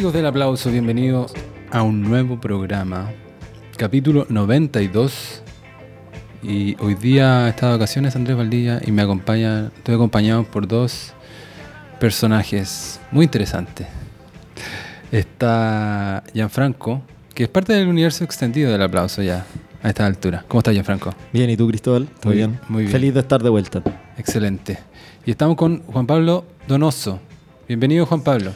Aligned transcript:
Amigos 0.00 0.14
del 0.14 0.24
aplauso, 0.24 0.70
bienvenidos 0.70 1.30
a 1.70 1.82
un 1.82 2.00
nuevo 2.00 2.40
programa, 2.40 3.10
capítulo 3.76 4.24
92. 4.30 5.42
Y 6.42 6.74
hoy 6.80 6.94
día 6.94 7.50
está 7.50 7.66
de 7.66 7.72
vacaciones 7.72 8.16
Andrés 8.16 8.34
Valdilla 8.34 8.80
y 8.82 8.92
me 8.92 9.02
acompaña, 9.02 9.66
estoy 9.76 9.96
acompañado 9.96 10.44
por 10.44 10.66
dos 10.66 11.12
personajes 11.98 12.98
muy 13.10 13.24
interesantes. 13.24 13.88
Está 15.12 16.24
Gianfranco, 16.32 17.02
que 17.34 17.42
es 17.42 17.50
parte 17.50 17.74
del 17.74 17.86
universo 17.86 18.24
extendido 18.24 18.72
del 18.72 18.80
aplauso 18.80 19.20
ya, 19.20 19.44
a 19.82 19.88
esta 19.90 20.06
altura. 20.06 20.46
¿Cómo 20.48 20.60
estás, 20.60 20.72
Gianfranco? 20.72 21.14
Bien, 21.30 21.50
¿y 21.50 21.58
tú, 21.58 21.68
Cristóbal? 21.68 22.08
Muy 22.24 22.36
bien, 22.36 22.58
muy 22.70 22.84
bien. 22.84 22.92
Feliz 22.92 23.12
de 23.12 23.20
estar 23.20 23.42
de 23.42 23.50
vuelta. 23.50 23.82
Excelente. 24.16 24.78
Y 25.26 25.30
estamos 25.30 25.58
con 25.58 25.82
Juan 25.82 26.06
Pablo 26.06 26.46
Donoso. 26.66 27.20
Bienvenido, 27.68 28.06
Juan 28.06 28.22
Pablo. 28.22 28.52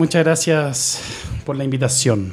Muchas 0.00 0.24
gracias 0.24 1.02
por 1.44 1.56
la 1.56 1.64
invitación. 1.64 2.32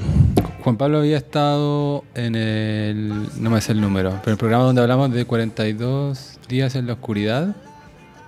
Juan 0.64 0.78
Pablo 0.78 1.00
había 1.00 1.18
estado 1.18 2.06
en 2.16 2.36
el, 2.36 3.28
no 3.42 3.50
me 3.50 3.60
sé 3.60 3.74
el 3.74 3.82
número, 3.82 4.22
pero 4.24 4.32
el 4.32 4.38
programa 4.38 4.64
donde 4.64 4.82
hablamos 4.82 5.12
de 5.12 5.26
42 5.26 6.40
días 6.48 6.76
en 6.76 6.88
la 6.88 6.94
oscuridad. 6.94 7.58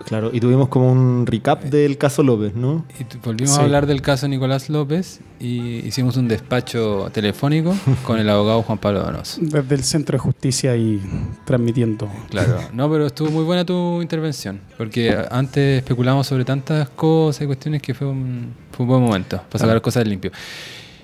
Claro, 0.06 0.30
y 0.34 0.40
tuvimos 0.40 0.70
como 0.70 0.92
un 0.92 1.26
recap 1.28 1.62
del 1.64 1.98
caso 1.98 2.24
López, 2.24 2.56
¿no? 2.56 2.86
Y 3.00 3.04
volvimos 3.24 3.54
Sí. 3.56 3.60
a 3.60 3.64
hablar 3.64 3.86
del 3.86 4.02
caso 4.02 4.28
Nicolás 4.28 4.70
López 4.70 5.20
y 5.40 5.86
hicimos 5.86 6.16
un 6.18 6.28
despacho 6.28 7.10
telefónico 7.12 7.76
con 8.06 8.18
el 8.18 8.30
abogado 8.30 8.62
Juan 8.64 8.78
Pablo 8.78 9.02
Donoso. 9.04 9.40
Desde 9.42 9.76
el 9.76 9.84
Centro 9.84 10.14
de 10.18 10.20
Justicia 10.20 10.76
y 10.78 11.02
transmitiendo. 11.46 12.10
Claro, 12.30 12.60
no, 12.74 12.90
pero 12.90 13.08
estuvo 13.08 13.30
muy 13.30 13.44
buena 13.44 13.66
tu 13.66 14.02
intervención, 14.02 14.62
porque 14.78 15.16
antes 15.30 15.80
especulamos 15.80 16.26
sobre 16.28 16.46
tantas 16.46 16.90
cosas 16.90 17.42
y 17.44 17.46
cuestiones 17.46 17.82
que 17.82 17.94
fue 17.94 18.08
un, 18.08 18.54
fue 18.72 18.84
un 18.86 18.90
buen 18.90 19.02
momento 19.04 19.42
para 19.50 19.60
sacar 19.66 19.82
cosas 19.82 20.08
limpio. 20.08 20.32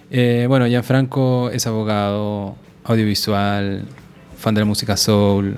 Eh, 0.09 0.45
bueno, 0.47 0.65
Gianfranco 0.67 1.49
es 1.49 1.67
abogado, 1.67 2.55
audiovisual, 2.85 3.83
fan 4.37 4.55
de 4.55 4.61
la 4.61 4.65
música 4.65 4.95
soul, 4.95 5.55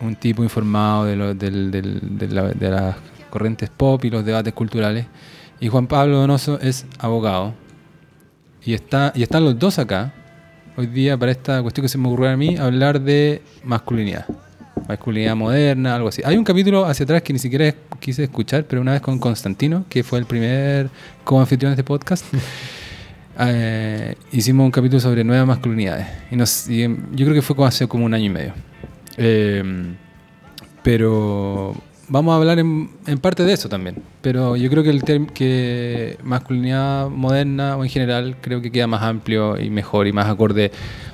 un 0.00 0.16
tipo 0.16 0.42
informado 0.42 1.04
de, 1.04 1.16
lo- 1.16 1.34
de 1.34 2.28
la- 2.28 2.48
de 2.48 2.70
las 2.70 2.96
corrientes 3.30 3.70
pop 3.70 4.04
y 4.04 4.10
los 4.10 4.24
debates 4.24 4.52
culturales. 4.52 5.06
Y 5.60 5.68
Juan 5.68 5.86
Pablo 5.86 6.16
Donoso 6.18 6.58
es 6.60 6.86
abogado. 6.98 7.54
Y, 8.64 8.74
está, 8.74 9.12
y 9.14 9.22
están 9.22 9.44
los 9.44 9.58
dos 9.58 9.78
acá, 9.78 10.12
hoy 10.76 10.86
día, 10.86 11.16
para 11.18 11.32
esta 11.32 11.62
cuestión 11.62 11.82
que 11.84 11.88
se 11.88 11.98
me 11.98 12.08
ocurrió 12.08 12.30
a 12.30 12.36
mí, 12.36 12.56
hablar 12.56 13.00
de 13.00 13.42
masculinidad. 13.64 14.26
Masculinidad 14.88 15.36
moderna, 15.36 15.94
algo 15.96 16.08
así. 16.08 16.22
Hay 16.24 16.36
un 16.36 16.44
capítulo 16.44 16.84
hacia 16.86 17.04
atrás 17.04 17.22
que 17.22 17.32
ni 17.32 17.38
siquiera 17.38 17.74
quise 18.00 18.24
escuchar, 18.24 18.64
pero 18.64 18.80
una 18.82 18.92
vez 18.92 19.00
con 19.00 19.18
Constantino, 19.18 19.84
que 19.88 20.02
fue 20.02 20.18
el 20.18 20.24
primer 20.26 20.88
co-anfitrión 21.24 21.70
de 21.70 21.74
este 21.74 21.84
podcast, 21.84 22.24
eh, 23.38 24.14
hicimos 24.32 24.64
un 24.64 24.70
capítulo 24.70 25.00
sobre 25.00 25.24
nuevas 25.24 25.46
masculinidades. 25.46 26.06
Y, 26.30 26.36
nos, 26.36 26.68
y, 26.68 26.82
yo 26.82 27.24
creo 27.26 27.34
que 27.34 27.42
fue 27.42 27.54
como 27.56 27.66
hace 27.66 27.86
como 27.86 28.04
un 28.04 28.14
año 28.14 28.24
y 28.26 28.30
medio. 28.30 28.52
Eh, 29.22 29.62
pero 30.82 31.74
vamos 32.08 32.32
a 32.32 32.36
hablar 32.36 32.58
en, 32.58 32.88
parte 33.20 33.44
de 33.44 33.52
eso 33.52 33.68
también. 33.68 33.96
Pero 34.22 34.56
yo 34.56 34.70
creo 34.70 34.82
que 34.82 34.88
el 34.88 35.02
term- 35.02 35.30
que 35.30 36.16
masculinidad 36.22 37.08
moderna 37.10 37.76
o 37.76 37.84
en 37.84 37.90
general 37.90 38.36
creo 38.40 38.62
que 38.62 38.70
queda 38.72 38.86
más 38.86 39.02
amplio 39.02 39.60
y 39.60 39.68
mejor 39.68 40.06
y 40.06 40.12
más 40.12 40.26
acorde 40.26 40.72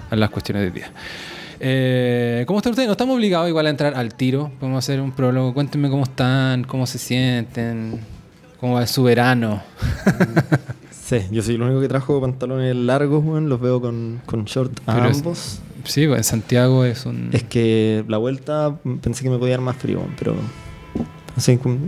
a 0.09 0.15
las 0.17 0.31
cuestiones 0.31 0.63
del 0.63 0.73
día. 0.73 0.93
Eh, 1.59 2.45
¿Cómo 2.47 2.61
están 2.61 2.71
ustedes? 2.71 2.87
No 2.87 2.93
estamos 2.93 3.17
obligados 3.17 3.49
igual 3.49 3.67
a 3.67 3.71
entrar 3.71 3.95
al 3.95 4.15
tiro. 4.15 4.53
Podemos 4.61 4.85
hacer 4.85 5.01
un 5.01 5.11
prólogo. 5.11 5.53
Cuéntenme 5.53 5.91
cómo 5.91 6.05
están, 6.05 6.63
cómo 6.65 6.87
se 6.87 6.99
sienten, 6.99 8.01
cómo 8.61 8.75
va 8.75 8.87
su 8.87 9.03
verano. 9.03 9.63
Sí, 11.09 11.19
yo 11.31 11.41
soy 11.43 11.55
el 11.55 11.63
único 11.63 11.81
que 11.81 11.87
trajo 11.89 12.21
pantalones 12.21 12.75
largos, 12.75 13.25
weón, 13.25 13.49
los 13.49 13.61
veo 13.61 13.81
con, 13.81 14.21
con 14.27 14.45
short 14.45 14.73
a 14.87 14.95
Pero 14.97 15.09
es- 15.09 15.17
ambos. 15.19 15.61
Sí, 15.85 16.07
pues, 16.09 16.19
en 16.19 16.25
Santiago 16.25 16.85
es 16.85 17.07
un... 17.07 17.29
Es 17.33 17.45
que 17.45 18.05
la 18.09 18.19
vuelta 18.19 18.75
mm, 18.83 18.95
pensé 18.97 19.23
que 19.23 19.31
me 19.31 19.39
podía 19.39 19.53
dar 19.53 19.61
más 19.61 19.77
frío, 19.77 19.99
weón, 20.01 20.15
pero... 20.19 20.35
No 20.35 21.59
como- 21.63 21.79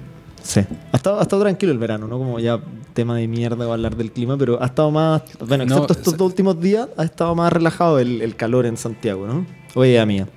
sí. 0.40 0.60
Ha 0.92 0.96
estado, 0.96 1.18
ha 1.18 1.22
estado 1.22 1.42
tranquilo 1.42 1.72
el 1.72 1.78
verano, 1.78 2.06
¿no? 2.06 2.16
Como 2.16 2.38
ya 2.38 2.60
tema 2.94 3.16
de 3.16 3.26
mierda 3.26 3.66
o 3.66 3.72
hablar 3.72 3.96
del 3.96 4.12
clima, 4.12 4.36
pero 4.38 4.62
ha 4.62 4.66
estado 4.66 4.92
más... 4.92 5.22
Bueno, 5.46 5.64
No, 5.66 5.74
excepto 5.74 5.94
estos 5.94 6.06
o 6.06 6.10
sea- 6.10 6.18
dos 6.18 6.26
últimos 6.28 6.60
días, 6.60 6.88
ha 6.96 7.02
estado 7.02 7.34
más 7.34 7.52
relajado 7.52 7.98
el, 7.98 8.22
el 8.22 8.36
calor 8.36 8.66
en 8.66 8.76
Santiago, 8.76 9.26
¿no? 9.26 9.44
Oye, 9.74 10.04
mía. 10.06 10.28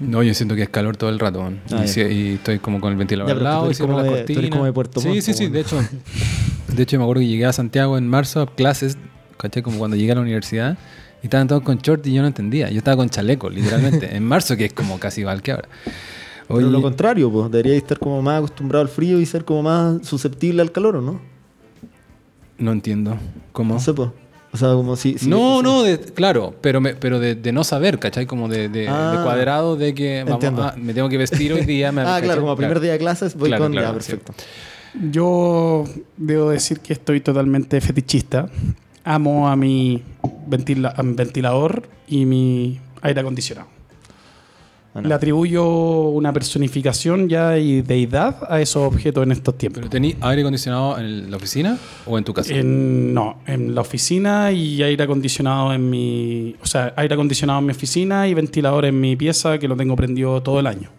No, 0.00 0.22
yo 0.22 0.34
siento 0.34 0.54
que 0.54 0.62
es 0.64 0.68
calor 0.68 0.96
todo 0.98 1.08
el 1.08 1.18
rato. 1.18 1.48
Ah, 1.70 1.84
y, 1.84 1.88
si- 1.88 2.00
y 2.02 2.28
estoy 2.34 2.58
como 2.58 2.78
con 2.78 2.92
el 2.92 2.98
ventilador 2.98 3.30
Ya, 3.32 3.38
al 3.38 3.44
lado 3.44 3.70
y 3.70 3.74
como 3.76 3.96
la 3.96 4.02
de- 4.02 4.08
tú 4.10 4.14
eres 4.16 4.26
cortina. 4.34 4.50
como 4.50 4.64
de 4.66 4.72
Puerto 4.74 5.00
Sí, 5.00 5.08
Montt, 5.08 5.20
sí, 5.22 5.32
sí. 5.32 5.46
po, 5.46 5.52
De 5.54 5.60
hecho, 5.60 5.76
de 6.76 6.82
hecho, 6.82 6.96
me 6.98 7.04
acuerdo 7.04 7.20
que 7.20 7.26
llegué 7.28 7.44
a 7.46 7.52
Santiago 7.52 7.96
en 7.98 8.08
marzo 8.08 8.40
a 8.40 8.46
clases, 8.54 8.96
¿cachai? 9.38 9.62
Como 9.62 9.78
cuando 9.78 9.96
llegué 9.96 10.12
a 10.12 10.14
la 10.16 10.20
universidad 10.22 10.76
y 11.22 11.26
estaban 11.26 11.46
todos 11.48 11.62
con 11.62 11.78
short 11.78 12.06
y 12.06 12.12
yo 12.14 12.22
no 12.22 12.28
entendía. 12.28 12.70
Yo 12.70 12.78
estaba 12.78 12.96
con 12.96 13.08
chaleco, 13.10 13.48
literalmente. 13.50 14.14
en 14.16 14.24
marzo, 14.24 14.56
que 14.56 14.66
es 14.66 14.72
como 14.72 14.98
casi 14.98 15.20
igual 15.22 15.42
que 15.42 15.52
ahora. 15.52 15.68
Pero 16.48 16.58
Oye, 16.58 16.66
lo 16.70 16.82
contrario, 16.82 17.30
pues 17.30 17.50
debería 17.50 17.74
estar 17.76 17.98
como 17.98 18.20
más 18.20 18.38
acostumbrado 18.38 18.82
al 18.82 18.88
frío 18.88 19.20
y 19.20 19.26
ser 19.26 19.44
como 19.44 19.62
más 19.62 20.06
susceptible 20.06 20.60
al 20.62 20.72
calor, 20.72 20.96
¿o 20.96 21.00
no? 21.00 21.20
no 22.58 22.72
entiendo. 22.72 23.16
¿Cómo? 23.52 23.74
No 23.74 23.80
sé, 23.80 23.92
pues. 23.92 24.10
O 24.52 24.56
sea, 24.58 24.68
como 24.74 24.96
si... 24.96 25.16
si- 25.18 25.28
no, 25.28 25.58
si- 25.58 25.62
no, 25.64 25.82
de- 25.82 25.98
claro, 25.98 26.54
pero, 26.60 26.80
me- 26.80 26.94
pero 26.94 27.18
de, 27.18 27.34
de 27.34 27.52
no 27.52 27.64
saber, 27.64 27.98
¿cachai? 27.98 28.26
Como 28.26 28.48
de, 28.48 28.68
de- 28.68 28.86
Ah. 28.88 29.14
de 29.16 29.22
cuadrado 29.24 29.76
de 29.76 29.94
que 29.94 30.18
vamos 30.24 30.34
Entiendo. 30.34 30.62
a- 30.64 30.74
me 30.76 30.92
tengo 30.92 31.08
que 31.08 31.16
vestir 31.16 31.52
hoy 31.54 31.64
día. 31.64 31.90
me- 31.90 32.02
Ah, 32.02 32.04
¿cachai? 32.04 32.22
claro, 32.24 32.42
como 32.42 32.56
primer 32.56 32.80
día 32.80 32.92
de 32.92 32.98
clases 32.98 33.34
voy 33.34 33.48
Claro, 33.48 33.64
con... 33.64 33.72
claro, 33.72 33.94
ya, 33.98 34.02
sí. 34.02 34.16
Yo 35.10 35.84
debo 36.16 36.50
decir 36.50 36.80
que 36.80 36.92
estoy 36.92 37.20
totalmente 37.20 37.80
fetichista. 37.80 38.48
Amo 39.04 39.48
a 39.48 39.56
mi, 39.56 40.02
ventila- 40.46 40.94
a 40.96 41.02
mi 41.02 41.14
ventilador 41.14 41.88
y 42.06 42.24
mi 42.26 42.78
aire 43.00 43.20
acondicionado. 43.20 43.68
Bueno. 44.92 45.08
Le 45.08 45.14
atribuyo 45.14 45.64
una 46.10 46.34
personificación 46.34 47.26
ya 47.26 47.56
y 47.56 47.80
deidad 47.80 48.36
a 48.46 48.60
esos 48.60 48.82
objetos 48.86 49.22
en 49.22 49.32
estos 49.32 49.56
tiempos. 49.56 49.78
¿Pero 49.80 49.88
tení 49.90 50.14
aire 50.20 50.42
acondicionado 50.42 50.98
en 50.98 51.30
la 51.30 51.38
oficina 51.38 51.78
o 52.04 52.18
en 52.18 52.24
tu 52.24 52.34
casa? 52.34 52.52
En, 52.54 53.14
no, 53.14 53.38
en 53.46 53.74
la 53.74 53.80
oficina 53.80 54.52
y 54.52 54.82
aire 54.82 55.04
acondicionado 55.04 55.72
en 55.72 55.88
mi. 55.88 56.54
O 56.62 56.66
sea, 56.66 56.92
aire 56.96 57.14
acondicionado 57.14 57.60
en 57.60 57.64
mi 57.66 57.70
oficina 57.72 58.28
y 58.28 58.34
ventilador 58.34 58.84
en 58.84 59.00
mi 59.00 59.16
pieza 59.16 59.58
que 59.58 59.66
lo 59.66 59.76
tengo 59.76 59.96
prendido 59.96 60.42
todo 60.42 60.60
el 60.60 60.66
año. 60.66 60.90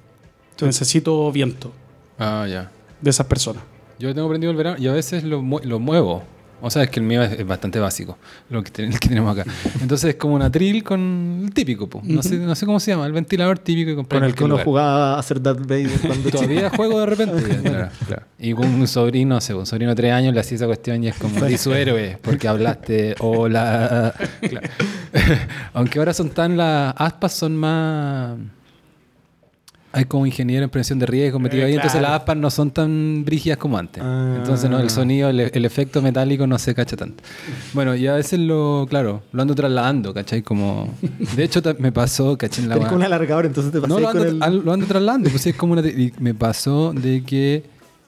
Necesito 0.59 1.32
viento 1.32 1.72
Ah, 2.18 2.48
ya. 2.50 2.72
de 3.00 3.09
esas 3.12 3.28
personas. 3.28 3.62
Yo 4.00 4.14
tengo 4.14 4.28
prendido 4.30 4.52
el 4.52 4.58
verano 4.58 4.78
y 4.80 4.88
a 4.88 4.92
veces 4.94 5.24
lo, 5.24 5.42
lo 5.64 5.80
muevo. 5.80 6.24
O 6.66 6.70
sea, 6.70 6.84
es 6.84 6.90
que 6.90 7.02
el 7.02 7.06
mío 7.06 7.22
es, 7.22 7.34
es 7.38 7.46
bastante 7.46 7.78
básico, 7.78 8.18
lo 8.50 8.64
que, 8.64 8.72
ten- 8.72 8.86
el 8.94 8.98
que 8.98 9.09
tenemos 9.09 9.38
acá. 9.38 9.52
Entonces 9.81 10.12
es 10.12 10.16
como 10.16 10.36
un 10.36 10.42
atril 10.44 10.81
con 10.81 11.42
el 11.44 11.54
típico, 11.54 11.90
po. 11.90 12.00
no, 12.06 12.24
sé, 12.24 12.38
no 12.38 12.56
sé 12.56 12.66
cómo 12.66 12.80
se 12.80 12.92
llama, 12.92 13.06
el 13.06 13.12
ventilador 13.12 13.59
típico 13.59 13.90
que 13.90 13.96
compré 13.98 14.20
Con 14.20 14.26
el 14.30 14.34
que 14.34 14.44
uno 14.46 14.52
lugar. 14.53 14.66
jugaba 14.66 15.16
a 15.16 15.20
hacer 15.20 15.42
Darth 15.42 15.59
Vader 15.59 15.90
cuando. 16.08 16.30
Todavía 16.30 16.70
juego 16.70 17.02
de 17.02 17.06
repente. 17.06 17.44
claro, 17.64 17.90
claro. 18.08 18.24
Y 18.40 18.53
con 18.53 18.66
un 18.68 18.88
sobrino, 18.88 19.36
no 19.36 19.42
sé, 19.42 19.53
un 19.53 19.66
sobrino 19.66 19.90
de 19.92 19.96
tres 19.96 20.14
años 20.14 20.34
le 20.34 20.40
hacía 20.40 20.56
esa 20.56 20.66
cuestión 20.68 21.03
y 21.03 21.09
es 21.09 21.16
como, 21.16 21.44
di 21.46 21.58
su 21.58 21.74
héroe, 21.74 22.18
porque 22.22 22.48
hablaste, 22.48 23.16
hola. 23.20 24.14
Claro. 24.40 24.70
Aunque 25.74 26.00
ahora 26.00 26.14
son 26.14 26.30
tan, 26.30 26.56
las 26.56 26.94
aspas 26.98 27.34
son 27.34 27.58
más... 27.58 28.38
Hay 29.96 30.06
como 30.06 30.26
ingeniero 30.26 30.64
en 30.64 30.70
prevención 30.70 31.00
de 31.00 31.06
riesgo 31.06 31.40
metido 31.40 31.64
Eh, 31.64 31.68
ahí, 31.68 31.74
entonces 31.76 32.00
claro. 32.00 32.14
las 32.14 32.22
aspas 32.22 32.36
no 32.36 32.50
son 32.50 32.72
tan 32.72 33.24
brígidas 33.24 33.58
como 33.58 33.78
antes. 33.78 34.04
Ah. 34.04 34.36
Entonces 34.38 34.70
no, 34.70 34.80
el 34.80 34.90
sonido, 34.90 35.30
el, 35.30 35.40
el 35.40 35.66
efecto 35.66 36.02
metálico 36.02 36.48
no 36.48 36.58
se 36.58 36.74
cacha 36.74 36.98
tanto. 36.98 37.24
Bueno, 37.74 37.96
y 37.96 38.08
a 38.08 38.16
veces 38.16 38.40
lo, 38.40 38.85
claro, 38.90 39.22
lo 39.32 39.41
ando 39.44 39.53
trasladando, 39.56 40.14
¿cachai? 40.14 40.41
Como... 40.41 40.91
De 41.35 41.44
hecho, 41.44 41.62
me 41.78 41.91
pasó, 41.91 42.38
¿cachai? 42.38 42.64
En 42.64 42.70
la 42.70 42.78
como 42.78 42.96
un 42.96 43.03
alargador, 43.03 43.46
entonces 43.46 43.72
te 43.72 43.78
no, 43.78 43.84
pasé 43.84 44.02
lo 44.02 44.09
ando, 44.09 44.20
con 44.26 44.44
el... 44.44 44.66
lo 44.66 44.73
ando 44.73 44.85
trasladando. 44.88 45.29
Pues 45.29 45.46
es 45.46 45.56
como 45.56 45.73
una 45.73 45.88
y 45.88 46.12
me 46.20 46.34
pasó 46.34 46.91
de 46.94 47.23
que 47.23 47.64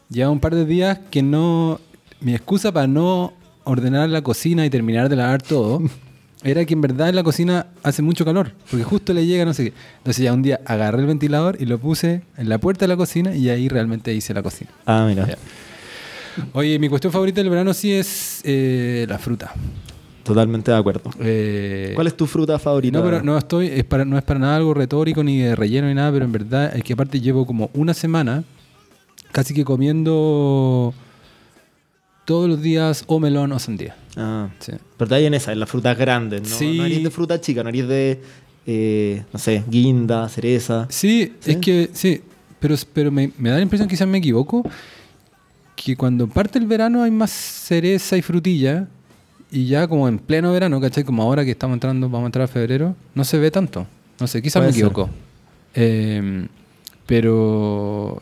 ya 0.09 0.29
un 0.29 0.39
par 0.39 0.55
de 0.55 0.65
días 0.65 0.99
que 1.11 1.21
no. 1.21 1.79
Mi 2.19 2.33
excusa 2.33 2.71
para 2.71 2.87
no 2.87 3.33
ordenar 3.63 4.09
la 4.09 4.21
cocina 4.21 4.65
y 4.65 4.69
terminar 4.69 5.09
de 5.09 5.15
lavar 5.17 5.41
todo 5.41 5.81
era 6.45 6.63
que 6.63 6.73
en 6.75 6.81
verdad 6.81 7.09
en 7.09 7.15
la 7.15 7.23
cocina 7.23 7.67
hace 7.81 8.01
mucho 8.01 8.23
calor. 8.23 8.51
Porque 8.69 8.83
justo 8.83 9.13
le 9.13 9.25
llega 9.25 9.45
no 9.45 9.53
sé 9.53 9.65
qué. 9.65 9.73
Entonces 9.97 10.23
ya 10.23 10.31
un 10.31 10.43
día 10.43 10.61
agarré 10.65 11.01
el 11.01 11.07
ventilador 11.07 11.57
y 11.59 11.65
lo 11.65 11.79
puse 11.79 12.21
en 12.37 12.49
la 12.49 12.59
puerta 12.59 12.85
de 12.85 12.89
la 12.89 12.97
cocina 12.97 13.35
y 13.35 13.49
ahí 13.49 13.67
realmente 13.67 14.13
hice 14.13 14.33
la 14.33 14.43
cocina. 14.43 14.69
Ah, 14.85 15.05
mira. 15.07 15.27
Ya. 15.27 15.37
Oye, 16.53 16.77
mi 16.77 16.87
cuestión 16.87 17.11
favorita 17.11 17.41
del 17.41 17.49
verano 17.49 17.73
sí 17.73 17.93
es 17.93 18.41
eh, 18.43 19.05
la 19.09 19.17
fruta. 19.17 19.53
Totalmente 20.23 20.71
de 20.71 20.77
acuerdo. 20.77 21.09
Eh, 21.19 21.91
¿Cuál 21.95 22.07
es 22.07 22.17
tu 22.17 22.27
fruta 22.27 22.59
favorita? 22.59 22.97
no, 22.97 23.03
pero 23.03 23.23
no 23.23 23.37
estoy, 23.37 23.67
es 23.67 23.83
para, 23.83 24.05
no 24.05 24.17
es 24.17 24.23
para 24.23 24.39
nada 24.39 24.55
algo 24.55 24.73
retórico 24.73 25.23
ni 25.23 25.39
de 25.39 25.55
relleno 25.55 25.87
ni 25.87 25.93
nada, 25.93 26.11
pero 26.11 26.25
en 26.25 26.31
verdad 26.31 26.75
es 26.75 26.83
que 26.83 26.93
aparte 26.93 27.21
llevo 27.21 27.45
como 27.45 27.69
una 27.73 27.93
semana 27.93 28.43
casi 29.31 29.53
que 29.53 29.65
comiendo 29.65 30.93
todos 32.25 32.49
los 32.49 32.61
días 32.61 33.03
o 33.07 33.19
melón 33.19 33.51
o 33.51 33.59
sandía. 33.59 33.95
Ah, 34.17 34.49
Sí. 34.59 34.71
pero 34.97 35.05
está 35.05 35.15
ahí 35.15 35.25
en 35.25 35.33
esa, 35.33 35.51
en 35.51 35.59
las 35.59 35.69
frutas 35.69 35.97
grandes, 35.97 36.41
¿no? 36.41 36.55
Sí. 36.55 36.77
No 36.77 36.85
eres 36.85 37.03
de 37.03 37.09
fruta 37.11 37.39
chica, 37.41 37.63
no 37.63 37.69
eres 37.69 37.87
de, 37.87 38.21
eh, 38.65 39.23
no 39.33 39.39
sé, 39.39 39.63
guinda, 39.69 40.27
cereza. 40.29 40.87
Sí, 40.89 41.33
¿Sí? 41.39 41.51
es 41.51 41.57
que 41.57 41.89
sí, 41.93 42.21
pero, 42.59 42.75
pero 42.93 43.11
me, 43.11 43.31
me 43.37 43.49
da 43.49 43.57
la 43.57 43.61
impresión, 43.61 43.87
quizás 43.89 44.07
me 44.07 44.17
equivoco, 44.19 44.63
que 45.75 45.95
cuando 45.97 46.27
parte 46.27 46.57
el 46.59 46.65
verano 46.65 47.03
hay 47.03 47.11
más 47.11 47.31
cereza 47.31 48.15
y 48.17 48.21
frutilla 48.21 48.87
y 49.51 49.67
ya 49.67 49.87
como 49.87 50.07
en 50.07 50.17
pleno 50.19 50.51
verano, 50.51 50.79
¿cachai? 50.81 51.03
Como 51.03 51.21
ahora 51.21 51.43
que 51.45 51.51
estamos 51.51 51.75
entrando, 51.75 52.07
vamos 52.09 52.23
a 52.23 52.27
entrar 52.27 52.45
a 52.45 52.47
febrero, 52.47 52.95
no 53.13 53.23
se 53.23 53.37
ve 53.37 53.51
tanto. 53.51 53.85
No 54.19 54.27
sé, 54.27 54.41
quizás 54.41 54.63
me 54.63 54.69
equivoco. 54.69 55.09
Eh, 55.73 56.47
pero 57.05 58.21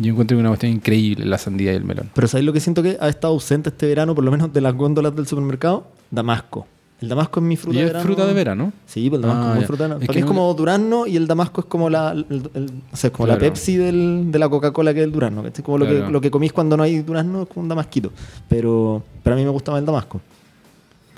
yo 0.00 0.12
encuentro 0.12 0.38
una 0.38 0.48
cuestión 0.48 0.72
increíble 0.72 1.24
la 1.24 1.38
sandía 1.38 1.72
y 1.72 1.76
el 1.76 1.84
melón. 1.84 2.10
Pero 2.14 2.28
¿sabéis 2.28 2.46
lo 2.46 2.52
que 2.52 2.60
siento 2.60 2.82
que 2.82 2.96
ha 3.00 3.08
estado 3.08 3.34
ausente 3.34 3.70
este 3.70 3.86
verano, 3.86 4.14
por 4.14 4.24
lo 4.24 4.30
menos 4.30 4.52
de 4.52 4.60
las 4.60 4.74
góndolas 4.74 5.14
del 5.16 5.26
supermercado? 5.26 5.86
Damasco. 6.10 6.66
El 7.00 7.08
damasco 7.08 7.40
es 7.40 7.44
mi 7.46 7.56
fruta 7.56 7.76
¿Y 7.76 7.80
de 7.80 7.86
es 7.86 7.92
verano. 7.92 8.04
fruta 8.06 8.26
de 8.26 8.32
verano? 8.32 8.72
Sí, 8.86 9.10
pues 9.10 9.18
el 9.18 9.22
damasco 9.28 9.42
Ah, 9.42 9.48
es 9.48 9.54
muy 9.54 9.60
ya. 9.62 9.66
fruta 9.66 9.82
de 9.82 9.88
verano. 9.88 10.00
Es 10.02 10.06
Para 10.06 10.14
que 10.14 10.18
mí 10.20 10.20
es 10.20 10.30
no- 10.30 10.40
como 10.40 10.54
durazno 10.54 11.06
y 11.06 11.16
el 11.16 11.26
damasco 11.26 11.60
es 11.60 11.66
como 11.66 11.90
la, 11.90 12.12
el- 12.12 12.26
el- 12.54 12.70
o 12.92 12.96
sea, 12.96 13.08
es 13.08 13.14
como 13.16 13.26
la. 13.26 13.36
Pepsi 13.38 13.76
del- 13.76 14.30
de 14.30 14.38
la 14.38 14.48
Coca-Cola 14.48 14.94
que 14.94 15.00
es 15.00 15.04
el 15.06 15.12
durazno. 15.12 15.42
¿cachai? 15.42 15.64
Como 15.64 15.78
lo, 15.78 15.86
que, 15.86 15.98
lo 15.98 16.20
que 16.20 16.30
comís 16.30 16.52
cuando 16.52 16.76
no 16.76 16.82
hay 16.82 17.00
durazno 17.00 17.42
es 17.42 17.48
como 17.48 17.62
un 17.64 17.68
damasquito. 17.68 18.10
Pero 18.48 19.02
para 19.22 19.36
mí 19.36 19.42
me 19.42 19.50
gusta 19.50 19.72
más 19.72 19.80
el 19.80 19.86
damasco. 19.86 20.20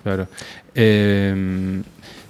Claro. 0.03 0.27
Eh, 0.75 1.83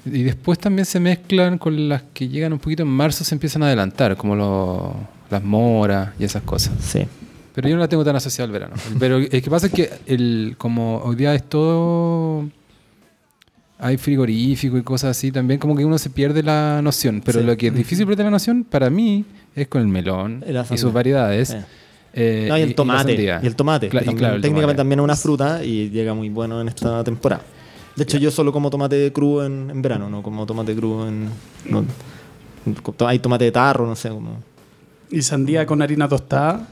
y 0.07 0.23
después 0.23 0.59
también 0.59 0.85
se 0.85 1.01
mezclan 1.01 1.59
con 1.59 1.89
las 1.89 2.03
que 2.15 2.29
llegan 2.29 2.53
un 2.53 2.59
poquito 2.59 2.83
en 2.83 2.89
marzo, 2.89 3.25
se 3.25 3.35
empiezan 3.35 3.63
a 3.63 3.67
adelantar, 3.67 4.17
como 4.17 4.37
los- 4.37 4.93
las 5.31 5.43
moras 5.43 6.11
y 6.19 6.25
esas 6.25 6.43
cosas. 6.43 6.73
Sí. 6.81 7.01
Pero 7.55 7.69
yo 7.69 7.75
no 7.77 7.81
la 7.81 7.89
tengo 7.89 8.05
tan 8.05 8.15
asociada 8.17 8.47
al 8.47 8.53
verano. 8.53 8.75
Pero 8.99 9.19
es 9.19 9.43
que 9.43 9.51
pasa 9.51 9.69
que 9.71 9.91
el, 10.07 10.55
como 10.59 10.99
hoy 10.99 11.17
día 11.17 11.35
es 11.35 11.43
todo... 11.49 12.45
Hay 13.79 13.99
frigorífico 13.99 14.79
y 14.79 14.83
cosas 14.83 15.11
así 15.17 15.31
también, 15.31 15.61
como 15.61 15.77
que 15.77 15.85
uno 15.85 15.99
se 15.99 16.09
pierde 16.09 16.43
la 16.43 16.81
noción. 16.83 17.21
Pero 17.25 17.41
Sí. 17.41 17.47
lo 17.47 17.57
que 17.59 17.67
es 17.69 17.75
difícil 17.75 18.07
perder 18.07 18.25
la 18.25 18.31
noción 18.31 18.65
para 18.65 18.89
mí 18.89 19.25
es 19.55 19.69
con 19.69 19.83
el 19.83 19.89
melón 19.89 20.43
Y 20.71 20.79
sus 20.79 20.93
variedades. 20.95 21.55
Eh, 22.15 22.47
No, 22.49 22.57
y 22.57 22.63
el 22.63 22.75
tomate. 22.75 23.15
Y 23.43 23.47
el 23.47 23.55
tomate. 23.55 23.91
Cla- 23.91 23.99
que 23.99 24.05
y 24.05 24.07
también- 24.07 24.17
claro, 24.19 24.37
el 24.37 24.41
técnicamente 24.43 24.63
tomate. 24.63 24.77
también 24.79 25.01
es 25.01 25.05
una 25.05 25.17
fruta 25.17 25.63
y 25.63 25.91
llega 25.91 26.15
muy 26.15 26.31
bueno 26.31 26.59
en 26.63 26.69
esta 26.69 27.05
temporada. 27.05 27.43
De 27.95 28.03
hecho, 28.05 28.17
yo 28.17 28.31
solo 28.31 28.51
como 28.53 28.71
tomate 28.71 29.13
crudo 29.13 29.45
en, 29.45 29.69
en 29.71 29.83
verano, 29.83 30.09
no 30.09 30.23
como 30.23 30.47
tomate 30.47 30.75
crudo 30.75 31.07
en. 31.09 31.29
no- 31.69 31.85
hay 33.07 33.19
tomate 33.19 33.45
de 33.45 33.53
tarro, 33.53 33.87
no 33.87 33.95
sé, 33.95 34.09
como. 34.09 34.39
Y 35.11 35.23
sandía 35.23 35.67
con 35.67 35.83
harina 35.83 36.09
tostada. 36.09 36.69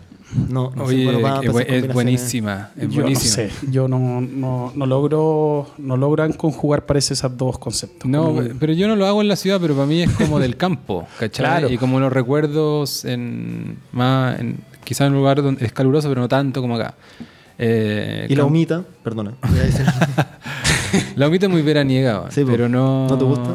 No, 0.48 0.72
no 0.75 0.84
Oye, 0.84 1.04
bueno 1.04 1.20
para- 1.20 1.40
es, 1.42 1.92
buenísima. 1.92 2.70
Es 2.76 2.88
yo 2.88 3.02
buenísima. 3.02 3.44
no 3.44 3.50
sé, 3.50 3.70
yo 3.70 3.86
no, 3.86 4.20
no, 4.20 4.72
no 4.75 4.86
logro, 4.86 5.69
no 5.78 5.96
logran 5.96 6.32
conjugar 6.32 6.86
parece 6.86 7.14
esos 7.14 7.36
dos 7.36 7.58
conceptos. 7.58 8.10
No, 8.10 8.25
Como- 8.26 8.42
pero 8.58 8.72
yo 8.72 8.88
no 8.88 8.96
lo 8.96 9.06
hago 9.06 9.22
en 9.22 9.28
la 9.28 9.36
ciudad, 9.36 9.60
pero 9.60 9.75
para 9.75 9.86
mí 9.86 10.02
es 10.02 10.10
como 10.10 10.40
del 10.40 10.56
campo, 10.56 11.06
¿cachai? 11.20 11.44
Claro. 11.44 11.69
Y 11.70 11.78
como 11.78 12.00
los 12.00 12.12
recuerdos 12.12 13.04
en 13.04 13.78
más, 13.92 14.40
en, 14.40 14.58
quizás 14.82 15.06
en 15.06 15.12
un 15.12 15.19
lugar 15.20 15.40
donde 15.40 15.64
es 15.64 15.72
caluroso, 15.72 16.08
pero 16.08 16.20
no 16.22 16.28
tanto 16.28 16.60
como 16.60 16.75
acá. 16.76 16.94
Eh, 17.56 18.26
Y 18.28 18.34
la 18.34 18.44
humita, 18.44 18.82
perdona. 19.04 19.34
iba 19.48 19.60
a 19.62 19.66
decir- 19.66 19.86
La 21.14 21.28
humita 21.28 21.46
es 21.46 21.52
muy 21.52 21.62
veraniega, 21.62 22.25
Sí, 22.31 22.42
pero 22.44 22.69
no... 22.69 23.06
¿No 23.08 23.16
te 23.19 23.25
gusta? 23.25 23.50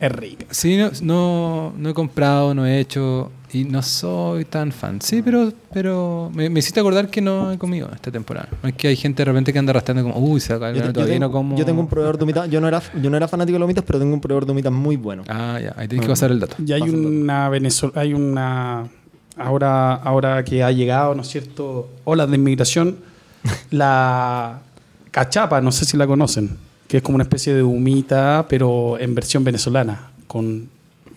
es 0.00 0.10
rica. 0.10 0.46
Sí, 0.50 0.76
no, 0.78 0.90
no, 1.02 1.72
no 1.76 1.88
he 1.90 1.94
comprado, 1.94 2.54
no 2.54 2.66
he 2.66 2.80
hecho 2.80 3.30
y 3.52 3.64
no 3.64 3.82
soy 3.82 4.44
tan 4.46 4.72
fan. 4.72 5.00
Sí, 5.02 5.22
pero, 5.22 5.52
pero 5.72 6.30
me, 6.34 6.48
me 6.48 6.60
hiciste 6.60 6.80
acordar 6.80 7.08
que 7.08 7.20
no 7.20 7.52
he 7.52 7.58
comido 7.58 7.90
esta 7.94 8.10
temporada. 8.10 8.48
No 8.62 8.68
es 8.68 8.74
que 8.74 8.88
hay 8.88 8.96
gente 8.96 9.22
de 9.22 9.24
repente 9.26 9.52
que 9.52 9.58
anda 9.58 9.70
arrastrando 9.70 10.02
como, 10.02 10.18
uy, 10.18 10.40
se 10.40 10.52
acaba 10.54 10.70
el 10.70 10.76
Yo, 10.76 10.86
yo 10.86 10.92
tengo, 10.92 11.18
no 11.20 11.30
como... 11.30 11.56
yo 11.56 11.64
tengo 11.64 11.80
un 11.80 11.88
proveedor 11.88 12.16
de 12.16 12.24
humitas. 12.24 12.50
Yo 12.50 12.60
no, 12.60 12.68
era, 12.68 12.82
yo 13.00 13.10
no 13.10 13.16
era 13.16 13.28
fanático 13.28 13.54
de 13.54 13.58
las 13.60 13.66
humitas, 13.66 13.84
pero 13.86 13.98
tengo 13.98 14.14
un 14.14 14.20
proveedor 14.20 14.46
de 14.46 14.52
humitas 14.52 14.72
muy 14.72 14.96
bueno. 14.96 15.24
Ah, 15.28 15.58
ya, 15.62 15.74
ahí 15.76 15.86
tienes 15.88 16.06
que 16.06 16.10
pasar 16.10 16.30
el 16.30 16.40
dato. 16.40 16.56
Y 16.64 16.72
hay 16.72 16.82
una 16.82 17.48
Venezuela, 17.50 18.00
hay 18.00 18.14
una 18.14 18.88
ahora, 19.36 19.94
ahora 19.94 20.44
que 20.44 20.62
ha 20.62 20.70
llegado, 20.72 21.14
¿no 21.14 21.22
es 21.22 21.28
cierto? 21.28 21.90
Olas 22.04 22.30
de 22.30 22.36
inmigración, 22.36 22.96
la 23.70 24.60
cachapa, 25.10 25.60
no 25.60 25.72
sé 25.72 25.84
si 25.84 25.96
la 25.96 26.06
conocen, 26.06 26.56
que 26.88 26.98
es 26.98 27.02
como 27.02 27.16
una 27.16 27.24
especie 27.24 27.54
de 27.54 27.62
humita, 27.62 28.46
pero 28.48 28.98
en 28.98 29.14
versión 29.14 29.44
venezolana, 29.44 30.10
con 30.26 30.68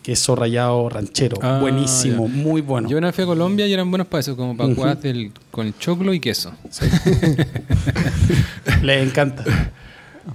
queso 0.05 0.35
rallado 0.35 0.87
ranchero. 0.89 1.37
Ah, 1.41 1.57
Buenísimo, 1.59 2.27
ya. 2.27 2.33
muy 2.35 2.61
bueno. 2.61 2.87
Yo 2.87 2.97
una 2.99 3.07
vez 3.07 3.15
fui 3.15 3.23
a 3.23 3.27
Colombia 3.27 3.65
y 3.65 3.73
eran 3.73 3.89
buenos 3.89 4.05
para 4.07 4.19
eso, 4.19 4.37
como 4.37 4.55
para 4.55 4.67
Ujú. 4.69 4.75
cuadras 4.75 5.01
del- 5.01 5.31
con 5.49 5.73
choclo 5.79 6.13
y 6.13 6.19
queso. 6.19 6.53
Les 8.83 9.07
encanta. 9.07 9.43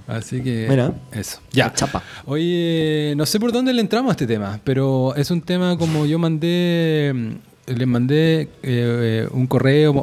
Así 0.07 0.41
que 0.41 0.67
Mira. 0.69 0.93
eso. 1.13 1.39
Ya. 1.51 1.71
Chapa. 1.73 2.01
Oye, 2.25 3.13
no 3.15 3.25
sé 3.25 3.39
por 3.39 3.51
dónde 3.51 3.73
le 3.73 3.81
entramos 3.81 4.09
a 4.09 4.13
este 4.13 4.27
tema, 4.27 4.59
pero 4.63 5.13
es 5.15 5.31
un 5.31 5.41
tema 5.41 5.77
como 5.77 6.05
yo 6.05 6.17
mandé, 6.19 7.11
mm, 7.13 7.73
les 7.77 7.87
mandé 7.87 8.41
eh, 8.41 8.47
eh, 8.63 9.27
un 9.31 9.47
correo 9.47 9.93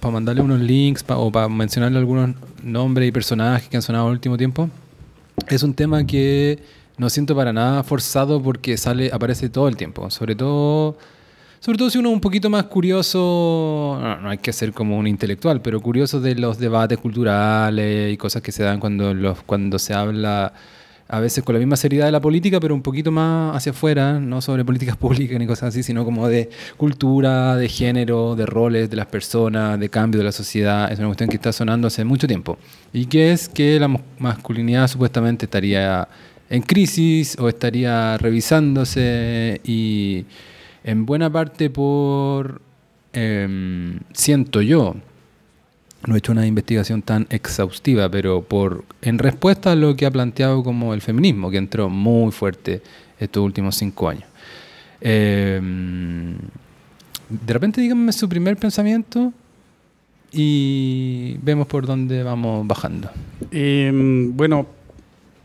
para 0.00 0.12
mandarle 0.12 0.42
unos 0.42 0.60
links 0.60 1.02
pa- 1.02 1.16
o 1.18 1.30
para 1.30 1.48
mencionarle 1.48 1.98
algunos 1.98 2.30
nombres 2.62 3.08
y 3.08 3.12
personajes 3.12 3.68
que 3.68 3.76
han 3.76 3.82
sonado 3.82 4.06
en 4.06 4.10
el 4.10 4.16
último 4.16 4.36
tiempo. 4.36 4.68
Es 5.48 5.62
un 5.62 5.74
tema 5.74 6.04
que 6.06 6.58
no 7.00 7.08
siento 7.08 7.34
para 7.34 7.50
nada 7.50 7.82
forzado 7.82 8.42
porque 8.42 8.76
sale, 8.76 9.10
aparece 9.10 9.48
todo 9.48 9.68
el 9.68 9.76
tiempo, 9.76 10.10
sobre 10.10 10.34
todo 10.34 10.98
sobre 11.58 11.78
todo 11.78 11.88
si 11.88 11.98
uno 11.98 12.10
es 12.10 12.14
un 12.14 12.20
poquito 12.20 12.50
más 12.50 12.64
curioso, 12.64 13.98
no, 14.00 14.28
hay 14.28 14.38
que 14.38 14.52
ser 14.52 14.72
como 14.72 14.98
un 14.98 15.06
intelectual, 15.06 15.62
pero 15.62 15.80
curioso 15.80 16.20
de 16.20 16.34
los 16.34 16.58
debates 16.58 16.98
culturales 16.98 18.12
y 18.12 18.16
cosas 18.18 18.42
que 18.42 18.52
se 18.52 18.64
dan 18.64 18.80
cuando, 18.80 19.14
los, 19.14 19.42
cuando 19.42 19.78
se 19.78 19.94
habla 19.94 20.52
a 21.08 21.20
veces 21.20 21.42
con 21.42 21.54
la 21.54 21.58
misma 21.58 21.76
seriedad 21.76 22.06
de 22.06 22.12
la 22.12 22.20
política, 22.20 22.60
pero 22.60 22.74
un 22.74 22.82
poquito 22.82 23.10
más 23.10 23.56
hacia 23.56 23.72
afuera, 23.72 24.20
no 24.20 24.40
sobre 24.42 24.64
políticas 24.64 24.96
públicas 24.98 25.38
ni 25.38 25.46
cosas 25.46 25.70
así, 25.70 25.82
sino 25.82 26.04
como 26.04 26.28
de 26.28 26.50
cultura, 26.76 27.56
de 27.56 27.68
género, 27.68 28.36
de 28.36 28.46
roles 28.46 28.90
de 28.90 28.96
las 28.96 29.06
personas, 29.06 29.80
de 29.80 29.88
cambio 29.88 30.18
de 30.18 30.24
la 30.24 30.32
sociedad. 30.32 30.92
Es 30.92 30.98
una 30.98 31.08
cuestión 31.08 31.28
que 31.30 31.36
está 31.36 31.52
sonando 31.52 31.88
hace 31.88 32.04
mucho 32.04 32.28
tiempo. 32.28 32.58
Y 32.92 33.06
que 33.06 33.32
es 33.32 33.48
que 33.48 33.80
la 33.80 33.88
masculinidad 34.18 34.86
supuestamente 34.86 35.46
estaría 35.46 36.06
en 36.50 36.62
crisis 36.62 37.36
o 37.38 37.48
estaría 37.48 38.18
revisándose 38.18 39.60
y 39.64 40.24
en 40.82 41.06
buena 41.06 41.30
parte 41.30 41.70
por, 41.70 42.60
em, 43.12 44.00
siento 44.12 44.60
yo, 44.60 44.96
no 46.06 46.14
he 46.14 46.18
hecho 46.18 46.32
una 46.32 46.46
investigación 46.46 47.02
tan 47.02 47.26
exhaustiva, 47.30 48.10
pero 48.10 48.42
por 48.42 48.84
en 49.02 49.18
respuesta 49.18 49.72
a 49.72 49.76
lo 49.76 49.94
que 49.94 50.06
ha 50.06 50.10
planteado 50.10 50.64
como 50.64 50.92
el 50.92 51.00
feminismo, 51.00 51.50
que 51.50 51.58
entró 51.58 51.88
muy 51.88 52.32
fuerte 52.32 52.82
estos 53.18 53.44
últimos 53.44 53.76
cinco 53.76 54.08
años. 54.08 54.24
Em, 55.00 56.34
de 57.28 57.52
repente 57.52 57.80
díganme 57.80 58.12
su 58.12 58.28
primer 58.28 58.56
pensamiento 58.56 59.32
y 60.32 61.36
vemos 61.42 61.68
por 61.68 61.86
dónde 61.86 62.22
vamos 62.24 62.66
bajando. 62.66 63.10
Eh, 63.52 63.92
bueno, 64.32 64.66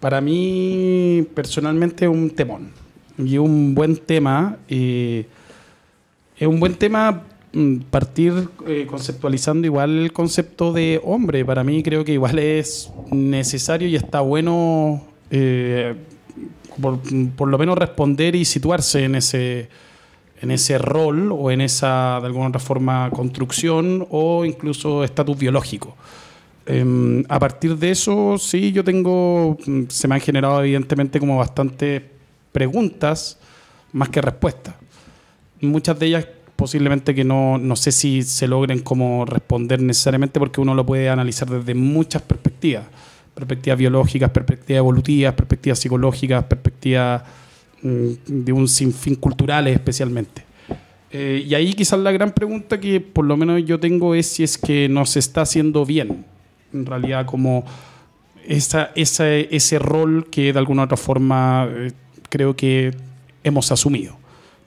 para 0.05 0.21
mí 0.21 1.25
personalmente 1.33 2.05
es 2.05 2.11
un 2.11 2.29
temón. 2.29 2.69
Y 3.17 3.39
un 3.39 3.73
buen 3.73 3.97
tema. 3.97 4.59
eh, 4.69 5.25
es 6.37 6.47
un 6.47 6.59
buen 6.59 6.75
tema 6.75 7.23
mm, 7.51 7.77
partir 7.89 8.49
eh, 8.67 8.85
conceptualizando 8.87 9.65
igual 9.65 9.97
el 9.97 10.13
concepto 10.13 10.73
de 10.73 11.01
hombre. 11.03 11.43
Para 11.43 11.63
mí 11.63 11.81
creo 11.81 12.05
que 12.05 12.11
igual 12.11 12.37
es 12.37 12.91
necesario 13.09 13.87
y 13.87 13.95
está 13.95 14.19
bueno 14.19 15.01
eh, 15.31 15.95
por, 16.79 17.47
lo 17.47 17.57
menos 17.57 17.75
responder 17.75 18.35
y 18.35 18.45
situarse 18.45 19.05
en 19.05 19.15
ese, 19.15 19.69
en 20.39 20.51
ese 20.51 20.77
rol 20.77 21.31
o 21.31 21.49
en 21.49 21.61
esa, 21.61 22.19
de 22.21 22.27
alguna 22.27 22.49
otra 22.49 22.61
forma, 22.61 23.09
construcción 23.09 24.05
o 24.11 24.45
incluso 24.45 25.03
estatus 25.03 25.35
biológico. 25.35 25.97
Eh, 26.67 27.23
a 27.29 27.39
partir 27.39 27.77
de 27.77 27.91
eso, 27.91 28.37
sí, 28.37 28.71
yo 28.71 28.83
tengo, 28.83 29.57
mm, 29.65 29.83
se 29.89 30.07
me 30.07 30.15
han 30.15 30.21
generado 30.21 30.61
evidentemente 30.61 31.19
como 31.19 31.37
bastantes 31.37 32.01
preguntas 32.51 33.37
más 33.91 34.09
que 34.09 34.21
respuestas. 34.21 34.75
Muchas 35.61 35.97
de 35.99 36.07
ellas 36.07 36.27
posiblemente 36.55 37.13
que 37.13 37.23
no, 37.23 37.57
no 37.57 37.75
sé 37.75 37.91
si 37.91 38.23
se 38.23 38.47
logren 38.47 38.79
como 38.79 39.25
responder 39.25 39.81
necesariamente 39.81 40.39
porque 40.39 40.61
uno 40.61 40.73
lo 40.73 40.85
puede 40.85 41.09
analizar 41.09 41.49
desde 41.49 41.75
muchas 41.75 42.21
perspectivas. 42.21 42.85
Perspectivas 43.33 43.77
biológicas, 43.77 44.31
perspectivas 44.31 44.77
evolutivas, 44.77 45.33
perspectivas 45.33 45.79
psicológicas, 45.79 46.43
perspectivas 46.45 47.23
mm, 47.81 48.09
de 48.27 48.53
un 48.53 48.67
sinfín 48.67 49.15
culturales 49.15 49.73
especialmente. 49.73 50.43
Eh, 51.11 51.45
y 51.47 51.53
ahí 51.53 51.73
quizás 51.73 51.99
la 51.99 52.11
gran 52.11 52.31
pregunta 52.31 52.79
que 52.79 52.99
por 52.99 53.25
lo 53.25 53.37
menos 53.37 53.63
yo 53.65 53.79
tengo 53.79 54.15
es 54.15 54.27
si 54.27 54.43
es 54.43 54.57
que 54.57 54.89
nos 54.89 55.17
está 55.17 55.41
haciendo 55.41 55.85
bien. 55.85 56.25
En 56.75 56.85
realidad 56.85 57.25
como 57.25 57.65
esa, 58.45 58.91
ese 58.95 59.79
rol 59.79 60.27
que 60.29 60.53
de 60.53 60.59
alguna 60.59 60.83
otra 60.83 60.97
forma 60.97 61.67
eh, 61.69 61.91
creo 62.29 62.55
que 62.55 62.91
hemos 63.43 63.71
asumido. 63.71 64.17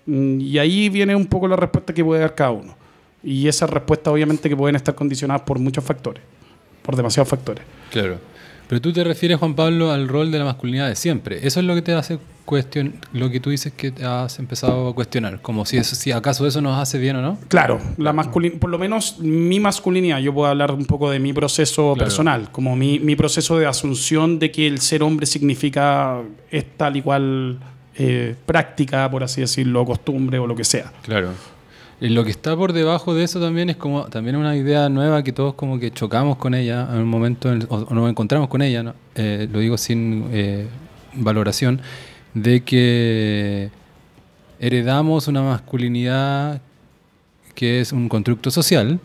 Mm, 0.06 0.40
Y 0.40 0.58
ahí 0.58 0.88
viene 0.88 1.14
un 1.14 1.26
poco 1.26 1.46
la 1.48 1.56
respuesta 1.56 1.92
que 1.92 2.04
puede 2.04 2.20
dar 2.20 2.34
cada 2.34 2.50
uno. 2.50 2.74
Y 3.22 3.48
esas 3.48 3.68
respuestas 3.68 4.12
obviamente 4.12 4.48
que 4.48 4.56
pueden 4.56 4.76
estar 4.76 4.94
condicionadas 4.94 5.42
por 5.42 5.58
muchos 5.58 5.84
factores, 5.84 6.22
por 6.82 6.96
demasiados 6.96 7.28
factores. 7.28 7.64
Claro. 7.90 8.18
Pero 8.68 8.80
tú 8.80 8.92
te 8.92 9.02
refieres, 9.02 9.38
Juan 9.38 9.54
Pablo, 9.54 9.90
al 9.90 10.08
rol 10.08 10.30
de 10.30 10.38
la 10.38 10.44
masculinidad 10.44 10.88
de 10.88 10.94
siempre. 10.94 11.46
Eso 11.46 11.60
es 11.60 11.66
lo 11.66 11.74
que 11.74 11.82
te 11.82 11.92
hace 11.94 12.18
cuestión, 12.48 12.94
lo 13.12 13.28
que 13.30 13.40
tú 13.40 13.50
dices 13.50 13.72
que 13.74 13.92
has 14.02 14.38
empezado 14.38 14.88
a 14.88 14.94
cuestionar, 14.94 15.40
como 15.42 15.66
si 15.66 15.76
eso, 15.76 15.94
si 15.94 16.12
acaso 16.12 16.46
eso 16.46 16.60
nos 16.62 16.78
hace 16.78 16.98
bien 16.98 17.14
o 17.16 17.20
no. 17.22 17.38
Claro, 17.48 17.78
la 17.98 18.12
masculin 18.14 18.58
por 18.58 18.70
lo 18.70 18.78
menos 18.78 19.18
mi 19.20 19.60
masculinidad, 19.60 20.18
yo 20.20 20.32
puedo 20.32 20.48
hablar 20.48 20.72
un 20.72 20.86
poco 20.86 21.10
de 21.10 21.18
mi 21.18 21.32
proceso 21.34 21.92
Claro. 21.92 22.06
personal, 22.06 22.50
como 22.50 22.74
mi, 22.74 22.98
mi 22.98 23.14
proceso 23.16 23.58
de 23.58 23.66
asunción 23.66 24.38
de 24.38 24.50
que 24.50 24.66
el 24.66 24.80
ser 24.80 25.02
hombre 25.02 25.26
significa 25.26 26.22
es 26.50 26.64
tal 26.76 26.96
y 26.96 27.02
cual 27.02 27.58
eh, 27.96 28.34
práctica, 28.46 29.10
por 29.10 29.22
así 29.24 29.42
decirlo, 29.42 29.84
costumbre 29.84 30.38
o 30.38 30.46
lo 30.46 30.56
que 30.56 30.64
sea. 30.64 30.90
Claro. 31.02 31.30
Y 32.00 32.08
lo 32.10 32.24
que 32.24 32.30
está 32.30 32.56
por 32.56 32.72
debajo 32.72 33.12
de 33.14 33.24
eso 33.24 33.40
también 33.40 33.70
es 33.70 33.76
como 33.76 34.04
también 34.04 34.36
una 34.36 34.56
idea 34.56 34.88
nueva 34.88 35.22
que 35.22 35.32
todos 35.32 35.54
como 35.54 35.78
que 35.80 35.90
chocamos 35.90 36.36
con 36.38 36.54
ella 36.54 36.88
en 36.92 36.98
un 37.00 37.08
momento 37.08 37.50
en 37.52 37.62
el- 37.62 37.66
o, 37.68 37.76
o 37.90 37.94
nos 37.94 38.08
encontramos 38.08 38.48
con 38.48 38.62
ella, 38.62 38.82
¿no? 38.84 38.94
Eh, 39.16 39.48
lo 39.52 39.58
digo 39.58 39.76
sin 39.76 40.28
eh, 40.32 40.66
valoración, 41.14 41.80
de 42.34 42.60
que 42.62 43.70
heredamos 44.60 45.28
una 45.28 45.42
masculinidad 45.42 46.60
que 47.54 47.80
es 47.80 47.92
un 47.92 48.08
constructo 48.08 48.50
social 48.50 49.00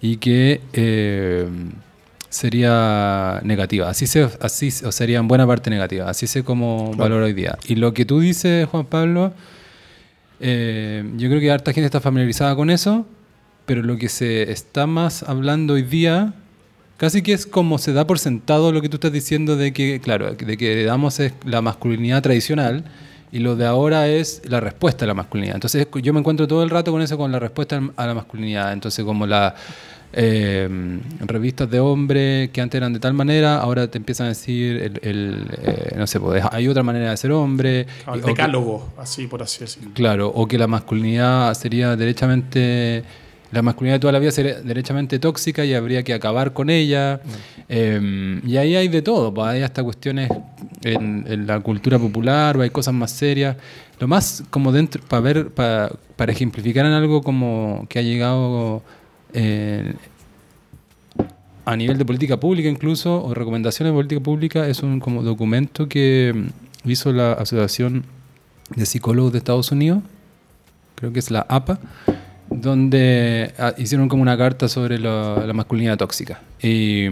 y 0.00 0.18
que 0.18 0.60
eh, 0.72 1.48
sería 2.28 3.40
negativa. 3.44 3.88
Así 3.88 4.06
se, 4.06 4.28
así 4.40 4.68
o 4.84 4.92
sería 4.92 5.18
en 5.18 5.28
buena 5.28 5.46
parte 5.46 5.70
negativa. 5.70 6.10
Así 6.10 6.26
se 6.26 6.44
como 6.44 6.92
valora 6.94 7.26
hoy 7.26 7.32
día. 7.32 7.56
Y 7.66 7.76
lo 7.76 7.94
que 7.94 8.04
tú 8.04 8.20
dices, 8.20 8.68
Juan 8.68 8.84
Pablo, 8.86 9.32
eh, 10.40 11.04
yo 11.16 11.28
creo 11.28 11.40
que 11.40 11.50
harta 11.50 11.72
gente 11.72 11.86
está 11.86 12.00
familiarizada 12.00 12.54
con 12.56 12.70
eso, 12.70 13.06
pero 13.66 13.82
lo 13.82 13.96
que 13.96 14.08
se 14.08 14.52
está 14.52 14.86
más 14.86 15.22
hablando 15.22 15.74
hoy 15.74 15.82
día, 15.82 16.34
casi 16.96 17.22
que 17.22 17.32
es 17.32 17.46
como 17.46 17.78
se 17.78 17.92
da 17.92 18.06
por 18.06 18.18
sentado 18.18 18.72
lo 18.72 18.80
que 18.82 18.88
tú 18.88 18.96
estás 18.96 19.12
diciendo 19.12 19.56
de 19.56 19.72
que, 19.72 20.00
claro, 20.00 20.32
de 20.32 20.56
que 20.56 20.72
heredamos 20.72 21.20
es 21.20 21.32
la 21.44 21.60
masculinidad 21.62 22.22
tradicional 22.22 22.84
y 23.32 23.40
lo 23.40 23.56
de 23.56 23.66
ahora 23.66 24.06
es 24.08 24.42
la 24.48 24.60
respuesta 24.60 25.04
a 25.04 25.08
la 25.08 25.14
masculinidad. 25.14 25.56
Entonces 25.56 25.86
yo 26.02 26.12
me 26.12 26.20
encuentro 26.20 26.46
todo 26.46 26.62
el 26.62 26.70
rato 26.70 26.92
con 26.92 27.02
eso, 27.02 27.16
con 27.18 27.32
la 27.32 27.38
respuesta 27.40 27.80
a 27.96 28.06
la 28.06 28.14
masculinidad. 28.14 28.72
Entonces 28.72 29.04
como 29.04 29.26
la... 29.26 29.54
eh, 30.16 30.68
revistas 31.26 31.68
de 31.68 31.80
hombre 31.80 32.50
que 32.52 32.60
antes 32.60 32.78
eran 32.78 32.92
de 32.92 33.00
tal 33.00 33.14
manera, 33.14 33.56
ahora 33.58 33.88
te 33.88 33.98
empiezan 33.98 34.26
a 34.26 34.28
decir, 34.28 34.76
el, 34.76 35.00
el, 35.02 35.46
eh, 35.62 35.94
no 35.96 36.06
sé, 36.06 36.20
pues, 36.20 36.44
hay 36.52 36.68
otra 36.68 36.84
manera 36.84 37.10
de 37.10 37.16
ser 37.16 37.32
hombre. 37.32 37.86
El 38.14 38.20
que- 38.20 38.28
decálogo, 38.28 38.92
así 38.96 39.26
por 39.26 39.42
así 39.42 39.58
decirlo. 39.60 39.90
Claro, 39.94 40.28
o 40.28 40.46
que 40.46 40.56
la 40.56 40.68
masculinidad 40.68 41.52
sería 41.54 41.96
derechamente. 41.96 43.02
La 43.54 43.62
masculinidad 43.62 43.96
de 43.96 44.00
toda 44.00 44.12
la 44.12 44.18
vida 44.18 44.32
sería 44.32 44.60
derechamente 44.60 45.20
tóxica 45.20 45.64
y 45.64 45.74
habría 45.74 46.02
que 46.02 46.12
acabar 46.12 46.52
con 46.52 46.70
ella. 46.70 47.20
Eh, 47.68 48.40
y 48.44 48.56
ahí 48.56 48.74
hay 48.74 48.88
de 48.88 49.00
todo, 49.00 49.32
pues, 49.32 49.46
hay 49.46 49.62
hasta 49.62 49.84
cuestiones 49.84 50.28
en, 50.82 51.46
la 51.46 51.60
cultura 51.60 51.96
popular, 52.00 52.56
o 52.56 52.62
hay 52.62 52.70
cosas 52.70 52.94
más 52.94 53.12
serias. 53.12 53.56
Lo 54.00 54.08
más 54.08 54.42
como 54.50 54.72
dentro, 54.72 55.00
para 55.08 55.20
ver, 55.20 55.50
para, 55.50 55.92
para 56.16 56.32
ejemplificar 56.32 56.84
en 56.84 56.92
algo 56.92 57.22
como 57.22 57.86
que 57.88 58.00
ha 58.00 58.02
llegado 58.02 58.82
eh, 59.32 59.94
a 61.64 61.76
nivel 61.76 61.96
de 61.96 62.04
política 62.04 62.40
pública 62.40 62.68
incluso, 62.68 63.22
o 63.24 63.34
recomendaciones 63.34 63.92
de 63.92 63.96
política 63.96 64.20
pública, 64.20 64.66
es 64.66 64.82
un 64.82 64.98
como 64.98 65.22
documento 65.22 65.88
que 65.88 66.32
mm, 66.34 66.90
hizo 66.90 67.12
la 67.12 67.34
Asociación 67.34 68.04
de 68.74 68.84
Psicólogos 68.84 69.30
de 69.30 69.38
Estados 69.38 69.70
Unidos, 69.70 70.02
creo 70.96 71.12
que 71.12 71.20
es 71.20 71.30
la 71.30 71.46
APA, 71.48 71.78
donde 72.60 73.52
ah, 73.58 73.74
hicieron 73.76 74.08
como 74.08 74.22
una 74.22 74.36
carta 74.36 74.68
sobre 74.68 74.98
la, 74.98 75.50
masculinidad 75.54 75.96
tóxica. 75.96 76.40
Y, 76.62 77.06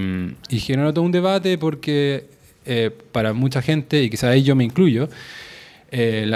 y 0.49 0.59
generó 0.59 0.93
todo 0.93 1.05
un 1.05 1.13
debate 1.13 1.59
porque 1.59 2.33
eh, 2.65 2.91
para 3.11 3.33
mucha 3.33 3.61
gente, 3.61 4.03
y 4.05 4.11
quizás 4.11 4.31
ahí 4.31 4.43
yo 4.43 4.55
me 4.55 4.63
incluyo, 4.65 5.09
eh, 5.91 6.27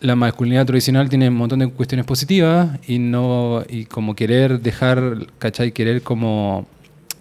la, 0.00 0.16
masculinidad 0.16 0.66
tradicional 0.66 1.08
tiene 1.08 1.28
un 1.28 1.34
montón 1.34 1.60
de 1.60 1.68
cuestiones 1.68 2.06
positivas 2.06 2.78
y 2.86 2.98
no 2.98 3.64
y 3.68 3.86
como 3.86 4.14
querer 4.14 4.60
dejar, 4.60 5.26
¿cachai? 5.38 5.72
Querer 5.72 6.02
como 6.02 6.66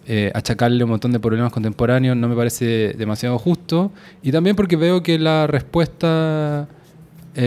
eh, 0.05 0.31
achacarle 0.35 0.83
un 0.83 0.91
montón 0.91 1.11
de 1.11 1.19
problemas 1.19 1.51
contemporáneos 1.51 2.15
no 2.17 2.27
me 2.27 2.35
parece 2.35 2.93
demasiado 2.97 3.39
justo. 3.39 3.91
Y 4.21 4.31
también 4.31 4.55
porque 4.55 4.75
veo 4.75 5.01
que 5.01 5.17
la 5.17 5.47
respuesta 5.47 6.67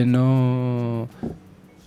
no, 0.06 1.08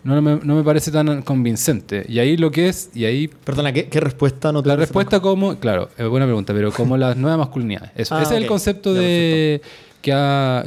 no, 0.03 0.22
me, 0.22 0.39
no 0.43 0.55
me 0.55 0.63
parece 0.63 0.91
tan 0.91 1.22
convincente. 1.22 2.05
Y 2.10 2.20
ahí 2.20 2.38
lo 2.38 2.51
que 2.51 2.70
es, 2.70 2.89
y 2.93 3.05
ahí 3.05 3.27
Perdona, 3.27 3.72
¿qué, 3.72 3.86
qué 3.86 4.00
respuesta 4.00 4.51
no 4.51 4.62
te 4.63 4.70
la 4.70 4.75
respuesta 4.75 5.20
como, 5.20 5.55
claro, 5.60 5.89
es 5.98 6.08
buena 6.08 6.25
pregunta, 6.25 6.53
pero 6.53 6.72
como 6.72 6.98
las 6.98 7.15
nuevas 7.17 7.38
masculinidades. 7.39 7.91
Eso. 7.96 8.15
Ah, 8.15 8.24
Ese 8.24 8.36
es 8.36 8.41
el 8.41 8.48
concepto 8.48 8.93
Ya, 8.96 9.01
de 9.01 9.62
que 10.01 10.13
ha, 10.13 10.65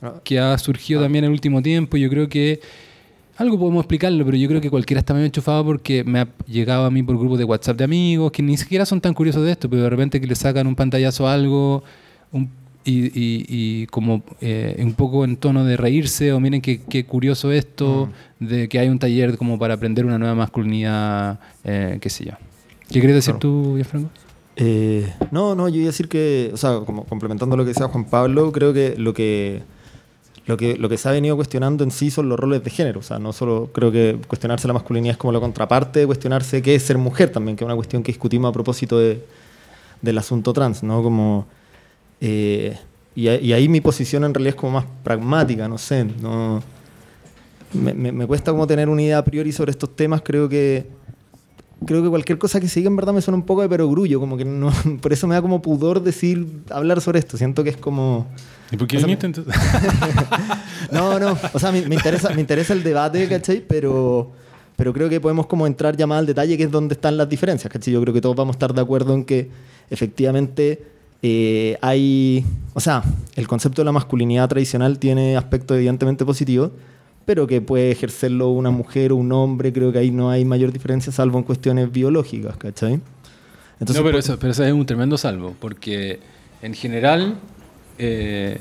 Ah. 0.00 0.14
que 0.22 0.38
ha 0.38 0.56
surgido 0.58 1.00
también 1.02 1.24
en 1.24 1.30
el 1.30 1.32
último 1.32 1.60
tiempo. 1.60 1.96
Yo 1.96 2.08
creo 2.08 2.28
que 2.28 2.60
algo 3.36 3.58
podemos 3.58 3.80
explicarlo, 3.82 4.24
pero 4.24 4.36
yo 4.36 4.46
creo 4.48 4.60
que 4.60 4.70
cualquiera 4.70 5.00
está 5.00 5.12
medio 5.12 5.26
enchufado 5.26 5.64
porque 5.64 6.04
me 6.04 6.20
ha 6.20 6.28
llegado 6.46 6.84
a 6.84 6.90
mí 6.90 7.02
por 7.02 7.18
grupos 7.18 7.36
de 7.38 7.44
WhatsApp 7.44 7.76
de 7.78 7.84
amigos 7.84 8.30
que 8.30 8.40
ni 8.42 8.56
siquiera 8.56 8.86
son 8.86 9.00
tan 9.00 9.12
curiosos 9.12 9.44
de 9.44 9.50
esto, 9.50 9.68
pero 9.68 9.82
de 9.82 9.90
repente 9.90 10.20
que 10.20 10.26
le 10.28 10.36
sacan 10.36 10.68
un 10.68 10.76
pantallazo 10.76 11.26
a 11.26 11.34
algo 11.34 11.82
un- 12.30 12.48
y, 12.84 13.06
y- 13.06 13.44
y 13.48 13.86
como 13.88 14.22
eh, 14.40 14.76
un 14.82 14.94
poco 14.94 15.24
en 15.24 15.36
tono 15.36 15.64
de 15.64 15.76
reírse 15.76 16.32
o 16.32 16.40
miren 16.40 16.60
qué, 16.62 16.80
qué 16.80 17.04
curioso 17.04 17.52
esto, 17.52 18.08
de 18.40 18.68
que 18.68 18.78
hay 18.78 18.88
un 18.88 18.98
taller 18.98 19.36
como 19.36 19.58
para 19.58 19.74
aprender 19.74 20.04
una 20.06 20.18
nueva 20.18 20.34
masculinidad, 20.34 21.38
eh, 21.64 21.98
qué 22.00 22.08
sé 22.10 22.24
yo. 22.26 22.32
¿Qué 22.90 23.00
querías 23.00 23.16
decir 23.16 23.34
Claro. 23.34 23.38
tú, 23.40 23.74
Gianfranco? 23.76 24.10
Eh, 24.56 25.12
no, 25.30 25.54
no, 25.54 25.68
yo 25.68 25.76
iba 25.76 25.84
a 25.84 25.92
decir 25.92 26.08
que, 26.08 26.50
o 26.52 26.56
sea, 26.56 26.80
como 26.80 27.04
complementando 27.04 27.56
lo 27.56 27.64
que 27.64 27.68
decía 27.68 27.86
Juan 27.88 28.06
Pablo, 28.06 28.50
creo 28.52 28.72
que 28.72 28.94
lo 28.96 29.12
que 29.14 29.62
lo 30.46 30.56
que 30.56 30.78
lo 30.78 30.88
que 30.88 30.96
se 30.96 31.06
ha 31.08 31.12
venido 31.12 31.36
cuestionando 31.36 31.84
en 31.84 31.90
sí 31.90 32.10
son 32.10 32.28
los 32.30 32.40
roles 32.40 32.64
de 32.64 32.70
género, 32.70 33.00
o 33.00 33.02
sea, 33.02 33.18
no 33.18 33.34
solo 33.34 33.70
creo 33.72 33.92
que 33.92 34.18
cuestionarse 34.26 34.66
la 34.66 34.72
masculinidad 34.72 35.12
es 35.12 35.18
como 35.18 35.30
la 35.32 35.40
contraparte 35.40 36.00
de 36.00 36.06
cuestionarse 36.06 36.62
qué 36.62 36.74
es 36.74 36.82
ser 36.82 36.96
mujer 36.96 37.30
también, 37.30 37.54
que 37.56 37.64
es 37.64 37.66
una 37.66 37.76
cuestión 37.76 38.02
que 38.02 38.10
discutimos 38.12 38.48
a 38.48 38.52
propósito 38.52 38.98
de, 38.98 39.22
del 40.00 40.16
asunto 40.16 40.52
trans, 40.54 40.82
¿no? 40.82 41.02
Como 41.02 41.46
eh, 42.20 42.76
y, 43.14 43.28
y 43.28 43.52
ahí 43.52 43.68
mi 43.68 43.80
posición 43.80 44.24
en 44.24 44.34
realidad 44.34 44.54
es 44.54 44.60
como 44.60 44.72
más 44.74 44.84
pragmática, 45.02 45.68
no 45.68 45.78
sé, 45.78 46.04
no 46.20 46.62
me, 47.72 47.92
me- 47.94 48.12
me 48.12 48.26
cuesta 48.26 48.50
como 48.52 48.66
tener 48.66 48.88
una 48.88 49.02
idea 49.02 49.18
a 49.18 49.24
priori 49.24 49.52
sobre 49.52 49.70
estos 49.72 49.94
temas, 49.96 50.22
creo 50.22 50.48
que 50.48 50.86
creo 51.86 52.02
que 52.02 52.08
cualquier 52.08 52.38
cosa 52.38 52.58
que 52.60 52.66
se 52.68 52.80
diga 52.80 52.88
en 52.90 52.96
verdad 52.96 53.12
me 53.12 53.20
suena 53.20 53.36
un 53.36 53.44
poco 53.44 53.62
de 53.62 53.68
perogrullo, 53.68 54.18
como 54.18 54.36
que 54.36 54.44
no, 54.44 54.72
por 55.00 55.12
eso 55.12 55.26
me 55.28 55.34
da 55.34 55.42
como 55.42 55.62
pudor 55.62 56.02
decir, 56.02 56.46
hablar 56.70 57.00
sobre 57.00 57.18
esto, 57.20 57.36
siento 57.36 57.62
que 57.64 57.70
es 57.70 57.76
como... 57.76 58.26
¿Y 58.72 58.76
por 58.76 58.86
qué 58.88 58.96
Esa- 58.98 59.06
viniste 59.06 59.26
entonces? 59.26 59.54
No, 60.92 61.18
no, 61.18 61.36
o 61.52 61.58
sea, 61.58 61.70
me, 61.72 61.82
me 61.82 61.94
interesa, 61.96 62.30
me 62.30 62.40
interesa 62.40 62.72
el 62.72 62.82
debate, 62.82 63.28
¿cachai? 63.28 63.62
Pero, 63.66 64.30
pero 64.76 64.92
creo 64.92 65.08
que 65.08 65.20
podemos 65.20 65.46
como 65.46 65.66
entrar 65.66 65.96
ya 65.96 66.06
más 66.06 66.18
al 66.20 66.26
detalle, 66.26 66.56
que 66.56 66.64
es 66.64 66.70
donde 66.70 66.94
están 66.94 67.16
las 67.16 67.28
diferencias, 67.28 67.70
¿cachai? 67.72 67.92
Yo 67.92 68.00
creo 68.00 68.14
que 68.14 68.20
todos 68.20 68.36
vamos 68.36 68.54
a 68.54 68.56
estar 68.56 68.72
de 68.74 68.80
acuerdo 68.80 69.14
en 69.14 69.24
que 69.24 69.50
efectivamente 69.90 70.82
eh, 71.22 71.76
hay, 71.82 72.44
o 72.74 72.80
sea, 72.80 73.02
el 73.36 73.48
concepto 73.48 73.82
de 73.82 73.86
la 73.86 73.92
masculinidad 73.92 74.48
tradicional 74.48 74.98
tiene 74.98 75.36
aspectos 75.36 75.76
evidentemente 75.76 76.24
positivos, 76.24 76.70
pero 77.24 77.46
que 77.46 77.60
puede 77.60 77.90
ejercerlo 77.90 78.48
una 78.50 78.70
mujer 78.70 79.12
o 79.12 79.16
un 79.16 79.30
hombre, 79.32 79.72
creo 79.72 79.92
que 79.92 79.98
ahí 79.98 80.10
no 80.10 80.30
hay 80.30 80.44
mayor 80.44 80.72
diferencia, 80.72 81.12
salvo 81.12 81.38
en 81.38 81.44
cuestiones 81.44 81.90
biológicas, 81.92 82.56
¿cachai? 82.56 82.96
no, 82.96 83.86
pero 83.86 84.02
por- 84.02 84.16
eso, 84.16 84.38
pero 84.38 84.52
eso 84.52 84.64
es 84.64 84.72
un 84.72 84.86
tremendo 84.86 85.18
salvo, 85.18 85.54
porque 85.60 86.20
en 86.62 86.74
general... 86.74 87.36
eh, 87.98 88.58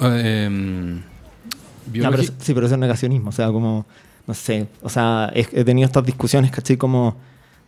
em, 0.00 0.96
No, 0.96 2.10
pero 2.10 2.22
sí, 2.22 2.54
pero 2.54 2.66
eso 2.66 2.74
es 2.74 2.80
negacionismo, 2.80 3.30
o 3.30 3.32
sea, 3.32 3.48
como, 3.52 3.86
no 4.26 4.34
sé, 4.34 4.66
o 4.82 4.88
sea, 4.88 5.30
he, 5.34 5.40
he 5.52 5.64
tenido 5.64 5.86
estas 5.86 6.04
discusiones, 6.04 6.50
¿cachai? 6.50 6.76
Como, 6.76 7.16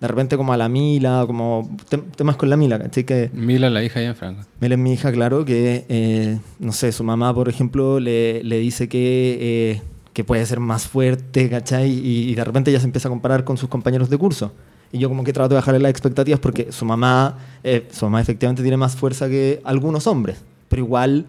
de 0.00 0.08
repente 0.08 0.36
como 0.36 0.52
a 0.52 0.56
la 0.56 0.68
Mila, 0.68 1.24
como 1.26 1.68
tem- 1.90 2.04
temas 2.16 2.36
con 2.36 2.48
la 2.48 2.56
Mila, 2.56 2.78
¿cachai? 2.78 3.04
Que 3.04 3.30
Mila, 3.34 3.68
la 3.70 3.82
hija 3.84 4.00
de 4.00 4.06
Gianfranco. 4.06 4.42
Mila 4.60 4.74
es 4.74 4.80
mi 4.80 4.92
hija, 4.94 5.12
claro, 5.12 5.44
que, 5.44 5.84
eh, 5.88 6.38
no 6.58 6.72
sé, 6.72 6.90
su 6.92 7.04
mamá, 7.04 7.34
por 7.34 7.48
ejemplo, 7.48 8.00
le, 8.00 8.42
le 8.42 8.58
dice 8.58 8.88
que, 8.88 9.38
eh, 9.40 9.82
que 10.12 10.24
puede 10.24 10.44
ser 10.46 10.58
más 10.60 10.86
fuerte, 10.88 11.48
¿cachai? 11.50 11.90
Y, 11.90 12.30
y 12.30 12.34
de 12.34 12.44
repente 12.44 12.70
ella 12.70 12.80
se 12.80 12.86
empieza 12.86 13.08
a 13.08 13.10
comparar 13.10 13.44
con 13.44 13.56
sus 13.58 13.68
compañeros 13.68 14.08
de 14.08 14.16
curso. 14.18 14.52
Y 14.92 14.98
yo 14.98 15.08
como 15.08 15.22
que 15.22 15.32
trato 15.32 15.50
de 15.50 15.56
bajarle 15.56 15.80
las 15.80 15.90
expectativas 15.90 16.40
porque 16.40 16.72
su 16.72 16.84
mamá, 16.84 17.36
eh, 17.62 17.86
su 17.92 18.06
mamá 18.06 18.20
efectivamente 18.20 18.62
tiene 18.62 18.76
más 18.76 18.96
fuerza 18.96 19.28
que 19.28 19.60
algunos 19.64 20.06
hombres, 20.06 20.42
pero 20.68 20.82
igual... 20.82 21.26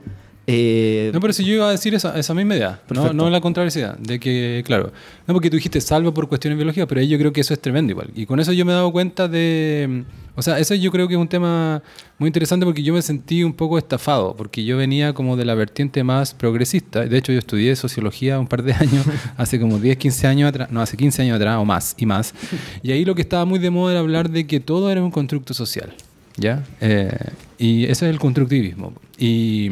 eh, 0.48 1.12
No, 1.13 1.19
pero 1.19 1.33
si 1.33 1.43
yo 1.45 1.53
iba 1.53 1.67
a 1.67 1.71
decir 1.71 1.93
esa, 1.93 2.17
esa 2.17 2.33
misma 2.33 2.55
idea, 2.55 2.81
no, 2.89 3.13
no 3.13 3.29
la 3.29 3.41
contrariedad, 3.41 3.98
de 3.98 4.19
que, 4.19 4.63
claro, 4.65 4.91
no 5.27 5.33
porque 5.33 5.50
tú 5.50 5.55
dijiste 5.55 5.79
salvo 5.81 6.13
por 6.13 6.27
cuestiones 6.27 6.57
biológicas, 6.57 6.88
pero 6.88 7.01
ahí 7.01 7.07
yo 7.07 7.17
creo 7.17 7.31
que 7.31 7.41
eso 7.41 7.53
es 7.53 7.60
tremendo 7.60 7.91
igual. 7.91 8.10
Y 8.15 8.25
con 8.25 8.39
eso 8.39 8.51
yo 8.53 8.65
me 8.65 8.71
he 8.71 8.75
dado 8.75 8.91
cuenta 8.91 9.27
de, 9.27 10.03
o 10.36 10.41
sea, 10.41 10.60
eso 10.60 10.74
yo 10.75 10.91
creo 10.91 11.07
que 11.07 11.13
es 11.13 11.19
un 11.19 11.27
tema 11.27 11.83
muy 12.17 12.27
interesante 12.27 12.65
porque 12.65 12.83
yo 12.83 12.93
me 12.93 13.01
sentí 13.01 13.43
un 13.43 13.53
poco 13.53 13.77
estafado, 13.77 14.36
porque 14.36 14.63
yo 14.63 14.77
venía 14.77 15.13
como 15.13 15.38
de 15.38 15.45
la 15.45 15.55
vertiente 15.55 16.03
más 16.03 16.33
progresista. 16.33 17.05
De 17.05 17.17
hecho, 17.17 17.31
yo 17.31 17.39
estudié 17.39 17.75
sociología 17.75 18.39
un 18.39 18.48
par 18.48 18.63
de 18.63 18.74
años, 18.74 19.05
hace 19.38 19.60
como 19.60 19.79
10, 19.79 19.98
15 19.98 20.27
años 20.27 20.50
atrás, 20.50 20.71
no, 20.71 20.81
hace 20.81 20.98
15 20.98 21.21
años 21.21 21.36
atrás 21.36 21.57
o 21.57 21.65
más, 21.65 21.95
y 21.98 22.05
más. 22.05 22.33
Y 22.81 22.91
ahí 22.91 23.05
lo 23.05 23.15
que 23.15 23.21
estaba 23.21 23.45
muy 23.45 23.60
de 23.60 23.69
moda 23.69 23.91
era 23.91 24.00
hablar 24.00 24.29
de 24.29 24.48
que 24.48 24.60
todo 24.60 24.91
era 24.91 25.03
un 25.03 25.12
constructo 25.12 25.53
social 25.53 25.93
¿ya? 26.38 26.63
Eh, 26.79 27.12
y 27.57 27.83
ese 27.83 28.05
es 28.07 28.12
el 28.12 28.19
constructivismo. 28.19 28.93
Y, 29.17 29.69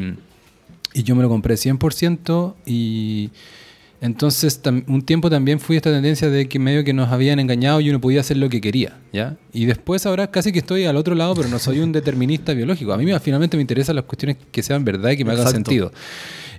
y 1.00 1.03
yo 1.03 1.15
me 1.15 1.22
lo 1.24 1.29
compré 1.29 1.56
100% 1.56 2.56
y 2.65 3.29
entonces 4.01 4.62
un 4.88 5.01
tiempo 5.01 5.29
también 5.29 5.60
fui 5.60 5.75
esta 5.75 5.91
tendencia 5.91 6.29
de 6.29 6.48
que 6.48 6.58
medio 6.60 6.84
que 6.84 6.94
nos 6.94 7.10
habían 7.10 7.39
engañado 7.39 7.82
y 7.82 7.89
uno 7.89 8.00
podía 8.00 8.22
hacer 8.22 8.38
lo 8.38 8.48
que 8.50 8.62
quería, 8.62 8.98
¿ya? 9.12 9.36
Y 9.53 9.65
después 9.65 10.06
ahora 10.06 10.32
casi 10.32 10.51
que 10.53 10.60
estoy 10.60 10.86
al 10.86 10.96
otro 10.96 11.15
lado, 11.15 11.36
pero 11.36 11.50
no 11.50 11.60
soy 11.60 11.79
un 11.79 11.91
determinista 11.91 12.53
biológico. 12.53 12.94
A 12.94 12.98
mí 12.98 13.06
me- 13.06 13.20
finalmente 13.20 13.58
me 13.58 13.62
interesan 13.62 13.96
las 13.98 14.06
cuestiones 14.06 14.38
que 14.51 14.63
sean 14.63 14.86
verdad 14.86 15.12
y 15.12 15.18
que 15.18 15.25
me 15.25 15.32
hagan 15.32 15.48
Exacto. 15.48 15.70
sentido. 15.70 15.91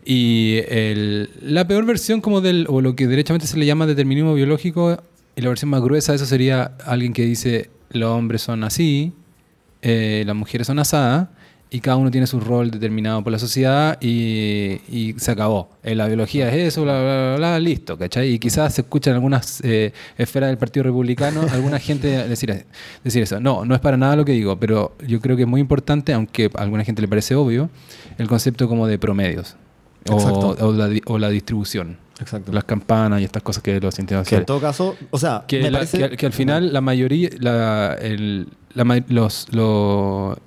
Y 0.04 0.59
el- 0.68 1.30
la 1.42 1.66
peor 1.66 1.85
versión 1.87 2.20
como 2.20 2.40
del, 2.40 2.66
o 2.68 2.80
lo 2.80 2.94
que 2.94 3.06
derechamente 3.06 3.47
se 3.47 3.56
le 3.59 3.64
llama 3.66 3.87
determinismo 3.87 4.35
biológico, 4.35 5.02
y 5.37 5.40
la 5.40 5.49
versión 5.49 5.70
más 5.70 5.80
gruesa 5.82 6.12
de 6.12 6.16
eso 6.16 6.26
sería 6.26 6.73
alguien 6.85 7.12
que 7.12 7.25
dice 7.25 7.70
los 7.90 8.11
hombres 8.11 8.42
son 8.42 8.64
así, 8.64 9.12
eh, 9.82 10.25
las 10.26 10.37
mujeres 10.37 10.66
son 10.66 10.78
asadas, 10.78 11.28
y 11.73 11.81
cada 11.81 11.97
uno 11.97 12.11
tiene 12.11 12.27
su 12.27 12.41
rol 12.41 12.71
determinado 12.71 13.23
por 13.23 13.33
la 13.33 13.39
sociedad 13.39 13.97
y, 14.00 14.81
y 14.91 15.15
se 15.19 15.31
acabó. 15.31 15.71
Eh, 15.85 15.95
la 15.95 16.07
biología 16.09 16.49
es 16.49 16.69
eso, 16.69 16.83
bla, 16.83 17.00
bla, 17.00 17.27
bla, 17.29 17.37
bla, 17.37 17.61
listo, 17.61 17.97
¿cachai? 17.97 18.33
Y 18.35 18.39
quizás 18.41 18.75
se 18.75 18.81
escucha 18.81 19.11
en 19.11 19.17
algunas 19.17 19.61
eh, 19.62 19.93
esferas 20.19 20.49
del 20.50 20.59
Partido 20.59 20.83
Republicano 20.85 21.43
alguna 21.53 21.79
gente 21.79 22.09
decir, 22.29 22.65
decir 23.05 23.23
eso. 23.23 23.39
No, 23.39 23.65
no 23.65 23.75
es 23.75 23.81
para 23.81 23.97
nada 23.97 24.17
lo 24.17 24.25
que 24.25 24.33
digo, 24.33 24.59
pero 24.59 24.97
yo 25.07 25.21
creo 25.21 25.37
que 25.37 25.43
es 25.43 25.49
muy 25.49 25.61
importante, 25.61 26.12
aunque 26.12 26.50
a 26.55 26.62
alguna 26.62 26.83
gente 26.85 27.03
le 27.03 27.09
parece 27.09 27.35
obvio, 27.37 27.71
el 28.19 28.27
concepto 28.27 28.69
como 28.69 28.87
de 28.89 28.99
promedios. 28.99 29.55
O, 30.09 30.17
o 30.17 30.73
la, 30.73 30.89
di- 30.89 31.03
o 31.07 31.19
la 31.19 31.29
distribución. 31.29 31.99
Exacto. 32.21 32.53
Las 32.53 32.65
campanas 32.65 33.21
y 33.21 33.25
estas 33.25 33.43
cosas 33.43 33.62
que 33.62 33.79
los 33.81 33.95
científicos 33.95 34.27
Que 34.29 34.37
en 34.37 34.45
todo 34.47 34.61
caso, 34.61 34.97
o 35.11 35.19
sea, 35.19 35.45
que, 35.47 35.62
me 35.62 35.71
la- 35.71 35.79
parece- 35.81 35.99
que 35.99 36.05
al- 36.05 36.17
que 36.17 36.27
al 36.27 36.33
final 36.33 36.73
la 36.73 36.81
mayoría, 36.81 37.29
la, 37.39 37.97
el, 38.00 38.49
la 38.75 39.03
los, 39.09 39.47
lo- 39.53 40.39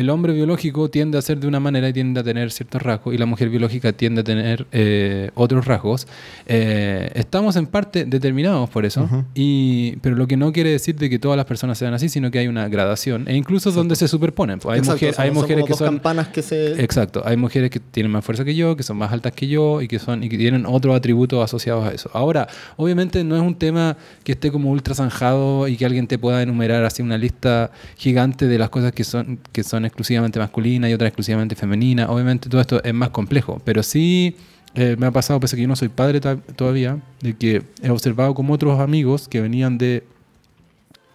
el 0.00 0.08
hombre 0.10 0.32
biológico 0.32 0.88
tiende 0.88 1.18
a 1.18 1.22
ser 1.22 1.38
de 1.40 1.46
una 1.46 1.60
manera 1.60 1.88
y 1.88 1.92
tiende 1.92 2.20
a 2.20 2.22
tener 2.24 2.50
ciertos 2.52 2.80
rasgos 2.82 3.14
y 3.14 3.18
la 3.18 3.26
mujer 3.26 3.50
biológica 3.50 3.92
tiende 3.92 4.22
a 4.22 4.24
tener 4.24 4.66
eh, 4.72 5.30
otros 5.34 5.66
rasgos. 5.66 6.06
Eh, 6.46 7.10
estamos 7.14 7.56
en 7.56 7.66
parte 7.66 8.04
determinados 8.06 8.68
por 8.70 8.84
eso, 8.86 9.08
y, 9.34 9.96
pero 10.02 10.16
lo 10.16 10.26
que 10.26 10.36
no 10.36 10.52
quiere 10.52 10.70
decir 10.70 10.96
de 10.96 11.10
que 11.10 11.18
todas 11.18 11.36
las 11.36 11.46
personas 11.46 11.76
sean 11.78 11.92
así, 11.94 12.08
sino 12.08 12.30
que 12.30 12.38
hay 12.38 12.48
una 12.48 12.68
gradación 12.68 13.28
e 13.28 13.36
incluso 13.36 13.70
donde 13.72 13.94
se 13.94 14.08
superponen. 14.08 14.58
Pues 14.58 14.74
hay, 14.74 14.78
Exacto, 14.80 14.94
mujer- 15.06 15.14
son- 15.14 15.22
hay 15.22 15.28
son 15.30 15.34
mujeres 15.42 15.64
que 15.66 15.74
son... 15.74 15.86
campanas 15.86 16.28
que 16.28 16.42
se... 16.42 16.82
Exacto, 16.82 17.22
hay 17.24 17.36
mujeres 17.36 17.70
que 17.70 17.78
tienen 17.80 18.10
más 18.10 18.24
fuerza 18.24 18.44
que 18.44 18.54
yo, 18.54 18.76
que 18.76 18.82
son 18.82 18.96
más 18.96 19.12
altas 19.12 19.32
que 19.32 19.48
yo 19.48 19.82
y 19.82 19.88
que 19.88 19.98
son 19.98 20.24
y 20.24 20.28
que 20.28 20.38
tienen 20.38 20.64
otros 20.66 20.96
atributos 20.96 21.44
asociados 21.44 21.86
a 21.86 21.92
eso. 21.92 22.10
Ahora, 22.14 22.48
obviamente 22.76 23.22
no 23.22 23.36
es 23.36 23.42
un 23.42 23.54
tema 23.54 23.96
que 24.24 24.32
esté 24.32 24.50
como 24.50 24.70
ultra 24.70 24.94
zanjado 24.94 25.68
y 25.68 25.76
que 25.76 25.84
alguien 25.84 26.06
te 26.06 26.18
pueda 26.18 26.42
enumerar 26.42 26.84
así 26.84 27.02
una 27.02 27.18
lista 27.18 27.70
gigante 27.96 28.46
de 28.48 28.58
las 28.58 28.70
cosas 28.70 28.92
que 28.92 29.04
son 29.04 29.38
que 29.52 29.62
son 29.62 29.84
exclusivamente 29.90 30.38
masculinas 30.38 30.90
y 30.90 30.94
otras 30.94 31.08
exclusivamente 31.08 31.54
femeninas. 31.54 32.08
Obviamente 32.08 32.48
todo 32.48 32.60
esto 32.60 32.82
es 32.82 32.94
más 32.94 33.10
complejo, 33.10 33.60
pero 33.64 33.82
sí 33.82 34.36
eh, 34.74 34.96
me 34.98 35.06
ha 35.06 35.10
pasado, 35.10 35.40
pese 35.40 35.54
a 35.54 35.56
que 35.56 35.62
yo 35.62 35.68
no 35.68 35.76
soy 35.76 35.88
padre 35.88 36.20
todavía, 36.20 36.98
de 37.20 37.36
que 37.36 37.62
he 37.82 37.90
observado 37.90 38.34
como 38.34 38.54
otros 38.54 38.80
amigos 38.80 39.28
que 39.28 39.40
venían 39.40 39.78
de 39.78 40.04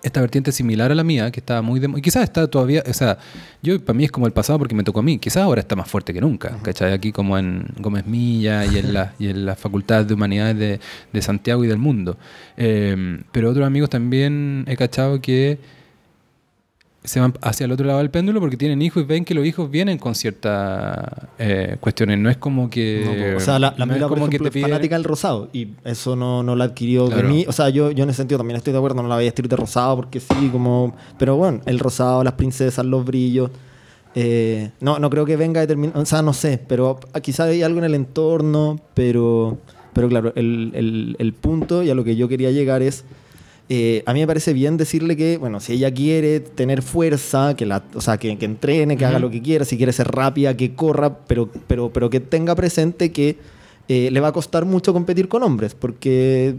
esta 0.04 0.22
vertiente 0.22 0.52
similar 0.52 0.92
a 0.92 0.96
la 0.96 1.04
mía, 1.04 1.32
que 1.32 1.40
estaba 1.40 1.64
muy... 1.64 1.80
de 1.80 1.90
y 1.96 2.02
quizás 2.02 2.24
está 2.24 2.48
todavía... 2.48 2.84
O 2.88 2.94
sea, 2.94 3.18
yo 3.64 3.84
para 3.84 3.98
mí 3.98 4.04
es 4.04 4.12
como 4.12 4.28
el 4.28 4.34
pasado 4.34 4.60
porque 4.60 4.76
me 4.76 4.84
tocó 4.84 5.00
a 5.00 5.04
mí. 5.04 5.18
Quizás 5.18 5.42
ahora 5.42 5.62
está 5.62 5.76
más 5.76 5.90
fuerte 5.90 6.14
que 6.14 6.22
nunca, 6.22 6.60
¿cachai? 6.62 6.94
Aquí 6.94 7.12
como 7.12 7.40
en 7.40 7.66
Gómez 7.80 8.06
Milla 8.06 8.66
y 8.66 8.78
en, 8.78 8.94
la, 8.94 9.14
y 9.18 9.30
en 9.30 9.48
las 9.48 9.58
facultades 9.58 10.08
de 10.08 10.14
humanidades 10.14 10.60
de, 10.60 10.80
de 11.12 11.22
Santiago 11.24 11.64
y 11.64 11.68
del 11.68 11.80
mundo. 11.80 12.20
Eh, 12.56 13.20
pero 13.32 13.50
otros 13.50 13.66
amigos 13.66 13.90
también 13.90 14.66
he 14.68 14.78
cachado 14.78 15.22
que 15.22 15.58
se 17.06 17.20
van 17.20 17.34
hacia 17.42 17.66
el 17.66 17.72
otro 17.72 17.86
lado 17.86 18.00
del 18.00 18.10
péndulo 18.10 18.40
porque 18.40 18.58
tienen 18.58 18.82
hijos 18.82 19.04
y 19.04 19.06
ven 19.06 19.26
que 19.26 19.34
los 19.34 19.46
hijos 19.46 19.70
vienen 19.72 19.98
con 19.98 20.16
ciertas 20.16 20.98
eh, 21.40 21.78
cuestiones. 21.80 22.18
No 22.20 22.30
es 22.30 22.38
como 22.38 22.70
que... 22.70 23.30
No, 23.32 23.38
o 23.38 23.40
sea, 23.40 23.60
la, 23.60 23.74
la 23.78 23.86
no 23.86 23.94
por 24.00 24.10
como 24.18 24.30
que 24.30 24.36
ejemplo, 24.38 24.50
te 24.52 24.60
es 24.60 24.64
piden- 24.66 24.70
fanática 24.70 24.96
del 24.96 25.04
rosado 25.04 25.50
y 25.54 25.70
eso 25.84 26.16
no, 26.16 26.44
no 26.44 26.56
la 26.56 26.66
adquirió 26.66 27.08
Claro. 27.08 27.28
de 27.28 27.34
mí. 27.34 27.46
O 27.48 27.52
sea, 27.52 27.70
yo, 27.70 27.92
yo 27.92 28.04
en 28.04 28.10
ese 28.10 28.18
sentido 28.18 28.38
también 28.40 28.58
estoy 28.58 28.74
de 28.74 28.80
acuerdo, 28.80 29.02
no 29.02 29.08
la 29.08 29.16
voy 29.16 29.24
a 29.26 29.28
vestir 29.28 29.48
de 29.48 29.56
rosado 29.56 29.96
porque 29.96 30.20
sí, 30.20 30.50
como... 30.52 30.96
Pero 31.18 31.36
bueno, 31.38 31.62
el 31.66 31.80
rosado, 31.80 32.24
las 32.24 32.34
princesas, 32.34 32.86
los 32.86 33.06
brillos... 33.06 33.50
eh, 34.16 34.72
no, 34.80 34.98
no 35.00 35.10
creo 35.10 35.26
que 35.26 35.36
venga 35.36 35.60
determinado, 35.62 36.02
o 36.02 36.06
sea, 36.06 36.22
no 36.22 36.34
sé, 36.34 36.60
pero 36.68 37.00
quizá 37.22 37.44
hay 37.46 37.64
algo 37.64 37.80
en 37.80 37.86
el 37.86 37.96
entorno, 37.96 38.80
pero, 38.94 39.58
pero 39.94 40.08
claro, 40.08 40.32
el, 40.36 40.72
el- 40.74 41.16
el 41.20 41.34
punto 41.34 41.84
y 41.84 41.90
a 41.90 41.96
lo 41.96 42.04
que 42.04 42.16
yo 42.16 42.28
quería 42.30 42.52
llegar 42.52 42.82
es, 42.82 43.04
eh, 43.68 44.04
a 44.06 44.14
mí 44.14 44.20
me 44.20 44.28
parece 44.28 44.54
bien 44.54 44.78
decirle 44.78 45.18
que, 45.18 45.38
bueno, 45.38 45.60
si 45.60 45.74
ella 45.74 45.92
quiere 45.92 46.40
tener 46.40 46.84
fuerza, 46.84 47.56
que 47.56 47.66
la, 47.66 47.84
o 47.96 48.02
sea, 48.02 48.18
que, 48.18 48.38
que 48.38 48.46
entrene, 48.46 48.96
que 48.96 49.06
haga 49.06 49.18
lo 49.18 49.32
que 49.32 49.42
quiera, 49.42 49.66
si 49.66 49.78
quiere 49.78 49.92
ser 49.92 50.08
rápida, 50.10 50.56
que 50.56 50.76
corra, 50.76 51.18
pero, 51.26 51.50
pero, 51.68 51.92
pero 51.92 52.10
que 52.10 52.20
tenga 52.20 52.54
presente 52.56 53.12
que 53.12 53.38
eh, 53.88 54.10
le 54.12 54.20
va 54.20 54.30
a 54.30 54.32
costar 54.32 54.66
mucho 54.66 54.94
competir 54.94 55.28
con 55.28 55.44
hombres, 55.44 55.76
porque 55.76 56.56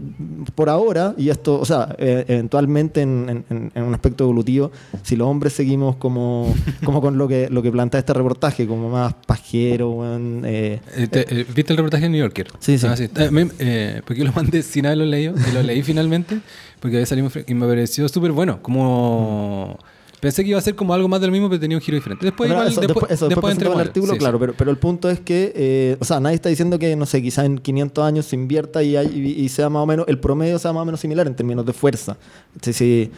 por 0.55 0.69
ahora, 0.69 1.13
y 1.17 1.29
esto, 1.29 1.59
o 1.59 1.65
sea, 1.65 1.95
eh, 1.97 2.23
eventualmente 2.27 3.01
en, 3.01 3.43
en- 3.49 3.71
en 3.73 3.83
un 3.83 3.93
aspecto 3.93 4.23
evolutivo, 4.23 4.71
si 5.03 5.15
los 5.15 5.27
hombres 5.27 5.53
seguimos 5.53 5.97
como, 5.97 6.53
como 6.85 7.01
con 7.01 7.17
lo 7.17 7.27
que, 7.27 7.49
lo 7.49 7.61
que 7.61 7.71
plantea 7.71 7.99
este 7.99 8.13
reportaje, 8.13 8.65
como 8.67 8.89
más 8.89 9.13
pajero, 9.25 10.03
eh, 10.45 10.79
Eh, 10.95 11.07
eh, 11.11 11.45
¿Viste 11.55 11.73
el 11.73 11.77
reportaje 11.77 12.03
de 12.03 12.09
New 12.09 12.19
Yorker? 12.19 12.47
Sí, 12.59 12.77
sí. 12.77 12.87
Ah, 12.87 12.95
me- 13.31 13.49
eh, 13.59 14.01
porque 14.05 14.19
yo 14.21 14.25
lo 14.25 14.33
mandé 14.33 14.61
sin 14.63 14.85
haberlo 14.85 15.05
leído 15.05 15.33
y 15.49 15.53
lo 15.53 15.61
leí 15.63 15.83
finalmente 15.83 16.39
porque 16.79 17.01
fre- 17.29 17.43
y 17.47 17.53
me 17.53 17.65
pareció 17.67 18.07
súper 18.07 18.31
bueno. 18.31 18.61
Como 18.61 19.77
pensé 20.19 20.43
que 20.43 20.49
iba 20.49 20.59
a 20.59 20.61
ser 20.61 20.75
como 20.75 20.93
algo 20.93 21.07
más 21.07 21.21
del 21.21 21.31
mismo, 21.31 21.47
pero 21.49 21.59
tenía 21.59 21.77
un 21.77 21.81
giro 21.81 21.95
diferente. 21.95 22.25
Después, 22.25 22.49
igual, 22.49 22.67
eso, 22.67 22.81
después, 22.81 22.95
después, 23.09 23.11
eso, 23.11 23.27
después 23.29 23.55
después 23.57 23.75
el 23.75 23.81
artículo, 23.87 24.13
Sí, 24.13 24.19
claro, 24.19 24.37
sí. 24.37 24.41
Pero, 24.41 24.53
pero 24.57 24.71
el 24.71 24.77
punto 24.77 25.09
es 25.09 25.19
que, 25.19 25.53
eh, 25.55 25.97
o 25.99 26.05
sea, 26.05 26.19
nadie 26.19 26.35
está 26.35 26.49
diciendo 26.49 26.77
que, 26.79 26.95
no 26.95 27.05
sé, 27.05 27.21
quizás 27.21 27.45
en 27.45 27.57
500 27.57 28.03
años 28.05 28.25
se 28.25 28.35
invierta 28.35 28.81
y, 28.83 28.95
hay- 28.95 29.07
y- 29.07 29.43
y 29.43 29.49
sea 29.49 29.69
más 29.69 29.83
o 29.83 29.85
menos, 29.85 30.07
el 30.07 30.19
promedio 30.19 30.57
sea 30.59 30.73
más 30.73 30.81
o 30.81 30.85
menos 30.85 30.99
similar 30.99 31.27
en 31.27 31.35
términos 31.35 31.65
de 31.65 31.73
fuerza. 31.73 32.17
Sí, 32.61 32.73
sí, 32.73 33.11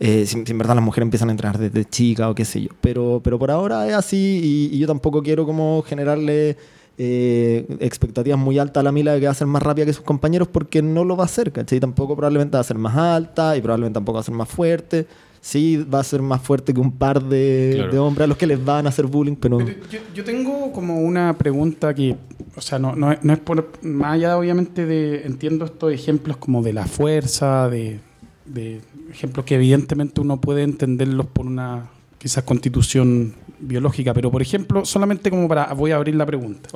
eh, 0.00 0.24
si, 0.26 0.44
si 0.44 0.52
en 0.52 0.58
verdad 0.58 0.74
las 0.74 0.84
mujeres 0.84 1.06
empiezan 1.06 1.28
a 1.28 1.32
entrenar 1.32 1.58
desde 1.58 1.84
chica 1.84 2.28
o 2.30 2.34
qué 2.34 2.44
sé 2.44 2.62
yo. 2.62 2.68
Pero, 2.80 3.20
pero 3.22 3.38
por 3.38 3.50
ahora 3.50 3.86
es 3.88 3.94
así 3.94 4.40
y, 4.72 4.76
y 4.76 4.78
yo 4.78 4.86
tampoco 4.86 5.22
quiero 5.22 5.46
como 5.46 5.82
generarle 5.86 6.56
eh, 6.98 7.66
expectativas 7.80 8.38
muy 8.38 8.58
altas 8.58 8.80
a 8.80 8.84
la 8.84 8.92
Mila 8.92 9.12
de 9.14 9.20
que 9.20 9.26
va 9.26 9.32
a 9.32 9.34
ser 9.34 9.46
más 9.48 9.62
rápida 9.62 9.86
que 9.86 9.92
sus 9.92 10.04
compañeros 10.04 10.48
porque 10.48 10.80
no 10.82 11.04
lo 11.04 11.16
va 11.16 11.24
a 11.24 11.26
hacer, 11.26 11.50
¿cachai? 11.52 11.80
Tampoco 11.80 12.14
probablemente 12.16 12.56
va 12.56 12.60
a 12.60 12.64
ser 12.64 12.78
más 12.78 12.96
alta 12.96 13.56
y 13.56 13.60
probablemente 13.60 13.94
tampoco 13.94 14.14
va 14.16 14.20
a 14.20 14.24
ser 14.24 14.34
más 14.34 14.48
fuerte. 14.48 15.06
Sí, 15.46 15.76
va 15.76 16.00
a 16.00 16.04
ser 16.04 16.22
más 16.22 16.40
fuerte 16.40 16.72
que 16.72 16.80
un 16.80 16.90
par 16.90 17.22
de, 17.22 17.72
Claro. 17.74 17.92
de 17.92 17.98
hombres 17.98 18.24
a 18.24 18.26
los 18.28 18.38
que 18.38 18.46
les 18.46 18.64
van 18.64 18.86
a 18.86 18.88
hacer 18.88 19.04
bullying, 19.06 19.36
pero... 19.36 19.58
Pero 19.58 19.72
yo, 19.90 19.98
yo 20.14 20.24
tengo 20.24 20.72
como 20.72 20.98
una 21.02 21.34
pregunta 21.36 21.92
que, 21.94 22.16
o 22.56 22.62
sea, 22.62 22.78
no, 22.78 22.96
no, 22.96 23.12
es- 23.12 23.22
no 23.22 23.34
es 23.34 23.40
por, 23.40 23.70
más 23.82 24.14
allá 24.14 24.38
obviamente 24.38 24.86
de, 24.86 25.26
entiendo 25.26 25.66
estos 25.66 25.92
ejemplos 25.92 26.38
como 26.38 26.62
de 26.62 26.72
la 26.72 26.86
fuerza, 26.86 27.68
de, 27.68 28.00
de 28.46 28.80
ejemplos 29.10 29.44
que 29.44 29.56
evidentemente 29.56 30.22
uno 30.22 30.40
puede 30.40 30.62
entenderlos 30.62 31.26
por 31.26 31.44
una 31.44 31.90
quizás 32.16 32.42
constitución 32.44 33.34
biológica, 33.60 34.14
pero 34.14 34.30
por 34.30 34.40
ejemplo, 34.40 34.86
solamente 34.86 35.28
como 35.28 35.46
para, 35.46 35.74
voy 35.74 35.90
a 35.90 35.96
abrir 35.96 36.14
la 36.14 36.24
pregunta, 36.24 36.70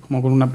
como 0.00 0.22
con 0.22 0.32
una, 0.32 0.48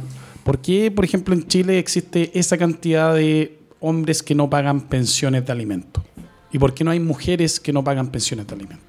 ¿por 0.43 0.58
qué 0.58 0.89
por 0.89 1.05
ejemplo 1.05 1.36
en 1.36 1.45
Chile 1.47 1.77
existe 1.77 2.32
esa 2.34 2.58
cantidad 2.58 3.13
de 3.13 3.60
hombres 3.79 4.23
que 4.23 4.34
no 4.34 4.49
pagan 4.49 4.82
pensiones 4.82 5.45
de 5.45 5.51
alimento? 5.51 6.03
¿Y 6.51 6.57
por 6.59 6.73
qué 6.73 6.83
no 6.83 6.91
hay 6.91 6.99
mujeres 6.99 7.59
que 7.59 7.71
no 7.73 7.83
pagan 7.83 8.07
pensiones 8.09 8.47
de 8.47 8.55
alimento? 8.55 8.83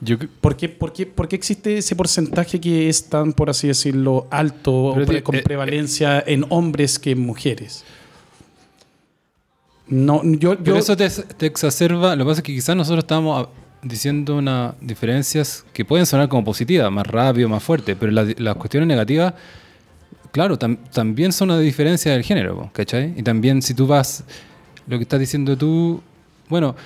Yo 0.00 0.16
¿Por 0.40 0.56
qué, 0.56 0.68
por, 0.68 0.92
qué, 0.92 1.06
por 1.06 1.26
qué 1.28 1.36
existe 1.36 1.78
ese 1.78 1.96
porcentaje 1.96 2.60
que 2.60 2.88
es 2.88 3.08
tan, 3.08 3.32
por 3.32 3.48
así 3.48 3.68
decirlo, 3.68 4.26
alto 4.30 4.92
Pero 4.94 5.06
pre- 5.06 5.22
con 5.22 5.36
eh, 5.36 5.42
prevalencia 5.42 6.22
en 6.26 6.44
hombres 6.50 6.98
que 6.98 7.12
en 7.12 7.20
mujeres? 7.20 7.84
No, 9.88 10.20
yo, 10.24 10.56
Pero 10.58 10.64
yo- 10.74 10.76
eso 10.78 10.96
te, 10.96 11.08
te 11.08 11.46
exacerba. 11.46 12.16
Lo 12.16 12.24
que 12.24 12.28
pasa 12.28 12.40
es 12.40 12.44
que 12.44 12.52
quizás 12.54 12.74
nosotros 12.76 13.04
estamos 13.04 13.48
diciendo 13.82 14.36
unas 14.36 14.74
diferencias 14.80 15.64
que 15.72 15.84
pueden 15.84 16.06
sonar 16.06 16.28
como 16.28 16.44
positivas, 16.44 16.90
más 16.90 17.06
rápido, 17.06 17.48
más 17.48 17.62
fuerte, 17.62 17.94
pero 17.94 18.10
las, 18.10 18.38
las 18.40 18.56
cuestiones 18.56 18.88
negativas, 18.88 19.32
claro, 20.32 20.58
tam- 20.58 20.78
también 20.92 21.32
son 21.32 21.50
una 21.50 21.60
diferencia 21.60 22.10
del 22.12 22.24
género, 22.24 22.68
¿cachai? 22.72 23.14
Y 23.16 23.22
también 23.22 23.62
si 23.62 23.74
tú 23.74 23.86
vas, 23.86 24.24
lo 24.88 24.96
que 24.98 25.02
estás 25.04 25.20
diciendo 25.20 25.56
tú, 25.56 26.02
bueno. 26.48 26.76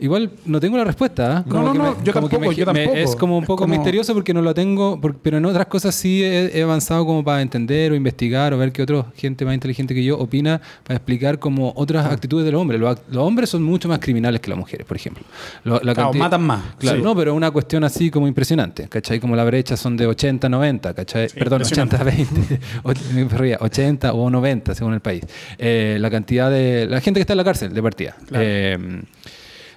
Igual 0.00 0.30
no 0.46 0.58
tengo 0.60 0.76
la 0.78 0.84
respuesta. 0.84 1.44
No, 1.46 1.52
Como 1.52 1.62
no, 1.66 1.72
que 1.72 1.78
no, 1.78 2.04
yo 2.04 2.12
como 2.12 2.28
que 2.28 2.36
tampoco, 2.36 2.52
yo 2.52 2.72
me-. 2.72 3.02
Es 3.02 3.14
como 3.16 3.36
un 3.38 3.44
poco 3.44 3.62
como- 3.64 3.74
misterioso 3.74 4.14
porque 4.14 4.32
no 4.34 4.42
lo 4.42 4.54
tengo, 4.54 5.00
por- 5.00 5.16
pero 5.16 5.36
en 5.38 5.44
otras 5.44 5.66
cosas 5.66 5.94
sí 5.94 6.22
he, 6.24 6.58
he 6.58 6.62
avanzado 6.62 7.04
como 7.06 7.22
para 7.22 7.42
entender 7.42 7.92
o 7.92 7.94
investigar 7.94 8.52
o 8.54 8.58
ver 8.58 8.72
que 8.72 8.82
otra 8.82 9.04
gente 9.16 9.44
más 9.44 9.54
inteligente 9.54 9.94
que 9.94 10.02
yo 10.02 10.18
opina 10.18 10.60
para 10.84 10.96
explicar 10.96 11.38
como 11.38 11.72
otras 11.76 12.06
actitudes 12.06 12.44
de 12.46 12.52
los 12.52 12.60
hombres. 12.60 12.80
Los, 12.80 12.98
los 13.10 13.22
hombres 13.24 13.50
son 13.50 13.62
mucho 13.62 13.88
más 13.88 13.98
criminales 13.98 14.40
que 14.40 14.50
las 14.50 14.58
mujeres, 14.58 14.86
por 14.86 14.96
ejemplo. 14.96 15.22
Lo- 15.64 15.74
la 15.74 15.80
Claro, 15.94 15.94
cantidad- 16.08 16.24
matan 16.24 16.42
más. 16.42 16.62
Claro, 16.78 16.98
Sí. 16.98 17.02
no, 17.04 17.14
pero 17.14 17.34
una 17.34 17.50
cuestión 17.50 17.84
así 17.84 18.10
como 18.10 18.26
impresionante, 18.26 18.88
¿cachai? 18.88 19.20
Como 19.20 19.36
la 19.36 19.44
brecha 19.44 19.76
son 19.76 19.96
de 19.96 20.06
80, 20.06 20.48
90, 20.48 20.94
¿cachai? 20.94 21.28
Sí, 21.28 21.38
Perdón, 21.38 21.60
impresionante. 21.60 21.96
80, 21.96 22.04
20, 22.04 22.60
och- 22.84 23.12
me 23.14 23.24
reía, 23.28 23.58
80 23.60 24.12
o 24.14 24.30
90 24.30 24.74
según 24.74 24.94
el 24.94 25.00
país. 25.00 25.24
Eh, 25.58 25.98
la 26.00 26.10
cantidad 26.10 26.50
de... 26.50 26.86
La 26.88 27.00
gente 27.00 27.18
que 27.18 27.22
está 27.22 27.34
en 27.34 27.36
la 27.38 27.44
cárcel 27.44 27.72
de 27.74 27.82
partida. 27.82 28.16
Claro. 28.26 28.44
Eh, 28.46 28.78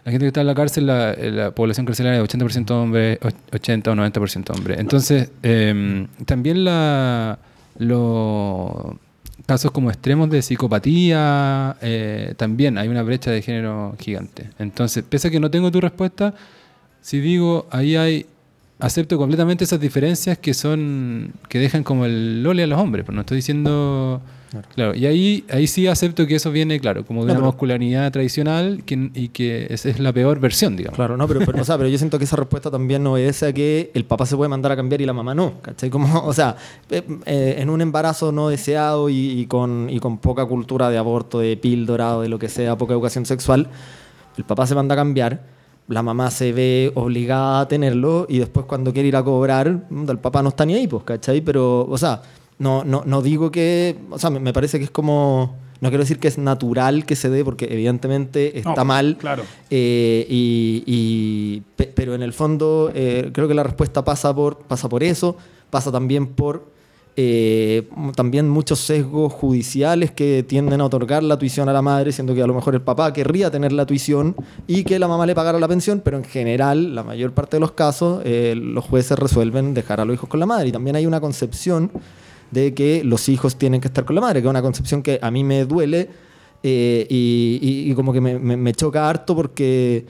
la 0.06 0.12
gente 0.12 0.26
que 0.26 0.28
está 0.28 0.42
en 0.42 0.48
la 0.48 0.56
cárcel, 0.56 0.86
la, 0.88 1.14
la 1.14 1.52
población 1.52 1.86
carcelaria 1.86 2.22
es 2.22 2.30
80% 2.30 2.72
hombre, 2.72 3.20
och- 3.22 3.34
80 3.54 3.92
o 3.92 3.96
90% 3.96 4.50
hombre. 4.56 4.76
Entonces, 4.80 5.32
eh, 5.44 6.08
también 6.26 6.64
los 7.78 8.96
casos 9.46 9.72
como 9.72 9.90
extremos 9.90 10.30
de 10.30 10.42
psicopatía, 10.42 11.76
eh, 11.82 12.34
también 12.38 12.78
hay 12.78 12.88
una 12.88 13.04
brecha 13.04 13.32
de 13.32 13.42
género 13.42 13.96
gigante. 14.00 14.50
Entonces, 14.60 15.04
pese 15.08 15.28
a 15.28 15.32
que 15.32 15.40
no 15.40 15.50
tengo 15.52 15.72
tu 15.72 15.82
respuesta, 15.82 16.34
si 17.02 17.20
digo, 17.20 17.68
ahí 17.72 17.96
hay, 17.96 18.26
acepto 18.86 19.18
completamente 19.18 19.64
esas 19.64 19.80
diferencias 19.80 20.38
que 20.38 20.54
son, 20.54 21.34
que 21.50 21.60
dejan 21.60 21.84
como 21.84 22.06
el 22.06 22.44
lole 22.44 22.64
a 22.64 22.68
los 22.68 22.80
hombres, 22.80 23.06
pero 23.06 23.16
no 23.16 23.22
estoy 23.22 23.38
diciendo... 23.38 24.22
Claro. 24.52 24.68
Claro, 24.76 24.94
y 24.94 25.08
ahí, 25.08 25.44
ahí 25.50 25.66
sí 25.66 25.88
acepto 25.88 26.28
que 26.28 26.36
eso 26.36 26.52
viene, 26.52 26.80
claro, 26.80 27.04
como 27.08 27.22
de 27.22 27.30
No, 27.30 27.32
una 27.34 27.40
pero- 27.40 27.48
masculinidad 27.54 28.12
tradicional 28.12 28.84
que- 28.86 29.10
y 29.16 29.30
que 29.30 29.66
esa 29.72 29.90
es 29.90 30.00
la 30.00 30.14
peor 30.14 30.40
versión, 30.40 30.76
digamos. 30.76 30.96
Claro, 30.96 31.18
no, 31.18 31.28
pero, 31.28 31.40
pero, 31.40 31.60
o 31.60 31.66
sea, 31.66 31.76
pero 31.76 31.90
yo 31.90 31.98
siento 31.98 32.20
que 32.20 32.26
esa 32.26 32.36
respuesta 32.36 32.70
también 32.70 33.02
no 33.02 33.14
obedece 33.14 33.48
a 33.48 33.54
que 33.54 33.90
el 33.96 34.06
papá 34.06 34.28
se 34.28 34.36
puede 34.36 34.50
mandar 34.50 34.72
a 34.72 34.76
cambiar 34.76 35.02
y 35.02 35.08
la 35.08 35.14
mamá 35.14 35.34
no, 35.34 35.60
¿cachai? 35.64 35.90
Como, 35.90 36.06
o 36.24 36.34
sea, 36.34 36.56
eh, 36.92 37.02
eh, 37.26 37.56
en 37.58 37.72
un 37.72 37.82
embarazo 37.82 38.32
no 38.32 38.50
deseado 38.50 39.10
y, 39.10 39.16
y 39.40 39.48
con, 39.48 39.90
y 39.90 40.00
con 40.00 40.20
poca 40.20 40.46
cultura 40.46 40.92
de 40.92 41.00
aborto, 41.00 41.40
de 41.40 41.58
píldora 41.58 42.18
o 42.18 42.22
de 42.22 42.30
lo 42.30 42.38
que 42.38 42.48
sea, 42.48 42.78
poca 42.78 42.94
educación 42.94 43.26
sexual, 43.26 43.70
el 44.38 44.44
papá 44.44 44.68
se 44.68 44.76
manda 44.76 44.94
a 44.94 44.98
cambiar, 44.98 45.42
la 45.88 46.02
mamá 46.02 46.32
se 46.32 46.52
ve 46.54 46.92
obligada 46.96 47.62
a 47.62 47.68
tenerlo 47.68 48.26
y 48.30 48.40
después 48.40 48.66
cuando 48.66 48.94
quiere 48.94 49.08
ir 49.10 49.16
a 49.16 49.24
cobrar, 49.24 49.86
mm, 49.90 50.10
el 50.10 50.18
papá 50.20 50.42
no 50.42 50.50
está 50.50 50.66
ni 50.66 50.74
ahí, 50.76 50.88
pues, 50.88 51.04
¿cachai? 51.04 51.42
Pero, 51.42 51.86
o 51.90 51.98
sea, 51.98 52.22
no, 52.60 52.84
no, 52.84 53.04
no 53.06 53.22
digo 53.22 53.52
que, 53.52 53.98
o 54.10 54.18
sea, 54.20 54.30
me, 54.30 54.54
parece 54.54 54.78
que 54.80 54.86
es 54.86 54.92
como... 54.92 55.58
No 55.82 55.90
quiero 55.90 56.04
decir 56.04 56.18
que 56.18 56.30
es 56.30 56.38
natural 56.38 57.06
que 57.06 57.18
se 57.18 57.30
dé, 57.30 57.44
porque 57.44 57.66
evidentemente 57.70 58.58
está 58.58 58.76
No, 58.78 58.86
mal. 58.86 59.18
Claro. 59.20 59.44
Eh, 59.70 60.26
y, 60.30 60.82
y- 60.86 61.62
pe- 61.76 61.92
pero 61.94 62.16
en 62.16 62.24
el 62.24 62.32
fondo 62.32 62.90
eh, 62.96 63.32
creo 63.34 63.50
que 63.50 63.54
la 63.54 63.64
respuesta 63.64 64.06
pasa 64.06 64.34
por, 64.34 64.60
pasa 64.60 64.88
por 64.88 65.04
eso, 65.04 65.36
pasa 65.70 65.92
también 65.92 66.28
por 66.28 66.72
eh, 67.16 67.88
también 68.16 68.50
muchos 68.50 68.80
sesgos 68.80 69.32
judiciales 69.32 70.10
que 70.10 70.42
tienden 70.42 70.82
a 70.82 70.86
otorgar 70.86 71.22
la 71.22 71.38
tuición 71.38 71.70
a 71.70 71.74
la 71.74 71.84
madre, 71.84 72.12
siendo 72.12 72.34
que 72.34 72.42
a 72.42 72.48
lo 72.48 72.56
mejor 72.56 72.74
el 72.74 72.82
papá 72.82 73.14
querría 73.14 73.52
tener 73.52 73.72
la 73.72 73.86
tuición 73.86 74.36
y 74.66 74.84
que 74.84 74.98
la 74.98 75.08
mamá 75.08 75.28
le 75.28 75.36
pagara 75.36 75.60
la 75.60 75.68
pensión, 75.68 76.02
pero 76.04 76.18
en 76.18 76.24
general, 76.24 76.96
la 76.96 77.04
mayor 77.04 77.32
parte 77.34 77.58
de 77.58 77.62
los 77.62 77.74
casos, 77.74 78.22
eh, 78.26 78.56
los 78.56 78.84
jueces 78.84 79.20
resuelven 79.20 79.76
dejar 79.76 80.00
a 80.00 80.06
los 80.06 80.16
hijos 80.16 80.28
con 80.28 80.40
la 80.40 80.48
madre. 80.48 80.70
Y 80.70 80.72
también 80.72 80.96
hay 80.96 81.06
una 81.06 81.22
concepción 81.22 81.92
de 82.50 82.74
que 82.74 83.04
los 83.04 83.30
hijos 83.30 83.58
tienen 83.58 83.80
que 83.80 83.90
estar 83.90 84.06
con 84.06 84.16
la 84.16 84.22
madre, 84.22 84.42
que 84.42 84.48
es 84.48 84.50
una 84.50 84.64
concepción 84.64 85.04
que 85.04 85.20
a 85.22 85.30
mí 85.30 85.44
me 85.44 85.66
duele 85.66 86.10
eh, 86.64 87.06
y, 87.10 87.94
como 87.94 88.12
que 88.12 88.22
me 88.22 88.74
choca 88.74 89.08
harto 89.08 89.36
porque, 89.36 90.06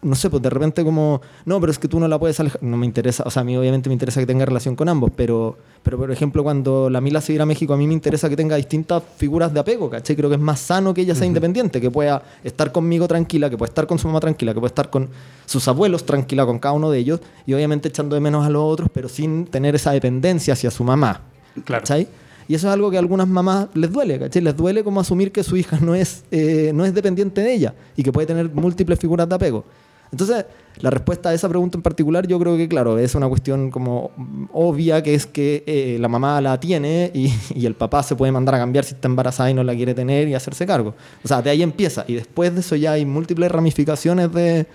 no 0.00 0.14
sé, 0.14 0.30
pues 0.30 0.42
de 0.42 0.50
repente 0.50 0.84
como, 0.84 1.20
no, 1.44 1.60
pero 1.60 1.72
es 1.72 1.78
que 1.78 1.88
tú 1.88 1.98
no 1.98 2.06
la 2.06 2.18
puedes 2.18 2.38
alejar, 2.38 2.62
no 2.62 2.76
me 2.76 2.86
interesa, 2.86 3.24
o 3.26 3.30
sea, 3.30 3.42
a 3.42 3.44
mí 3.44 3.56
obviamente 3.56 3.88
me 3.88 3.94
interesa 3.94 4.20
que 4.20 4.26
tenga 4.26 4.46
relación 4.46 4.76
con 4.76 4.88
ambos, 4.88 5.10
pero, 5.16 5.58
pero 5.82 5.98
por 5.98 6.10
ejemplo 6.12 6.44
cuando 6.44 6.88
la 6.88 7.00
Mila 7.00 7.20
se 7.20 7.32
irá 7.32 7.42
a 7.42 7.46
México, 7.46 7.74
a 7.74 7.76
mí 7.76 7.86
me 7.86 7.94
interesa 7.94 8.28
que 8.28 8.36
tenga 8.36 8.54
distintas 8.54 9.02
figuras 9.16 9.52
de 9.52 9.58
apego, 9.58 9.90
¿cachai? 9.90 10.14
Creo 10.14 10.28
que 10.28 10.36
es 10.36 10.40
más 10.40 10.60
sano 10.60 10.94
que 10.94 11.00
ella 11.00 11.16
sea 11.16 11.26
independiente, 11.26 11.80
que 11.80 11.90
pueda 11.90 12.22
estar 12.44 12.70
conmigo 12.70 13.08
tranquila, 13.08 13.50
que 13.50 13.58
pueda 13.58 13.70
estar 13.70 13.86
con 13.88 13.98
su 13.98 14.06
mamá 14.06 14.20
tranquila, 14.20 14.54
que 14.54 14.60
pueda 14.60 14.70
estar 14.70 14.88
con 14.88 15.08
sus 15.46 15.66
abuelos 15.66 16.06
tranquila, 16.06 16.46
con 16.46 16.60
cada 16.60 16.74
uno 16.74 16.90
de 16.90 16.98
ellos, 16.98 17.20
y 17.44 17.54
obviamente 17.54 17.88
echando 17.88 18.14
de 18.14 18.20
menos 18.20 18.46
a 18.46 18.50
los 18.50 18.62
otros, 18.62 18.88
pero 18.92 19.08
sin 19.08 19.46
tener 19.46 19.74
esa 19.74 19.90
dependencia 19.90 20.52
hacia 20.52 20.70
su 20.70 20.84
mamá. 20.84 21.22
Claro. 21.64 21.82
¿Cachai? 21.82 22.06
Y 22.46 22.54
eso 22.54 22.66
es 22.68 22.72
algo 22.72 22.90
que 22.90 22.96
a 22.96 23.00
algunas 23.00 23.28
mamás 23.28 23.68
les 23.74 23.92
duele, 23.92 24.18
¿cachai? 24.18 24.40
Les 24.42 24.56
duele 24.56 24.82
como 24.82 25.00
asumir 25.00 25.32
que 25.32 25.42
su 25.42 25.56
hija 25.56 25.78
no 25.82 25.94
es, 25.94 26.24
eh, 26.30 26.70
no 26.74 26.86
es 26.86 26.94
dependiente 26.94 27.42
de 27.42 27.52
ella 27.52 27.74
y 27.94 28.02
que 28.02 28.10
puede 28.10 28.26
tener 28.26 28.48
múltiples 28.48 28.98
figuras 28.98 29.28
de 29.28 29.34
apego. 29.34 29.64
Entonces, 30.10 30.46
la 30.80 30.90
respuesta 30.90 31.30
a 31.30 31.34
esa 31.34 31.48
pregunta 31.48 31.76
en 31.76 31.82
particular 31.82 32.26
yo 32.26 32.38
creo 32.38 32.56
que, 32.56 32.68
claro, 32.68 32.98
es 32.98 33.14
una 33.14 33.28
cuestión 33.28 33.70
como 33.70 34.10
obvia, 34.52 35.02
que 35.02 35.14
es 35.14 35.26
que 35.26 35.64
eh, 35.66 35.98
la 36.00 36.08
mamá 36.08 36.40
la 36.40 36.58
tiene 36.60 37.10
y, 37.14 37.32
el 37.66 37.74
papá 37.74 38.02
se 38.02 38.16
puede 38.16 38.32
mandar 38.32 38.54
a 38.54 38.58
cambiar 38.58 38.84
si 38.84 38.94
está 38.94 39.08
embarazada 39.08 39.50
y 39.50 39.54
no 39.54 39.64
la 39.64 39.74
quiere 39.74 39.94
tener 39.94 40.28
y 40.28 40.34
hacerse 40.34 40.66
cargo. 40.66 40.94
O 41.24 41.28
sea, 41.28 41.42
de 41.42 41.50
ahí 41.50 41.62
empieza. 41.62 42.04
Y 42.06 42.14
después 42.14 42.54
de 42.54 42.60
eso 42.60 42.76
ya 42.76 42.92
hay 42.92 43.04
múltiples 43.04 43.50
ramificaciones 43.50 44.32
de, 44.32 44.66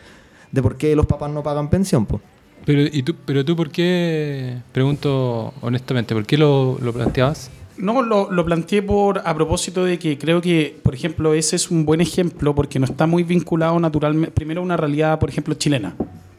de 0.52 0.62
por 0.62 0.78
qué 0.78 0.96
los 0.96 1.06
papás 1.06 1.32
no 1.32 1.41
pagan 1.41 1.69
pensión. 1.69 2.06
Pues. 2.06 2.22
Pero, 2.65 2.82
¿y 2.82 3.04
tú, 3.04 3.15
pero 3.26 3.43
tú, 3.43 3.56
¿por 3.56 3.69
qué, 3.69 4.58
pregunto 4.72 5.54
honestamente, 5.62 6.13
¿por 6.13 6.26
qué 6.26 6.38
lo, 6.38 6.78
lo 6.82 6.93
planteabas? 6.93 7.50
No, 7.78 8.02
lo, 8.02 8.32
lo 8.32 8.46
planteé 8.46 8.82
por 8.84 9.22
a 9.26 9.34
propósito 9.34 9.84
de 9.86 9.98
que 9.98 10.18
creo 10.18 10.42
que, 10.42 10.78
por 10.84 10.94
ejemplo, 10.94 11.34
ese 11.34 11.56
es 11.56 11.72
un 11.72 11.86
buen 11.86 12.02
ejemplo 12.02 12.54
porque 12.54 12.80
no 12.80 12.86
está 12.86 13.08
muy 13.08 13.24
vinculado 13.24 13.80
naturalmente, 13.80 14.32
primero 14.32 14.62
a 14.62 14.64
una 14.64 14.78
realidad, 14.78 15.20
por 15.20 15.30
ejemplo, 15.30 15.54
chilena. 15.56 15.96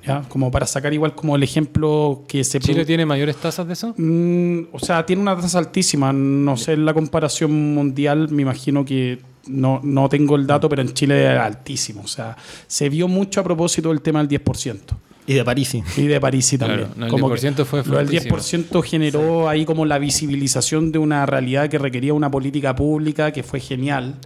¿ya? 0.07 0.23
Como 0.29 0.51
para 0.51 0.67
sacar 0.67 0.93
igual 0.93 1.15
como 1.15 1.37
el 1.37 1.43
ejemplo 1.43 2.25
que 2.29 2.45
se 2.45 2.61
¿Chile 2.61 2.85
tiene 2.85 3.07
mayores 3.07 3.37
tasas 3.37 3.67
de 3.67 3.73
eso? 3.73 3.95
Mm, 3.97 4.69
o 4.73 4.79
sea, 4.79 5.05
tiene 5.07 5.23
una 5.23 5.37
tasa 5.37 5.59
altísima. 5.59 6.13
No 6.13 6.57
sé, 6.57 6.75
en 6.75 6.85
la 6.85 6.95
comparación 6.95 7.75
mundial 7.75 8.29
me 8.31 8.43
imagino 8.43 8.85
que 8.85 9.21
no, 9.47 9.81
no 9.83 10.09
tengo 10.09 10.37
el 10.37 10.47
dato, 10.47 10.69
pero 10.69 10.83
en 10.83 10.93
Chile 10.93 11.33
es 11.33 11.39
altísimo. 11.39 12.03
O 12.03 12.09
sea, 12.09 12.37
se 12.67 12.89
vio 12.89 13.09
mucho 13.09 13.41
a 13.41 13.45
propósito 13.45 13.89
del 13.89 14.03
tema 14.03 14.25
del 14.25 14.41
10%. 14.41 14.79
Y 15.27 15.35
de 15.35 15.45
París, 15.45 15.69
sí. 15.69 15.83
Y 15.97 16.07
de 16.07 16.21
París 16.21 16.45
sí 16.47 16.59
también. 16.59 16.81
Claro, 16.81 16.95
no, 16.99 17.07
el 17.07 17.11
Como 17.11 17.29
que 17.31 17.41
10% 17.41 17.65
fue 17.65 17.83
lo 17.85 17.97
del 17.97 18.07
fuertísimo. 18.09 18.37
10% 18.37 18.83
generó 18.83 19.49
ahí 19.49 19.65
como 19.65 19.87
la 19.87 19.99
visibilización 19.99 20.93
de 20.93 20.99
una 20.99 21.25
realidad 21.25 21.69
que 21.71 21.79
requería 21.79 22.13
una 22.13 22.31
política 22.31 22.75
pública 22.77 23.33
que 23.33 23.43
fue 23.43 23.59
genial, 23.61 24.17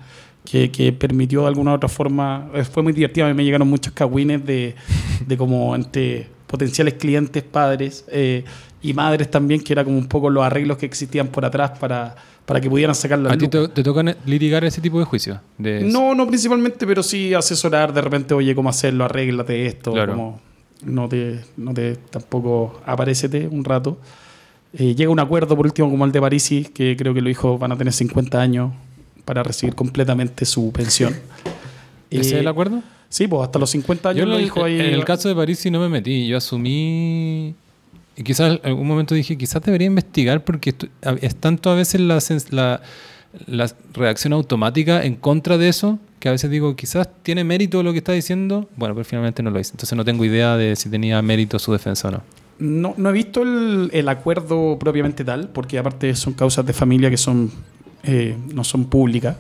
que, 0.45 0.71
que 0.71 0.93
permitió 0.93 1.43
de 1.43 1.49
alguna 1.49 1.73
u 1.73 1.75
otra 1.75 1.89
forma, 1.89 2.49
eh, 2.55 2.65
fue 2.65 2.83
muy 2.83 2.93
divertido, 2.93 3.27
a 3.27 3.29
mí 3.31 3.35
me 3.35 3.45
llegaron 3.45 3.69
muchos 3.69 3.93
cagüines 3.93 4.45
de, 4.45 4.75
de 5.27 5.37
como 5.37 5.75
entre 5.77 6.29
potenciales 6.47 6.95
clientes, 6.95 7.43
padres 7.45 8.05
eh, 8.11 8.43
y 8.83 8.93
madres 8.95 9.31
también, 9.31 9.61
que 9.61 9.73
era 9.75 9.85
como 9.85 9.99
un 9.99 10.07
poco 10.09 10.31
los 10.31 10.43
arreglos 10.43 10.79
que 10.79 10.87
existían 10.87 11.29
por 11.29 11.45
atrás 11.45 11.73
para, 11.79 12.17
para 12.47 12.61
que 12.61 12.71
pudieran 12.71 12.95
sacar 12.95 13.19
la 13.19 13.33
¿A 13.33 13.37
ti 13.39 13.47
te, 13.49 13.69
te 13.69 13.83
tocan 13.83 14.17
litigar 14.27 14.65
ese 14.65 14.81
tipo 14.81 14.99
de 14.99 15.05
juicios? 15.05 15.39
De- 15.59 15.83
no, 15.85 16.15
no 16.15 16.27
principalmente, 16.27 16.87
pero 16.87 17.03
sí 17.03 17.35
asesorar 17.35 17.93
de 17.93 18.01
repente, 18.01 18.33
oye, 18.35 18.55
cómo 18.55 18.71
hacerlo, 18.71 19.05
arréglate 19.05 19.67
esto, 19.67 19.93
Claro. 19.93 20.15
como 20.15 20.41
no 20.85 21.09
te, 21.09 21.41
no 21.57 21.75
te 21.75 21.97
tampoco 21.97 22.81
aparecete 22.85 23.49
un 23.49 23.65
rato. 23.65 23.99
Eh, 24.73 24.95
llega 24.95 25.11
un 25.11 25.21
acuerdo 25.21 25.57
por 25.57 25.67
último 25.67 25.91
como 25.91 26.05
el 26.05 26.13
de 26.13 26.21
Parisi, 26.21 26.65
que 26.65 26.97
creo 26.97 27.15
que 27.15 27.21
los 27.21 27.31
hijos 27.31 27.59
van 27.59 27.73
a 27.73 27.77
tener 27.77 27.93
50 27.93 28.41
años 28.41 28.73
para 29.25 29.43
recibir 29.43 29.75
completamente 29.75 30.45
su 30.45 30.71
pensión. 30.73 31.15
¿Ese 32.11 32.21
es 32.21 32.33
Eh, 32.35 32.39
el 32.41 32.49
acuerdo? 32.49 32.83
Sí, 33.09 33.27
pues 33.27 33.43
hasta 33.43 33.59
los 33.59 33.71
50 33.71 34.11
años 34.11 34.21
Yo 34.21 34.27
los 34.27 34.41
hijos 34.41 34.65
ahí... 34.65 34.79
en 34.81 34.95
el 34.95 35.05
caso 35.05 35.29
de 35.29 35.35
París 35.35 35.59
sí 35.59 35.71
no 35.71 35.81
me 35.81 35.89
metí. 35.89 36.27
Yo 36.27 36.37
asumí... 36.37 37.55
Y 38.17 38.23
quizás 38.25 38.59
en 38.63 38.71
algún 38.71 38.87
momento 38.87 39.15
dije, 39.15 39.39
quizás 39.39 39.63
debería 39.63 39.87
investigar 39.87 40.43
porque 40.45 40.75
es 41.21 41.37
tanto 41.37 41.71
a 41.71 41.77
veces 41.77 42.01
la, 42.01 42.19
la, 42.51 42.81
la 43.47 43.73
reacción 43.95 44.33
automática 44.33 45.05
en 45.05 45.15
contra 45.15 45.57
de 45.57 45.69
eso 45.69 45.99
que 46.21 46.29
a 46.29 46.33
veces 46.33 46.51
digo, 46.51 46.75
quizás 46.77 47.09
tiene 47.23 47.45
mérito 47.45 47.83
lo 47.83 47.93
que 47.93 47.99
está 47.99 48.13
diciendo. 48.13 48.69
Bueno, 48.77 48.95
pero 48.95 49.05
finalmente 49.05 49.43
no 49.43 49.51
lo 49.51 49.59
hice. 49.61 49.73
Entonces 49.73 49.97
no 49.97 50.05
tengo 50.05 50.25
idea 50.25 50.57
de 50.57 50.75
si 50.77 50.89
tenía 50.91 51.21
mérito 51.23 51.59
su 51.59 51.73
defensa 51.73 52.09
o 52.09 52.11
no. 52.13 52.23
No, 52.59 52.95
no 52.97 53.11
he 53.11 53.13
visto 53.13 53.43
el, 53.43 53.89
el 53.93 54.09
acuerdo 54.09 54.77
propiamente 54.81 55.25
tal, 55.25 55.49
porque 55.49 55.79
aparte 55.79 56.15
son 56.17 56.33
causas 56.35 56.67
de 56.67 56.73
familia 56.73 57.09
que 57.09 57.17
son 57.17 57.51
eh, 58.03 58.37
no 58.53 58.65
son 58.65 58.87
públicas, 58.87 59.37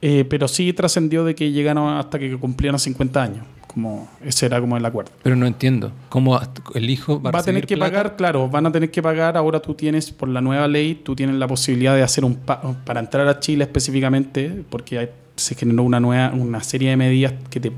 eh, 0.00 0.24
pero 0.28 0.48
sí 0.48 0.72
trascendió 0.72 1.24
de 1.24 1.34
que 1.34 1.50
llegaron 1.52 1.96
hasta 1.98 2.18
que 2.18 2.34
cumplieron 2.38 2.78
50 2.78 3.22
años. 3.22 3.44
Como 3.66 4.08
ese 4.24 4.46
era 4.46 4.58
como 4.58 4.74
el 4.78 4.84
acuerdo. 4.86 5.10
Pero 5.22 5.36
no 5.36 5.46
entiendo. 5.46 5.92
¿Cómo 6.08 6.40
el 6.74 6.88
hijo 6.88 7.20
va, 7.20 7.30
Va 7.30 7.40
a 7.40 7.42
tener 7.42 7.66
que 7.66 7.76
plata? 7.76 7.90
pagar, 7.92 8.16
claro, 8.16 8.48
van 8.48 8.64
a 8.64 8.72
tener 8.72 8.90
que 8.90 9.02
pagar. 9.02 9.36
Ahora 9.36 9.60
tú 9.60 9.74
tienes, 9.74 10.10
por 10.12 10.30
la 10.30 10.40
nueva 10.40 10.66
ley, 10.66 10.94
tú 10.94 11.14
tienes 11.14 11.36
la 11.36 11.46
posibilidad 11.46 11.94
de 11.94 12.02
hacer 12.02 12.24
un 12.24 12.36
pa- 12.36 12.62
para 12.86 13.00
entrar 13.00 13.28
a 13.28 13.38
Chile 13.38 13.64
específicamente, 13.64 14.64
porque 14.70 14.98
hay- 14.98 15.08
se 15.36 15.54
generó 15.54 15.82
una 15.82 16.00
nueva, 16.00 16.32
una 16.34 16.62
serie 16.62 16.90
de 16.90 16.96
medidas 16.96 17.34
que 17.50 17.60
te 17.60 17.72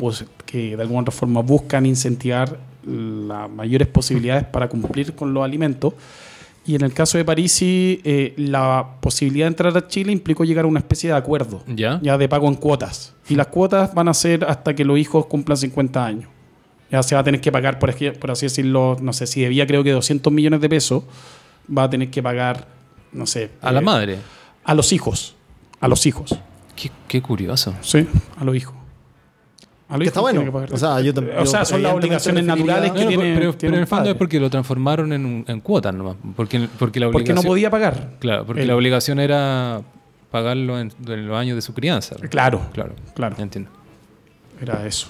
que 0.47 0.77
de 0.77 0.83
alguna 0.83 1.03
otra 1.03 1.13
forma 1.13 1.43
buscan 1.43 1.87
incentivar 1.87 2.59
las 2.85 3.51
mayores 3.51 3.89
posibilidades 3.89 4.45
para 4.45 4.69
cumplir 4.69 5.15
con 5.15 5.35
los 5.35 5.45
alimentos. 5.45 5.95
Y 6.65 6.75
en 6.75 6.83
el 6.83 6.93
caso 6.93 7.17
de 7.17 7.25
Parisi, 7.25 8.01
eh, 8.05 8.35
la 8.37 8.87
posibilidad 9.01 9.47
de 9.47 9.49
entrar 9.49 9.77
a 9.77 9.89
Chile 9.89 10.13
implicó 10.13 10.45
llegar 10.45 10.67
a 10.67 10.69
una 10.69 10.81
especie 10.81 11.11
de 11.11 11.17
acuerdo, 11.17 11.63
¿Ya? 11.67 11.99
ya 12.03 12.19
de 12.19 12.29
pago 12.29 12.47
en 12.47 12.55
cuotas. 12.55 13.15
Y 13.29 13.37
las 13.37 13.47
cuotas 13.47 13.95
van 13.95 14.09
a 14.09 14.15
ser 14.15 14.45
hasta 14.45 14.75
que 14.75 14.85
los 14.85 14.99
hijos 14.99 15.27
cumplan 15.27 15.57
50 15.57 16.05
años. 16.05 16.31
Ya 16.91 17.03
se 17.03 17.15
va 17.15 17.23
a 17.23 17.25
tener 17.25 17.41
que 17.41 17.51
pagar, 17.51 17.79
por, 17.79 17.95
por 18.19 18.31
así 18.31 18.47
decirlo, 18.47 18.97
no 19.01 19.13
sé, 19.13 19.27
si 19.27 19.41
debía 19.41 19.67
creo 19.67 19.83
que 19.83 19.93
200 19.93 20.33
millones 20.33 20.61
de 20.61 20.69
pesos, 20.69 21.05
va 21.77 21.85
a 21.85 21.91
tener 21.91 22.11
que 22.11 22.23
pagar, 22.23 22.67
no 23.13 23.27
sé. 23.27 23.51
A 23.61 23.73
la 23.73 23.81
eh, 23.81 23.85
madre. 23.85 24.19
A 24.65 24.75
los 24.75 24.93
hijos. 24.93 25.35
A 25.81 25.89
los 25.89 26.07
hijos. 26.07 26.39
Qué, 26.81 26.91
qué 27.09 27.23
curioso. 27.23 27.75
Sí, 27.81 28.07
a 28.37 28.45
los 28.45 28.55
hijos. 28.55 28.75
A 29.89 29.93
los 29.93 29.99
Que 30.01 30.05
hijos 30.05 30.07
está 30.09 30.21
bueno. 30.21 30.45
que 30.45 30.53
pagar. 30.53 30.73
O 30.75 30.77
sea, 30.77 31.01
yo, 31.01 31.13
O 31.41 31.47
sea, 31.47 31.65
son 31.65 31.83
las 31.83 31.93
obligaciones 31.95 32.45
naturales 32.45 32.93
que 32.93 33.03
No, 33.05 33.09
tiene, 33.09 33.35
pero, 33.35 33.55
tiene 33.55 33.57
pero 33.59 33.75
en 33.75 33.81
el 33.81 33.87
fondo 33.87 34.03
padre. 34.03 34.11
es 34.13 34.17
porque 34.19 34.39
lo 34.39 34.51
transformaron 34.51 35.13
en, 35.15 35.25
un- 35.25 35.45
en 35.49 35.61
cuotas 35.61 35.95
nomás. 35.95 36.17
Porque, 36.37 36.69
porque 36.79 37.01
la 37.01 37.07
Porque 37.07 37.17
obligación... 37.25 37.37
no 37.37 37.43
podía 37.43 37.71
pagar. 37.71 38.11
Claro, 38.21 38.45
porque 38.47 38.63
Él. 38.63 38.69
la 38.69 38.77
obligación 38.77 39.19
era 39.19 39.81
pagarlo 40.31 40.79
en, 40.79 40.93
en 41.07 41.27
los 41.27 41.37
años 41.39 41.57
de 41.57 41.63
su 41.63 41.73
crianza. 41.75 42.17
Claro, 42.31 42.61
Claro, 42.75 42.93
claro. 43.15 43.35
entiendo. 43.39 43.71
Era 44.61 44.87
eso. 44.87 45.09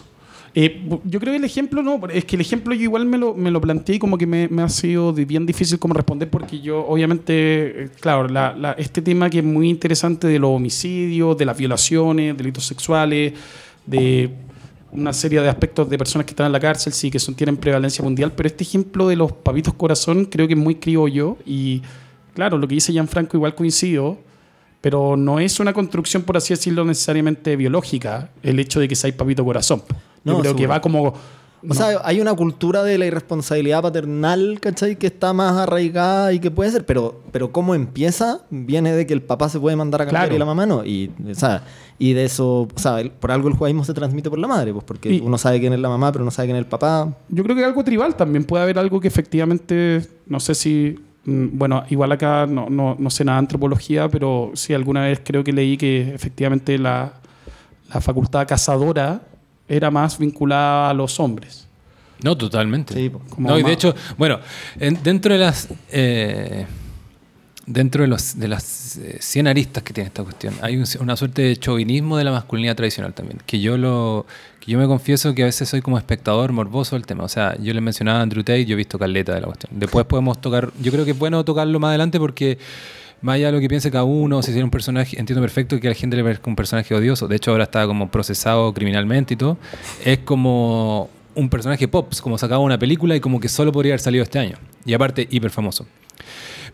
Eh, 0.61 0.83
yo 1.05 1.21
creo 1.21 1.33
que 1.35 1.37
el 1.37 1.45
ejemplo 1.45 1.85
no, 1.85 2.01
es 2.13 2.25
que 2.25 2.35
el 2.35 2.41
ejemplo 2.43 2.75
yo 2.75 2.83
igual 2.83 3.07
me 3.07 3.17
lo, 3.17 3.33
me 3.33 3.49
lo 3.53 3.61
planteé 3.61 3.95
y 3.95 3.99
como 4.01 4.19
que 4.19 4.27
me, 4.27 4.49
me 4.49 4.63
ha 4.63 4.69
sido 4.69 5.13
bien 5.13 5.47
difícil 5.47 5.79
como 5.79 5.95
responder 5.95 6.29
porque 6.29 6.59
yo 6.59 6.85
obviamente, 6.85 7.85
eh, 7.85 7.89
claro, 8.01 8.27
la- 8.27 8.57
la- 8.57 8.73
este 8.73 9.01
tema 9.01 9.31
que 9.31 9.39
es 9.39 9.45
muy 9.45 9.69
interesante 9.69 10.27
de 10.27 10.37
los 10.41 10.51
homicidios, 10.51 11.39
de 11.39 11.45
las 11.45 11.57
violaciones, 11.57 12.37
delitos 12.37 12.65
sexuales, 12.67 13.35
de 13.87 14.31
una 14.91 15.13
serie 15.13 15.41
de 15.41 15.49
aspectos 15.49 15.89
de 15.89 15.97
personas 15.97 16.25
que 16.25 16.33
están 16.33 16.47
en 16.47 16.53
la 16.53 16.59
cárcel, 16.59 16.93
sí, 16.93 17.09
que 17.09 17.21
son, 17.21 17.37
tienen 17.37 17.57
prevalencia 17.57 18.03
mundial, 18.03 18.33
pero 18.35 18.49
este 18.49 18.65
ejemplo 18.65 19.07
de 19.07 19.15
los 19.15 19.31
papitos 19.31 19.75
corazón 19.75 20.25
creo 20.25 20.49
que 20.49 20.55
es 20.55 20.59
muy 20.59 20.75
criollo 20.75 21.37
y 21.47 21.83
claro, 22.35 22.59
lo 22.59 22.67
que 22.67 22.75
dice 22.75 22.91
Gianfranco 22.91 23.37
igual 23.37 23.55
coincido, 23.55 24.19
pero 24.81 25.17
no 25.17 25.39
es 25.39 25.61
una 25.61 25.73
construcción, 25.73 26.23
por 26.25 26.37
así 26.37 26.53
decirlo, 26.53 26.85
necesariamente 26.85 27.55
biológica, 27.55 28.31
el 28.43 28.59
hecho 28.59 28.81
de 28.81 28.89
que 28.89 28.97
sea 28.97 29.17
papito 29.17 29.45
corazón. 29.45 29.83
Yo 30.29 30.35
No, 30.35 30.41
creo 30.41 30.57
que 30.57 30.67
va 30.67 30.81
como... 30.81 31.15
O 31.61 31.67
no. 31.67 31.75
sea, 31.75 32.01
hay 32.05 32.21
una 32.21 32.35
cultura 32.35 32.85
de 32.85 32.97
la 32.99 33.07
irresponsabilidad 33.07 33.83
paternal, 33.83 34.59
¿cachai? 34.61 34.95
Que 34.95 35.09
está 35.09 35.33
más 35.33 35.57
arraigada 35.57 36.33
y 36.33 36.39
que 36.39 36.53
puede 36.53 36.71
ser, 36.71 36.87
pero, 36.87 37.21
pero 37.33 37.51
cómo 37.51 37.75
empieza 37.75 38.43
viene 38.49 38.93
de 38.93 39.09
que 39.09 39.13
el 39.13 39.23
papá 39.23 39.49
se 39.49 39.59
puede 39.59 39.75
mandar 39.75 40.03
a 40.03 40.05
cambiar 40.05 40.23
Claro. 40.27 40.37
y 40.37 40.39
la 40.39 40.45
mamá 40.45 40.67
no. 40.67 40.85
Y, 40.87 41.11
o 41.29 41.35
sea, 41.35 41.65
y 41.99 42.13
de 42.13 42.27
eso, 42.27 42.69
o 42.73 42.79
sea, 42.79 43.01
el- 43.01 43.11
por 43.11 43.33
algo 43.33 43.49
el 43.49 43.55
judaísmo 43.55 43.83
se 43.85 43.93
transmite 43.93 44.31
por 44.31 44.39
la 44.39 44.47
madre, 44.47 44.73
pues 44.73 44.85
porque 44.85 45.11
Y- 45.13 45.19
uno 45.21 45.37
sabe 45.37 45.59
quién 45.59 45.73
es 45.73 45.81
la 45.81 45.89
mamá, 45.89 46.13
pero 46.13 46.25
no 46.25 46.31
sabe 46.31 46.47
quién 46.47 46.57
es 46.59 46.63
el 46.63 46.69
papá. 46.69 47.13
Yo 47.29 47.43
creo 47.43 47.57
que 47.57 47.65
algo 47.65 47.83
tribal 47.83 48.15
también. 48.15 48.45
Puede 48.45 48.63
haber 48.63 48.79
algo 48.79 49.01
que 49.01 49.09
efectivamente, 49.09 50.07
no 50.29 50.39
sé 50.39 50.55
si, 50.55 50.97
mm, 51.25 51.59
bueno, 51.59 51.83
igual 51.91 52.13
acá 52.13 52.47
no, 52.47 52.71
no, 52.71 52.95
no 52.97 53.11
sé 53.11 53.25
nada 53.25 53.39
de 53.39 53.41
antropología, 53.41 54.09
pero 54.09 54.53
sí 54.55 54.75
alguna 54.75 55.03
vez 55.07 55.21
creo 55.25 55.43
que 55.43 55.53
leí 55.53 55.77
que 55.77 56.15
efectivamente 56.15 56.79
la, 56.79 57.15
la 57.93 58.01
facultad 58.01 58.47
cazadora 58.47 59.23
era 59.69 59.91
más 59.91 60.19
vinculada 60.19 60.91
a 60.91 60.95
los 60.95 61.19
hombres. 61.21 61.67
No, 62.23 62.37
totalmente. 62.37 62.95
Sí. 62.95 63.11
Como 63.31 63.49
no, 63.49 63.59
y 63.59 63.63
de 63.63 63.73
hecho, 63.73 63.95
bueno, 64.17 64.41
en- 64.81 65.01
dentro 65.03 65.33
de 65.33 65.39
las 65.39 65.69
eh, 65.93 66.67
dentro 67.67 68.03
de 68.03 68.09
los 68.09 68.39
de 68.39 68.49
las 68.49 68.97
eh, 68.97 69.19
100 69.21 69.47
aristas 69.47 69.83
que 69.83 69.93
tiene 69.93 70.09
esta 70.09 70.23
cuestión, 70.25 70.55
hay 70.63 70.77
un- 70.77 70.87
una 71.01 71.17
suerte 71.17 71.43
de 71.43 71.57
chauvinismo 71.57 72.17
de 72.17 72.25
la 72.25 72.33
masculinidad 72.33 72.75
tradicional 72.77 73.13
también, 73.15 73.39
que 73.47 73.61
yo 73.61 73.77
lo 73.77 74.27
que 74.59 74.73
yo 74.73 74.79
me 74.79 74.87
confieso 74.87 75.35
que 75.35 75.43
a 75.43 75.47
veces 75.47 75.69
soy 75.69 75.81
como 75.83 75.97
espectador 75.99 76.51
morboso 76.53 76.97
del 76.97 77.07
tema. 77.07 77.25
O 77.25 77.29
sea, 77.29 77.57
yo 77.61 77.73
le 77.75 77.81
mencionaba 77.81 78.19
a 78.21 78.23
Andrew 78.23 78.43
Tate, 78.43 78.65
yo 78.65 78.73
he 78.73 78.77
visto 78.77 78.99
caleta 78.99 79.35
de 79.35 79.41
la 79.43 79.47
cuestión. 79.47 79.71
Después 79.79 80.05
podemos 80.07 80.41
tocar, 80.41 80.73
yo 80.81 80.91
creo 80.91 81.05
que 81.05 81.13
es 81.13 81.19
bueno 81.19 81.45
tocarlo 81.45 81.79
más 81.79 81.91
adelante 81.91 82.19
porque 82.19 82.59
más 83.21 83.35
allá 83.37 83.47
de 83.47 83.53
lo 83.53 83.61
que 83.61 83.69
piense 83.69 83.91
cada 83.91 84.05
uno, 84.05 84.43
si 84.43 84.53
tiene 84.53 84.65
un 84.65 84.71
personaje, 84.71 85.19
entiendo 85.19 85.41
perfecto 85.41 85.79
que 85.81 85.89
a 85.89 85.91
la 85.91 85.95
gente 85.95 86.17
le 86.17 86.23
parezca 86.23 86.49
un 86.49 86.57
personaje 86.57 86.95
odioso. 86.95 87.29
De 87.29 87.37
hecho, 87.37 87.51
ahora 87.51 87.65
está 87.65 87.87
como 87.87 88.11
procesado 88.11 88.73
criminalmente 88.73 89.35
y 89.35 89.37
todo. 89.37 89.59
Es 90.05 90.19
como 90.19 91.11
un 91.35 91.49
personaje 91.49 91.89
pop, 91.89 92.13
como 92.21 92.39
sacaba 92.39 92.61
una 92.61 92.79
película 92.79 93.17
y 93.17 93.21
como 93.21 93.41
que 93.41 93.49
solo 93.49 93.73
podría 93.73 93.93
haber 93.93 94.01
salido 94.01 94.23
este 94.23 94.39
año. 94.39 94.57
Y 94.85 94.95
aparte, 94.95 95.27
hiper 95.31 95.51
famoso. 95.51 95.87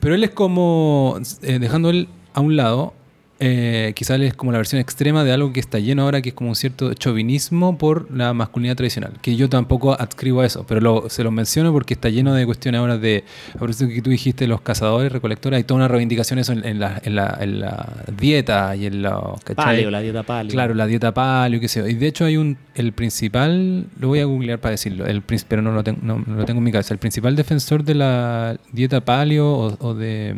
Pero 0.01 0.15
él 0.15 0.25
es 0.25 0.31
como, 0.31 1.19
eh, 1.43 1.59
dejando 1.59 1.91
él 1.91 2.09
a 2.33 2.41
un 2.41 2.57
lado, 2.57 2.95
eh, 3.41 3.93
quizás 3.97 4.21
es 4.21 4.35
como 4.35 4.53
la 4.53 4.59
versión 4.59 4.81
extrema 4.81 5.25
de 5.25 5.33
algo 5.33 5.53
que 5.53 5.61
está 5.61 5.79
lleno 5.79 6.03
ahora, 6.03 6.23
que 6.23 6.29
es 6.31 6.35
como 6.35 6.51
un 6.51 6.57
cierto 6.57 6.95
chauvinismo 6.95 7.77
por 7.79 8.11
la 8.17 8.33
masculinidad 8.33 8.77
tradicional, 8.77 9.13
que 9.23 9.35
yo 9.37 9.49
tampoco 9.49 9.93
adscribo 10.01 10.41
a 10.41 10.47
eso, 10.47 10.65
pero 10.69 10.81
lo- 10.81 11.09
se 11.11 11.25
lo 11.25 11.31
menciono 11.31 11.73
porque 11.73 11.95
está 11.95 12.09
lleno 12.11 12.33
de 12.35 12.47
cuestiones 12.47 12.79
ahora 12.79 12.97
de, 12.99 13.25
por 13.59 13.71
eso 13.71 13.89
que 13.89 14.01
tú 14.03 14.11
dijiste, 14.11 14.47
los 14.47 14.61
cazadores, 14.61 15.11
recolectores, 15.13 15.57
hay 15.59 15.65
toda 15.65 15.79
una 15.79 15.89
reivindicación 15.89 16.39
eso 16.39 16.53
en, 16.53 16.65
en 16.65 16.79
la, 16.79 17.01
en, 17.05 17.15
la, 17.17 17.39
en 17.41 17.61
la 17.61 18.05
dieta 18.17 18.77
y 18.77 18.87
en 18.87 19.03
la... 19.03 19.21
Paleo, 19.57 19.91
la 19.91 20.01
dieta 20.01 20.23
paleo. 20.23 20.53
Claro, 20.53 20.75
la 20.75 20.87
dieta 20.87 21.13
paleo, 21.13 21.61
qué 21.61 21.69
sé 21.69 21.81
yo. 21.81 21.89
Y 21.89 21.95
de 21.95 22.07
hecho 22.07 22.25
hay 22.25 22.37
un, 22.37 22.57
el 22.77 22.93
principal, 22.93 23.87
lo 23.99 24.09
voy 24.09 24.21
a 24.21 24.25
googlear 24.27 24.59
para 24.61 24.71
decirlo, 24.73 25.07
el, 25.07 25.23
pero 25.49 25.61
no 25.63 25.73
lo, 25.73 25.83
tengo, 25.83 25.99
no, 26.03 26.23
no 26.27 26.37
lo 26.37 26.45
tengo 26.45 26.59
en 26.59 26.65
mi 26.65 26.73
cabeza, 26.73 26.95
el 26.95 26.99
principal 27.01 27.35
defensor 27.37 27.85
de 27.85 27.95
la 27.95 28.57
dieta 28.73 29.01
paleo 29.05 29.47
o, 29.53 29.77
o 29.81 29.95
de 29.95 30.35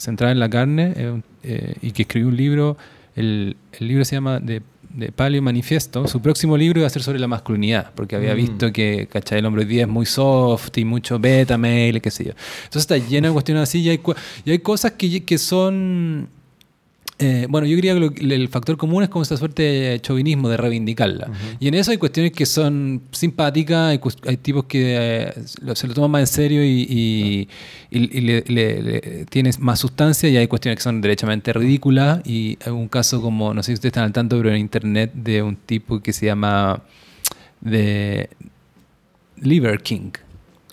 centrada 0.00 0.32
en 0.32 0.40
la 0.40 0.48
carne 0.48 0.92
eh, 0.96 1.20
eh, 1.44 1.74
y 1.82 1.92
que 1.92 2.02
escribió 2.02 2.28
un 2.28 2.36
libro, 2.36 2.76
el, 3.14 3.56
el 3.78 3.86
libro 3.88 4.04
se 4.04 4.16
llama 4.16 4.40
de, 4.40 4.62
de 4.94 5.12
Paleo 5.12 5.42
Manifiesto, 5.42 6.08
su 6.08 6.20
próximo 6.20 6.56
libro 6.56 6.80
iba 6.80 6.86
a 6.86 6.90
ser 6.90 7.02
sobre 7.02 7.18
la 7.20 7.28
masculinidad, 7.28 7.92
porque 7.94 8.16
había 8.16 8.34
Mm. 8.34 8.36
visto 8.36 8.72
que, 8.72 9.08
¿cachai? 9.12 9.38
El 9.38 9.46
hombre 9.46 9.62
hoy 9.62 9.68
día 9.68 9.82
es 9.82 9.88
muy 9.88 10.06
soft 10.06 10.76
y 10.78 10.84
mucho 10.84 11.18
beta 11.18 11.56
mail, 11.58 12.00
qué 12.00 12.10
sé 12.10 12.24
yo. 12.24 12.30
Entonces 12.64 12.82
está 12.82 12.96
lleno 12.98 13.28
de 13.28 13.32
cuestiones 13.34 13.62
así 13.64 13.80
y 13.82 13.90
hay, 13.90 14.00
y 14.44 14.50
hay 14.50 14.58
cosas 14.60 14.92
que, 14.92 15.24
que 15.24 15.38
son... 15.38 16.28
Eh, 17.22 17.46
bueno, 17.50 17.66
yo 17.66 17.76
diría 17.76 17.92
que 17.92 18.00
lo- 18.00 18.34
el 18.34 18.48
factor 18.48 18.78
común 18.78 19.02
es 19.02 19.10
como 19.10 19.22
esa 19.22 19.36
suerte 19.36 19.62
de 19.62 20.00
chauvinismo, 20.00 20.48
de 20.48 20.56
reivindicarla. 20.56 21.30
Y 21.60 21.68
en 21.68 21.74
eso 21.74 21.90
hay 21.90 21.98
cuestiones 21.98 22.32
que 22.32 22.46
son 22.46 23.02
simpáticas, 23.12 23.90
hay, 23.90 23.98
tipos 24.38 24.64
que 24.64 24.96
eh, 24.96 25.32
se 25.74 25.86
lo 25.86 25.92
toman 25.92 26.12
más 26.12 26.20
en 26.22 26.26
serio 26.28 26.64
y, 26.64 26.86
y- 26.88 27.48
y- 27.90 28.18
y 28.18 28.20
le, 28.22 28.42
le- 28.48 29.26
más 29.58 29.78
sustancia, 29.80 30.30
y 30.30 30.36
hay 30.38 30.46
cuestiones 30.46 30.78
que 30.78 30.82
son 30.82 31.02
derechamente 31.02 31.52
ridículas. 31.52 32.22
Y 32.26 32.56
hay 32.64 32.72
un 32.72 32.88
caso 32.88 33.20
como, 33.20 33.52
no 33.52 33.62
sé 33.62 33.72
si 33.72 33.74
ustedes 33.74 33.90
están 33.90 34.04
al 34.04 34.12
tanto, 34.12 34.38
pero 34.38 34.50
en 34.50 34.56
internet 34.56 35.12
de 35.12 35.42
un 35.42 35.56
tipo 35.56 36.00
que 36.00 36.14
se 36.14 36.24
llama 36.24 36.82
de 37.60 38.30
Liver 39.36 39.82
King. 39.82 40.12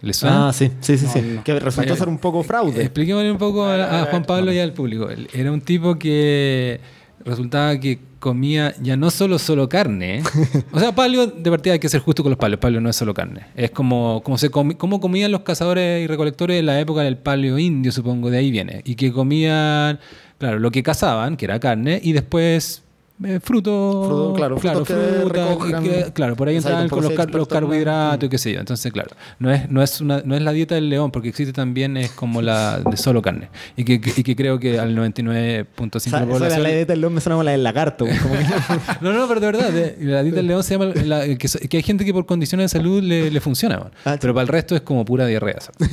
¿Le 0.01 0.13
suena? 0.13 0.49
Ah, 0.49 0.53
sí, 0.53 0.71
sí, 0.81 0.97
sí, 0.97 1.05
No, 1.05 1.11
sí. 1.13 1.21
no. 1.37 1.43
Que 1.43 1.59
resultó 1.59 1.95
ser 1.95 2.07
un 2.07 2.17
poco 2.19 2.43
fraude. 2.43 2.81
Expliquémosle 2.81 3.31
un 3.31 3.37
poco 3.37 3.65
a, 3.65 4.01
a 4.01 4.05
Juan 4.05 4.23
Pablo 4.25 4.51
y 4.53 4.59
al 4.59 4.73
público. 4.73 5.09
Él 5.09 5.27
Era 5.33 5.51
un 5.51 5.61
tipo 5.61 5.97
que 5.97 6.79
resultaba 7.25 7.79
que 7.79 7.99
comía 8.19 8.73
ya 8.81 8.95
no 8.97 9.09
solo 9.11 9.39
solo 9.39 9.67
carne. 9.69 10.19
¿eh? 10.19 10.23
O 10.71 10.79
sea, 10.79 10.93
paleo, 10.93 11.27
de 11.27 11.49
partida 11.49 11.73
hay 11.73 11.79
que 11.79 11.89
ser 11.89 12.01
justo 12.01 12.23
con 12.23 12.29
los 12.31 12.37
paleos. 12.39 12.59
Paleo 12.59 12.79
no 12.81 12.89
es 12.89 12.95
solo 12.95 13.13
carne. 13.13 13.47
Es 13.55 13.71
como, 13.71 14.21
como, 14.23 14.37
se 14.37 14.51
comi- 14.51 14.77
como 14.77 14.99
comían 14.99 15.31
los 15.31 15.41
cazadores 15.41 16.03
y 16.03 16.07
recolectores 16.07 16.59
en 16.59 16.65
la 16.67 16.79
época 16.79 17.01
del 17.01 17.17
paleo 17.17 17.57
indio, 17.57 17.91
supongo, 17.91 18.29
de 18.29 18.37
ahí 18.37 18.51
viene. 18.51 18.81
Y 18.85 18.95
que 18.95 19.11
comían, 19.11 19.99
claro, 20.37 20.59
lo 20.59 20.71
que 20.71 20.83
cazaban, 20.83 21.37
que 21.37 21.45
era 21.45 21.59
carne, 21.59 21.99
y 22.03 22.13
después... 22.13 22.83
eh, 23.23 23.39
fruto, 23.43 24.03
Fruto, 24.05 24.33
claro, 24.35 24.57
frutos 24.57 24.87
que 24.87 24.93
fruta, 24.93 25.45
recojan. 25.49 25.83
que- 25.83 26.11
claro, 26.13 26.35
por 26.35 26.47
ahí 26.47 26.59
tampoco 26.61 26.89
con 26.95 27.03
los, 27.03 27.13
car- 27.13 27.47
carbohidratos 27.47 28.27
y 28.27 28.29
qué 28.29 28.37
sé 28.37 28.53
yo. 28.53 28.59
Entonces, 28.59 28.91
claro, 28.93 29.09
no 29.39 29.51
es, 29.51 29.69
no 29.71 29.81
es, 29.81 30.01
una, 30.01 30.21
no 30.23 30.35
es 30.35 30.41
la 30.41 30.51
dieta 30.51 30.75
del 30.75 30.89
león, 30.89 31.11
porque 31.11 31.29
existe 31.29 31.51
también 31.53 31.97
es 31.97 32.11
como 32.11 32.41
la 32.41 32.79
de 32.79 32.95
solo 32.97 33.21
carne. 33.21 33.49
Y 33.75 33.83
que, 33.85 33.93
y 33.93 34.23
que 34.23 34.35
creo 34.35 34.59
que 34.59 34.79
al 34.79 34.95
99.5% 34.95 35.95
O 35.95 35.99
sea, 35.99 36.19
de 36.19 36.25
la 36.25 36.31
población... 36.31 36.63
la 36.63 36.69
dieta 36.69 36.93
del 36.93 37.01
león 37.01 37.13
me 37.13 37.21
suena 37.21 37.35
como 37.35 37.43
la 37.43 37.51
del 37.51 37.63
lagarto. 37.63 38.05
como 38.05 38.33
que- 38.35 38.45
No, 39.01 39.13
no, 39.13 39.27
pero 39.27 39.39
de 39.39 39.45
verdad, 39.47 39.69
de- 39.71 39.97
la 40.01 40.21
dieta 40.23 40.37
del 40.37 40.47
león 40.47 40.63
se 40.63 40.77
llama... 40.77 40.85
la- 41.03 41.25
que, 41.37 41.77
hay 41.77 41.83
gente 41.83 42.05
que 42.05 42.13
por 42.13 42.25
condiciones 42.25 42.71
de 42.71 42.77
salud 42.79 43.01
le, 43.03 43.31
le 43.31 43.41
funciona. 43.41 43.91
Ah, 44.05 44.17
pero 44.19 44.33
para 44.33 44.43
el 44.43 44.47
resto 44.47 44.75
es 44.75 44.81
como 44.81 45.03
pura 45.05 45.25
diarrea. 45.25 45.57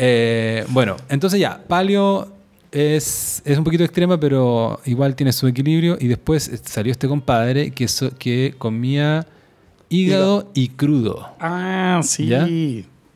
Eh, 0.00 0.64
bueno, 0.68 0.94
entonces 1.08 1.40
ya, 1.40 1.60
palio 1.66 2.28
es, 2.72 3.42
es 3.44 3.58
un 3.58 3.64
poquito 3.64 3.84
extrema, 3.84 4.18
pero 4.18 4.80
igual 4.84 5.14
tiene 5.16 5.32
su 5.32 5.46
equilibrio. 5.46 5.96
Y 6.00 6.08
después 6.08 6.50
salió 6.64 6.92
este 6.92 7.08
compadre 7.08 7.70
que, 7.70 7.88
so- 7.88 8.10
que 8.18 8.54
comía 8.58 9.26
hígado 9.88 10.50
y 10.54 10.68
crudo. 10.68 11.28
Ah, 11.40 12.00
sí. 12.04 12.26
¿Ya? 12.26 12.46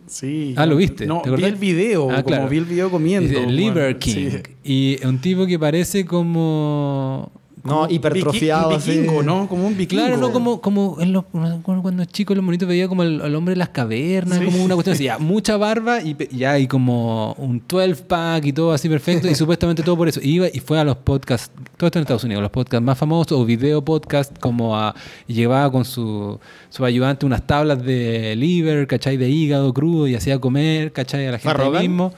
Sí. 0.07 0.55
Ah, 0.57 0.67
¿lo 0.67 0.77
viste? 0.77 1.07
No, 1.07 1.23
¿Te 1.23 1.31
vi 1.31 1.45
el 1.45 1.57
video, 1.57 2.11
Ah, 2.11 2.17
como 2.23 2.37
claro. 2.37 2.49
vi 2.49 2.59
el 2.59 2.65
video 2.67 2.91
comiendo. 2.91 3.47
Liver 3.47 3.99
King. 3.99 4.13
sí. 4.31 4.43
Y 4.65 5.07
un 5.07 5.19
tipo 5.21 5.47
que 5.47 5.59
parece 5.59 6.05
como... 6.05 7.31
no, 7.65 7.89
hipertrofiado 7.89 8.71
así. 8.75 8.91
vikingo, 8.99 9.23
¿no? 9.23 9.49
Como 9.49 9.67
un 9.67 9.77
vikingo. 9.77 10.03
Claro, 10.03 10.17
no 10.17 10.33
como, 10.33 10.61
como 10.61 10.97
en 11.01 11.13
los- 11.13 11.25
cuando 11.63 11.83
cuando 11.83 12.05
chico 12.07 12.35
los 12.35 12.43
monitos 12.45 12.67
veía 12.69 12.89
como 12.89 13.03
el, 13.05 13.35
hombre 13.35 13.53
de 13.55 13.59
las 13.59 13.69
cavernas, 13.69 14.39
Sí. 14.39 14.45
como 14.45 14.65
una 14.65 14.75
cuestión 14.75 14.95
así, 14.95 15.05
ya, 15.05 15.19
mucha 15.19 15.57
barba 15.57 16.01
y 16.03 16.17
ya 16.37 16.59
y 16.59 16.67
como 16.67 17.35
un 17.35 17.63
12 17.69 18.03
pack 18.05 18.47
y 18.47 18.53
todo 18.53 18.73
así 18.73 18.89
perfecto 18.89 19.29
y 19.29 19.35
supuestamente 19.37 19.83
todo 19.83 19.97
por 19.97 20.09
eso. 20.09 20.21
Y 20.23 20.33
iba 20.37 20.47
y 20.53 20.59
fue 20.61 20.79
a 20.81 20.85
los 20.85 20.97
podcasts, 20.97 21.51
todo 21.77 21.87
esto 21.87 21.99
en 21.99 22.03
Estados 22.03 22.25
Unidos, 22.25 22.43
los 22.43 22.51
podcasts 22.51 22.85
más 22.85 22.99
famosos 22.99 23.39
o 23.39 23.45
video 23.45 23.85
podcast 23.85 24.37
como 24.39 24.77
a 24.77 24.95
llevaba 25.27 25.71
con 25.71 25.85
su, 25.85 26.41
su 26.69 26.85
ayudante 26.85 27.27
unas 27.27 27.47
tablas 27.47 27.83
de 27.85 28.35
liver, 28.37 28.87
¿cachai? 28.87 29.17
De 29.17 29.29
hígado 29.29 29.73
crudo 29.73 30.07
y 30.09 30.15
hacía 30.15 30.39
comer, 30.41 30.93
¿cachai? 30.93 31.27
A 31.27 31.33
la 31.33 31.39
¿Fue 31.39 31.53
a 31.53 31.55
gente 31.57 31.79
ahí 31.79 31.89
mismo. 31.89 32.13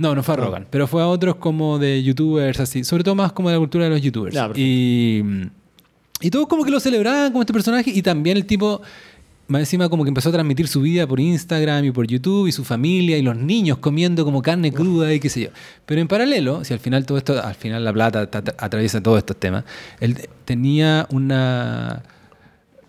No, 0.00 0.14
no 0.14 0.22
fue 0.22 0.34
a. 0.34 0.36
Rogan, 0.38 0.66
pero 0.70 0.86
fue 0.86 1.02
a 1.02 1.06
otros 1.06 1.36
como 1.36 1.78
de 1.78 2.02
youtubers 2.02 2.58
así, 2.58 2.82
sobre 2.84 3.04
todo 3.04 3.14
más 3.14 3.32
como 3.32 3.48
de 3.50 3.54
la 3.54 3.58
cultura 3.60 3.84
de 3.84 3.90
los 3.90 4.00
youtubers. 4.02 4.34
Ya, 4.34 4.48
perfecto. 4.48 4.60
y, 4.66 5.22
y 6.22 6.30
todos 6.30 6.48
como 6.48 6.64
que 6.64 6.70
lo 6.70 6.80
celebraban 6.80 7.30
como 7.32 7.42
este 7.42 7.52
personaje 7.52 7.90
y 7.94 8.02
también 8.02 8.36
el 8.36 8.46
tipo 8.46 8.80
más 9.48 9.60
encima 9.62 9.88
como 9.88 10.04
que 10.04 10.08
empezó 10.08 10.28
a 10.28 10.32
transmitir 10.32 10.68
su 10.68 10.80
vida 10.80 11.06
por 11.08 11.18
Instagram 11.18 11.84
y 11.84 11.90
por 11.90 12.06
YouTube 12.06 12.46
y 12.46 12.52
su 12.52 12.62
familia 12.64 13.18
y 13.18 13.22
los 13.22 13.36
niños 13.36 13.78
comiendo 13.78 14.24
como 14.24 14.42
carne 14.42 14.70
cruda 14.72 15.12
y 15.12 15.18
qué 15.18 15.28
sé 15.28 15.40
yo. 15.42 15.48
Pero 15.86 16.00
en 16.00 16.06
paralelo, 16.06 16.64
si 16.64 16.72
al 16.72 16.78
final 16.78 17.04
todo 17.04 17.18
esto, 17.18 17.42
al 17.42 17.56
final 17.56 17.84
la 17.84 17.92
plata 17.92 18.30
ta- 18.30 18.42
ta- 18.42 18.54
atraviesa 18.64 19.02
todos 19.02 19.18
estos 19.18 19.36
temas, 19.38 19.64
él 19.98 20.16
tenía 20.44 21.06
una 21.10 22.02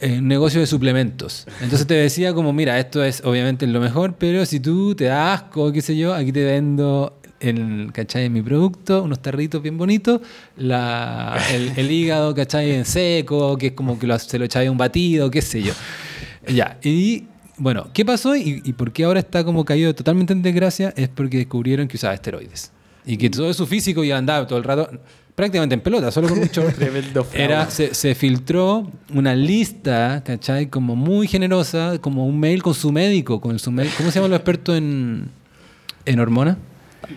eh, 0.01 0.17
un 0.17 0.27
negocio 0.27 0.59
de 0.59 0.67
suplementos. 0.67 1.45
Entonces 1.61 1.87
te 1.87 1.93
decía 1.93 2.33
como, 2.33 2.51
mira, 2.51 2.79
esto 2.79 3.03
es 3.03 3.21
obviamente 3.23 3.65
lo 3.67 3.79
mejor, 3.79 4.15
pero 4.17 4.45
si 4.45 4.59
tú 4.59 4.95
te 4.95 5.05
da 5.05 5.33
asco, 5.33 5.71
qué 5.71 5.81
sé 5.81 5.95
yo, 5.95 6.13
aquí 6.13 6.31
te 6.31 6.43
vendo 6.43 7.19
el, 7.39 7.91
¿cachai? 7.93 8.29
Mi 8.29 8.41
producto, 8.41 9.03
unos 9.03 9.21
tarritos 9.21 9.61
bien 9.61 9.77
bonitos, 9.77 10.21
la, 10.57 11.37
el, 11.53 11.71
el 11.75 11.91
hígado, 11.91 12.33
¿cachai? 12.33 12.71
En 12.71 12.85
seco, 12.85 13.57
que 13.57 13.67
es 13.67 13.73
como 13.73 13.97
que 13.99 14.07
se 14.19 14.39
lo 14.39 14.45
echáis 14.45 14.69
un 14.69 14.77
batido, 14.77 15.29
qué 15.29 15.41
sé 15.41 15.61
yo. 15.61 15.73
Ya, 16.47 16.79
y 16.83 17.25
bueno, 17.57 17.89
¿qué 17.93 18.03
pasó 18.03 18.35
y, 18.35 18.61
y 18.65 18.73
por 18.73 18.91
qué 18.91 19.03
ahora 19.03 19.19
está 19.19 19.43
como 19.43 19.63
caído 19.65 19.93
totalmente 19.93 20.33
en 20.33 20.41
desgracia? 20.41 20.93
Es 20.97 21.09
porque 21.09 21.37
descubrieron 21.37 21.87
que 21.87 21.97
usaba 21.97 22.13
esteroides. 22.13 22.71
Y 23.05 23.17
que 23.17 23.29
todo 23.29 23.51
su 23.53 23.65
físico 23.65 24.03
ya 24.03 24.17
andaba 24.17 24.45
todo 24.45 24.59
el 24.59 24.63
rato 24.63 24.89
prácticamente 25.35 25.75
en 25.75 25.81
pelota, 25.81 26.11
solo 26.11 26.29
con 26.29 26.39
un 26.39 26.45
short. 26.51 26.77
Era, 27.33 27.69
se, 27.69 27.93
se 27.93 28.15
filtró 28.15 28.89
una 29.13 29.35
lista, 29.35 30.23
¿cachai? 30.25 30.67
Como 30.67 30.95
muy 30.95 31.27
generosa, 31.27 31.97
como 31.99 32.25
un 32.25 32.39
mail 32.39 32.63
con 32.63 32.73
su 32.73 32.91
médico, 32.91 33.41
con 33.41 33.59
su 33.59 33.71
médico. 33.71 33.95
¿Cómo 33.97 34.11
se 34.11 34.19
llama 34.19 34.29
los 34.29 34.37
expertos 34.37 34.77
en, 34.77 35.29
en 36.05 36.19
hormonas? 36.19 36.57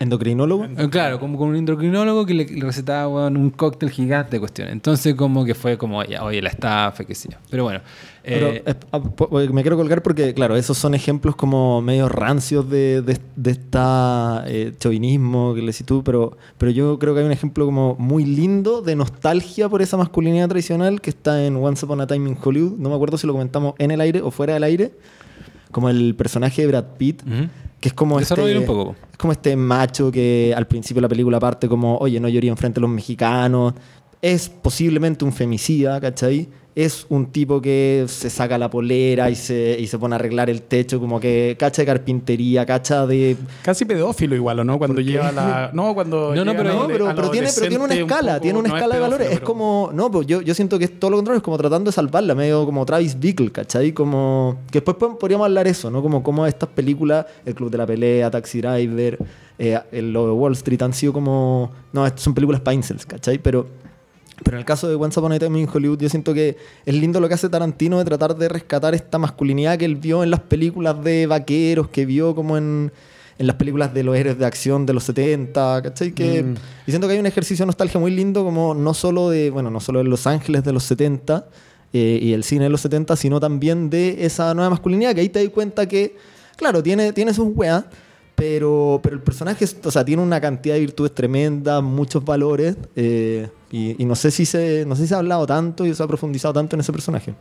Endocrinólogo. 0.00 0.64
Eh, 0.64 0.88
Claro, 0.90 1.18
como 1.20 1.38
con 1.38 1.48
un 1.50 1.56
endocrinólogo 1.56 2.26
que 2.26 2.34
le, 2.34 2.44
le 2.46 2.64
recetaba 2.64 3.08
weón, 3.08 3.36
un 3.36 3.50
cóctel 3.50 3.90
gigante 3.90 4.32
de 4.36 4.40
cuestiones. 4.40 4.72
Entonces, 4.72 5.14
como 5.14 5.44
que 5.44 5.54
fue 5.54 5.76
como, 5.78 6.02
ya, 6.04 6.22
oye, 6.24 6.40
la 6.42 6.50
estafa, 6.50 7.04
qué 7.04 7.14
sé 7.14 7.28
yo. 7.32 7.38
Pero 7.50 7.64
bueno. 7.64 7.80
Pero 8.22 8.48
eh, 8.48 8.62
es- 8.64 8.76
ah, 8.92 9.00
me 9.52 9.60
quiero 9.62 9.76
colgar 9.76 10.02
porque, 10.02 10.32
claro, 10.32 10.56
esos 10.56 10.78
son 10.78 10.94
ejemplos 10.94 11.36
como 11.36 11.82
medio 11.82 12.08
rancios 12.08 12.68
de, 12.70 13.02
de, 13.02 13.18
de 13.36 13.50
esta 13.50 14.44
eh, 14.46 14.72
chauvinismo 14.78 15.52
que 15.54 15.60
le 15.60 15.66
decís 15.66 15.84
tú, 15.84 16.02
pero, 16.02 16.36
pero 16.56 16.70
yo 16.72 16.98
creo 16.98 17.12
que 17.12 17.20
hay 17.20 17.26
un 17.26 17.32
ejemplo 17.32 17.66
como 17.66 17.96
muy 17.98 18.24
lindo 18.24 18.80
de 18.80 18.96
nostalgia 18.96 19.68
por 19.68 19.82
esa 19.82 19.96
masculinidad 19.98 20.48
tradicional 20.48 21.00
que 21.02 21.10
está 21.10 21.44
en 21.44 21.56
Once 21.56 21.84
Upon 21.84 22.00
a 22.00 22.06
Time 22.06 22.30
in 22.30 22.38
Hollywood. 22.42 22.78
No 22.78 22.88
me 22.88 22.94
acuerdo 22.94 23.18
si 23.18 23.26
lo 23.26 23.34
comentamos 23.34 23.74
en 23.78 23.90
el 23.90 24.00
aire 24.00 24.22
o 24.22 24.30
fuera 24.30 24.54
del 24.54 24.62
aire. 24.64 24.92
Como 25.70 25.88
el 25.90 26.14
personaje 26.14 26.62
de 26.62 26.68
Brad 26.68 26.84
Pitt. 26.96 27.22
Que 27.84 27.88
es 27.88 27.94
como 27.94 28.18
este, 28.18 28.56
un 28.56 28.64
poco. 28.64 28.94
po. 28.94 28.96
es 29.12 29.18
como 29.18 29.32
este 29.34 29.54
macho 29.56 30.10
que 30.10 30.54
al 30.56 30.66
principio 30.66 31.00
de 31.00 31.02
la 31.02 31.08
película 31.10 31.38
parte 31.38 31.68
como, 31.68 31.98
oye, 31.98 32.18
no 32.18 32.30
lloría 32.30 32.50
enfrente 32.50 32.80
a 32.80 32.82
los 32.82 32.88
mexicanos. 32.88 33.74
Es 34.22 34.48
posiblemente 34.48 35.22
un 35.22 35.34
femicida, 35.34 36.00
¿cachai? 36.00 36.48
Es 36.76 37.06
un 37.08 37.26
tipo 37.26 37.60
que 37.60 38.04
se 38.08 38.28
saca 38.30 38.58
la 38.58 38.68
polera 38.68 39.30
y 39.30 39.36
se, 39.36 39.76
y 39.78 39.86
se 39.86 39.96
pone 39.96 40.14
a 40.14 40.16
arreglar 40.16 40.50
el 40.50 40.62
techo, 40.62 40.98
como 40.98 41.20
que 41.20 41.54
cacha 41.56 41.82
de 41.82 41.86
carpintería, 41.86 42.66
cacha 42.66 43.06
de... 43.06 43.36
Casi 43.62 43.84
pedófilo 43.84 44.34
igual, 44.34 44.58
¿o 44.58 44.64
no? 44.64 44.76
Cuando 44.76 45.00
lleva 45.00 45.30
la... 45.30 45.70
No, 45.72 45.94
cuando 45.94 46.34
No, 46.34 46.44
no, 46.44 46.52
pero- 46.56 46.74
No, 46.74 46.86
pero, 46.88 47.30
tiene, 47.30 47.48
pero 47.54 47.68
tiene 47.68 47.84
una 47.84 47.94
un 47.94 48.00
escala, 48.00 48.32
poco- 48.32 48.42
tiene 48.42 48.58
una 48.58 48.68
no 48.70 48.74
es 48.74 48.80
escala 48.82 48.94
de 48.96 49.00
valores. 49.00 49.30
Es 49.30 49.40
como, 49.40 49.90
no, 49.94 50.10
pues 50.10 50.26
yo, 50.26 50.40
yo 50.40 50.52
siento 50.52 50.76
que 50.76 50.86
es 50.86 50.98
todo 50.98 51.12
lo 51.12 51.18
contrario, 51.18 51.36
es 51.38 51.44
como 51.44 51.56
tratando 51.58 51.90
de 51.90 51.94
salvarla, 51.94 52.34
medio 52.34 52.64
como 52.64 52.84
Travis 52.84 53.20
Bickle, 53.20 53.52
¿cachai? 53.52 53.92
Como, 53.92 54.58
que 54.72 54.78
después 54.80 54.96
po- 54.96 55.16
podríamos 55.16 55.44
hablar 55.44 55.68
eso, 55.68 55.92
¿no? 55.92 56.02
Como, 56.02 56.24
como 56.24 56.44
estas 56.44 56.70
películas, 56.70 57.24
El 57.46 57.54
Club 57.54 57.70
de 57.70 57.78
la 57.78 57.86
Pelea, 57.86 58.32
Taxi 58.32 58.60
Driver, 58.60 59.16
eh, 59.60 59.78
el 59.92 60.12
Lobo 60.12 60.26
de 60.26 60.32
Wall 60.32 60.52
Street, 60.54 60.82
han 60.82 60.92
sido 60.92 61.12
como, 61.12 61.70
no, 61.92 62.04
son 62.16 62.34
películas 62.34 62.60
para 62.60 62.74
incels, 62.74 63.06
¿cachai? 63.06 63.38
Pero, 63.38 63.68
pero 64.42 64.56
en 64.56 64.60
el 64.60 64.64
caso 64.64 64.88
de 64.88 64.96
Once 64.96 65.18
Upon 65.18 65.32
a 65.32 65.38
Time 65.38 65.60
in 65.60 65.68
Hollywood, 65.72 65.98
yo 66.00 66.08
siento 66.08 66.34
que 66.34 66.56
es 66.84 66.94
lindo 66.94 67.20
lo 67.20 67.28
que 67.28 67.34
hace 67.34 67.48
Tarantino 67.48 67.98
de 67.98 68.04
tratar 68.04 68.36
de 68.36 68.48
rescatar 68.48 68.94
esta 68.94 69.18
masculinidad 69.18 69.78
que 69.78 69.84
él 69.84 69.96
vio 69.96 70.24
en 70.24 70.30
las 70.30 70.40
películas 70.40 71.02
de 71.04 71.26
vaqueros, 71.26 71.88
que 71.88 72.04
vio 72.04 72.34
como 72.34 72.56
en, 72.56 72.90
en 73.38 73.46
las 73.46 73.56
películas 73.56 73.94
de 73.94 74.02
los 74.02 74.16
héroes 74.16 74.38
de 74.38 74.46
acción 74.46 74.86
de 74.86 74.92
los 74.92 75.04
70, 75.04 75.82
¿cachai? 75.82 76.12
Que, 76.12 76.42
Mm. 76.42 76.54
Y 76.86 76.90
siento 76.90 77.06
que 77.06 77.14
hay 77.14 77.20
un 77.20 77.26
ejercicio 77.26 77.64
de 77.64 77.66
nostalgia 77.66 78.00
muy 78.00 78.10
lindo, 78.10 78.44
como 78.44 78.74
no 78.74 78.94
solo 78.94 79.30
de, 79.30 79.50
bueno, 79.50 79.70
no 79.70 79.80
solo 79.80 80.00
de 80.00 80.04
Los 80.04 80.26
Ángeles 80.26 80.64
de 80.64 80.72
los 80.72 80.84
70 80.84 81.46
eh, 81.92 82.18
y 82.20 82.32
el 82.32 82.44
cine 82.44 82.64
de 82.64 82.70
los 82.70 82.80
70, 82.80 83.16
sino 83.16 83.40
también 83.40 83.90
de 83.90 84.24
esa 84.26 84.52
nueva 84.54 84.70
masculinidad, 84.70 85.14
que 85.14 85.20
ahí 85.20 85.28
te 85.28 85.42
das 85.42 85.52
cuenta 85.52 85.86
que, 85.86 86.16
claro, 86.56 86.82
tiene, 86.82 87.12
tiene 87.12 87.32
sus 87.32 87.48
weas, 87.54 87.84
pero, 88.34 89.00
pero 89.02 89.14
el 89.14 89.22
personaje, 89.22 89.64
o 89.84 89.90
sea, 89.90 90.04
tiene 90.04 90.22
una 90.22 90.40
cantidad 90.40 90.74
de 90.74 90.80
virtudes 90.80 91.14
tremendas, 91.14 91.82
muchos 91.82 92.24
valores, 92.24 92.76
eh, 92.96 93.48
y, 93.76 93.96
y 94.02 94.04
no 94.04 94.14
sé 94.14 94.30
si 94.30 94.44
se, 94.46 94.84
no 94.86 94.94
sé 94.96 95.02
si 95.02 95.08
se 95.08 95.14
ha 95.14 95.18
hablado 95.18 95.46
tanto 95.46 95.84
y 95.86 95.94
se 95.94 96.02
ha 96.02 96.06
profundizado 96.06 96.54
tanto 96.54 96.76
en 96.76 96.80
ese 96.80 96.92
personaje. 96.92 97.34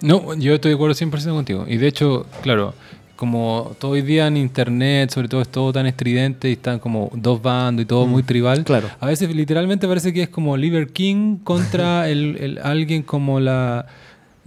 No, 0.00 0.34
yo 0.34 0.54
estoy 0.54 0.70
de 0.70 0.74
acuerdo 0.76 0.94
100% 0.94 1.30
contigo. 1.34 1.64
Y 1.68 1.76
de 1.76 1.86
hecho, 1.88 2.26
claro, 2.42 2.72
como 3.16 3.72
todo 3.80 3.92
hoy 3.92 4.02
día 4.02 4.28
en 4.28 4.36
internet, 4.36 5.10
sobre 5.10 5.26
todo 5.28 5.40
es 5.42 5.48
todo 5.48 5.72
tan 5.72 5.86
estridente 5.86 6.48
y 6.48 6.52
están 6.52 6.78
como 6.78 7.10
dos 7.14 7.42
bandos 7.42 7.82
y 7.82 7.86
todo 7.86 8.06
muy 8.06 8.22
tribal. 8.22 8.62
claro. 8.64 8.88
A 9.00 9.06
veces 9.06 9.34
literalmente 9.34 9.88
parece 9.88 10.12
que 10.12 10.22
es 10.22 10.28
como 10.28 10.56
Liver 10.56 10.92
King 10.92 11.38
contra 11.42 12.08
el, 12.12 12.36
el- 12.38 12.58
alguien 12.62 13.02
como 13.02 13.40
la 13.40 13.86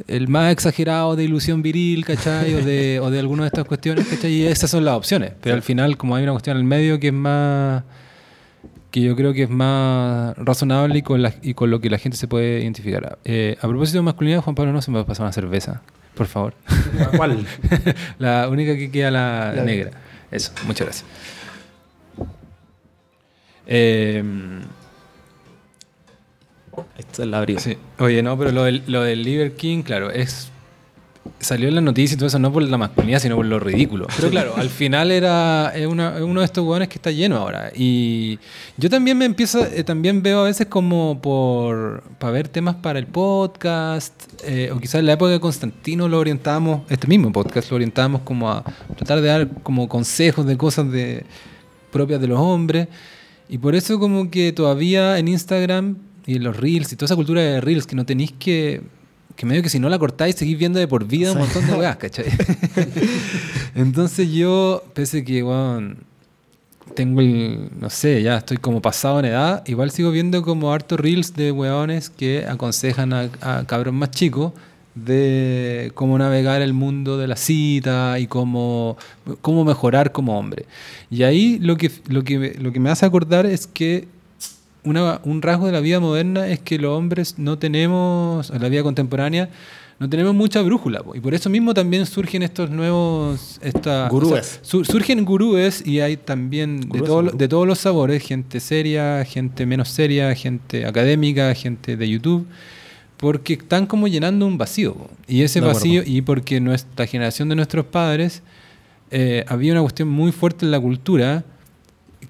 el 0.08 0.28
más 0.30 0.52
exagerado 0.52 1.16
de 1.16 1.26
ilusión 1.26 1.62
viril, 1.62 2.04
¿cachai? 2.06 2.56
O 2.56 2.64
de, 2.66 3.00
o 3.02 3.12
de 3.12 3.20
alguna 3.20 3.44
de 3.44 3.48
estas 3.48 3.66
cuestiones, 3.66 4.08
¿cachai? 4.08 4.32
Y 4.34 4.48
esas 4.48 4.72
son 4.72 4.84
las 4.84 4.96
opciones. 4.96 5.34
Pero 5.42 5.54
al 5.56 5.62
final, 5.62 5.96
como 5.98 6.16
hay 6.16 6.24
una 6.24 6.32
cuestión 6.32 6.58
al 6.58 6.64
medio 6.64 7.00
que 7.00 7.08
es 7.10 7.14
más 7.14 7.84
que 8.92 9.02
yo 9.02 9.16
creo 9.16 9.34
que 9.34 9.44
es 9.44 9.50
más 9.50 10.38
razonable 10.38 11.00
y 11.00 11.02
con, 11.02 11.22
la- 11.22 11.34
y 11.42 11.54
con 11.54 11.72
lo 11.72 11.80
que 11.80 11.90
la 11.90 11.98
gente 11.98 12.18
se 12.18 12.28
puede 12.28 12.62
identificar. 12.62 13.18
Eh, 13.24 13.58
a 13.62 13.68
propósito 13.68 14.00
de 14.00 14.04
masculinidad, 14.04 14.42
Juan 14.42 14.56
Pablo, 14.56 14.74
no 14.74 14.82
se 14.82 14.92
me 14.92 14.98
va 14.98 15.04
a 15.04 15.06
pasar 15.08 15.24
una 15.26 15.32
cerveza, 15.34 15.82
por 16.14 16.28
favor. 16.28 16.54
¿Cuál? 17.16 17.46
la 18.20 18.50
única 18.50 18.76
que 18.76 18.92
queda, 18.92 19.10
la 19.12 19.54
La- 19.56 19.64
negra. 19.64 19.92
Eso, 20.30 20.52
muchas 20.68 20.88
gracias. 20.88 21.06
Eh, 23.68 24.24
Esto 26.98 27.24
es 27.24 27.28
la 27.30 27.38
abrigo. 27.40 27.60
sí. 27.60 27.78
Oye, 28.00 28.22
no, 28.24 28.38
pero 28.38 28.52
lo 28.52 28.64
del, 28.64 28.84
lo 28.88 29.02
del 29.04 29.24
Liver 29.24 29.56
King, 29.56 29.84
claro, 29.84 30.12
es 30.12 30.51
salió 31.40 31.68
en 31.68 31.76
la 31.76 31.82
noticia 31.82 32.16
y 32.16 32.18
todo 32.18 32.28
eso 32.28 32.40
no 32.40 32.52
por 32.52 32.64
la 32.64 32.78
masculinidad, 32.78 33.20
sino 33.20 33.36
por 33.36 33.46
lo 33.46 33.60
ridículo. 33.60 34.08
Pero 34.16 34.30
claro, 34.30 34.54
al 34.58 34.70
final 34.70 35.12
era 35.12 35.72
una- 35.88 36.24
uno 36.24 36.40
de 36.42 36.46
estos 36.46 36.66
hueones 36.66 36.88
que 36.88 36.96
está 36.96 37.12
lleno 37.12 37.38
ahora. 37.38 37.72
Y 37.76 38.40
yo 38.78 38.90
también 38.90 39.18
me 39.18 39.26
empiezo, 39.26 39.64
eh, 39.66 39.84
también 39.84 40.22
veo 40.24 40.42
a 40.42 40.44
veces 40.46 40.68
como 40.68 41.20
por 41.22 42.04
para 42.20 42.34
ver 42.34 42.48
temas 42.48 42.76
para 42.76 42.98
el 43.00 43.06
podcast, 43.08 44.14
eh, 44.44 44.72
o 44.74 44.80
quizás 44.80 44.96
en 44.96 45.06
la 45.08 45.14
época 45.14 45.32
de 45.32 45.40
Constantino 45.40 46.08
lo 46.08 46.20
orientábamos, 46.20 46.82
este 46.90 47.08
mismo 47.08 47.32
podcast 47.32 47.70
lo 47.70 47.76
orientábamos 47.76 48.22
como 48.22 48.50
a 48.50 48.64
tratar 48.96 49.22
de 49.22 49.28
dar 49.28 49.48
como 49.64 49.88
consejos 49.88 50.46
de 50.46 50.58
cosas 50.58 50.92
de 50.92 51.24
propias 51.92 52.20
de 52.22 52.28
los 52.28 52.40
hombres. 52.40 52.88
Y 53.50 53.58
por 53.58 53.76
eso 53.76 54.00
como 54.00 54.32
que 54.32 54.54
todavía 54.54 55.18
en 55.20 55.28
Instagram 55.28 55.98
y 56.26 56.38
en 56.38 56.44
los 56.44 56.56
reels 56.58 56.92
y 56.94 56.96
toda 56.96 57.06
esa 57.08 57.16
cultura 57.16 57.42
de 57.42 57.62
reels 57.62 57.86
que 57.86 57.96
no 57.96 58.06
tenéis 58.06 58.32
que 58.40 58.82
que 59.42 59.48
medio 59.48 59.64
que 59.64 59.70
si 59.70 59.80
no 59.80 59.90
la 59.90 59.98
cortáis 59.98 60.36
seguís 60.36 60.56
viendo 60.56 60.78
de 60.78 60.88
por 60.88 61.04
vida 61.08 61.32
un 61.32 61.40
montón 61.40 61.66
de 61.66 61.74
weas, 61.74 61.96
¿cachai? 61.96 62.26
Entonces 63.76 64.32
yo, 64.32 64.84
pese 64.94 65.24
que, 65.24 65.44
tengo 66.94 67.22
el, 67.22 67.70
no 67.80 67.90
sé, 67.90 68.22
ya 68.22 68.38
estoy 68.38 68.58
como 68.58 68.84
pasado 68.84 69.18
en 69.18 69.26
edad, 69.26 69.64
igual 69.66 69.90
sigo 69.90 70.12
viendo 70.12 70.44
como 70.44 70.72
hartos 70.72 71.00
reels 71.00 71.34
de 71.34 71.52
weones 71.52 72.12
que 72.12 72.46
aconsejan 72.48 73.14
a, 73.14 73.30
a 73.42 73.66
cabros 73.66 73.96
más 73.96 74.12
chicos 74.12 74.54
de 74.94 75.92
cómo 75.96 76.20
navegar 76.20 76.62
el 76.62 76.74
mundo 76.74 77.18
de 77.18 77.26
la 77.26 77.36
cita 77.36 78.20
y 78.20 78.28
cómo, 78.28 78.96
cómo 79.42 79.66
mejorar 79.66 80.12
como 80.12 80.38
hombre. 80.38 80.68
Y 81.10 81.24
ahí 81.24 81.58
lo 81.58 81.78
que, 81.78 81.90
lo 82.10 82.24
que, 82.24 82.60
lo 82.60 82.72
que 82.72 82.80
me 82.80 82.92
hace 82.92 83.08
acordar 83.08 83.48
es 83.48 83.66
que 83.66 84.08
una- 84.84 85.20
un 85.24 85.42
rasgo 85.42 85.66
de 85.68 85.72
la 85.74 85.80
vida 85.80 86.00
moderna 86.00 86.48
es 86.48 86.60
que 86.60 86.78
los 86.80 86.98
hombres 86.98 87.36
no 87.38 87.58
tenemos, 87.58 88.50
en 88.50 88.62
la 88.62 88.70
vida 88.70 88.84
contemporánea, 88.84 89.50
no 90.00 90.10
tenemos 90.10 90.34
mucha 90.34 90.62
brújula. 90.64 91.04
po. 91.04 91.14
Y 91.16 91.20
por 91.20 91.34
eso 91.36 91.50
mismo 91.50 91.74
también 91.76 92.06
surgen 92.08 92.42
estos 92.42 92.72
nuevos... 92.72 93.60
Esta, 93.62 94.08
Gurúes. 94.10 94.60
su- 94.64 94.84
surgen 94.84 95.24
gurúes 95.26 95.86
y 95.86 96.00
hay 96.00 96.18
también 96.18 96.82
de, 96.90 97.02
todo- 97.02 97.30
todos 97.48 97.68
los 97.68 97.78
sabores, 97.80 98.24
gente 98.24 98.60
seria, 98.60 99.24
gente 99.26 99.66
menos 99.68 99.90
seria, 99.90 100.34
gente 100.34 100.86
académica, 100.88 101.54
gente 101.54 101.96
de 101.98 102.10
YouTube, 102.10 102.48
porque 103.18 103.54
están 103.54 103.86
como 103.86 104.08
llenando 104.08 104.48
un 104.48 104.58
vacío. 104.58 104.96
po. 104.96 105.10
Y 105.28 105.44
ese 105.44 105.62
vacío, 105.62 106.02
y 106.04 106.22
porque 106.24 106.60
nuestra 106.60 107.06
generación 107.06 107.50
de 107.50 107.56
nuestros 107.56 107.86
padres, 107.86 108.42
eh, 109.12 109.46
había 109.48 109.74
una 109.74 109.82
cuestión 109.82 110.08
muy 110.10 110.32
fuerte 110.32 110.66
en 110.66 110.72
la 110.72 110.80
cultura, 110.80 111.44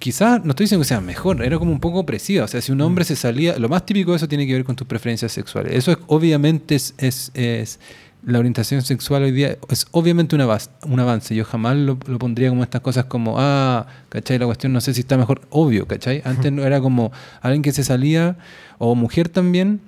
quizás, 0.01 0.43
no 0.43 0.49
estoy 0.49 0.65
diciendo 0.65 0.81
que 0.83 0.87
sea 0.89 0.99
mejor, 0.99 1.41
era 1.41 1.57
como 1.57 1.71
un 1.71 1.79
poco 1.79 1.99
opresiva. 1.99 2.43
O 2.43 2.47
sea, 2.49 2.59
si 2.59 2.73
un 2.73 2.81
hombre 2.81 3.05
se 3.05 3.15
salía, 3.15 3.57
lo 3.57 3.69
más 3.69 3.85
típico 3.85 4.11
de 4.11 4.17
eso 4.17 4.27
tiene 4.27 4.45
que 4.45 4.53
ver 4.53 4.65
con 4.65 4.75
tus 4.75 4.85
preferencias 4.87 5.31
sexuales. 5.31 5.73
Eso 5.73 5.91
es, 5.91 5.97
obviamente 6.07 6.75
es, 6.75 6.93
es, 6.97 7.31
es- 7.33 7.79
la 8.23 8.37
orientación 8.37 8.83
sexual 8.83 9.23
hoy 9.23 9.31
día 9.31 9.58
es 9.69 9.87
obviamente 9.91 10.35
un, 10.35 10.41
avas- 10.41 10.69
un 10.85 10.99
avance. 10.99 11.33
Yo 11.33 11.43
jamás 11.43 11.75
lo, 11.75 11.97
lo 12.06 12.19
pondría 12.19 12.49
como 12.49 12.62
estas 12.62 12.81
cosas 12.81 13.06
como, 13.06 13.35
ah, 13.39 13.87
¿cachai? 14.10 14.37
La 14.37 14.45
cuestión 14.45 14.73
no 14.73 14.79
sé 14.81 14.93
si 14.93 14.99
está 15.02 15.17
mejor. 15.17 15.41
Obvio, 15.49 15.87
¿cachai? 15.87 16.21
Antes 16.25 16.52
no 16.52 16.63
era 16.63 16.81
como 16.81 17.12
alguien 17.41 17.62
que 17.63 17.71
se 17.71 17.83
salía, 17.83 18.37
o 18.77 18.93
mujer 18.93 19.27
también, 19.29 19.79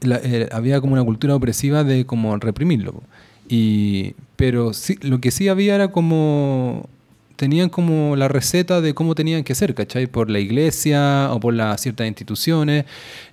la- 0.00 0.20
eh, 0.22 0.48
había 0.52 0.80
como 0.82 0.92
una 0.94 1.04
cultura 1.04 1.34
opresiva 1.34 1.82
de 1.84 2.04
como 2.04 2.36
reprimirlo. 2.36 3.02
Y, 3.48 4.14
pero 4.36 4.72
sí, 4.74 4.98
lo 5.00 5.20
que 5.20 5.30
sí 5.30 5.48
había 5.48 5.74
era 5.76 5.88
como 5.88 6.88
tenían 7.36 7.68
como 7.68 8.16
la 8.16 8.28
receta 8.28 8.80
de 8.80 8.94
cómo 8.94 9.14
tenían 9.14 9.42
que 9.44 9.54
ser, 9.54 9.74
¿cachai? 9.74 10.06
Por 10.06 10.30
la 10.30 10.38
iglesia 10.40 11.28
o 11.32 11.40
por 11.40 11.54
las 11.54 11.80
ciertas 11.80 12.06
instituciones. 12.06 12.84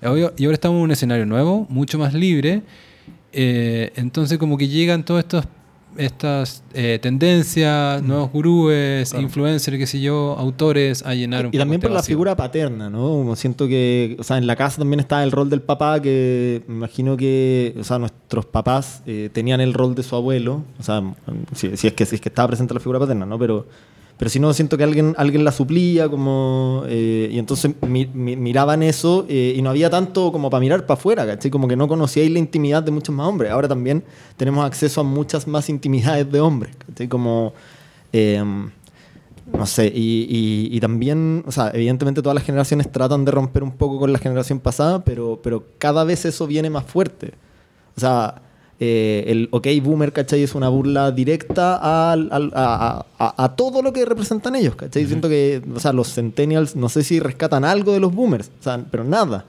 Y 0.01 0.05
ahora 0.45 0.53
estamos 0.53 0.77
en 0.77 0.83
un 0.83 0.91
escenario 0.91 1.25
nuevo, 1.25 1.65
mucho 1.69 1.97
más 1.99 2.13
libre. 2.13 2.61
eh, 3.33 3.91
entonces 3.95 4.37
como 4.37 4.57
que 4.57 4.67
llegan 4.67 5.03
todos 5.05 5.19
estos 5.19 5.45
estas 5.97 6.63
eh, 6.73 6.99
tendencias, 7.01 8.01
nuevos 8.01 8.31
gurúes, 8.31 9.09
Claro. 9.09 9.23
influencers, 9.25 9.77
qué 9.77 9.85
sé 9.85 9.99
yo, 9.99 10.35
autores 10.39 11.05
a 11.05 11.13
llenar 11.15 11.45
un 11.45 11.49
Y 11.49 11.51
poco 11.51 11.59
también 11.59 11.79
este 11.79 11.87
por 11.87 11.91
la 11.91 11.97
vacío. 11.99 12.13
figura 12.13 12.35
paterna, 12.37 12.89
¿no? 12.89 12.99
Como 13.09 13.35
siento 13.35 13.67
que, 13.67 14.15
o 14.17 14.23
sea, 14.23 14.37
en 14.37 14.47
la 14.47 14.55
casa 14.55 14.77
también 14.77 15.01
está 15.01 15.21
el 15.21 15.33
rol 15.33 15.49
del 15.49 15.61
papá, 15.61 16.01
que 16.01 16.63
me 16.67 16.75
imagino 16.75 17.17
que, 17.17 17.75
o 17.77 17.83
sea, 17.83 17.99
nuestros 17.99 18.45
papás 18.45 19.03
eh, 19.05 19.29
tenían 19.33 19.59
el 19.59 19.73
rol 19.73 19.93
de 19.93 20.03
su 20.03 20.15
abuelo, 20.15 20.63
o 20.79 20.83
sea, 20.83 21.03
si, 21.55 21.75
si 21.75 21.87
es 21.87 21.93
que 21.93 22.05
si 22.05 22.15
es 22.15 22.21
que 22.21 22.29
estaba 22.29 22.47
presente 22.47 22.73
la 22.73 22.79
figura 22.79 22.97
paterna, 22.99 23.25
¿no? 23.25 23.37
Pero, 23.37 23.67
pero 24.21 24.29
si 24.29 24.39
no, 24.39 24.53
siento 24.53 24.77
que 24.77 24.83
alguien, 24.83 25.15
alguien 25.17 25.43
la 25.43 25.51
suplía, 25.51 26.07
como, 26.07 26.83
eh, 26.87 27.27
y 27.31 27.39
entonces 27.39 27.71
mi- 27.87 28.05
mi- 28.05 28.35
miraban 28.35 28.83
eso 28.83 29.25
eh, 29.27 29.55
y 29.57 29.63
no 29.63 29.71
había 29.71 29.89
tanto 29.89 30.31
como 30.31 30.51
para 30.51 30.61
mirar 30.61 30.85
para 30.85 30.99
afuera, 30.99 31.25
¿cachai? 31.25 31.49
Como 31.49 31.67
que 31.67 31.75
no 31.75 31.87
conocíais 31.87 32.29
la 32.29 32.37
intimidad 32.37 32.83
de 32.83 32.91
muchos 32.91 33.15
más 33.15 33.25
hombres. 33.27 33.49
Ahora 33.51 33.67
también 33.67 34.03
tenemos 34.37 34.63
acceso 34.63 35.01
a 35.01 35.03
muchas 35.03 35.47
más 35.47 35.69
intimidades 35.69 36.31
de 36.31 36.39
hombres, 36.39 36.75
¿cachai? 36.85 37.07
Como... 37.07 37.53
em, 38.13 38.69
no 39.57 39.65
sé, 39.65 39.87
y, 39.87 40.27
y- 40.29 40.69
y 40.77 40.79
también, 40.79 41.43
o 41.47 41.51
sea, 41.51 41.71
evidentemente 41.73 42.21
todas 42.21 42.35
las 42.35 42.43
generaciones 42.45 42.91
tratan 42.91 43.25
de 43.25 43.31
romper 43.31 43.63
un 43.63 43.71
poco 43.71 43.99
con 43.99 44.13
la 44.13 44.19
generación 44.19 44.59
pasada, 44.59 45.03
pero, 45.03 45.39
pero 45.43 45.65
cada 45.79 46.03
vez 46.03 46.25
eso 46.25 46.45
viene 46.47 46.69
más 46.69 46.85
fuerte. 46.85 47.33
O 47.97 47.99
sea, 47.99 48.41
eh, 48.83 49.25
el 49.27 49.47
OK 49.51 49.67
Boomer, 49.83 50.11
¿cachai? 50.11 50.41
Es 50.41 50.55
una 50.55 50.67
burla 50.67 51.11
directa 51.11 52.11
al- 52.11 52.29
al- 52.31 52.51
a, 52.55 53.05
a- 53.19 53.43
a 53.43 53.55
todo 53.55 53.83
lo 53.83 53.93
que 53.93 54.03
representan 54.05 54.55
ellos, 54.55 54.75
¿cachai? 54.75 55.05
Siento 55.05 55.29
que, 55.29 55.61
o 55.75 55.79
sea, 55.79 55.93
los 55.93 56.11
Centennials, 56.11 56.75
no 56.75 56.89
sé 56.89 57.03
si 57.03 57.19
rescatan 57.19 57.63
algo 57.63 57.93
de 57.93 57.99
los 57.99 58.11
Boomers, 58.13 58.49
o 58.59 58.63
sea, 58.63 58.83
pero 58.89 59.03
nada. 59.03 59.45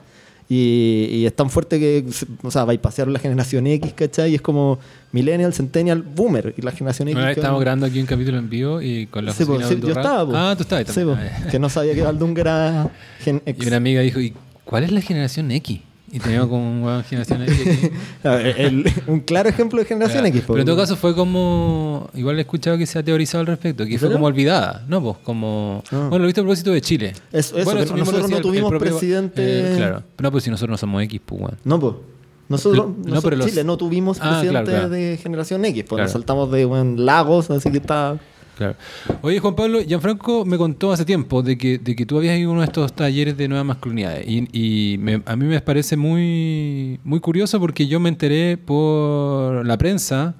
Y, 0.49 1.07
y 1.09 1.25
es 1.25 1.33
tan 1.35 1.49
pasear 1.49 1.79
que, 1.79 2.05
o 2.43 2.51
sea, 2.51 2.65
bypasearon 2.65 3.11
la 3.11 3.17
generación 3.19 3.65
X, 3.65 3.93
¿cachai? 3.93 4.33
Y 4.33 4.35
es 4.35 4.41
como 4.41 4.77
Millennial, 5.13 5.51
Centennial, 5.53 6.03
Boomer. 6.03 6.53
Y 6.55 6.61
la 6.61 6.71
generación 6.71 7.07
X. 7.07 7.15
Una 7.17 7.25
vez 7.25 7.33
¿qué 7.35 7.39
estábamos 7.39 7.57
onda? 7.59 7.63
grabando 7.63 7.85
aquí 7.87 7.99
un 7.99 8.05
capítulo 8.05 8.37
en 8.37 8.49
vivo 8.49 8.81
y 8.81 9.07
con 9.07 9.25
la 9.25 9.31
Sí, 9.33 9.45
po, 9.45 9.53
Josefina 9.53 9.81
sí, 9.81 9.87
yo 9.87 9.93
estaba. 9.99 10.25
po. 10.27 10.33
Ah, 10.35 10.53
tú 10.55 10.61
estabas 10.61 10.87
Sí, 10.89 10.93
también. 10.93 11.17
po, 11.17 11.23
Ah, 11.23 11.39
ya. 11.45 11.49
que 11.49 11.57
no 11.59 11.69
sabía 11.69 11.95
que 11.95 12.01
Valdunga 12.03 12.41
era 12.41 12.91
Gen 13.21 13.41
X. 13.47 13.63
Y 13.63 13.67
una 13.67 13.77
amiga 13.77 14.01
dijo, 14.01 14.19
¿y 14.19 14.33
cuál 14.65 14.83
es 14.83 14.91
la 14.91 15.01
generación 15.01 15.49
X? 15.49 15.79
Y 16.15 16.19
teníamos 16.19 16.47
como 16.49 16.71
un 16.71 16.83
weón 16.83 17.03
generación 17.03 17.41
X. 17.41 17.89
A 18.23 18.29
ver, 18.35 18.61
el- 18.61 18.85
un 19.07 19.19
claro 19.21 19.49
ejemplo 19.49 19.79
de 19.79 19.85
generación. 19.85 20.23
X. 20.27 20.43
Pero 20.45 20.59
en 20.59 20.65
todo 20.67 20.77
caso 20.77 20.95
fue 20.95 21.15
como. 21.15 22.07
Igual 22.13 22.37
he 22.37 22.41
escuchado 22.41 22.77
que 22.77 22.85
se 22.85 22.99
ha 22.99 23.03
teorizado 23.03 23.41
al 23.41 23.47
respecto, 23.47 23.83
que 23.85 23.93
¿En 23.95 23.99
fue 23.99 24.11
como 24.11 24.27
olvidada, 24.27 24.85
¿no? 24.87 25.01
Pues 25.01 25.17
como. 25.23 25.83
Ah. 25.91 26.07
Bueno, 26.09 26.19
lo 26.19 26.25
viste 26.27 26.41
a 26.41 26.43
propósito 26.43 26.69
de 26.71 26.81
Chile. 26.81 27.13
Eso- 27.31 27.57
eso, 27.57 27.71
que 27.71 27.79
mismo 27.79 27.97
nosotros 27.97 28.21
no 28.21 28.27
el- 28.27 28.33
el 28.35 28.41
tuvimos 28.43 28.69
propio- 28.69 28.91
presidente- 28.91 29.73
eh, 29.73 29.75
claro. 29.77 30.03
No, 30.21 30.31
pues 30.31 30.43
si 30.43 30.51
nosotros 30.51 30.69
no 30.71 30.77
somos 30.77 31.01
X, 31.03 31.19
pues, 31.25 31.41
weón. 31.41 31.57
No, 31.63 31.79
pues. 31.79 31.93
Nosotros, 32.49 32.85
No, 32.89 32.95
nosotros 32.99 33.23
pero 33.23 33.35
los- 33.37 33.45
Chile 33.47 33.63
no 33.63 33.77
tuvimos 33.77 34.17
Ah, 34.21 34.29
presidente 34.29 34.49
claro, 34.51 34.65
claro. 34.67 34.89
de 34.89 35.17
generación 35.21 35.65
X. 35.65 35.83
Pues 35.83 35.87
Claro. 35.89 36.03
nos 36.03 36.11
saltamos 36.11 36.51
de 36.51 36.65
buen 36.65 37.05
Lagos, 37.05 37.49
así 37.49 37.71
que 37.71 37.77
está. 37.77 38.19
Claro. 38.57 38.75
Oye, 39.23 39.39
Juan 39.39 39.55
Pablo, 39.55 39.81
Gianfranco 39.81 40.45
me 40.45 40.57
contó 40.57 40.91
hace 40.91 41.05
tiempo 41.05 41.41
de 41.41 41.57
que, 41.57 41.79
de 41.79 41.95
que 41.95 42.05
tú 42.05 42.17
habías 42.17 42.37
ido 42.37 42.49
a 42.49 42.53
uno 42.53 42.61
de 42.61 42.67
estos 42.67 42.93
talleres 42.93 43.35
de 43.35 43.47
nuevas 43.47 43.65
masculinidades. 43.65 44.25
Y, 44.27 44.97
me- 44.99 45.21
a 45.25 45.35
mí 45.35 45.45
me 45.45 45.59
parece 45.61 45.97
muy, 45.97 46.99
muy 47.03 47.19
curioso 47.19 47.59
porque 47.59 47.87
yo 47.87 47.99
me 47.99 48.09
enteré 48.09 48.57
por 48.57 49.65
la 49.65 49.77
prensa, 49.77 50.35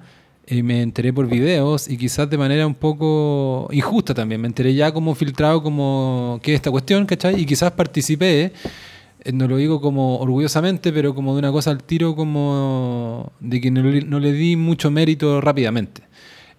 y 0.46 0.62
me 0.62 0.82
enteré 0.82 1.10
por 1.10 1.26
videos 1.26 1.88
y 1.88 1.96
quizás 1.96 2.28
de 2.28 2.36
manera 2.36 2.66
un 2.66 2.74
poco 2.74 3.66
injusta 3.72 4.12
también. 4.12 4.42
Me 4.42 4.46
enteré 4.48 4.74
ya 4.74 4.92
como 4.92 5.14
filtrado 5.14 5.62
como 5.62 6.38
que 6.42 6.52
es 6.52 6.56
esta 6.56 6.70
cuestión, 6.70 7.06
¿cachai? 7.06 7.40
Y 7.40 7.46
quizás 7.46 7.72
participé. 7.72 8.52
eh, 9.24 9.32
No 9.32 9.48
lo 9.48 9.56
digo 9.56 9.80
como 9.80 10.18
orgullosamente, 10.18 10.92
pero 10.92 11.14
como 11.14 11.32
de 11.32 11.38
una 11.38 11.50
cosa 11.50 11.70
al 11.70 11.82
tiro, 11.82 12.14
como 12.14 13.32
de 13.40 13.58
que 13.60 13.70
no 13.70 13.82
le, 13.82 14.02
no 14.02 14.20
le 14.20 14.32
di 14.32 14.54
mucho 14.56 14.90
mérito 14.90 15.40
rápidamente. 15.40 16.02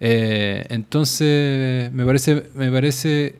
Eh, 0.00 0.66
entonces, 0.68 1.92
me 1.92 2.04
parece, 2.04 2.44
me 2.54 2.70
parece 2.70 3.36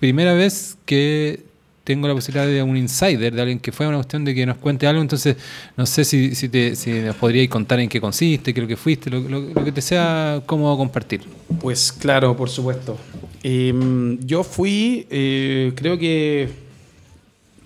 primera 0.00 0.34
vez 0.34 0.76
que 0.86 1.40
tengo 1.84 2.08
la 2.08 2.14
posibilidad 2.14 2.46
de 2.46 2.62
un 2.62 2.76
insider, 2.78 3.34
de 3.34 3.40
alguien 3.42 3.58
que 3.60 3.70
fue 3.70 3.84
a 3.84 3.90
una 3.90 3.98
cuestión 3.98 4.24
de 4.24 4.34
que 4.34 4.46
nos 4.46 4.56
cuente 4.56 4.86
algo. 4.86 5.02
Entonces, 5.02 5.36
no 5.76 5.84
sé 5.84 6.04
si, 6.04 6.34
si, 6.34 6.48
te, 6.48 6.74
si 6.76 6.90
nos 7.00 7.14
podríais 7.16 7.48
contar 7.50 7.78
en 7.80 7.88
qué 7.90 8.00
consiste, 8.00 8.54
qué 8.54 8.60
es 8.60 8.64
lo 8.64 8.68
que 8.68 8.76
fuiste, 8.76 9.10
lo, 9.10 9.20
lo- 9.20 9.40
lo 9.42 9.64
que 9.64 9.70
te 9.72 9.82
sea 9.82 10.42
cómodo 10.46 10.76
compartir. 10.78 11.20
Pues 11.60 11.92
claro, 11.92 12.34
por 12.36 12.48
supuesto. 12.48 12.96
Eh, 13.42 14.16
yo 14.20 14.42
fui, 14.44 15.06
eh, 15.10 15.72
creo 15.76 15.98
que 15.98 16.48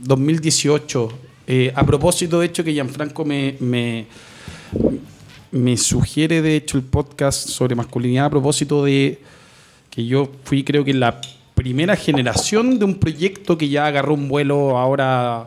2018, 0.00 1.08
eh, 1.46 1.72
a 1.74 1.84
propósito 1.86 2.40
de 2.40 2.46
hecho 2.46 2.62
que 2.64 2.72
Gianfranco 2.72 3.24
me, 3.24 3.54
me, 3.60 4.06
me 5.52 5.76
sugiere 5.76 6.42
de 6.42 6.56
hecho 6.56 6.76
el 6.78 6.84
podcast 6.84 7.48
sobre 7.48 7.74
masculinidad 7.74 8.26
a 8.26 8.30
propósito 8.30 8.84
de 8.84 9.18
que 9.90 10.04
yo 10.06 10.30
fui 10.44 10.62
creo 10.64 10.84
que 10.84 10.92
la 10.94 11.20
primera 11.54 11.96
generación 11.96 12.78
de 12.78 12.84
un 12.84 12.94
proyecto 12.96 13.56
que 13.58 13.68
ya 13.68 13.86
agarró 13.86 14.14
un 14.14 14.28
vuelo 14.28 14.78
ahora 14.78 15.46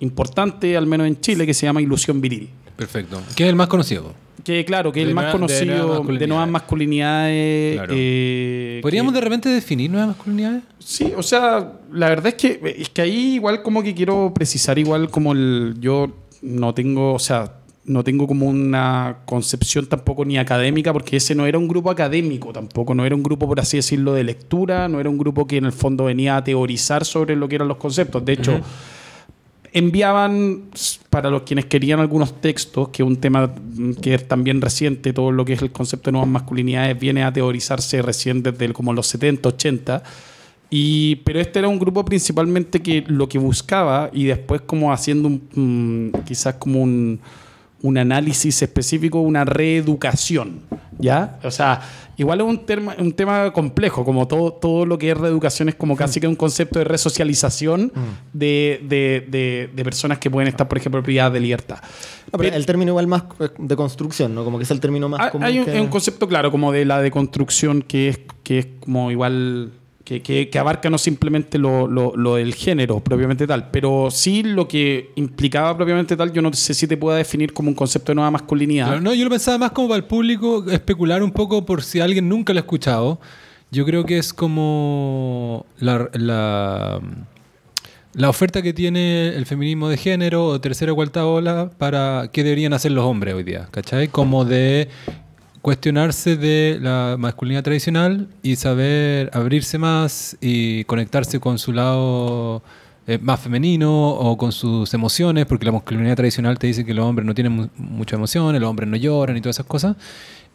importante, 0.00 0.76
al 0.76 0.86
menos 0.86 1.06
en 1.06 1.20
Chile, 1.20 1.46
que 1.46 1.54
se 1.54 1.64
llama 1.66 1.80
Ilusión 1.80 2.20
Viril. 2.20 2.50
Perfecto. 2.76 3.22
¿Qué 3.34 3.44
es 3.44 3.48
el 3.48 3.56
más 3.56 3.68
conocido? 3.68 4.12
Que 4.44 4.64
claro, 4.66 4.92
que 4.92 5.00
es 5.02 5.08
el 5.08 5.14
más 5.14 5.26
de 5.26 5.32
conocido 5.32 6.02
de 6.04 6.26
nuevas 6.26 6.48
masculinidades. 6.48 7.76
Claro. 7.76 7.94
eh, 7.96 8.80
¿Podríamos 8.82 9.12
que- 9.12 9.18
de 9.18 9.24
repente 9.24 9.48
definir 9.48 9.90
nuevas 9.90 10.08
masculinidades? 10.08 10.62
Sí, 10.78 11.12
o 11.16 11.22
sea, 11.22 11.72
la 11.92 12.08
verdad 12.10 12.26
es 12.28 12.34
que, 12.34 12.74
es 12.78 12.88
que 12.90 13.02
ahí 13.02 13.34
igual 13.36 13.62
como 13.62 13.82
que 13.82 13.94
quiero 13.94 14.32
precisar 14.34 14.78
igual 14.78 15.08
como 15.10 15.32
el... 15.32 15.76
Yo 15.80 16.12
no 16.42 16.74
tengo, 16.74 17.14
o 17.14 17.18
sea, 17.18 17.54
no 17.86 18.02
tengo 18.04 18.26
como 18.26 18.46
una 18.46 19.18
concepción 19.24 19.86
tampoco 19.86 20.24
ni 20.24 20.38
académica, 20.38 20.92
porque 20.92 21.16
ese 21.16 21.34
no 21.34 21.46
era 21.46 21.58
un 21.58 21.68
grupo 21.68 21.90
académico 21.90 22.52
tampoco, 22.52 22.94
no 22.94 23.04
era 23.04 23.14
un 23.14 23.22
grupo, 23.22 23.46
por 23.46 23.60
así 23.60 23.76
decirlo, 23.76 24.12
de 24.12 24.24
lectura, 24.24 24.88
no 24.88 25.00
era 25.00 25.08
un 25.08 25.18
grupo 25.18 25.46
que 25.46 25.56
en 25.56 25.64
el 25.64 25.72
fondo 25.72 26.04
venía 26.04 26.36
a 26.36 26.44
teorizar 26.44 27.04
sobre 27.04 27.36
lo 27.36 27.48
que 27.48 27.56
eran 27.56 27.68
los 27.68 27.76
conceptos. 27.76 28.24
De 28.24 28.32
hecho, 28.32 28.60
enviaban 29.72 30.64
para 31.10 31.30
los 31.30 31.42
quienes 31.42 31.66
querían 31.66 32.00
algunos 32.00 32.40
textos, 32.40 32.88
que 32.88 33.02
es 33.02 33.06
un 33.06 33.16
tema 33.16 33.54
que 34.00 34.14
es 34.14 34.26
también 34.26 34.60
reciente, 34.60 35.12
todo 35.12 35.30
lo 35.30 35.44
que 35.44 35.52
es 35.52 35.62
el 35.62 35.70
concepto 35.70 36.10
de 36.10 36.12
nuevas 36.12 36.30
masculinidades 36.30 36.98
viene 36.98 37.22
a 37.22 37.32
teorizarse 37.32 38.02
recién 38.02 38.42
desde 38.42 38.72
como 38.72 38.92
los 38.92 39.06
70, 39.06 39.48
80. 39.48 40.02
Y, 40.70 41.16
pero 41.16 41.38
este 41.38 41.60
era 41.60 41.68
un 41.68 41.78
grupo 41.78 42.04
principalmente 42.04 42.82
que 42.82 43.04
lo 43.06 43.28
que 43.28 43.38
buscaba 43.38 44.10
y 44.12 44.24
después 44.24 44.62
como 44.62 44.92
haciendo 44.92 45.28
un, 45.28 46.10
mm, 46.12 46.24
quizás 46.24 46.54
como 46.54 46.82
un, 46.82 47.20
un 47.82 47.98
análisis 47.98 48.62
específico, 48.62 49.20
una 49.20 49.44
reeducación, 49.44 50.60
¿ya? 50.98 51.38
O 51.44 51.50
sea, 51.50 51.82
igual 52.16 52.40
es 52.40 52.46
un, 52.46 52.58
tema 52.64 52.94
un 52.98 53.12
tema 53.12 53.52
complejo, 53.52 54.04
como 54.04 54.26
todo, 54.26 54.52
todo 54.54 54.86
lo 54.86 54.96
que 54.98 55.10
es 55.10 55.16
reeducación 55.16 55.68
es 55.68 55.74
como 55.74 55.94
casi 55.94 56.18
que 56.18 56.26
un 56.26 56.36
concepto 56.36 56.78
de 56.78 56.86
resocialización 56.86 57.92
de, 58.32 58.80
de- 58.88 59.26
de- 59.28 59.70
de 59.74 59.84
personas 59.84 60.18
que 60.18 60.30
pueden 60.30 60.48
estar, 60.48 60.66
por 60.66 60.78
ejemplo, 60.78 61.02
privadas 61.02 61.32
de 61.34 61.40
libertad. 61.40 61.78
No, 62.32 62.38
pero 62.38 62.56
el 62.56 62.66
término 62.66 62.92
igual 62.92 63.06
más 63.06 63.24
de 63.58 63.76
construcción, 63.76 64.34
¿no? 64.34 64.42
Como 64.44 64.56
que 64.58 64.64
es 64.64 64.70
el 64.70 64.80
término 64.80 65.08
más 65.08 65.20
Hay, 65.20 65.30
común. 65.30 65.44
hay 65.46 65.58
un, 65.58 65.64
que- 65.66 65.80
un 65.80 65.88
concepto 65.88 66.26
claro 66.26 66.50
como 66.50 66.72
de 66.72 66.84
la 66.86 67.00
deconstrucción 67.02 67.82
que 67.82 68.08
es, 68.08 68.20
que 68.42 68.58
es 68.58 68.66
como 68.80 69.10
igual 69.10 69.72
que, 70.06 70.48
que- 70.50 70.58
abarca 70.58 70.88
no 70.88 70.96
simplemente 70.98 71.58
lo, 71.58 71.86
lo- 71.88 72.14
lo 72.16 72.36
del 72.36 72.54
género 72.54 73.00
propiamente 73.00 73.46
tal, 73.46 73.70
pero 73.70 74.08
sí 74.10 74.42
lo 74.44 74.66
que 74.68 75.10
implicaba 75.16 75.76
propiamente 75.76 76.16
tal, 76.16 76.32
yo 76.32 76.40
no 76.40 76.52
sé 76.52 76.72
si 76.74 76.86
te 76.86 76.96
pueda 76.96 77.18
definir 77.18 77.52
como 77.52 77.68
un 77.68 77.74
concepto 77.74 78.12
de 78.12 78.14
nueva 78.14 78.30
masculinidad. 78.30 79.00
No, 79.00 79.12
yo 79.12 79.24
lo 79.24 79.30
pensaba 79.30 79.58
más 79.58 79.72
como 79.72 79.88
para 79.88 79.98
el 79.98 80.04
público 80.04 80.64
especular 80.70 81.22
un 81.22 81.32
poco 81.32 81.66
por 81.66 81.82
si 81.82 81.98
alguien 82.00 82.28
nunca 82.28 82.52
lo 82.54 82.60
ha 82.60 82.62
escuchado. 82.62 83.20
Yo 83.72 83.84
creo 83.84 84.04
que 84.06 84.16
es 84.18 84.32
como 84.32 85.66
la, 85.80 86.08
la, 86.14 87.00
la 88.14 88.28
oferta 88.30 88.62
que 88.62 88.72
tiene 88.72 89.28
el 89.28 89.44
feminismo 89.44 89.88
de 89.88 89.96
género 89.96 90.46
o 90.46 90.60
tercera 90.60 90.92
o 90.92 90.94
cuarta 90.94 91.26
ola 91.26 91.70
para 91.76 92.30
qué 92.32 92.44
deberían 92.44 92.72
hacer 92.72 92.92
los 92.92 93.04
hombres 93.04 93.34
hoy 93.34 93.42
día, 93.42 93.66
¿cachai? 93.72 94.06
Como 94.08 94.44
de 94.44 94.88
cuestionarse 95.66 96.36
de 96.36 96.78
la 96.80 97.16
masculinidad 97.18 97.64
tradicional 97.64 98.28
y 98.40 98.54
saber 98.54 99.30
abrirse 99.32 99.78
más 99.78 100.36
y 100.40 100.84
conectarse 100.84 101.40
con 101.40 101.58
su 101.58 101.72
lado 101.72 102.62
eh, 103.06 103.18
más 103.22 103.40
femenino 103.40 104.08
o 104.10 104.36
con 104.36 104.52
sus 104.52 104.92
emociones, 104.94 105.46
porque 105.46 105.64
la 105.66 105.72
masculinidad 105.72 106.16
tradicional 106.16 106.58
te 106.58 106.66
dice 106.66 106.84
que 106.84 106.94
los 106.94 107.04
hombres 107.04 107.24
no 107.26 107.34
tienen 107.34 107.52
mu- 107.52 107.68
muchas 107.76 108.18
emociones, 108.18 108.60
los 108.60 108.68
hombres 108.70 108.88
no 108.88 108.96
lloran 108.96 109.36
y 109.36 109.40
todas 109.40 109.56
esas 109.56 109.66
cosas. 109.66 109.96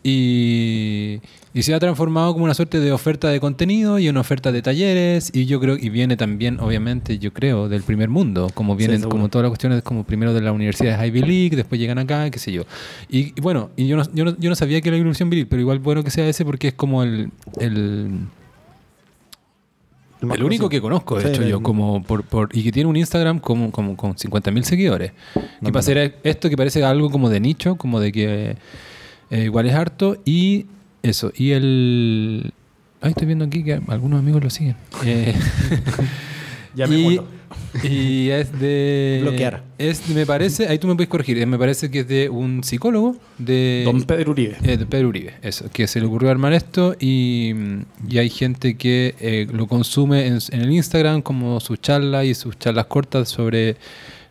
Y, 0.04 1.20
y 1.54 1.62
se 1.62 1.76
ha 1.76 1.80
transformado 1.80 2.34
como 2.34 2.45
una 2.45 2.56
suerte 2.56 2.80
de 2.80 2.91
oferta 2.91 3.30
de 3.30 3.39
contenido 3.39 3.99
y 3.99 4.10
una 4.10 4.20
oferta 4.22 4.52
de 4.52 4.64
talleres 4.64 5.30
y 5.32 5.45
yo 5.45 5.60
creo 5.60 5.78
y 5.78 5.89
viene 5.89 6.18
también 6.18 6.60
obviamente 6.60 7.20
yo 7.20 7.32
creo 7.32 7.70
del 7.70 7.84
primer 7.84 8.10
mundo 8.10 8.49
como 8.56 8.76
vienen 8.76 8.97
seguro. 9.02 9.16
como 9.16 9.30
todas 9.30 9.43
las 9.43 9.49
cuestiones 9.52 9.84
como 9.84 10.04
primero 10.04 10.34
de 10.34 10.41
la 10.41 10.54
universidad 10.54 10.99
de 10.99 11.08
Ivy 11.08 11.22
League 11.22 11.56
después 11.56 11.80
llegan 11.80 11.99
acá 11.99 12.32
qué 12.32 12.39
sé 12.39 12.52
yo 12.52 12.64
y, 13.10 13.28
y 13.38 13.41
bueno 13.41 13.70
y 13.78 13.86
yo 13.88 13.95
no, 13.95 14.04
yo 14.12 14.26
no, 14.26 14.36
yo 14.39 14.49
no 14.49 14.56
sabía 14.56 14.82
que 14.82 14.89
era 14.89 14.97
ilusión 14.97 15.30
viril 15.30 15.45
pero 15.47 15.62
igual 15.62 15.78
bueno 15.78 16.04
que 16.04 16.10
sea 16.10 16.28
ese 16.28 16.45
porque 16.45 16.70
es 16.70 16.74
como 16.74 17.04
el, 17.04 17.30
el 17.60 18.10
el 20.22 20.44
único 20.44 20.70
que 20.70 20.80
conozco, 20.82 21.16
de 21.18 21.24
Sí, 21.24 21.28
hecho, 21.30 21.42
el- 21.44 21.50
yo, 21.50 21.62
como 21.64 22.04
por, 22.04 22.24
por- 22.24 22.50
y 22.54 22.64
que 22.64 22.72
tiene 22.72 22.90
un 22.90 22.96
Instagram 22.96 23.40
como, 23.40 23.72
como 23.72 23.96
con 23.98 24.16
50.000 24.16 24.64
seguidores. 24.64 25.12
Que 25.34 25.72
para 25.72 25.80
hacer 25.80 26.16
esto 26.24 26.50
que 26.50 26.58
parece 26.58 26.84
algo 26.84 27.10
como 27.10 27.30
de 27.30 27.40
nicho, 27.40 27.76
como 27.76 28.00
de 28.00 28.12
que 28.12 28.56
eh, 29.32 29.44
igual 29.44 29.66
es 29.68 29.74
harto, 29.74 30.18
y 30.26 30.66
Eso, 31.04 31.32
y 31.36 31.52
el... 31.52 32.54
Ahí 33.02 33.10
estoy 33.12 33.26
viendo 33.26 33.44
aquí 33.46 33.64
que 33.64 33.82
algunos 33.88 34.20
amigos 34.20 34.44
lo 34.44 34.50
siguen. 34.52 34.76
Eh, 35.04 35.34
y, 36.74 36.78
Llamémoslo. 36.78 37.26
y 37.84 38.30
es 38.30 38.60
de... 38.60 39.20
Bloquear. 39.22 39.64
Es, 39.78 40.08
me 40.10 40.26
parece, 40.26 40.68
ahí 40.68 40.80
tú 40.80 40.88
me 40.88 40.96
puedes 40.96 41.10
corregir, 41.10 41.38
eh, 41.38 41.46
me 41.46 41.58
parece 41.58 41.92
que 41.92 42.02
es 42.02 42.08
de 42.08 42.30
un 42.30 42.64
psicólogo 42.64 43.16
de... 43.38 43.84
Don 43.86 44.04
Pedro 44.04 44.32
Uribe. 44.32 44.58
Eh, 44.64 44.78
de 44.78 44.86
Pedro 44.86 45.10
Uribe, 45.10 45.34
eso, 45.42 45.70
que 45.72 45.88
se 45.88 46.00
le 46.00 46.06
ocurrió 46.06 46.30
armar 46.30 46.54
esto 46.54 46.96
y, 47.00 47.54
y 48.10 48.18
hay 48.18 48.30
gente 48.30 48.76
que 48.76 49.16
eh, 49.20 49.48
lo 49.52 49.68
consume 49.68 50.28
en, 50.28 50.40
en 50.52 50.62
el 50.62 50.72
Instagram 50.72 51.22
como 51.22 51.60
sus 51.60 51.80
charlas 51.82 52.26
y 52.26 52.34
sus 52.34 52.58
charlas 52.58 52.86
cortas 52.86 53.30
sobre 53.30 53.76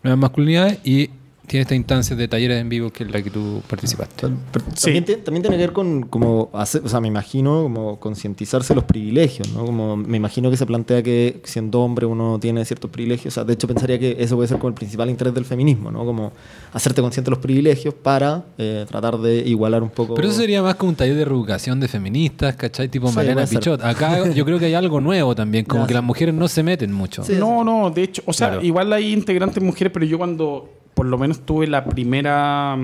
nuevas 0.02 0.18
masculinidades 0.18 0.78
y 0.84 1.10
tiene 1.50 1.62
esta 1.62 1.74
instancia 1.74 2.14
de 2.14 2.28
talleres 2.28 2.60
en 2.60 2.68
vivo 2.68 2.90
que 2.90 3.02
es 3.02 3.10
la 3.10 3.20
que 3.20 3.28
tú 3.28 3.60
participaste. 3.68 4.28
Pero 4.52 4.64
Sí. 4.76 4.84
también, 4.84 5.04
te- 5.04 5.16
también 5.16 5.42
tiene 5.42 5.56
que 5.56 5.62
ver 5.64 5.72
con 5.72 6.02
como 6.02 6.48
hacer, 6.52 6.80
o 6.84 6.88
sea, 6.88 7.00
me 7.00 7.08
imagino 7.08 7.64
como 7.64 7.98
concientizarse 7.98 8.72
los 8.72 8.84
privilegios, 8.84 9.52
¿no? 9.52 9.64
Como 9.66 9.96
me 9.96 10.16
imagino 10.16 10.48
que 10.48 10.56
se 10.56 10.64
plantea 10.64 11.02
que 11.02 11.40
siendo 11.42 11.80
hombre 11.80 12.06
uno 12.06 12.38
tiene 12.38 12.64
ciertos 12.64 12.88
privilegios, 12.90 13.32
o 13.32 13.34
sea, 13.34 13.42
de 13.44 13.54
hecho 13.54 13.66
pensaría 13.66 13.98
que 13.98 14.16
eso 14.20 14.36
puede 14.36 14.46
ser 14.46 14.58
como 14.58 14.68
el 14.68 14.74
principal 14.74 15.10
interés 15.10 15.34
del 15.34 15.44
feminismo, 15.44 15.90
¿no? 15.90 16.04
Como 16.04 16.30
hacerte 16.72 17.02
consciente 17.02 17.26
de 17.28 17.32
los 17.32 17.40
privilegios 17.42 17.94
para 17.94 18.44
eh, 18.56 18.86
tratar 18.88 19.18
de 19.18 19.38
igualar 19.38 19.82
un 19.82 19.90
poco. 19.90 20.14
Pero 20.14 20.28
eso 20.28 20.38
sería 20.38 20.62
más 20.62 20.76
como 20.76 20.90
un 20.90 20.96
taller 20.96 21.16
de 21.16 21.24
reeducación 21.24 21.80
de 21.80 21.88
feministas, 21.88 22.54
¿cachai? 22.54 22.88
Tipo 22.88 23.08
Sí, 23.08 23.16
Mariana. 23.16 23.44
Pichot. 23.46 23.82
Acá 23.82 24.28
yo 24.34 24.44
creo 24.44 24.60
que 24.60 24.66
hay 24.66 24.74
algo 24.74 25.00
nuevo 25.00 25.34
también, 25.34 25.64
como 25.64 25.82
Ya, 25.82 25.86
que 25.88 25.92
sí. 25.92 25.94
las 25.94 26.04
mujeres 26.04 26.32
no 26.32 26.46
se 26.46 26.62
meten 26.62 26.92
mucho. 26.92 27.24
Sí. 27.24 27.32
No, 27.40 27.64
no, 27.64 27.90
de 27.90 28.04
hecho, 28.04 28.22
o 28.26 28.32
sea, 28.32 28.50
Claro. 28.50 28.64
igual 28.64 28.92
hay 28.92 29.12
integrantes 29.12 29.60
mujeres, 29.60 29.92
pero 29.92 30.06
yo 30.06 30.16
cuando 30.16 30.68
por 30.94 31.06
lo 31.06 31.16
menos 31.16 31.39
tuve 31.44 31.66
la 31.66 31.84
primera, 31.84 32.78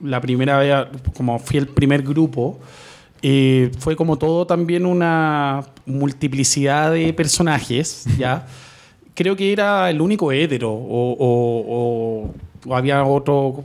la 0.00 0.20
primera 0.20 0.90
como 1.16 1.38
fui 1.38 1.58
el 1.58 1.68
primer 1.68 2.02
grupo, 2.02 2.58
eh, 3.22 3.70
fue 3.78 3.96
como 3.96 4.16
todo 4.16 4.46
también 4.46 4.86
una 4.86 5.64
multiplicidad 5.86 6.92
de 6.92 7.12
personajes, 7.12 8.04
¿ya? 8.16 8.46
Creo 9.14 9.34
que 9.34 9.52
era 9.52 9.90
el 9.90 10.00
único 10.00 10.30
hétero, 10.30 10.70
o, 10.70 12.30
había 12.70 13.02
otro 13.04 13.64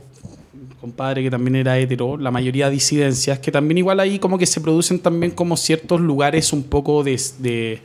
compadre 0.80 1.22
que 1.22 1.30
también 1.30 1.56
era 1.56 1.78
hetero, 1.78 2.16
la 2.16 2.30
mayoría 2.30 2.68
disidencias, 2.68 3.38
que 3.38 3.52
también 3.52 3.78
igual 3.78 4.00
ahí 4.00 4.18
como 4.18 4.36
que 4.36 4.46
se 4.46 4.60
producen 4.60 4.98
también 4.98 5.32
como 5.32 5.56
ciertos 5.56 6.00
lugares 6.00 6.52
un 6.52 6.64
poco 6.64 7.04
de, 7.04 7.80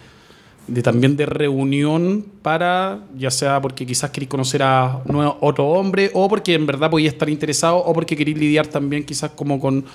de 0.70 0.82
también 0.82 1.16
de 1.18 1.26
reunión 1.26 2.26
para, 2.42 3.00
ya 3.18 3.32
sea 3.32 3.62
porque 3.62 3.86
quizás 3.86 4.10
queréis 4.12 4.30
conocer 4.30 4.62
a 4.64 5.02
nuevo- 5.06 5.38
otro 5.42 5.68
hombre, 5.68 6.12
o 6.14 6.28
porque 6.30 6.54
en 6.54 6.66
verdad 6.66 6.90
podía 6.90 7.10
estar 7.10 7.30
interesado, 7.30 7.78
o 7.78 7.94
porque 7.94 8.16
queréis 8.16 8.38
lidiar 8.38 8.68
también 8.68 9.04
quizás 9.04 9.32
como 9.32 9.60
con 9.60 9.86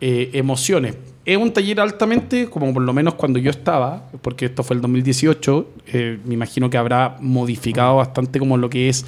eh, 0.00 0.30
emociones. 0.34 0.96
Es 1.24 1.36
un 1.38 1.52
taller 1.52 1.80
altamente, 1.80 2.50
como 2.50 2.72
por 2.74 2.82
lo 2.82 2.92
menos 2.92 3.14
cuando 3.14 3.38
yo 3.38 3.50
estaba, 3.50 4.10
porque 4.20 4.46
esto 4.46 4.62
fue 4.62 4.76
el 4.76 4.82
2018, 4.82 5.68
eh, 5.86 6.18
me 6.24 6.34
imagino 6.34 6.68
que 6.68 6.76
habrá 6.76 7.16
modificado 7.20 7.96
bastante 7.96 8.38
como 8.38 8.56
lo 8.56 8.68
que 8.68 8.88
es 8.88 9.06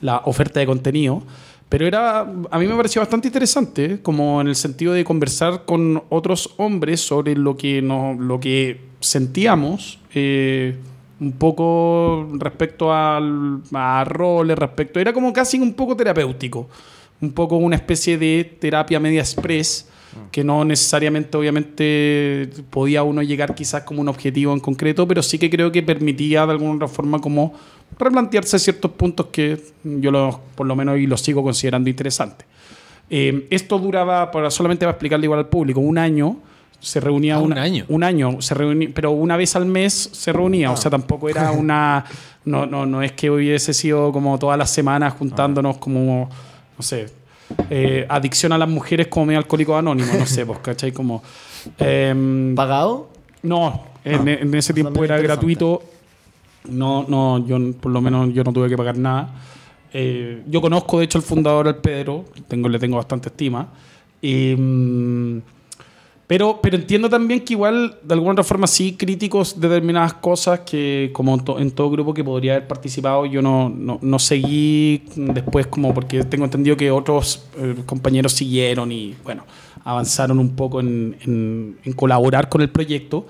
la 0.00 0.20
oferta 0.24 0.60
de 0.60 0.66
contenido. 0.66 1.22
Pero 1.68 1.86
era, 1.86 2.20
a 2.20 2.58
mí 2.58 2.66
me 2.66 2.76
pareció 2.76 3.00
bastante 3.00 3.26
interesante, 3.28 4.00
como 4.02 4.40
en 4.40 4.46
el 4.48 4.54
sentido 4.54 4.92
de 4.92 5.04
conversar 5.04 5.64
con 5.64 6.02
otros 6.10 6.54
hombres 6.58 7.00
sobre 7.00 7.34
lo 7.34 7.56
que, 7.56 7.82
no, 7.82 8.14
lo 8.14 8.38
que 8.38 8.78
sentíamos, 9.00 9.98
eh, 10.14 10.76
un 11.18 11.32
poco 11.32 12.28
respecto 12.34 12.92
al, 12.92 13.62
a 13.72 14.04
roles, 14.04 14.58
respecto... 14.58 15.00
Era 15.00 15.12
como 15.12 15.32
casi 15.32 15.58
un 15.58 15.74
poco 15.74 15.96
terapéutico, 15.96 16.68
un 17.20 17.32
poco 17.32 17.56
una 17.56 17.76
especie 17.76 18.18
de 18.18 18.56
terapia 18.60 19.00
media 19.00 19.20
express, 19.20 19.88
que 20.30 20.42
no 20.42 20.64
necesariamente, 20.64 21.36
obviamente, 21.36 22.48
podía 22.70 23.02
uno 23.02 23.22
llegar 23.22 23.54
quizás 23.54 23.82
como 23.82 24.00
un 24.00 24.08
objetivo 24.08 24.52
en 24.52 24.60
concreto, 24.60 25.06
pero 25.06 25.22
sí 25.22 25.38
que 25.38 25.50
creo 25.50 25.70
que 25.70 25.82
permitía 25.82 26.46
de 26.46 26.52
alguna 26.52 26.74
otra 26.74 26.88
forma 26.88 27.18
como 27.20 27.52
replantearse 27.98 28.58
ciertos 28.58 28.92
puntos 28.92 29.26
que 29.26 29.60
yo 29.84 30.10
los, 30.10 30.36
por 30.54 30.66
lo 30.66 30.74
menos 30.74 30.98
y 30.98 31.06
los 31.06 31.20
sigo 31.20 31.42
considerando 31.42 31.90
interesantes. 31.90 32.46
Eh, 33.10 33.46
esto 33.50 33.78
duraba, 33.78 34.30
para 34.30 34.50
solamente 34.50 34.84
para 34.84 34.92
explicarle 34.92 35.26
igual 35.26 35.40
al 35.40 35.48
público, 35.48 35.80
un 35.80 35.98
año. 35.98 36.38
Se 36.80 37.00
reunía 37.00 37.36
Ah, 37.36 37.40
un 37.40 37.56
año. 37.58 37.84
un 37.88 38.04
año, 38.04 38.40
se 38.42 38.54
reunía, 38.54 38.88
pero 38.94 39.10
una 39.10 39.36
vez 39.36 39.56
al 39.56 39.66
mes 39.66 40.10
se 40.12 40.32
reunía, 40.32 40.70
o 40.70 40.76
sea, 40.76 40.90
tampoco 40.90 41.28
era 41.28 41.50
una, 41.52 42.04
no, 42.44 42.66
no, 42.66 42.86
no 42.86 43.02
es 43.02 43.12
que 43.12 43.30
hubiese 43.30 43.72
sido 43.74 44.12
como 44.12 44.38
todas 44.38 44.56
las 44.58 44.70
semanas 44.70 45.14
juntándonos 45.18 45.78
como, 45.78 46.28
no 46.76 46.82
sé, 46.82 47.06
eh, 47.70 48.06
adicción 48.08 48.52
a 48.52 48.58
las 48.58 48.68
mujeres 48.68 49.06
como 49.08 49.26
medio 49.26 49.38
alcohólico 49.38 49.76
anónimo, 49.76 50.12
no 50.18 50.26
sé, 50.26 50.44
pues, 50.46 50.58
¿cachai? 50.60 50.92
Como, 50.92 51.22
em, 51.78 52.54
¿Pagado? 52.54 53.08
no, 53.42 53.84
en, 54.04 54.28
Ah, 54.28 54.32
en 54.32 54.54
ese 54.54 54.72
tiempo 54.74 55.02
era 55.04 55.18
gratuito. 55.20 55.82
No, 56.68 57.04
no, 57.08 57.44
yo 57.46 57.58
por 57.80 57.90
lo 57.92 58.00
menos 58.00 58.32
yo 58.34 58.42
no 58.44 58.52
tuve 58.52 58.68
que 58.68 58.76
pagar 58.76 58.98
nada. 58.98 59.30
Eh, 59.92 60.42
yo 60.48 60.60
conozco, 60.60 60.98
de 60.98 61.04
hecho, 61.04 61.18
al 61.18 61.22
fundador, 61.24 61.68
al 61.68 61.76
Pedro, 61.76 62.24
tengo, 62.48 62.68
le 62.68 62.78
tengo 62.78 62.96
bastante 62.96 63.28
estima. 63.28 63.68
Y, 64.20 64.54
mm, 64.56 65.38
pero, 66.26 66.58
pero 66.62 66.76
entiendo 66.76 67.08
también 67.08 67.40
que 67.44 67.52
igual, 67.54 67.98
de 68.02 68.14
alguna 68.14 68.32
otra 68.32 68.44
forma, 68.44 68.66
sí 68.66 68.94
críticos 68.96 69.60
de 69.60 69.68
determinadas 69.68 70.14
cosas 70.14 70.60
que, 70.60 71.10
como 71.12 71.42
to- 71.42 71.58
en 71.60 71.70
todo 71.70 71.88
grupo 71.90 72.12
que 72.14 72.24
podría 72.24 72.54
haber 72.56 72.66
participado, 72.66 73.26
yo 73.26 73.42
no, 73.42 73.68
no, 73.68 74.18
seguí 74.18 75.02
después 75.14 75.66
como 75.68 75.94
porque 75.94 76.24
tengo 76.24 76.44
entendido 76.44 76.76
que 76.76 76.90
otros 76.90 77.44
eh, 77.58 77.76
compañeros 77.86 78.32
siguieron 78.32 78.90
y, 78.90 79.14
bueno, 79.22 79.44
avanzaron 79.84 80.38
un 80.40 80.56
poco 80.56 80.80
en, 80.80 81.16
en- 81.24 81.76
en 81.84 81.92
colaborar 81.92 82.48
con 82.48 82.60
el 82.60 82.70
proyecto. 82.70 83.26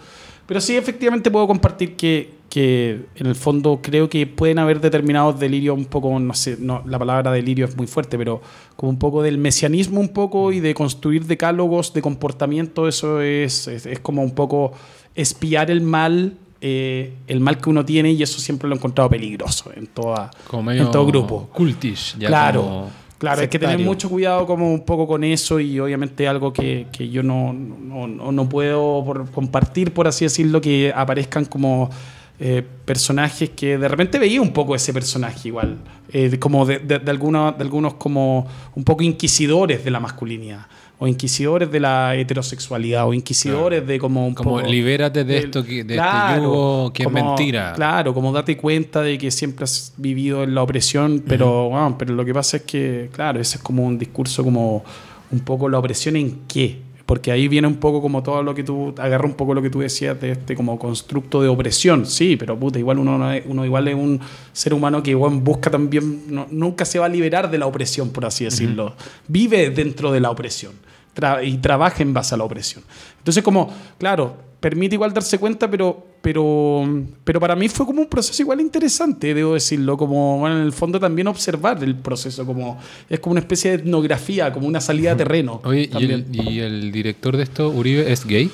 Pero 0.47 0.61
sí, 0.61 0.77
efectivamente 0.77 1.31
puedo 1.31 1.47
compartir 1.47 1.97
que, 1.97 2.31
que 2.57 3.01
en 3.17 3.27
el 3.27 3.35
fondo 3.35 3.81
creo 3.83 4.09
que 4.09 4.27
pueden 4.27 4.59
haber 4.59 4.81
determinados 4.81 5.39
delirios 5.39 5.77
un 5.77 5.85
poco, 5.85 6.19
no 6.19 6.33
sé, 6.33 6.57
no, 6.59 6.83
la 6.87 6.99
palabra 6.99 7.31
delirio 7.31 7.67
es 7.67 7.77
muy 7.77 7.87
fuerte, 7.87 8.17
pero 8.17 8.41
como 8.77 8.89
un 8.89 8.99
poco 8.99 9.23
del 9.23 9.37
mesianismo 9.37 10.01
un 10.01 10.09
poco 10.09 10.51
y 10.53 10.61
de 10.61 10.73
construir 10.73 11.27
decálogos 11.27 11.93
de 11.93 12.01
comportamiento, 12.01 12.89
eso 12.89 13.21
es, 13.21 13.69
es, 13.69 13.85
es 13.85 13.99
como 13.99 14.23
un 14.23 14.31
poco 14.31 14.73
espiar 15.15 15.71
el 15.71 15.83
mal, 15.83 16.33
eh, 16.63 17.13
el 17.27 17.41
mal 17.41 17.59
que 17.59 17.69
uno 17.69 17.85
tiene 17.85 18.13
y 18.13 18.23
eso 18.23 18.41
siempre 18.41 18.69
lo 18.71 18.75
he 18.75 18.79
encontrado 18.79 19.11
peligroso 19.11 19.71
en, 19.77 19.87
toda, 19.89 20.31
en 20.79 20.91
todo 20.91 21.05
grupo. 21.05 21.51
cultish. 21.53 22.17
Ya 22.19 22.29
claro, 22.29 22.63
como- 22.63 22.91
claro, 23.19 23.43
hay 23.43 23.49
que 23.49 23.59
tener 23.59 23.73
sectario. 23.75 23.87
mucho 23.87 24.09
cuidado 24.09 24.47
como 24.47 24.73
un 24.73 24.81
poco 24.87 25.07
con 25.07 25.25
eso 25.25 25.61
y 25.61 25.79
obviamente 25.79 26.27
algo 26.27 26.55
que, 26.55 26.87
que 26.91 27.11
yo 27.11 27.23
no, 27.23 27.53
no, 27.53 28.07
no- 28.09 28.33
no 28.33 28.49
puedo 28.49 29.05
por- 29.05 29.31
compartir, 29.31 29.93
por 29.93 30.09
así 30.09 30.25
decirlo, 30.25 30.63
que 30.63 30.91
aparezcan 30.97 31.45
como 31.45 31.91
eh, 32.39 32.63
personajes 32.85 33.51
que 33.51 33.79
de 33.79 33.89
repente 33.89 34.19
veía 34.19 34.41
un 34.43 34.53
poco 34.53 34.75
ese 34.75 34.93
personaje 34.93 35.49
igual, 35.49 35.79
eh, 36.13 36.29
de- 36.29 36.39
como 36.39 36.67
de, 36.67 36.79
de- 36.81 36.99
de 36.99 37.11
algunos, 37.11 37.57
de 37.57 37.65
algunos 37.65 37.95
como 37.95 38.47
un 38.75 38.85
poco 38.85 39.03
inquisidores 39.03 39.85
de 39.85 39.91
la 39.91 40.01
masculinidad. 40.01 40.67
O 40.99 41.07
inquisidores 41.07 41.71
de 41.71 41.79
la 41.79 42.15
heterosexualidad, 42.17 43.07
o 43.07 43.13
inquisidores 43.13 43.87
de 43.87 43.99
como 43.99 44.27
un 44.27 44.35
Como 44.35 44.57
poco. 44.57 44.67
libérate 44.67 45.25
de 45.25 45.35
del- 45.35 45.45
esto 45.45 45.63
que, 45.63 45.85
de 45.85 45.95
Claro, 45.95 46.29
este 46.35 46.43
yugo 46.43 46.93
que 46.95 47.05
como- 47.05 47.19
es 47.19 47.25
mentira. 47.25 47.73
Claro, 47.75 48.15
como 48.15 48.33
date 48.33 48.57
cuenta 48.57 49.03
de 49.03 49.19
que 49.19 49.31
siempre 49.31 49.65
has 49.65 49.93
vivido 49.99 50.43
en 50.45 50.55
la 50.55 50.63
opresión, 50.63 51.23
pero, 51.29 51.69
bueno, 51.69 51.97
pero 51.99 52.15
lo 52.15 52.25
que 52.25 52.33
pasa 52.33 52.57
es 52.59 52.63
que, 52.63 53.11
claro, 53.13 53.39
ese 53.41 53.59
es 53.59 53.63
como 53.63 53.85
un 53.85 53.99
discurso 53.99 54.43
como 54.43 54.85
un 55.33 55.41
poco 55.41 55.69
la 55.69 55.79
opresión 55.79 56.17
en 56.17 56.41
qué. 56.49 56.81
Porque 57.07 57.31
ahí 57.31 57.47
viene 57.47 57.69
un 57.69 57.77
poco 57.77 58.03
como 58.03 58.23
todo 58.25 58.43
lo 58.43 58.53
que 58.53 58.65
tú, 58.65 58.93
agarra 58.99 59.27
un 59.27 59.35
poco 59.35 59.55
lo 59.55 59.63
que 59.63 59.71
tú 59.71 59.79
decías 59.79 60.21
de 60.21 60.33
este 60.33 60.57
como 60.57 60.77
constructo 60.79 61.41
de 61.41 61.49
opresión. 61.49 62.05
Sí, 62.05 62.37
pero 62.37 62.59
puta, 62.59 62.79
igual 62.81 62.99
uno, 62.99 63.17
no 63.17 63.31
es- 63.33 63.45
uno 63.47 63.65
igual 63.65 63.87
es 63.87 63.95
un 63.95 64.21
ser 64.53 64.75
humano 64.75 65.03
que 65.05 65.15
bueno, 65.15 65.39
busca 65.41 65.71
también, 65.71 66.25
no- 66.29 66.49
nunca 66.51 66.85
se 66.85 66.99
va 66.99 67.07
a 67.07 67.09
liberar 67.09 67.49
de 67.49 67.59
la 67.59 67.67
opresión, 67.67 68.11
por 68.11 68.27
así 68.27 68.45
decirlo. 68.45 68.95
Vive 69.29 69.71
dentro 69.71 70.11
de 70.11 70.19
la 70.19 70.31
opresión 70.31 70.73
tra- 71.15 71.47
y 71.47 71.59
trabaja 71.59 72.03
en 72.03 72.13
base 72.13 72.35
a 72.35 72.39
la 72.39 72.45
opresión. 72.45 72.83
Entonces, 73.19 73.43
como, 73.45 73.73
claro, 73.99 74.37
permite 74.61 74.95
igual 74.95 75.13
darse 75.13 75.39
cuenta, 75.39 75.71
pero, 75.71 76.05
pero, 76.23 76.85
pero 77.25 77.39
para 77.41 77.55
mí 77.55 77.69
fue 77.69 77.87
como 77.87 78.01
un 78.01 78.09
proceso 78.09 78.43
igual 78.43 78.61
interesante, 78.61 79.33
debo 79.35 79.55
decirlo, 79.55 79.97
como 79.97 80.39
bueno, 80.41 80.57
en 80.57 80.63
el 80.63 80.73
fondo 80.73 80.99
también 80.99 81.27
observar 81.29 81.83
el 81.85 81.95
proceso, 81.97 82.45
como 82.47 82.79
es 83.09 83.21
como 83.21 83.33
una 83.33 83.41
especie 83.41 83.71
de 83.73 83.77
etnografía, 83.79 84.53
como 84.53 84.67
una 84.67 84.81
salida 84.81 85.13
a 85.13 85.17
terreno. 85.17 85.61
Oye, 85.65 85.89
¿y 85.99 86.05
el, 86.05 86.27
y 86.33 86.59
el 86.61 86.91
director 86.93 87.37
de 87.37 87.43
esto, 87.45 87.69
Uribe, 87.69 88.11
es 88.11 88.25
gay? 88.27 88.51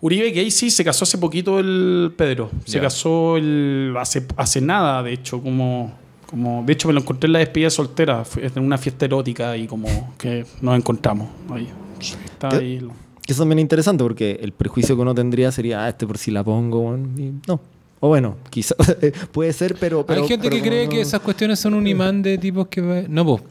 Uribe 0.00 0.32
Gay 0.32 0.50
sí 0.50 0.70
se 0.70 0.84
casó 0.84 1.04
hace 1.04 1.16
poquito 1.16 1.58
el 1.58 2.12
Pedro. 2.14 2.50
Se 2.66 2.72
Ya. 2.76 2.82
casó 2.82 3.38
el, 3.38 3.94
hace, 3.98 4.26
hace 4.36 4.60
nada, 4.60 5.02
de 5.02 5.14
hecho, 5.14 5.40
como, 5.40 5.94
como. 6.28 6.62
De 6.66 6.74
hecho, 6.74 6.88
me 6.88 6.92
lo 6.94 7.00
encontré 7.00 7.26
en 7.26 7.32
la 7.32 7.38
despedida 7.38 7.70
soltera. 7.70 8.22
Fue 8.22 8.44
en 8.44 8.62
una 8.62 8.76
fiesta 8.76 9.06
erótica 9.06 9.56
y 9.56 9.66
como 9.66 10.12
que 10.18 10.44
nos 10.60 10.76
encontramos. 10.76 11.28
Ahí. 11.50 11.68
Está 12.00 12.48
ahí. 12.54 12.86
Que 13.26 13.32
eso 13.32 13.42
también 13.42 13.58
es 13.60 13.62
interesante 13.62 14.04
porque 14.04 14.38
el 14.42 14.52
prejuicio 14.52 14.94
que 14.96 15.02
uno 15.02 15.14
tendría 15.14 15.50
sería, 15.50 15.84
ah, 15.84 15.88
este 15.88 16.06
por 16.06 16.18
si 16.18 16.30
la 16.30 16.44
pongo, 16.44 16.80
weón", 16.80 17.14
y 17.18 17.32
no. 17.48 17.60
O 18.00 18.08
bueno, 18.08 18.36
quizás 18.50 18.76
puede 19.32 19.52
ser, 19.52 19.76
pero, 19.80 20.04
pero- 20.04 20.22
Hay 20.22 20.28
gente 20.28 20.48
pero 20.50 20.62
que 20.62 20.68
cree 20.68 20.88
que 20.88 21.00
esas 21.00 21.20
cuestiones 21.20 21.58
son 21.58 21.72
un 21.74 21.86
imán 21.86 22.22
de 22.22 22.36
tipos 22.36 22.68
que... 22.68 23.06
No, 23.08 23.24
pues. 23.24 23.42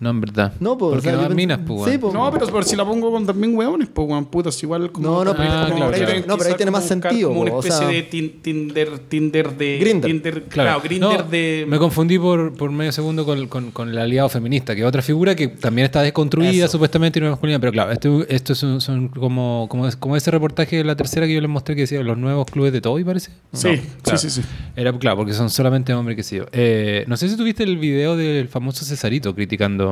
No, 0.00 0.10
en 0.10 0.20
verdad. 0.22 0.54
No, 0.60 0.78
pues, 0.78 0.92
Porque 0.94 0.98
o 0.98 1.02
sea, 1.02 1.12
no 1.12 1.18
yo 1.18 1.22
dan 1.24 1.32
pens- 1.32 1.36
minas, 1.36 1.60
pues, 1.66 1.92
Sí, 1.92 1.98
pues. 1.98 2.14
No, 2.14 2.30
pero, 2.32 2.46
pero 2.46 2.62
si 2.62 2.74
la 2.74 2.86
pongo 2.86 3.10
con 3.12 3.26
también 3.26 3.54
hueones, 3.54 3.88
pues 3.92 4.08
weón, 4.08 4.24
putas, 4.24 4.60
igual 4.62 4.90
como. 4.90 5.06
No, 5.06 5.24
no, 5.24 5.36
pero- 5.36 5.44
como- 5.48 5.60
Ah, 5.60 5.66
claro, 5.76 5.92
claro. 5.92 6.22
No, 6.26 6.38
pero 6.38 6.50
ahí 6.50 6.56
tiene 6.56 6.70
más 6.72 6.82
buscar 6.90 7.10
sentido, 7.10 7.28
Como 7.28 7.40
una 7.42 7.50
po, 7.50 7.56
o 7.58 7.60
especie 7.60 7.78
sea- 7.78 7.88
de 7.88 8.02
tin- 8.10 8.40
Tinder, 8.42 8.98
Tinder 9.00 9.56
de. 9.56 9.78
Grindr. 9.78 10.06
Tinder, 10.06 10.42
claro, 10.44 10.80
Grinder 10.82 11.24
No, 11.24 11.30
de. 11.30 11.66
Me 11.68 11.78
confundí 11.78 12.18
por, 12.18 12.54
por 12.54 12.70
medio 12.70 12.92
segundo 12.92 13.26
con, 13.26 13.46
con- 13.48 13.70
con 13.72 13.90
el 13.90 13.98
aliado 13.98 14.28
feminista, 14.30 14.74
que 14.74 14.80
es 14.80 14.86
otra 14.86 15.02
figura 15.02 15.34
que 15.36 15.48
también 15.48 15.84
está 15.84 16.00
desconstruida 16.00 16.64
Eso. 16.64 16.72
supuestamente 16.72 17.18
y 17.18 17.20
no 17.20 17.26
es 17.28 17.32
masculina. 17.32 17.58
Pero 17.58 17.72
claro, 17.72 17.92
esto, 17.92 18.24
esto 18.28 18.54
son, 18.54 18.80
son 18.80 19.08
como, 19.08 19.66
como, 19.68 19.86
como 19.98 20.16
ese 20.16 20.30
reportaje 20.30 20.76
de 20.78 20.84
la 20.84 20.96
tercera 20.96 21.26
que 21.26 21.34
yo 21.34 21.42
les 21.42 21.50
mostré 21.50 21.74
que 21.74 21.82
decía 21.82 22.02
los 22.02 22.16
nuevos 22.16 22.46
clubes 22.46 22.72
de 22.72 22.80
Toby, 22.80 23.04
parece. 23.04 23.32
Sí, 23.52 23.68
No, 24.10 24.16
sí, 24.16 24.30
sí, 24.30 24.40
sí. 24.40 24.48
Era 24.76 24.92
claro, 24.98 25.18
porque 25.18 25.34
son 25.34 25.50
solamente 25.50 25.92
hombres 25.92 26.16
que 26.16 26.22
sí. 26.22 26.38
Eh, 26.52 27.04
no 27.06 27.18
sé 27.18 27.28
si 27.28 27.36
tuviste 27.36 27.64
el 27.64 27.76
video 27.76 28.16
del 28.16 28.48
famoso 28.48 28.82
Cesarito 28.84 29.34
criticando. 29.34 29.89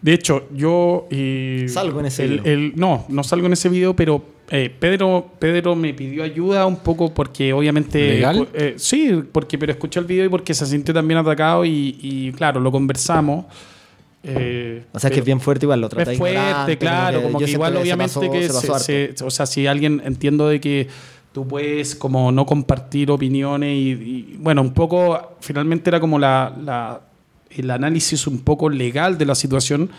De 0.00 0.12
hecho, 0.14 0.48
yo. 0.54 1.06
eh, 1.10 1.66
Salgo 1.68 2.00
en 2.00 2.06
ese 2.06 2.24
el- 2.24 2.40
video. 2.40 2.52
el- 2.52 2.72
no, 2.76 3.04
no 3.08 3.22
salgo 3.22 3.46
en 3.46 3.52
ese 3.52 3.68
video, 3.68 3.94
pero 3.94 4.22
eh, 4.50 4.68
Pedro, 4.76 5.30
Pedro 5.38 5.76
me 5.76 5.94
pidió 5.94 6.24
ayuda 6.24 6.66
un 6.66 6.76
poco 6.76 7.14
porque 7.14 7.52
obviamente. 7.52 8.14
¿Legal? 8.14 8.48
eh, 8.52 8.74
sí, 8.76 9.22
porque, 9.30 9.56
pero 9.58 9.72
escuché 9.72 10.00
el 10.00 10.06
video 10.06 10.24
y 10.26 10.28
porque 10.28 10.54
se 10.54 10.66
sintió 10.66 10.92
también 10.92 11.18
atacado 11.18 11.64
y, 11.64 11.96
y, 12.02 12.32
claro, 12.32 12.60
lo 12.60 12.72
conversamos. 12.72 13.46
Eh, 14.24 14.84
O 14.92 14.98
sea, 15.00 15.10
que 15.10 15.18
es 15.18 15.24
bien 15.24 15.40
fuerte 15.40 15.64
igual, 15.66 15.80
lo 15.80 15.88
trata 15.88 16.12
es 16.12 16.18
fuerte, 16.18 16.78
claro, 16.78 17.22
como 17.22 17.38
que 17.40 17.46
siento 17.46 17.58
igual 17.58 17.72
se 17.72 17.78
obviamente 17.80 18.14
pasó- 18.14 18.30
que 18.30 18.48
se 18.48 18.78
se- 19.10 19.16
se- 19.16 19.24
o 19.24 19.30
sea, 19.30 19.46
si 19.46 19.66
alguien 19.66 20.00
entiendo 20.04 20.48
de 20.48 20.60
que 20.60 20.86
tú 21.32 21.46
puedes 21.48 21.96
como 21.96 22.30
no 22.30 22.46
compartir 22.46 23.10
opiniones 23.10 23.74
y, 23.74 23.90
y, 23.90 24.36
bueno, 24.38 24.62
un 24.62 24.72
poco, 24.74 25.36
finalmente 25.40 25.90
era 25.90 25.98
como 25.98 26.20
la, 26.20 26.54
la- 26.62 27.00
el 27.56 27.70
análisis 27.70 28.26
un 28.26 28.40
poco 28.40 28.68
legal 28.68 29.18
de 29.18 29.26
la 29.26 29.34
situación. 29.34 29.90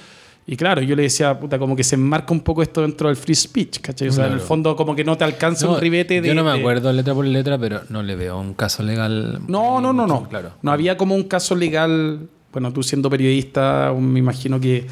Y 0.46 0.58
claro, 0.58 0.82
yo 0.82 0.94
le 0.96 1.04
decía, 1.04 1.40
puta, 1.40 1.58
como 1.58 1.74
que 1.76 1.86
se 1.86 1.96
enmarca 1.96 2.34
un 2.34 2.42
poco 2.42 2.62
esto 2.62 2.82
dentro 2.82 3.08
del 3.08 3.16
free 3.16 3.34
speech, 3.36 3.80
¿cachai? 3.80 4.10
O 4.10 4.12
sea, 4.12 4.28
en 4.28 4.34
el 4.34 4.42
fondo 4.42 4.76
como 4.76 4.94
que 4.94 5.06
no 5.06 5.16
te 5.18 5.24
alcanza 5.24 5.66
No, 5.68 5.74
un 5.76 5.80
ribete 5.80 6.20
de... 6.20 6.28
yo 6.28 6.34
no 6.36 6.44
me 6.44 6.52
de- 6.52 6.60
acuerdo 6.60 6.92
letra 6.92 7.14
por 7.14 7.26
letra, 7.26 7.58
pero 7.58 7.82
no 7.88 8.04
le 8.04 8.16
veo 8.18 8.38
un 8.40 8.54
caso 8.54 8.84
legal. 8.84 9.40
No, 9.48 9.80
no, 9.80 9.94
no, 9.94 10.06
no. 10.06 10.28
Claro. 10.28 10.52
No 10.62 10.72
había 10.74 10.98
como 10.98 11.16
un 11.16 11.24
caso 11.24 11.56
legal. 11.56 12.28
Bueno, 12.52 12.74
tú 12.74 12.84
siendo 12.84 13.10
periodista, 13.10 13.94
me 13.98 14.20
imagino 14.20 14.60
que 14.60 14.86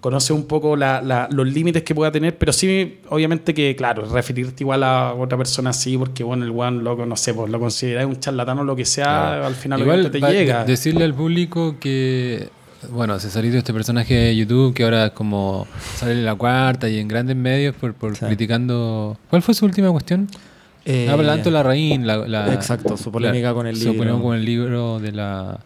conoces 0.00 0.30
un 0.30 0.46
poco 0.46 0.76
la- 0.76 1.02
la- 1.02 1.28
los 1.30 1.46
límites 1.46 1.82
que 1.82 1.94
pueda 1.94 2.10
tener, 2.10 2.36
pero 2.38 2.52
sí, 2.52 2.98
obviamente 3.10 3.52
que, 3.54 3.76
claro, 3.76 4.04
referirte 4.10 4.62
igual 4.64 4.82
a 4.82 5.12
otra 5.14 5.36
persona 5.36 5.70
así, 5.70 5.96
porque 5.98 6.24
bueno, 6.24 6.44
el 6.44 6.50
one 6.50 6.82
loco, 6.82 7.04
no 7.06 7.16
sé, 7.16 7.34
pues 7.34 7.50
lo 7.50 7.60
consideras 7.60 8.06
un 8.06 8.18
charlatán 8.18 8.58
o 8.60 8.64
lo 8.64 8.74
que 8.76 8.84
sea, 8.84 9.04
Claro. 9.04 9.46
al 9.46 9.54
final 9.54 9.80
Igual 9.80 10.00
obviamente 10.00 10.20
te 10.20 10.32
llega. 10.32 10.60
de- 10.64 10.70
decirle 10.70 11.04
al 11.04 11.14
público 11.14 11.76
que, 11.78 12.48
bueno, 12.90 13.18
Cesarito, 13.18 13.58
este 13.58 13.74
personaje 13.74 14.14
de 14.14 14.36
YouTube 14.36 14.72
que 14.72 14.84
ahora 14.84 15.06
es 15.06 15.12
como 15.12 15.66
sale 15.96 16.12
en 16.12 16.24
la 16.24 16.34
cuarta 16.34 16.88
y 16.88 16.98
en 16.98 17.06
grandes 17.06 17.36
medios 17.36 17.74
por, 17.76 17.92
por 17.92 18.16
Sí. 18.16 18.24
criticando. 18.24 19.18
¿Cuál 19.28 19.42
fue 19.42 19.52
su 19.54 19.66
última 19.66 19.90
cuestión? 19.90 20.28
Eh, 20.86 21.08
Ah, 21.10 21.12
Adelanto 21.12 21.50
la 21.50 21.62
raíz. 21.62 22.00
La, 22.00 22.16
la- 22.26 22.54
Exacto, 22.54 22.96
su 22.96 23.12
polémica 23.12 23.52
con 23.52 23.66
el 23.66 23.76
Su 23.76 23.84
libro. 23.92 23.98
polémica 23.98 24.22
con 24.22 24.34
el 24.36 24.44
libro 24.46 24.98
de 24.98 25.12
la. 25.12 25.60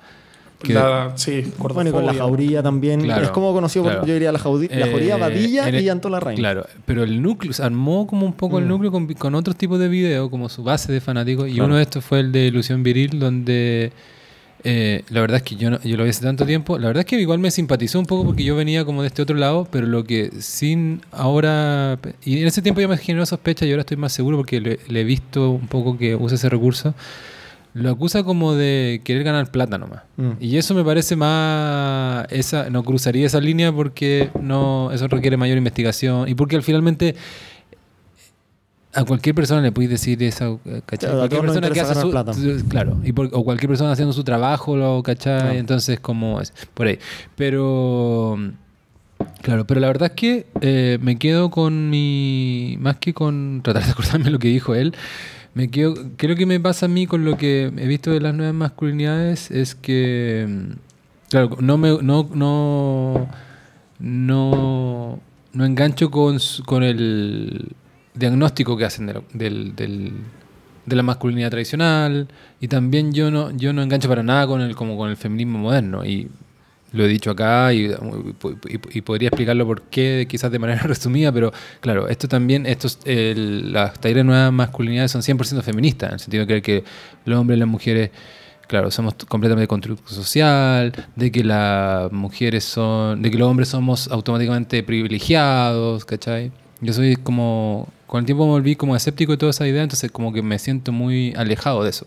Que- 0.65 0.75
La- 0.75 1.13
sí, 1.15 1.45
Bueno, 1.59 1.91
y 1.91 1.93
con 1.93 2.05
la 2.07 2.15
jaurilla 2.15 2.63
también. 2.63 3.03
Claro, 3.03 3.23
es 3.25 3.31
como 3.31 3.53
conocido, 3.53 3.85
por- 3.85 3.93
claro. 3.93 4.07
yo 4.09 4.15
diría, 4.15 4.33
la, 4.33 4.39
jaudi- 4.41 4.69
la 4.71 4.89
jauría 4.89 5.17
Eh, 5.17 5.21
Badilla 5.21 5.69
el- 5.69 5.81
y 5.81 5.89
Antola 5.89 6.19
Reina. 6.19 6.39
Claro, 6.41 6.67
pero 6.85 7.05
el 7.05 7.23
núcleo, 7.23 7.53
se 7.53 7.63
armó 7.63 8.07
como 8.09 8.27
un 8.27 8.33
poco 8.33 8.59
el 8.59 8.65
Mm. 8.65 8.69
núcleo 8.69 8.91
con, 8.91 9.07
con 9.15 9.35
otros 9.37 9.55
tipos 9.57 9.79
de 9.79 9.87
videos, 9.89 10.29
como 10.31 10.49
su 10.49 10.65
base 10.65 10.93
de 10.93 11.01
fanáticos, 11.01 11.47
y 11.49 11.53
Claro. 11.53 11.67
uno 11.67 11.77
de 11.77 11.83
estos 11.83 12.05
fue 12.05 12.19
el 12.21 12.33
de 12.33 12.47
Ilusión 12.47 12.83
Viril, 12.83 13.19
donde 13.21 13.93
eh, 14.67 15.03
la 15.11 15.21
verdad 15.21 15.37
es 15.37 15.43
que 15.43 15.57
yo, 15.57 15.69
no- 15.69 15.79
yo 15.83 15.95
lo 15.99 16.05
vi 16.05 16.09
hace 16.09 16.23
tanto 16.23 16.47
tiempo, 16.47 16.79
la 16.79 16.87
verdad 16.87 17.01
es 17.01 17.05
que 17.07 17.21
igual 17.21 17.39
me 17.39 17.51
simpatizó 17.51 17.99
un 18.01 18.07
poco 18.07 18.25
porque 18.25 18.45
yo 18.45 18.57
venía 18.57 18.87
como 18.87 19.03
de 19.03 19.09
este 19.09 19.21
otro 19.21 19.37
lado, 19.37 19.69
pero 19.71 19.87
lo 19.87 20.05
que 20.05 20.31
sin 20.41 21.03
ahora, 21.13 21.99
y 22.25 22.41
en 22.41 22.47
ese 22.47 22.63
tiempo 22.63 22.81
ya 22.81 22.89
me 22.89 22.97
generó 22.97 23.27
sospecha 23.27 23.67
y 23.67 23.71
ahora 23.73 23.81
estoy 23.83 23.99
más 23.99 24.15
seguro 24.15 24.39
porque 24.39 24.63
le, 24.63 24.79
le 24.89 25.01
he 25.03 25.05
visto 25.05 25.51
un 25.51 25.67
poco 25.69 25.99
que 25.99 26.17
usa 26.17 26.37
ese 26.37 26.49
recurso. 26.49 26.95
Lo 27.75 27.91
acusa 27.91 28.23
como 28.23 28.55
de 28.55 29.01
querer 29.05 29.25
ganar 29.25 29.51
plata 29.51 29.79
nomás. 29.79 30.03
Mm. 30.17 30.31
Y 30.41 30.57
eso 30.59 30.75
me 30.75 30.85
parece 30.85 31.17
más. 31.17 32.27
Esa, 32.31 32.71
no 32.71 32.85
cruzaría 32.85 33.27
esa 33.27 33.41
línea 33.41 33.73
porque 33.73 34.31
no 34.41 34.93
eso 34.93 35.09
requiere 35.09 35.37
mayor 35.37 35.59
investigación. 35.59 36.29
Y 36.29 36.35
porque 36.35 36.57
al 36.57 36.63
finalmente. 36.63 37.17
A 38.97 39.03
cualquier 39.03 39.35
persona 39.35 39.61
le 39.61 39.73
puedes 39.73 39.91
decir 39.91 40.23
eso, 40.23 40.61
¿cachai? 40.87 41.11
Claro, 41.11 41.15
a 41.17 41.19
cualquier 41.29 41.41
persona 41.41 41.71
que 41.71 41.81
hace 41.81 42.01
su, 42.01 42.11
plata. 42.13 42.31
Claro, 42.69 42.97
y 43.03 43.13
por- 43.13 43.29
o 43.33 43.43
cualquier 43.43 43.69
persona 43.69 43.91
haciendo 43.91 44.13
su 44.13 44.23
trabajo, 44.23 44.77
lo, 44.77 45.03
¿cachai? 45.03 45.41
Claro. 45.41 45.59
Entonces, 45.59 45.99
como 45.99 46.41
es. 46.41 46.53
Por 46.75 46.87
ahí. 46.87 47.01
Pero. 47.35 48.39
Claro, 49.43 49.67
pero 49.67 49.81
la 49.81 49.89
verdad 49.89 50.11
es 50.11 50.15
que 50.17 50.47
eh, 50.61 50.99
me 51.03 51.17
quedo 51.19 51.51
con 51.51 51.91
mi. 51.91 52.77
Más 52.79 52.99
que 52.99 53.13
con 53.15 53.63
tratar 53.65 53.85
de 53.85 53.91
acordarme 53.91 54.31
lo 54.31 54.39
que 54.39 54.47
dijo 54.49 54.77
él, 54.77 54.95
me 55.55 55.71
quedo. 55.71 55.95
Creo 56.17 56.37
que 56.37 56.47
me 56.47 56.61
pasa 56.61 56.87
a 56.87 56.89
mí 56.89 57.07
con 57.07 57.25
lo 57.25 57.37
que 57.37 57.65
he 57.77 57.87
visto 57.87 58.11
de 58.11 58.21
las 58.21 58.35
nuevas 58.35 58.55
masculinidades 58.55 59.51
es 59.51 59.75
que. 59.75 60.47
mm, 60.49 60.73
Claro, 61.31 61.57
no 61.61 61.79
me. 61.79 61.99
No. 62.03 62.29
No. 62.35 63.29
No, 64.01 65.21
no 65.53 65.65
engancho 65.65 66.11
con, 66.11 66.39
con 66.67 66.83
el 66.83 67.69
diagnóstico 68.15 68.77
que 68.77 68.85
hacen 68.85 69.07
de, 69.07 69.23
del- 69.33 70.13
de 70.87 70.97
la 70.97 71.03
masculinidad 71.03 71.51
tradicional 71.51 72.29
y 72.61 72.69
también 72.69 73.13
yo 73.13 73.31
no 73.31 73.51
yo 73.53 73.73
no 73.73 73.83
engancho 73.83 74.09
para 74.09 74.23
nada 74.23 74.47
con 74.47 74.61
el 74.61 74.75
como 74.75 74.97
con 74.99 75.09
el 75.11 75.17
feminismo 75.17 75.59
moderno 75.59 76.05
y 76.05 76.29
lo 76.95 77.05
he 77.05 77.09
dicho 77.09 77.31
acá 77.31 77.73
y, 77.75 77.89
podría 79.05 79.29
explicarlo 79.29 79.67
por 79.67 79.83
qué 79.83 80.27
quizás 80.29 80.51
de 80.51 80.59
manera 80.59 80.83
resumida 80.85 81.33
pero 81.33 81.53
claro 81.81 82.09
esto 82.09 82.29
también 82.29 82.67
estos 82.67 82.99
el- 83.05 83.73
las 83.73 83.95
talleres 84.01 84.21
de 84.21 84.25
nuevas 84.25 84.53
masculinidades 84.53 85.11
son 85.11 85.23
100% 85.23 85.63
feministas 85.63 86.09
en 86.09 86.15
el 86.15 86.21
sentido 86.21 86.47
de 86.47 86.63
que 86.63 86.85
los 87.25 87.39
hombres 87.39 87.57
y 87.57 87.61
las 87.61 87.69
mujeres 87.69 88.11
Claro, 88.67 88.91
somos 88.91 89.15
completamente 89.29 89.69
constructo 89.69 90.11
social, 90.11 90.93
de 91.17 91.31
que 91.31 91.45
las 91.45 92.11
mujeres 92.13 92.65
son, 92.65 93.21
de 93.21 93.31
que 93.31 93.37
los 93.37 93.47
hombres 93.49 93.69
somos 93.69 94.09
automáticamente 94.11 94.83
privilegiados, 94.83 96.05
¿cachai? 96.07 96.51
Yo 96.81 96.93
soy 96.93 97.17
como, 97.17 97.89
con 98.15 98.21
el 98.21 98.27
tiempo 98.27 98.45
me 98.45 98.53
volví 98.53 98.77
como 98.77 98.95
escéptico 98.95 99.33
de 99.33 99.39
toda 99.39 99.51
esa 99.51 99.67
idea, 99.67 99.83
entonces 99.83 100.09
como 100.09 100.33
que 100.33 100.41
me 100.41 100.57
siento 100.61 100.93
muy 100.93 101.35
alejado 101.37 101.83
de 101.83 101.91
eso. 101.91 102.07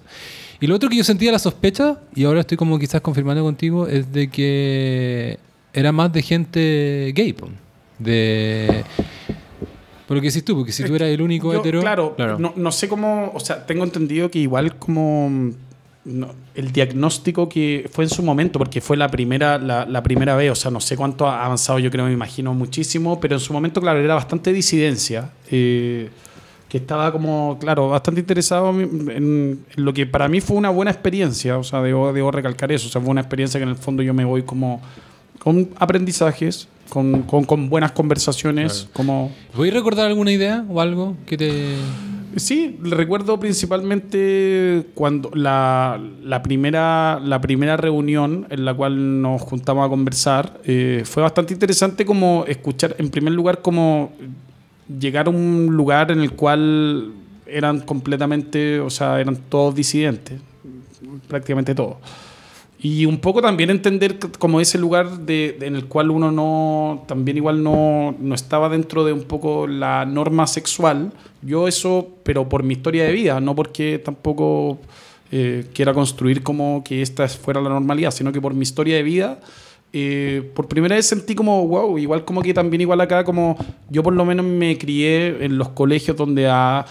Y 0.61 0.67
lo 0.67 0.73
otro 0.73 0.87
que 0.87 0.95
yo 0.95 1.03
sentía 1.03 1.33
la 1.33 1.37
sospecha, 1.37 1.99
y 2.15 2.23
ahora 2.23 2.39
estoy 2.39 2.55
como 2.55 2.79
quizás 2.79 3.01
confirmando 3.01 3.43
contigo, 3.43 3.87
es 3.89 4.13
de 4.13 4.29
que 4.29 5.37
era 5.73 5.91
más 5.91 6.13
de 6.13 6.21
gente 6.21 7.11
gay, 7.13 7.33
po. 7.33 7.49
de... 7.99 8.85
Por 10.07 10.15
lo 10.15 10.21
que 10.21 10.29
decís 10.29 10.45
tú, 10.45 10.55
porque 10.55 10.71
si 10.71 10.85
tú 10.85 10.95
eras 10.95 11.09
el 11.09 11.21
único 11.21 11.51
Yo, 11.51 11.59
hetero... 11.59 11.81
Claro, 11.81 12.15
No, 12.39 12.53
no 12.55 12.71
sé 12.71 12.87
cómo, 12.87 13.29
o 13.33 13.39
sea, 13.41 13.65
tengo 13.65 13.83
entendido 13.83 14.31
que 14.31 14.39
igual 14.39 14.77
como 14.77 15.29
mm, 15.29 15.51
no, 16.07 16.29
el 16.55 16.71
diagnóstico 16.71 17.47
que 17.49 17.89
fue 17.91 18.05
en 18.05 18.09
su 18.09 18.23
momento, 18.23 18.57
porque 18.57 18.81
fue 18.81 18.97
la 18.97 19.09
primera, 19.09 19.57
la, 19.57 19.85
la 19.85 20.01
primera 20.01 20.35
vez, 20.35 20.51
o 20.51 20.55
sea, 20.55 20.71
no 20.71 20.79
sé 20.79 20.95
cuánto 20.95 21.27
ha 21.27 21.45
avanzado, 21.45 21.79
yo 21.79 21.91
creo, 21.91 22.05
me 22.05 22.13
imagino 22.13 22.53
muchísimo, 22.53 23.19
pero 23.19 23.35
en 23.35 23.39
su 23.39 23.53
momento, 23.53 23.81
claro, 23.81 23.99
era 23.99 24.15
bastante 24.15 24.53
disidencia. 24.53 25.31
eh, 25.51 26.09
que 26.69 26.79
estaba 26.79 27.11
como, 27.11 27.57
claro, 27.59 27.89
bastante 27.89 28.19
interesado 28.19 28.69
en, 28.71 29.09
en 29.09 29.65
lo 29.77 29.93
que 29.93 30.05
para 30.05 30.27
mí 30.27 30.41
fue 30.41 30.57
una 30.57 30.69
buena 30.69 30.91
experiencia, 30.91 31.57
o 31.57 31.63
sea, 31.63 31.81
debo, 31.81 32.11
debo 32.11 32.29
recalcar 32.31 32.71
eso, 32.71 32.87
o 32.87 32.91
sea, 32.91 33.01
fue 33.01 33.09
una 33.09 33.21
experiencia 33.21 33.57
que 33.59 33.63
en 33.63 33.69
el 33.69 33.77
fondo 33.77 34.03
yo 34.03 34.13
me 34.13 34.25
voy 34.25 34.43
como 34.43 34.81
con 35.39 35.69
aprendizajes, 35.77 36.67
con, 36.89 37.23
con, 37.23 37.45
con 37.45 37.69
buenas 37.69 37.93
conversaciones, 37.93 38.89
como... 38.91 39.31
¿Voy 39.55 39.69
a 39.69 39.73
recordar 39.73 40.07
alguna 40.07 40.31
idea 40.31 40.65
o 40.69 40.81
algo 40.81 41.15
que 41.25 41.37
te... 41.37 41.75
Sí, 42.37 42.77
recuerdo 42.81 43.39
principalmente 43.39 44.85
cuando 44.93 45.31
la, 45.33 45.99
la 46.23 46.43
primera, 46.43 47.19
la 47.19 47.41
primera 47.41 47.77
reunión 47.77 48.45
en 48.51 48.63
la 48.63 48.75
cual 48.75 49.21
nos 49.21 49.41
juntamos 49.41 49.85
a 49.85 49.89
conversar 49.89 50.59
eh, 50.63 51.01
fue 51.03 51.23
bastante 51.23 51.53
interesante 51.53 52.05
como 52.05 52.45
escuchar, 52.47 52.95
en 52.99 53.09
primer 53.09 53.33
lugar, 53.33 53.63
como 53.63 54.11
llegar 54.99 55.25
a 55.25 55.31
un 55.31 55.67
lugar 55.71 56.11
en 56.11 56.19
el 56.21 56.31
cual 56.33 57.11
eran 57.47 57.79
completamente, 57.81 58.79
o 58.81 58.89
sea, 58.91 59.19
eran 59.19 59.35
todos 59.49 59.73
disidentes, 59.73 60.39
prácticamente 61.27 61.73
todos. 61.73 61.97
Y 62.79 63.05
un 63.07 63.17
poco 63.17 63.41
también 63.41 63.71
entender 63.71 64.19
como 64.37 64.61
ese 64.61 64.77
lugar 64.77 65.19
de, 65.21 65.57
de- 65.59 65.65
en 65.65 65.75
el 65.75 65.85
cual 65.85 66.11
uno 66.11 66.31
no, 66.31 67.03
también 67.07 67.37
igual 67.37 67.63
no, 67.63 68.15
no 68.19 68.35
estaba 68.35 68.69
dentro 68.69 69.03
de 69.03 69.13
un 69.13 69.23
poco 69.23 69.65
la 69.65 70.05
norma 70.05 70.45
sexual. 70.45 71.11
Yo 71.41 71.67
eso, 71.67 72.07
pero 72.23 72.47
por 72.47 72.61
mi 72.63 72.73
historia 72.75 73.05
de 73.05 73.13
vida, 73.13 73.39
no 73.39 73.55
porque 73.55 73.97
tampoco 73.97 74.77
eh, 75.31 75.65
quiera 75.73 75.93
construir 75.93 76.43
como 76.43 76.83
que 76.83 77.01
esta 77.01 77.27
fuera 77.27 77.61
la 77.61 77.69
normalidad, 77.69 78.11
sino 78.11 78.31
que 78.31 78.39
por 78.41 78.53
mi 78.53 78.61
historia 78.61 78.95
de 78.95 79.03
vida, 79.03 79.39
eh, 79.91 80.47
por 80.53 80.67
primera 80.67 80.95
vez 80.95 81.07
sentí 81.07 81.33
como, 81.33 81.67
wow, 81.67 81.97
igual 81.97 82.25
como 82.25 82.43
que 82.43 82.53
también 82.53 82.81
igual 82.81 83.01
acá, 83.01 83.23
como 83.23 83.57
yo 83.89 84.03
por 84.03 84.13
lo 84.13 84.23
menos 84.23 84.45
me 84.45 84.77
crié 84.77 85.43
en 85.43 85.57
los 85.57 85.69
colegios 85.69 86.15
donde 86.15 86.47
a 86.47 86.85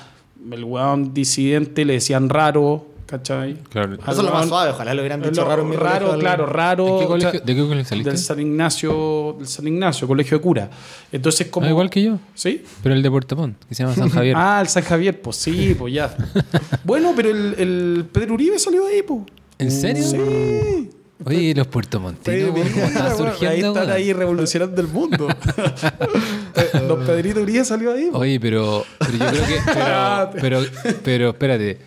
el 0.50 0.64
weón 0.64 1.14
disidente 1.14 1.84
le 1.84 1.94
decían 1.94 2.28
raro, 2.28 2.86
¿cachai? 3.06 3.54
Claro. 3.70 3.94
Eso 3.94 4.10
es 4.10 4.16
lo 4.18 4.30
más 4.30 4.48
suave, 4.48 4.70
ojalá 4.72 4.92
lo 4.94 5.00
hubieran 5.02 5.22
dicho 5.22 5.42
Lo- 5.42 5.48
raro 5.48 5.72
raro, 5.72 6.18
claro, 6.18 6.46
raro. 6.46 6.84
¿De 6.84 6.98
qué 6.98 7.04
o 7.04 7.08
colegio, 7.08 7.30
sea, 7.30 7.40
¿de 7.40 7.54
qué 7.54 7.60
colegio 7.62 7.84
saliste? 7.84 8.10
del 8.10 8.18
San 8.18 8.40
Ignacio, 8.40 9.36
del 9.38 9.46
San 9.48 9.66
Ignacio, 9.68 10.06
colegio 10.08 10.38
de 10.38 10.42
cura. 10.42 10.70
Entonces, 11.12 11.46
como. 11.48 11.66
Ah, 11.66 11.70
igual 11.70 11.88
que 11.88 12.02
yo, 12.02 12.18
¿Sí? 12.34 12.62
pero 12.82 12.94
el 12.94 13.02
de 13.02 13.10
Puerto 13.10 13.36
Montt, 13.36 13.64
que 13.68 13.74
se 13.74 13.82
llama 13.84 13.94
San 13.94 14.08
Javier. 14.10 14.34
Ah, 14.36 14.58
el 14.60 14.68
San 14.68 14.82
Javier, 14.82 15.20
pues 15.22 15.36
sí, 15.36 15.74
pues 15.78 15.94
ya. 15.94 16.14
bueno, 16.84 17.12
pero 17.16 17.30
el, 17.30 17.54
el 17.58 18.04
Pedro 18.12 18.34
Uribe 18.34 18.58
salió 18.58 18.84
de 18.84 18.94
ahí, 18.96 19.02
pues. 19.02 19.20
¿En 19.58 19.70
serio? 19.70 20.02
Sí. 20.04 20.90
Oye, 21.24 21.38
¿y 21.40 21.54
los 21.54 21.66
puertomontinos, 21.68 22.50
weón, 22.54 22.68
¿cómo 22.68 22.86
están 22.86 23.48
ahí 23.50 23.60
están 23.60 23.90
ahí 23.90 24.12
revolucionando 24.12 24.80
el 24.82 24.88
mundo. 24.88 25.26
Los 26.86 27.06
Pedrito 27.06 27.40
Uribe 27.40 27.64
salió 27.64 27.92
de 27.92 28.02
ahí. 28.04 28.10
po. 28.10 28.18
Oye, 28.18 28.38
pero, 28.38 28.84
pero 28.98 29.12
yo 29.12 29.18
creo 29.30 29.46
que. 29.46 29.60
Pero, 29.72 30.30
pero, 30.40 30.60
pero 31.02 31.28
espérate. 31.30 31.78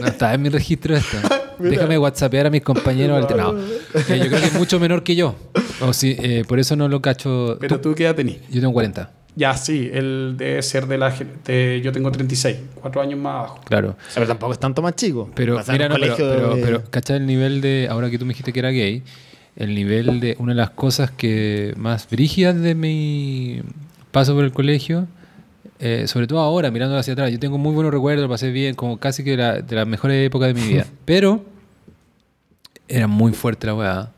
No 0.00 0.06
está 0.06 0.34
en 0.34 0.42
mi 0.42 0.48
registro 0.48 0.96
esto. 0.96 1.16
Déjame 1.58 1.96
whatsappear 1.98 2.46
a 2.46 2.50
mis 2.50 2.62
compañeros 2.62 3.24
al 3.30 3.36
no. 3.36 3.58
Eh, 3.58 4.18
yo 4.18 4.26
creo 4.28 4.40
que 4.40 4.46
es 4.46 4.54
mucho 4.54 4.78
menor 4.78 5.02
que 5.02 5.16
yo. 5.16 5.34
O 5.80 5.92
si, 5.92 6.16
eh, 6.18 6.44
por 6.46 6.58
eso 6.58 6.76
no 6.76 6.88
lo 6.88 7.00
cacho. 7.00 7.56
Pero 7.60 7.80
tú 7.80 7.94
qué 7.94 8.04
edad 8.04 8.14
tenés. 8.14 8.40
Yo 8.50 8.60
tengo 8.60 8.72
40, 8.74 9.10
Ya, 9.36 9.54
sí, 9.56 9.88
él 9.92 10.34
debe 10.36 10.62
ser 10.62 10.86
de 10.86 10.98
la. 10.98 11.14
de- 11.46 11.80
yo 11.82 11.92
tengo 11.92 12.10
36, 12.12 12.56
cuatro 12.80 13.00
años 13.00 13.18
más 13.18 13.34
abajo. 13.36 13.60
claro. 13.64 13.96
Pero 14.14 14.26
tampoco 14.26 14.52
es 14.52 14.58
tanto 14.58 14.82
más 14.82 14.96
chico. 14.96 15.30
Pero, 15.34 15.58
mira, 15.70 15.88
no, 15.88 15.94
pero, 15.94 16.06
colegio 16.16 16.30
pero, 16.30 16.54
de- 16.56 16.62
pero, 16.62 16.84
¿cachai 16.90 17.16
el 17.18 17.26
nivel 17.26 17.60
de. 17.62 17.88
Ahora 17.90 18.10
que 18.10 18.18
tú 18.18 18.26
me 18.26 18.30
dijiste 18.30 18.52
que 18.52 18.58
era 18.58 18.70
gay, 18.70 19.02
el 19.56 19.74
nivel 19.74 20.20
de. 20.20 20.36
Una 20.38 20.52
de 20.52 20.56
las 20.60 20.70
cosas 20.70 21.10
que 21.10 21.72
más 21.78 22.06
brígidas 22.10 22.60
de 22.60 22.74
mi 22.74 23.62
paso 24.10 24.34
por 24.34 24.44
el 24.44 24.52
colegio, 24.52 25.06
eh, 25.78 26.06
sobre 26.06 26.26
todo 26.26 26.40
ahora, 26.40 26.70
mirando 26.70 26.96
hacia 26.96 27.12
atrás, 27.12 27.30
yo 27.30 27.38
tengo 27.38 27.58
muy 27.58 27.72
buenos 27.74 27.92
recuerdos, 27.92 28.22
lo 28.22 28.28
pasé 28.28 28.50
bien, 28.50 28.74
como 28.74 28.98
casi 28.98 29.22
que 29.24 29.36
la- 29.36 29.60
de 29.60 29.76
las 29.76 29.86
mejores 29.86 30.26
épocas 30.26 30.54
de 30.54 30.54
mi 30.60 30.66
vida. 30.68 30.86
Pero 31.04 31.44
era 32.88 33.06
muy 33.06 33.32
fuerte 33.32 33.66
la 33.66 33.74
weá. 33.74 34.12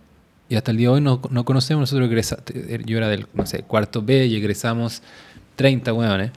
Y 0.48 0.56
hasta 0.56 0.70
el 0.70 0.78
día 0.78 0.88
de 0.88 0.94
hoy 0.94 1.00
no, 1.00 1.20
no 1.30 1.44
conocemos, 1.44 1.80
nosotros 1.82 2.09
egresamos, 2.09 2.44
yo 2.86 2.96
era 2.96 3.09
del, 3.09 3.26
no 3.34 3.44
sé, 3.46 3.62
cuarto 3.62 4.00
B 4.02 4.26
y 4.26 4.36
egresamos 4.36 5.02
30 5.56 5.92
weones. 5.92 6.30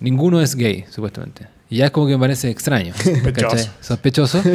Ninguno 0.00 0.40
es 0.40 0.56
gay, 0.56 0.84
supuestamente. 0.90 1.46
Y 1.68 1.76
ya 1.76 1.84
es 1.86 1.90
como 1.92 2.06
que 2.08 2.14
me 2.14 2.18
parece 2.20 2.50
extraño. 2.50 2.92
¿cachai? 3.34 3.66
Sospechoso. 3.80 4.42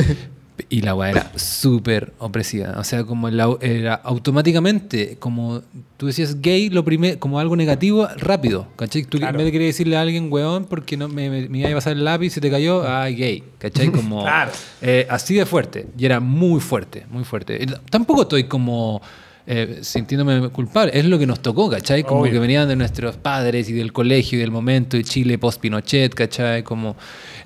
Y 0.70 0.82
la 0.82 0.96
weá 0.96 1.10
era 1.12 1.32
súper 1.36 2.14
opresiva. 2.18 2.76
O 2.78 2.84
sea, 2.86 3.04
como 3.04 3.30
la- 3.30 3.58
era 3.60 3.96
automáticamente, 3.96 5.18
como 5.20 5.62
tú 5.98 6.08
decías 6.08 6.42
gay, 6.42 6.70
lo 6.70 6.86
primer, 6.86 7.20
como 7.20 7.40
algo 7.40 7.56
negativo, 7.56 8.08
rápido. 8.18 8.68
¿Cachai? 8.76 9.04
Tú 9.04 9.18
Claro. 9.18 9.32
en 9.32 9.38
vez 9.38 9.46
de 9.48 9.52
querer 9.52 9.68
decirle 9.68 9.98
a 9.98 10.02
alguien, 10.02 10.32
weón, 10.32 10.66
porque 10.66 10.96
no 10.98 11.08
me, 11.10 11.30
me, 11.30 11.50
me 11.50 11.60
iba 11.60 11.70
a 11.70 11.74
pasar 11.74 11.94
el 11.94 12.06
lápiz 12.06 12.28
y 12.28 12.30
se 12.30 12.42
te 12.42 12.50
cayó, 12.50 12.84
ah, 12.88 13.08
gay. 13.10 13.44
¿Cachai? 13.58 13.90
Como 13.92 14.22
Claro. 14.24 14.52
eh, 14.82 15.06
así 15.10 15.36
de 15.36 15.46
fuerte. 15.46 15.88
Y 15.98 16.06
era 16.06 16.20
muy 16.20 16.60
fuerte, 16.62 17.06
muy 17.10 17.24
fuerte. 17.24 17.60
Y 17.62 17.66
Tampoco 17.90 18.22
estoy 18.24 18.46
como 18.46 19.02
eh, 19.48 19.80
sintiéndome 19.82 20.50
culpable. 20.50 20.92
Es 20.98 21.06
lo 21.06 21.20
que 21.20 21.28
nos 21.28 21.42
tocó, 21.42 21.70
¿cachai? 21.70 22.04
Como 22.04 22.22
Obvio. 22.22 22.32
que 22.32 22.40
venían 22.40 22.68
de 22.68 22.76
nuestros 22.76 23.16
padres 23.18 23.70
y 23.70 23.74
del 23.74 23.92
colegio 23.94 24.38
y 24.38 24.42
del 24.42 24.52
momento 24.52 24.98
de 24.98 25.04
Chile 25.04 25.38
post-Pinochet, 25.38 26.14
¿cachai? 26.16 26.64
Como, 26.64 26.96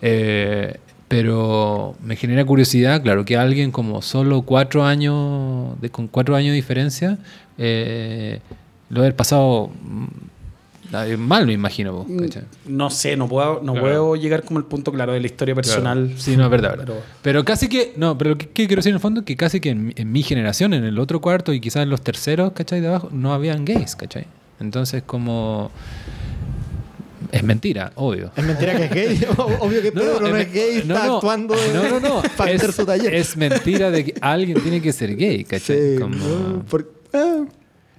eh, 0.02 0.78
pero 1.10 1.96
me 2.02 2.16
genera 2.16 2.46
curiosidad, 2.46 3.02
claro, 3.04 3.26
que 3.26 3.36
alguien 3.36 3.72
como 3.72 4.02
solo 4.02 4.44
cuatro 4.44 4.86
años, 4.86 5.80
de, 5.82 5.90
con 5.90 6.08
cuatro 6.08 6.36
años 6.38 6.52
de 6.52 6.56
diferencia, 6.56 7.18
eh, 7.58 8.40
lo 8.90 9.02
haber 9.02 9.16
pasado 9.16 9.70
mm, 9.84 10.06
mal, 11.18 11.46
me 11.46 11.54
imagino. 11.54 11.94
vos, 11.94 12.08
¿cachai? 12.22 12.44
No 12.68 12.90
sé, 12.90 13.16
no 13.18 13.28
puedo, 13.28 13.56
no 13.64 13.74
Claro. 13.74 13.82
puedo 13.88 14.16
llegar 14.16 14.44
como 14.44 14.60
al 14.60 14.66
punto 14.66 14.92
claro 14.92 15.14
de 15.14 15.20
la 15.20 15.26
historia 15.28 15.54
personal. 15.56 16.06
Claro. 16.06 16.20
Sí, 16.22 16.38
no, 16.38 16.46
es 16.46 16.50
verdad. 16.52 16.76
Pero- 16.78 16.96
Pero, 17.22 17.44
casi 17.46 17.68
que, 17.70 17.94
no, 17.98 18.18
pero 18.18 18.32
lo 18.32 18.38
que, 18.38 18.48
que 18.48 18.66
quiero 18.68 18.78
decir 18.80 18.92
en 18.92 18.96
el 18.96 19.02
fondo 19.02 19.20
es 19.22 19.26
que 19.26 19.36
casi 19.36 19.60
que 19.60 19.70
en, 19.72 19.88
mi- 19.88 19.94
en 19.96 20.12
mi 20.12 20.24
generación, 20.24 20.74
en 20.74 20.84
el 20.86 20.98
otro 21.00 21.22
cuarto 21.22 21.54
y 21.54 21.60
quizás 21.60 21.84
en 21.84 21.90
los 21.90 22.02
terceros, 22.02 22.54
¿cachai? 22.54 22.82
De 22.82 22.88
abajo, 22.88 23.10
no 23.12 23.34
habían 23.34 23.66
gays, 23.66 23.96
¿cachai? 23.96 24.26
Entonces, 24.60 25.04
como. 25.04 25.72
Es 27.32 27.44
mentira, 27.44 27.92
obvio. 27.96 28.32
Es 28.36 28.44
mentira 28.44 28.76
que 28.76 28.86
es 28.86 28.92
gay. 29.20 29.28
Obvio 29.60 29.82
que 29.82 29.92
Pedro 29.92 30.20
no, 30.30 30.36
es 30.36 30.52
gay, 30.54 30.84
no, 30.86 30.96
está 30.96 31.08
no, 31.08 31.16
actuando 31.18 31.56
No, 31.74 31.90
no, 31.90 32.00
no. 32.00 32.22
para 32.38 32.52
es, 32.52 32.62
hacer 32.62 32.74
su 32.74 32.86
taller. 32.86 33.14
es 33.14 33.38
mentira 33.38 33.92
de 33.92 34.06
que 34.06 34.14
alguien 34.22 34.60
tiene 34.62 34.82
que 34.82 34.92
ser 34.92 35.16
gay, 35.16 35.44
¿cachai? 35.44 35.78
Sí, 35.96 36.00
Como- 36.02 36.16
no, 36.16 36.66
por- 36.66 36.92
ah, 37.14 37.46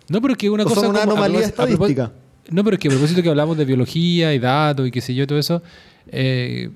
No, 0.08 0.20
pero 0.20 0.32
es 0.32 0.38
que 0.38 0.50
una 0.50 0.64
O 0.64 0.68
cosa. 0.68 0.80
son 0.80 0.90
una 0.90 1.00
como- 1.00 1.12
anomalía 1.12 1.40
a 1.40 1.48
estadística. 1.48 2.12
No, 2.50 2.64
pero 2.64 2.74
es 2.74 2.80
que 2.80 2.88
a 2.88 2.90
propósito 2.90 3.22
que 3.22 3.28
hablamos 3.28 3.56
de 3.56 3.64
biología 3.64 4.34
y 4.34 4.38
datos 4.40 4.88
y 4.88 4.90
qué 4.90 5.00
sé 5.00 5.14
yo, 5.14 5.26
todo 5.26 5.38
eso. 5.38 5.62
eh, 6.08 6.70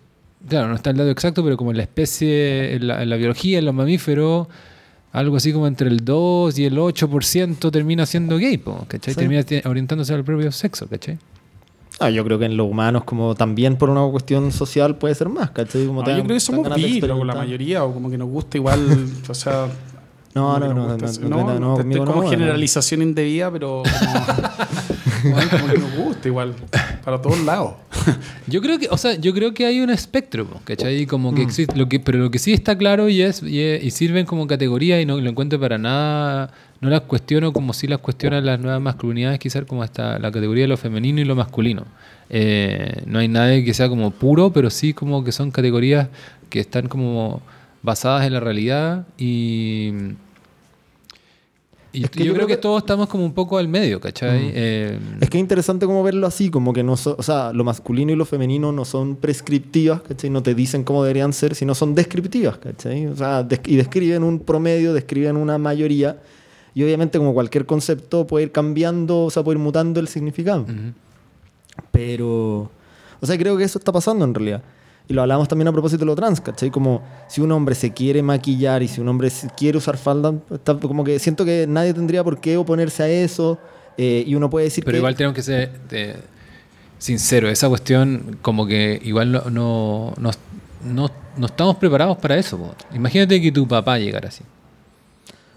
claro, 0.48 0.68
no 0.68 0.74
está 0.76 0.90
el 0.90 0.96
dato 0.96 1.10
exacto, 1.10 1.42
pero 1.42 1.56
como 1.56 1.72
en 1.72 1.78
la 1.78 1.82
especie, 1.82 2.74
en 2.74 2.86
la, 2.86 3.02
en 3.02 3.10
la 3.10 3.16
biología, 3.16 3.58
en 3.58 3.64
los 3.64 3.74
mamíferos, 3.74 4.46
algo 5.10 5.36
así 5.36 5.52
como 5.52 5.66
entre 5.66 5.88
el 5.88 6.04
2 6.04 6.58
y 6.58 6.64
el 6.66 6.76
8% 6.78 7.70
termina 7.72 8.04
siendo 8.06 8.36
gay, 8.38 8.58
po, 8.58 8.84
¿cachai? 8.88 9.14
Sí. 9.14 9.18
Termina 9.20 9.42
te- 9.42 9.62
orientándose 9.66 10.12
al 10.14 10.22
propio 10.24 10.52
sexo, 10.52 10.86
¿cachai? 10.86 11.18
Ah, 12.04 12.10
yo 12.10 12.24
creo 12.24 12.38
que 12.38 12.44
en 12.46 12.56
los 12.56 12.68
humanos, 12.70 13.04
como 13.04 13.34
también 13.34 13.76
por 13.76 13.90
una 13.90 14.06
cuestión 14.10 14.52
social, 14.52 14.96
puede 14.96 15.14
ser 15.14 15.28
más, 15.28 15.50
¿cachai? 15.50 15.86
Como 15.86 16.00
No, 16.00 16.04
te 16.06 16.12
yo 16.16 16.22
creo 16.24 16.34
que 16.36 16.40
somos 16.40 16.68
loco, 17.08 17.24
la 17.24 17.34
mayoría, 17.34 17.84
o 17.84 17.92
como 17.92 18.10
que 18.10 18.18
nos 18.18 18.28
gusta 18.28 18.56
igual, 18.58 18.80
o 19.28 19.34
sea... 19.34 19.66
No, 20.34 20.54
como 20.54 20.58
no, 20.58 20.74
no, 20.74 20.74
no, 20.74 20.96
no, 20.96 21.28
no, 21.28 21.28
no, 21.28 21.60
no, 21.60 21.74
te- 21.76 21.82
conmigo 21.82 22.02
estoy 22.02 22.14
como 22.14 22.28
generalización 22.28 23.02
indebida, 23.02 23.52
pero 23.52 23.84
como, 25.22 25.36
que 25.68 25.78
nos 25.78 25.94
gusta 25.96 26.28
igual, 26.28 26.54
para 27.04 27.22
todos 27.22 27.38
lados. 27.44 27.74
Yo 28.48 28.60
creo 28.60 28.78
que, 28.78 28.88
o 28.90 28.98
sea, 28.98 29.14
yo 29.14 29.32
creo 29.32 29.54
que 29.54 29.64
hay 29.64 29.80
un 29.80 29.88
espectro, 29.90 30.46
¿cachai? 30.64 31.06
Como 31.06 31.34
que 31.34 31.42
existe, 31.42 31.76
lo 31.78 31.88
que, 31.88 31.98
pero 32.00 32.18
lo 32.18 32.30
que 32.30 32.38
sí 32.38 32.52
está 32.52 32.76
claro 32.76 33.08
y 33.08 33.22
es, 33.22 33.42
y, 33.42 33.60
es- 33.60 33.82
y 33.84 33.90
sirven 33.90 34.26
como 34.26 34.46
categoría 34.46 35.00
y 35.00 35.06
no 35.06 35.18
lo 35.20 35.30
encuentro 35.30 35.58
para 35.58 35.78
nada, 35.78 36.50
no 36.84 36.90
las 36.90 37.00
cuestiono 37.02 37.52
como 37.52 37.72
si 37.72 37.86
las 37.88 37.98
cuestionan 37.98 38.44
las 38.46 38.60
nuevas 38.60 38.80
masculinidades, 38.80 39.38
quizás 39.40 39.64
como 39.64 39.82
hasta 39.82 40.18
la 40.18 40.30
categoría 40.30 40.64
de 40.64 40.68
lo 40.68 40.76
femenino 40.76 41.20
y 41.20 41.24
lo 41.24 41.34
masculino. 41.34 41.84
Eh, 42.30 43.02
no 43.06 43.18
hay 43.18 43.28
nada 43.28 43.50
que 43.64 43.74
sea 43.74 43.88
como 43.88 44.10
puro, 44.12 44.52
pero 44.52 44.70
sí 44.70 44.92
como 44.94 45.24
que 45.24 45.32
son 45.32 45.50
categorías 45.50 46.08
que 46.50 46.60
están 46.60 46.86
como 46.88 47.42
basadas 47.82 48.26
en 48.26 48.32
la 48.34 48.40
realidad 48.40 49.06
y... 49.18 49.92
Y 51.92 52.02
Es 52.02 52.10
que 52.10 52.24
yo, 52.24 52.34
creo 52.34 52.48
que, 52.48 52.56
todos 52.56 52.82
estamos 52.82 53.06
como 53.08 53.24
un 53.24 53.34
poco 53.34 53.56
al 53.56 53.68
medio, 53.68 54.00
¿cachai? 54.00 54.50
Eh, 54.52 54.98
Es 55.20 55.30
que 55.30 55.38
es 55.38 55.40
interesante 55.40 55.86
como 55.86 56.02
verlo 56.02 56.26
así, 56.26 56.50
como 56.50 56.72
que 56.72 56.82
no 56.82 56.96
so- 56.96 57.14
o 57.16 57.22
sea, 57.22 57.52
lo 57.52 57.62
masculino 57.62 58.10
y 58.10 58.16
lo 58.16 58.24
femenino 58.24 58.72
no 58.72 58.84
son 58.84 59.14
prescriptivas, 59.14 60.00
¿cachai? 60.02 60.28
No 60.28 60.42
te 60.42 60.56
dicen 60.56 60.82
cómo 60.82 61.04
deberían 61.04 61.32
ser, 61.32 61.54
sino 61.54 61.72
son 61.76 61.94
descriptivas, 61.94 62.58
¿cachai? 62.58 63.06
O 63.06 63.14
sea, 63.14 63.44
des- 63.44 63.60
y 63.66 63.76
describen 63.76 64.24
un 64.24 64.40
promedio, 64.40 64.92
describen 64.92 65.36
una 65.36 65.56
mayoría, 65.56 66.18
y 66.74 66.82
obviamente 66.82 67.18
como 67.18 67.32
cualquier 67.34 67.66
concepto 67.66 68.26
puede 68.26 68.46
ir 68.46 68.52
cambiando, 68.52 69.24
o 69.24 69.30
sea, 69.30 69.42
puede 69.44 69.58
ir 69.58 69.62
mutando 69.64 70.00
el 70.00 70.08
significado. 70.08 70.62
ujú. 70.62 70.92
Pero, 71.90 72.70
o 73.20 73.26
sea, 73.26 73.36
creo 73.38 73.56
que 73.56 73.64
eso 73.64 73.78
está 73.78 73.92
pasando 73.92 74.24
en 74.24 74.34
realidad. 74.34 74.62
Y 75.06 75.12
lo 75.12 75.20
hablamos 75.22 75.48
también 75.48 75.68
a 75.68 75.72
propósito 75.72 76.00
de 76.00 76.06
lo 76.06 76.14
trans, 76.16 76.40
¿cachai? 76.40 76.70
Como 76.70 77.02
si 77.28 77.40
un 77.42 77.52
hombre 77.52 77.74
se 77.74 77.92
quiere 77.92 78.22
maquillar 78.22 78.82
y 78.82 78.88
si 78.88 79.00
un 79.00 79.08
hombre 79.08 79.30
quiere 79.56 79.76
usar 79.76 79.98
falda, 79.98 80.34
está 80.50 80.78
como 80.78 81.04
que 81.04 81.18
siento 81.18 81.44
que 81.44 81.66
nadie 81.68 81.92
tendría 81.92 82.24
por 82.24 82.40
qué 82.40 82.56
oponerse 82.56 83.02
a 83.02 83.08
eso. 83.08 83.58
eh, 83.98 84.24
y 84.26 84.34
uno 84.34 84.48
puede 84.50 84.64
decir 84.64 84.82
Pero 84.84 84.94
que... 84.94 84.98
igual 84.98 85.14
tenemos 85.14 85.34
que 85.36 85.42
ser 85.42 85.70
eh, 85.90 86.16
sinceros. 86.98 87.50
Esa 87.52 87.68
cuestión, 87.68 88.38
como 88.42 88.66
que 88.66 88.98
igual 89.04 89.30
no, 89.30 89.42
no, 89.50 90.14
no, 90.18 90.30
no- 90.84 91.10
no 91.36 91.46
estamos 91.46 91.76
preparados 91.76 92.16
para 92.18 92.36
eso. 92.36 92.56
po. 92.56 92.74
Imagínate 92.94 93.40
que 93.42 93.52
tu 93.52 93.66
papá 93.68 93.98
llegara 93.98 94.28
así. 94.28 94.42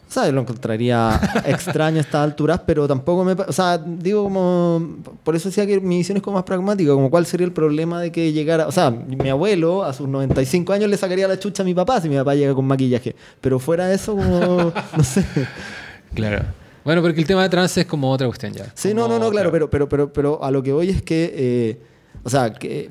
O 0.08 0.12
sea, 0.12 0.32
lo 0.32 0.42
encontraría 0.42 1.20
extraño 1.46 1.98
a 1.98 2.02
estas 2.02 2.24
alturas, 2.24 2.62
pero 2.66 2.88
tampoco 2.88 3.26
me... 3.26 3.34
O 3.34 3.52
sea, 3.52 3.78
digo 3.78 4.24
como... 4.24 4.98
Por 5.24 5.36
eso 5.36 5.50
decía 5.50 5.66
que 5.66 5.82
mi 5.82 5.98
visión 5.98 6.18
es 6.18 6.24
como 6.24 6.36
más 6.36 6.46
pragmática, 6.46 6.92
como 6.94 7.10
cuál 7.10 7.26
sería 7.26 7.46
el 7.46 7.52
problema 7.52 8.00
de 8.00 8.12
que 8.12 8.32
llegara... 8.32 8.68
O 8.68 8.72
sea, 8.72 8.90
mi 8.90 9.30
abuelo 9.30 9.84
a 9.84 9.92
sus 9.92 10.08
95 10.08 10.72
años 10.72 10.90
le 10.90 10.98
sacaría 10.98 11.28
la 11.28 11.38
chucha 11.38 11.64
a 11.64 11.66
mi 11.66 11.74
papá 11.74 12.00
si 12.00 12.08
mi 12.08 12.16
papá 12.16 12.36
llega 12.36 12.56
con 12.56 12.66
maquillaje. 12.66 13.16
Pero 13.42 13.60
fuera 13.60 13.88
de 13.88 13.96
eso, 13.96 14.16
como... 14.16 14.72
No 14.98 15.04
sé. 15.04 15.26
Claro. 16.14 16.46
Bueno, 16.86 17.02
porque 17.02 17.20
el 17.20 17.28
tema 17.28 17.44
de 17.44 17.50
trans 17.50 17.78
es 17.78 17.86
como 17.86 18.10
otra 18.10 18.28
cuestión 18.28 18.54
ya. 18.54 18.72
Sí, 18.74 18.94
no, 18.94 19.10
no, 19.10 19.20
no, 19.20 19.30
claro, 19.30 19.52
pero, 19.52 19.70
pero, 19.70 19.90
pero, 19.90 20.14
pero 20.14 20.42
a 20.42 20.50
lo 20.52 20.64
que 20.64 20.72
voy 20.72 20.90
es 20.90 21.02
que, 21.02 21.34
eh, 21.36 21.82
o 22.24 22.30
sea, 22.30 22.54
que 22.54 22.90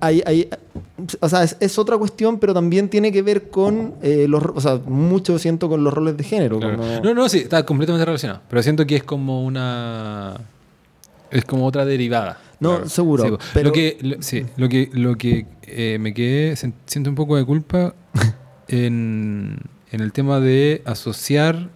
hay, 0.00 0.22
hay, 0.26 0.48
o 1.20 1.28
sea, 1.28 1.44
es, 1.44 1.56
es 1.60 1.78
otra 1.78 1.96
cuestión, 1.98 2.38
pero 2.38 2.52
también 2.54 2.88
tiene 2.88 3.12
que 3.12 3.22
ver 3.22 3.48
con 3.50 3.94
eh, 4.02 4.26
los, 4.28 4.42
o 4.54 4.60
sea, 4.60 4.76
mucho 4.86 5.38
siento 5.38 5.68
con 5.68 5.84
los 5.84 5.92
roles 5.94 6.16
de 6.16 6.24
género. 6.24 6.58
Claro. 6.58 6.76
como- 6.78 7.00
No, 7.00 7.14
no, 7.14 7.28
sí, 7.28 7.38
está 7.38 7.64
completamente 7.64 8.04
relacionado. 8.04 8.42
Pero 8.48 8.62
siento 8.62 8.86
que 8.86 8.96
es 8.96 9.02
como 9.04 9.44
una. 9.44 10.36
Es 11.30 11.44
como 11.44 11.66
otra 11.66 11.84
derivada. 11.84 12.40
No, 12.60 12.88
seguro, 12.88 13.24
Sí, 13.24 13.46
pero- 13.54 13.68
Lo 13.68 13.72
que, 13.72 13.98
lo- 14.00 14.22
sí, 14.22 14.44
lo 14.56 14.68
que, 14.68 14.90
lo 14.92 15.14
que 15.16 15.46
eh, 15.62 15.98
me 16.00 16.12
quedé, 16.12 16.56
siento 16.56 17.08
un 17.10 17.14
poco 17.16 17.36
de 17.36 17.44
culpa 17.44 17.94
en, 18.68 19.58
en 19.92 20.00
el 20.00 20.12
tema 20.12 20.40
de 20.40 20.82
asociar 20.84 21.68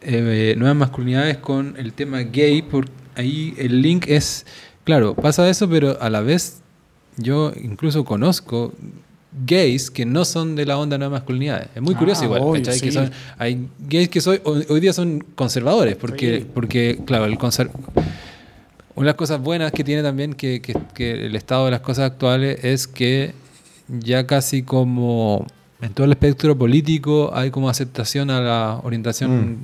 eh, 0.00 0.54
nuevas 0.56 0.76
masculinidades 0.76 1.36
con 1.38 1.76
el 1.76 1.92
tema 1.92 2.18
gay, 2.20 2.62
porque 2.62 2.90
ahí 3.16 3.54
el 3.58 3.82
link 3.82 4.06
es, 4.08 4.46
claro, 4.88 5.14
pasa 5.14 5.46
eso, 5.50 5.68
pero 5.68 6.00
a 6.00 6.08
la 6.08 6.22
vez 6.22 6.62
yo 7.18 7.52
incluso 7.62 8.06
conozco 8.06 8.72
gays 9.44 9.90
que 9.90 10.06
no 10.06 10.24
son 10.24 10.56
de 10.56 10.64
la 10.64 10.78
onda 10.78 10.94
de 10.94 11.00
nuevas 11.00 11.20
masculinidades. 11.20 11.68
Es 11.74 11.82
muy 11.82 11.94
Ah, 11.94 11.98
curioso 11.98 12.24
igual. 12.24 12.40
obvio, 12.40 12.62
¿cachai? 12.62 12.80
Que 12.80 12.90
sí. 12.90 12.96
son- 12.96 13.10
hay 13.36 13.68
gays 13.86 14.08
que 14.08 14.22
soy, 14.22 14.40
hoy, 14.44 14.64
hoy 14.70 14.80
día 14.80 14.94
son 14.94 15.22
conservadores, 15.34 15.94
porque, 15.96 16.38
Sí. 16.40 16.46
porque 16.54 16.98
claro, 17.04 17.26
el 17.26 17.36
conser- 17.36 17.70
una 18.94 19.04
de 19.04 19.10
las 19.12 19.14
cosas 19.16 19.42
buenas 19.42 19.72
que 19.72 19.84
tiene 19.84 20.02
también 20.02 20.32
que, 20.32 20.62
que- 20.62 20.74
que 20.94 21.26
el 21.26 21.36
estado 21.36 21.66
de 21.66 21.72
las 21.72 21.80
cosas 21.80 22.10
actuales 22.10 22.64
es 22.64 22.86
que 22.88 23.34
ya 23.88 24.26
casi 24.26 24.62
como 24.62 25.46
en 25.82 25.92
todo 25.92 26.06
el 26.06 26.12
espectro 26.12 26.56
político 26.56 27.30
hay 27.34 27.50
como 27.50 27.68
aceptación 27.68 28.30
a 28.30 28.40
la 28.40 28.80
orientación 28.82 29.58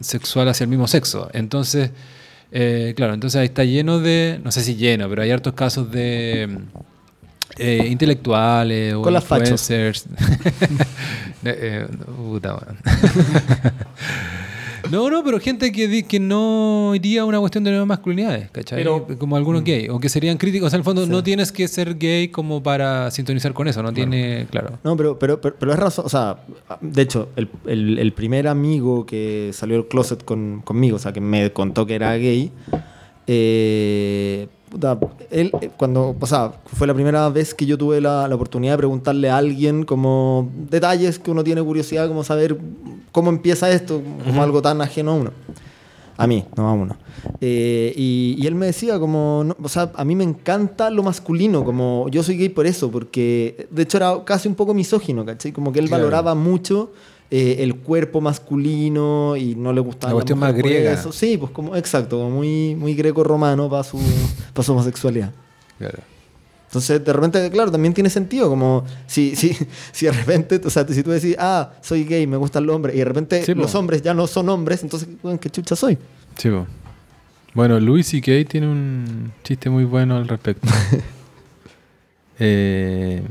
sexual 0.00 0.48
hacia 0.48 0.64
el 0.64 0.70
mismo 0.70 0.88
sexo. 0.88 1.28
Entonces, 1.34 1.90
eh, 2.52 2.94
claro, 2.96 3.14
entonces 3.14 3.40
ahí 3.40 3.46
está 3.46 3.64
lleno 3.64 3.98
de, 4.00 4.40
no 4.42 4.52
sé 4.52 4.62
si 4.62 4.76
lleno, 4.76 5.08
pero 5.08 5.22
hay 5.22 5.30
hartos 5.30 5.54
casos 5.54 5.90
de 5.90 6.58
eh, 7.58 7.86
intelectuales 7.88 8.94
o 8.94 9.02
Con 9.02 9.12
las 9.12 9.24
influencers. 9.24 10.06
Eh, 11.44 11.86
eh, 11.86 11.86
puta. 12.16 12.56
No, 14.90 15.10
no, 15.10 15.24
pero 15.24 15.40
gente 15.40 15.72
que, 15.72 16.04
que 16.04 16.20
no 16.20 16.92
iría 16.94 17.22
a 17.22 17.24
una 17.24 17.38
cuestión 17.40 17.64
de 17.64 17.70
nuevas 17.70 17.86
masculinidades, 17.88 18.50
¿cachai? 18.50 18.78
Pero- 18.78 19.06
como 19.18 19.36
algunos 19.36 19.64
gay, 19.64 19.88
o 19.88 19.98
que 19.98 20.08
serían 20.08 20.36
críticos. 20.38 20.68
O 20.68 20.70
sea, 20.70 20.76
en 20.76 20.80
el 20.80 20.84
fondo 20.84 21.06
no 21.06 21.22
tienes 21.22 21.50
que 21.52 21.66
ser 21.68 21.96
gay 21.98 22.28
como 22.28 22.62
para 22.62 23.10
sintonizar 23.10 23.52
con 23.54 23.68
eso, 23.68 23.82
no 23.82 23.92
tiene, 23.92 24.46
claro. 24.50 24.78
No, 24.84 24.96
pero, 24.96 25.18
pero, 25.18 25.40
pero, 25.40 25.56
pero 25.58 25.72
es 25.72 25.78
razón. 25.78 26.06
O 26.06 26.08
sea, 26.08 26.38
de 26.80 27.02
hecho, 27.02 27.28
el, 27.36 27.48
el- 27.66 27.98
el 27.98 28.12
primer 28.12 28.48
amigo 28.48 29.06
que 29.06 29.50
salió 29.52 29.76
del 29.76 29.86
closet 29.88 30.24
con- 30.24 30.60
conmigo, 30.62 30.96
o 30.96 30.98
sea, 31.00 31.12
que 31.12 31.20
me 31.20 31.52
contó 31.52 31.86
que 31.86 31.94
era 31.94 32.14
gay, 32.16 32.50
eh, 33.26 34.48
puta, 34.76 34.98
él, 35.30 35.50
eh, 35.60 35.70
cuando, 35.76 36.14
o 36.18 36.26
sea, 36.26 36.52
fue 36.74 36.86
la 36.86 36.94
primera 36.94 37.28
vez 37.28 37.54
que 37.54 37.66
yo 37.66 37.76
tuve 37.78 38.00
la, 38.00 38.28
la 38.28 38.34
oportunidad 38.34 38.74
de 38.74 38.78
preguntarle 38.78 39.30
a 39.30 39.36
alguien 39.38 39.84
como 39.84 40.50
detalles 40.70 41.18
que 41.18 41.30
uno 41.30 41.42
tiene 41.44 41.62
curiosidad, 41.62 42.08
como 42.08 42.22
saber 42.24 42.58
cómo 43.12 43.30
empieza 43.30 43.70
esto, 43.70 44.00
como 44.24 44.42
algo 44.42 44.60
tan 44.62 44.80
ajeno 44.80 45.12
a 45.12 45.14
uno. 45.14 45.30
A 46.18 46.26
mí, 46.26 46.44
no 46.56 46.66
a 46.68 46.72
uno. 46.72 46.96
Eh, 47.42 47.92
y, 47.94 48.36
y 48.38 48.46
él 48.46 48.54
me 48.54 48.66
decía 48.66 48.98
como, 48.98 49.42
no, 49.44 49.56
o 49.62 49.68
sea, 49.68 49.92
a 49.94 50.04
mí 50.04 50.14
me 50.16 50.24
encanta 50.24 50.88
lo 50.90 51.02
masculino, 51.02 51.62
como 51.64 52.06
yo 52.10 52.22
soy 52.22 52.38
gay 52.38 52.48
por 52.48 52.66
eso, 52.66 52.90
porque 52.90 53.66
de 53.70 53.82
hecho 53.82 53.98
era 53.98 54.24
casi 54.24 54.48
un 54.48 54.54
poco 54.54 54.72
misógino, 54.72 55.24
¿cachai? 55.26 55.52
Como 55.52 55.72
que 55.72 55.78
él 55.78 55.88
Claro. 55.88 56.04
valoraba 56.04 56.34
mucho 56.34 56.92
eh, 57.30 57.56
el 57.60 57.76
cuerpo 57.76 58.20
masculino 58.20 59.36
y 59.36 59.54
no 59.56 59.72
le 59.72 59.80
gustaba 59.80 60.12
La 60.12 60.14
cuestión 60.14 60.38
más 60.38 60.54
griega. 60.54 60.92
Eso. 60.92 61.12
Sí, 61.12 61.36
pues 61.36 61.50
como, 61.52 61.74
exacto, 61.76 62.18
como 62.18 62.30
muy, 62.30 62.74
muy 62.74 62.94
greco-romano 62.94 63.68
para 63.68 63.82
su, 63.84 63.98
para 64.52 64.64
su 64.64 64.72
homosexualidad. 64.72 65.32
claro. 65.78 65.98
Entonces, 66.68 67.02
de 67.02 67.12
repente, 67.12 67.48
claro, 67.50 67.70
también 67.70 67.94
tiene 67.94 68.10
sentido, 68.10 68.50
como 68.50 68.84
si, 69.06 69.36
si, 69.36 69.56
si 69.92 70.06
de 70.06 70.12
repente, 70.12 70.60
o 70.62 70.68
sea, 70.68 70.86
si 70.86 71.02
tú 71.02 71.10
decís, 71.10 71.36
ah, 71.38 71.72
soy 71.80 72.04
gay, 72.04 72.26
me 72.26 72.36
gustan 72.36 72.66
los 72.66 72.74
hombres, 72.74 72.94
y 72.96 72.98
de 72.98 73.04
repente 73.04 73.44
Sí, 73.44 73.54
po. 73.54 73.62
los 73.62 73.74
hombres 73.76 74.02
ya 74.02 74.12
no 74.12 74.26
son 74.26 74.48
hombres, 74.48 74.82
entonces, 74.82 75.08
bueno, 75.22 75.38
¿qué 75.40 75.48
chucha 75.48 75.76
soy? 75.76 75.96
Sí, 76.36 76.50
po. 76.50 76.66
Bueno, 77.54 77.78
Louis 77.80 78.06
C.K. 78.06 78.48
tiene 78.50 78.66
un 78.68 79.32
chiste 79.44 79.70
muy 79.70 79.84
bueno 79.84 80.16
al 80.16 80.28
respecto. 80.28 80.68
Eh, 82.38 83.22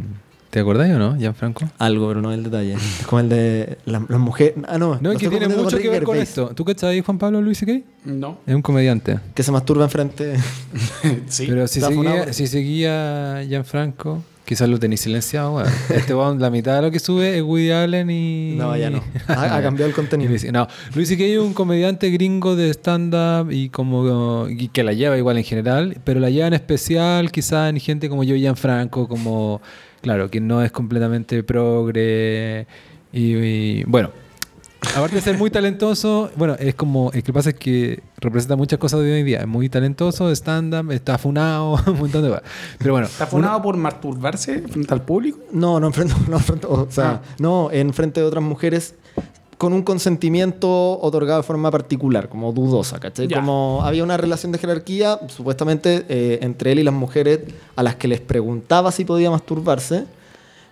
¿Te 0.55 0.61
acordáis 0.61 0.93
o 0.93 0.97
no, 0.99 1.17
Gianfranco? 1.17 1.69
Algo, 1.79 2.07
pero 2.07 2.21
no 2.21 2.31
el 2.31 2.41
detalle. 2.41 2.75
Es 2.75 3.05
como 3.07 3.19
el 3.19 3.27
de 3.27 3.77
las 3.83 3.99
mujeres. 4.11 4.53
Ah, 4.69 4.77
no. 4.77 4.97
No, 5.01 5.11
es 5.11 5.17
que 5.17 5.27
tiene 5.27 5.49
mucho 5.49 5.77
que 5.77 5.89
ver 5.89 6.03
con 6.03 6.13
Gervais, 6.15 6.29
esto. 6.29 6.47
¿Tú 6.55 6.63
cachai, 6.63 7.01
Juan 7.01 7.17
Pablo 7.17 7.41
Louis 7.41 7.57
C.K.? 7.57 7.81
No. 8.05 8.37
Es 8.47 8.55
un 8.55 8.61
comediante. 8.61 9.19
Que 9.33 9.43
se 9.43 9.51
masturba 9.51 9.83
enfrente. 9.83 10.35
Sí. 11.27 11.47
Pero 11.49 11.67
si 11.67 11.81
seguía, 11.81 11.95
funado. 11.97 12.31
si 12.33 12.47
seguía 12.47 13.43
Gianfranco, 13.45 14.23
quizás 14.45 14.69
lo 14.69 14.79
tenéis 14.79 15.01
silenciado, 15.01 15.55
weón. 15.55 15.67
Este 15.93 16.15
weón, 16.15 16.39
la 16.39 16.49
mitad 16.49 16.77
de 16.77 16.83
lo 16.83 16.91
que 16.91 16.99
sube 16.99 17.35
es 17.37 17.43
Woody 17.43 17.71
Allen 17.71 18.09
y... 18.09 18.55
No, 18.55 18.77
ya 18.77 18.89
no. 18.89 19.03
Ha, 19.27 19.57
ha 19.57 19.61
cambiado 19.61 19.89
el 19.89 19.93
contenido. 19.95 20.29
Luis- 20.29 20.49
No, 20.53 20.67
Luis 20.95 21.09
C.K. 21.09 21.23
es 21.25 21.39
un 21.39 21.53
comediante 21.53 22.09
gringo 22.11 22.55
de 22.55 22.69
stand-up 22.69 23.51
y 23.51 23.67
como 23.69 24.47
y 24.49 24.69
que 24.69 24.83
la 24.85 24.93
lleva 24.93 25.17
igual 25.17 25.37
en 25.37 25.43
general, 25.43 25.97
pero 26.05 26.21
la 26.21 26.29
lleva 26.29 26.47
en 26.47 26.53
especial 26.53 27.29
quizás 27.31 27.69
en 27.69 27.79
gente 27.81 28.07
como 28.07 28.23
yo, 28.23 28.35
Gianfranco, 28.37 29.07
como, 29.09 29.61
claro, 30.05 30.29
que 30.29 30.39
no 30.39 30.61
es 30.61 30.71
completamente 30.71 31.41
progre 31.41 32.67
y, 33.11 33.35
y, 33.35 33.83
bueno. 33.85 34.11
Aparte 34.95 35.15
de 35.15 35.21
ser 35.23 35.35
muy 35.35 35.49
talentoso, 35.49 36.29
bueno, 36.35 36.55
es 36.59 36.75
como, 36.75 37.11
el 37.11 37.23
que 37.23 37.33
pasa 37.33 37.49
es 37.49 37.55
que 37.55 38.03
representa 38.17 38.55
muchas 38.55 38.77
cosas 38.77 38.99
de 38.99 39.11
hoy 39.13 39.19
en 39.21 39.25
día. 39.25 39.39
Es 39.39 39.47
muy 39.47 39.67
talentoso, 39.67 40.29
stand-up, 40.29 40.91
está 40.91 41.17
funado, 41.17 41.79
un 41.87 41.97
montón 41.97 42.21
de 42.21 42.29
cosas. 42.29 42.43
Pero 42.77 42.91
bueno, 42.93 43.07
¿Está 43.07 43.25
funado 43.25 43.63
por 43.63 43.77
masturbarse 43.77 44.61
frente 44.67 44.93
al 44.93 45.01
público? 45.01 45.39
No, 45.51 45.79
no 45.79 45.87
enfrente, 45.87 46.13
no 46.29 46.37
enfrente, 46.37 46.67
o 46.69 46.85
sea, 46.91 47.09
Ah. 47.13 47.21
no 47.39 47.71
en 47.71 47.91
frente 47.95 48.21
de 48.21 48.27
otras 48.27 48.43
mujeres 48.43 48.93
con 49.57 49.71
un 49.73 49.83
consentimiento 49.83 50.99
otorgado 50.99 51.41
de 51.41 51.47
forma 51.47 51.71
particular, 51.71 52.27
como 52.27 52.51
dudosa, 52.51 52.99
¿cachai? 52.99 53.27
Ya. 53.27 53.37
Como 53.39 53.81
había 53.83 54.03
una 54.03 54.17
relación 54.17 54.51
de 54.51 54.57
jerarquía, 54.57 55.19
supuestamente, 55.27 56.05
eh, 56.09 56.39
entre 56.41 56.73
él 56.73 56.79
y 56.79 56.83
las 56.83 56.93
mujeres 56.93 57.39
a 57.75 57.83
las 57.83 57.95
que 57.95 58.07
les 58.07 58.19
preguntaba 58.21 58.91
si 58.91 59.05
podía 59.05 59.31
masturbarse. 59.31 60.05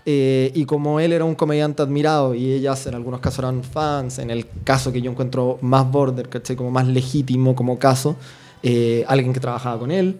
eh, 0.05 0.51
y 0.53 0.65
como 0.65 0.99
él 0.99 1.13
era 1.13 1.23
un 1.23 1.33
comediante 1.33 1.81
admirado 1.81 2.35
y 2.35 2.51
ellas 2.51 2.85
en 2.87 2.95
algunos 2.95 3.21
casos 3.21 3.39
eran 3.39 3.63
fans, 3.63 4.19
en 4.19 4.31
el 4.31 4.45
caso 4.65 4.91
que 4.91 5.01
yo 5.01 5.09
encuentro 5.09 5.57
más 5.61 5.89
border, 5.89 6.27
¿cachai? 6.27 6.57
Como 6.57 6.71
más 6.71 6.85
legítimo 6.87 7.55
como 7.55 7.79
caso, 7.79 8.17
eh, 8.63 9.05
alguien 9.07 9.31
que 9.31 9.39
trabajaba 9.39 9.79
con 9.79 9.91
él. 9.91 10.17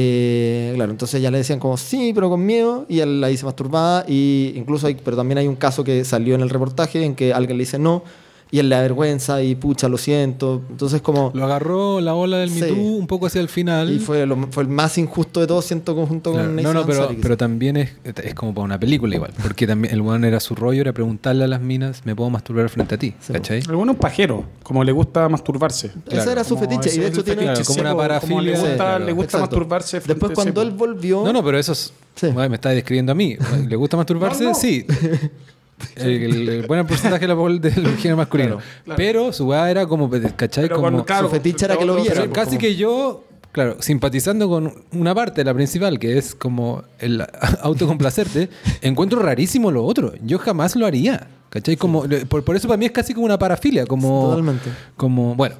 Eh, 0.00 0.70
claro, 0.76 0.92
entonces 0.92 1.20
ya 1.20 1.28
le 1.28 1.38
decían 1.38 1.58
como 1.58 1.76
sí, 1.76 2.12
pero 2.14 2.30
con 2.30 2.46
miedo, 2.46 2.86
y 2.88 3.00
él 3.00 3.22
ahí 3.24 3.36
se 3.36 3.44
masturbaba, 3.44 4.04
y 4.06 4.52
incluso 4.54 4.86
hay, 4.86 4.94
pero 4.94 5.16
también 5.16 5.38
hay 5.38 5.48
un 5.48 5.56
caso 5.56 5.82
que 5.82 6.04
salió 6.04 6.36
en 6.36 6.40
el 6.40 6.50
reportaje 6.50 7.04
en 7.04 7.16
que 7.16 7.34
alguien 7.34 7.58
le 7.58 7.62
dice 7.62 7.80
no, 7.80 8.04
y 8.50 8.58
él 8.60 8.68
le 8.68 8.76
da 8.76 8.82
vergüenza 8.82 9.42
y 9.42 9.54
pucha, 9.54 9.88
lo 9.88 9.98
siento. 9.98 10.62
Entonces 10.70 11.02
como... 11.02 11.30
lo 11.34 11.44
agarró 11.44 12.00
la 12.00 12.14
ola 12.14 12.38
del 12.38 12.50
Sí. 12.50 12.60
Me 12.60 12.68
Too 12.68 12.76
un 12.96 13.06
poco 13.06 13.26
hacia 13.26 13.40
el 13.40 13.48
final. 13.48 13.90
Y 13.92 13.98
fue, 13.98 14.24
lo- 14.26 14.48
fue 14.50 14.62
el 14.62 14.68
más 14.70 14.96
injusto 14.98 15.40
de 15.40 15.46
todos, 15.46 15.64
siento, 15.64 15.94
junto 16.06 16.32
Claro. 16.32 16.46
con 16.48 16.56
No, 16.56 16.62
Nathan 16.62 16.74
no, 16.74 16.86
pero, 16.86 17.02
Ansari, 17.02 17.20
pero 17.20 17.36
también 17.36 17.76
es, 17.76 17.90
es 18.04 18.34
como 18.34 18.54
para 18.54 18.64
una 18.64 18.80
película 18.80 19.14
igual. 19.14 19.32
Porque 19.42 19.66
también 19.66 19.92
el 19.92 20.00
weón 20.00 20.24
era 20.24 20.40
su 20.40 20.54
rollo, 20.54 20.80
era 20.80 20.92
preguntarle 20.92 21.44
a 21.44 21.48
las 21.48 21.60
minas, 21.60 22.02
¿me 22.04 22.16
puedo 22.16 22.30
masturbar 22.30 22.68
frente 22.70 22.94
a 22.94 22.98
ti? 22.98 23.14
Sí. 23.20 23.32
¿Cachai? 23.32 23.58
El 23.58 23.76
bueno 23.76 23.92
es 23.92 23.96
un 23.96 24.00
pajero, 24.00 24.44
como 24.62 24.82
le 24.82 24.92
gusta 24.92 25.28
masturbarse. 25.28 25.88
Ese 25.88 25.94
claro, 26.08 26.30
era 26.32 26.44
su 26.44 26.54
Como 26.56 26.68
fetiche, 26.70 26.94
y 26.96 26.98
de 27.00 27.06
hecho 27.08 27.22
tiene... 27.24 27.42
Claro, 27.42 27.60
como 27.66 27.80
una 27.80 27.96
parafilia. 27.96 28.40
le 28.42 28.50
gusta, 28.58 28.74
Claro. 28.76 29.04
le 29.04 29.12
gusta 29.12 29.38
masturbarse 29.38 30.00
frente 30.00 30.14
Después 30.14 30.32
cuando 30.34 30.62
él 30.62 30.70
volvió... 30.70 31.24
No, 31.24 31.32
no, 31.32 31.44
pero 31.44 31.58
eso 31.58 31.72
es. 31.72 31.92
Sí. 32.14 32.28
Bueno, 32.28 32.48
me 32.48 32.54
está 32.56 32.70
describiendo 32.70 33.12
a 33.12 33.14
mí. 33.14 33.36
¿Le 33.68 33.76
gusta 33.76 33.96
masturbarse? 33.96 34.42
No, 34.44 34.50
no. 34.50 34.54
Sí. 34.56 34.86
El, 35.96 36.06
el- 36.08 36.48
el 36.48 36.66
buen 36.66 36.86
porcentaje 36.86 37.26
de 37.26 37.34
la 37.34 37.58
del 37.58 37.96
género 37.96 38.16
masculino. 38.16 38.56
Claro, 38.56 38.62
claro. 38.84 38.96
Pero 38.96 39.32
su 39.32 39.46
weá 39.46 39.70
era 39.70 39.86
como, 39.86 40.10
¿cachai? 40.36 40.64
Pero 40.64 40.76
como, 40.76 40.90
con- 40.98 41.04
claro, 41.04 41.28
su 41.28 41.34
fetiche 41.34 41.64
era 41.66 41.76
que 41.76 41.84
lo 41.84 41.96
viera, 41.96 42.14
pero 42.22 42.32
casi 42.32 42.50
como- 42.50 42.58
que 42.60 42.76
yo, 42.76 43.24
claro, 43.52 43.76
simpatizando 43.80 44.48
con 44.48 44.72
una 44.92 45.14
parte, 45.14 45.44
la 45.44 45.54
principal, 45.54 45.98
que 45.98 46.18
es 46.18 46.34
como 46.34 46.82
el 46.98 47.24
autocomplacerte, 47.62 48.48
encuentro 48.82 49.20
rarísimo 49.20 49.70
lo 49.70 49.84
otro. 49.84 50.12
Yo 50.22 50.38
jamás 50.38 50.74
lo 50.76 50.86
haría. 50.86 51.28
¿Cachai? 51.50 51.76
Como, 51.76 52.04
por, 52.28 52.44
por 52.44 52.56
eso 52.56 52.68
para 52.68 52.76
mí 52.76 52.84
es 52.84 52.92
casi 52.92 53.14
como 53.14 53.24
una 53.24 53.38
parafilia. 53.38 53.86
Como, 53.86 54.28
Totalmente. 54.30 54.68
Como, 54.96 55.34
bueno. 55.34 55.54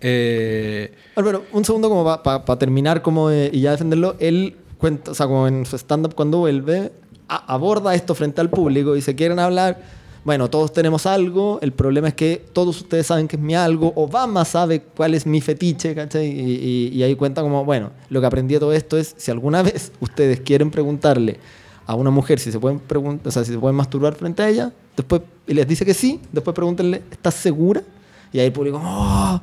Eh, 0.00 0.92
Álvaro, 1.14 1.44
un 1.52 1.64
segundo 1.64 1.88
como 1.88 2.04
para 2.22 2.58
terminar 2.58 3.02
como 3.02 3.28
de- 3.28 3.50
y 3.52 3.60
ya 3.60 3.72
defenderlo. 3.72 4.16
Él 4.18 4.56
cuenta, 4.78 5.10
o 5.10 5.14
sea, 5.14 5.26
como 5.26 5.46
en 5.48 5.66
su 5.66 5.76
stand-up 5.76 6.14
cuando 6.14 6.38
vuelve, 6.38 6.92
aborda 7.28 7.94
esto 7.94 8.14
frente 8.14 8.40
al 8.40 8.50
público 8.50 8.96
y 8.96 9.02
se 9.02 9.14
quieren 9.14 9.38
hablar. 9.38 9.80
Bueno, 10.24 10.50
todos 10.50 10.72
tenemos 10.72 11.06
algo, 11.06 11.60
el 11.62 11.72
problema 11.72 12.08
es 12.08 12.14
que 12.14 12.44
todos 12.52 12.80
ustedes 12.80 13.06
saben 13.06 13.28
que 13.28 13.36
es 13.36 13.42
mi 13.42 13.54
algo, 13.54 13.92
Obama 13.94 14.44
sabe 14.44 14.82
cuál 14.82 15.14
es 15.14 15.24
mi 15.24 15.40
fetiche. 15.40 15.94
Y, 16.20 17.00
ahí 17.02 17.14
cuenta 17.14 17.42
como, 17.42 17.64
bueno, 17.64 17.92
lo 18.10 18.20
que 18.20 18.26
aprendí 18.26 18.54
de 18.54 18.60
todo 18.60 18.72
esto 18.72 18.98
es, 18.98 19.14
si 19.16 19.30
alguna 19.30 19.62
vez 19.62 19.92
ustedes 20.00 20.40
quieren 20.40 20.70
preguntarle 20.70 21.38
a 21.86 21.94
una 21.94 22.10
mujer 22.10 22.40
si 22.40 22.50
se 22.50 22.58
pueden 22.58 22.80
o 23.24 23.30
sea, 23.30 23.44
si 23.44 23.52
se 23.52 23.58
pueden 23.58 23.76
masturbar 23.76 24.14
frente 24.16 24.42
a 24.42 24.48
ella, 24.48 24.72
después, 24.96 25.22
y 25.46 25.54
les 25.54 25.68
dice 25.68 25.84
que 25.84 25.94
sí, 25.94 26.20
después 26.32 26.52
pregúntenle, 26.54 27.04
¿estás 27.12 27.34
segura? 27.34 27.82
Y 28.32 28.40
ahí 28.40 28.46
el 28.46 28.52
público, 28.52 28.82
¡oh! 28.84 29.40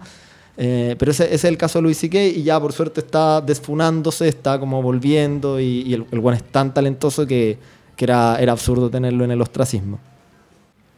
Eh, 0.55 0.95
pero 0.99 1.11
ese, 1.11 1.25
ese 1.25 1.35
es 1.35 1.43
el 1.45 1.57
caso 1.57 1.79
de 1.79 1.83
Luis 1.83 1.97
C.K. 1.97 2.23
y 2.25 2.43
ya 2.43 2.59
por 2.59 2.73
suerte 2.73 2.99
está 3.01 3.41
desfunándose, 3.41 4.27
está 4.27 4.59
como 4.59 4.81
volviendo 4.81 5.59
y, 5.59 5.81
y 5.81 5.93
el, 5.95 6.05
el 6.11 6.19
buen 6.19 6.35
es 6.35 6.43
tan 6.43 6.73
talentoso 6.73 7.25
que, 7.25 7.57
que 7.95 8.05
era, 8.05 8.37
era 8.39 8.51
absurdo 8.51 8.89
tenerlo 8.89 9.23
en 9.25 9.31
el 9.31 9.41
ostracismo. 9.41 9.99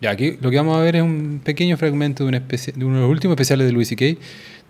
Ya, 0.01 0.11
aquí 0.11 0.37
lo 0.41 0.51
que 0.51 0.57
vamos 0.57 0.77
a 0.77 0.81
ver 0.81 0.97
es 0.97 1.01
un 1.01 1.39
pequeño 1.43 1.77
fragmento 1.77 2.25
de, 2.25 2.29
una 2.29 2.39
de 2.39 2.85
uno 2.85 2.95
de 2.95 3.01
los 3.01 3.09
últimos 3.09 3.35
especiales 3.35 3.67
de 3.67 3.73
Louis 3.73 3.87
C.K., 3.87 4.19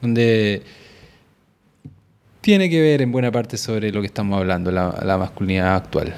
donde 0.02 0.62
tiene 2.42 2.70
que 2.70 2.80
ver 2.80 3.02
en 3.02 3.12
buena 3.12 3.32
parte 3.32 3.58
sobre 3.58 3.92
lo 3.92 4.02
que 4.02 4.08
estamos 4.08 4.38
hablando, 4.38 4.72
la, 4.72 5.02
la 5.04 5.18
masculinidad 5.18 5.76
actual. 5.76 6.14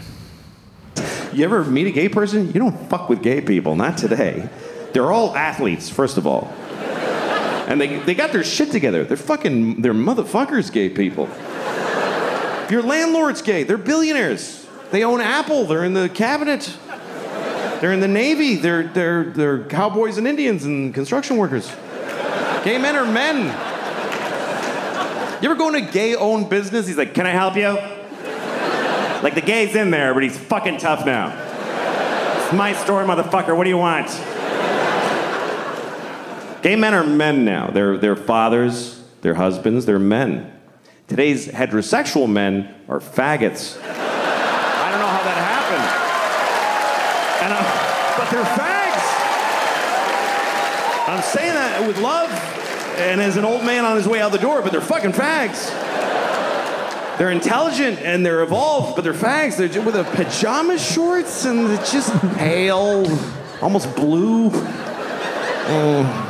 You 1.34 1.46
ever 1.46 1.66
meet 1.66 1.88
a 1.88 1.92
gay 1.92 2.10
person? 2.10 2.52
You 2.54 2.60
don't 2.60 2.76
fuck 2.90 3.10
with 3.10 3.22
gay 3.22 3.42
people, 3.42 3.76
not 3.76 3.96
today. 3.96 4.44
They're 4.92 5.12
all 5.12 5.34
athletes, 5.38 5.90
first 5.90 6.18
of 6.18 6.26
all. 6.26 6.48
And 7.68 7.80
they, 7.80 8.00
they 8.00 8.16
got 8.16 8.32
their 8.32 8.44
shit 8.44 8.72
together. 8.72 9.04
They're 9.04 9.18
fucking, 9.18 9.82
they're 9.82 9.94
motherfuckers, 9.94 10.72
gay 10.72 10.90
people. 10.90 11.28
Your 12.72 12.82
landlord's 12.82 13.42
gay, 13.42 13.64
they're 13.64 13.78
billionaires. 13.78 14.66
They 14.92 15.04
own 15.04 15.20
Apple. 15.20 15.66
They're 15.66 15.84
in 15.84 15.94
the 15.94 16.10
cabinet. 16.10 16.76
They're 17.82 17.92
in 17.92 18.00
the 18.00 18.08
Navy. 18.08 18.56
They're, 18.56 18.84
they're, 18.88 19.26
they're 19.26 19.64
cowboys 19.66 20.18
and 20.18 20.28
Indians 20.28 20.64
and 20.64 20.94
construction 20.94 21.38
workers. 21.38 21.68
Gay 22.64 22.78
men 22.78 22.96
are 22.96 23.06
men. 23.06 23.46
You 25.42 25.50
ever 25.50 25.56
go 25.56 25.70
in 25.70 25.76
a 25.76 25.92
gay 25.92 26.16
owned 26.16 26.50
business? 26.50 26.88
He's 26.88 26.98
like, 26.98 27.14
Can 27.14 27.28
I 27.28 27.32
help 27.32 27.56
you? 27.56 27.78
Like 29.24 29.36
the 29.36 29.42
gay's 29.42 29.76
in 29.76 29.92
there, 29.92 30.14
but 30.14 30.24
he's 30.24 30.38
fucking 30.38 30.78
tough 30.78 31.06
now. 31.06 31.34
It's 32.44 32.54
my 32.54 32.74
store, 32.74 33.04
motherfucker. 33.04 33.56
What 33.56 33.66
do 33.66 33.70
you 33.70 33.78
want? 33.78 34.08
Gay 36.62 36.76
men 36.76 36.94
are 36.94 37.04
men 37.04 37.46
now. 37.46 37.68
They're, 37.68 37.98
they're 37.98 38.16
fathers, 38.16 39.02
they're 39.22 39.36
husbands, 39.36 39.86
they're 39.86 40.00
men. 40.00 40.54
Today's 41.08 41.48
heterosexual 41.48 42.30
men 42.30 42.74
are 42.90 43.00
faggots. 43.00 43.80
I 43.84 44.92
don't 44.92 45.00
know 45.00 45.08
how 45.08 45.24
that 45.24 45.38
happened. 45.38 45.88
And 47.46 47.54
uh, 47.54 47.64
but 48.18 48.30
they're 48.32 48.44
fags. 48.44 48.78
I'm 51.08 51.24
saying 51.24 51.54
that 51.54 51.88
with 51.88 52.00
love 52.00 52.30
and 52.98 53.22
as 53.22 53.38
an 53.38 53.46
old 53.46 53.64
man 53.64 53.86
on 53.86 53.96
his 53.96 54.08
way 54.08 54.20
out 54.20 54.32
the 54.32 54.38
door, 54.38 54.62
but 54.62 54.72
they're 54.72 54.82
fucking 54.82 55.14
fags. 55.14 55.70
They're 57.18 57.32
intelligent 57.32 58.00
and 58.00 58.26
they're 58.26 58.44
evolved, 58.44 58.96
but 58.96 59.04
they're 59.04 59.14
fags. 59.14 59.56
They're 59.58 59.82
with 59.82 59.96
a 59.96 60.04
pajama 60.04 60.78
shorts 60.78 61.46
and 61.46 61.68
just 61.86 62.12
pale, 62.36 63.08
almost 63.62 63.96
blue. 63.96 64.50
Oh. 65.70 66.27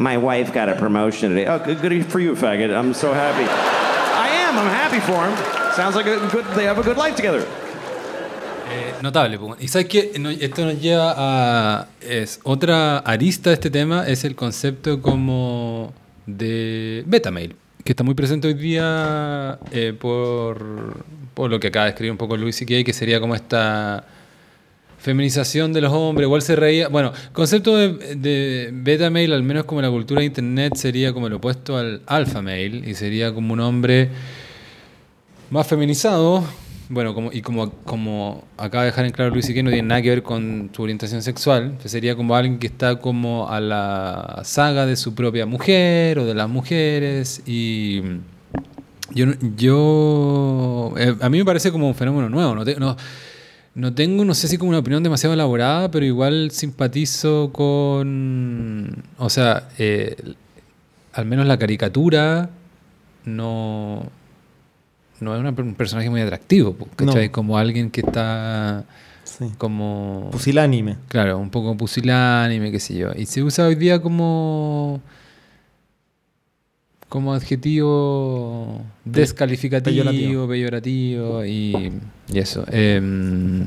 My 0.00 0.16
wife 0.16 0.50
got 0.54 0.70
a 0.70 0.74
promotion 0.76 1.34
today. 1.34 1.46
Oh, 1.46 1.58
good, 1.58 1.82
good 1.82 2.06
for 2.06 2.20
you, 2.20 2.34
faggot. 2.34 2.74
I'm 2.74 2.94
so 2.94 3.12
happy. 3.12 3.44
I 3.44 4.28
am. 4.48 4.56
I'm 4.56 4.70
happy 4.70 4.98
for 4.98 5.28
him. 5.28 5.36
Sounds 5.76 5.94
like 5.94 6.06
a 6.06 6.16
good. 6.32 6.46
They 6.56 6.64
have 6.64 6.78
a 6.78 6.82
good 6.82 6.96
life 6.96 7.16
together. 7.16 7.44
Eh, 8.70 8.94
notable. 9.02 9.36
pues. 9.38 9.60
Y 9.60 9.68
sabes 9.68 9.88
que 9.88 10.10
esto 10.40 10.64
nos 10.64 10.80
lleva 10.80 11.14
a. 11.18 11.88
Es, 12.00 12.40
otra 12.44 13.00
arista 13.00 13.50
de 13.50 13.54
este 13.54 13.68
tema 13.68 14.08
es 14.08 14.24
el 14.24 14.34
concepto 14.34 15.02
como 15.02 15.92
de 16.24 17.04
Betamail, 17.06 17.54
que 17.84 17.92
está 17.92 18.02
muy 18.02 18.14
presente 18.14 18.48
hoy 18.48 18.54
día 18.54 19.58
eh, 19.70 19.92
por, 19.92 21.04
por 21.34 21.50
lo 21.50 21.60
que 21.60 21.66
acaba 21.66 21.84
de 21.84 21.90
escribir 21.90 22.12
un 22.12 22.16
poco 22.16 22.38
Luis 22.38 22.56
C.K., 22.56 22.84
que 22.84 22.94
sería 22.94 23.20
como 23.20 23.34
esta 23.34 24.06
feminización 25.00 25.72
de 25.72 25.80
los 25.80 25.92
hombres, 25.92 26.26
igual 26.26 26.42
se 26.42 26.56
reía. 26.56 26.88
Bueno, 26.88 27.12
concepto 27.32 27.76
de, 27.76 28.70
beta 28.72 29.08
mail, 29.10 29.32
al 29.32 29.42
menos 29.42 29.64
como 29.64 29.80
en 29.80 29.86
la 29.86 29.90
cultura 29.90 30.20
de 30.20 30.26
internet, 30.26 30.74
sería 30.76 31.12
como 31.12 31.26
el 31.26 31.32
opuesto 31.32 31.76
al 31.76 32.02
alfa 32.06 32.42
mail 32.42 32.86
y 32.86 32.94
sería 32.94 33.32
como 33.32 33.54
un 33.54 33.60
hombre 33.60 34.08
más 35.50 35.66
feminizado. 35.66 36.44
Bueno, 36.92 37.14
como, 37.14 37.30
y 37.32 37.40
como, 37.40 37.70
como 37.84 38.44
acaba 38.58 38.82
de 38.82 38.90
dejar 38.90 39.04
en 39.04 39.12
claro 39.12 39.30
Luis 39.30 39.48
y 39.48 39.54
que 39.54 39.62
no 39.62 39.70
tiene 39.70 39.86
nada 39.86 40.02
que 40.02 40.10
ver 40.10 40.22
con 40.24 40.70
su 40.74 40.82
orientación 40.82 41.22
sexual, 41.22 41.78
sería 41.84 42.16
como 42.16 42.34
alguien 42.34 42.58
que 42.58 42.66
está 42.66 42.96
como 42.98 43.48
a 43.48 43.60
la 43.60 44.40
saga 44.44 44.86
de 44.86 44.96
su 44.96 45.14
propia 45.14 45.46
mujer 45.46 46.18
o 46.18 46.26
de 46.26 46.34
las 46.34 46.48
mujeres 46.48 47.42
y 47.46 48.02
yo, 49.14 49.26
yo 49.56 50.94
eh, 50.98 51.14
a 51.20 51.28
mí 51.28 51.38
me 51.38 51.44
parece 51.44 51.70
como 51.70 51.86
un 51.86 51.94
fenómeno 51.94 52.28
nuevo, 52.28 52.56
no, 52.56 52.64
te- 52.64 52.74
no, 52.74 52.96
no 53.74 53.94
tengo, 53.94 54.24
no 54.24 54.34
sé 54.34 54.48
si 54.48 54.58
como 54.58 54.70
una 54.70 54.78
opinión 54.80 55.02
demasiado 55.02 55.34
elaborada, 55.34 55.90
pero 55.90 56.04
igual 56.04 56.50
simpatizo 56.50 57.50
con, 57.52 59.04
o 59.18 59.30
sea, 59.30 59.68
eh, 59.78 60.16
al 61.12 61.24
menos 61.26 61.46
la 61.46 61.58
caricatura 61.58 62.50
no, 63.24 64.04
no 65.20 65.34
es 65.34 65.40
una- 65.40 65.50
un 65.50 65.74
personaje 65.74 66.10
muy 66.10 66.20
atractivo, 66.20 66.76
¿cachai? 66.96 67.26
No. 67.26 67.32
Como 67.32 67.58
alguien 67.58 67.90
que 67.90 68.00
está 68.00 68.84
Sí. 69.24 69.52
como... 69.58 70.28
Pusilánime. 70.32 70.96
Claro, 71.08 71.38
un 71.38 71.50
poco 71.50 71.76
pusilánime, 71.76 72.72
qué 72.72 72.80
sé 72.80 72.96
yo. 72.96 73.10
Y 73.16 73.26
se 73.26 73.42
usa 73.42 73.66
hoy 73.66 73.76
día 73.76 74.00
como 74.02 75.00
como 77.10 77.34
adjetivo 77.34 78.82
descalificativo, 79.04 80.04
peyorativo. 80.04 80.48
peyorativo, 80.48 81.44
y, 81.44 81.92
y 82.32 82.38
eso. 82.38 82.64
Em, 82.70 83.66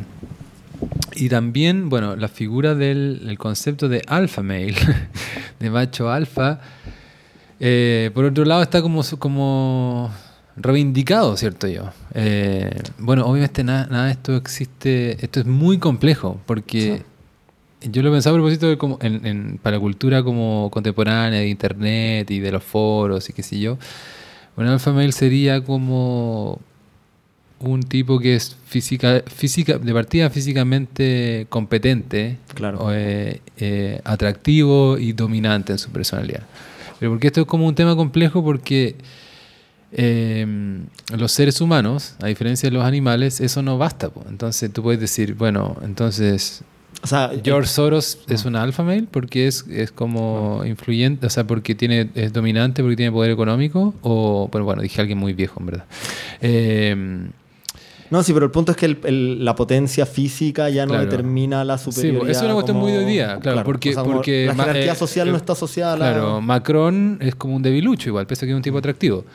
y 1.16 1.28
también, 1.28 1.90
bueno, 1.90 2.16
la 2.16 2.30
figura 2.30 2.74
del 2.74 3.22
el 3.28 3.38
concepto 3.38 3.90
de 3.90 4.02
alfa 4.08 4.42
male, 4.42 4.76
de 5.60 5.70
macho 5.70 6.10
alfa, 6.10 6.62
eh, 7.60 8.12
por 8.14 8.24
otro 8.24 8.46
lado 8.46 8.64
está 8.64 8.82
como, 8.82 9.04
como 9.20 10.10
reivindicado, 10.56 11.36
¿cierto 11.36 11.68
yo? 11.68 11.92
Eh, 12.14 12.72
bueno, 12.98 13.26
obviamente 13.26 13.66
nada, 13.66 13.88
nada 13.88 14.06
de 14.06 14.12
esto 14.14 14.38
existe, 14.38 15.24
esto 15.24 15.42
es 15.42 15.46
muy 15.46 15.80
complejo, 15.80 16.40
porque 16.46 17.04
yo 17.92 18.02
lo 18.04 18.12
pensaba 18.12 18.36
a 18.36 18.40
propósito 18.40 18.68
de 18.68 18.78
como 18.78 18.98
en, 19.02 19.26
en- 19.26 19.60
para 19.62 19.78
la 19.78 19.82
cultura 19.82 20.24
como 20.24 20.70
contemporánea 20.72 21.40
de 21.40 21.48
internet 21.48 22.30
y 22.32 22.40
de 22.40 22.52
los 22.52 22.64
foros 22.64 23.30
y 23.30 23.34
qué 23.34 23.44
sé 23.44 23.60
yo. 23.60 23.78
Un 24.56 24.68
alfa 24.68 24.92
male 24.92 25.12
sería 25.12 25.64
como 25.64 26.60
un 27.60 27.82
tipo 27.84 28.20
que 28.20 28.36
es 28.36 28.56
física, 28.66 29.24
física 29.26 29.78
de 29.78 29.94
partida 29.94 30.30
físicamente 30.30 31.48
competente, 31.50 32.38
Claro. 32.54 32.80
o, 32.80 32.92
eh, 32.92 33.42
eh, 33.58 34.02
atractivo 34.04 34.98
y 34.98 35.14
dominante 35.14 35.72
en 35.72 35.80
su 35.80 35.90
personalidad. 35.90 36.44
Pero 37.00 37.12
porque 37.12 37.28
esto 37.28 37.42
es 37.42 37.48
como 37.48 37.66
un 37.68 37.74
tema 37.76 37.96
complejo 37.96 38.44
porque 38.44 38.96
eh, 39.92 40.46
los 41.18 41.32
seres 41.32 41.62
humanos, 41.62 42.16
a 42.22 42.28
diferencia 42.28 42.70
de 42.70 42.76
los 42.76 42.84
animales, 42.86 43.40
eso 43.42 43.62
no 43.62 43.78
basta. 43.78 44.10
po. 44.10 44.24
Entonces 44.30 44.72
tú 44.72 44.84
puedes 44.84 45.00
decir, 45.00 45.36
bueno, 45.36 45.78
entonces 45.84 46.64
O 47.02 47.08
sea, 47.08 47.32
George 47.44 47.68
Soros 47.70 48.20
es 48.30 48.46
una 48.46 48.62
alfa 48.62 48.84
male 48.84 49.06
porque 49.10 49.48
es, 49.48 49.66
es 49.70 49.92
como 49.92 50.64
influyente, 50.66 51.26
o 51.28 51.30
sea, 51.30 51.46
porque 51.46 51.76
tiene, 51.76 52.10
es 52.16 52.32
dominante, 52.32 52.82
porque 52.82 52.96
tiene 52.96 53.12
poder 53.12 53.32
económico, 53.32 53.94
o, 54.02 54.48
bueno, 54.52 54.66
bueno, 54.66 54.82
dije 54.82 55.02
alguien 55.02 55.18
muy 55.18 55.34
viejo, 55.34 55.60
en 55.60 55.66
verdad. 55.66 55.86
Eh, 56.42 57.28
No, 58.10 58.22
sí, 58.22 58.32
pero 58.32 58.46
el 58.46 58.52
punto 58.52 58.72
es 58.74 58.78
que 58.78 58.86
el- 58.86 59.00
el- 59.06 59.44
la 59.46 59.56
potencia 59.56 60.06
física 60.06 60.70
ya 60.70 60.86
no 60.86 60.92
Claro. 60.92 61.06
determina 61.06 61.64
la 61.66 61.80
Sí, 61.80 61.86
superioridad. 61.86 62.20
pues, 62.26 62.38
es 62.38 62.44
una 62.44 62.54
cuestión 62.54 62.76
como- 62.78 62.86
muy 62.86 62.92
de 62.92 63.00
hoy 63.00 63.12
día, 63.12 63.40
claro, 63.42 63.64
porque- 63.64 63.90
o 63.90 63.94
sea, 63.94 64.04
como 64.04 64.16
porque 64.18 64.46
la 64.46 64.54
jerarquía 64.54 64.92
eh, 64.94 64.96
social 64.96 65.28
eh, 65.28 65.32
no 65.32 65.38
está 65.38 65.54
asociada 65.54 65.94
a 65.94 65.98
la... 65.98 66.12
Claro, 66.12 66.40
Macron 66.42 67.18
es 67.22 67.34
como 67.34 67.56
un 67.56 67.64
debilucho 67.64 68.10
igual, 68.10 68.28
pese 68.28 68.46
a 68.46 68.48
que 68.48 68.52
es 68.52 68.56
un 68.56 68.62
tipo 68.62 68.78
atractivo. 68.78 69.26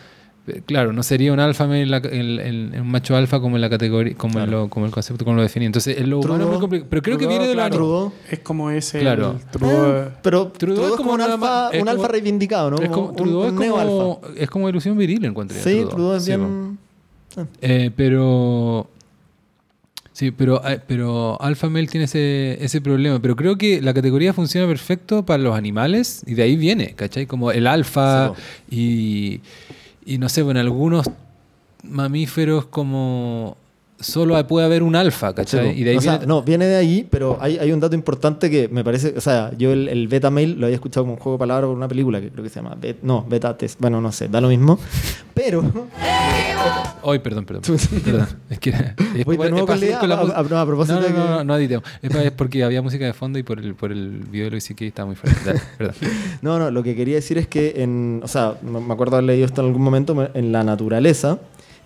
Eh, 0.49 0.63
Claro, 0.67 0.93
no 0.93 1.03
sería 1.03 1.33
un 1.33 1.41
alfa 1.41 1.67
male 1.67 1.83
en 1.83 1.91
la- 1.91 1.99
en- 1.99 2.41
en- 2.41 2.75
en 2.75 2.81
un 2.81 2.89
macho 2.91 3.17
alfa 3.17 3.41
como 3.41 3.57
en 3.57 3.61
la 3.63 3.71
categoría, 3.71 4.15
como, 4.17 4.41
en 4.41 4.51
lo- 4.51 4.69
como 4.69 4.87
el 4.87 4.93
concepto, 4.93 5.25
como 5.25 5.37
lo 5.37 5.43
definí. 5.43 5.67
Entonces, 5.67 5.99
en 5.99 6.11
lo 6.11 6.19
humano 6.21 6.35
es 6.35 6.41
muy 6.41 6.49
Trudeau- 6.57 6.61
complicado. 6.61 6.91
Pero 6.91 7.03
creo 7.03 7.19
que 7.19 7.27
viene 7.27 7.47
de 7.47 7.55
la 7.55 7.69
claro, 7.69 7.77
Trudeau. 7.77 8.13
Es 8.31 8.39
como 8.41 8.71
ese. 8.71 9.01
Claro. 9.01 9.37
el 9.39 9.61
Trudeau- 9.61 10.07
Eh, 10.09 10.11
pero 10.23 10.47
Trudeau 10.49 10.77
Trudeau 10.77 10.91
es 10.95 10.97
como 10.97 11.13
un 11.15 11.21
alfa, 11.21 11.71
un 11.73 11.79
como- 11.79 11.91
alfa 11.91 12.09
reivindicado, 12.09 12.71
¿no? 12.71 12.77
Es 12.79 12.89
como, 12.91 13.07
un- 13.09 13.17
Trudeau 13.17 13.41
un 13.41 13.63
es 13.63 13.71
como, 13.71 14.21
es 14.37 14.51
como 14.51 14.69
ilusión 14.69 14.97
viril, 14.99 15.25
encuentro. 15.25 15.57
Sí, 15.63 15.85
Trudeau 15.89 16.15
es 16.17 16.25
Sí, 16.25 16.31
bien... 16.37 16.79
Eh, 17.61 17.91
pero. 17.95 18.89
Sí, 20.13 20.33
pero, 20.33 20.61
eh, 20.69 20.81
pero 20.85 21.41
Alpha 21.41 21.69
Male 21.69 21.87
tiene 21.87 22.07
ese, 22.07 22.59
ese 22.65 22.81
problema. 22.81 23.21
Pero 23.21 23.37
creo 23.37 23.57
que 23.57 23.81
la 23.81 23.95
categoría 23.95 24.33
funciona 24.33 24.67
perfecto 24.67 25.25
para 25.25 25.41
los 25.41 25.57
animales 25.57 26.25
y 26.27 26.35
de 26.35 26.43
ahí 26.43 26.57
viene, 26.57 26.95
¿cachai? 26.97 27.27
Como 27.27 27.53
el 27.53 27.69
alfa 27.69 28.33
y, 28.69 29.41
y 30.09 30.17
no 30.17 30.31
sé, 30.31 30.41
bueno, 30.41 30.59
algunos 30.59 31.05
mamíferos 31.83 32.65
como 32.65 33.59
solo 34.01 34.47
puede 34.47 34.67
haber 34.67 34.83
un 34.83 34.95
alfa, 34.97 35.35
¿cachai? 35.35 35.73
Sí, 35.75 35.81
y 35.81 35.85
de 35.85 35.91
ahí 35.91 35.97
o 35.97 36.01
sea, 36.01 36.13
viene- 36.19 36.27
no, 36.27 36.43
viene 36.43 36.67
de 36.67 36.77
ahí, 36.77 37.07
pero 37.11 37.37
hay, 37.41 37.59
hay 37.59 37.73
un 37.73 37.81
dato 37.81 37.95
importante 37.95 38.51
que 38.51 38.69
me 38.69 38.85
parece, 38.85 39.15
o 39.17 39.21
sea, 39.21 39.51
yo 39.59 39.73
el, 39.73 39.89
el 39.89 40.07
beta 40.09 40.31
mail 40.31 40.59
lo 40.59 40.67
había 40.67 40.77
escuchado 40.77 41.05
como 41.05 41.15
un 41.15 41.21
juego 41.21 41.37
de 41.37 41.41
palabras 41.41 41.67
por 41.69 41.77
una 41.77 41.89
película 41.89 42.21
que 42.21 42.31
creo 42.31 42.45
que 42.45 42.51
se 42.51 42.57
llama, 42.57 42.77
Bet- 42.81 42.99
no, 43.03 43.25
beta 43.29 43.57
test, 43.57 43.81
bueno, 43.81 44.01
no 44.01 44.13
sé, 44.13 44.29
da 44.29 44.41
lo 44.41 44.49
mismo, 44.49 44.79
pero 45.35 45.63
Ay, 47.05 47.21
perdón, 47.21 47.45
perdón. 47.45 47.63
perdón. 48.05 48.27
Es 48.51 48.59
que 48.59 48.71
es, 49.17 49.25
Voy 49.25 49.37
de 49.37 49.51
nuevo 49.51 49.67
con 49.67 49.81
la 49.81 49.99
con 49.99 50.09
la 50.09 50.17
a- 50.17 50.41
a- 50.41 50.43
no, 50.43 50.59
a 50.59 50.67
propósito 50.67 51.01
no, 51.01 51.01
no, 51.01 51.07
de 51.07 51.13
no, 51.13 51.25
que- 51.25 51.31
no, 51.31 51.45
no 51.45 51.57
editemos. 51.57 51.85
Es, 52.03 52.15
es 52.15 52.33
porque 52.33 52.65
había 52.65 52.83
música 52.83 53.05
de 53.05 53.13
fondo 53.13 53.39
y 53.39 53.43
por 53.43 53.59
el, 53.59 53.75
por 53.75 53.93
el 53.93 54.21
video 54.31 54.47
de 54.47 54.51
Luis 54.53 54.73
que 54.77 54.87
estaba 54.87 55.07
muy 55.07 55.17
fuerte. 55.17 55.41
Dale, 55.45 55.61
perdón. 55.79 55.95
No, 56.43 56.59
no, 56.59 56.71
lo 56.71 56.83
que 56.83 56.95
quería 56.95 57.15
decir 57.17 57.39
es 57.39 57.47
que, 57.49 57.75
en, 57.83 58.21
o 58.23 58.29
sea, 58.29 58.55
me 58.63 58.93
acuerdo 58.93 59.17
haber 59.17 59.25
leído 59.27 59.47
esto 59.47 59.61
en 59.63 59.69
algún 59.69 59.83
momento, 59.83 60.15
me- 60.15 60.31
en 60.35 60.53
la 60.53 60.63
naturaleza, 60.65 61.39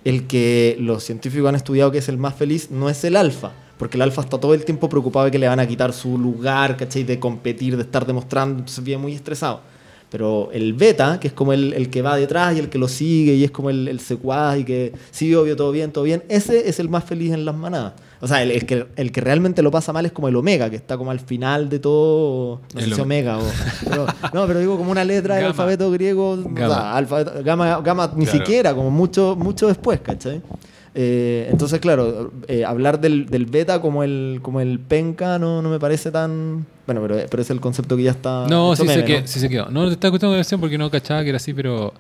el 0.05 0.27
que 0.27 0.77
los 0.81 1.05
científicos 1.05 1.49
han 1.49 1.55
estudiado 1.55 1.91
que 1.93 1.99
es 1.99 2.09
el 2.09 2.19
más 2.19 2.35
feliz 2.35 2.71
no 2.71 2.89
es 2.89 3.05
el 3.05 3.17
alfa, 3.17 3.53
porque 3.79 3.97
el 3.97 4.03
alfa 4.03 4.23
está 4.23 4.39
todo 4.39 4.55
el 4.55 4.65
tiempo 4.65 4.89
preocupado 4.89 5.27
de 5.27 5.31
que 5.31 5.39
le 5.39 5.49
van 5.49 5.61
a 5.61 5.67
quitar 5.67 5.93
su 5.93 6.19
lugar, 6.19 6.77
¿cachai? 6.77 7.05
De 7.05 7.19
competir, 7.19 7.77
de 7.77 7.83
estar 7.83 8.07
demostrando, 8.07 8.61
entonces 8.61 8.83
viene 8.83 9.03
muy 9.03 9.15
estresado. 9.15 9.61
Pero 10.11 10.51
el 10.53 10.75
beta, 10.75 11.19
que 11.19 11.29
es 11.29 11.33
como 11.33 11.55
el, 11.55 11.73
el 11.73 11.89
que 11.89 12.03
va 12.03 12.17
detrás 12.17 12.55
y 12.55 12.59
el 12.59 12.69
que 12.69 12.77
lo 12.77 12.87
sigue 12.87 13.35
y 13.35 13.45
es 13.45 13.51
como 13.51 13.71
el, 13.71 13.89
el 13.89 13.99
secuaz 13.99 14.59
y 14.59 14.65
que 14.65 14.93
sí, 15.11 15.35
obvio, 15.35 15.57
todo 15.57 15.73
bien, 15.73 15.91
todo 15.91 16.05
bien, 16.05 16.23
ese 16.29 16.69
es 16.69 16.79
el 16.81 16.91
más 16.91 17.05
feliz 17.05 17.33
en 17.33 17.45
las 17.47 17.57
manadas. 17.57 17.95
O 18.25 18.29
sea, 18.29 18.41
el, 18.43 18.53
el 18.53 18.65
que, 18.67 18.87
el 18.95 19.11
que 19.11 19.21
realmente 19.21 19.63
lo 19.63 19.73
pasa 19.73 19.93
mal 19.93 20.07
es 20.07 20.13
como 20.13 20.29
el 20.29 20.37
omega, 20.37 20.71
que 20.71 20.77
está 20.77 20.97
como 20.97 21.11
al 21.11 21.19
final 21.19 21.69
de 21.69 21.81
todo, 21.81 22.61
no 22.73 22.81
El 22.81 22.85
sé 22.91 22.95
si 22.95 23.01
ome- 23.01 23.03
omega 23.03 23.39
o... 23.39 23.43
pero- 23.91 24.07
no, 24.33 24.47
pero 24.47 24.61
digo 24.61 24.79
como 24.79 24.93
una 24.93 25.05
letra 25.05 25.35
del 25.35 25.47
alfabeto 25.47 25.91
griego, 25.91 26.31
o 26.31 26.37
Gamma. 26.37 26.69
sea, 26.75 26.97
alfabeto- 26.99 27.43
gamma, 27.43 27.81
gamma 27.81 28.13
ni 28.15 28.25
Claro. 28.25 28.39
siquiera, 28.39 28.75
como 28.75 28.91
mucho, 28.93 29.35
mucho 29.37 29.67
después, 29.67 30.01
¿cachai? 30.01 30.41
Eh, 30.95 31.49
entonces, 31.51 31.81
claro, 31.81 32.31
eh, 32.49 32.65
hablar 32.65 33.01
del, 33.01 33.27
del 33.27 33.47
beta 33.47 33.81
como 33.81 34.03
el, 34.05 34.39
como 34.43 34.61
el 34.61 34.79
penca 34.79 35.39
no, 35.39 35.61
no 35.63 35.69
me 35.71 35.81
parece 35.81 36.11
tan... 36.11 36.65
Bueno, 36.87 37.01
pero, 37.03 37.17
pero 37.31 37.43
es 37.43 37.51
el 37.51 37.61
concepto 37.61 37.97
que 37.97 38.03
ya 38.05 38.11
está... 38.13 38.47
No, 38.49 38.75
hecho 38.75 38.83
sí, 38.83 38.89
se 38.89 38.97
meme, 38.97 39.05
quedó, 39.07 39.21
¿no? 39.23 39.27
sí 39.27 39.41
se 39.41 39.49
quedó. 39.49 39.71
No, 39.71 39.87
te 39.87 39.93
estaba 39.95 40.11
escuchando 40.11 40.33
la 40.35 40.37
versión 40.39 40.61
porque 40.61 40.79
no 40.79 40.91
cachaba 40.91 41.23
que 41.23 41.31
era 41.31 41.37
así, 41.39 41.55
pero... 41.55 41.93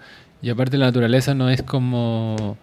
Y 0.43 0.51
aparte 0.51 0.77
la 0.77 0.87
naturaleza 0.87 1.35
no 1.35 1.49
es 1.51 1.63
como... 1.63 2.57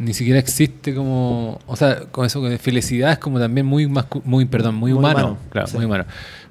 Ni 0.00 0.14
siquiera 0.14 0.38
existe 0.40 0.94
como... 0.94 1.60
O 1.66 1.76
sea, 1.76 2.00
con 2.10 2.24
eso 2.26 2.40
de 2.42 2.58
felicidad 2.58 3.12
es 3.12 3.18
como 3.18 3.38
también 3.38 3.66
muy, 3.66 3.84
mascu- 3.86 4.22
muy 4.24 4.46
perdón, 4.46 4.74
muy, 4.74 4.92
Muy 4.92 4.98
humano. 4.98 5.18
humano, 5.18 5.38
Claro, 5.50 5.66
sí. 5.68 5.76
muy 5.76 5.84
humano. 5.86 6.04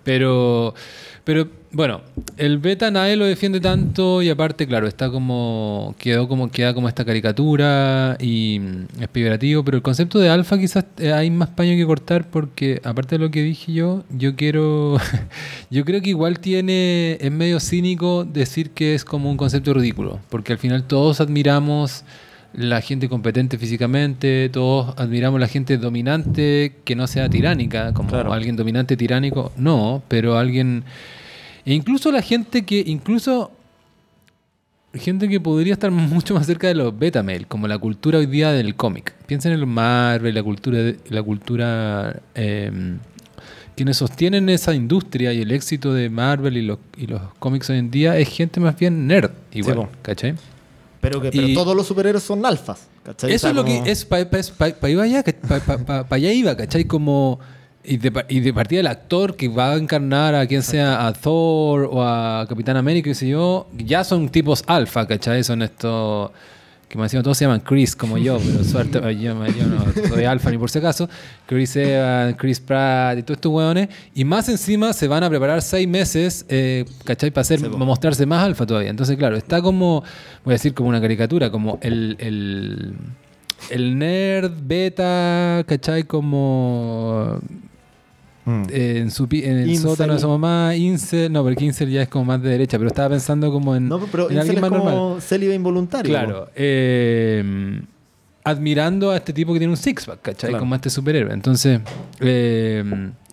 Pero... 0.03 0.73
Pero 1.25 1.47
bueno, 1.73 2.01
el 2.37 2.57
beta 2.57 2.89
nadie 2.89 3.15
lo 3.15 3.25
defiende 3.25 3.59
tanto 3.59 4.23
y 4.23 4.29
aparte, 4.31 4.65
claro, 4.65 4.87
está 4.87 5.11
como 5.11 5.93
quedó 5.99 6.27
como 6.27 6.49
queda 6.49 6.73
como 6.73 6.87
esta 6.87 7.05
caricatura 7.05 8.17
y 8.19 8.59
mm, 8.59 9.01
es 9.03 9.07
peyorativo, 9.09 9.63
pero 9.63 9.77
el 9.77 9.83
concepto 9.83 10.17
de 10.17 10.29
alfa 10.29 10.57
quizás 10.57 10.85
eh, 10.97 11.13
hay 11.13 11.29
más 11.29 11.49
paño 11.49 11.75
que 11.75 11.85
cortar 11.85 12.27
porque 12.31 12.81
aparte 12.83 13.19
de 13.19 13.25
lo 13.25 13.29
que 13.29 13.43
dije 13.43 13.73
yo, 13.73 14.03
yo 14.09 14.35
quiero 14.35 14.97
yo 15.69 15.85
creo 15.85 16.01
que 16.01 16.09
igual 16.09 16.39
tiene 16.39 17.17
es 17.21 17.31
medio 17.31 17.59
cínico 17.59 18.23
decir 18.25 18.71
que 18.71 18.95
es 18.95 19.05
como 19.05 19.29
un 19.29 19.37
concepto 19.37 19.71
ridículo, 19.75 20.19
porque 20.29 20.53
al 20.53 20.57
final 20.57 20.83
todos 20.85 21.21
admiramos 21.21 22.05
la 22.53 22.81
gente 22.81 23.07
competente 23.09 23.57
físicamente, 23.57 24.49
todos 24.49 24.93
admiramos 24.97 25.39
la 25.39 25.47
gente 25.47 25.77
dominante 25.77 26.75
que 26.83 26.95
no 26.95 27.07
sea 27.07 27.29
tiránica, 27.29 27.93
como 27.93 28.09
Claro. 28.09 28.33
alguien 28.33 28.55
dominante 28.55 28.97
tiránico, 28.97 29.51
no, 29.55 30.01
pero 30.07 30.37
alguien 30.37 30.83
e 31.65 31.73
incluso 31.73 32.11
la 32.11 32.21
gente 32.21 32.63
que 32.65 32.83
incluso 32.85 33.51
gente 34.93 35.29
que 35.29 35.39
podría 35.39 35.73
estar 35.73 35.91
mucho 35.91 36.33
más 36.33 36.47
cerca 36.47 36.67
de 36.67 36.75
los 36.75 36.97
beta 36.97 37.21
mail, 37.21 37.45
como 37.47 37.67
la 37.67 37.77
cultura 37.77 38.17
hoy 38.17 38.25
día 38.25 38.51
del 38.51 38.75
cómic. 38.75 39.13
Piensen 39.27 39.51
en 39.53 39.59
el 39.59 39.65
Marvel, 39.67 40.33
la 40.33 40.41
cultura, 40.43 40.79
la 41.09 41.21
cultura 41.21 42.19
eh, 42.33 42.71
quienes 43.75 43.97
sostienen 43.97 44.49
esa 44.49 44.73
industria 44.73 45.31
y 45.31 45.41
el 45.41 45.51
éxito 45.51 45.93
de 45.93 46.09
Marvel 46.09 46.57
y 46.57 46.63
los, 46.63 46.79
y 46.97 47.07
los 47.07 47.21
cómics 47.39 47.69
hoy 47.69 47.77
en 47.77 47.91
día 47.91 48.17
es 48.17 48.27
gente 48.27 48.59
más 48.59 48.77
bien 48.77 49.07
nerd, 49.07 49.31
igual, 49.53 49.75
po. 49.75 49.89
¿cachai? 50.01 50.33
Pero, 51.01 51.21
que, 51.21 51.31
pero 51.31 51.47
Y- 51.47 51.53
todos 51.53 51.75
los 51.75 51.87
superhéroes 51.87 52.23
son 52.23 52.45
alfas. 52.45 52.87
¿cachai? 53.03 53.31
Eso 53.33 53.47
es 53.49 53.55
lo 53.55 53.63
que 53.63 53.83
es 53.85 54.03
para 54.05 54.23
allá, 55.03 55.23
pa, 55.47 55.59
pa- 55.77 56.03
pa 56.07 56.15
allá 56.15 56.31
iba, 56.33 56.55
¿cachai? 56.55 56.83
Como 56.85 57.39
y 57.83 57.97
de, 57.97 58.25
y 58.27 58.41
de 58.41 58.53
partida 58.53 58.81
el 58.81 58.87
actor 58.87 59.35
que 59.35 59.47
va 59.47 59.71
a 59.71 59.75
encarnar 59.77 60.35
a 60.35 60.45
quien 60.45 60.61
sea 60.61 61.07
a 61.07 61.13
Thor 61.13 61.89
o 61.91 62.03
a 62.03 62.45
Capitán 62.47 62.75
América, 62.77 63.09
qué 63.09 63.15
sé 63.15 63.29
yo, 63.29 63.67
ya 63.77 64.03
son 64.03 64.29
tipos 64.29 64.63
alfa, 64.67 65.07
¿cachai? 65.07 65.43
Son 65.43 65.61
estos 65.61 66.31
que 66.89 66.97
me 66.97 67.03
decían 67.03 67.21
todos 67.21 67.37
se 67.37 67.45
llaman 67.45 67.59
Chris 67.59 67.95
como 67.95 68.17
yo, 68.17 68.39
pero 68.39 68.63
suerte, 68.63 68.99
yo, 69.21 69.45
yo 69.45 69.65
no 69.67 69.85
soy 70.09 70.25
alfa 70.25 70.49
ni 70.49 70.57
por 70.57 70.71
si 70.71 70.79
acaso. 70.79 71.07
Chris 71.45 71.75
Evans, 71.75 72.35
Chris 72.37 72.59
Pratt 72.59 73.19
y 73.19 73.21
todos 73.21 73.37
estos 73.37 73.51
hueones. 73.51 73.89
Y 74.15 74.25
más 74.25 74.49
encima 74.49 74.91
se 74.91 75.07
van 75.07 75.23
a 75.23 75.29
preparar 75.29 75.61
seis 75.61 75.87
meses, 75.87 76.45
eh, 76.49 76.85
¿cachai? 77.03 77.29
Para 77.29 77.41
hacer, 77.41 77.69
mostrarse 77.69 78.25
más 78.25 78.43
alfa 78.43 78.65
todavía. 78.65 78.89
Entonces, 78.89 79.17
claro, 79.17 79.37
está 79.37 79.61
como, 79.61 80.03
voy 80.43 80.53
a 80.53 80.55
decir 80.55 80.73
como 80.73 80.89
una 80.89 80.99
caricatura, 80.99 81.51
como 81.51 81.77
el, 81.83 82.15
el, 82.19 82.95
el 83.69 83.97
nerd 83.99 84.51
beta, 84.59 85.63
¿cachai? 85.67 86.05
Como 86.05 87.39
Mm. 88.49 88.63
eh, 88.71 88.97
en, 88.99 89.11
su, 89.11 89.27
pi- 89.27 89.43
en 89.45 89.57
el 89.59 89.69
Incel. 89.69 89.89
sótano 89.89 90.13
de 90.13 90.19
su 90.19 90.27
mamá, 90.27 90.75
Incel, 90.75 91.31
no, 91.31 91.43
porque 91.43 91.65
Incel 91.65 91.89
ya 91.91 92.01
es 92.03 92.07
como 92.07 92.25
más 92.25 92.41
de 92.41 92.49
derecha, 92.49 92.77
pero 92.77 92.87
estaba 92.87 93.09
pensando 93.09 93.51
como 93.51 93.75
en, 93.75 93.87
No, 93.87 93.99
pero 94.11 94.29
en 94.29 94.37
Incel 94.37 94.39
alguien 94.39 94.55
es 94.57 94.61
más 94.61 94.69
como 94.79 94.89
normal. 94.91 95.21
célibe 95.21 95.53
involuntario. 95.55 96.09
Claro. 96.11 96.49
eh, 96.55 97.81
admirando 98.43 99.11
a 99.11 99.17
este 99.17 99.33
tipo 99.33 99.53
que 99.53 99.59
tiene 99.59 99.71
un 99.71 99.77
six-pack, 99.77 100.21
¿cachai? 100.21 100.49
Claro. 100.49 100.61
Como 100.61 100.73
a 100.73 100.77
este 100.77 100.89
superhéroe. 100.89 101.33
Entonces, 101.33 101.81
eh, 102.21 102.83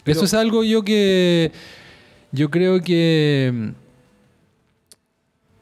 eso 0.05 0.25
es 0.25 0.35
algo 0.35 0.63
yo 0.65 0.83
que. 0.83 1.53
Yo 2.33 2.51
creo 2.51 2.81
que. 2.83 3.73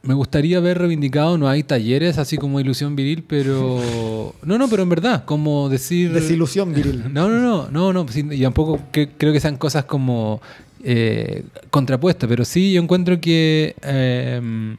Me 0.07 0.14
gustaría 0.14 0.61
ver 0.61 0.78
reivindicado, 0.78 1.38
no 1.38 1.48
hay 1.48 1.62
talleres 1.62 2.18
así 2.18 2.36
como 2.36 2.61
ilusión 2.61 2.94
viril, 2.94 3.24
pero... 3.26 4.34
No, 4.44 4.59
no, 4.59 4.68
pero 4.68 4.82
en 4.82 4.88
verdad, 4.90 5.24
como 5.24 5.68
decir... 5.68 6.12
Desilusión 6.12 6.72
viril. 6.74 7.05
No, 7.12 7.28
no, 7.28 7.40
no, 7.40 7.70
no, 7.70 7.92
no, 7.92 8.07
y 8.34 8.42
tampoco 8.42 8.80
que- 8.92 9.09
creo 9.16 9.32
que 9.32 9.40
sean 9.40 9.57
cosas 9.57 9.84
como 9.86 10.40
eh, 10.82 11.44
contrapuestas, 11.70 12.28
pero 12.28 12.44
sí 12.44 12.72
yo 12.74 12.82
encuentro 12.82 13.18
que 13.20 13.74
eh, 13.82 14.76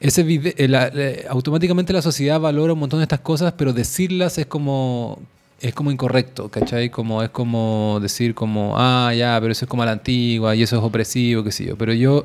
ese 0.00 0.24
vide- 0.24 0.54
eh, 0.56 0.66
la- 0.68 0.90
automáticamente 1.28 1.92
la 1.92 2.02
sociedad 2.02 2.40
valora 2.40 2.72
un 2.72 2.78
montón 2.80 3.00
de 3.00 3.04
estas 3.04 3.20
cosas, 3.20 3.52
pero 3.56 3.72
decirlas 3.72 4.38
es 4.38 4.46
como 4.46 5.20
es 5.60 5.74
como 5.74 5.90
incorrecto, 5.90 6.48
¿cachai? 6.48 6.88
Como 6.88 7.22
es 7.22 7.28
como 7.28 7.98
decir 8.00 8.34
como, 8.34 8.72
ah, 8.78 9.12
ya, 9.14 9.38
pero 9.42 9.52
eso 9.52 9.66
es 9.66 9.68
como 9.68 9.82
a 9.82 9.86
la 9.86 9.92
antigua 9.92 10.56
y 10.56 10.62
eso 10.62 10.78
es 10.78 10.82
opresivo, 10.82 11.44
qué 11.44 11.52
sé 11.52 11.66
yo. 11.66 11.76
Pero 11.76 11.92
yo, 11.92 12.24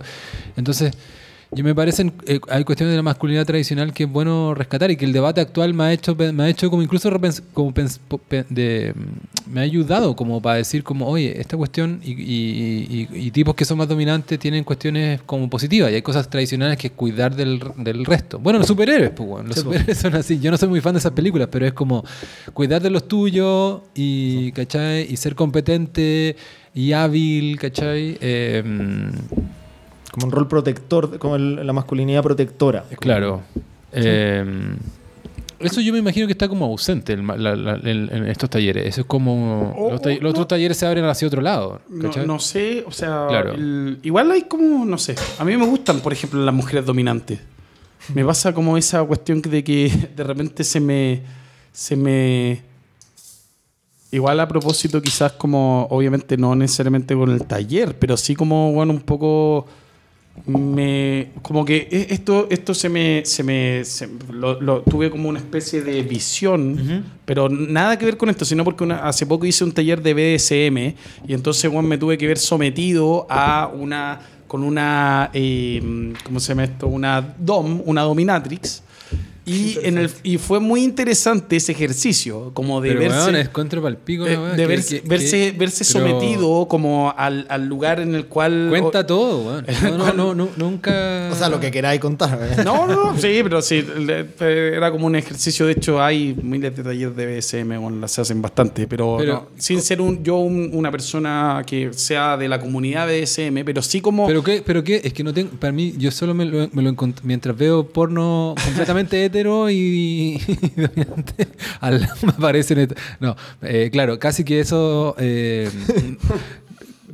entonces, 0.56 0.94
yo 1.56 1.64
me 1.64 1.74
parecen, 1.74 2.12
eh, 2.28 2.40
hay 2.50 2.64
cuestiones 2.64 2.92
de 2.92 2.98
la 2.98 3.04
masculinidad 3.04 3.46
tradicional 3.46 3.94
que 3.94 4.04
es 4.04 4.12
bueno 4.12 4.54
rescatar 4.54 4.92
y 4.92 4.98
que 4.98 5.06
el 5.06 5.14
debate 5.14 5.40
actual 5.42 5.74
me 5.74 5.86
ha 5.86 5.94
hecho, 5.94 6.16
me 6.16 6.44
ha 6.44 6.50
hecho 6.50 6.70
como 6.70 6.82
incluso 6.84 7.10
como 7.54 7.74
de, 8.50 8.94
me 9.52 9.60
ha 9.62 9.64
ayudado 9.64 10.16
como 10.16 10.42
para 10.42 10.58
decir 10.58 10.84
como, 10.84 11.08
oye, 11.08 11.40
esta 11.40 11.56
cuestión 11.58 12.02
y, 12.04 12.12
y- 12.12 13.08
y- 13.12 13.28
y 13.28 13.32
tipos 13.32 13.56
que 13.56 13.64
son 13.66 13.78
más 13.78 13.88
dominantes 13.88 14.38
tienen 14.38 14.64
cuestiones 14.64 15.22
como 15.26 15.50
positivas 15.50 15.92
y 15.92 15.96
hay 15.96 16.02
cosas 16.02 16.30
tradicionales 16.30 16.78
que 16.78 16.88
es 16.88 16.94
cuidar 16.94 17.36
del, 17.36 17.62
del 17.78 18.06
resto. 18.06 18.38
Bueno, 18.40 18.60
los 18.60 18.68
superhéroes, 18.68 19.12
pues, 19.12 19.30
bueno, 19.30 19.48
los 19.48 19.56
Sí, 19.56 19.62
superhéroes 19.64 19.98
son 19.98 20.16
así. 20.16 20.40
Yo 20.40 20.52
no 20.52 20.58
soy 20.58 20.68
muy 20.70 20.82
fan 20.82 20.94
de 20.94 21.00
esas 21.00 21.14
películas, 21.14 21.48
pero 21.52 21.66
es 21.66 21.74
como 21.74 22.04
cuidar 22.54 22.82
de 22.82 22.90
los 22.90 23.08
tuyos 23.08 23.82
y, 23.96 24.52
¿cachai? 24.52 25.08
Y 25.12 25.16
ser 25.18 25.36
competente 25.36 26.36
y 26.74 26.92
hábil, 26.92 27.58
¿cachai? 27.60 28.18
Eh, 28.20 28.64
Como 30.16 30.28
un 30.28 30.32
rol 30.32 30.48
protector, 30.48 31.20
como 31.20 31.36
el- 31.36 31.68
la 31.68 31.74
masculinidad 31.74 32.24
protectora. 32.24 32.86
Claro. 33.02 33.42
Eh, 33.92 34.46
eso 35.60 35.82
yo 35.82 35.92
me 35.92 36.00
imagino 36.00 36.26
que 36.26 36.32
está 36.32 36.48
como 36.48 36.64
ausente 36.66 37.12
en, 37.14 37.28
la- 37.28 37.36
la- 37.56 37.76
en- 37.84 38.10
en 38.14 38.26
estos 38.28 38.50
talleres. 38.50 38.86
Eso 38.88 39.02
es 39.02 39.08
como. 39.08 39.74
O- 39.76 39.92
los, 39.92 40.02
tall- 40.02 40.20
o 40.20 40.22
los 40.24 40.32
otros 40.32 40.48
talleres 40.48 40.78
se 40.78 40.86
abren 40.86 41.04
hacia 41.04 41.28
otro 41.28 41.42
lado. 41.42 41.82
No, 41.90 42.40
sé, 42.40 42.86
o 42.88 42.92
sea, 42.92 43.26
Claro. 43.28 43.52
el- 43.56 44.00
igual 44.04 44.32
hay 44.32 44.44
como, 44.44 44.86
no 44.86 44.98
sé, 44.98 45.16
a 45.38 45.44
mí 45.44 45.58
me 45.58 45.66
gustan, 45.66 46.00
por 46.00 46.14
ejemplo, 46.14 46.40
las 46.46 46.54
mujeres 46.54 46.86
dominantes. 46.86 47.40
Me 48.14 48.24
pasa 48.24 48.54
como 48.54 48.78
esa 48.78 49.04
cuestión 49.04 49.42
de 49.42 49.64
que 49.66 50.10
de 50.16 50.24
repente 50.24 50.64
se 50.64 50.80
me, 50.80 51.24
se 51.74 51.98
me, 51.98 52.62
igual 54.12 54.40
a 54.40 54.48
propósito 54.48 55.02
quizás 55.02 55.34
como, 55.34 55.88
obviamente 55.90 56.38
no 56.38 56.56
necesariamente 56.56 57.16
con 57.16 57.32
el 57.32 57.44
taller, 57.46 57.98
pero 58.00 58.16
sí 58.16 58.34
como, 58.36 58.72
bueno, 58.72 58.94
un 58.94 59.02
poco 59.02 59.66
me 60.46 61.30
como 61.42 61.64
que 61.66 61.88
e- 61.90 62.08
esto 62.14 62.48
esto 62.50 62.74
se 62.74 62.90
me 62.90 63.26
se 63.26 63.44
me 63.44 63.84
se- 63.86 64.10
lo, 64.32 64.60
lo- 64.62 64.82
tuve 64.82 65.10
como 65.10 65.30
una 65.30 65.40
especie 65.40 65.82
de 65.82 66.04
visión 66.04 67.04
pero 67.26 67.50
nada 67.50 67.98
que 67.98 68.06
ver 68.06 68.18
con 68.18 68.30
esto 68.30 68.46
sino 68.46 68.64
porque 68.64 68.84
una- 68.84 69.08
hace 69.08 69.26
poco 69.26 69.46
hice 69.46 69.64
un 69.64 69.72
taller 69.72 70.02
de 70.02 70.14
BDSM 70.14 70.96
y 71.28 71.34
entonces 71.34 71.72
bueno, 71.72 71.88
me 71.88 71.98
tuve 71.98 72.18
que 72.18 72.28
ver 72.28 72.38
sometido 72.38 73.26
a 73.30 73.72
una 73.74 74.20
con 74.48 74.64
una 74.64 75.32
eh, 75.34 76.14
cómo 76.24 76.40
se 76.40 76.50
llama 76.50 76.66
esto 76.66 76.88
una 76.88 77.36
dom 77.40 77.82
una 77.86 78.02
dominatrix 78.04 78.84
y 79.46 79.78
en 79.84 79.98
el 79.98 80.10
y 80.24 80.38
fue 80.38 80.60
muy 80.60 80.84
interesante 80.84 81.56
ese 81.58 81.72
ejercicio 81.74 82.52
como 82.54 82.82
de 82.82 82.90
Pero, 82.90 83.00
verse 83.02 83.18
weón, 83.18 83.36
es 83.36 83.50
contra 83.50 83.82
palpico. 83.82 84.26
eh, 84.26 84.38
de 84.38 84.56
que- 84.56 84.66
verse, 84.68 85.02
que- 85.02 85.08
verse, 85.08 85.52
que- 85.52 85.58
verse 85.58 85.86
pero 85.94 86.08
sometido 86.08 86.68
como 86.68 87.14
al, 87.16 87.46
al 87.50 87.66
lugar 87.68 88.00
en 88.00 88.16
el 88.16 88.26
cual 88.26 88.68
Cuenta 88.70 89.06
todo, 89.06 89.48
weón. 89.48 89.66
No, 89.84 89.98
no, 89.98 90.14
no, 90.14 90.36
no, 90.36 90.50
nunca. 90.58 91.30
O 91.32 91.36
sea, 91.36 91.50
lo 91.50 91.60
que 91.60 91.70
queráis 91.72 92.00
contar. 92.02 92.40
¿eh? 92.42 92.64
No, 92.64 92.88
no, 92.88 93.12
no, 93.14 93.18
sí, 93.20 93.40
pero 93.44 93.62
sí, 93.62 93.84
le- 94.00 94.26
era 94.76 94.92
como 94.92 95.06
un 95.06 95.16
ejercicio. 95.16 95.66
De 95.66 95.74
hecho, 95.74 96.02
hay 96.02 96.36
miles 96.42 96.76
de 96.76 96.84
talleres 96.84 97.16
de 97.16 97.26
BSM, 97.38 97.78
bueno, 97.80 97.98
las 98.00 98.18
hacen 98.18 98.42
bastante, 98.42 98.88
pero, 98.88 99.18
Pero- 99.20 99.34
no, 99.34 99.48
sin 99.58 99.82
ser 99.82 100.02
un, 100.02 100.24
yo 100.24 100.38
un- 100.38 100.72
una 100.74 100.92
persona 100.92 101.64
que 101.68 101.92
sea 101.94 102.36
de 102.38 102.48
la 102.48 102.60
comunidad 102.60 103.08
BSM, 103.08 103.64
pero 103.64 103.82
sí 103.82 104.02
como. 104.02 104.26
¿Pero 104.28 104.44
qué? 104.44 104.64
¿Pero 104.66 104.84
qué? 104.84 105.02
Es 105.04 105.14
que 105.14 105.24
no 105.24 105.34
tengo. 105.34 105.52
Para 105.60 105.72
mí, 105.72 105.94
yo 105.98 106.10
solo 106.12 106.34
me 106.34 106.46
lo, 106.46 106.68
me 106.72 106.82
lo 106.82 106.90
encont- 106.92 107.20
Mientras 107.24 107.56
veo 107.58 107.86
porno 107.88 108.56
completamente 108.66 109.30
hetero 109.36 109.70
y. 109.70 109.76
y 110.48 110.66
dominante, 110.82 111.48
al 111.82 112.02
lado 112.02 112.16
me 112.24 112.30
aparecen. 112.30 112.80
het- 112.80 112.98
No, 113.20 113.36
eh, 113.62 113.90
claro, 113.92 114.18
casi 114.20 114.44
que 114.44 114.60
eso. 114.60 115.16
eh, 115.18 115.70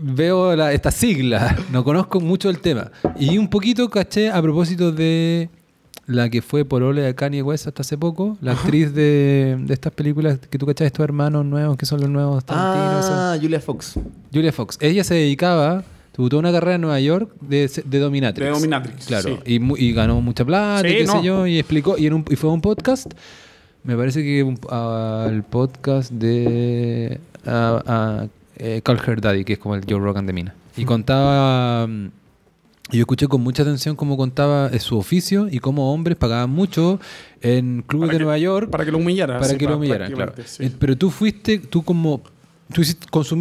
veo 0.04 0.56
la- 0.56 0.74
esta 0.74 0.92
sigla, 0.92 1.58
no 1.72 1.84
conozco 1.84 2.20
mucho 2.20 2.50
el 2.50 2.60
tema. 2.60 2.92
Y 3.20 3.38
un 3.38 3.48
poquito 3.50 3.90
caché 3.90 4.30
a 4.32 4.42
propósito 4.42 4.92
de 4.92 5.50
la 6.08 6.30
que 6.30 6.42
fue 6.42 6.66
por 6.66 6.82
ole 6.84 7.02
de 7.02 7.14
Kanye 7.16 7.42
West 7.44 7.68
hasta 7.68 7.82
hace 7.84 7.98
poco, 7.98 8.38
la 8.42 8.54
actriz 8.54 8.94
de, 8.94 9.58
de 9.60 9.74
estas 9.74 9.94
películas 9.94 10.40
que 10.50 10.58
tú 10.58 10.66
cachás, 10.66 10.88
estos 10.88 11.04
hermanos 11.04 11.46
nuevos 11.46 11.78
que 11.78 11.86
son 11.86 12.02
los 12.02 12.10
nuevos 12.10 12.44
Tarantino, 12.44 13.00
esos. 13.00 13.12
Ah, 13.14 13.38
Julia 13.40 13.60
Fox. 13.62 13.94
Julia 14.34 14.52
Fox. 14.52 14.78
Ella 14.82 15.04
se 15.04 15.14
dedicaba, 15.14 15.84
tuvo 16.12 16.30
toda 16.30 16.40
una 16.42 16.52
carrera 16.52 16.76
en 16.76 16.82
Nueva 16.82 17.00
York 17.00 17.32
de, 17.42 17.70
de 17.86 18.00
dominatrix. 18.00 18.46
De 18.48 18.52
dominatrix, 18.54 19.06
Claro. 19.06 19.40
sí. 19.46 19.60
Y, 19.78 19.94
ganó 19.94 20.20
mucha 20.22 20.44
plata, 20.46 20.88
Sí, 20.88 20.94
y 20.94 20.98
qué 21.00 21.04
no. 21.06 21.14
sé 21.20 21.24
yo, 21.26 21.48
y 21.48 21.58
explicó, 21.60 21.98
y, 21.98 22.08
en 22.08 22.14
un- 22.14 22.26
y 22.30 22.36
fue 22.36 22.50
a 22.50 22.54
un 22.54 22.62
podcast 22.62 23.12
me 23.84 23.96
parece 23.96 24.22
que 24.22 24.44
un- 24.44 24.60
al 24.70 25.44
podcast 25.44 26.12
de 26.12 27.20
a, 27.46 27.82
a, 27.88 28.28
eh, 28.58 28.82
Call 28.84 29.00
Her 29.06 29.20
Daddy, 29.22 29.44
que 29.44 29.54
es 29.54 29.60
como 29.60 29.74
el 29.76 29.82
Joe 29.90 30.00
Rogan 30.00 30.28
de 30.28 30.34
Mina. 30.34 30.54
Y 30.78 30.86
contaba, 30.86 31.88
mm, 31.88 32.08
yo 32.92 33.00
escuché 33.00 33.28
con 33.28 33.42
mucha 33.42 33.64
atención 33.64 33.96
cómo 33.96 34.18
contaba 34.18 34.68
eh, 34.72 34.80
su 34.80 34.98
oficio 35.00 35.48
y 35.50 35.58
cómo 35.58 35.92
hombres 35.94 36.16
pagaban 36.18 36.52
mucho 36.52 37.00
en 37.42 37.84
clubes 37.88 38.08
Para 38.10 38.14
de 38.14 38.18
que- 38.20 38.24
Nueva 38.26 38.38
York 38.38 38.70
Para 38.70 38.86
que 38.86 38.92
lo 38.92 38.98
humillaran. 39.00 39.40
para 39.42 39.58
que 39.58 39.66
lo 39.66 39.78
humillaran, 39.78 40.12
claro. 40.12 40.34
Eh. 40.60 40.70
Pero 40.78 40.96
tú 40.96 41.10
fuiste, 41.10 41.58
tú 41.58 41.82
como, 41.84 42.22
tú 42.72 42.82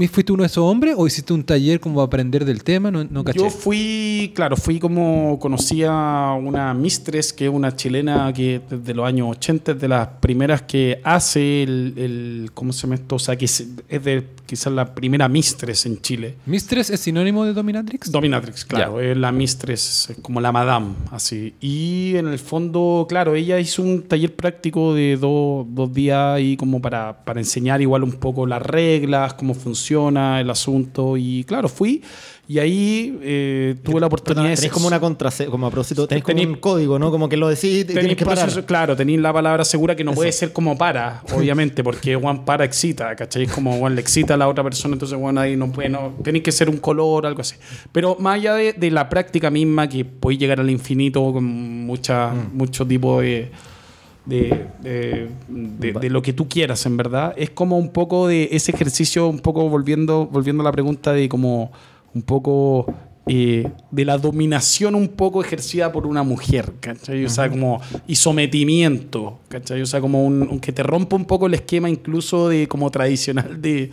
fuiste 0.08 0.32
uno 0.32 0.42
de 0.42 0.46
esos 0.48 0.64
hombres 0.64 0.94
o 0.98 1.06
hiciste 1.06 1.32
un 1.32 1.42
taller 1.44 1.80
como 1.80 2.02
aprender 2.02 2.44
del 2.44 2.62
tema, 2.62 2.90
no, 2.90 3.04
no 3.04 3.24
caché. 3.24 3.38
Yo 3.38 3.50
fui, 3.50 4.32
claro, 4.34 4.56
fui 4.56 4.78
como 4.78 5.38
conocí 5.40 5.82
a 5.86 6.36
una 6.38 6.74
mistress, 6.74 7.32
que 7.32 7.46
es 7.46 7.50
una 7.52 7.74
chilena 7.74 8.32
que 8.32 8.60
desde 8.68 8.94
los 8.94 9.06
años 9.06 9.28
80 9.30 9.72
es 9.72 9.80
de 9.80 9.88
las 9.88 10.08
primeras 10.20 10.62
que 10.62 11.00
hace 11.04 11.62
el, 11.62 11.94
el- 11.96 12.50
¿cómo 12.54 12.72
se 12.72 12.82
llama 12.82 12.96
esto? 12.96 13.16
O 13.16 13.18
sea, 13.18 13.36
que 13.36 13.44
es, 13.46 13.66
es 13.88 14.04
de 14.04 14.26
quizás 14.50 14.72
la 14.72 14.96
primera 14.96 15.28
mistress 15.28 15.86
en 15.86 16.00
Chile. 16.00 16.34
¿Mistress 16.44 16.90
es 16.90 16.98
sinónimo 16.98 17.44
de 17.44 17.52
dominatrix? 17.52 18.10
Dominatrix, 18.10 18.64
claro, 18.64 19.00
es 19.00 19.16
la 19.16 19.30
mistress, 19.30 20.10
es 20.10 20.16
como 20.20 20.40
la 20.40 20.50
madame, 20.50 20.88
así. 21.12 21.54
Y 21.60 22.16
en 22.16 22.26
el 22.26 22.40
fondo, 22.40 23.06
claro, 23.08 23.36
ella 23.36 23.60
hizo 23.60 23.80
un 23.80 24.02
taller 24.02 24.34
práctico 24.34 24.92
de 24.92 25.16
dos, 25.16 25.66
dos 25.68 25.94
días 25.94 26.40
y 26.40 26.56
como 26.56 26.82
para, 26.82 27.24
para 27.24 27.38
enseñar 27.38 27.80
igual 27.80 28.02
un 28.02 28.14
poco 28.14 28.44
las 28.44 28.60
reglas, 28.60 29.34
cómo 29.34 29.54
funciona 29.54 30.40
el 30.40 30.50
asunto. 30.50 31.16
Y 31.16 31.44
claro, 31.44 31.68
fui 31.68 32.02
y 32.50 32.58
ahí 32.58 33.16
eh, 33.22 33.76
tuve 33.84 34.00
la 34.00 34.08
oportunidad 34.08 34.34
Perdona, 34.42 34.48
de... 34.50 34.56
tenéis 34.56 34.72
como 34.72 34.88
una 34.88 34.98
contraseña, 34.98 35.50
como 35.50 35.68
a 35.68 35.70
propósito, 35.70 36.08
como 36.08 36.20
Tení- 36.20 36.48
un 36.48 36.54
código, 36.56 36.98
¿no? 36.98 37.12
Como 37.12 37.28
que 37.28 37.36
lo 37.36 37.46
decís 37.48 37.86
tienes 37.86 38.16
que 38.16 38.24
parar. 38.24 38.46
proceso- 38.48 38.66
claro, 38.66 38.96
tenéis 38.96 39.20
la 39.20 39.32
palabra 39.32 39.64
segura 39.64 39.94
que 39.94 40.02
no 40.02 40.10
Eso. 40.10 40.16
puede 40.18 40.32
ser 40.32 40.52
como 40.52 40.76
para, 40.76 41.22
obviamente, 41.32 41.84
porque 41.84 42.16
Juan 42.16 42.44
para 42.44 42.64
excita, 42.64 43.14
¿cachai? 43.14 43.44
Es 43.44 43.52
como 43.52 43.74
Juan 43.78 43.94
le 43.94 44.00
excita 44.00 44.34
a 44.34 44.36
la 44.36 44.48
otra 44.48 44.64
persona, 44.64 44.94
entonces 44.94 45.16
Juan 45.16 45.38
ahí 45.38 45.54
no 45.56 45.70
puede, 45.70 45.90
no, 45.90 46.12
tenéis 46.24 46.42
que 46.42 46.50
ser 46.50 46.68
un 46.68 46.78
color, 46.78 47.24
algo 47.24 47.40
así. 47.40 47.54
Pero 47.92 48.16
más 48.18 48.34
allá 48.34 48.54
de, 48.54 48.72
de 48.72 48.90
la 48.90 49.08
práctica 49.08 49.48
misma, 49.48 49.88
que 49.88 50.04
podéis 50.04 50.40
llegar 50.40 50.58
al 50.58 50.70
infinito 50.70 51.32
con 51.32 51.44
mucha, 51.44 52.32
Mm. 52.32 52.56
mucho 52.56 52.84
tipo 52.84 53.20
de, 53.20 53.48
de, 54.26 54.66
de- 54.82 55.28
de- 55.48 55.92
de 55.92 56.10
lo 56.10 56.20
que 56.20 56.32
tú 56.32 56.48
quieras, 56.48 56.84
en 56.86 56.96
verdad, 56.96 57.32
es 57.36 57.50
como 57.50 57.78
un 57.78 57.90
poco 57.92 58.26
de 58.26 58.48
ese 58.50 58.72
ejercicio, 58.72 59.28
un 59.28 59.38
poco 59.38 59.68
volviendo, 59.68 60.26
volviendo 60.26 60.62
a 60.62 60.64
la 60.64 60.72
pregunta 60.72 61.12
de 61.12 61.28
como 61.28 61.70
un 62.14 62.22
poco 62.22 62.86
eh, 63.26 63.68
de 63.90 64.04
la 64.04 64.18
dominación 64.18 64.94
un 64.94 65.08
poco 65.08 65.42
ejercida 65.42 65.92
por 65.92 66.06
una 66.06 66.22
mujer, 66.22 66.72
¿cachai? 66.80 67.24
O 67.24 67.28
sea, 67.28 67.48
como 67.48 67.80
y 68.08 68.16
sometimiento, 68.16 69.38
¿cachai? 69.48 69.80
O 69.82 69.86
sea, 69.86 70.00
como 70.00 70.24
un, 70.24 70.42
un 70.42 70.60
que 70.60 70.72
te 70.72 70.82
rompa 70.82 71.16
un 71.16 71.24
poco 71.24 71.46
el 71.46 71.54
esquema 71.54 71.88
incluso 71.88 72.48
de 72.48 72.66
como 72.68 72.90
tradicional 72.90 73.60
de, 73.62 73.90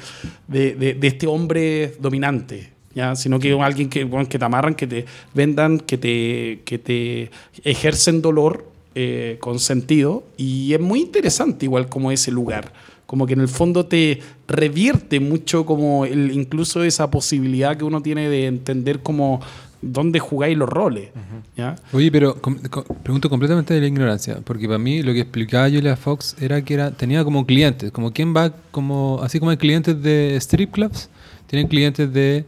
de, 0.48 0.76
de- 0.76 0.94
de 0.96 1.08
este 1.08 1.28
hombre 1.28 1.94
dominante. 2.00 2.72
¿Ya? 2.96 3.16
sino 3.16 3.38
que 3.40 3.52
alguien 3.62 3.90
que, 3.90 4.06
bueno, 4.06 4.28
que 4.28 4.40
te 4.40 4.46
amarran, 4.46 4.74
que 4.74 4.88
te 4.88 5.06
vendan, 5.36 5.78
que 5.80 6.00
te, 6.00 6.62
que 6.66 6.80
te 6.80 7.30
ejercen 7.64 8.24
dolor 8.24 8.66
eh, 8.96 9.38
con 9.40 9.60
sentido. 9.60 10.24
Y 10.36 10.74
es 10.74 10.80
muy 10.80 11.02
interesante 11.02 11.66
igual 11.68 11.90
como 11.90 12.12
ese 12.12 12.32
lugar. 12.32 12.74
Como 13.08 13.26
que 13.26 13.34
en 13.34 13.40
el 13.42 13.48
fondo 13.48 13.86
te 13.88 14.20
revierte 14.48 15.20
mucho 15.20 15.66
como 15.66 16.06
el, 16.06 16.30
incluso 16.32 16.84
esa 16.84 17.10
posibilidad 17.10 17.76
que 17.76 17.84
uno 17.86 18.02
tiene 18.02 18.30
de 18.30 18.46
entender 18.46 19.00
como 19.00 19.40
dónde 19.82 20.20
jugáis 20.20 20.58
los 20.58 20.68
roles. 20.68 21.10
¿ya? 21.56 21.76
Oye, 21.94 22.12
pero 22.12 22.36
com- 22.42 22.58
com- 22.70 22.84
pregunto 23.04 23.30
completamente 23.30 23.74
de 23.74 23.80
la 23.82 23.88
ignorancia, 23.88 24.40
porque 24.44 24.68
para 24.68 24.78
mí 24.80 25.02
lo 25.04 25.14
que 25.14 25.22
explicaba 25.22 25.70
Julia 25.70 25.96
Fox 25.96 26.36
era 26.40 26.62
que 26.64 26.74
era 26.74 26.92
tenía 26.92 27.24
como 27.24 27.46
clientes, 27.46 27.92
como 27.92 28.12
quién 28.12 28.36
va, 28.36 28.52
como 28.72 29.20
así 29.24 29.40
como 29.40 29.52
hay 29.52 29.58
clientes 29.58 30.02
de 30.04 30.36
strip 30.38 30.72
clubs, 30.72 31.10
tienen 31.48 31.68
clientes 31.68 32.12
de 32.12 32.46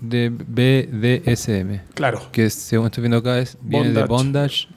de 0.00 0.30
BDSM, 0.30 1.80
Claro. 1.94 2.20
que 2.30 2.48
según 2.50 2.86
estoy 2.86 3.02
viendo 3.02 3.16
acá 3.18 3.38
es 3.40 3.58
viene 3.60 3.90
de 3.90 4.04
Bondage. 4.04 4.68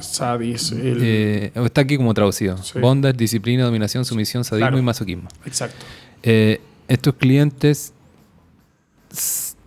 Sadis, 0.00 0.72
el- 0.72 0.98
eh, 1.02 1.52
está 1.64 1.80
aquí 1.82 1.96
como 1.96 2.14
traducido, 2.14 2.56
Sí. 2.58 2.78
bondage, 2.78 3.16
disciplina, 3.16 3.64
dominación, 3.64 4.04
sumisión, 4.04 4.44
sadismo 4.44 4.68
Claro. 4.68 4.78
y 4.78 4.82
masoquismo. 4.82 5.28
Exacto. 5.44 5.84
Eh, 6.22 6.60
estos 6.88 7.14
clientes 7.14 7.92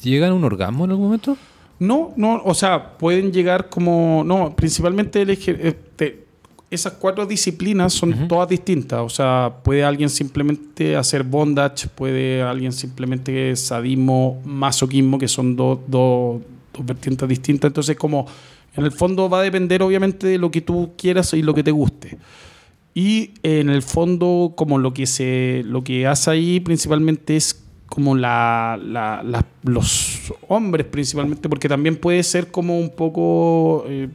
llegan 0.02 0.32
a 0.32 0.34
un 0.34 0.44
orgasmo 0.44 0.86
en 0.86 0.92
algún 0.92 1.06
momento. 1.08 1.38
No, 1.80 2.14
no, 2.16 2.42
o 2.46 2.54
sea, 2.54 2.98
pueden 2.98 3.32
llegar 3.34 3.70
como. 3.70 4.24
No, 4.26 4.56
principalmente 4.56 5.22
el 5.22 5.30
eje- 5.30 5.58
eh, 5.60 5.78
te- 5.96 6.24
esas 6.72 6.94
cuatro 6.94 7.26
disciplinas 7.26 7.94
son 7.94 8.28
todas 8.28 8.48
distintas. 8.50 9.00
O 9.02 9.10
sea, 9.10 9.52
puede 9.64 9.84
alguien 9.84 10.10
simplemente 10.10 10.96
hacer 10.96 11.24
bondage, 11.24 11.88
puede 11.94 12.42
alguien 12.42 12.72
simplemente 12.72 13.56
sadismo, 13.56 14.42
masoquismo, 14.46 15.18
que 15.20 15.28
son 15.28 15.56
dos, 15.56 15.80
dos 15.88 16.42
vertientes 16.80 17.28
distintas. 17.28 17.70
Entonces, 17.70 17.96
como 17.98 18.26
en 18.77 18.84
el 18.84 18.91
fondo 18.91 19.30
va 19.30 19.39
a 19.39 19.43
depender, 19.43 19.81
obviamente, 19.84 20.27
de 20.27 20.38
lo 20.38 20.52
que 20.52 20.61
tú 20.61 20.93
quieras 20.97 21.34
y 21.34 21.41
lo 21.41 21.53
que 21.53 21.64
te 21.64 21.72
guste. 21.72 22.18
Y 22.93 23.31
en 23.43 23.69
el 23.69 23.81
fondo, 23.81 24.53
como 24.56 24.77
lo 24.77 24.93
que 24.93 25.06
se 25.06 25.64
lo 25.65 25.84
que 25.84 26.07
hace 26.07 26.31
ahí 26.31 26.60
principalmente 26.61 27.35
es 27.35 27.61
como 27.88 28.15
los 29.64 30.34
hombres 30.47 30.85
principalmente, 30.88 31.49
porque 31.49 31.69
también 31.69 31.97
puede 31.97 32.23
ser 32.23 32.52
como 32.52 32.80
un 32.80 32.89
poco 32.89 33.85
eh, 33.88 34.10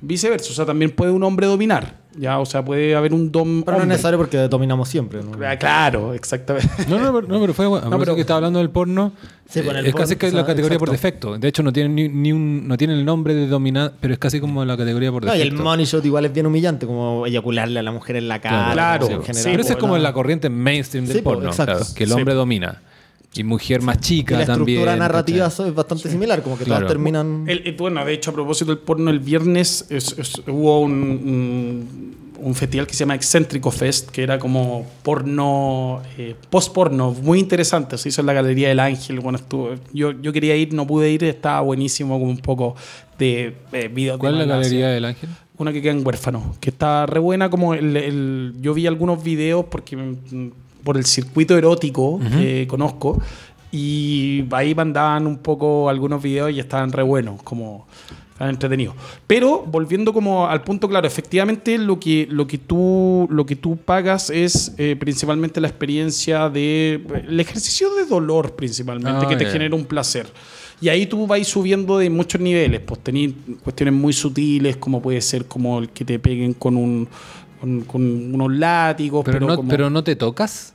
viceversa. 0.00 0.50
O 0.52 0.54
sea, 0.54 0.66
también 0.66 0.90
puede 0.90 1.12
un 1.12 1.22
hombre 1.22 1.46
dominar. 1.46 2.03
Ya, 2.16 2.38
o 2.38 2.46
sea, 2.46 2.64
puede 2.64 2.94
haber 2.94 3.12
un 3.12 3.32
dom. 3.32 3.62
Pero 3.64 3.76
no 3.78 3.82
es 3.82 3.88
necesario 3.88 4.18
porque 4.18 4.36
dominamos 4.48 4.88
siempre. 4.88 5.20
¿no? 5.22 5.32
Ah, 5.44 5.56
Claro, 5.56 6.14
exactamente. 6.14 6.68
No, 6.88 6.98
no, 6.98 7.12
pero, 7.12 7.26
no, 7.26 7.40
pero 7.40 7.54
fue 7.54 7.66
bueno. 7.66 7.88
No, 7.88 7.98
pero- 7.98 8.14
que 8.14 8.20
estaba 8.20 8.36
hablando 8.38 8.60
del 8.60 8.70
porno. 8.70 9.12
Sí, 9.48 9.60
con 9.62 9.76
el 9.76 9.84
es 9.86 9.94
casi 9.94 10.14
porno, 10.14 10.18
que 10.20 10.26
o 10.26 10.30
sea, 10.30 10.40
la 10.40 10.46
categoría 10.46 10.78
por 10.78 10.90
defecto. 10.90 11.36
De 11.38 11.48
hecho, 11.48 11.62
no 11.62 11.72
tiene 11.72 11.88
ni, 11.90 12.08
ni 12.08 12.32
un, 12.32 12.66
no 12.66 12.76
tiene 12.76 12.94
el 12.94 13.04
nombre 13.04 13.34
de 13.34 13.46
dominar, 13.46 13.92
pero 14.00 14.14
es 14.14 14.18
casi 14.18 14.40
como 14.40 14.64
la 14.64 14.76
categoría 14.76 15.10
por 15.12 15.24
No, 15.24 15.34
y 15.34 15.38
defecto. 15.38 15.56
el 15.58 15.62
money 15.62 15.84
shot 15.84 16.04
igual 16.04 16.24
es 16.24 16.32
bien 16.32 16.46
humillante, 16.46 16.86
como 16.86 17.26
eyacularle 17.26 17.80
a 17.80 17.82
la 17.82 17.92
mujer 17.92 18.16
en 18.16 18.28
la 18.28 18.40
cara. 18.40 18.72
Claro, 18.72 19.06
en 19.06 19.20
sí, 19.20 19.26
general, 19.26 19.44
pero 19.44 19.60
eso 19.60 19.60
es 19.60 19.66
pues, 19.76 19.80
como 19.80 19.96
no. 19.96 20.02
la 20.02 20.12
corriente 20.12 20.48
mainstream 20.48 21.04
del 21.06 21.16
Sí, 21.16 21.22
pues, 21.22 21.34
porno, 21.34 21.50
exacto. 21.50 21.74
claro, 21.78 21.86
que 21.94 22.04
el 22.04 22.10
Sí. 22.10 22.16
hombre 22.16 22.34
domina. 22.34 22.80
Y 23.36 23.42
mujer 23.44 23.82
más 23.82 23.96
Y 23.96 24.00
chica 24.00 24.38
la 24.38 24.46
también. 24.46 24.68
estructura 24.78 24.96
narrativa 24.96 25.48
¿cachai? 25.48 25.68
es 25.68 25.74
bastante 25.74 26.08
similar, 26.08 26.42
como 26.42 26.56
que 26.56 26.64
Claro. 26.64 26.82
todas 26.82 26.92
terminan... 26.92 27.44
El- 27.48 27.66
el- 27.66 27.74
bueno, 27.76 28.04
de 28.04 28.12
hecho, 28.12 28.30
a 28.30 28.34
propósito 28.34 28.70
del 28.74 28.78
porno, 28.78 29.10
el 29.10 29.18
viernes 29.20 29.86
es- 29.90 30.14
es- 30.18 30.42
hubo 30.46 30.80
un, 30.80 30.92
un, 30.92 32.14
un 32.38 32.54
festival 32.54 32.86
que 32.86 32.92
se 32.94 33.00
llama 33.00 33.14
Excéntrico 33.14 33.70
Fest, 33.70 34.10
que 34.10 34.22
era 34.22 34.38
como 34.38 34.86
porno, 35.02 36.02
eh, 36.18 36.34
post-porno, 36.50 37.12
muy 37.22 37.38
interesante. 37.40 37.98
Se 37.98 38.08
hizo 38.10 38.20
en 38.20 38.26
la 38.26 38.32
Galería 38.34 38.68
del 38.68 38.80
Ángel. 38.80 39.20
Bueno, 39.20 39.38
estuvo, 39.38 39.70
yo, 39.92 40.12
yo 40.12 40.32
quería 40.32 40.54
ir, 40.56 40.72
no 40.74 40.86
pude 40.86 41.10
ir, 41.10 41.24
estaba 41.24 41.60
buenísimo, 41.62 42.18
como 42.18 42.30
un 42.30 42.38
poco 42.38 42.76
de 43.18 43.54
eh, 43.72 44.16
¿Cuál 44.18 44.34
es 44.34 44.46
la 44.46 44.54
galería 44.56 44.88
del 44.90 45.04
ángel? 45.04 45.30
una 45.56 45.72
que 45.72 45.80
queda 45.80 45.92
en 45.92 46.04
huérfano, 46.04 46.56
que 46.60 46.70
está 46.70 47.06
re 47.06 47.20
buena 47.20 47.48
como 47.48 47.74
el, 47.74 47.96
el- 47.96 48.54
yo 48.60 48.74
vi 48.74 48.88
algunos 48.88 49.22
videos 49.22 49.66
porque 49.70 49.96
mm, 49.96 50.50
por 50.84 50.96
el 50.96 51.04
circuito 51.06 51.56
erótico 51.56 52.20
que 52.38 52.66
conozco 52.68 53.20
y 53.72 54.44
ahí 54.52 54.74
mandaban 54.74 55.26
un 55.26 55.38
poco 55.38 55.88
algunos 55.88 56.22
videos 56.22 56.52
y 56.52 56.60
estaban 56.60 56.92
re 56.92 57.02
buenos, 57.02 57.42
como 57.42 57.86
estaban 58.32 58.54
entretenidos. 58.54 58.94
Pero 59.26 59.64
volviendo 59.66 60.12
como 60.12 60.46
al 60.46 60.62
punto 60.62 60.88
claro, 60.88 61.06
efectivamente 61.06 61.76
lo 61.78 61.98
que, 61.98 62.26
lo 62.30 62.46
que, 62.46 62.58
tú, 62.58 63.26
lo 63.30 63.44
que 63.46 63.56
tú 63.56 63.76
pagas 63.76 64.30
es 64.30 64.72
eh, 64.78 64.96
principalmente 64.98 65.60
la 65.60 65.68
experiencia 65.68 66.48
de 66.50 67.00
el 67.28 67.40
ejercicio 67.40 67.94
de 67.94 68.04
dolor 68.06 68.54
principalmente 68.54 69.24
Ah, 69.26 69.28
que 69.28 69.36
te 69.36 69.44
ya. 69.44 69.50
genera 69.50 69.74
un 69.74 69.84
placer. 69.84 70.26
Y 70.80 70.88
ahí 70.88 71.06
tú 71.06 71.26
vas 71.26 71.46
subiendo 71.46 71.98
de 71.98 72.10
muchos 72.10 72.40
niveles, 72.40 72.80
pues 72.80 73.00
tenés 73.02 73.32
cuestiones 73.62 73.94
muy 73.94 74.12
sutiles, 74.12 74.76
como 74.76 75.00
puede 75.00 75.20
ser 75.20 75.46
como 75.46 75.78
el 75.78 75.88
que 75.90 76.04
te 76.04 76.18
peguen 76.18 76.52
con 76.54 76.76
un 76.76 77.08
con, 77.60 77.80
con 77.82 78.34
unos 78.34 78.52
látigos, 78.52 79.24
Pero, 79.24 79.38
pero, 79.38 79.46
no, 79.48 79.56
como- 79.56 79.68
pero 79.70 79.88
no 79.90 80.04
te 80.04 80.16
tocas. 80.16 80.73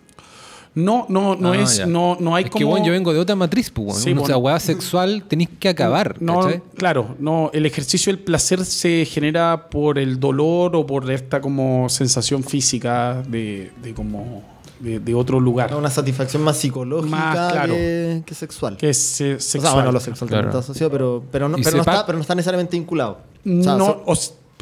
No, 0.80 1.06
no, 1.10 1.36
no 1.36 1.52
Ah, 1.54 1.58
es, 1.58 1.78
ya. 1.78 1.86
no, 1.86 2.18
no 2.20 2.36
hay 2.36 2.46
es 2.46 2.50
como 2.50 2.60
que 2.60 2.64
bueno, 2.66 2.86
yo 2.86 2.92
vengo 2.92 3.14
de 3.14 3.20
otra 3.20 3.36
matriz, 3.36 3.70
pues, 3.70 3.98
Sí, 3.98 4.10
bueno. 4.12 4.24
o 4.24 4.26
sea, 4.26 4.36
bueno. 4.38 4.46
weá 4.56 4.60
sexual 4.60 5.24
tenéis 5.28 5.50
que 5.60 5.70
acabar. 5.70 6.16
No, 6.22 6.40
¿cachai? 6.42 6.62
claro, 6.76 7.16
no, 7.20 7.52
el 7.54 7.66
ejercicio 7.66 8.12
del 8.14 8.22
placer 8.24 8.66
se 8.66 9.06
genera 9.06 9.70
por 9.70 10.00
el 10.00 10.20
dolor 10.20 10.76
o 10.76 10.86
por 10.86 11.10
esta 11.12 11.42
como 11.42 11.88
sensación 11.90 12.44
física 12.44 13.22
de, 13.28 13.72
de 13.84 13.94
como 13.94 14.44
de, 14.80 15.00
de 15.00 15.14
otro 15.14 15.40
lugar. 15.40 15.76
Una 15.76 15.90
satisfacción 15.90 16.42
más 16.42 16.56
psicológica 16.58 17.10
Más, 17.16 17.52
claro. 17.52 17.74
que, 17.74 18.24
que 18.26 18.34
sexual. 18.34 18.78
que 18.78 18.90
es 18.90 19.20
eh, 19.22 19.36
O 19.36 19.40
sexual. 19.40 19.62
sea, 19.64 19.74
bueno, 19.74 19.92
lo 19.92 20.00
sexual 20.00 20.30
Claro. 20.30 20.44
también 20.44 20.60
está 20.62 20.72
asociado, 20.72 20.92
pero, 20.92 21.24
pero, 21.32 21.50
no, 21.50 21.58
pero, 21.58 21.72
no 21.72 21.80
está, 21.82 22.06
pero 22.06 22.18
no 22.18 22.22
está 22.22 22.34
necesariamente 22.36 22.78
vinculado. 22.78 23.18
O 23.46 23.64
sea, 23.64 23.76
no, 23.76 23.86
so- 23.86 24.04
o 24.06 24.16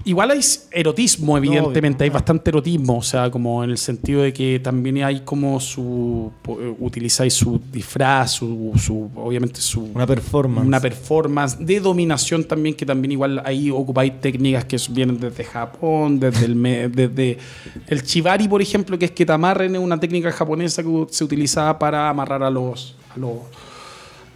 Igual 0.08 0.32
hay 0.32 0.40
erotismo, 0.72 1.38
evidentemente, 1.38 2.06
hay 2.06 2.10
bastante 2.10 2.50
erotismo, 2.50 3.00
o 3.00 3.02
sea, 3.04 3.30
como 3.30 3.62
en 3.64 3.72
el 3.72 3.78
sentido 3.78 4.22
de 4.22 4.32
que 4.32 4.60
también 4.60 5.04
hay 5.04 5.20
como 5.22 5.60
su. 5.60 6.32
eh, 6.48 6.74
utilizáis 6.80 7.34
su 7.34 7.60
disfraz, 7.72 8.32
su, 8.32 8.72
su- 8.78 9.12
obviamente 9.16 9.60
su. 9.60 9.82
Una 9.94 10.08
performance. 10.08 10.66
una 10.66 10.80
performance 10.80 11.58
de 11.60 11.80
dominación 11.82 12.46
también, 12.46 12.74
que 12.74 12.86
también 12.86 13.12
igual 13.12 13.42
ahí 13.44 13.70
ocupáis 13.70 14.20
técnicas 14.22 14.64
que 14.64 14.78
vienen 14.92 15.20
desde 15.20 15.44
Japón, 15.44 16.20
desde 16.22 16.46
el, 16.46 16.92
desde 16.94 17.38
el 17.88 18.04
chivari, 18.04 18.48
por 18.48 18.62
ejemplo, 18.62 18.98
que 18.98 19.06
es 19.06 19.12
que 19.12 19.26
te 19.26 19.34
amarren, 19.34 19.76
es 19.76 19.82
una 19.82 20.00
técnica 20.00 20.32
japonesa 20.32 20.82
que 20.84 21.08
se 21.10 21.24
utilizaba 21.26 21.78
para 21.78 22.08
amarrar 22.10 22.44
a 22.44 22.50
los, 22.50 22.96
a 23.14 23.20
los, 23.20 23.34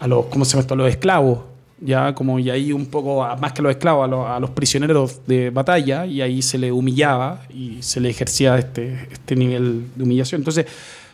a 0.01 0.07
los 0.07 0.25
¿cómo 0.25 0.43
se 0.43 0.51
llama 0.51 0.61
esto? 0.61 0.73
A 0.73 0.77
los 0.77 0.89
esclavos. 0.89 1.50
Ya, 1.83 2.13
como 2.13 2.37
y 2.37 2.49
ahí 2.51 2.71
un 2.71 2.85
poco, 2.85 3.23
a- 3.23 3.35
más 3.37 3.53
que 3.53 3.61
a 3.61 3.63
los 3.63 3.71
esclavos, 3.71 4.05
a 4.05 4.07
los, 4.07 4.27
a 4.27 4.39
los 4.39 4.51
prisioneros 4.51 5.21
de 5.25 5.49
batalla, 5.49 6.05
y 6.05 6.21
ahí 6.21 6.41
se 6.43 6.59
le 6.59 6.71
humillaba 6.71 7.41
y 7.51 7.77
se 7.81 7.99
le 7.99 8.09
ejercía 8.09 8.55
este, 8.59 9.07
este 9.11 9.35
nivel 9.35 9.85
de 9.95 10.03
humillación. 10.03 10.41
Entonces, 10.41 10.67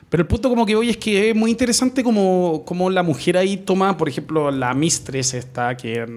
pero 0.09 0.21
el 0.21 0.27
punto 0.27 0.49
como 0.49 0.65
que 0.65 0.75
hoy 0.75 0.89
es 0.89 0.97
que 0.97 1.29
es 1.29 1.35
muy 1.35 1.51
interesante 1.51 2.03
como, 2.03 2.63
como 2.65 2.89
la 2.89 3.01
mujer 3.01 3.37
ahí 3.37 3.55
toma, 3.57 3.95
por 3.95 4.09
ejemplo, 4.09 4.51
la 4.51 4.73
mistress 4.73 5.33
esta, 5.35 5.77
que 5.77 6.01
es 6.03 6.09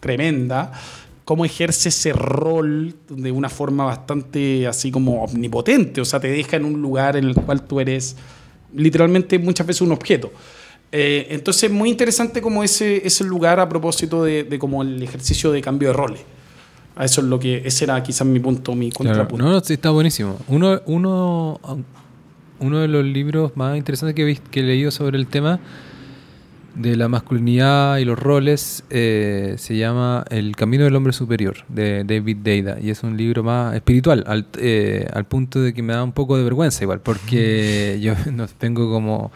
tremenda, 0.00 0.70
cómo 1.24 1.44
ejerce 1.46 1.88
ese 1.88 2.12
rol 2.12 2.94
de 3.08 3.32
una 3.32 3.48
forma 3.48 3.84
bastante 3.84 4.66
así 4.66 4.90
como 4.90 5.24
omnipotente, 5.24 6.00
o 6.02 6.04
sea, 6.04 6.20
te 6.20 6.28
deja 6.28 6.56
en 6.56 6.64
un 6.66 6.80
lugar 6.82 7.16
en 7.16 7.24
el 7.24 7.34
cual 7.34 7.62
tú 7.62 7.80
eres 7.80 8.16
literalmente 8.74 9.38
muchas 9.38 9.66
veces 9.66 9.80
un 9.82 9.92
objeto. 9.92 10.30
Eh, 10.90 11.26
entonces, 11.30 11.70
muy 11.70 11.90
interesante 11.90 12.40
como 12.40 12.64
ese, 12.64 13.06
ese 13.06 13.24
lugar 13.24 13.60
a 13.60 13.68
propósito 13.68 14.24
de, 14.24 14.44
de 14.44 14.58
como 14.58 14.82
el 14.82 15.02
ejercicio 15.02 15.52
de 15.52 15.60
cambio 15.60 15.88
de 15.88 15.94
roles. 15.94 16.20
A 16.96 17.04
eso 17.04 17.20
es 17.20 17.26
lo 17.28 17.38
que, 17.38 17.62
ese 17.64 17.84
era 17.84 18.02
quizás 18.02 18.26
mi 18.26 18.40
punto, 18.40 18.74
mi 18.74 18.90
Claro, 18.90 19.10
contrapunto. 19.10 19.44
no, 19.44 19.52
no, 19.52 19.60
sí, 19.60 19.74
está 19.74 19.90
buenísimo. 19.90 20.38
Uno, 20.48 20.80
uno, 20.86 21.60
uno 22.58 22.78
de 22.80 22.88
los 22.88 23.04
libros 23.04 23.52
más 23.56 23.76
interesantes 23.76 24.14
que 24.16 24.28
he, 24.30 24.36
que 24.36 24.60
he 24.60 24.62
leído 24.64 24.90
sobre 24.90 25.18
el 25.18 25.26
tema 25.28 25.60
de 26.74 26.96
la 26.96 27.08
masculinidad 27.08 27.98
y 27.98 28.04
los 28.04 28.18
roles 28.18 28.84
eh, 28.90 29.54
se 29.58 29.76
llama 29.76 30.24
El 30.30 30.54
Camino 30.56 30.84
del 30.84 30.94
Hombre 30.96 31.12
Superior, 31.12 31.58
de 31.68 32.02
David 32.04 32.36
Deida. 32.38 32.78
Y 32.80 32.90
es 32.90 33.02
un 33.02 33.16
libro 33.16 33.42
más 33.44 33.74
espiritual, 33.74 34.24
al, 34.26 34.46
eh, 34.58 35.06
al 35.12 35.24
punto 35.26 35.60
de 35.60 35.74
que 35.74 35.82
me 35.82 35.92
da 35.92 36.02
un 36.02 36.12
poco 36.12 36.36
de 36.36 36.44
vergüenza 36.44 36.82
igual, 36.82 37.00
porque 37.00 37.98
yo 38.02 38.14
no 38.32 38.46
tengo 38.48 38.90
como... 38.90 39.30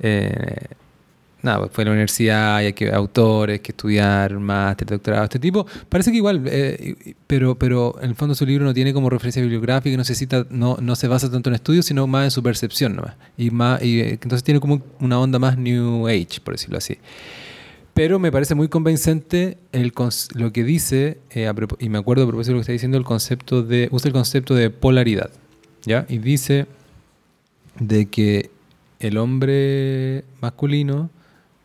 eh, 0.00 0.66
nada, 1.42 1.58
pues 1.58 1.72
fue 1.72 1.82
a 1.82 1.86
la 1.86 1.90
universidad 1.92 2.56
hay 2.56 2.72
que 2.72 2.90
autores, 2.90 3.60
que 3.60 3.72
estudiar, 3.72 4.38
máster, 4.38 4.88
doctorado, 4.88 5.24
este 5.24 5.38
tipo. 5.38 5.66
Parece 5.88 6.10
que 6.10 6.18
igual, 6.18 6.42
eh, 6.46 7.14
pero, 7.26 7.56
pero 7.56 7.96
en 8.00 8.10
el 8.10 8.14
fondo 8.14 8.34
su 8.34 8.46
libro 8.46 8.64
no 8.64 8.74
tiene 8.74 8.92
como 8.92 9.10
referencia 9.10 9.42
bibliográfica, 9.42 9.96
no, 9.96 10.00
necesita, 10.00 10.46
no, 10.50 10.76
no 10.80 10.96
se 10.96 11.08
basa 11.08 11.30
tanto 11.30 11.50
en 11.50 11.54
estudios, 11.54 11.86
sino 11.86 12.06
más 12.06 12.24
en 12.24 12.30
su 12.30 12.42
percepción 12.42 12.96
nomás. 12.96 13.14
Y 13.36 13.50
más, 13.50 13.82
y, 13.82 14.00
eh, 14.00 14.10
entonces 14.10 14.44
tiene 14.44 14.60
como 14.60 14.82
una 15.00 15.18
onda 15.18 15.38
más 15.38 15.58
New 15.58 16.06
Age, 16.08 16.40
por 16.44 16.54
decirlo 16.54 16.78
así. 16.78 16.98
Pero 17.94 18.18
me 18.18 18.30
parece 18.30 18.54
muy 18.54 18.68
convincente 18.68 19.58
lo 20.34 20.52
que 20.52 20.64
dice, 20.64 21.18
eh, 21.30 21.52
y 21.78 21.88
me 21.88 21.98
acuerdo 21.98 22.24
a 22.24 22.26
propósito 22.26 22.52
de 22.52 22.54
lo 22.54 22.58
que 22.58 22.62
está 22.62 22.72
diciendo, 22.72 22.96
el 22.96 23.04
concepto 23.04 23.62
de, 23.62 23.88
usa 23.90 24.08
el 24.08 24.14
concepto 24.14 24.54
de 24.54 24.70
polaridad, 24.70 25.30
¿ya? 25.84 26.06
Y 26.08 26.18
dice 26.18 26.66
de 27.78 28.06
que 28.06 28.50
el 29.00 29.16
hombre 29.16 30.24
masculino 30.40 31.10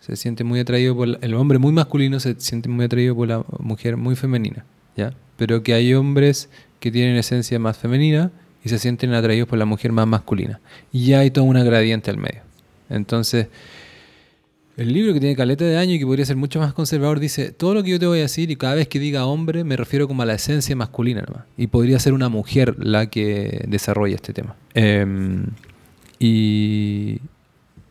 se 0.06 0.16
siente 0.16 0.44
muy 0.44 0.60
atraído 0.60 0.96
por 0.96 1.08
la- 1.08 1.18
el 1.22 1.34
hombre 1.34 1.58
muy 1.58 1.72
masculino 1.74 2.20
se 2.20 2.36
siente 2.40 2.70
muy 2.70 2.86
atraído 2.86 3.16
por 3.16 3.28
la 3.28 3.44
mujer 3.60 3.98
muy 3.98 4.16
femenina, 4.16 4.64
¿ya? 4.96 5.14
Pero 5.38 5.64
que 5.64 5.74
hay 5.74 5.94
hombres 5.96 6.50
que 6.80 6.92
tienen 6.92 7.16
esencia 7.16 7.58
más 7.58 7.78
femenina 7.78 8.32
y 8.64 8.70
se 8.70 8.78
sienten 8.78 9.14
atraídos 9.14 9.48
por 9.50 9.58
la 9.58 9.66
mujer 9.66 9.92
más 9.92 10.06
masculina. 10.08 10.60
Y 10.92 11.14
hay 11.14 11.32
toda 11.32 11.48
una 11.48 11.64
gradiente 11.64 12.12
al 12.12 12.18
medio. 12.18 12.42
Entonces, 12.90 13.48
el 14.78 14.94
libro 14.94 15.14
que 15.14 15.20
tiene 15.20 15.36
caleta 15.36 15.66
de 15.66 15.78
año 15.78 15.94
y 15.94 16.00
que 16.00 16.06
podría 16.06 16.26
ser 16.26 16.36
mucho 16.36 16.60
más 16.60 16.74
conservador 16.74 17.20
dice, 17.20 17.52
todo 17.52 17.74
lo 17.74 17.82
que 17.82 17.90
yo 17.92 18.00
te 18.00 18.06
voy 18.06 18.20
a 18.20 18.24
decir 18.24 18.52
y 18.52 18.56
cada 18.58 18.76
vez 18.76 18.88
que 18.88 19.00
diga 19.00 19.26
hombre 19.26 19.64
me 19.64 19.76
refiero 19.78 20.08
como 20.08 20.22
a 20.22 20.26
la 20.26 20.36
esencia 20.36 20.76
masculina 20.76 21.22
nomás. 21.22 21.46
Y 21.58 21.68
podría 21.68 21.98
ser 21.98 22.14
una 22.14 22.30
mujer 22.30 22.76
la 22.78 23.10
que 23.10 23.66
desarrolla 23.68 24.16
este 24.16 24.34
tema. 24.34 24.56
Em, 24.76 25.46
y, 26.20 27.20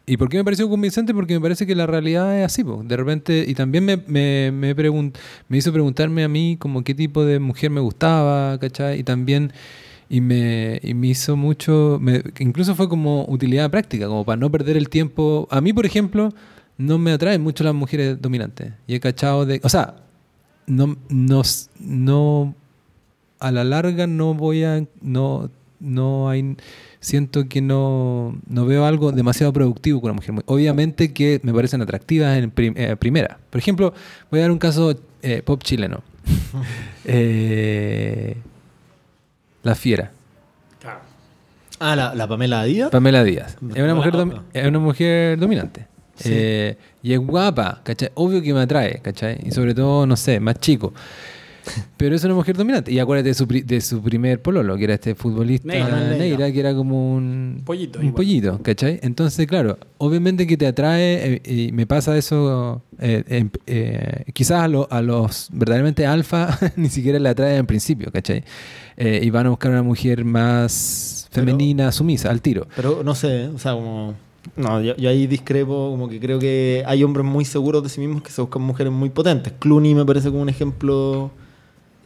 ¿Y 0.06 0.16
por 0.18 0.28
qué 0.28 0.36
me 0.36 0.44
pareció 0.44 0.68
convincente? 0.68 1.14
Porque 1.14 1.35
me 1.35 1.40
parece 1.40 1.66
que 1.66 1.74
la 1.74 1.86
realidad 1.86 2.39
es 2.39 2.44
así, 2.44 2.62
po. 2.62 2.82
de 2.85 2.97
repente, 2.97 3.44
y 3.47 3.55
también 3.55 3.85
me, 3.85 3.97
me, 3.97 4.52
me, 4.52 5.59
hizo 5.59 5.72
preguntarme 5.72 6.24
a 6.24 6.28
mí 6.28 6.56
como 6.59 6.85
qué 6.85 6.94
tipo 6.94 7.24
de 7.24 7.39
mujer 7.39 7.70
me 7.70 7.81
gustaba, 7.81 8.59
¿cachai? 8.59 9.01
Y 9.01 9.02
también, 9.02 9.52
y 10.10 10.20
me, 10.20 10.78
y 10.82 10.93
me 10.93 11.06
hizo 11.06 11.36
mucho, 11.36 12.01
incluso 12.39 12.74
fue 12.74 12.89
como 12.89 13.24
utilidad 13.28 13.70
práctica, 13.70 14.06
como 14.06 14.24
para 14.24 14.36
no 14.36 14.51
perder 14.51 14.76
el 14.76 14.90
tiempo. 14.90 15.48
A 15.51 15.62
mí, 15.62 15.72
por 15.72 15.86
ejemplo, 15.86 16.35
no 16.76 16.98
me 16.98 17.12
atraen 17.12 17.43
mucho 17.43 17.64
las 17.64 17.74
mujeres 17.74 18.20
dominantes. 18.20 18.72
Y 18.86 18.94
he 18.97 19.01
cachado 19.01 19.47
de, 19.47 19.60
o 19.62 19.68
sea, 19.70 19.97
no, 20.66 20.98
no, 21.09 21.43
no 21.81 22.55
a 23.44 23.51
la 23.51 23.64
larga 23.64 24.06
no 24.06 24.35
voy 24.35 24.64
a 24.64 24.86
no 25.02 25.51
no 25.78 26.31
hay 26.31 26.56
siento 27.05 27.48
que 27.48 27.60
no, 27.60 28.35
no 28.48 28.64
veo 28.66 28.86
algo 28.86 29.12
demasiado 29.12 29.52
productivo 29.52 30.01
con 30.01 30.10
una 30.10 30.16
mujer 30.16 30.35
obviamente 30.47 31.12
que 31.12 31.39
me 31.43 31.52
parecen 31.52 31.82
atractivas 31.82 32.36
en 32.39 32.51
prim- 32.51 32.74
eh, 32.76 32.97
primera 32.97 33.39
por 33.51 33.59
ejemplo 33.60 33.93
voy 34.31 34.40
a 34.40 34.43
dar 34.44 34.51
un 34.51 34.59
caso 34.59 34.94
eh, 35.22 35.43
pop 35.44 35.62
chileno 35.62 36.02
Eh, 37.06 38.36
la 39.62 39.74
fiera. 39.74 40.10
Ah, 41.81 41.94
la, 41.97 42.14
la 42.14 42.26
Pamela 42.28 42.64
Díaz. 42.64 42.90
Pamela 42.90 43.22
Díaz 43.24 43.56
es 43.74 43.82
una 43.82 43.94
mujer 43.94 44.14
es 44.55 44.66
una 44.66 44.78
mujer 44.78 45.39
dominante 45.39 45.86
Sí. 46.16 46.28
Eh, 46.32 46.76
y 47.02 47.12
es 47.12 47.18
guapa 47.18 47.81
¿cachai? 47.82 48.09
obvio 48.14 48.40
que 48.40 48.55
me 48.55 48.60
atrae 48.60 49.01
¿cachai? 49.02 49.36
y 49.44 49.51
sobre 49.51 49.74
todo 49.74 50.06
no 50.06 50.16
sé 50.16 50.39
más 50.39 50.60
chico 50.60 50.94
pero 51.97 52.15
es 52.15 52.24
una 52.24 52.35
mujer 52.35 52.57
dominante. 52.57 52.93
Y 52.93 52.99
acuérdate 52.99 53.28
de 53.31 53.35
su, 53.35 53.47
pri- 53.47 53.62
de 53.62 53.81
su 53.81 54.03
primer 54.03 54.41
pololo, 54.43 54.77
que 54.77 54.85
era 54.85 54.95
este 54.95 55.15
futbolista 55.15 55.69
Neira. 55.69 55.89
Neira, 56.01 56.16
Neira. 56.16 56.53
que 56.53 56.61
era 56.61 56.74
como 56.74 57.15
un 57.15 57.62
Pollito, 57.65 57.99
Un 57.99 58.07
igual. 58.07 58.15
pollito, 58.16 58.62
¿cachai? 58.62 59.01
Entonces, 59.03 59.47
claro, 59.47 59.78
obviamente 59.99 60.47
que 60.47 60.57
te 60.57 60.66
atrae, 60.66 61.41
eh, 61.45 61.69
y 61.69 61.73
me 61.73 61.86
pasa 61.86 62.16
eso, 62.16 62.82
eh, 62.99 63.24
em- 63.28 63.51
eh, 63.66 64.24
quizás 64.32 64.61
a, 64.62 64.69
lo- 64.69 64.89
a 64.91 65.01
los 65.03 65.49
verdaderamente 65.53 66.07
alfa 66.07 66.59
ni 66.77 66.89
siquiera 66.89 67.19
le 67.19 67.28
atrae 67.28 67.57
en 67.57 67.66
principio, 67.66 68.11
¿cachai? 68.12 68.45
Eh, 68.97 69.20
y 69.23 69.31
van 69.31 69.47
a 69.47 69.51
buscar 69.51 69.70
una 69.73 69.82
mujer 69.82 70.24
más 70.24 71.28
Pero- 71.32 71.47
femenina, 71.47 71.91
sumisa, 71.93 72.31
al 72.31 72.41
tiro. 72.41 72.66
Pero 72.77 73.03
no 73.03 73.15
sé, 73.15 73.47
o 73.49 73.59
sea, 73.59 73.73
como. 73.73 74.15
No, 74.57 74.78
yo, 74.82 74.95
yo 74.97 75.09
ahí 75.09 75.27
discrepo, 75.27 75.91
como 75.91 76.07
que 76.07 76.20
creo 76.20 76.39
que 76.39 76.82
hay 76.86 77.03
hombres 77.03 77.24
muy 77.27 77.47
seguros 77.47 77.82
de 77.82 77.89
sí 77.89 77.99
mismos 78.01 78.23
que 78.23 78.31
se 78.31 78.43
buscan 78.43 78.61
mujeres 78.61 78.93
muy 78.93 79.09
potentes. 79.09 79.55
Clooney 79.59 79.95
me 79.95 80.05
parece 80.05 80.28
como 80.28 80.43
un 80.43 80.51
ejemplo 80.51 81.31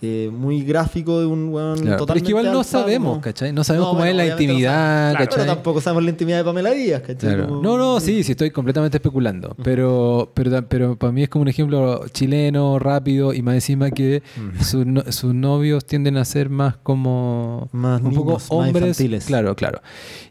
eh, 0.00 0.30
muy 0.32 0.62
gráfico 0.62 1.18
de 1.20 1.26
un 1.26 1.48
weón 1.52 1.74
Claro, 1.74 1.80
pero 1.82 1.92
es 1.94 1.98
totalmente 1.98 2.24
que 2.26 2.30
igual 2.30 2.52
no 2.52 2.62
sabemos, 2.64 3.08
como- 3.10 3.20
¿cachai? 3.20 3.52
No 3.52 3.64
sabemos 3.64 3.88
cómo 3.88 3.98
bueno, 3.98 4.10
es 4.12 4.16
la 4.16 4.24
no 4.36 4.40
intimidad, 4.40 4.72
sabemos. 4.72 5.10
Claro, 5.10 5.24
¿cachai? 5.30 5.44
Pero 5.44 5.54
tampoco 5.54 5.80
sabemos 5.80 6.04
la 6.04 6.10
intimidad 6.10 6.36
de 6.38 6.44
Pamela 6.44 6.70
Díaz, 6.70 7.00
¿cachai? 7.00 7.16
Claro. 7.34 7.48
Como- 7.48 7.62
No, 7.62 7.76
no, 7.78 8.00
sí, 8.00 8.22
sí, 8.22 8.32
estoy 8.32 8.50
completamente 8.50 8.96
especulando. 8.98 9.56
Pero, 9.64 10.30
pero, 10.34 10.50
ta- 10.50 10.62
pero 10.62 10.96
para 10.96 11.12
mí 11.12 11.22
es 11.22 11.28
como 11.28 11.42
un 11.42 11.48
ejemplo 11.48 12.04
chileno, 12.12 12.78
rápido, 12.78 13.34
y 13.34 13.42
más 13.42 13.54
encima 13.54 13.90
que 13.90 14.22
sus 14.62 14.86
no- 14.86 15.02
sus 15.10 15.34
novios 15.34 15.84
tienden 15.84 16.16
a 16.16 16.24
ser 16.24 16.48
más 16.48 16.76
como 16.76 17.68
Más 17.72 18.00
un 18.00 18.14
poco 18.14 18.26
niños, 18.30 18.42
más 18.44 18.50
hombres. 18.50 18.88
infantiles. 18.88 19.24
Claro, 19.26 19.56
claro. 19.56 19.80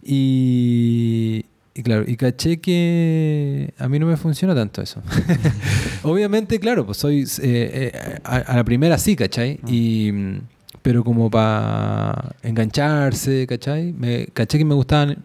Y, 0.02 1.46
y 1.78 1.84
claro, 1.84 2.04
y 2.08 2.16
caché 2.18 2.60
que 2.60 3.74
a 3.78 3.88
mí 3.88 4.00
no 4.00 4.08
me 4.08 4.18
funciona 4.18 4.54
tanto 4.56 4.82
eso. 4.82 5.02
Obviamente, 6.04 6.60
claro, 6.60 6.86
pues 6.86 6.98
soy 6.98 7.22
eh, 7.22 7.92
eh, 7.94 8.20
a, 8.24 8.38
a 8.38 8.56
la 8.56 8.64
primera 8.64 8.98
sí, 8.98 9.16
¿cachai? 9.16 9.60
Y, 9.68 10.12
mm, 10.12 10.40
pero 10.82 11.04
como 11.04 11.30
para 11.30 12.36
engancharse, 12.44 13.46
¿cachai? 13.48 13.94
Me, 13.94 14.28
caché 14.34 14.58
que 14.58 14.66
me 14.66 14.74
gustaban 14.76 15.24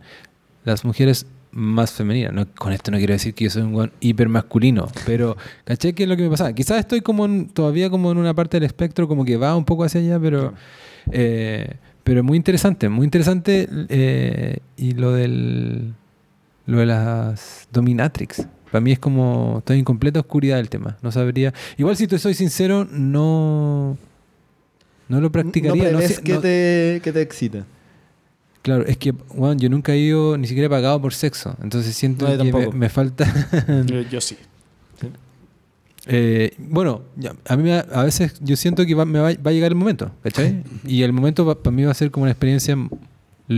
las 0.65 0.85
mujeres 0.85 1.27
más 1.53 1.93
femeninas. 1.93 2.33
No, 2.33 2.47
con 2.55 2.73
esto 2.73 2.91
no 2.91 2.99
quiero 2.99 3.12
decir 3.12 3.35
que 3.35 3.45
yo 3.45 3.51
soy 3.51 3.62
un 3.62 3.74
weón 3.74 3.93
hiper 4.01 4.29
masculino, 4.29 4.89
pero 5.07 5.37
caché 5.65 5.93
que 5.95 6.05
es 6.05 6.09
lo 6.09 6.16
que 6.16 6.23
me 6.24 6.31
pasaba. 6.31 6.53
Quizás 6.53 6.79
estoy 6.81 7.01
como 7.01 7.27
en- 7.27 7.49
todavía 7.49 7.91
como 7.91 8.11
en 8.12 8.19
una 8.19 8.35
parte 8.35 8.57
del 8.59 8.65
espectro, 8.65 9.07
como 9.09 9.24
que 9.24 9.37
va 9.37 9.57
un 9.57 9.65
poco 9.65 9.85
hacia 9.85 10.01
allá, 10.01 10.19
pero, 10.20 10.55
eh, 11.11 11.77
pero 12.05 12.23
muy 12.24 12.37
interesante, 12.37 12.89
muy 12.89 13.05
interesante. 13.05 13.69
eh, 13.89 14.59
y 14.77 14.93
lo 14.93 15.12
del 15.12 15.95
lo 16.66 16.78
de 16.78 16.86
las 16.86 17.68
dominatrix. 17.72 18.47
Para 18.70 18.80
mí 18.80 18.93
es 18.93 18.98
como, 18.98 19.56
estoy 19.59 19.78
en 19.78 19.84
completa 19.84 20.20
oscuridad 20.20 20.56
del 20.56 20.70
tema. 20.70 20.97
No 21.02 21.12
sabría. 21.12 21.52
Igual 21.76 21.97
si 21.97 22.06
te 22.06 22.18
soy 22.18 22.32
sincero, 22.34 22.86
no, 22.90 23.98
no 25.09 25.20
lo 25.20 25.30
practicaría. 25.30 25.93
No 25.93 26.01
no 26.01 26.06
sé- 26.06 26.22
que, 26.22 26.32
no- 26.34 26.40
te, 26.40 27.01
que 27.05 27.12
te 27.12 27.20
excite. 27.20 27.64
Claro, 28.62 28.86
es 28.86 28.97
que, 28.97 29.12
weón, 29.34 29.59
yo 29.59 29.68
nunca 29.68 29.93
he 29.93 29.98
ido, 29.98 30.39
ni 30.39 30.47
siquiera 30.47 30.68
he 30.68 30.70
pagado 30.70 31.01
por 31.02 31.12
sexo. 31.12 31.56
Entonces 31.62 31.94
siento 31.97 32.26
No, 32.28 32.39
que 32.39 32.44
me, 32.44 32.51
tampoco. 32.52 32.76
me 32.76 32.89
falta. 32.89 33.26
Yo, 33.86 34.02
yo 34.02 34.20
sí. 34.20 34.36
Eh, 36.06 36.55
bueno, 36.59 37.02
a 37.47 37.56
mí 37.56 37.70
a 37.70 38.02
veces 38.02 38.34
yo 38.40 38.56
siento 38.56 38.84
que 38.84 38.93
va, 38.94 39.05
me 39.05 39.20
va, 39.20 39.30
va 39.34 39.51
a 39.51 39.52
llegar 39.52 39.70
el 39.70 39.76
momento, 39.76 40.10
¿cachai? 40.22 40.64
Y 40.84 41.02
el 41.02 41.12
momento 41.12 41.56
para 41.62 41.74
mí 41.74 41.84
va 41.84 41.93
a 41.93 41.94
ser 41.94 42.10
como 42.10 42.24
una 42.24 42.32
experiencia 42.32 42.76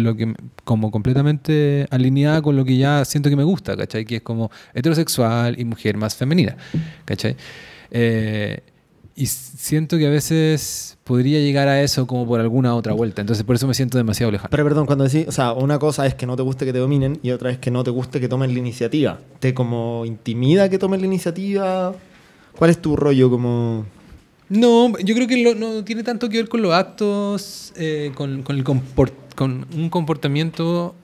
lo 0.02 0.16
que 0.16 0.34
como 0.64 0.90
completamente 0.90 1.86
alineada 1.90 2.42
con 2.42 2.56
lo 2.56 2.64
que 2.64 2.76
ya 2.76 3.04
siento 3.04 3.30
que 3.30 3.36
me 3.36 3.44
gusta, 3.44 3.76
¿cachai? 3.76 4.04
Que 4.04 4.16
es 4.16 4.22
como 4.22 4.50
heterosexual 4.74 5.58
y 5.58 5.64
mujer 5.64 5.96
más 5.96 6.14
femenina, 6.16 6.56
¿cachai? 7.04 7.36
Eh, 7.90 8.60
y 9.16 9.26
siento 9.26 9.96
que 9.96 10.06
a 10.08 10.10
veces 10.10 10.98
podría 11.04 11.38
llegar 11.38 11.68
a 11.68 11.80
eso 11.82 12.06
como 12.06 12.26
por 12.26 12.40
alguna 12.40 12.74
otra 12.74 12.92
vuelta, 12.94 13.20
entonces 13.20 13.44
por 13.44 13.54
eso 13.54 13.68
me 13.68 13.74
siento 13.74 13.96
demasiado 13.96 14.32
lejano. 14.32 14.50
Pero 14.50 14.64
perdón, 14.64 14.86
cuando 14.86 15.04
decís, 15.04 15.26
o 15.28 15.32
sea, 15.32 15.52
una 15.52 15.78
cosa 15.78 16.04
es 16.06 16.14
que 16.14 16.26
no 16.26 16.34
te 16.34 16.42
guste 16.42 16.64
que 16.64 16.72
te 16.72 16.80
dominen 16.80 17.20
y 17.22 17.30
otra 17.30 17.50
es 17.50 17.58
que 17.58 17.70
no 17.70 17.84
te 17.84 17.90
guste 17.90 18.18
que 18.18 18.28
tomen 18.28 18.52
la 18.52 18.58
iniciativa. 18.58 19.20
¿Te 19.38 19.54
como 19.54 20.04
intimida 20.04 20.68
que 20.68 20.78
tomen 20.78 21.00
la 21.00 21.06
iniciativa? 21.06 21.94
¿Cuál 22.56 22.70
es 22.70 22.78
tu 22.82 22.96
rollo 22.96 23.30
como...? 23.30 23.86
No, 24.48 24.96
yo 24.98 25.14
creo 25.14 25.26
que 25.26 25.42
lo- 25.42 25.54
no 25.54 25.84
tiene 25.84 26.02
tanto 26.02 26.28
que 26.28 26.36
ver 26.38 26.48
con 26.48 26.60
los 26.60 26.72
actos, 26.74 27.72
eh, 27.76 28.12
con, 28.14 28.42
con 28.42 28.56
el 28.56 28.64
comport- 28.64 29.12
con 29.34 29.66
un 29.74 29.90
comportamiento 29.90 30.94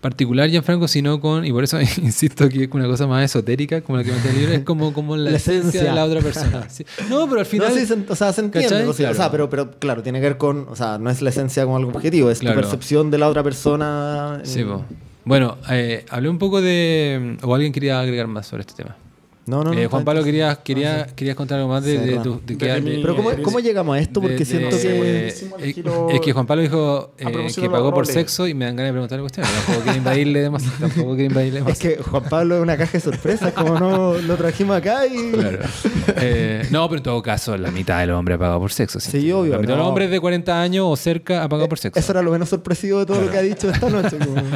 particular, 0.00 0.48
Gianfranco, 0.48 0.88
sino 0.88 1.20
con, 1.20 1.44
y 1.44 1.52
por 1.52 1.62
eso 1.62 1.78
insisto 2.02 2.48
que 2.48 2.64
es 2.64 2.70
una 2.72 2.86
cosa 2.86 3.06
más 3.06 3.22
esotérica, 3.24 3.82
como 3.82 3.98
la 3.98 4.04
que 4.04 4.12
me 4.12 4.30
el 4.30 4.34
libro, 4.38 4.52
es 4.54 4.60
como, 4.64 4.92
como 4.94 5.14
la, 5.16 5.30
La 5.32 5.36
esencia, 5.36 5.82
de 5.84 5.92
la 5.92 6.04
otra 6.06 6.20
persona. 6.22 6.70
Sí. 6.70 6.86
No, 7.10 7.28
pero 7.28 7.40
al 7.40 7.46
final... 7.46 7.68
no, 7.68 7.74
sí, 7.78 7.84
se- 7.86 8.06
o 8.08 8.16
sea, 8.16 8.32
se 8.32 8.40
entiende. 8.40 8.68
o 8.76 8.78
sea, 8.78 8.88
o 8.88 8.92
sea, 8.94 9.12
Claro. 9.12 9.30
pero, 9.30 9.50
pero 9.50 9.70
claro, 9.78 10.02
tiene 10.02 10.20
que 10.20 10.26
ver 10.28 10.38
con... 10.38 10.66
O 10.70 10.76
sea, 10.76 10.96
no 10.98 11.10
es 11.10 11.20
la 11.20 11.28
esencia 11.30 11.64
como 11.64 11.76
algo 11.76 11.90
objetivo, 11.90 12.30
es 12.30 12.38
Claro. 12.38 12.56
tu 12.56 12.62
percepción 12.62 13.10
de 13.10 13.18
la 13.18 13.28
otra 13.28 13.42
persona. 13.42 14.40
Sí. 14.44 14.64
Bueno, 15.26 15.58
eh, 15.70 16.06
hablé 16.08 16.30
un 16.30 16.38
poco 16.38 16.62
de... 16.62 17.36
¿O 17.42 17.54
alguien 17.54 17.72
quería 17.72 18.00
agregar 18.00 18.26
más 18.26 18.46
sobre 18.46 18.62
este 18.62 18.72
tema? 18.82 18.96
No, 19.46 19.64
no, 19.64 19.72
no. 19.72 19.78
Eh, 19.80 19.86
Juan 19.88 20.04
Pablo, 20.04 20.22
querías, 20.22 20.58
No, 20.58 20.62
querías, 21.16 21.34
contar 21.34 21.58
algo 21.58 21.70
más 21.70 21.82
de, 21.82 21.98
de 21.98 22.18
tu... 22.18 22.40
de 22.46 22.54
De 22.54 22.80
mi- 22.80 22.90
de- 22.90 22.98
Pero 23.02 23.16
¿cómo, 23.16 23.32
Eh, 23.32 23.42
cómo 23.42 23.58
llegamos 23.58 23.96
a 23.96 23.98
esto? 23.98 24.20
Porque 24.20 24.36
de- 24.36 24.44
siento 24.44 24.76
de- 24.76 24.82
que... 24.82 25.28
Eh, 25.68 25.72
giro- 25.72 26.08
es 26.10 26.20
que 26.20 26.32
Juan 26.32 26.46
Pablo 26.46 26.62
dijo 26.62 27.14
eh, 27.18 27.24
A 27.26 27.30
propósito 27.30 27.62
que 27.62 27.68
de 27.68 27.72
pagó 27.72 27.92
por 27.92 28.06
sexo 28.06 28.46
y 28.46 28.54
me 28.54 28.66
dan 28.66 28.76
ganas 28.76 28.90
de 28.90 28.92
preguntarle 28.92 29.22
cuestiones. 29.22 29.50
Tampoco 29.52 29.80
quiero 29.82 29.98
invadirle 29.98 30.40
demás. 30.42 30.62
Tampoco 30.80 31.14
quiero 31.14 31.30
invadirle 31.30 31.62
más. 31.62 31.72
Es 31.72 31.78
que 31.80 31.96
Juan 32.02 32.22
Pablo 32.28 32.56
es 32.56 32.62
una 32.62 32.76
caja 32.76 32.92
de 32.92 33.00
sorpresas, 33.00 33.52
como 33.52 33.80
no 33.80 34.14
lo 34.14 34.36
trajimos 34.36 34.76
acá 34.76 35.06
y... 35.06 35.32
Claro. 35.32 35.58
Eh, 36.16 36.66
no, 36.70 36.88
pero 36.88 36.98
en 36.98 37.02
todo 37.02 37.22
caso, 37.22 37.56
la 37.56 37.70
mitad 37.70 37.98
de 38.00 38.06
los 38.06 38.18
hombres 38.18 38.36
ha 38.36 38.38
pagado 38.38 38.60
por 38.60 38.70
sexo. 38.72 39.00
Sí, 39.00 39.32
obvio, 39.32 39.52
La 39.54 39.58
mitad 39.58 39.72
de 39.72 39.76
los 39.78 39.84
no. 39.84 39.88
hombres 39.88 40.10
de 40.10 40.20
40 40.20 40.60
años 40.62 40.84
o 40.88 40.94
cerca 40.96 41.42
ha 41.42 41.48
pagado 41.48 41.68
por 41.68 41.78
sexo. 41.78 41.98
Eso 41.98 42.12
era 42.12 42.22
lo 42.22 42.30
menos 42.30 42.48
sorpresivo 42.48 43.00
de 43.00 43.06
todo 43.06 43.20
lo 43.20 43.30
que 43.30 43.38
ha 43.38 43.42
dicho 43.42 43.68
esta 43.70 43.88
noche. 43.90 44.16
como- 44.18 44.40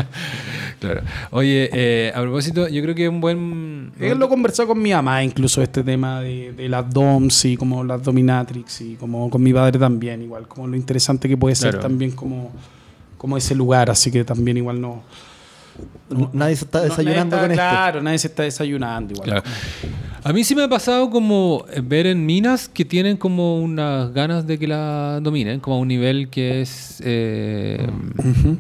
Claro. 0.81 1.01
Oye, 1.31 1.71
eh, 1.73 2.13
a 2.15 2.21
propósito, 2.21 2.69
yo 2.69 2.83
creo 2.83 2.95
que 2.95 3.05
es 3.05 3.09
un 3.09 3.21
buen. 3.21 3.93
Él 3.99 4.19
lo 4.19 4.29
conversó 4.29 4.67
con 4.67 4.74
mi 4.83 4.93
mamá, 4.93 5.23
incluso 5.25 5.63
este 5.63 5.83
tema 5.83 6.21
de, 6.21 6.53
de 6.53 6.69
las 6.69 6.89
DOMs 6.93 7.45
y 7.47 7.57
como 7.57 7.83
las 7.85 8.03
dominatrix 8.03 8.81
y 8.83 8.95
como 8.97 9.29
con 9.31 9.43
mi 9.43 9.53
padre 9.53 9.79
también, 9.79 10.23
igual, 10.23 10.47
como 10.49 10.67
lo 10.69 10.77
interesante 10.77 11.29
que 11.29 11.37
puede 11.37 11.55
ser 11.55 11.71
Claro. 11.73 11.89
también 11.89 12.11
como, 12.13 12.53
como 13.19 13.37
ese 13.37 13.55
lugar, 13.55 13.91
así 13.91 14.11
que 14.11 14.25
también 14.25 14.57
igual 14.57 14.81
no... 14.81 15.03
Nadie 16.33 16.55
se 16.55 16.65
está 16.67 16.79
no- 16.79 16.85
desayunando 16.85 17.37
con 17.37 17.51
está- 17.51 17.65
esto. 17.65 17.75
Claro, 17.77 18.03
nadie 18.03 18.19
se 18.19 18.27
está 18.29 18.43
desayunando 18.45 19.13
igual. 19.15 19.29
Claro. 19.29 19.43
A 20.23 20.33
mí 20.33 20.45
sí 20.45 20.55
me 20.55 20.63
ha 20.63 20.69
pasado 20.69 21.11
como 21.11 21.65
ver 21.83 22.07
en 22.07 22.25
minas 22.25 22.69
que 22.69 22.85
tienen 22.85 23.17
como 23.17 23.59
unas 23.61 24.13
ganas 24.15 24.47
de 24.47 24.59
que 24.59 24.69
la 24.69 25.19
dominen, 25.21 25.59
como 25.61 25.77
a 25.77 25.79
un 25.81 25.89
nivel 25.89 26.29
que 26.29 26.61
es. 26.63 27.03
eh, 27.05 27.87
Ujú. 28.19 28.57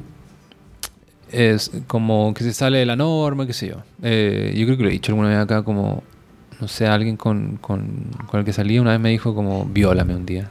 Es 1.35 1.70
como 1.86 2.32
que 2.35 2.44
se 2.44 2.52
sale 2.52 2.78
de 2.78 2.86
la 2.86 2.97
norma, 2.97 3.47
qué 3.47 3.52
sé 3.52 3.69
yo. 3.69 3.82
Eh, 4.02 4.55
yo 4.56 4.65
creo 4.66 4.77
que 4.77 4.82
lo 4.85 4.89
he 4.89 4.93
dicho 4.93 5.12
alguna 5.12 5.28
vez 5.28 5.39
acá, 5.39 5.62
como, 5.62 6.02
no 6.61 6.69
sé, 6.69 6.86
alguien 6.86 7.16
con, 7.16 7.59
con, 7.61 8.06
con 8.27 8.40
el 8.40 8.47
que 8.47 8.52
salía 8.52 8.81
una 8.81 8.93
vez 8.93 9.01
me 9.01 9.11
dijo 9.11 9.35
como, 9.35 9.65
viólame 9.65 10.15
un 10.15 10.27
día. 10.27 10.51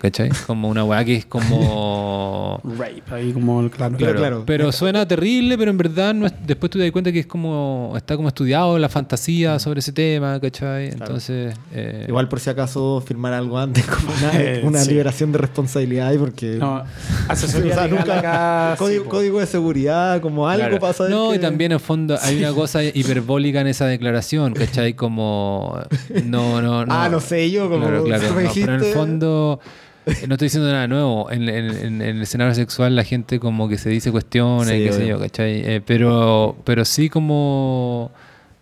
¿Cachai? 0.00 0.30
Como 0.46 0.70
una 0.70 0.82
weá 0.82 1.04
que 1.04 1.16
es 1.16 1.26
como... 1.26 2.58
Rape, 2.78 3.02
ahí 3.10 3.32
como, 3.34 3.68
claro. 3.68 3.96
Claro, 3.98 4.16
claro. 4.18 4.42
Pero 4.46 4.72
suena 4.72 5.06
terrible, 5.06 5.58
pero 5.58 5.70
en 5.70 5.76
verdad 5.76 6.14
no 6.14 6.24
es- 6.26 6.32
después 6.46 6.70
tú 6.70 6.78
te 6.78 6.84
das 6.84 6.92
cuenta 6.92 7.12
que 7.12 7.18
es 7.20 7.26
como, 7.26 7.92
está 7.96 8.16
como 8.16 8.28
estudiado 8.28 8.78
la 8.78 8.88
fantasía 8.88 9.58
sobre 9.58 9.80
ese 9.80 9.92
tema, 9.92 10.40
¿cachai? 10.40 10.86
Entonces... 10.88 11.54
eh, 11.72 12.06
Igual 12.08 12.28
por 12.28 12.40
si 12.40 12.48
acaso 12.48 13.02
firmar 13.06 13.34
algo 13.34 13.58
antes, 13.58 13.84
como 13.84 14.10
una, 14.18 14.40
Eh, 14.40 14.62
una 14.64 14.78
sí. 14.78 14.88
liberación 14.90 15.32
de 15.32 15.38
responsabilidad, 15.38 16.14
porque... 16.18 16.56
No, 16.58 16.82
asesoría 17.28 17.72
O 17.72 17.74
sea, 17.74 17.84
legal 17.86 17.90
nunca- 18.00 18.18
acá, 18.20 18.76
sí, 18.78 19.00
código, 19.06 19.40
de 19.40 19.46
seguridad, 19.46 20.20
como 20.22 20.48
algo 20.48 20.92
saber 20.94 21.12
No, 21.12 21.28
que- 21.30 21.36
y 21.36 21.38
también 21.40 21.72
en 21.72 21.80
fondo 21.80 22.16
hay 22.22 22.38
una 22.38 22.52
cosa 22.54 22.82
hiperbólica 22.82 23.60
en 23.60 23.66
esa 23.66 23.84
declaración, 23.86 24.54
¿cachai? 24.54 24.94
Como... 24.94 25.78
No, 26.24 26.62
no, 26.62 26.86
no. 26.86 26.92
Ah, 26.94 27.10
no 27.10 27.20
sé, 27.20 27.50
yo 27.50 27.68
como 27.68 27.84
Claro, 27.86 28.04
claro. 28.04 28.22
no, 28.22 28.28
pero 28.34 28.40
en 28.40 28.46
el 28.46 28.80
dijiste- 28.80 28.94
fondo... 28.94 29.60
No 30.28 30.34
estoy 30.34 30.46
diciendo 30.46 30.70
nada 30.70 30.86
nuevo. 30.88 31.30
En, 31.30 31.48
en- 31.48 31.70
en- 31.70 32.02
en 32.02 32.16
el 32.16 32.22
escenario 32.22 32.54
sexual 32.54 32.96
la 32.96 33.04
gente 33.04 33.38
como 33.38 33.68
que 33.68 33.78
se 33.78 33.90
dice 33.90 34.10
cuestiones, 34.10 34.68
Sí, 34.68 34.84
qué 34.84 34.92
sé 34.92 35.06
yo, 35.06 35.18
¿cachai? 35.18 35.60
Eh, 35.64 35.80
pero, 35.84 36.56
pero 36.64 36.84
sí 36.84 37.08
como... 37.08 38.10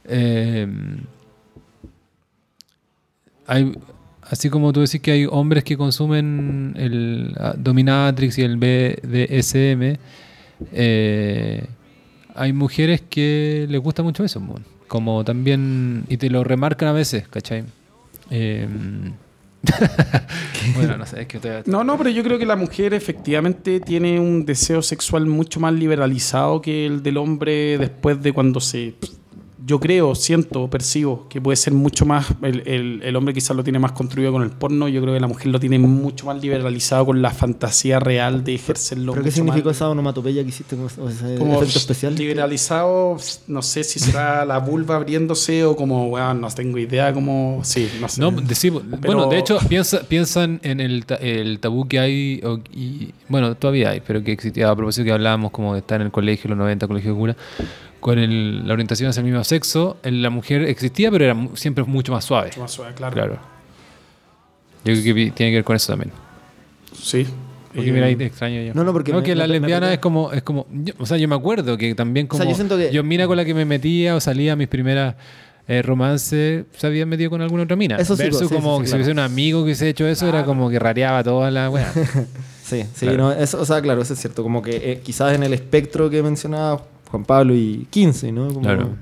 eh, 0.04 0.66
hay, 3.46 3.72
así 4.22 4.50
como 4.50 4.72
tú 4.72 4.80
decís 4.80 5.00
que 5.00 5.12
hay 5.12 5.26
hombres 5.26 5.64
que 5.64 5.76
consumen 5.76 6.74
el 6.76 7.34
Dominatrix 7.56 8.38
y 8.38 8.42
el 8.42 8.56
BDSM, 8.56 9.98
eh, 10.72 11.64
hay 12.34 12.52
mujeres 12.52 13.02
que 13.08 13.66
les 13.68 13.80
gusta 13.80 14.02
mucho 14.02 14.24
eso, 14.24 14.40
mo. 14.40 14.56
como 14.86 15.24
también, 15.24 16.04
y 16.08 16.16
te 16.18 16.30
lo 16.30 16.44
remarcan 16.44 16.88
a 16.88 16.92
veces, 16.92 17.26
¿cachai? 17.28 17.64
Eh, 18.30 18.68
bueno, 20.74 20.96
no 20.96 21.06
sé, 21.06 21.22
es 21.22 21.26
que 21.26 21.38
te- 21.38 21.62
No, 21.66 21.84
no, 21.84 21.96
pero 21.98 22.10
yo 22.10 22.22
creo 22.22 22.38
que 22.38 22.46
la 22.46 22.56
mujer 22.56 22.94
efectivamente 22.94 23.80
tiene 23.80 24.20
un 24.20 24.44
deseo 24.44 24.82
sexual 24.82 25.26
mucho 25.26 25.60
más 25.60 25.72
liberalizado 25.74 26.60
que 26.60 26.86
el 26.86 27.02
del 27.02 27.16
hombre 27.16 27.78
después 27.78 28.22
de 28.22 28.32
cuando 28.32 28.60
se... 28.60 28.94
Yo 29.68 29.78
creo, 29.78 30.14
siento, 30.14 30.68
percibo 30.68 31.26
que 31.28 31.40
puede 31.42 31.56
ser 31.56 31.74
mucho 31.74 32.06
más... 32.06 32.26
El, 32.42 32.62
el- 32.66 33.02
el 33.04 33.16
hombre 33.16 33.34
quizás 33.34 33.54
lo 33.54 33.62
tiene 33.62 33.78
más 33.78 33.92
construido 33.92 34.32
con 34.32 34.42
el 34.42 34.50
porno, 34.50 34.88
yo 34.88 35.00
creo 35.02 35.12
que 35.12 35.20
la 35.20 35.26
mujer 35.28 35.48
lo 35.48 35.60
tiene 35.60 35.78
mucho 35.78 36.24
más 36.26 36.40
liberalizado 36.42 37.04
con 37.06 37.20
la 37.20 37.30
fantasía 37.30 38.00
real 38.00 38.42
de 38.44 38.54
ejercerlo. 38.54 39.12
¿Pero 39.12 39.24
qué 39.24 39.30
significó 39.30 39.68
más- 39.68 39.76
esa 39.76 39.90
onomatopeya 39.90 40.42
que 40.42 40.48
hiciste 40.48 40.74
con 40.74 40.86
ese 41.10 41.34
como 41.36 41.60
efecto 41.60 41.78
especial? 41.78 42.14
liberalizado, 42.16 43.16
no 43.46 43.62
sé 43.62 43.84
si 43.84 43.98
será 43.98 44.44
la 44.46 44.58
vulva 44.58 44.96
abriéndose 44.96 45.64
o 45.64 45.76
como, 45.76 46.08
weón, 46.08 46.40
no 46.40 46.48
tengo 46.50 46.78
idea, 46.78 47.12
como... 47.12 47.60
Sí, 47.62 47.88
no 48.00 48.08
sé. 48.08 48.20
No, 48.22 48.30
de- 48.30 48.54
sí, 48.54 48.70
bueno, 48.70 49.26
de 49.28 49.38
hecho, 49.38 49.58
piensa, 49.68 50.00
piensan 50.00 50.60
en 50.62 50.80
el, 50.80 51.04
ta- 51.04 51.16
el 51.16 51.58
tabú 51.60 51.86
que 51.86 51.98
hay, 51.98 52.40
o- 52.42 52.58
y, 52.74 53.12
bueno, 53.28 53.54
todavía 53.54 53.90
hay, 53.90 54.00
pero 54.00 54.22
que 54.24 54.32
existía 54.32 54.70
a 54.70 54.74
propósito 54.76 55.04
que 55.04 55.12
hablábamos 55.12 55.50
como 55.50 55.74
de 55.74 55.80
estar 55.80 56.00
en 56.00 56.06
el 56.06 56.12
colegio, 56.12 56.44
en 56.44 56.50
los 56.50 56.58
90, 56.58 56.86
colegio 56.88 57.12
de 57.12 57.18
cura, 57.18 57.36
con 58.00 58.18
el- 58.18 58.66
la 58.66 58.72
orientación 58.74 59.10
hacia 59.10 59.20
el 59.20 59.26
mismo 59.26 59.42
sexo, 59.44 59.96
en 60.02 60.22
la 60.22 60.30
mujer 60.30 60.62
existía, 60.62 61.10
pero 61.10 61.24
era 61.24 61.36
siempre 61.54 61.84
mucho 61.84 62.12
más 62.12 62.24
suave. 62.24 62.48
Mucho 62.48 62.60
más 62.60 62.70
suave, 62.72 62.94
claro. 62.94 63.14
Claro. 63.14 63.38
Yo 64.84 64.92
creo 64.94 65.02
que 65.02 65.12
tiene 65.32 65.50
que 65.52 65.54
ver 65.56 65.64
con 65.64 65.76
eso 65.76 65.92
también. 65.92 66.12
Sí. 67.00 67.26
Porque 67.74 67.90
Eh, 67.90 67.92
mira, 67.92 68.06
ahí 68.06 68.16
te 68.16 68.24
extraño 68.26 68.62
yo. 68.62 68.72
No, 68.74 68.82
no, 68.84 68.92
porque 68.92 69.12
me- 69.12 69.22
que 69.22 69.34
la 69.34 69.46
me- 69.46 69.58
lesbiana 69.58 69.92
es 69.92 69.98
como, 69.98 70.32
es 70.32 70.42
como, 70.42 70.66
yo- 70.72 70.94
o 70.98 71.04
sea, 71.06 71.16
yo 71.18 71.28
me 71.28 71.34
acuerdo 71.34 71.76
que 71.76 71.94
también 71.94 72.26
como, 72.26 72.42
sea, 72.42 72.50
yo 72.50 72.56
siento 72.56 72.76
que- 72.78 72.90
yo 72.90 73.02
mina 73.04 73.26
con 73.26 73.36
la 73.36 73.44
que 73.44 73.52
me 73.54 73.64
metía 73.64 74.16
o 74.16 74.20
salía 74.20 74.54
a 74.54 74.56
mis 74.56 74.68
primeras 74.68 75.14
eh, 75.70 75.82
romances, 75.82 76.64
se 76.74 76.86
había 76.86 77.04
metido 77.04 77.28
con 77.28 77.42
alguna 77.42 77.64
otra 77.64 77.76
mina. 77.76 77.96
Eso 77.96 78.16
sí, 78.16 78.22
Versus 78.22 78.48
sí, 78.48 78.54
como 78.54 78.78
sí, 78.78 78.78
sí, 78.78 78.80
que 78.80 78.86
si 78.86 78.90
claro. 78.92 78.96
hubiese 79.04 79.12
un 79.12 79.18
amigo 79.18 79.58
que 79.58 79.64
hubiese 79.64 79.88
hecho 79.90 80.06
eso, 80.08 80.26
era 80.26 80.42
como 80.46 80.70
que 80.70 80.78
rareaba 80.78 81.22
toda 81.22 81.50
la. 81.50 81.70
Sí, 82.64 82.84
sí, 82.94 83.06
Claro. 83.06 83.18
no, 83.18 83.32
eso, 83.32 83.60
o 83.60 83.64
sea, 83.66 83.80
claro, 83.82 84.00
eso 84.02 84.12
es 84.14 84.18
cierto. 84.18 84.42
Como 84.42 84.60
que 84.62 84.76
eh, 84.92 85.00
quizás 85.02 85.34
en 85.34 85.42
el 85.42 85.52
espectro 85.54 86.08
que 86.10 86.22
mencionaba 86.22 86.82
Juan 87.10 87.24
Pablo 87.24 87.54
y 87.54 87.86
15, 87.90 88.32
¿no? 88.32 88.48
Como- 88.48 88.60
Claro. 88.60 88.96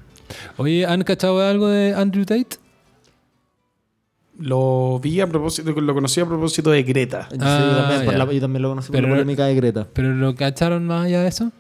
Oye, 0.57 0.85
¿han 0.87 1.03
cachado 1.03 1.41
algo 1.47 1.69
de 1.69 1.95
Andrew 1.95 2.25
Tate? 2.25 2.57
Lo 4.39 4.99
vi 5.01 5.21
a 5.21 5.27
propósito, 5.27 5.71
lo 5.81 5.95
conocí 5.95 6.21
a 6.21 6.27
propósito 6.27 6.71
de 6.71 6.83
Greta. 6.83 7.27
Sí, 7.31 7.39
Ah, 7.41 7.59
yo, 7.71 7.77
también, 7.79 8.05
por 8.05 8.13
ya. 8.13 8.19
la- 8.25 8.33
yo 8.33 8.41
también 8.41 8.63
lo 8.63 8.69
conocí 8.69 8.93
Pero 8.93 9.03
por 9.05 9.11
la 9.11 9.15
polémica 9.17 9.47
de 9.47 9.55
Greta. 9.55 9.87
¿Pero 9.93 10.13
lo 10.15 10.35
cacharon 10.35 10.87
más 10.87 11.07
allá 11.07 11.23
de 11.23 11.29
eso? 11.29 11.51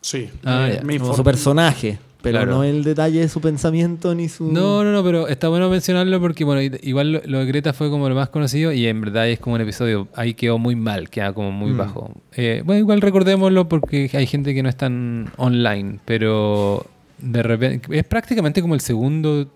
Sí. 0.00 0.30
Ah, 0.44 0.64
me- 0.68 0.74
ya. 0.76 0.82
me 0.82 0.98
Como 0.98 1.12
inform- 1.12 1.16
su 1.16 1.24
personaje, 1.24 1.98
pero 2.24 2.38
Claro. 2.38 2.52
no 2.56 2.64
el 2.64 2.82
detalle 2.82 3.20
de 3.20 3.28
su 3.28 3.40
pensamiento 3.40 4.12
ni 4.16 4.28
su... 4.28 4.50
No, 4.50 4.82
no, 4.82 4.90
no, 4.90 5.04
pero 5.04 5.28
está 5.28 5.48
bueno 5.48 5.70
mencionarlo 5.70 6.20
porque, 6.20 6.42
bueno, 6.42 6.60
igual 6.82 7.12
lo, 7.12 7.22
lo 7.24 7.38
de 7.38 7.46
Greta 7.46 7.72
fue 7.72 7.88
como 7.90 8.08
lo 8.08 8.16
más 8.16 8.30
conocido 8.30 8.72
y 8.72 8.86
en 8.88 9.00
verdad 9.00 9.28
es 9.28 9.38
como 9.38 9.54
un 9.54 9.60
episodio, 9.60 10.08
ahí 10.16 10.34
quedó 10.34 10.58
muy 10.58 10.74
mal, 10.74 11.08
queda 11.10 11.32
como 11.32 11.52
muy 11.52 11.70
Mm. 11.70 11.76
bajo. 11.76 12.10
Eh, 12.34 12.62
bueno, 12.64 12.80
igual 12.80 13.00
recordémoslo 13.00 13.68
porque 13.68 14.10
hay 14.14 14.26
gente 14.26 14.52
que 14.54 14.62
no 14.64 14.68
es 14.68 14.76
tan 14.76 15.30
online, 15.36 16.00
pero 16.04 16.84
de 17.18 17.42
repente, 17.44 17.96
es 17.96 18.04
prácticamente 18.04 18.60
como 18.60 18.74
el 18.74 18.80
segundo, 18.80 19.46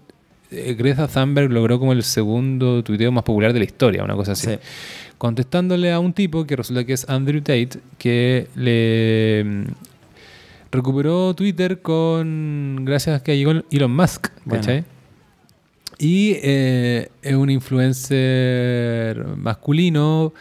eh, 0.50 0.74
Greta 0.78 1.08
Thunberg 1.08 1.50
logró 1.50 1.78
como 1.80 1.92
el 1.92 2.02
segundo 2.04 2.84
tuiteo 2.84 3.10
más 3.10 3.24
popular 3.24 3.52
de 3.52 3.58
la 3.58 3.64
historia, 3.64 4.04
una 4.04 4.14
cosa 4.14 4.32
así. 4.32 4.46
Sí. 4.46 4.56
Contestándole 5.18 5.90
a 5.92 5.98
un 5.98 6.12
tipo 6.12 6.46
que 6.46 6.54
resulta 6.54 6.84
que 6.84 6.92
es 6.92 7.08
Andrew 7.08 7.40
Tate, 7.40 7.70
que 7.98 8.46
le 8.54 9.64
recuperó 10.70 11.34
Twitter 11.34 11.80
con 11.82 12.84
gracias 12.84 13.20
a 13.20 13.24
que 13.24 13.36
llegó 13.36 13.52
Elon 13.70 13.94
Musk, 13.94 14.28
Bueno. 14.44 14.62
¿cachai? 14.62 14.84
Y 15.98 16.36
eh, 16.42 17.08
es 17.22 17.34
un 17.34 17.50
influencer 17.50 19.24
masculino. 19.36 20.32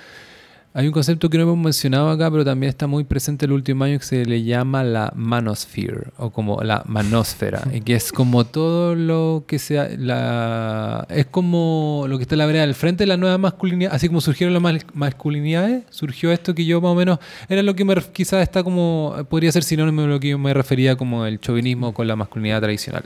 Hay 0.77 0.85
un 0.85 0.93
concepto 0.93 1.27
que 1.31 1.39
no 1.39 1.43
hemos 1.45 1.57
mencionado 1.57 2.07
acá, 2.07 2.29
pero 2.29 2.45
también 2.45 2.69
está 2.69 2.85
muy 2.85 3.03
presente 3.03 3.47
el 3.47 3.51
último 3.51 3.83
año 3.83 3.97
que 3.97 4.05
se 4.05 4.25
le 4.25 4.43
llama 4.43 4.83
la 4.83 5.11
manosphere 5.15 6.11
o 6.17 6.29
como 6.29 6.61
la 6.61 6.83
manósfera, 6.85 7.63
y 7.73 7.81
que 7.81 7.95
es 7.95 8.11
como 8.11 8.45
todo 8.45 8.93
lo 8.93 9.45
que 9.47 9.57
sea, 9.57 9.89
la, 9.97 11.07
es 11.09 11.25
como 11.25 12.05
lo 12.07 12.19
que 12.19 12.21
está 12.25 12.35
en 12.35 12.39
la 12.39 12.45
vereda 12.45 12.61
del 12.61 12.75
frente 12.75 13.05
de 13.05 13.07
la 13.07 13.17
nueva 13.17 13.39
masculinidad, 13.39 13.91
así 13.91 14.07
como 14.07 14.21
surgieron 14.21 14.53
las 14.53 14.61
mas- 14.61 14.85
masculinidades, 14.93 15.81
surgió 15.89 16.31
esto 16.31 16.53
que 16.53 16.63
yo 16.63 16.79
más 16.79 16.91
o 16.91 16.95
menos, 16.95 17.17
era 17.49 17.63
lo 17.63 17.73
que 17.75 17.83
me, 17.83 17.95
quizás 18.13 18.43
está 18.43 18.63
como, 18.63 19.15
podría 19.31 19.51
ser 19.51 19.63
sinónimo 19.63 20.03
de 20.03 20.09
lo 20.09 20.19
que 20.19 20.27
yo 20.27 20.37
me 20.37 20.53
refería 20.53 20.95
como 20.95 21.25
el 21.25 21.39
chauvinismo 21.39 21.91
con 21.91 22.05
la 22.05 22.15
masculinidad 22.15 22.61
tradicional. 22.61 23.01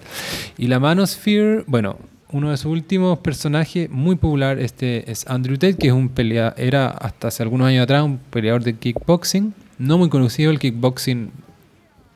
Y 0.58 0.68
la 0.68 0.82
manosphere, 0.82 1.64
bueno, 1.68 1.96
uno 2.34 2.52
de 2.52 2.58
sus 2.58 2.68
últimos 2.72 3.20
personajes 3.20 3.90
muy 3.90 4.16
popular 4.16 4.60
este 4.60 5.10
es 5.12 5.28
Andrew 5.28 5.56
Tate, 5.58 5.76
que 5.76 5.88
es 5.88 5.94
un 5.94 6.10
pelea 6.10 6.54
era 6.58 6.88
hasta 6.88 7.28
hace 7.30 7.44
algunos 7.44 7.68
años 7.68 7.84
atrás 7.84 8.04
un 8.04 8.18
peleador 8.18 8.64
de 8.64 8.74
kickboxing, 8.76 9.54
no 9.80 9.98
muy 9.98 10.10
conocido 10.10 10.52
el 10.52 10.60
kickboxing, 10.60 11.32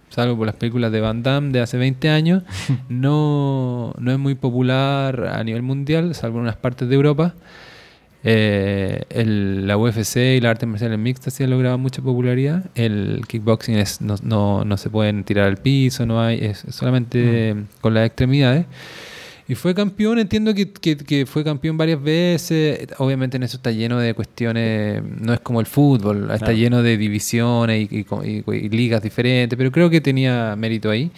salvo 0.10 0.38
por 0.38 0.46
las 0.48 0.56
películas 0.56 0.92
de 0.92 1.02
Van 1.02 1.22
Damme 1.24 1.52
de 1.52 1.60
hace 1.62 1.78
20 1.78 2.10
años, 2.10 2.44
no, 2.90 3.94
no 4.00 4.12
es 4.12 4.18
muy 4.20 4.36
popular 4.36 5.28
a 5.34 5.44
nivel 5.44 5.62
mundial, 5.64 6.16
salvo 6.16 6.38
en 6.38 6.44
unas 6.44 6.56
partes 6.58 6.88
de 6.88 6.96
Europa. 6.96 7.34
Eh, 8.28 9.04
el- 9.10 9.68
la 9.68 9.78
UFC 9.78 10.18
y 10.38 10.42
las 10.42 10.50
artes 10.52 10.68
marciales 10.68 10.98
mixtas 10.98 11.32
sí 11.36 11.44
han 11.44 11.52
logrado 11.52 11.78
mucha 11.78 12.02
popularidad. 12.02 12.66
El 12.74 13.22
kickboxing 13.28 13.76
es, 13.76 14.02
no, 14.02 14.16
no, 14.24 14.66
no 14.66 14.78
se 14.78 14.90
pueden 14.90 15.24
tirar 15.24 15.46
al 15.48 15.58
piso, 15.58 16.08
no 16.08 16.20
hay, 16.20 16.40
es 16.44 16.64
solamente 16.70 17.56
con 17.82 17.94
las 17.94 18.08
extremidades. 18.08 18.66
Y 19.48 19.54
fue 19.54 19.76
campeón, 19.76 20.18
entiendo 20.18 20.56
que, 20.56 20.72
que- 20.72 20.98
que 20.98 21.26
fue 21.28 21.44
campeón 21.44 21.78
varias 21.78 22.02
veces. 22.02 22.88
Obviamente 22.98 23.38
en 23.38 23.44
eso 23.44 23.58
está 23.58 23.70
lleno 23.72 24.00
de 24.00 24.14
cuestiones, 24.16 25.04
no 25.22 25.34
es 25.34 25.40
como 25.42 25.60
el 25.60 25.68
fútbol, 25.68 26.30
está 26.32 26.52
lleno 26.54 26.82
de 26.82 26.98
divisiones 26.98 27.88
y, 27.92 28.00
y 28.00 28.04
co- 28.06 28.24
y- 28.26 28.44
y 28.48 28.70
ligas 28.70 29.04
diferentes, 29.04 29.56
pero 29.56 29.72
creo 29.72 29.90
que 29.92 30.02
tenía 30.02 30.56
mérito 30.56 30.90
ahí. 30.90 31.12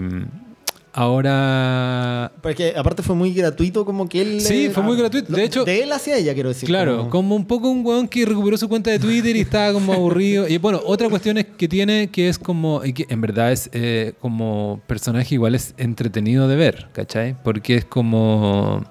ahora 0.98 2.32
Porque 2.42 2.74
aparte 2.76 3.02
fue 3.02 3.14
muy 3.14 3.32
gratuito 3.32 3.84
como 3.84 4.08
que 4.08 4.20
él... 4.22 4.40
Sí, 4.40 4.68
fue 4.72 4.82
muy 4.82 4.96
gratuito. 4.96 5.32
De 5.32 5.44
hecho- 5.44 5.64
De 5.64 5.82
él 5.82 5.92
hacia 5.92 6.16
ella, 6.16 6.34
quiero 6.34 6.48
decir. 6.50 6.68
Claro, 6.68 6.98
como- 6.98 7.10
como 7.10 7.36
un 7.36 7.46
poco 7.46 7.68
un 7.70 7.84
weón 7.84 8.08
que 8.08 8.24
recuperó 8.24 8.56
su 8.56 8.68
cuenta 8.68 8.90
de 8.90 8.98
Twitter 8.98 9.34
y 9.36 9.40
estaba 9.40 9.72
como 9.72 9.92
aburrido. 9.92 10.48
Y 10.48 10.58
bueno, 10.58 10.80
otra 10.84 11.08
cuestión 11.08 11.38
es 11.38 11.46
que 11.56 11.68
tiene 11.68 12.08
que 12.10 12.28
es 12.28 12.38
como, 12.38 12.84
y 12.84 12.92
que 12.92 13.06
en 13.08 13.20
verdad 13.20 13.52
es 13.52 13.70
eh, 13.72 14.14
como 14.20 14.80
personaje 14.86 15.34
igual 15.34 15.54
es 15.54 15.74
entretenido 15.78 16.48
de 16.48 16.56
ver, 16.56 16.88
¿cachai? 16.92 17.36
Porque 17.42 17.76
es 17.76 17.84
como... 17.84 18.84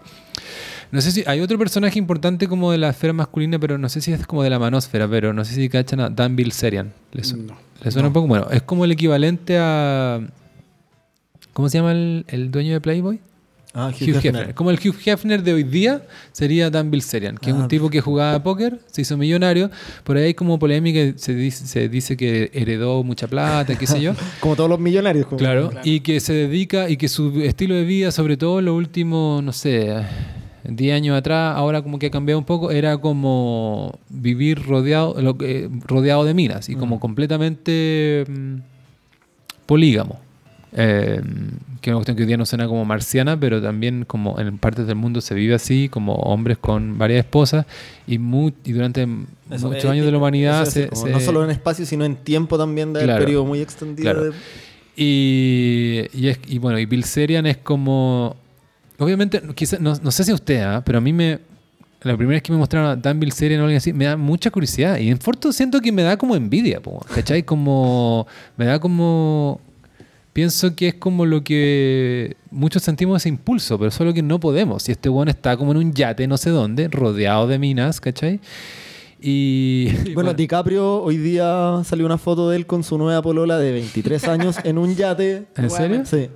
No 0.90 1.02
sé 1.02 1.12
si 1.12 1.24
hay 1.28 1.42
otro 1.42 1.58
personaje 1.58 2.00
importante 2.00 2.48
como 2.48 2.72
de 2.72 2.78
la 2.78 2.90
esfera 2.90 3.12
masculina, 3.12 3.60
pero 3.60 3.78
no 3.78 3.90
sé 3.90 4.00
si 4.00 4.14
es 4.14 4.26
como 4.26 4.44
de 4.44 4.50
la 4.50 4.58
manósfera, 4.58 5.06
pero 5.10 5.34
no 5.34 5.44
sé 5.44 5.54
si 5.56 5.68
cachan 5.68 6.00
a 6.00 6.10
Dan 6.10 6.38
Bilzerian. 6.38 6.94
¿Le, 7.12 7.26
su- 7.26 7.36
No. 7.36 7.58
¿le 7.84 7.92
suena 7.92 8.08
un 8.08 8.14
poco? 8.14 8.28
Bueno, 8.28 8.48
es 8.52 8.62
como 8.62 8.86
el 8.86 8.92
equivalente 8.94 9.58
a... 9.60 10.22
¿Cómo 11.58 11.70
se 11.70 11.80
llama 11.80 11.92
el, 11.92 12.24
el 12.28 12.52
dueño 12.52 12.74
de 12.74 12.82
Playboy? 12.82 13.20
Ah, 13.74 13.90
Hugh, 13.92 14.16
Hefner. 14.24 14.54
Como 14.54 14.70
el 14.70 14.78
Hugh 14.78 14.96
Hefner 15.04 15.42
de 15.42 15.54
hoy 15.54 15.64
día 15.64 16.04
sería 16.32 16.70
Dan 16.70 16.92
Bilzerian, 16.92 17.36
que 17.36 17.50
es 17.50 17.56
Ah. 17.56 17.60
un 17.62 17.68
tipo 17.68 17.90
que 17.90 18.00
jugaba 18.00 18.44
póker, 18.44 18.78
se 18.86 19.02
hizo 19.02 19.18
millonario. 19.18 19.72
Por 20.04 20.18
ahí 20.18 20.26
hay 20.26 20.34
como 20.36 20.60
polémica, 20.60 21.18
se 21.18 21.34
dice, 21.34 21.66
se 21.66 21.90
dice 21.90 22.16
que 22.16 22.52
heredó 22.54 23.04
mucha 23.04 23.28
plata, 23.28 23.76
qué 23.76 23.88
sé 23.88 24.00
yo. 24.00 24.14
Como 24.40 24.56
todos 24.56 24.70
los 24.70 24.80
millonarios. 24.80 25.26
como- 25.26 25.40
claro, 25.40 25.72
y 25.84 26.02
que 26.02 26.20
se 26.20 26.34
dedica 26.34 26.92
y 26.92 26.98
que 26.98 27.08
su 27.08 27.42
estilo 27.42 27.74
de 27.74 27.86
vida, 27.86 28.12
sobre 28.12 28.38
todo 28.38 28.60
en 28.60 28.66
los 28.66 28.76
últimos, 28.76 29.44
no 29.44 29.52
sé, 29.52 29.96
10 30.64 30.96
años 30.96 31.18
atrás, 31.18 31.56
ahora 31.58 31.82
como 31.82 31.98
que 31.98 32.06
ha 32.06 32.12
cambiado 32.12 32.38
un 32.38 32.46
poco, 32.46 32.70
era 32.70 33.00
como 33.00 33.98
vivir 34.10 34.62
rodeado, 34.64 35.20
lo 35.24 35.40
que- 35.40 35.72
rodeado 35.88 36.24
de 36.24 36.36
minas 36.36 36.70
y 36.70 36.76
como 36.76 37.00
completamente 37.00 38.26
mm, 38.30 38.58
polígamo. 39.66 40.20
Eh, 40.80 41.22
que 41.82 41.90
es 41.90 41.92
una 41.92 41.96
cuestión 41.96 42.16
que 42.18 42.22
hoy 42.24 42.28
día 42.28 42.38
no 42.38 42.46
suena 42.46 42.68
como 42.68 42.86
marciana, 42.86 43.40
pero 43.40 43.60
también 43.62 44.06
como 44.06 44.40
en 44.40 44.60
partes 44.60 44.86
del 44.86 44.96
mundo 44.96 45.22
se 45.22 45.34
vive 45.34 45.56
así, 45.56 45.90
como 45.90 46.14
hombres 46.18 46.60
con 46.60 47.00
varias 47.00 47.20
esposas, 47.26 47.66
y, 48.06 48.20
mu- 48.20 48.52
y 48.64 48.74
durante 48.74 49.08
Eso, 49.50 49.68
muchos 49.70 49.86
eh, 49.86 49.90
años 49.90 50.06
de 50.06 50.12
la 50.12 50.18
humanidad 50.20 50.64
es 50.64 50.70
se, 50.74 50.96
se- 50.96 51.10
No 51.10 51.20
solo 51.20 51.44
en 51.44 51.50
espacio, 51.50 51.84
sino 51.86 52.06
en 52.06 52.16
tiempo 52.16 52.58
también 52.60 52.94
de 52.94 53.02
Claro. 53.04 53.20
periodo 53.26 53.46
muy 53.46 53.60
extendido. 53.62 54.04
Claro. 54.12 54.24
de- 54.26 54.34
Y, 54.96 56.04
y, 56.14 56.28
es- 56.28 56.40
y 56.48 56.58
bueno, 56.60 56.78
y 56.80 56.86
Bill 56.86 57.04
Serian 57.04 57.46
es 57.46 57.58
como. 57.58 58.36
Obviamente, 59.00 59.42
no, 59.80 59.94
no 60.02 60.12
sé 60.12 60.24
si 60.24 60.34
usted, 60.34 60.62
¿ah? 60.62 60.84
pero 60.86 60.98
a 60.98 61.02
mí 61.02 61.14
me. 61.14 61.40
La 62.02 62.16
primera 62.16 62.36
vez 62.36 62.44
que 62.44 62.52
me 62.52 62.58
mostraron 62.60 62.90
a 62.92 62.96
Dan 62.96 63.20
Bill 63.20 63.32
Serian 63.32 63.60
o 63.62 63.64
alguien 63.64 63.78
así, 63.78 63.92
me 63.94 64.06
da 64.06 64.16
mucha 64.18 64.52
curiosidad. 64.52 64.98
Y 65.00 65.10
en 65.10 65.20
Forto 65.20 65.52
siento 65.52 65.80
que 65.82 65.92
me 65.92 66.04
da 66.04 66.18
como 66.18 66.36
envidia, 66.36 66.80
¿cachai? 67.14 67.44
Como. 67.44 68.28
Me 68.56 68.66
da 68.66 68.80
como. 68.80 69.60
Pienso 70.38 70.76
que 70.76 70.90
es 70.90 70.94
como 70.94 71.26
lo 71.26 71.44
que 71.44 72.38
muchos 72.52 72.84
sentimos 72.84 73.24
ese 73.24 73.30
impulso, 73.30 73.80
pero 73.80 73.90
solo 73.90 74.14
que 74.14 74.22
no 74.22 74.40
podemos. 74.40 74.88
Y 74.88 74.92
este 74.92 75.10
weón 75.10 75.30
está 75.30 75.58
como 75.58 75.72
en 75.72 75.78
un 75.78 75.94
yate, 75.94 76.28
no 76.28 76.38
sé 76.38 76.52
dónde, 76.52 76.90
rodeado 76.90 77.48
de 77.48 77.58
minas, 77.58 78.00
¿cachai? 78.00 78.40
Y. 79.20 79.88
Bueno, 80.14 80.36
DiCaprio 80.36 81.02
hoy 81.02 81.18
día 81.18 81.82
salió 81.84 82.06
una 82.06 82.20
foto 82.20 82.52
de 82.52 82.58
él 82.58 82.68
con 82.68 82.84
su 82.84 83.00
nueva 83.00 83.24
polola 83.24 83.58
de 83.58 83.72
23 83.72 84.24
años 84.28 84.58
en 84.64 84.78
un 84.78 84.96
yate. 84.96 85.46
¿En 85.56 85.72
serio? 85.72 86.06
Sí. 86.06 86.30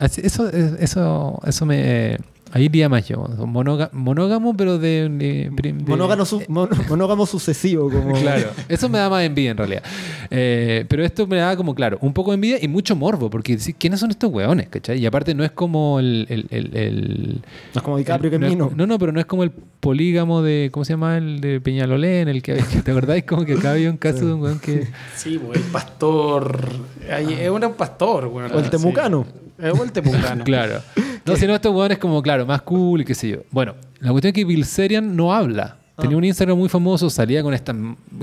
Así- 0.00 0.22
Eso, 0.24 0.48
eso, 0.48 1.40
eso 1.46 1.64
me. 1.64 2.18
Ahí 2.52 2.64
iría 2.64 2.88
más 2.88 3.06
yo. 3.06 3.18
Monóga- 3.46 3.90
monógamo, 3.92 4.56
pero 4.56 4.78
de. 4.78 5.08
de- 5.10 5.50
de- 5.52 5.72
Monógamo, 5.74 6.24
su- 6.24 6.42
mon- 6.48 6.70
monógamo 6.88 7.26
sucesivo. 7.26 7.90
Como... 7.90 8.14
Claro, 8.14 8.50
eso 8.68 8.88
me 8.88 8.98
da 8.98 9.10
más 9.10 9.22
envidia 9.24 9.50
en 9.50 9.56
realidad. 9.58 9.82
Eh, 10.30 10.84
pero 10.88 11.04
esto 11.04 11.26
me 11.26 11.36
da 11.36 11.56
como, 11.56 11.74
claro, 11.74 11.98
un 12.00 12.12
poco 12.14 12.30
de 12.30 12.36
envidia 12.36 12.58
y 12.60 12.68
mucho 12.68 12.96
morbo, 12.96 13.28
porque 13.28 13.52
decir, 13.56 13.74
¿quiénes 13.78 14.00
son 14.00 14.10
estos 14.10 14.32
hueones? 14.32 14.68
¿cachai? 14.68 14.98
Y 14.98 15.04
aparte 15.06 15.34
no 15.34 15.44
es 15.44 15.50
como 15.50 16.00
el... 16.00 16.26
el- 16.30 16.46
el- 16.50 16.76
el- 16.76 17.32
No 17.74 17.78
es 17.80 17.82
como 17.82 17.98
DiCaprio 17.98 18.30
que 18.30 18.36
es 18.36 18.40
no, 18.42 18.48
Mino. 18.48 18.72
no, 18.74 18.86
no, 18.86 18.98
pero 18.98 19.12
no 19.12 19.20
es 19.20 19.26
como 19.26 19.42
el 19.44 19.50
polígamo 19.50 20.40
de, 20.42 20.70
¿cómo 20.72 20.84
se 20.84 20.94
llama? 20.94 21.18
El 21.18 21.40
de 21.42 21.60
Peñalolén, 21.60 22.28
el 22.28 22.42
que, 22.42 22.54
¿te 22.84 22.90
acordáis? 22.90 23.24
Como 23.24 23.44
que 23.44 23.54
acá 23.54 23.72
había 23.72 23.90
un 23.90 23.96
caso 23.98 24.24
de 24.26 24.32
un 24.32 24.40
hueón 24.40 24.58
que... 24.58 24.88
Sí, 25.16 25.38
pues, 25.38 25.58
el 25.58 25.64
pastor. 25.64 26.66
ahí 27.12 27.34
Es 27.40 27.50
un 27.50 27.60
pastor, 27.74 28.26
weón. 28.26 28.50
O 28.54 28.58
el 28.58 28.70
temucano. 28.70 29.26
Sí. 29.30 29.47
Es 29.58 29.80
el 29.80 29.92
temucano. 29.92 30.44
Claro. 30.48 30.82
No, 31.26 31.36
sino 31.36 31.54
estos 31.54 31.74
hueones 31.74 31.98
como, 31.98 32.22
claro, 32.22 32.46
más 32.46 32.62
cool 32.62 33.02
y 33.02 33.04
qué 33.04 33.14
sé 33.14 33.28
yo. 33.28 33.38
Bueno, 33.50 33.74
la 34.00 34.10
cuestión 34.12 34.30
es 34.30 34.34
que 34.34 34.44
Bill 34.44 34.64
Serian 34.64 35.14
no 35.14 35.34
habla. 35.34 35.76
Tenía 36.00 36.16
un 36.16 36.24
Instagram 36.24 36.56
muy 36.56 36.68
famoso, 36.68 37.10
salía 37.10 37.42
con 37.42 37.52
esta 37.52 37.74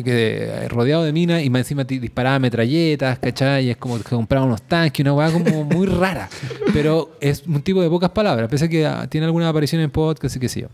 que, 0.02 0.66
rodeado 0.70 1.04
de 1.04 1.12
minas 1.12 1.44
y 1.44 1.50
más 1.50 1.60
encima 1.60 1.84
disparaba 1.84 2.40
metralletas, 2.40 3.20
¿cachai? 3.20 3.66
Y 3.66 3.70
es 3.70 3.78
como 3.78 3.98
que 3.98 4.04
compraba 4.04 4.46
unos 4.46 4.62
tanques, 4.62 5.04
una 5.04 5.14
weá 5.14 5.30
como 5.30 5.66
muy 5.66 5.86
rara. 5.86 6.30
Pero 6.72 7.18
es 7.20 7.44
un 7.46 7.62
tipo 7.62 7.82
de 7.82 7.90
pocas 7.90 8.12
palabras, 8.12 8.50
pese 8.50 8.66
a 8.66 8.68
que 8.70 8.86
ah, 8.86 9.08
tiene 9.10 9.26
alguna 9.26 9.50
aparición 9.50 9.82
en 9.82 9.92
podcast 9.92 10.38
y 10.38 10.40
qué 10.40 10.48
sé 10.48 10.62
yo. 10.62 10.68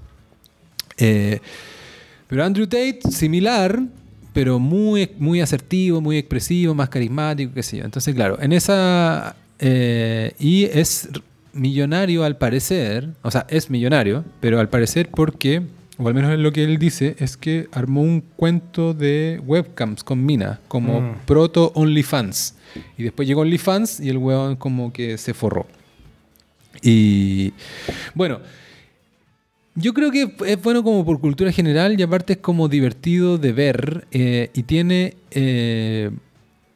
Eh, 0.97 1.39
pero 2.27 2.45
Andrew 2.45 2.67
Tate, 2.67 2.99
similar, 3.09 3.81
pero 4.31 4.59
muy, 4.59 5.09
muy 5.17 5.41
asertivo, 5.41 6.01
muy 6.01 6.17
expresivo, 6.17 6.75
más 6.75 6.89
carismático, 6.89 7.51
qué 7.51 7.63
sé 7.63 7.77
yo. 7.77 7.83
Entonces, 7.83 8.13
claro, 8.13 8.39
en 8.39 8.53
esa... 8.53 9.35
eh, 9.61 10.33
y 10.39 10.65
es 10.65 11.09
millonario 11.53 12.23
al 12.23 12.38
parecer, 12.38 13.09
o 13.21 13.31
sea, 13.31 13.45
es 13.49 13.69
millonario, 13.69 14.25
pero 14.39 14.59
al 14.59 14.69
parecer 14.69 15.09
porque, 15.09 15.61
o 15.97 16.07
al 16.07 16.13
menos 16.13 16.31
es 16.31 16.39
lo 16.39 16.51
que 16.51 16.63
él 16.63 16.77
dice, 16.77 17.15
es 17.19 17.38
que 17.38 17.67
armó 17.71 18.01
un 18.01 18.21
cuento 18.35 18.93
de 18.93 19.41
webcams 19.45 20.03
con 20.03 20.25
Mina, 20.25 20.59
como 20.67 21.01
Mm. 21.01 21.15
proto 21.25 21.71
OnlyFans. 21.75 22.55
Y 22.97 23.03
después 23.03 23.27
llegó 23.27 23.41
OnlyFans 23.41 23.99
y 23.99 24.09
el 24.09 24.17
weón 24.17 24.55
como 24.55 24.91
que 24.93 25.17
se 25.17 25.33
forró. 25.33 25.67
Y 26.81 27.53
bueno, 28.15 28.39
yo 29.75 29.93
creo 29.93 30.09
que 30.11 30.33
es 30.47 30.61
bueno 30.61 30.83
como 30.83 31.05
por 31.05 31.19
cultura 31.19 31.51
general 31.51 31.99
y 31.99 32.03
aparte 32.03 32.33
es 32.33 32.39
como 32.39 32.67
divertido 32.67 33.38
de 33.38 33.51
ver 33.51 34.07
eh, 34.11 34.49
y 34.53 34.63
tiene 34.63 35.15
eh, 35.31 36.11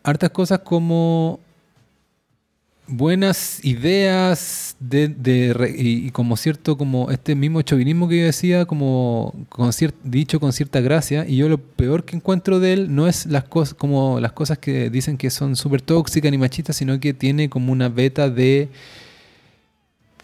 hartas 0.03 0.30
cosas 0.32 0.60
como 0.60 1.40
buenas 2.88 3.64
ideas 3.64 4.76
de, 4.80 5.07
de 5.07 5.76
y, 5.78 6.07
y 6.07 6.12
como 6.12 6.38
cierto 6.38 6.78
como 6.78 7.10
este 7.10 7.36
mismo 7.36 7.62
chauvinismo 7.62 8.07
que 8.07 8.20
yo 8.20 8.26
decía 8.26 8.66
como 8.66 9.34
con 9.49 9.72
dicho 10.03 10.40
con 10.40 10.53
cierta 10.53 10.82
gracia 10.82 11.26
y 11.28 11.38
yo 11.38 11.49
lo 11.49 11.57
peor 11.57 12.06
que 12.06 12.16
encuentro 12.16 12.60
de 12.60 12.74
él 12.74 12.95
no 12.95 13.07
es 13.07 13.26
las 13.26 13.45
cosas 13.45 13.74
como 13.74 14.20
las 14.20 14.34
cosas 14.34 14.60
que 14.60 14.90
dicen 14.90 15.18
que 15.18 15.30
son 15.30 15.56
súper 15.56 15.82
tóxicas 15.82 16.32
ni 16.32 16.38
machistas 16.38 16.76
sino 16.76 16.99
que 16.99 17.14
tiene 17.14 17.49
como 17.49 17.72
una 17.72 17.90
beta 17.90 18.30
de 18.30 18.70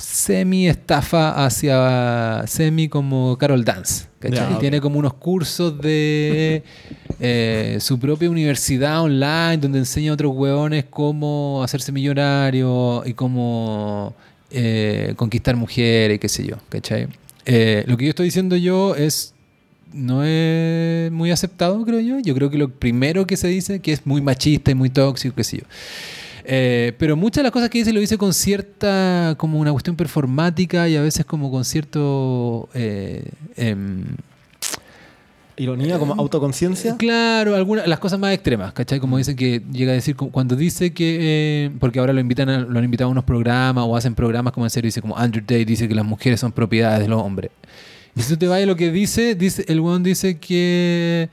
semi 0.02 0.68
estafa 0.68 1.46
hacia 1.46 2.44
semi 2.48 2.90
como 2.90 3.38
Carol 3.38 3.64
Dance. 3.64 4.06
¿cachai? 4.20 4.50
Ya, 4.50 4.56
ok. 4.56 4.60
Tiene 4.60 4.82
como 4.82 5.00
unos 5.00 5.14
cursos 5.14 5.80
de 5.82 6.64
eh, 7.20 7.78
su 7.80 8.00
propia 8.00 8.30
universidad 8.30 9.02
online 9.02 9.58
donde 9.58 9.80
enseña 9.80 10.12
a 10.12 10.14
otros 10.14 10.34
hueones 10.36 10.86
cómo 10.90 11.62
hacerse 11.64 11.92
millonario 11.92 13.04
y 13.06 13.14
cómo 13.14 14.14
eh, 14.50 15.14
conquistar 15.16 15.56
mujeres, 15.56 16.20
qué 16.20 16.30
sé 16.30 16.46
yo. 16.46 16.58
¿cachai? 16.70 17.08
Eh, 17.46 17.84
lo 17.88 17.98
que 17.98 18.06
yo 18.06 18.10
estoy 18.10 18.26
diciendo 18.26 18.56
yo 18.56 18.96
es 18.96 19.34
no 19.94 20.24
es 20.24 21.12
muy 21.12 21.32
aceptado, 21.32 21.84
creo 21.86 22.00
yo. 22.00 22.20
Yo 22.20 22.34
creo 22.34 22.50
que 22.50 22.58
lo 22.58 22.70
primero 22.70 23.28
que 23.28 23.38
se 23.38 23.48
dice 23.48 23.80
que 23.80 23.92
es 23.94 24.06
muy 24.06 24.22
machista 24.22 24.72
y 24.72 24.76
muy 24.76 24.90
tóxico, 24.90 25.36
qué 25.36 25.44
sé 25.44 25.58
yo. 25.58 25.64
Eh, 26.46 26.94
pero 26.98 27.16
muchas 27.16 27.38
de 27.38 27.44
las 27.44 27.52
cosas 27.52 27.70
que 27.70 27.78
dice 27.80 27.94
lo 27.94 28.00
dice 28.00 28.18
con 28.18 28.34
cierta, 28.34 29.36
como 29.38 29.60
una 29.60 29.72
cuestión 29.72 29.96
performática 29.96 30.88
y 30.90 30.96
a 30.96 31.02
veces 31.02 31.26
como 31.26 31.52
con 31.52 31.66
cierto... 31.66 32.70
eh, 32.74 33.24
em, 33.56 34.04
Ironía, 35.58 36.00
como 36.00 36.14
autoconciencia. 36.16 36.96
Claro, 36.98 37.56
algunas 37.56 37.86
las 37.88 38.00
cosas 38.00 38.18
más 38.18 38.34
extremas, 38.34 38.74
¿cachai? 38.74 39.00
Como 39.00 39.18
dicen 39.18 39.36
que 39.36 39.62
llega 39.72 39.92
a 39.92 39.96
decir, 39.96 40.16
cu- 40.16 40.32
cuando 40.32 40.56
dice 40.56 40.92
que, 40.94 41.18
eh, 41.22 41.72
porque 41.80 42.00
ahora 42.00 42.14
lo 42.14 42.20
invitan 42.20 42.50
a- 42.50 42.60
lo 42.62 42.80
han 42.80 42.86
invitado 42.86 43.10
a 43.10 43.12
unos 43.12 43.26
programas 43.26 43.84
o 43.88 43.96
hacen 43.96 44.16
programas 44.16 44.54
como 44.54 44.66
en 44.66 44.70
serio, 44.72 44.88
dice 44.88 45.02
como 45.02 45.16
Andrew 45.18 45.44
Tate 45.44 45.66
dice 45.66 45.88
que 45.88 45.94
las 45.94 46.06
mujeres 46.06 46.40
son 46.40 46.52
propiedades 46.52 47.02
de 47.02 47.08
los 47.10 47.22
hombres. 47.22 47.52
Y 48.16 48.22
si 48.22 48.30
tú 48.34 48.38
te 48.40 48.48
vas 48.48 48.64
a 48.64 48.66
lo 48.66 48.76
que 48.76 48.92
dice, 48.92 49.36
dice 49.36 49.64
el 49.68 49.82
weón 49.82 50.02
dice 50.02 50.40
que, 50.40 51.30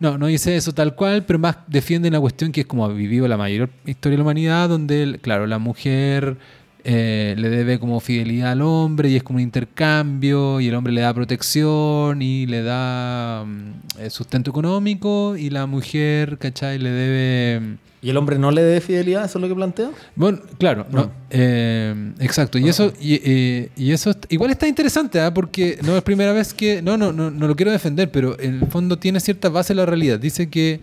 no, 0.00 0.18
no 0.18 0.26
dice 0.26 0.56
eso 0.56 0.72
tal 0.72 0.94
cual, 0.94 1.24
pero 1.24 1.38
más 1.38 1.56
defiende 1.66 2.08
una 2.08 2.20
cuestión 2.20 2.52
que 2.52 2.62
es 2.62 2.66
como 2.66 2.84
ha 2.84 2.88
vivido 2.88 3.26
la 3.28 3.36
mayor 3.36 3.70
historia 3.84 4.14
de 4.14 4.18
la 4.18 4.22
humanidad, 4.22 4.68
donde, 4.68 5.18
claro, 5.20 5.46
la 5.46 5.58
mujer 5.58 6.36
eh, 6.84 7.34
le 7.36 7.48
debe 7.50 7.78
como 7.78 8.00
fidelidad 8.00 8.52
al 8.52 8.62
hombre 8.62 9.08
y 9.10 9.16
es 9.16 9.22
como 9.22 9.36
un 9.38 9.42
intercambio 9.42 10.60
y 10.60 10.68
el 10.68 10.74
hombre 10.74 10.92
le 10.92 11.00
da 11.00 11.12
protección 11.14 12.22
y 12.22 12.46
le 12.46 12.62
da 12.62 13.44
mm, 13.44 14.00
eh, 14.00 14.10
sustento 14.10 14.50
económico 14.50 15.36
y 15.36 15.50
la 15.50 15.66
mujer, 15.66 16.38
¿cachai? 16.38 16.78
Le 16.78 16.90
debe... 16.90 17.60
mm, 17.60 17.74
¿Y 18.00 18.10
el 18.10 18.16
hombre 18.16 18.38
no 18.38 18.52
le 18.52 18.62
debe 18.62 18.80
fidelidad? 18.80 19.24
¿Eso 19.24 19.38
es 19.38 19.42
lo 19.42 19.48
que 19.48 19.56
plantea? 19.56 19.90
Bueno, 20.14 20.38
claro, 20.58 20.86
no, 20.92 21.06
No. 21.06 21.10
eh, 21.30 22.12
exacto. 22.20 22.56
Y 22.56 22.68
eso, 22.68 22.92
y, 23.00 23.14
eh, 23.24 23.70
y 23.76 23.90
eso 23.90 24.14
igual 24.28 24.52
está 24.52 24.68
interesante, 24.68 25.20
¿ah? 25.20 25.34
porque 25.34 25.78
no 25.82 25.96
es 25.96 26.02
primera 26.04 26.32
vez 26.32 26.54
que. 26.54 26.80
No, 26.80 26.96
no, 26.96 27.12
no, 27.12 27.32
no 27.32 27.48
lo 27.48 27.56
quiero 27.56 27.72
defender, 27.72 28.08
pero 28.12 28.38
en 28.38 28.60
el 28.60 28.66
fondo 28.68 28.98
tiene 28.98 29.18
cierta 29.18 29.48
base 29.48 29.72
en 29.72 29.78
la 29.78 29.86
realidad. 29.86 30.20
Dice 30.20 30.48
que. 30.48 30.80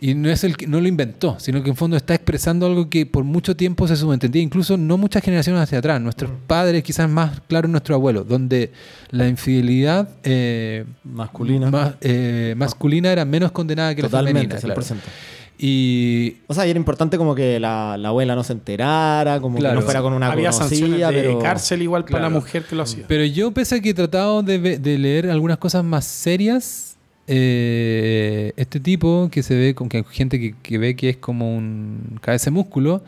Y 0.00 0.14
no 0.14 0.28
es 0.28 0.44
el 0.44 0.56
que 0.56 0.66
no 0.66 0.80
lo 0.80 0.88
inventó, 0.88 1.36
sino 1.38 1.62
que 1.62 1.70
en 1.70 1.76
fondo 1.76 1.96
está 1.96 2.14
expresando 2.14 2.66
algo 2.66 2.90
que 2.90 3.06
por 3.06 3.24
mucho 3.24 3.56
tiempo 3.56 3.86
se 3.88 3.96
subentendía, 3.96 4.42
incluso 4.42 4.76
no 4.76 4.98
muchas 4.98 5.22
generaciones 5.22 5.62
hacia 5.62 5.78
atrás. 5.78 6.00
Nuestros 6.00 6.30
padres, 6.46 6.82
quizás 6.82 7.08
más 7.08 7.40
claro 7.48 7.68
nuestro 7.68 7.94
abuelo, 7.94 8.24
donde 8.24 8.70
la 9.10 9.28
infidelidad 9.28 10.08
eh, 10.24 10.84
Masculina. 11.04 11.70
más, 11.70 11.94
eh, 12.00 12.54
masculina 12.56 13.12
era 13.12 13.24
menos 13.24 13.52
condenada 13.52 13.94
que 13.94 14.02
la 14.02 14.08
Totalmente, 14.08 14.58
femenina. 14.58 14.74
100%. 14.82 14.86
claro. 14.86 15.00
Y 15.56 16.38
O 16.48 16.54
sea, 16.54 16.66
y 16.66 16.70
era 16.70 16.78
importante 16.78 17.16
como 17.16 17.34
que 17.34 17.60
la, 17.60 17.96
la 17.96 18.08
abuela 18.08 18.34
no 18.34 18.42
se 18.42 18.52
enterara, 18.52 19.40
como 19.40 19.58
Claro. 19.58 19.76
que 19.76 19.80
no 19.80 19.84
fuera 19.84 20.02
con 20.02 20.12
una 20.12 20.32
Había 20.32 20.50
conocida, 20.50 21.10
de 21.12 21.22
pero... 21.22 21.38
cárcel 21.38 21.80
igual 21.82 22.02
para 22.02 22.18
Claro. 22.18 22.24
la 22.24 22.30
mujer 22.40 22.64
que 22.64 22.74
lo 22.74 22.82
hacía. 22.82 23.04
Pero 23.06 23.24
yo, 23.24 23.52
pese 23.52 23.76
a 23.76 23.80
que 23.80 23.90
he 23.90 23.94
tratado 23.94 24.42
de, 24.42 24.58
de 24.78 24.98
leer 24.98 25.30
algunas 25.30 25.58
cosas 25.58 25.84
más 25.84 26.04
serias, 26.04 26.93
eh, 27.26 28.52
este 28.56 28.80
tipo 28.80 29.28
que 29.30 29.42
se 29.42 29.56
ve, 29.56 29.74
con 29.74 29.88
que 29.88 30.04
gente 30.04 30.54
que, 30.62 30.78
ve 30.78 30.96
que 30.96 31.10
es 31.10 31.16
como 31.16 31.56
un 31.56 32.18
cabeza 32.20 32.46
de 32.46 32.50
músculo, 32.52 33.02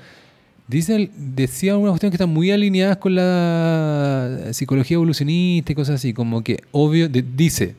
dice, 0.68 1.10
decía 1.16 1.72
algunas 1.72 1.92
cuestiones 1.92 2.12
que 2.12 2.22
están 2.22 2.34
muy 2.34 2.50
alineadas 2.50 2.96
con 2.96 3.14
la 3.14 4.48
psicología 4.52 4.94
evolucionista 4.96 5.72
y 5.72 5.74
cosas 5.74 5.96
así, 5.96 6.12
como 6.12 6.42
que 6.42 6.62
obvio, 6.72 7.08
dice, 7.08 7.74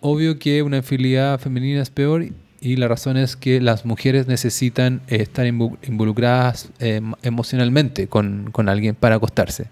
obvio 0.00 0.38
que 0.38 0.62
una 0.62 0.78
infidelidad 0.78 1.38
femenina 1.40 1.82
es 1.82 1.90
peor 1.90 2.26
y 2.60 2.76
la 2.76 2.88
razón 2.88 3.16
es 3.16 3.36
que 3.36 3.60
las 3.60 3.84
mujeres 3.84 4.26
necesitan 4.26 5.02
eh, 5.08 5.22
estar 5.22 5.46
involucradas 5.46 6.70
eh, 6.78 7.00
emocionalmente 7.22 8.08
con, 8.08 8.50
con 8.52 8.68
alguien 8.68 8.94
para 8.94 9.16
acostarse. 9.16 9.66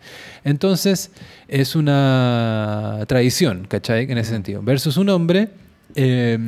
Entonces 0.44 1.10
es 1.48 1.74
una 1.76 3.04
tradición, 3.06 3.66
¿cachai? 3.68 4.10
En 4.10 4.18
ese 4.18 4.30
sentido. 4.30 4.62
Versus 4.62 4.96
un 4.96 5.08
hombre, 5.08 5.48
eh, 5.94 6.38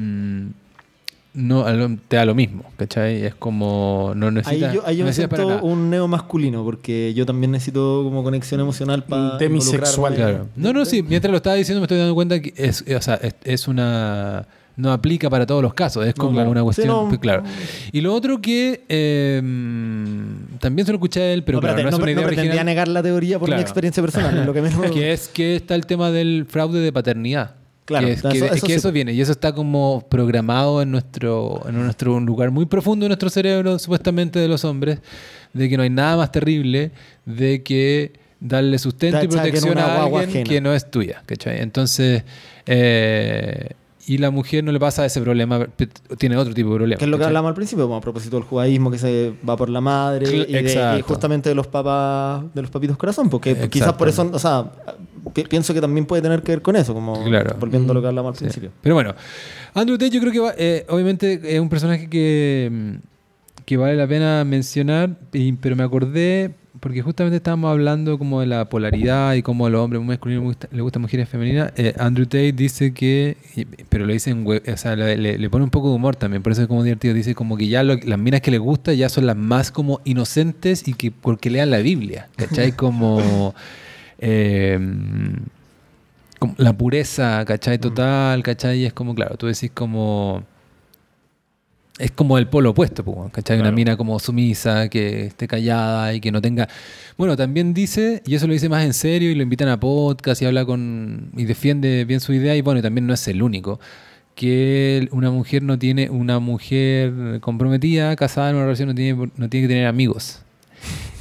no, 1.36 1.64
te 2.08 2.16
da 2.16 2.24
lo 2.24 2.34
mismo, 2.34 2.64
¿cachai? 2.76 3.24
Es 3.24 3.34
como, 3.34 4.12
no 4.16 4.28
Ahí 4.28 4.34
necesita, 4.34 4.72
yo, 4.72 4.86
ahí 4.86 4.96
yo 4.96 5.04
no 5.04 5.10
me 5.10 5.28
para 5.28 5.42
siento 5.42 5.48
nada. 5.48 5.62
un 5.62 5.90
neo 5.90 6.08
masculino, 6.08 6.64
porque 6.64 7.12
yo 7.14 7.26
también 7.26 7.50
necesito 7.50 8.02
como 8.04 8.22
conexión 8.22 8.60
emocional 8.60 9.04
para 9.04 9.36
Demisexual. 9.36 10.14
Claro. 10.14 10.48
No, 10.56 10.72
no, 10.72 10.84
sí, 10.84 11.02
mientras 11.02 11.30
lo 11.30 11.36
estaba 11.36 11.56
diciendo 11.56 11.80
me 11.80 11.84
estoy 11.84 11.98
dando 11.98 12.14
cuenta 12.14 12.40
que 12.40 12.54
es, 12.56 12.82
o 12.82 13.02
sea, 13.02 13.16
es, 13.16 13.34
es 13.44 13.68
una... 13.68 14.46
No 14.76 14.92
aplica 14.92 15.30
para 15.30 15.46
todos 15.46 15.62
los 15.62 15.72
casos, 15.72 16.06
es 16.06 16.14
No, 16.18 16.24
como 16.26 16.42
una 16.50 16.62
cuestión... 16.62 17.06
Sí, 17.08 17.12
no. 17.14 17.20
claro. 17.20 17.42
Y 17.92 18.00
lo 18.02 18.12
otro 18.14 18.42
que 18.42 18.84
eh, 18.88 19.40
también 20.60 20.84
se 20.84 20.92
lo 20.92 20.96
escuché 20.96 21.20
a 21.22 21.32
él, 21.32 21.44
pero 21.44 21.56
no, 21.56 21.60
claro, 21.62 21.78
espérate, 21.78 21.90
no 21.90 21.96
es 21.96 22.02
una 22.02 22.04
no 22.22 22.30
idea 22.30 22.42
original. 22.42 22.66
negar 22.66 22.88
la 22.88 23.02
teoría 23.02 23.38
por 23.38 23.46
Claro. 23.48 23.58
mi 23.60 23.62
experiencia 23.62 24.02
personal, 24.02 24.36
es 24.38 24.44
lo 24.46 24.52
que 24.52 24.60
menos... 24.62 24.90
que 24.92 25.12
es 25.12 25.28
que 25.28 25.56
está 25.56 25.74
el 25.74 25.86
tema 25.86 26.10
del 26.10 26.46
fraude 26.48 26.80
de 26.80 26.92
paternidad. 26.92 27.54
Claro, 27.86 28.06
que, 28.06 28.12
es- 28.14 28.18
eso- 28.18 28.28
que- 28.30 28.56
eso 28.56 28.66
que 28.66 28.78
sí. 28.80 28.90
viene 28.90 29.12
y 29.12 29.20
eso 29.20 29.30
está 29.32 29.54
como 29.54 30.04
programado 30.10 30.82
en 30.82 30.90
nuestro 30.90 31.62
en 31.68 31.76
nuestro 31.80 32.18
lugar 32.18 32.50
muy 32.50 32.66
profundo 32.66 33.04
de 33.04 33.10
nuestro 33.10 33.30
cerebro 33.30 33.78
supuestamente 33.78 34.40
de 34.40 34.48
los 34.48 34.64
hombres 34.64 34.98
de 35.52 35.68
que 35.68 35.76
no 35.76 35.84
hay 35.84 35.90
nada 35.90 36.16
más 36.16 36.32
terrible 36.32 36.90
de 37.26 37.62
que 37.62 38.12
darle 38.40 38.78
sustento 38.80 39.22
y 39.22 39.28
protección 39.28 39.78
a 39.78 40.02
alguien 40.02 40.28
ajena. 40.30 40.44
que 40.50 40.60
no 40.60 40.74
es 40.74 40.90
tuya 40.90 41.22
¿cachai? 41.26 41.60
entonces 41.60 42.24
eh, 42.66 43.68
y 44.08 44.18
la 44.18 44.30
mujer 44.30 44.62
no 44.62 44.70
le 44.72 44.78
pasa 44.78 45.04
ese 45.04 45.20
problema 45.20 45.66
tiene 46.18 46.36
otro 46.36 46.54
tipo 46.54 46.70
de 46.70 46.76
problema 46.76 46.98
Que 46.98 47.04
es 47.04 47.10
lo 47.10 47.16
que 47.16 47.20
¿cachai? 47.22 47.28
hablamos 47.30 47.48
al 47.50 47.54
principio, 47.54 47.84
como 47.86 47.96
a 47.96 48.00
propósito 48.00 48.36
del 48.36 48.44
judaísmo 48.44 48.90
que 48.90 48.98
se 48.98 49.32
va 49.48 49.56
por 49.56 49.68
la 49.68 49.80
madre 49.80 50.26
y, 50.48 50.52
de- 50.52 50.96
y 50.98 51.02
justamente 51.02 51.48
de 51.48 51.54
los 51.56 51.66
papas, 51.66 52.44
de 52.54 52.62
los 52.62 52.70
papitos 52.70 52.96
corazón, 52.96 53.28
porque 53.28 53.50
Exacto. 53.50 53.70
quizás 53.70 53.92
por 53.94 54.08
eso, 54.08 54.30
o 54.32 54.38
sea, 54.38 54.70
pi- 55.34 55.44
pienso 55.44 55.74
que 55.74 55.80
también 55.80 56.06
puede 56.06 56.22
tener 56.22 56.42
que 56.42 56.52
ver 56.52 56.62
con 56.62 56.76
eso, 56.76 56.94
como 56.94 57.22
Claro. 57.24 57.56
volviendo 57.58 57.90
a 57.92 57.94
lo 57.94 58.00
que 58.00 58.06
hablamos 58.08 58.30
al 58.30 58.36
Sí. 58.36 58.44
principio. 58.44 58.70
Pero 58.80 58.94
bueno, 58.94 59.14
Andrew 59.74 59.98
Tate 59.98 60.10
yo 60.10 60.20
creo 60.20 60.32
que 60.32 60.40
va- 60.40 60.54
eh, 60.56 60.86
obviamente 60.88 61.40
es 61.54 61.60
un 61.60 61.68
personaje 61.68 62.08
que, 62.08 62.68
mm, 62.70 62.94
que 63.66 63.76
vale 63.76 63.96
la 63.96 64.06
pena 64.06 64.42
mencionar, 64.44 65.10
y- 65.34 65.52
pero 65.52 65.76
me 65.76 65.82
acordé 65.84 66.54
porque 66.80 67.00
justamente 67.00 67.36
estábamos 67.38 67.70
hablando 67.70 68.18
como 68.18 68.40
de 68.40 68.46
la 68.46 68.68
polaridad 68.68 69.32
y 69.34 69.42
cómo 69.42 69.66
a 69.66 69.70
los 69.70 69.80
hombres 69.80 70.02
masculinos 70.02 70.42
le 70.42 70.46
gusta- 70.48 70.68
le 70.70 70.82
gustan 70.82 71.02
mujeres 71.02 71.26
femeninas. 71.28 71.72
Eh, 71.76 71.94
Andrew 71.98 72.26
Tate 72.26 72.52
dice 72.52 72.92
que, 72.92 73.36
pero 73.88 74.04
lo 74.06 74.12
dice 74.12 74.30
en 74.30 74.46
o 74.46 74.76
sea, 74.76 74.94
le, 74.94 75.50
pone 75.50 75.64
un 75.64 75.70
poco 75.70 75.88
de 75.88 75.96
humor 75.96 76.16
también, 76.16 76.42
por 76.42 76.52
eso 76.52 76.62
es 76.62 76.68
como 76.68 76.82
divertido. 76.84 77.14
Dice 77.14 77.34
como 77.34 77.56
que 77.56 77.66
ya 77.68 77.82
lo- 77.82 77.96
las 77.96 78.18
minas 78.18 78.40
que 78.42 78.50
le 78.50 78.58
gusta 78.58 78.92
ya 78.92 79.08
son 79.08 79.26
las 79.26 79.36
más 79.36 79.70
como 79.70 80.00
inocentes 80.04 80.86
y 80.86 80.92
que 80.92 81.10
porque 81.10 81.48
lean 81.50 81.70
la 81.70 81.78
Biblia, 81.78 82.28
¿cachai? 82.36 82.72
Como... 82.76 83.54
eh, 84.18 84.78
como 86.38 86.54
la 86.58 86.74
pureza, 86.76 87.42
¿cachai? 87.46 87.78
Total, 87.78 88.42
¿cachai? 88.42 88.80
Y 88.80 88.84
es 88.84 88.92
como, 88.92 89.14
claro, 89.14 89.36
tú 89.38 89.46
decís 89.46 89.70
como... 89.72 90.44
Es 91.98 92.10
como 92.10 92.36
el 92.36 92.46
polo 92.46 92.70
opuesto, 92.70 93.02
pues, 93.04 93.32
¿cachai? 93.32 93.56
Una 93.56 93.64
Claro. 93.64 93.76
mina 93.76 93.96
como 93.96 94.18
sumisa, 94.18 94.88
que 94.90 95.26
esté 95.26 95.48
callada 95.48 96.12
y 96.12 96.20
que 96.20 96.30
no 96.30 96.42
tenga... 96.42 96.68
Bueno, 97.16 97.36
también 97.38 97.72
dice, 97.72 98.22
y 98.26 98.34
eso 98.34 98.46
lo 98.46 98.52
dice 98.52 98.68
más 98.68 98.84
en 98.84 98.92
serio, 98.92 99.30
y 99.30 99.34
lo 99.34 99.42
invitan 99.42 99.68
a 99.68 99.80
podcast 99.80 100.42
y 100.42 100.44
habla 100.44 100.66
con... 100.66 101.30
y 101.36 101.44
defiende 101.46 102.04
bien 102.04 102.20
su 102.20 102.34
idea, 102.34 102.54
y 102.54 102.60
bueno, 102.60 102.80
y 102.80 102.82
también 102.82 103.06
no 103.06 103.14
es 103.14 103.26
el 103.28 103.42
único, 103.42 103.80
que 104.34 105.08
una 105.10 105.30
mujer 105.30 105.62
no 105.62 105.78
tiene... 105.78 106.10
Una 106.10 106.38
mujer 106.38 107.40
comprometida, 107.40 108.14
casada 108.16 108.50
en 108.50 108.56
una 108.56 108.64
relación, 108.66 108.88
no 108.90 108.94
tiene, 108.94 109.30
no 109.36 109.48
tiene 109.48 109.66
que 109.66 109.72
tener 109.72 109.86
amigos. 109.86 110.42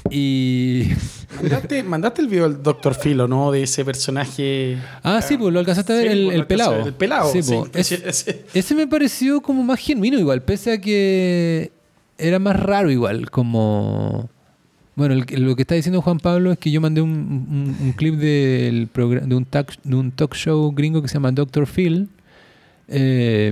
Y... 0.10 0.90
Mandaste, 1.86 2.22
el 2.22 2.27
video 2.27 2.48
del 2.49 2.61
Dr. 2.64 2.95
Philo, 2.95 3.27
¿no? 3.27 3.52
De 3.52 3.64
ese 3.64 3.84
personaje. 3.84 4.77
Ah, 5.03 5.22
sí, 5.22 5.38
pues 5.38 5.52
lo 5.53 5.60
alcanzaste 5.60 5.94
a 5.94 5.95
ver, 5.98 6.11
Sí, 6.14 6.30
el, 6.30 6.45
pelado. 6.48 6.86
El 6.86 6.94
pelado. 6.94 7.32
Sí, 7.32 7.44
sí, 7.44 7.56
pues, 7.72 7.91
es- 7.91 8.27
ese- 8.27 8.45
me 8.76 8.88
pareció 8.88 9.41
como 9.41 9.64
más 9.64 9.80
genuino 9.80 10.18
igual, 10.18 10.41
pese 10.44 10.73
a 10.73 10.82
que 10.82 11.72
era 12.18 12.40
más 12.40 12.57
raro 12.60 12.90
igual, 12.91 13.30
como... 13.30 14.30
Bueno, 14.95 15.14
el- 15.15 15.44
lo 15.44 15.56
que 15.57 15.64
está 15.64 15.76
diciendo 15.76 16.02
Juan 16.02 16.19
Pablo 16.19 16.52
es 16.53 16.57
que 16.60 16.72
yo 16.72 16.80
mandé 16.80 17.02
un, 17.02 17.10
un- 17.11 17.76
un 17.82 17.91
clip 17.94 18.15
del 18.15 18.88
de, 18.94 19.36
un 19.36 19.45
talk, 19.45 19.73
de 19.84 19.95
un 19.95 20.11
talk 20.11 20.34
show 20.36 20.72
gringo 20.72 21.02
que 21.02 21.07
se 21.10 21.15
llama 21.15 21.32
Dr. 21.32 21.68
Phil. 21.68 22.07
eh, 22.88 23.52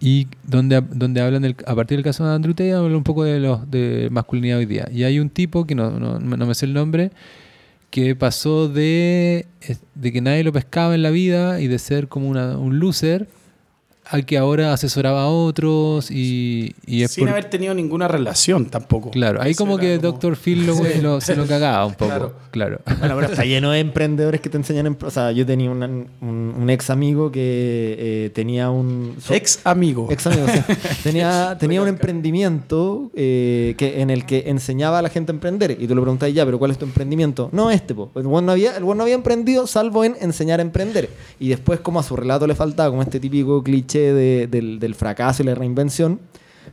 y 0.00 0.26
donde, 0.46 0.82
donde 0.92 1.20
hablan 1.20 1.42
del- 1.42 1.56
a 1.66 1.74
partir 1.74 1.96
del 1.98 2.04
caso 2.04 2.26
de 2.26 2.34
Andrew 2.34 2.54
Tate, 2.54 2.72
hablan 2.74 2.96
un 2.96 3.02
poco 3.04 3.24
de, 3.24 3.40
los, 3.40 3.70
de 3.70 4.08
masculinidad 4.10 4.58
hoy 4.58 4.66
día. 4.66 4.88
Y 4.92 5.04
hay 5.04 5.18
un 5.18 5.30
tipo, 5.30 5.66
que 5.66 5.74
no, 5.74 5.90
no, 5.90 6.18
no 6.18 6.46
me 6.46 6.54
sé 6.54 6.66
el 6.66 6.74
nombre, 6.74 7.10
que 7.90 8.14
pasó 8.14 8.68
de, 8.68 9.46
de 9.94 10.12
que 10.12 10.20
nadie 10.20 10.44
lo 10.44 10.52
pescaba 10.52 10.94
en 10.94 11.02
la 11.02 11.10
vida 11.10 11.60
y 11.60 11.66
de 11.68 11.78
ser 11.78 12.08
como 12.08 12.28
una- 12.28 12.58
un 12.58 12.78
loser 12.78 13.26
a 14.08 14.22
que 14.22 14.38
ahora 14.38 14.72
asesoraba 14.72 15.22
a 15.24 15.26
otros 15.28 16.10
y, 16.10 16.74
y 16.86 17.02
es 17.02 17.10
Sin 17.12 17.24
por- 17.24 17.30
haber 17.32 17.46
tenido 17.50 17.74
ninguna 17.74 18.08
relación 18.08 18.66
tampoco. 18.66 19.10
Claro, 19.10 19.42
ahí 19.42 19.50
Eso 19.52 19.58
como 19.64 19.78
que 19.78 19.96
como- 19.98 20.12
Dr. 20.12 20.36
Phil 20.36 20.66
lo, 20.66 20.74
lo- 21.02 21.20
se 21.20 21.34
lo 21.36 21.46
cagaba 21.46 21.84
un 21.86 21.94
poco. 21.94 22.06
Claro. 22.10 22.32
Claro. 22.50 22.80
Bueno, 23.00 23.16
pero 23.16 23.28
está 23.32 23.44
lleno 23.44 23.70
de 23.70 23.80
emprendedores 23.80 24.40
que 24.40 24.48
te 24.48 24.56
enseñan. 24.56 24.96
O 25.02 25.10
sea, 25.10 25.32
yo 25.32 25.44
tenía 25.44 25.70
una- 25.70 25.86
un, 25.86 26.54
un 26.58 26.70
ex 26.70 26.88
amigo 26.90 27.30
que 27.32 27.96
eh, 27.98 28.30
tenía 28.34 28.70
un. 28.70 29.16
so- 29.20 29.34
Ex 29.34 29.60
amigo. 29.64 30.08
Ex 30.10 30.26
amigo, 30.26 30.46
sí. 30.48 30.60
Tenía, 31.02 31.56
tenía 31.58 31.82
un 31.82 31.88
emprendimiento 31.88 33.10
eh, 33.14 33.74
que, 33.78 34.00
en 34.00 34.10
el 34.10 34.24
que 34.26 34.44
enseñaba 34.46 34.98
a 34.98 35.02
la 35.02 35.08
gente 35.08 35.32
a 35.32 35.34
emprender. 35.34 35.76
Y 35.80 35.86
tú 35.86 35.94
le 35.94 36.00
preguntas, 36.00 36.32
ya, 36.32 36.44
pero 36.44 36.58
¿cuál 36.58 36.70
es 36.70 36.78
tu 36.78 36.84
emprendimiento? 36.84 37.48
No, 37.52 37.70
este, 37.70 37.94
po. 37.94 38.10
El 38.14 38.24
buen 38.26 38.46
no 38.46 38.52
había, 38.52 38.76
el 38.76 38.84
buen 38.84 38.98
no 38.98 39.04
había 39.04 39.14
emprendido 39.14 39.66
salvo 39.66 40.04
en 40.04 40.16
enseñar 40.20 40.60
a 40.60 40.62
emprender. 40.62 41.08
Y 41.38 41.48
después, 41.48 41.80
como 41.80 42.00
a 42.00 42.02
su 42.02 42.16
relato 42.16 42.46
le 42.46 42.54
faltaba, 42.54 42.90
como 42.90 43.02
este 43.02 43.20
típico 43.20 43.62
cliché 43.62 43.95
de- 44.00 44.46
del, 44.46 44.78
del 44.78 44.94
fracaso 44.94 45.42
y 45.42 45.46
la 45.46 45.54
reinvención, 45.54 46.20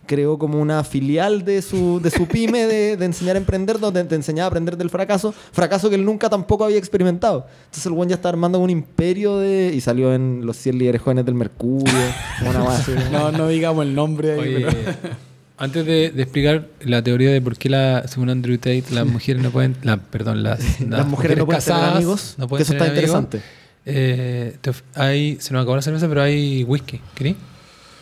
creó 0.07 0.37
como 0.37 0.59
una 0.59 0.83
filial 0.83 1.45
de 1.45 1.61
su, 1.61 1.99
de 2.01 2.09
su 2.11 2.27
pyme 2.27 2.65
de, 2.65 2.97
de 2.97 3.05
enseñar 3.05 3.35
a 3.35 3.39
emprender, 3.39 3.79
donde 3.79 4.03
te 4.03 4.15
enseñaba 4.15 4.45
a 4.45 4.47
aprender 4.47 4.75
del 4.75 4.89
fracaso, 4.89 5.33
fracaso 5.51 5.89
que 5.89 5.95
él 5.95 6.03
nunca 6.03 6.29
tampoco 6.29 6.65
había 6.65 6.77
experimentado. 6.77 7.45
Entonces 7.65 7.85
el 7.85 7.93
buen 7.93 8.09
ya 8.09 8.15
está 8.15 8.27
armando 8.29 8.59
un 8.59 8.69
imperio 8.69 9.37
de... 9.37 9.71
Y 9.73 9.79
salió 9.81 10.13
en 10.13 10.45
los 10.45 10.57
100 10.57 10.77
líderes 10.79 11.01
jóvenes 11.01 11.25
del 11.25 11.35
Mercurio, 11.35 11.93
una. 12.41 12.63
No, 13.11 13.31
no 13.31 13.47
digamos 13.47 13.85
el 13.85 13.93
nombre 13.95 14.33
ahí, 14.33 14.39
Oye, 14.55 14.65
pero- 14.65 15.15
antes 15.55 15.85
de, 15.85 16.09
de 16.09 16.23
explicar 16.23 16.67
la 16.81 17.01
teoría 17.03 17.31
de 17.31 17.39
por 17.39 17.55
qué, 17.55 17.69
la, 17.69 18.05
según 18.07 18.29
Andrew 18.29 18.57
Tate, 18.57 18.83
las 18.91 19.05
mujeres 19.07 19.41
no 19.41 19.51
pueden. 19.51 19.77
La, 19.83 19.97
perdón, 19.97 20.41
las, 20.43 20.81
Las, 20.81 21.05
mujeres 21.07 21.37
no 21.37 21.45
pueden 21.45 21.61
tener 21.63 21.83
amigos, 21.83 22.33
no 22.39 22.45
que 22.45 22.49
pueden 22.49 22.63
eso 22.63 22.73
está 22.73 22.85
amigos. 22.85 22.99
interesante. 23.03 23.41
Eh, 23.85 24.57
te 24.61 24.71
hay, 24.95 25.37
se 25.39 25.53
nos 25.53 25.61
acabó 25.61 25.75
la 25.75 25.81
cerveza, 25.81 26.07
pero 26.07 26.21
hay 26.21 26.63
whisky. 26.63 26.99
¿Querí? 27.15 27.35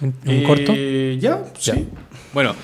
¿Un, 0.02 0.14
un 0.28 0.44
corto? 0.44 0.74
Eh, 0.76 1.18
Ya, 1.20 1.44
Ya. 1.62 1.74
sí. 1.76 1.88
Bueno, 2.34 2.56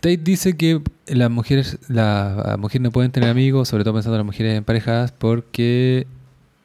Tate 0.00 0.16
dice 0.18 0.56
que 0.56 0.80
las 1.06 1.30
mujeres, 1.30 1.78
las 1.88 2.58
mujeres 2.58 2.82
no 2.82 2.90
pueden 2.92 3.10
tener 3.10 3.28
amigos, 3.30 3.68
sobre 3.68 3.84
todo 3.84 3.94
pensando 3.94 4.14
en 4.16 4.20
las 4.20 4.26
mujeres 4.26 4.56
emparejadas, 4.58 5.12
porque 5.12 6.06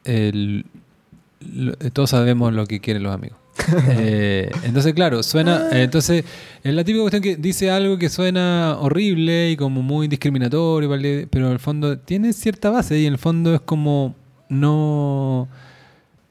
el- 0.04 0.64
lo- 1.40 1.74
todos 1.92 2.10
sabemos 2.10 2.52
lo 2.52 2.66
que 2.66 2.80
quieren 2.80 3.02
los 3.02 3.12
amigos. 3.14 3.38
Eh, 3.90 4.50
entonces, 4.64 4.94
claro, 4.94 5.22
suena. 5.22 5.68
eh, 5.72 5.82
entonces, 5.82 6.24
es 6.64 6.74
la 6.74 6.84
típica 6.84 7.02
cuestión 7.02 7.22
que 7.22 7.36
dice 7.36 7.70
algo 7.70 7.98
que 7.98 8.08
suena 8.08 8.76
horrible 8.80 9.50
y 9.50 9.56
como 9.56 9.82
muy 9.82 10.08
discriminatorio, 10.08 10.88
¿vale? 10.88 11.26
pero 11.30 11.46
en 11.46 11.52
el 11.52 11.58
fondo 11.58 11.98
tiene 11.98 12.32
cierta 12.32 12.70
base 12.70 12.98
y 12.98 13.06
en 13.06 13.12
el 13.14 13.18
fondo 13.18 13.54
es 13.54 13.60
como 13.60 14.14
no. 14.52 15.48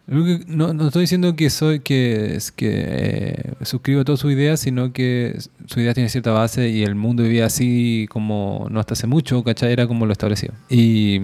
No, 0.08 0.74
no 0.74 0.88
estoy 0.88 1.02
diciendo 1.02 1.36
que 1.38 1.50
soy 1.50 1.80
que, 1.80 2.38
que 2.58 2.86
eh, 2.86 3.54
suscribo 3.62 4.04
todas 4.04 4.20
sus 4.20 4.34
ideas, 4.34 4.60
sino 4.60 4.92
que 4.92 5.38
su 5.68 5.80
idea 5.80 5.94
tiene 5.94 6.10
cierta 6.10 6.32
base 6.32 6.68
y 6.68 6.84
el 6.84 6.96
mundo 6.96 7.24
vivía 7.24 7.46
así 7.46 8.08
como 8.10 8.68
no 8.70 8.82
hasta 8.82 8.94
hace 8.94 9.08
mucho, 9.08 9.42
¿cachai? 9.44 9.72
Era 9.72 9.88
como 9.88 10.06
lo 10.06 10.12
establecido. 10.12 10.54
Y. 10.70 11.22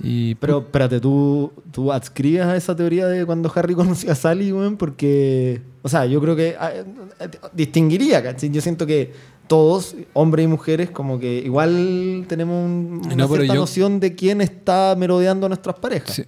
y 0.00 0.34
Pero 0.34 0.58
espérate, 0.58 1.00
¿tú, 1.00 1.50
tú 1.72 1.92
adscribes 1.92 2.42
a 2.42 2.56
esa 2.56 2.76
teoría 2.76 3.06
de 3.06 3.24
cuando 3.24 3.50
Harry 3.54 3.74
conoció 3.74 4.12
a 4.12 4.14
Sally, 4.14 4.52
weón, 4.52 4.76
porque, 4.76 5.62
o 5.80 5.88
sea, 5.88 6.04
yo 6.04 6.20
creo 6.20 6.36
que 6.36 6.56
ah, 6.60 6.72
eh, 6.74 7.28
distinguiría, 7.54 8.22
¿cachai? 8.22 8.50
Yo 8.50 8.60
siento 8.60 8.86
que 8.86 9.12
todos, 9.48 9.96
hombres 10.12 10.44
y 10.44 10.46
mujeres, 10.48 10.90
como 10.90 11.18
que 11.18 11.38
igual 11.44 12.24
tenemos 12.28 12.64
un- 12.64 13.00
una 13.04 13.14
No, 13.16 13.26
cierta 13.28 13.46
yo- 13.54 13.60
noción 13.60 13.98
de 14.00 14.14
quién 14.14 14.40
está 14.40 14.94
merodeando 14.96 15.46
a 15.46 15.48
nuestras 15.48 15.76
parejas. 15.76 16.14
Sí. 16.14 16.24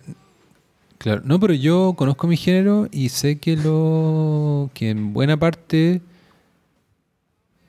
Claro, 0.98 1.22
no, 1.24 1.38
pero 1.40 1.54
yo 1.54 1.94
conozco 1.96 2.26
mi 2.26 2.36
género 2.36 2.88
y 2.90 3.08
sé 3.10 3.38
que 3.38 3.56
lo 3.56 4.68
que 4.74 4.90
en 4.90 5.12
buena 5.14 5.38
parte 5.38 6.02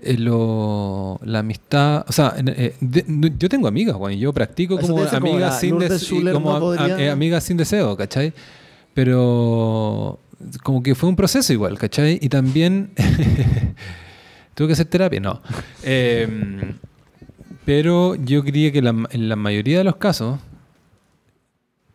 eh, 0.04 0.18
lo, 0.18 1.20
la 1.24 1.40
amistad, 1.40 2.04
o 2.10 2.12
sea, 2.12 2.34
eh, 2.38 2.76
de- 2.82 3.06
yo 3.38 3.48
tengo 3.48 3.68
amigas, 3.68 3.96
Juan, 3.96 4.14
y 4.14 4.18
yo 4.20 4.34
practico 4.34 4.80
como 4.80 4.98
amigas 5.04 5.60
sin 5.60 5.78
deseo, 5.78 6.34
como 6.34 6.50
no 6.50 6.56
a- 6.56 6.60
podría- 6.60 6.96
a- 6.96 7.02
eh, 7.04 7.10
amigas 7.12 7.44
sin 7.44 7.56
deseo, 7.56 7.96
¿cachai? 7.96 8.34
Pero 8.96 10.20
como 10.64 10.82
que 10.82 10.96
fue 10.96 11.08
un 11.08 11.16
proceso 11.16 11.54
igual, 11.54 11.78
¿cachai? 11.78 12.18
Y 12.22 12.30
también 12.30 12.90
tuve 14.62 14.68
que 14.68 14.74
hacer 14.74 14.86
terapia, 14.86 15.20
no. 15.20 15.42
Em, 15.84 16.76
pero 17.66 18.14
yo 18.16 18.44
creía 18.44 18.72
que 18.72 18.82
la- 18.82 19.08
en 19.12 19.28
la 19.30 19.36
mayoría 19.36 19.80
de 19.80 19.84
los 19.84 19.96
casos 19.96 20.40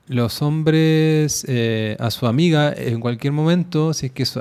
los 0.09 0.41
hombres 0.43 1.45
eh, 1.49 1.97
a 1.99 2.11
su 2.13 2.27
amiga 2.27 2.73
en 2.77 3.01
cualquier 3.01 3.33
momento, 3.33 3.93
si 3.93 4.07
es 4.07 4.13
que 4.13 4.25
su- 4.25 4.41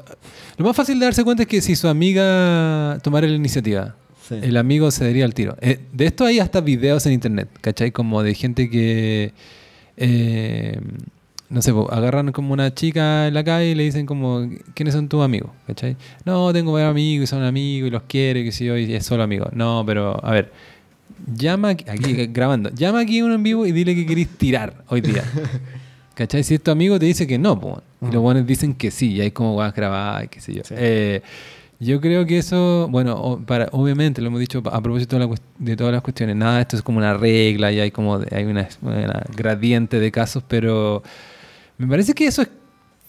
lo 0.57 0.65
más 0.65 0.76
fácil 0.76 0.99
de 0.99 1.06
darse 1.06 1.23
cuenta 1.23 1.43
es 1.43 1.49
que 1.49 1.61
si 1.61 1.76
su 1.76 1.88
amiga 1.88 2.99
tomara 3.02 3.27
la 3.27 3.35
iniciativa, 3.35 3.95
Sí. 4.27 4.35
el 4.41 4.57
amigo 4.57 4.89
se 4.91 5.06
daría 5.06 5.23
al 5.26 5.34
tiro. 5.35 5.56
Eh, 5.61 5.80
de 5.93 6.06
esto 6.07 6.26
hay 6.26 6.39
hasta 6.39 6.60
videos 6.61 7.06
en 7.06 7.14
internet, 7.14 7.47
¿cachai? 7.61 7.91
Como 7.91 8.23
de 8.23 8.34
gente 8.34 8.69
que, 8.72 9.34
eh, 9.97 10.80
no 11.50 11.62
sé, 11.62 11.72
po, 11.74 11.92
agarran 11.92 12.32
como 12.32 12.54
una 12.54 12.74
chica 12.74 13.28
en 13.28 13.34
la 13.34 13.44
calle 13.44 13.72
y 13.72 13.76
le 13.76 13.84
dicen 13.84 14.06
como, 14.06 14.50
¿quiénes 14.74 14.94
son 14.94 15.08
tus 15.08 15.24
amigos? 15.24 15.52
¿cachai? 15.68 15.96
No, 16.26 16.52
tengo 16.54 16.74
varios 16.74 16.92
amigos 16.92 17.24
y 17.26 17.28
son 17.28 17.44
amigos 17.44 17.88
y 17.88 17.92
los 17.92 18.04
quiere, 18.04 18.44
que 18.44 18.52
si 18.52 18.66
yo, 18.66 18.78
y 18.78 18.94
es 18.94 19.06
solo 19.06 19.24
amigo. 19.24 19.48
No, 19.54 19.84
pero 19.86 20.20
a 20.26 20.32
ver, 20.32 20.52
llama 21.36 21.70
aquí, 21.70 21.86
aquí, 21.88 22.14
grabando, 22.28 22.70
llama 22.72 23.02
aquí 23.02 23.22
uno 23.22 23.36
en 23.36 23.44
vivo 23.44 23.66
y 23.66 23.72
dile 23.72 23.96
que 23.96 24.06
querís 24.06 24.30
tirar 24.38 24.84
hoy 24.88 25.02
día. 25.02 25.24
¿Cachai? 26.16 26.44
Si 26.44 26.56
es 26.56 26.64
tu 26.64 26.72
amigo 26.72 26.98
te 26.98 27.06
dice 27.06 27.28
que 27.28 27.38
no, 27.38 27.60
po, 27.60 27.82
y 28.02 28.12
los 28.12 28.22
buenos 28.22 28.48
dicen 28.48 28.74
que 28.74 28.90
sí, 28.90 29.14
y 29.14 29.22
hay 29.22 29.32
como 29.32 29.56
vas 29.56 29.74
grabadas, 29.74 30.26
y 30.26 30.28
qué 30.30 30.42
sé 30.42 30.54
yo. 30.54 30.64
Sí. 30.64 30.74
Eh, 30.78 31.22
yo 31.80 32.00
creo 32.00 32.26
que 32.26 32.38
eso, 32.38 32.88
bueno, 32.90 33.44
para, 33.46 33.68
obviamente 33.74 34.22
lo 34.22 34.28
hemos 34.28 34.40
dicho 34.40 34.64
a 34.66 34.82
propósito 34.82 35.20
de, 35.20 35.28
la 35.28 35.36
de 35.60 35.76
todas 35.76 35.92
las 35.92 36.02
cuestiones, 36.02 36.38
nada, 36.38 36.62
esto 36.62 36.78
es 36.78 36.82
como 36.82 37.00
una 37.00 37.16
regla 37.16 37.72
y 37.72 37.82
hay 37.82 37.92
como 37.92 38.22
hay 38.32 38.46
una, 38.46 38.70
una 38.82 39.24
gradiente 39.36 40.00
de 40.00 40.10
casos, 40.10 40.42
pero 40.48 41.04
me 41.77 41.88
parece 41.88 42.14
que 42.14 42.27
eso 42.27 42.41
es 42.41 42.49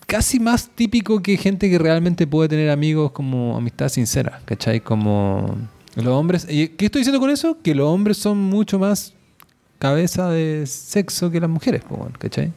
casi 0.07 0.39
más 0.41 0.69
típico 0.69 1.21
que 1.21 1.37
gente 1.37 1.69
que 1.71 1.79
realmente 1.79 2.27
puede 2.27 2.49
tener 2.49 2.71
amigos 2.71 3.11
como 3.13 3.57
amistad 3.57 3.89
sincera, 3.89 4.41
¿cachai? 4.45 4.81
Como 4.81 5.57
los 5.97 6.07
hombres, 6.09 6.47
¿y 6.49 6.69
¿qué 6.69 6.87
estoy 6.87 7.01
diciendo 7.01 7.21
con 7.21 7.31
eso? 7.31 7.59
Que 7.63 7.75
los 7.75 7.89
hombres 7.89 8.17
son 8.17 8.39
mucho 8.39 8.79
más 8.79 9.15
cabeza 9.79 10.29
de 10.31 10.65
sexo 10.67 11.31
que 11.31 11.41
las 11.41 11.51
mujeres, 11.51 11.83
¿cachai? 12.19 12.53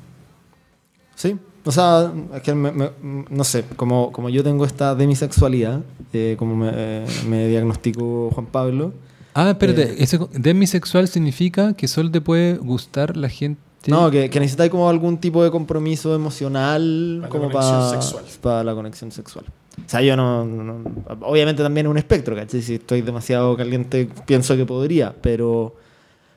Sí, 1.15 1.35
o 1.65 1.71
sea, 1.71 2.11
es 2.35 2.41
que 2.41 2.53
me- 2.55 2.71
me- 2.71 2.91
no 3.29 3.43
sé, 3.43 3.65
como, 3.75 4.11
como 4.11 4.29
yo 4.29 4.43
tengo 4.43 4.63
esta 4.65 4.95
demisexualidad, 4.95 5.81
eh, 6.13 6.35
como 6.39 6.55
me, 6.55 6.71
eh, 6.73 7.05
me 7.27 7.47
diagnosticó 7.47 8.31
Juan 8.31 8.45
Pablo, 8.47 8.93
Ah, 9.35 9.51
espérate, 9.51 9.83
Eh, 9.83 9.95
ese 9.99 10.19
demisexual 10.33 11.07
significa 11.07 11.73
que 11.73 11.87
solo 11.87 12.09
te 12.09 12.19
puede 12.19 12.57
gustar 12.57 13.15
la 13.15 13.29
gente. 13.29 13.61
No, 13.87 14.11
que, 14.11 14.29
que 14.29 14.39
necesitáis 14.39 14.69
como 14.71 14.89
algún 14.89 15.17
tipo 15.17 15.43
de 15.43 15.51
compromiso 15.51 16.13
emocional 16.15 17.19
Para 17.21 17.23
la 17.23 17.29
como 17.29 17.51
conexión 17.51 17.79
para 17.79 17.89
sexual. 18.01 18.23
para 18.41 18.63
la 18.63 18.73
conexión 18.75 19.11
sexual. 19.11 19.45
O 19.47 19.89
sea, 19.89 20.01
yo 20.01 20.15
no- 20.17 20.81
Obviamente 21.21 21.63
también 21.63 21.85
es 21.87 21.91
un 21.91 21.97
espectro, 21.97 22.35
¿cachai? 22.35 22.61
Si 22.61 22.75
estoy 22.75 23.01
demasiado 23.01 23.55
caliente, 23.55 24.09
pienso 24.25 24.55
que 24.57 24.65
podría, 24.65 25.13
pero... 25.21 25.75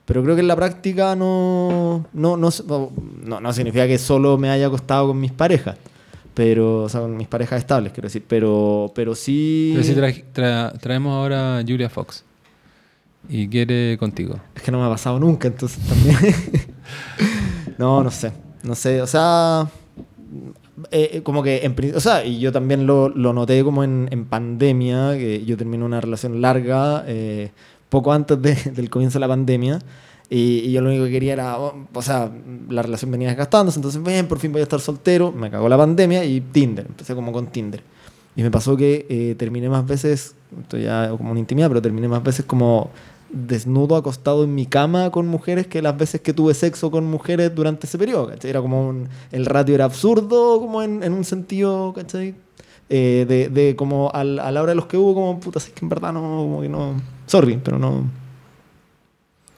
Pero 0.04 0.22
creo 0.24 0.34
que 0.34 0.40
en 0.40 0.48
la 0.48 0.56
práctica 0.56 1.14
no, 1.14 2.04
no, 2.12 2.36
no, 2.36 2.50
no, 3.24 3.40
no 3.40 3.52
significa 3.52 3.86
que 3.86 3.98
solo 3.98 4.36
me 4.36 4.50
haya 4.50 4.66
acostado 4.66 5.06
con 5.08 5.20
mis 5.20 5.30
parejas. 5.30 5.76
Pero, 6.34 6.82
o 6.84 6.88
sea, 6.88 7.02
con 7.02 7.16
mis 7.16 7.28
parejas 7.28 7.60
estables, 7.60 7.92
quiero 7.92 8.06
decir. 8.08 8.24
Pero, 8.26 8.90
pero 8.96 9.14
sí... 9.14 9.70
Pero 9.74 9.84
si 9.84 9.94
tra- 9.94 10.24
tra- 10.34 10.78
traemos 10.80 11.12
ahora 11.12 11.58
a 11.58 11.62
Julia 11.62 11.88
Fox 11.88 12.24
y 13.32 13.48
quiere 13.48 13.96
contigo. 13.98 14.38
Es 14.54 14.62
que 14.62 14.70
no 14.70 14.78
me 14.78 14.86
ha 14.86 14.90
pasado 14.90 15.18
nunca, 15.18 15.48
entonces 15.48 15.78
también. 15.88 16.16
no, 17.78 18.02
no 18.02 18.10
sé. 18.10 18.32
No 18.62 18.74
sé, 18.74 19.00
o 19.02 19.06
sea. 19.06 19.68
eh, 20.90 21.10
eh, 21.14 21.22
como 21.22 21.42
que 21.42 21.60
en 21.64 21.74
O 21.96 22.00
sea, 22.00 22.24
y 22.24 22.38
yo 22.38 22.52
también 22.52 22.86
lo, 22.86 23.08
lo 23.08 23.32
noté 23.32 23.62
como 23.64 23.82
en, 23.84 24.08
en 24.10 24.24
pandemia, 24.26 25.14
que 25.16 25.44
yo 25.44 25.56
terminé 25.56 25.84
una 25.84 26.00
relación 26.00 26.40
larga 26.40 27.04
eh, 27.06 27.50
poco 27.88 28.12
antes 28.12 28.40
de- 28.40 28.54
del 28.74 28.90
comienzo 28.90 29.16
de 29.18 29.20
la 29.20 29.28
pandemia. 29.28 29.78
Y, 30.30 30.60
y 30.60 30.72
yo 30.72 30.80
lo 30.80 30.88
único 30.88 31.04
que 31.04 31.10
quería 31.10 31.34
era, 31.34 31.58
oh, 31.58 31.86
o 31.92 32.02
sea, 32.02 32.30
la 32.70 32.80
relación 32.82 33.10
venía 33.10 33.28
desgastándose, 33.28 33.78
entonces, 33.78 34.02
bien, 34.02 34.26
por 34.28 34.38
fin 34.38 34.50
voy 34.50 34.60
a 34.60 34.64
estar 34.64 34.80
soltero. 34.80 35.30
Me 35.30 35.50
cagó 35.50 35.68
la 35.68 35.76
pandemia 35.76 36.24
y 36.24 36.40
Tinder, 36.40 36.86
empecé 36.86 37.14
como 37.14 37.32
con 37.32 37.48
Tinder. 37.48 37.82
Y 38.34 38.42
me 38.42 38.50
pasó 38.50 38.74
que 38.76 39.04
eh, 39.10 39.34
terminé 39.36 39.68
más 39.68 39.86
veces 39.86 40.34
esto 40.58 40.78
ya 40.78 41.10
como 41.10 41.32
una 41.32 41.40
intimidad, 41.40 41.68
pero 41.68 41.82
terminé 41.82 42.08
más 42.08 42.22
veces 42.22 42.46
como 42.46 42.90
desnudo 43.32 43.96
acostado 43.96 44.44
en 44.44 44.54
mi 44.54 44.66
cama 44.66 45.10
con 45.10 45.26
mujeres 45.26 45.66
que 45.66 45.80
las 45.82 45.96
veces 45.96 46.20
que 46.20 46.32
tuve 46.34 46.52
sexo 46.54 46.90
con 46.90 47.04
mujeres 47.06 47.54
durante 47.54 47.86
ese 47.86 47.96
periodo, 47.98 48.28
¿cachai? 48.28 48.50
Era 48.50 48.60
como 48.60 48.88
un- 48.88 49.08
el 49.30 49.46
ratio 49.46 49.74
era 49.74 49.86
absurdo 49.86 50.60
como 50.60 50.82
en, 50.82 51.02
en 51.02 51.12
un 51.12 51.24
sentido, 51.24 51.92
¿cachai? 51.94 52.34
Eh, 52.90 53.24
de, 53.26 53.48
de 53.48 53.74
como 53.74 54.10
al- 54.12 54.38
a 54.38 54.50
la 54.52 54.62
hora 54.62 54.72
de 54.72 54.76
los 54.76 54.86
que 54.86 54.98
hubo 54.98 55.14
como, 55.14 55.40
puta, 55.40 55.58
es 55.58 55.70
que 55.70 55.80
en 55.84 55.88
verdad 55.88 56.12
no, 56.12 56.20
como 56.20 56.60
que 56.60 56.68
no, 56.68 57.00
sorry, 57.26 57.58
pero 57.62 57.78
no, 57.78 58.04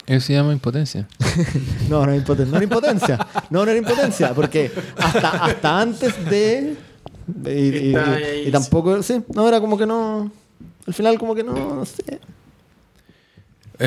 Eso 0.06 0.26
se 0.26 0.34
llama 0.34 0.52
impotencia. 0.52 1.08
no, 1.88 1.98
no 2.04 2.12
era 2.12 2.16
impotencia, 2.16 2.50
no 2.52 2.56
era 2.58 2.64
impotencia, 2.64 3.26
no, 3.50 3.64
no 3.64 3.70
era 3.70 3.78
impotencia, 3.78 4.34
porque 4.34 4.70
hasta, 4.98 5.30
hasta 5.46 5.80
antes 5.80 6.30
de... 6.30 6.76
de- 7.26 7.58
y, 7.60 7.68
y- 7.88 8.44
y- 8.44 8.48
y 8.48 8.50
tampoco, 8.52 9.02
sí, 9.02 9.20
no, 9.34 9.48
era 9.48 9.60
como 9.60 9.76
que 9.78 9.86
no, 9.86 10.30
al 10.86 10.94
final 10.94 11.18
como 11.18 11.34
que 11.34 11.42
no, 11.42 11.74
no 11.74 11.84
sé. 11.84 12.20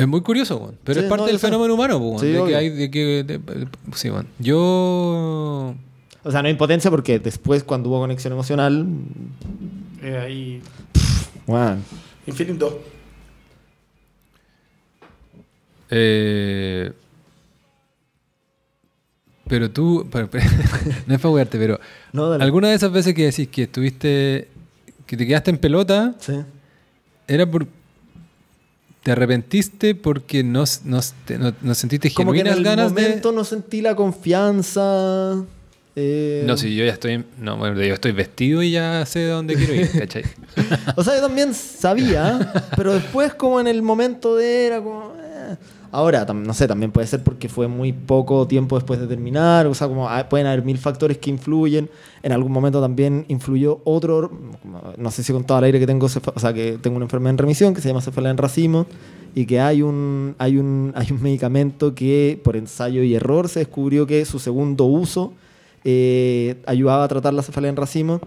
Es 0.00 0.06
muy 0.06 0.20
curioso. 0.20 0.74
Pero 0.84 1.00
Sí, 1.00 1.04
es 1.04 1.10
parte 1.10 1.22
no, 1.22 1.26
del 1.26 1.38
fenómeno 1.38 1.74
humano. 1.74 2.16
Sí, 2.20 2.26
de 2.28 2.44
que 2.44 2.56
hay, 2.56 2.68
de 2.70 2.90
que, 2.90 3.24
de- 3.24 3.40
sí. 3.94 4.10
Yo 4.38 5.74
O 6.24 6.30
sea, 6.30 6.42
no 6.42 6.48
impotencia 6.48 6.90
porque 6.90 7.18
después 7.18 7.64
cuando 7.64 7.88
hubo 7.88 7.98
conexión 8.00 8.32
emocional, 8.32 8.86
Eh, 10.02 10.16
ahí. 10.16 10.62
Infinito. 12.26 12.80
Eh, 15.90 16.92
pero 19.48 19.70
tú, 19.70 20.06
pero- 20.12 20.28
pero- 20.30 20.44
no 21.06 21.14
es 21.14 21.20
para 21.20 21.30
jugarte, 21.30 21.58
pero 21.58 21.80
no, 22.12 22.32
alguna 22.32 22.68
de 22.68 22.74
esas 22.74 22.92
veces 22.92 23.14
que 23.14 23.24
decís 23.24 23.48
que 23.48 23.62
estuviste, 23.62 24.48
que 25.06 25.16
te 25.16 25.26
quedaste 25.26 25.50
en 25.50 25.58
pelota, 25.58 26.14
Sí. 26.20 26.34
era 27.26 27.50
por, 27.50 27.66
te 29.08 29.12
arrepentiste 29.12 29.94
porque 29.94 30.44
no, 30.44 30.64
no, 30.84 31.00
no- 31.38 31.54
no 31.62 31.74
sentiste 31.74 32.12
Como 32.12 32.32
que 32.32 32.40
en 32.40 32.46
genuinas 32.46 32.58
el 32.58 32.64
ganas 32.64 32.92
momento 32.92 33.32
no 33.32 33.42
sentí 33.42 33.80
la 33.80 33.94
confianza. 33.96 35.42
eh. 35.96 36.42
No, 36.46 36.58
si 36.58 36.74
yo 36.76 36.84
ya 36.84 36.92
estoy, 36.92 37.24
no, 37.38 37.56
bueno, 37.56 37.80
yo 37.82 37.94
estoy 37.94 38.12
vestido 38.12 38.62
y 38.62 38.72
ya 38.72 39.06
sé 39.06 39.20
de 39.20 39.28
dónde 39.30 39.54
quiero 39.56 39.74
ir, 39.74 39.90
¿cachai? 39.98 40.24
O 40.96 41.02
sea, 41.04 41.14
yo 41.16 41.22
también 41.22 41.54
sabía, 41.54 42.52
pero 42.76 42.92
después 42.92 43.32
como 43.32 43.60
en 43.60 43.66
el 43.66 43.80
momento 43.80 44.36
de 44.36 44.66
era 44.66 44.82
como... 44.82 45.14
Ahora, 45.90 46.26
no 46.26 46.52
sé, 46.52 46.68
también 46.68 46.92
puede 46.92 47.06
ser 47.06 47.24
porque 47.24 47.48
fue 47.48 47.66
muy 47.66 47.92
poco 47.92 48.46
tiempo 48.46 48.76
después 48.76 49.00
de 49.00 49.06
terminar, 49.06 49.66
o 49.66 49.74
sea, 49.74 49.88
como 49.88 50.08
ah, 50.08 50.28
pueden 50.28 50.46
haber 50.46 50.62
mil 50.62 50.76
factores 50.76 51.16
que 51.16 51.30
influyen. 51.30 51.88
En 52.22 52.32
algún 52.32 52.52
momento 52.52 52.80
también 52.80 53.24
influyó 53.28 53.80
otro, 53.84 54.30
no 54.96 55.10
sé 55.10 55.22
si 55.22 55.32
he 55.32 55.34
contado 55.34 55.58
al 55.58 55.64
aire 55.64 55.80
que 55.80 55.86
tengo, 55.86 56.06
o 56.06 56.40
sea, 56.40 56.52
que 56.52 56.78
tengo 56.78 56.96
una 56.96 57.06
enfermedad 57.06 57.30
en 57.30 57.38
remisión 57.38 57.74
que 57.74 57.80
se 57.80 57.88
llama 57.88 58.02
cefalea 58.02 58.30
en 58.30 58.36
racimo 58.36 58.86
y 59.34 59.46
que 59.46 59.60
hay 59.60 59.80
un, 59.80 60.34
hay 60.38 60.58
un, 60.58 60.92
hay 60.94 61.10
un 61.10 61.22
medicamento 61.22 61.94
que 61.94 62.38
por 62.44 62.56
ensayo 62.56 63.02
y 63.02 63.14
error 63.14 63.48
se 63.48 63.60
descubrió 63.60 64.06
que 64.06 64.24
su 64.26 64.38
segundo 64.38 64.84
uso 64.84 65.32
eh, 65.84 66.56
ayudaba 66.66 67.04
a 67.04 67.08
tratar 67.08 67.32
la 67.32 67.42
cefalea 67.42 67.70
en 67.70 67.76
racimo 67.76 68.20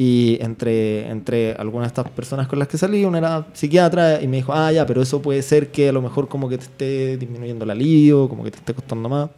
y 0.00 0.38
entre, 0.40 1.10
entre 1.10 1.52
algunas 1.54 1.88
de 1.92 2.00
estas 2.00 2.10
personas 2.12 2.46
con 2.46 2.58
las 2.60 2.68
que 2.68 2.78
salí, 2.78 3.04
una 3.04 3.18
era 3.18 3.46
psiquiatra 3.52 4.22
y 4.22 4.28
me 4.28 4.36
dijo, 4.38 4.52
ah, 4.54 4.70
ya, 4.70 4.86
pero 4.86 5.02
eso 5.02 5.20
puede 5.20 5.42
ser 5.42 5.72
que 5.72 5.88
a 5.88 5.92
lo 5.92 6.00
mejor 6.00 6.28
como 6.28 6.48
que 6.48 6.56
te 6.56 6.64
esté 6.64 7.16
disminuyendo 7.18 7.64
el 7.64 7.70
alivio, 7.72 8.28
como 8.28 8.44
que 8.44 8.52
te 8.52 8.58
esté 8.58 8.72
costando 8.74 9.08
más. 9.08 9.28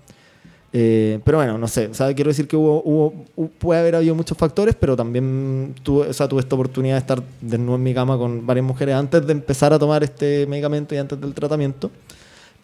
Eh, 0.73 1.19
pero 1.24 1.39
bueno, 1.39 1.59
no 1.59 1.66
sé, 1.66 1.87
o 1.89 1.95
sea, 1.95 2.15
quiero 2.15 2.28
decir 2.28 2.47
que 2.47 2.57
hubo, 2.57 2.81
hubo, 2.85 3.15
hu- 3.37 3.49
puede 3.59 3.81
haber 3.81 3.97
habido 3.97 4.15
muchos 4.15 4.39
factores, 4.39 4.77
pero 4.78 4.95
también 4.97 5.74
tuve, 5.82 6.09
o 6.09 6.12
sea, 6.12 6.28
tuve 6.28 6.41
esta 6.43 6.55
oportunidad 6.55 6.95
de 6.95 7.01
estar 7.01 7.23
desnudo 7.41 7.74
en 7.77 7.82
mi 7.82 7.93
cama 7.95 8.16
con 8.19 8.47
varias 8.47 8.65
mujeres 8.66 8.95
antes 8.95 9.27
de 9.27 9.32
empezar 9.32 9.73
a 9.73 9.78
tomar 9.81 10.05
este 10.05 10.47
medicamento 10.47 10.95
y 10.95 10.99
antes 10.99 11.20
del 11.20 11.35
tratamiento, 11.35 11.91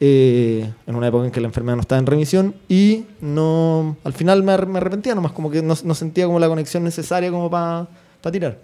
eh, 0.01 0.70
en 0.86 0.94
una 0.97 1.09
época 1.09 1.24
en 1.27 1.31
que 1.31 1.40
la 1.40 1.47
enfermedad 1.48 1.77
no 1.77 1.81
estaba 1.82 1.98
en 1.98 2.06
remisión 2.06 2.55
y 2.68 3.05
no, 3.20 3.97
al 4.05 4.12
final 4.12 4.43
me, 4.43 4.52
ar- 4.52 4.66
me 4.66 4.78
arrepentía 4.78 5.14
nomás, 5.14 5.32
como 5.32 5.51
que 5.51 5.62
no, 5.62 5.74
no 5.85 5.94
sentía 5.94 6.27
como 6.27 6.39
la 6.39 6.48
conexión 6.48 6.85
necesaria 6.85 7.31
como 7.31 7.51
para 7.51 7.89
tirar. 8.31 8.59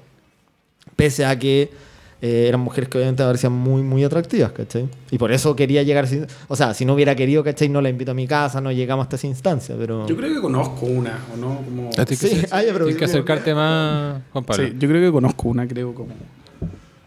Pese 0.97 1.25
a 1.25 1.39
que 1.39 1.71
eh, 2.21 2.47
eran 2.49 2.61
mujeres 2.61 2.89
que 2.91 2.99
obviamente 2.99 3.23
me 3.23 3.29
parecían 3.29 3.53
muy, 3.53 3.83
muy 3.83 4.05
atractivas, 4.05 4.53
¿cachai? 4.53 4.89
Y 5.11 5.19
por 5.19 5.33
eso 5.33 5.57
quería 5.57 5.83
llegar, 5.83 6.07
sin- 6.07 6.27
o 6.49 6.55
sea, 6.57 6.75
si 6.75 6.85
no 6.85 6.95
hubiera 6.95 7.15
querido, 7.17 7.43
¿cachai? 7.43 7.69
No 7.69 7.81
la 7.81 7.89
invito 7.89 8.11
a 8.11 8.15
mi 8.15 8.27
casa, 8.27 8.61
no 8.61 8.71
llegamos 8.71 9.05
hasta 9.05 9.17
esa 9.17 9.27
instancia, 9.27 9.75
pero... 9.79 10.07
Yo 10.07 10.17
creo 10.17 10.35
que 10.35 10.41
conozco 10.41 10.87
una, 10.87 11.19
¿o 11.35 11.37
no? 11.37 11.57
Como... 11.65 11.91
Ah, 11.97 12.05
que, 12.05 12.15
Sí, 12.17 12.27
acer- 12.27 12.49
ah, 12.51 12.63
ya, 12.63 12.73
pero- 12.73 12.85
tienes 12.85 12.99
que 12.99 13.05
acercarte 13.07 13.55
más, 13.55 14.21
Juan 14.33 14.45
Pablo. 14.45 14.65
Sí, 14.67 14.75
yo 14.79 14.89
creo 14.89 15.01
que 15.01 15.13
conozco 15.13 15.49
una, 15.49 15.67
creo, 15.67 15.95
como. 15.95 16.11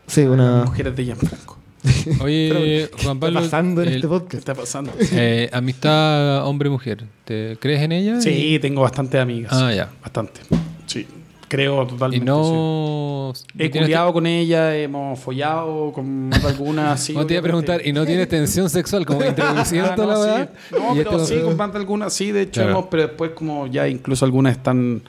Sí, 0.07 0.21
una... 0.21 0.63
Mujeres 0.65 0.95
de 0.95 1.03
Gianfranco. 1.05 1.57
Oye, 2.21 2.49
¿Qué 2.51 2.89
Juan 3.03 3.17
está 3.17 3.19
Pablo, 3.19 3.39
pasando 3.41 3.81
en 3.81 3.87
el- 3.87 3.95
este 3.95 4.07
¿Qué 4.07 4.07
podcast? 4.09 4.33
está 4.35 4.53
pasando? 4.55 4.91
eh, 5.11 5.49
amistad 5.53 6.45
hombre-mujer, 6.47 7.03
¿te 7.25 7.57
crees 7.59 7.81
en 7.81 7.91
ella? 7.91 8.21
Sí, 8.21 8.57
tengo 8.61 8.81
bastantes 8.81 9.19
amigas. 9.21 9.51
Ah, 9.53 9.73
ya. 9.73 9.89
Bastante. 10.01 10.41
Sí. 10.85 11.05
Creo 11.47 11.83
Y 11.83 11.87
totalmente. 11.87 12.25
sí. 12.25 12.25
no... 12.25 13.31
He 13.59 13.69
culiado 13.69 14.11
con 14.13 14.25
ella, 14.25 14.75
hemos 14.75 15.19
follado 15.19 15.91
con 15.93 16.29
más 16.29 16.43
alguna, 16.43 16.91
así. 16.93 17.13
No 17.13 17.25
te 17.25 17.33
iba 17.35 17.39
a 17.39 17.43
preguntar, 17.43 17.85
¿y 17.85 17.93
no 17.93 18.03
tienes 18.05 18.27
tensión 18.27 18.67
sexual 18.69 19.05
como 19.05 19.23
introduciendo 19.23 19.91
Ah, 19.91 19.95
no, 19.95 20.07
la 20.07 20.15
sí. 20.15 20.21
verdad? 20.21 20.49
No, 20.71 20.93
pero 20.95 21.25
sí, 21.25 21.39
con 21.43 21.55
más 21.55 21.71
de 21.71 21.77
algunas, 21.77 22.13
sí, 22.13 22.31
de 22.31 22.41
hecho, 22.43 22.61
Claro. 22.61 22.71
hemos, 22.71 22.85
pero 22.89 23.03
después 23.03 23.31
como 23.35 23.67
ya 23.67 23.87
incluso 23.87 24.25
algunas 24.25 24.57
están 24.57 25.03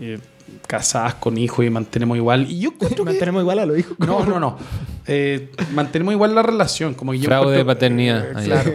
eh, 0.00 0.18
casadas 0.66 1.14
con 1.14 1.38
hijos 1.38 1.64
y 1.64 1.70
mantenemos 1.70 2.16
igual. 2.16 2.50
Y 2.50 2.60
yo 2.60 2.70
encuentro 2.74 3.04
que... 3.04 3.10
Mantenemos 3.10 3.42
igual 3.42 3.58
a 3.58 3.66
los 3.66 3.78
hijos. 3.78 3.98
No, 3.98 4.24
no, 4.24 4.40
no. 4.40 4.58
Eh, 5.06 5.50
mantenemos 5.74 6.12
igual 6.14 6.34
la 6.34 6.42
relación. 6.42 6.94
Como 6.94 7.12
que 7.12 7.18
yo 7.18 7.24
Fraude 7.26 7.56
de 7.56 7.64
paternidad. 7.64 8.30
eh, 8.30 8.44
claro. 8.44 8.72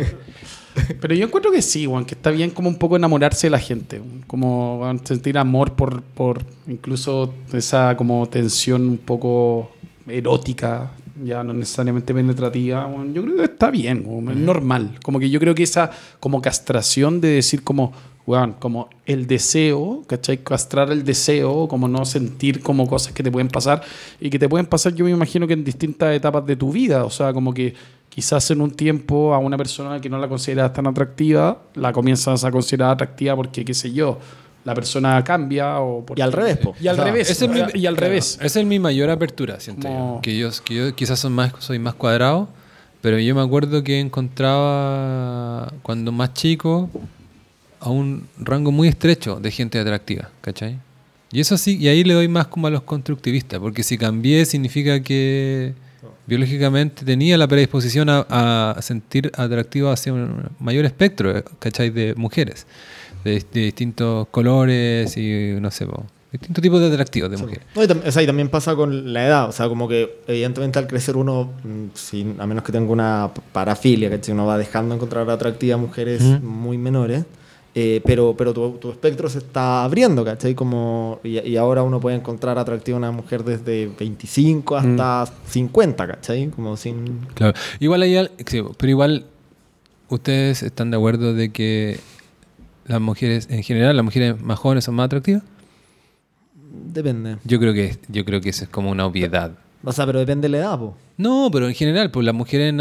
Pero 1.00 1.16
yo 1.16 1.26
encuentro 1.26 1.52
que 1.52 1.62
sí, 1.62 1.86
Juan, 1.86 2.06
que 2.06 2.16
está 2.16 2.32
bien 2.32 2.50
como 2.50 2.68
un 2.68 2.76
poco 2.78 2.96
enamorarse 2.98 3.48
de 3.48 3.52
la 3.52 3.60
gente. 3.60 4.02
Como 4.28 4.82
sentir 5.06 5.38
amor 5.38 5.74
por, 5.74 6.02
por 6.02 6.44
incluso 6.68 7.34
esa 7.54 7.96
como 7.96 8.28
tensión 8.28 8.82
un 8.82 8.98
poco 8.98 9.72
erótica, 10.08 10.92
ya 11.24 11.44
no 11.44 11.54
necesariamente 11.54 12.14
penetrativa. 12.14 12.90
Yo 13.14 13.24
creo 13.24 13.38
que 13.38 13.44
está 13.44 13.72
bien, 13.72 14.06
es 14.30 14.38
normal. 14.38 15.00
Como 15.04 15.20
que 15.20 15.30
yo 15.30 15.40
creo 15.40 15.56
que 15.56 15.64
esa 15.64 15.92
como 16.20 16.42
castración 16.42 17.22
de 17.22 17.30
decir 17.30 17.64
como, 17.64 17.94
weón, 18.28 18.54
como 18.54 18.90
el 19.06 19.28
deseo, 19.28 20.04
¿cachai? 20.08 20.40
Castrar 20.40 20.92
el 20.92 21.04
deseo, 21.06 21.68
como 21.68 21.88
no 21.88 22.06
sentir 22.06 22.62
como 22.64 22.88
cosas 22.88 23.14
que 23.14 23.22
te 23.24 23.32
pueden 23.32 23.50
pasar 23.50 23.82
y 24.20 24.30
que 24.30 24.40
te 24.40 24.50
pueden 24.50 24.66
pasar, 24.66 24.94
yo 24.96 25.06
me 25.06 25.12
imagino 25.12 25.46
que 25.48 25.54
en 25.54 25.64
distintas 25.64 26.16
etapas 26.16 26.46
de 26.46 26.56
tu 26.56 26.72
vida. 26.72 27.06
O 27.06 27.10
sea, 27.12 27.32
como 27.34 27.54
que 27.54 27.74
quizás 28.10 28.50
en 28.52 28.62
un 28.62 28.72
tiempo 28.72 29.34
a 29.34 29.38
una 29.40 29.58
persona 29.58 30.00
que 30.02 30.10
no 30.10 30.18
la 30.18 30.28
consideras 30.28 30.74
tan 30.74 30.88
atractiva, 30.88 31.60
la 31.76 31.92
comienzas 31.94 32.44
a 32.44 32.52
considerar 32.52 32.92
atractiva 32.92 33.36
porque, 33.36 33.64
qué 33.64 33.74
sé 33.74 33.92
yo, 33.94 34.18
la 34.64 34.74
persona 34.74 35.24
cambia 35.24 35.80
o 35.80 36.04
porque- 36.04 36.22
Y 36.22 36.24
al 36.24 36.32
revés, 36.34 36.58
po. 36.58 36.74
Y 36.82 36.88
al 36.88 36.94
O 36.94 36.98
sea, 36.98 37.06
revés. 37.06 37.30
Ese 37.30 37.46
es 37.46 37.52
mi- 37.52 37.60
y 37.80 37.86
al 37.86 37.94
claro, 37.96 38.08
revés. 38.10 38.40
Esa 38.42 38.60
es 38.60 38.66
mi 38.66 38.80
mayor 38.80 39.12
apertura, 39.12 39.60
siento 39.60 39.88
Como- 39.88 40.16
yo. 40.16 40.22
Que 40.22 40.36
yo, 40.36 40.50
que 40.64 40.74
yo 40.76 40.96
quizás 40.96 41.20
son 41.20 41.34
más, 41.34 41.54
soy 41.60 41.78
más 41.78 41.94
cuadrado, 41.94 42.48
pero 43.02 43.20
yo 43.20 43.36
me 43.36 43.42
acuerdo 43.42 43.84
que 43.84 44.00
encontraba 44.00 45.72
cuando 45.84 46.12
más 46.12 46.34
chico 46.34 46.90
a 47.86 47.90
un 47.90 48.28
rango 48.40 48.72
muy 48.72 48.88
estrecho 48.88 49.40
de 49.40 49.52
gente 49.52 49.80
atractiva, 49.80 50.30
¿cachai? 50.42 50.80
Y 51.32 51.40
eso 51.40 51.58
sí, 51.58 51.78
y 51.78 51.88
ahí 51.88 52.04
le 52.04 52.14
doy 52.14 52.28
más 52.28 52.48
como 52.48 52.68
a 52.68 52.70
los 52.70 52.82
constructivistas, 52.84 53.60
porque 53.60 53.84
si 53.84 53.98
cambié 53.98 54.46
significa 54.46 55.02
que 55.02 55.74
biológicamente 56.28 57.06
tenía 57.06 57.38
la 57.38 57.48
predisposición 57.48 58.10
a, 58.10 58.22
a 58.72 58.82
sentir 58.82 59.32
atractivo 59.38 59.90
hacia 59.92 60.14
un 60.14 60.50
mayor 60.60 60.86
espectro, 60.86 61.44
¿cachai? 61.60 61.90
De 61.92 62.16
mujeres, 62.16 62.66
de, 63.24 63.44
de 63.54 63.62
distintos 63.62 64.28
colores 64.30 65.16
y 65.18 65.56
no 65.60 65.70
sé, 65.72 65.86
po, 65.86 66.04
distintos 66.32 66.62
tipos 66.62 66.80
de 66.82 66.88
atractivos 66.88 67.30
de 67.30 67.38
mujeres. 67.38 67.64
No, 67.76 67.84
y, 67.84 67.88
tam- 67.88 68.02
o 68.08 68.12
sea, 68.12 68.24
y 68.24 68.26
también 68.26 68.50
pasa 68.50 68.76
con 68.76 69.14
la 69.14 69.26
edad, 69.28 69.50
o 69.50 69.52
sea, 69.52 69.68
como 69.68 69.88
que 69.88 70.20
evidentemente 70.28 70.80
al 70.80 70.88
crecer 70.88 71.16
uno, 71.18 71.52
mm, 71.64 71.86
sin, 71.94 72.42
a 72.42 72.48
menos 72.48 72.64
que 72.64 72.72
tenga 72.72 72.92
una 72.92 73.30
parafilia, 73.52 74.10
que 74.20 74.32
uno 74.32 74.46
va 74.48 74.58
dejando 74.58 74.90
de 74.90 74.96
encontrar 74.98 75.30
atractivas 75.30 75.80
mujeres 75.80 76.22
muy 76.42 76.78
menores, 76.78 77.24
eh, 77.78 78.02
pero, 78.06 78.36
pero 78.38 78.54
tu, 78.54 78.78
tu 78.78 78.90
espectro 78.90 79.30
se 79.30 79.40
está 79.40 79.84
abriendo, 79.84 80.24
¿cachai? 80.24 80.56
Como, 80.56 81.20
y, 81.26 81.40
y 81.42 81.58
ahora 81.58 81.84
uno 81.84 82.00
puede 82.00 82.16
encontrar 82.16 82.58
atractiva 82.58 82.96
a 82.96 83.00
una 83.00 83.12
mujer 83.12 83.44
desde 83.44 83.88
25 83.88 84.78
hasta 84.78 85.26
50, 85.48 86.08
¿cachai? 86.08 86.48
Como 86.48 86.78
sin... 86.78 87.28
Claro. 87.34 87.54
Igual 87.82 88.04
hay 88.04 88.30
pero 88.78 88.90
igual 88.90 89.26
ustedes 90.08 90.64
están 90.64 90.90
de 90.90 90.96
acuerdo 90.96 91.34
de 91.34 91.52
que 91.52 92.00
las 92.86 93.02
mujeres, 93.02 93.48
en 93.50 93.62
general, 93.62 93.98
las 93.98 94.06
mujeres 94.06 94.40
más 94.42 94.58
jóvenes 94.58 94.86
son 94.86 94.96
más 94.96 95.08
atractivas. 95.08 95.44
Depende. 96.94 97.40
Yo 97.44 97.60
creo 97.60 97.74
que 97.74 97.98
yo 98.08 98.24
creo 98.24 98.40
que 98.40 98.50
eso 98.50 98.64
es 98.64 98.70
como 98.70 98.90
una 98.90 99.06
obviedad. 99.06 99.52
O 99.84 99.92
sea, 99.92 100.06
pero 100.06 100.20
depende 100.20 100.48
de 100.48 100.54
la 100.54 100.58
edad, 100.60 100.80
po. 100.80 100.96
No, 101.18 101.50
pero 101.52 101.68
en 101.68 101.74
general, 101.76 102.10
pues 102.10 102.26
las 102.26 102.36
mujeres, 102.36 102.74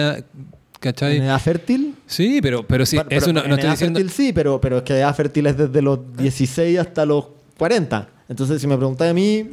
na- 0.84 0.90
¿En 0.90 0.92
¿cachai? 0.94 1.16
edad 1.18 1.40
fértil? 1.40 1.94
Sí, 2.06 2.40
pero 2.42 2.62
pero 2.66 2.84
sí, 2.86 2.96
Bueno, 2.96 3.10
eso 3.10 3.26
pero 3.26 3.32
no, 3.34 3.40
en 3.44 3.48
no 3.48 3.54
estoy 3.54 3.66
edad 3.66 3.72
diciendo. 3.74 3.98
fértil 4.00 4.12
sí, 4.14 4.32
pero, 4.32 4.60
pero 4.60 4.78
es 4.78 4.82
que 4.84 4.94
edad 4.98 5.14
fértil 5.14 5.46
es 5.46 5.56
desde 5.56 5.82
los 5.82 5.98
16 6.16 6.78
hasta 6.78 7.04
los 7.06 7.26
40. 7.58 8.08
Entonces, 8.28 8.60
si 8.60 8.66
me 8.66 8.76
preguntáis 8.76 9.10
a 9.10 9.14
mí, 9.14 9.46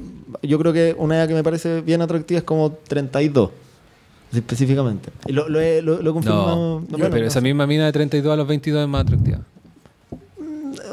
yo 0.43 0.57
creo 0.59 0.71
que 0.73 0.95
una 0.97 1.15
edad 1.17 1.27
que 1.27 1.33
me 1.33 1.43
parece 1.43 1.81
bien 1.81 2.01
atractiva 2.01 2.37
es 2.39 2.43
como 2.43 2.71
32. 2.71 3.49
específicamente. 4.33 5.09
Y 5.27 5.33
lo, 5.33 5.49
lo 5.49 5.59
he, 5.59 5.81
lo, 5.81 6.01
lo 6.01 6.09
he 6.09 6.13
confirmado. 6.13 6.55
No, 6.55 6.79
no, 6.81 6.87
pero 6.97 7.09
bueno, 7.09 7.27
esa 7.27 7.41
misma 7.41 7.67
mina 7.67 7.85
de 7.85 7.91
32 7.91 8.33
a 8.33 8.37
los 8.37 8.47
22 8.47 8.81
es 8.83 8.87
más 8.87 9.01
atractiva. 9.01 9.39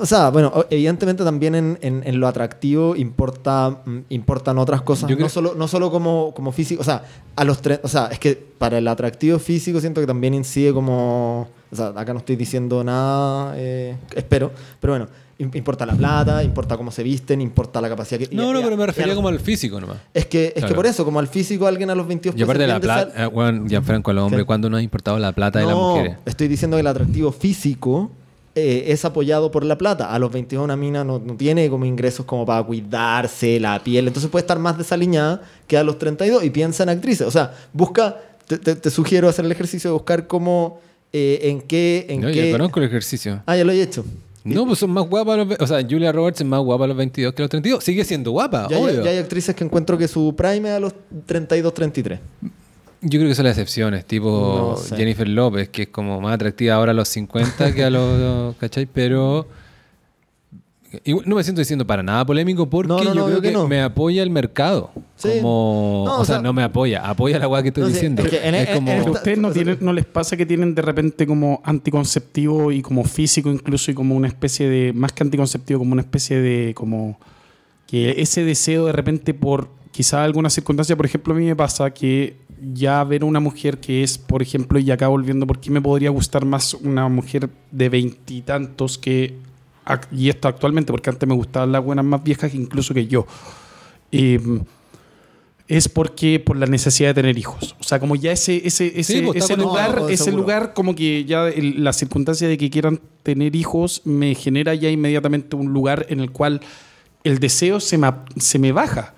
O 0.01 0.07
sea, 0.07 0.31
bueno, 0.31 0.53
evidentemente 0.71 1.25
también 1.25 1.55
en, 1.55 1.79
en- 1.83 2.03
en 2.05 2.21
lo 2.21 2.27
atractivo 2.29 2.97
importa, 2.97 3.79
mm, 3.85 3.99
importan 4.11 4.59
otras 4.59 4.83
cosas. 4.83 5.09
Yo 5.11 5.17
creo- 5.17 5.27
No 5.27 5.31
solo, 5.31 5.55
no 5.57 5.69
solo 5.69 5.91
como, 5.91 6.33
como 6.35 6.53
físico. 6.53 6.81
O 6.81 6.85
sea, 6.85 7.03
a 7.37 7.45
los 7.45 7.63
tre- 7.63 7.81
o 7.83 7.89
sea, 7.89 8.07
es 8.07 8.19
que 8.19 8.35
para 8.59 8.79
el 8.79 8.89
atractivo 8.89 9.39
físico 9.39 9.81
siento 9.81 10.01
que 10.01 10.07
también 10.07 10.35
incide 10.35 10.73
como. 10.73 11.49
O 11.71 11.77
sea, 11.77 11.89
acá 11.89 12.13
no 12.15 12.21
estoy 12.21 12.37
diciendo 12.37 12.83
nada, 12.83 13.53
eh, 13.57 13.95
espero. 14.15 14.51
Pero 14.81 14.95
bueno, 14.95 15.07
im- 15.39 15.55
importa 15.55 15.85
la 15.85 15.95
plata, 15.95 16.43
importa 16.43 16.79
cómo 16.79 16.91
se 16.91 17.03
visten, 17.03 17.43
importa 17.43 17.81
la 17.83 17.91
capacidad 17.91 18.19
que. 18.19 18.35
No, 18.35 18.53
no, 18.55 18.61
y- 18.61 18.63
pero 18.63 18.77
me 18.77 18.85
a 18.85 18.87
refería 18.87 19.09
los- 19.09 19.17
como 19.17 19.29
al 19.29 19.39
físico 19.41 19.79
nomás. 19.79 19.99
Es 20.15 20.25
que, 20.27 20.47
es 20.47 20.53
que 20.55 20.61
Claro. 20.61 20.77
por 20.77 20.87
eso, 20.87 21.05
como 21.05 21.19
al 21.21 21.29
físico, 21.29 21.67
alguien 21.67 21.91
a 21.91 21.95
los 21.95 22.07
22 22.09 22.39
Y 22.39 22.43
aparte 22.43 22.63
de 22.63 22.69
la 22.69 22.81
plata, 22.81 23.25
eh, 23.25 23.27
bueno, 23.27 23.67
Gianfranco, 23.69 24.11
al 24.11 24.19
hombre, 24.19 24.41
¿Qué? 24.41 24.45
¿cuándo 24.47 24.71
nos 24.71 24.79
ha 24.79 24.83
importado 24.83 25.19
la 25.19 25.33
plata 25.33 25.59
de 25.59 25.67
las 25.67 25.75
no, 25.75 25.91
mujeres? 25.97 26.17
estoy 26.25 26.49
diciendo 26.49 26.77
que 26.79 26.81
el 26.81 26.87
atractivo 26.87 27.31
físico 27.33 28.11
eh, 28.59 28.93
es 28.93 29.05
apoyado 29.05 29.51
por 29.51 29.65
la 29.65 29.79
plata. 29.79 30.13
A 30.15 30.19
los 30.19 30.31
22 30.33 30.65
una 30.65 30.77
mina 30.77 31.05
no, 31.05 31.19
no 31.19 31.35
tiene 31.37 31.69
como 31.71 31.85
ingresos 31.85 32.25
como 32.27 32.45
para 32.47 32.63
cuidarse 32.63 33.59
la 33.61 33.83
piel. 33.83 34.07
Entonces 34.09 34.31
puede 34.31 34.43
estar 34.43 34.59
más 34.59 34.77
desaliñada 34.79 35.43
que 35.67 35.77
a 35.77 35.85
los 35.85 35.99
32 35.99 36.45
y 36.45 36.51
piensa 36.51 36.83
en 36.83 36.89
actrices. 36.91 37.27
O 37.27 37.31
sea, 37.31 37.55
busca, 37.73 38.17
te, 38.47 38.59
te- 38.59 38.77
te 38.77 38.91
sugiero 38.91 39.29
hacer 39.29 39.45
el 39.45 39.53
ejercicio 39.53 39.91
de 39.91 39.95
buscar 39.95 40.27
cómo, 40.27 40.81
eh, 41.13 41.41
en 41.45 41.61
qué... 41.63 42.07
En 42.09 42.21
No, 42.21 42.29
qué... 42.29 42.47
yo 42.51 42.53
conozco 42.59 42.81
el 42.81 42.87
ejercicio. 42.87 43.43
Ah, 43.47 43.57
ya 43.57 43.65
lo 43.65 43.73
he 43.73 43.81
hecho. 43.83 44.05
No, 44.45 44.65
pues 44.67 44.79
son 44.79 44.91
más 44.91 45.07
guapas. 45.07 45.37
los 45.37 45.59
O 45.61 45.67
sea, 45.67 45.83
Julia 45.83 46.11
Roberts 46.11 46.41
es 46.41 46.47
más 46.47 46.61
guapa 46.61 46.85
a 46.85 46.87
los 46.89 46.97
22 46.97 47.35
que 47.35 47.43
a 47.43 47.45
los 47.45 47.51
32. 47.51 47.85
Sigue 47.85 48.03
siendo 48.05 48.31
guapa, 48.31 48.67
Ya 48.71 48.79
hay, 48.79 48.97
ya 49.05 49.11
hay 49.11 49.19
actrices 49.19 49.55
que 49.55 49.63
encuentro 49.65 49.99
que 49.99 50.09
su 50.09 50.35
prime 50.35 50.71
es 50.71 50.75
a 50.77 50.81
los 50.81 50.95
32, 51.27 51.75
33. 51.75 52.19
Yo 53.01 53.19
creo 53.21 53.29
que 53.29 53.35
son 53.35 53.45
las 53.45 53.57
excepciones, 53.57 54.05
tipo 54.05 54.75
No 54.75 54.83
sé. 54.83 54.97
Jennifer 54.97 55.29
López, 55.29 55.69
que 55.69 55.83
es 55.83 55.89
como 55.89 56.21
más 56.21 56.35
atractiva 56.35 56.75
ahora 56.75 56.91
a 56.91 56.95
los 56.95 57.09
50 57.09 57.73
que 57.75 57.85
a 57.85 57.91
los. 57.91 58.57
¿cachai? 58.61 58.87
Pero. 58.87 59.47
igual 61.05 61.25
no 61.29 61.37
me 61.37 61.45
siento 61.45 61.61
diciendo 61.61 61.87
para 61.87 62.03
nada 62.03 62.25
polémico 62.25 62.69
porque 62.69 62.89
No, 62.89 62.99
no, 62.99 63.05
yo 63.05 63.15
no, 63.15 63.27
creo 63.27 63.41
que 63.41 63.49
que, 63.49 63.55
no. 63.55 63.69
me 63.69 63.83
apoya 63.83 64.23
el 64.23 64.31
mercado. 64.31 64.91
Sí. 65.17 65.29
Como. 65.37 66.05
No, 66.07 66.17
o, 66.17 66.21
o 66.21 66.25
sea, 66.25 66.37
sea- 66.37 66.43
no 66.43 66.53
me 66.53 66.63
apoya, 66.63 67.09
apoya 67.09 67.39
la 67.39 67.47
weá 67.47 67.63
que 67.63 67.69
estoy 67.69 67.93
diciendo. 67.93 68.23
es 68.25 68.31
que 68.31 68.49
en- 68.49 68.55
es 68.55 68.69
en- 68.69 68.75
como. 68.75 68.91
en 68.91 69.09
ustedes 69.11 69.39
no, 69.39 69.53
tienen, 69.53 69.79
no 69.81 69.93
les 69.93 70.05
pasa 70.07 70.37
que 70.37 70.47
tienen 70.47 70.75
de 70.75 70.83
repente 70.83 71.27
como 71.27 71.61
anticonceptivo 71.65 72.73
y 72.73 72.83
como 72.83 73.05
físico 73.05 73.51
incluso 73.51 73.91
y 73.91 73.95
como 73.95 74.17
una 74.17 74.29
especie 74.29 74.69
de, 74.69 74.93
más 74.93 75.13
que 75.13 75.23
anticonceptivo, 75.23 75.79
como 75.79 75.93
una 75.93 76.03
especie 76.03 76.41
de 76.41 76.75
como 76.75 77.19
que 77.87 78.21
ese 78.21 78.45
deseo 78.45 78.87
de 78.87 78.93
repente 78.93 79.35
por 79.35 79.69
quizá 79.93 80.25
alguna 80.25 80.51
circunstancia, 80.51 80.97
por 80.97 81.07
ejemplo, 81.07 81.33
a 81.35 81.37
mí 81.37 81.45
me 81.47 81.57
pasa 81.57 81.91
que 81.91 82.37
ya 82.75 83.03
ver 83.05 83.25
una 83.25 83.41
mujer 83.41 83.79
que 83.79 84.03
es, 84.03 84.19
por 84.19 84.43
ejemplo, 84.43 84.79
y 84.79 84.91
acá 84.91 85.09
volviendo, 85.09 85.47
¿por 85.47 85.61
qué 85.61 85.71
me 85.71 85.81
podría 85.81 86.11
gustar 86.11 86.45
más 86.45 86.75
una 86.75 87.09
mujer 87.09 87.49
de 87.71 87.89
veintitantos 87.89 88.99
que, 88.99 89.35
y 90.13 90.29
esto 90.29 90.49
actualmente, 90.49 90.93
porque 90.93 91.11
antes 91.11 91.29
me 91.29 91.35
gustaban 91.35 91.73
las 91.73 91.83
buenas 91.85 92.05
más 92.05 92.23
viejas 92.23 92.55
incluso 92.55 92.95
que 92.95 93.07
yo? 93.07 93.27
Eh, 94.13 94.41
es 95.67 95.87
porque 95.89 96.41
por 96.41 96.57
la 96.57 96.65
necesidad 96.67 97.11
de 97.11 97.15
tener 97.15 97.37
hijos. 97.37 97.77
O 97.79 97.85
sea, 97.85 98.01
como 98.01 98.17
ya 98.17 98.33
ese, 98.33 98.67
ese, 98.67 98.99
ese, 98.99 99.21
pues, 99.23 99.37
ese 99.45 99.55
lugar, 99.57 100.01
no, 100.01 100.09
ese 100.09 100.33
lugar, 100.33 100.73
como 100.73 100.95
que 100.95 101.27
ya 101.27 101.47
el- 101.49 101.85
la 101.85 101.93
circunstancia 101.93 102.49
de 102.49 102.57
que 102.57 102.71
quieran 102.71 103.01
tener 103.23 103.55
hijos 103.55 104.01
me 104.07 104.35
genera 104.35 104.75
ya 104.75 104.89
inmediatamente 104.89 105.57
un 105.57 105.73
lugar 105.75 106.07
en 106.09 106.21
el 106.21 106.31
cual 106.31 106.63
el 107.23 107.39
deseo 107.39 107.81
se 107.81 107.99
me, 107.99 108.11
se 108.39 108.59
me 108.59 108.73
baja. 108.73 109.15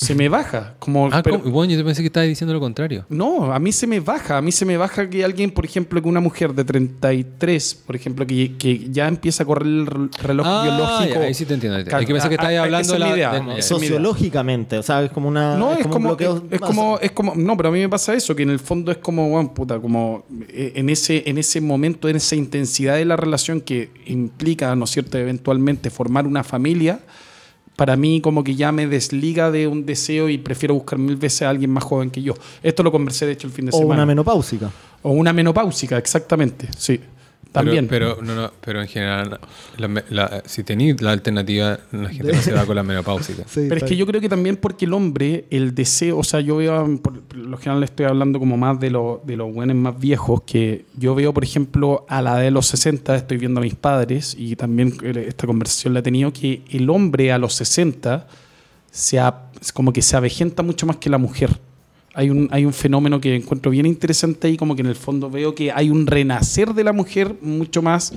Se 0.00 0.14
me 0.14 0.28
baja. 0.28 0.74
Como, 0.78 1.08
Ah, 1.12 1.22
pero- 1.24 1.40
¿cómo? 1.40 1.50
bueno, 1.50 1.72
yo 1.72 1.78
te 1.78 1.84
pensé 1.84 2.02
que 2.02 2.06
estabas 2.06 2.28
diciendo 2.28 2.54
lo 2.54 2.60
contrario. 2.60 3.04
no, 3.08 3.52
a 3.52 3.58
mí 3.58 3.72
se 3.72 3.84
me 3.88 3.98
baja. 3.98 4.36
A 4.36 4.40
mí 4.42 4.52
se 4.52 4.64
me 4.64 4.76
baja 4.76 5.10
que 5.10 5.24
alguien, 5.24 5.50
por 5.50 5.64
ejemplo, 5.64 6.00
que 6.00 6.08
una 6.08 6.20
mujer 6.20 6.54
de 6.54 6.62
33, 6.64 7.74
por 7.84 7.96
ejemplo, 7.96 8.24
que, 8.24 8.56
que 8.56 8.88
ya 8.90 9.08
empieza 9.08 9.42
a 9.42 9.46
correr 9.46 9.66
el 9.66 9.86
re- 9.86 10.08
reloj 10.22 10.46
Ah, 10.48 10.62
biológico. 10.62 11.20
ya, 11.20 11.26
ahí 11.26 11.34
sí 11.34 11.44
te 11.46 11.54
entiendo. 11.54 11.78
Es 11.78 11.84
que 11.84 12.12
pensé 12.12 12.28
que 12.28 12.36
ah, 12.38 12.42
ah, 12.48 12.62
hablando 12.62 12.94
es 12.94 13.00
la. 13.00 13.08
idea, 13.08 13.40
de-. 13.40 13.60
Sociológicamente, 13.62 14.78
o 14.78 14.82
sea, 14.82 15.02
es 15.02 15.10
como 15.10 15.28
una... 15.28 15.56
No, 15.56 15.72
es, 15.72 15.84
un 15.84 15.90
como, 15.92 16.08
bloqueo 16.10 16.44
es, 16.50 16.60
como, 16.60 16.98
es 17.00 17.10
como, 17.10 17.34
no, 17.34 17.56
pero 17.56 17.70
a 17.70 17.72
mí 17.72 17.80
me 17.80 17.88
pasa 17.88 18.14
eso, 18.14 18.36
que 18.36 18.44
en 18.44 18.50
el 18.50 18.58
fondo 18.60 18.92
es 18.92 18.98
como, 18.98 19.28
bueno, 19.30 19.52
puta, 19.52 19.80
como 19.80 20.24
eh, 20.48 20.72
en 20.76 20.90
ese, 20.90 21.24
en 21.28 21.38
ese 21.38 21.60
momento, 21.60 22.08
en 22.08 22.16
esa 22.16 22.36
intensidad 22.36 22.94
de 22.94 23.04
la 23.04 23.16
relación 23.16 23.60
que 23.60 23.90
implica, 24.06 24.74
¿no 24.76 24.84
es 24.84 24.90
cierto?, 24.90 25.18
eventualmente 25.18 25.90
formar 25.90 26.26
una 26.26 26.44
familia, 26.44 27.00
para 27.78 27.94
mí 27.94 28.20
como 28.20 28.42
que 28.42 28.56
ya 28.56 28.72
me 28.72 28.88
desliga 28.88 29.52
de 29.52 29.68
un 29.68 29.86
deseo 29.86 30.28
y 30.28 30.36
prefiero 30.36 30.74
buscar 30.74 30.98
mil 30.98 31.14
veces 31.14 31.42
a 31.42 31.50
alguien 31.50 31.70
más 31.70 31.84
joven 31.84 32.10
que 32.10 32.20
yo. 32.20 32.34
Esto 32.60 32.82
lo 32.82 32.90
conversé, 32.90 33.24
de 33.24 33.32
hecho, 33.34 33.46
el 33.46 33.52
fin 33.52 33.66
de 33.66 33.70
O 33.72 33.78
semana. 33.78 33.94
una 34.02 34.06
menopáusica. 34.06 34.68
o 35.04 35.12
una 35.12 35.32
menopáusica, 35.32 35.96
exactamente, 35.96 36.66
sí. 36.76 36.98
Pero- 37.50 37.64
También. 37.64 37.88
Pero, 37.88 38.18
no, 38.22 38.34
no, 38.34 38.52
pero 38.60 38.80
en 38.82 38.88
general, 38.88 39.40
la 40.10 40.42
si 40.44 40.62
tenéis 40.64 41.00
la 41.00 41.12
alternativa, 41.12 41.78
la 41.92 42.08
gente 42.10 42.32
no 42.32 42.42
se 42.42 42.52
va 42.52 42.66
con 42.66 42.76
la 42.76 42.82
menopáusica. 42.82 43.44
Pero 43.68 43.76
es 43.76 43.84
que 43.84 43.96
yo 43.96 44.06
creo 44.06 44.20
que 44.20 44.28
también 44.28 44.56
porque 44.58 44.84
el 44.84 44.92
hombre, 44.92 45.46
el 45.50 45.74
deseo, 45.74 46.18
o 46.18 46.24
sea, 46.24 46.40
yo 46.40 46.56
veo, 46.56 47.00
por, 47.02 47.20
por 47.22 47.38
lo 47.38 47.56
general 47.56 47.82
estoy 47.84 48.04
hablando 48.06 48.38
como 48.38 48.56
más 48.58 48.78
de, 48.78 48.90
lo- 48.90 49.22
de 49.24 49.36
los 49.36 49.52
buenos 49.52 49.76
más 49.76 49.98
viejos, 49.98 50.42
que 50.42 50.84
yo 50.96 51.14
veo, 51.14 51.32
por 51.32 51.42
ejemplo, 51.42 52.04
a 52.08 52.20
la 52.20 52.36
de 52.36 52.50
los 52.50 52.66
60, 52.66 53.16
estoy 53.16 53.38
viendo 53.38 53.60
a 53.60 53.62
mis 53.64 53.74
padres, 53.74 54.36
y 54.38 54.54
también 54.54 54.92
eh, 55.02 55.24
esta 55.28 55.46
conversación 55.46 55.94
la 55.94 56.00
he 56.00 56.02
tenido, 56.02 56.32
que 56.32 56.62
el 56.70 56.88
hombre 56.90 57.32
a 57.32 57.38
los 57.38 57.54
60 57.54 58.26
se 58.90 59.18
a- 59.20 59.44
como 59.72 59.92
que 59.92 60.02
se 60.02 60.16
avejenta 60.16 60.62
mucho 60.62 60.86
más 60.86 60.96
que 60.96 61.08
la 61.10 61.18
mujer. 61.18 61.50
Hay 62.18 62.30
un, 62.30 62.48
hay 62.50 62.64
un 62.64 62.72
fenómeno 62.72 63.20
que 63.20 63.36
encuentro 63.36 63.70
bien 63.70 63.86
interesante 63.86 64.48
ahí, 64.48 64.56
como 64.56 64.74
que 64.74 64.82
en 64.82 64.88
el 64.88 64.96
fondo 64.96 65.30
veo 65.30 65.54
que 65.54 65.70
hay 65.70 65.88
un 65.88 66.04
renacer 66.04 66.74
de 66.74 66.82
la 66.82 66.92
mujer 66.92 67.36
mucho 67.40 67.80
más 67.80 68.12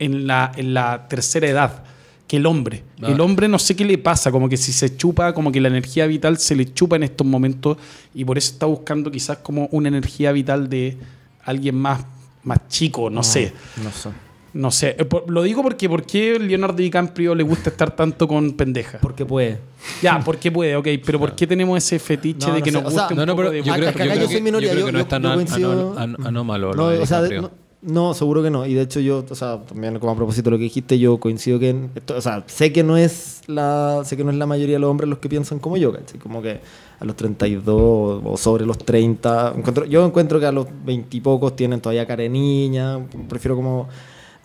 en 0.00 0.26
la, 0.26 0.50
en 0.56 0.74
la 0.74 1.06
tercera 1.06 1.46
edad 1.46 1.84
que 2.26 2.38
el 2.38 2.46
hombre. 2.46 2.82
Ah. 3.00 3.12
El 3.12 3.20
hombre 3.20 3.46
no 3.46 3.60
sé 3.60 3.76
qué 3.76 3.84
le 3.84 3.96
pasa, 3.96 4.32
como 4.32 4.48
que 4.48 4.56
si 4.56 4.72
se 4.72 4.96
chupa, 4.96 5.32
como 5.34 5.52
que 5.52 5.60
la 5.60 5.68
energía 5.68 6.08
vital 6.08 6.38
se 6.38 6.56
le 6.56 6.74
chupa 6.74 6.96
en 6.96 7.04
estos 7.04 7.24
momentos 7.24 7.76
y 8.12 8.24
por 8.24 8.38
eso 8.38 8.54
está 8.54 8.66
buscando 8.66 9.08
quizás 9.08 9.38
como 9.38 9.68
una 9.70 9.86
energía 9.86 10.32
vital 10.32 10.68
de 10.68 10.98
alguien 11.44 11.76
más, 11.76 12.04
más 12.42 12.58
chico, 12.66 13.08
no 13.08 13.22
sé. 13.22 13.52
No 13.84 13.92
sé. 13.92 14.08
No 14.54 14.70
sé, 14.70 14.94
Eh, 14.98 15.08
lo 15.26 15.42
digo 15.42 15.62
porque 15.62 15.88
¿por 15.88 16.04
qué 16.04 16.38
Leonardo 16.38 16.76
DiCaprio 16.76 17.34
le 17.34 17.42
gusta 17.42 17.70
estar 17.70 17.94
tanto 17.94 18.28
con 18.28 18.52
pendejas? 18.52 19.00
Porque 19.02 19.26
puede. 19.26 19.58
Ya, 20.00 20.20
porque 20.24 20.50
puede, 20.52 20.76
ok, 20.76 20.88
pero 21.04 21.18
¿por 21.18 21.34
qué 21.34 21.46
tenemos 21.46 21.76
ese 21.76 21.98
fetiche 21.98 22.46
No, 22.46 22.54
de 22.54 22.60
no 22.60 22.64
que 22.64 22.70
sé, 22.70 22.76
nos 22.80 22.86
o 22.86 22.90
sea, 22.90 23.00
guste 23.02 23.14
un 23.14 23.18
No, 23.18 23.26
no, 23.26 23.32
poco 23.32 23.42
pero 23.42 23.50
de 23.50 23.62
yo 23.64 23.72
Acá- 23.72 23.80
creo, 23.80 23.90
acá 23.90 23.98
yo 23.98 24.04
yo 24.10 24.14
creo 24.14 24.26
soy 24.28 24.36
que, 24.36 24.42
minoría, 24.42 24.68
yo 24.68 24.74
creo 24.74 24.86
que 24.86 24.92
no 24.92 24.98
yo- 24.98 25.02
es 25.02 25.08
tan 25.08 25.22
coincido- 25.24 25.98
anómalo 26.24 26.72
No, 26.74 26.88
de 26.88 26.98
o 27.00 27.06
sea, 27.06 27.20
de- 27.22 27.40
no, 27.40 27.50
no, 27.82 28.14
seguro 28.14 28.42
que 28.44 28.50
no. 28.50 28.64
Y 28.64 28.74
de 28.74 28.82
hecho 28.82 29.00
yo, 29.00 29.24
o 29.28 29.34
sea, 29.34 29.60
también 29.62 29.98
como 29.98 30.12
a 30.12 30.16
propósito 30.16 30.44
de 30.44 30.50
lo 30.52 30.58
que 30.58 30.64
dijiste, 30.64 30.98
yo 31.00 31.18
coincido 31.18 31.58
que, 31.58 31.70
en 31.70 31.90
esto- 31.96 32.16
o 32.16 32.20
sea, 32.20 32.44
sé 32.46 32.72
que 32.72 32.84
no 32.84 32.96
es 32.96 33.42
la, 33.48 34.02
sé 34.04 34.16
que 34.16 34.22
no 34.22 34.30
es 34.30 34.36
la 34.36 34.46
mayoría 34.46 34.76
de 34.76 34.80
los 34.80 34.88
hombres 34.88 35.10
los 35.10 35.18
que 35.18 35.28
piensan 35.28 35.58
como 35.58 35.76
yo, 35.76 35.92
¿cachai? 35.92 36.20
Como 36.20 36.40
que 36.40 36.60
a 37.00 37.04
los 37.04 37.16
32 37.16 38.22
o 38.24 38.36
sobre 38.36 38.64
los 38.64 38.78
30, 38.78 39.52
encuentro- 39.56 39.84
yo 39.84 40.06
encuentro 40.06 40.38
que 40.38 40.46
a 40.46 40.52
los 40.52 40.66
20 40.84 41.16
y 41.16 41.20
pocos 41.20 41.56
tienen 41.56 41.80
todavía 41.80 42.06
cara 42.06 42.22
de 42.22 42.28
niña, 42.28 43.00
prefiero 43.28 43.56
como 43.56 43.88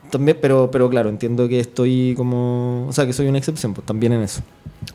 también, 0.10 0.38
pero, 0.42 0.70
pero 0.72 0.90
claro, 0.90 1.10
entiendo 1.10 1.48
que 1.48 1.60
estoy 1.60 2.14
como, 2.16 2.88
o 2.88 2.94
sea, 2.94 3.06
que 3.06 3.14
soy 3.14 3.28
una 3.28 3.38
excepción, 3.38 3.74
pues 3.74 3.86
también 3.86 4.14
en 4.14 4.22
eso. 4.22 4.42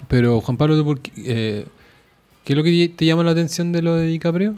Pero, 0.09 0.41
Juan 0.41 0.57
Pablo, 0.57 0.77
¿tú 0.77 0.85
por 0.85 1.01
qué, 1.01 1.12
eh, 1.24 1.66
¿qué 2.45 2.53
es 2.53 2.57
lo 2.57 2.62
que 2.62 2.93
te 2.95 3.05
llama 3.07 3.24
la 3.24 3.32
atención 3.32 3.73
de 3.73 3.82
lo 3.82 3.95
de 3.97 4.07
DiCaprio? 4.07 4.57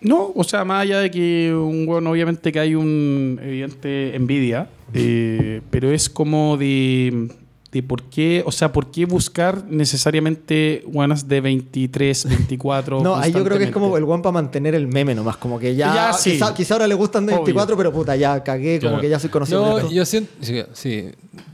No, 0.00 0.32
o 0.34 0.44
sea, 0.44 0.64
más 0.64 0.82
allá 0.82 1.00
de 1.00 1.10
que 1.10 1.54
un 1.54 1.84
bueno, 1.84 2.10
obviamente 2.10 2.52
que 2.52 2.58
hay 2.58 2.74
un 2.74 3.38
evidente 3.42 4.16
envidia, 4.16 4.68
eh, 4.94 5.60
pero 5.70 5.92
es 5.92 6.08
como 6.08 6.56
de, 6.56 7.28
de 7.72 7.82
por 7.84 8.02
qué, 8.04 8.42
o 8.44 8.50
sea, 8.50 8.72
por 8.72 8.90
qué 8.90 9.04
buscar 9.06 9.64
necesariamente 9.68 10.82
guanas 10.86 11.28
de 11.28 11.40
23, 11.40 12.24
24. 12.28 13.00
No, 13.02 13.14
ahí 13.16 13.32
yo 13.32 13.44
creo 13.44 13.58
que 13.58 13.64
es 13.64 13.70
como 13.70 13.96
el 13.96 14.04
guan 14.04 14.22
para 14.22 14.32
mantener 14.32 14.74
el 14.74 14.88
meme 14.88 15.14
nomás, 15.14 15.36
como 15.36 15.58
que 15.58 15.74
ya, 15.76 15.94
Ya, 15.94 16.12
sí. 16.12 16.32
quizá, 16.32 16.52
quizá 16.54 16.74
ahora 16.74 16.86
le 16.88 16.94
gustan 16.94 17.26
de 17.26 17.32
Obvio. 17.34 17.44
24, 17.44 17.76
pero 17.76 17.92
puta, 17.92 18.16
ya 18.16 18.42
cagué, 18.42 18.78
como 18.78 18.90
Claro. 18.90 19.02
que 19.02 19.08
ya 19.08 19.18
soy 19.20 19.30
conocido. 19.30 19.78
esto. 19.78 19.90
yo 19.92 20.04
siento. 20.04 20.30
Sí, 20.40 20.62
sí. 20.72 21.04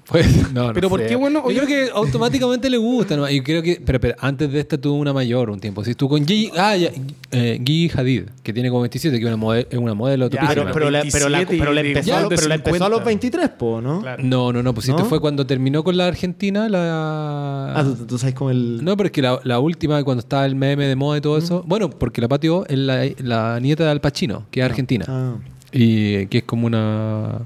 Pues, 0.08 0.52
no, 0.54 0.68
no 0.68 0.72
Pero 0.72 0.88
¿por 0.88 1.00
sé. 1.00 1.06
qué, 1.08 1.16
bueno, 1.16 1.50
Yo 1.50 1.64
creo 1.64 1.66
que 1.66 1.90
automáticamente 1.94 2.70
le 2.70 2.76
gusta. 2.76 3.16
¿no? 3.16 3.28
Y 3.28 3.40
creo 3.40 3.62
que. 3.62 3.80
Pero, 3.84 4.00
pero 4.00 4.14
antes 4.20 4.52
de 4.52 4.60
esta 4.60 4.78
tuvo 4.78 4.98
una 4.98 5.12
mayor 5.12 5.50
un 5.50 5.58
tiempo. 5.58 5.84
Si 5.84 5.90
estuvo 5.90 6.10
con 6.10 6.26
Gigi. 6.26 6.50
Ah, 6.56 6.76
ya, 6.76 6.90
eh, 7.32 7.60
Gigi 7.64 7.90
Hadid, 7.98 8.22
que 8.42 8.52
tiene 8.52 8.68
como 8.68 8.82
27, 8.82 9.18
que 9.18 9.26
es 9.26 9.34
una 9.34 9.64
una 9.80 9.94
modelo 9.94 10.30
Ya, 10.30 10.46
pero, 10.48 10.66
pero, 10.72 10.90
la, 10.90 11.02
pero, 11.10 11.28
la, 11.28 11.38
27 11.38 11.58
pero 11.58 11.72
la 11.72 11.80
y 11.80 11.82
de- 11.82 11.88
empezó, 11.90 12.08
ya 12.08 12.28
pero 12.28 12.48
la 12.48 12.54
empezó 12.54 12.84
a 12.84 12.88
los 12.88 12.98
50. 13.00 13.04
23, 13.04 13.48
po, 13.50 13.80
¿no? 13.80 14.00
Claro. 14.00 14.22
No, 14.22 14.52
no, 14.52 14.62
no. 14.62 14.72
Pues 14.74 14.86
si 14.86 14.92
¿No? 14.92 14.98
esto 14.98 15.08
fue 15.08 15.20
cuando 15.20 15.44
terminó 15.46 15.82
con 15.82 15.96
la 15.96 16.06
Argentina. 16.06 16.68
La... 16.68 17.72
Ah, 17.74 17.82
tú, 17.84 18.06
tú 18.06 18.18
sabes 18.18 18.34
como 18.34 18.50
el... 18.50 18.84
No, 18.84 18.96
pero 18.96 19.06
es 19.08 19.12
que 19.12 19.22
la, 19.22 19.40
la 19.44 19.58
última, 19.58 20.02
cuando 20.04 20.20
estaba 20.20 20.46
el 20.46 20.54
meme 20.54 20.86
de 20.86 20.96
moda 20.96 21.18
y 21.18 21.20
todo 21.20 21.36
eso. 21.38 21.64
Bueno, 21.66 21.90
porque 21.90 22.20
la 22.20 22.28
pateó 22.28 22.64
es 22.68 22.78
la, 22.78 23.04
la 23.18 23.58
nieta 23.60 23.84
de 23.84 23.90
Al 23.90 24.00
Pacino, 24.00 24.46
que 24.50 24.60
es 24.60 24.66
argentina. 24.66 25.04
Ah. 25.08 25.34
Y 25.72 26.26
que 26.26 26.38
es 26.38 26.44
como 26.44 26.66
una. 26.66 27.40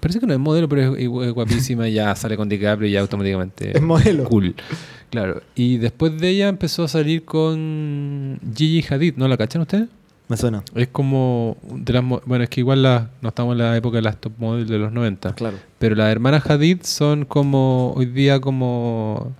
Parece 0.00 0.20
que 0.20 0.26
no 0.26 0.32
es 0.32 0.38
modelo, 0.38 0.68
pero 0.68 0.94
es, 0.96 1.02
es 1.02 1.32
guapísima 1.32 1.88
y 1.88 1.94
ya 1.94 2.14
sale 2.16 2.36
con 2.36 2.48
DiCaprio 2.48 2.88
y 2.88 2.92
ya 2.92 3.00
automáticamente. 3.00 3.76
Es 3.76 3.82
modelo. 3.82 4.24
Cool. 4.24 4.54
Claro. 5.10 5.42
Y 5.54 5.78
después 5.78 6.18
de 6.20 6.28
ella 6.28 6.48
empezó 6.48 6.84
a 6.84 6.88
salir 6.88 7.24
con 7.24 8.38
Gigi 8.54 8.84
Hadid, 8.92 9.14
¿no 9.16 9.28
la 9.28 9.36
cachan 9.36 9.62
ustedes? 9.62 9.88
Me 10.28 10.36
suena. 10.36 10.62
Es 10.74 10.88
como. 10.88 11.56
De 11.62 11.92
las, 11.92 12.02
mo- 12.02 12.20
bueno, 12.26 12.42
es 12.44 12.50
que 12.50 12.60
igual 12.60 12.82
la- 12.82 13.10
no 13.22 13.28
estamos 13.28 13.52
en 13.52 13.58
la 13.58 13.76
época 13.76 13.96
de 13.98 14.02
las 14.02 14.16
top 14.20 14.32
models 14.38 14.68
de 14.68 14.78
los 14.78 14.92
90. 14.92 15.34
Claro. 15.36 15.56
Pero 15.78 15.94
las 15.94 16.10
hermanas 16.10 16.44
Hadid 16.50 16.82
son 16.82 17.24
como. 17.24 17.92
Hoy 17.96 18.06
día, 18.06 18.40
como. 18.40 19.32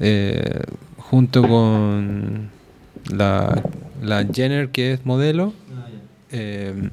eh, 0.00 0.60
junto 0.96 1.42
con. 1.46 2.48
La, 3.12 3.62
la 4.02 4.24
Jenner, 4.32 4.70
que 4.70 4.94
es 4.94 5.04
modelo. 5.04 5.52
eh, 6.32 6.88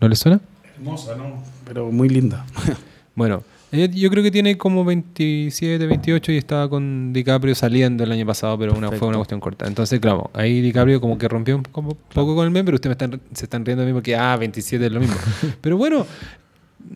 ¿No 0.00 0.08
le 0.08 0.16
suena? 0.16 0.40
Hermosa, 0.76 1.14
¿no? 1.14 1.40
Pero 1.64 1.90
muy 1.90 2.08
linda. 2.08 2.46
Bueno, 3.14 3.42
ella 3.72 3.86
yo 3.92 4.10
creo 4.10 4.22
que 4.22 4.30
tiene 4.30 4.56
como 4.56 4.86
27, 4.86 5.86
28 5.86 6.32
y 6.32 6.36
estaba 6.38 6.68
con 6.68 7.12
DiCaprio 7.12 7.54
saliendo 7.54 8.04
el 8.04 8.12
año 8.12 8.24
pasado, 8.24 8.58
pero 8.58 8.74
una, 8.74 8.90
fue 8.90 9.06
una 9.06 9.18
cuestión 9.18 9.38
corta. 9.38 9.66
Entonces, 9.66 10.00
claro, 10.00 10.30
ahí 10.32 10.62
DiCaprio 10.62 10.98
como 10.98 11.18
que 11.18 11.28
rompió 11.28 11.56
un 11.56 11.62
poco, 11.62 11.94
poco 12.14 12.34
con 12.34 12.46
el 12.46 12.50
meme, 12.50 12.64
pero 12.64 12.76
ustedes 12.76 12.96
me 12.98 13.04
están, 13.04 13.20
se 13.34 13.44
están 13.44 13.66
riendo 13.66 13.82
de 13.82 13.88
mí 13.88 13.94
porque, 13.94 14.16
ah, 14.16 14.36
27 14.36 14.86
es 14.86 14.92
lo 14.92 15.00
mismo. 15.00 15.16
pero 15.60 15.76
bueno, 15.76 16.06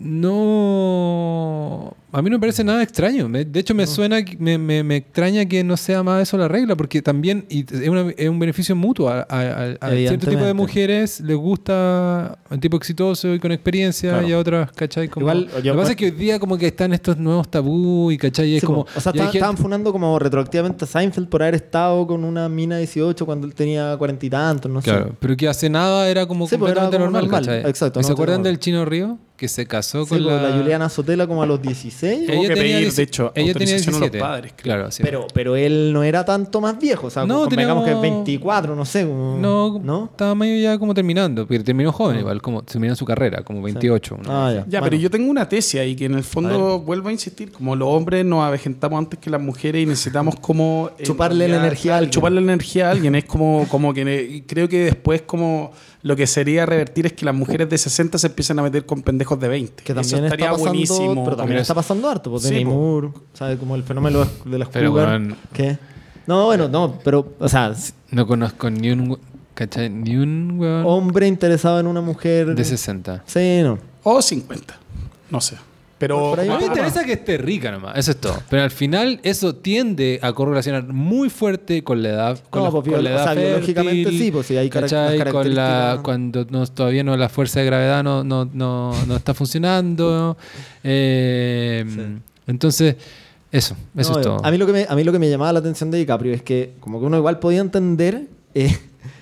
no... 0.00 1.94
A 2.18 2.22
mí 2.22 2.30
no 2.30 2.36
me 2.36 2.40
parece 2.40 2.64
nada 2.64 2.82
extraño. 2.82 3.28
De 3.28 3.60
hecho, 3.60 3.74
me 3.74 3.86
suena, 3.86 4.16
me, 4.38 4.56
me- 4.56 4.82
me 4.82 4.96
extraña 4.96 5.44
que 5.44 5.62
no 5.62 5.76
sea 5.76 6.02
más 6.02 6.22
eso 6.22 6.38
la 6.38 6.48
regla, 6.48 6.74
porque 6.74 7.02
también 7.02 7.44
y 7.50 7.60
es, 7.70 7.88
una- 7.88 8.10
es 8.16 8.28
un 8.30 8.38
beneficio 8.38 8.74
mutuo. 8.74 9.10
A, 9.10 9.26
a- 9.28 9.76
a- 9.80 9.86
a 9.86 9.90
cierto 9.90 10.26
tipo 10.30 10.42
de 10.44 10.54
mujeres 10.54 11.20
les 11.20 11.36
gusta 11.36 12.38
un 12.50 12.58
tipo 12.60 12.76
exitoso 12.78 13.34
y 13.34 13.38
con 13.38 13.52
experiencia 13.52 14.12
Claro. 14.12 14.28
y 14.28 14.32
a 14.32 14.38
otras, 14.38 14.72
¿cachai? 14.72 15.08
Como, 15.08 15.24
Igual, 15.26 15.50
lo 15.56 15.62
que 15.62 15.72
pasa 15.74 15.90
es 15.90 15.96
que 15.96 16.04
hoy 16.06 16.10
día 16.12 16.38
como 16.38 16.56
que 16.56 16.68
están 16.68 16.92
estos 16.94 17.18
nuevos 17.18 17.50
tabú 17.50 18.10
y, 18.10 18.16
¿cachai? 18.16 18.48
Y 18.50 18.54
es 18.56 18.60
Sí, 18.60 18.66
como... 18.66 18.80
o 18.80 18.86
sea, 18.86 18.94
hay 18.94 18.98
estaban, 18.98 19.22
gente- 19.26 19.38
estaban 19.38 19.56
funando 19.58 19.92
como 19.92 20.18
retroactivamente 20.18 20.84
a 20.84 20.88
Seinfeld 20.88 21.28
por 21.28 21.42
haber 21.42 21.56
estado 21.56 22.06
con 22.06 22.24
una 22.24 22.48
mina 22.48 22.76
de 22.76 22.82
18 22.82 23.26
cuando 23.26 23.46
él 23.46 23.54
tenía 23.54 23.94
cuarenta 23.98 24.24
y 24.24 24.30
tantos, 24.30 24.70
no 24.72 24.80
Claro, 24.80 25.08
sé. 25.08 25.12
pero 25.20 25.36
que 25.36 25.48
hace 25.48 25.68
nada 25.68 26.08
era 26.08 26.24
como 26.26 26.48
Sí, 26.48 26.56
pues, 26.56 26.72
era 26.72 26.80
completamente 26.82 26.96
como 26.96 27.10
normal, 27.10 27.42
normal. 27.42 27.56
¿cachai? 27.62 27.70
Exacto, 27.70 28.00
¿Y 28.00 28.04
¿Se 28.04 28.08
no 28.10 28.12
acuerdan 28.14 28.42
del 28.42 28.58
Chino 28.58 28.84
Río? 28.84 29.18
Que 29.36 29.48
se 29.48 29.66
casó 29.66 30.04
Sí, 30.04 30.08
con 30.08 30.22
pues, 30.24 30.40
la... 30.42 30.48
la... 30.48 30.56
Juliana 30.56 30.88
Sotela 30.88 31.26
como 31.26 31.42
a 31.42 31.46
los 31.46 31.60
16. 31.60 32.05
Ella 32.12 32.32
Tuvo 32.32 32.42
que 32.42 32.48
tenía 32.54 32.76
pedir, 32.78 32.92
de 32.92 33.02
hecho, 33.02 33.22
ella 33.34 33.52
tenía 33.52 33.52
autorización 33.52 33.94
a 33.94 33.98
los 33.98 34.10
17. 34.10 34.18
padres, 34.18 34.52
creo. 34.56 34.64
Claro, 34.64 34.90
sí. 34.90 35.02
Pero, 35.02 35.26
pero 35.34 35.56
él 35.56 35.92
no 35.92 36.02
era 36.02 36.24
tanto 36.24 36.60
más 36.60 36.78
viejo, 36.78 37.06
o 37.08 37.10
sea, 37.10 37.24
No, 37.26 37.46
teníamos- 37.48 37.84
que 37.84 37.94
24, 37.94 38.74
no 38.76 38.84
sé. 38.84 39.06
como- 39.06 39.38
No, 39.38 39.78
¿No? 39.78 40.04
estaba 40.10 40.34
medio 40.34 40.62
ya 40.62 40.78
como 40.78 40.94
terminando, 40.94 41.46
pero 41.46 41.62
terminó 41.64 41.92
joven 41.92 42.18
igual, 42.20 42.40
como 42.42 42.62
terminó 42.62 42.94
su 42.96 43.04
carrera, 43.04 43.42
como 43.42 43.62
28. 43.62 44.18
¿no? 44.22 44.30
Ah, 44.30 44.52
ya. 44.52 44.64
Ya, 44.68 44.80
Bueno. 44.80 44.84
pero 44.90 44.96
yo 45.02 45.10
tengo 45.10 45.30
una 45.30 45.48
tesis 45.48 45.80
ahí 45.80 45.94
que 45.96 46.06
en 46.06 46.14
el 46.14 46.24
fondo 46.24 46.80
vuelvo 46.80 47.08
a 47.08 47.12
insistir, 47.12 47.50
como 47.52 47.74
los 47.76 47.88
hombres 47.88 48.24
nos 48.24 48.42
avejentamos 48.44 48.98
antes 48.98 49.18
que 49.18 49.30
las 49.30 49.40
mujeres 49.40 49.82
y 49.82 49.86
necesitamos 49.86 50.36
como 50.40 50.90
Chuparle 51.02 51.44
en 51.46 51.50
la 51.52 51.56
energía 51.58 51.94
a 51.94 51.98
alguien. 51.98 52.10
chuparle 52.10 52.40
la 52.40 52.52
energía 52.52 52.88
a 52.88 52.90
alguien 52.92 53.14
es 53.14 53.24
como 53.24 53.66
como 53.68 53.92
que 53.94 54.44
creo 54.46 54.68
que 54.68 54.84
después 54.84 55.22
como 55.22 55.72
lo 56.06 56.14
que 56.16 56.26
sería 56.26 56.64
revertir 56.66 57.06
es 57.06 57.12
que 57.14 57.24
las 57.24 57.34
mujeres 57.34 57.68
de 57.68 57.76
60 57.78 58.18
se 58.18 58.28
empiecen 58.28 58.58
a 58.58 58.62
meter 58.62 58.86
con 58.86 59.02
pendejos 59.02 59.40
de 59.40 59.48
20. 59.48 59.82
Que 59.82 59.92
Eso 59.92 60.00
también 60.00 60.24
estaría 60.26 60.46
está 60.46 60.52
pasando, 60.52 60.70
buenísimo. 60.70 61.24
pero 61.24 61.36
también 61.36 61.60
está 61.60 61.74
pasando 61.74 62.08
harto, 62.08 62.30
pues 62.30 62.44
Sí. 62.44 62.64
Moore, 62.64 63.08
¿sabes? 63.32 63.58
Como 63.58 63.74
el 63.74 63.82
fenómeno 63.82 64.24
de 64.44 64.58
las 64.58 64.68
Pero, 64.68 64.90
cougar. 64.90 65.08
weón. 65.08 65.36
¿Qué? 65.52 65.78
No, 66.28 66.44
bueno, 66.46 66.68
no, 66.68 66.98
pero, 67.04 67.34
o 67.38 67.48
sea, 67.48 67.74
No 68.10 68.26
conozco 68.26 68.70
ni 68.70 68.90
un, 68.90 69.18
¿cachai? 69.54 69.90
Ni 69.90 70.16
un 70.16 70.56
weón 70.58 70.84
hombre 70.86 71.26
interesado 71.26 71.80
en 71.80 71.86
una 71.88 72.00
mujer. 72.00 72.54
de 72.54 72.64
60. 72.64 73.22
Sí, 73.26 73.60
no. 73.62 73.78
O 74.04 74.22
50. 74.22 74.78
No 75.30 75.40
sé. 75.40 75.56
Pero 75.98 76.34
A 76.34 76.42
mí 76.42 76.48
me 76.60 76.66
interesa 76.66 77.04
que 77.04 77.14
esté 77.14 77.38
rica 77.38 77.70
nomás, 77.70 77.96
eso 77.96 78.10
es 78.10 78.18
todo. 78.18 78.36
Pero 78.50 78.62
al 78.62 78.70
final 78.70 79.18
eso 79.22 79.54
tiende 79.54 80.18
a 80.22 80.32
correlacionar 80.34 80.84
muy 80.92 81.30
fuerte 81.30 81.82
con 81.82 82.02
la 82.02 82.08
edad. 82.10 82.38
Con 82.50 82.60
No, 82.60 82.66
la, 82.66 82.70
pues, 82.70 82.84
con 82.84 83.02
la 83.02 83.10
bio- 83.10 83.16
o 83.16 83.18
edad 83.22 83.24
sea, 83.32 83.42
biológicamente 83.42 84.10
sí, 84.10 84.30
pues, 84.30 84.46
sí, 84.46 84.56
hay 84.58 84.68
¿cachai? 84.68 85.24
Con 85.30 85.54
la, 85.54 86.00
cuando 86.02 86.44
no, 86.50 86.66
todavía 86.66 87.02
no 87.02 87.16
la 87.16 87.30
fuerza 87.30 87.60
de 87.60 87.66
gravedad 87.66 88.04
no, 88.04 88.24
no, 88.24 88.44
no, 88.44 88.92
no 89.06 89.16
está 89.16 89.32
funcionando. 89.32 90.36
Eh, 90.88 91.84
Entonces, 92.46 92.96
eso, 93.50 93.74
eso 93.96 94.12
No, 94.12 94.18
es 94.18 94.24
todo. 94.24 94.44
A 94.44 94.50
mí, 94.50 94.58
lo 94.58 94.66
que 94.66 94.72
me, 94.72 94.86
a 94.88 94.94
mí 94.94 95.02
lo 95.02 95.12
que 95.12 95.18
me 95.18 95.28
llamaba 95.30 95.52
la 95.52 95.58
atención 95.60 95.90
de 95.90 95.98
DiCaprio 95.98 96.32
es 96.34 96.42
que 96.42 96.74
como 96.80 97.00
que 97.00 97.06
uno 97.06 97.16
igual 97.16 97.38
podía 97.38 97.60
entender 97.60 98.26
eh, 98.54 98.76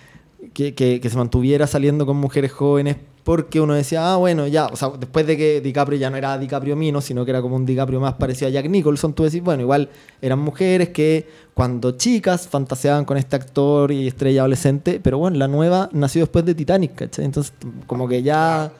que, 0.55 0.75
que- 0.75 1.01
que 1.01 1.09
se 1.11 1.17
mantuviera 1.17 1.67
saliendo 1.67 2.05
con 2.05 2.17
mujeres 2.17 2.53
jóvenes 2.53 2.97
porque 3.25 3.59
uno 3.59 3.73
decía, 3.73 4.13
ah, 4.13 4.17
bueno, 4.17 4.47
ya, 4.47 4.67
o 4.67 4.77
sea, 4.77 4.91
después 4.91 5.27
de 5.27 5.39
que 5.39 5.63
DiCaprio 5.63 5.99
ya 5.99 6.11
no 6.11 6.19
era 6.19 6.37
DiCaprio 6.37 6.77
Mino, 6.77 7.01
sino 7.01 7.25
que 7.25 7.31
era 7.31 7.41
como 7.41 7.57
un 7.57 7.65
DiCaprio 7.65 7.99
más 7.99 8.15
parecido 8.15 8.49
a 8.49 8.51
Jack 8.51 8.69
Nicholson, 8.69 9.15
tú 9.15 9.25
decís, 9.25 9.43
bueno, 9.43 9.63
igual 9.63 9.89
eran 10.21 10.39
mujeres 10.39 10.91
que 10.91 11.27
cuando 11.55 11.93
chicas 11.93 12.47
fantaseaban 12.47 13.07
con 13.07 13.17
este 13.17 13.35
actor 13.35 13.91
y 13.91 14.07
estrella 14.07 14.43
adolescente, 14.43 15.01
pero 15.03 15.17
bueno, 15.17 15.39
la 15.39 15.49
nueva 15.49 15.89
nació 15.93 16.21
después 16.21 16.45
de 16.45 16.55
Titanic, 16.55 16.95
¿cachai? 16.95 17.25
Entonces, 17.25 17.55
como 17.87 18.07
que 18.07 18.23
ya, 18.23 18.71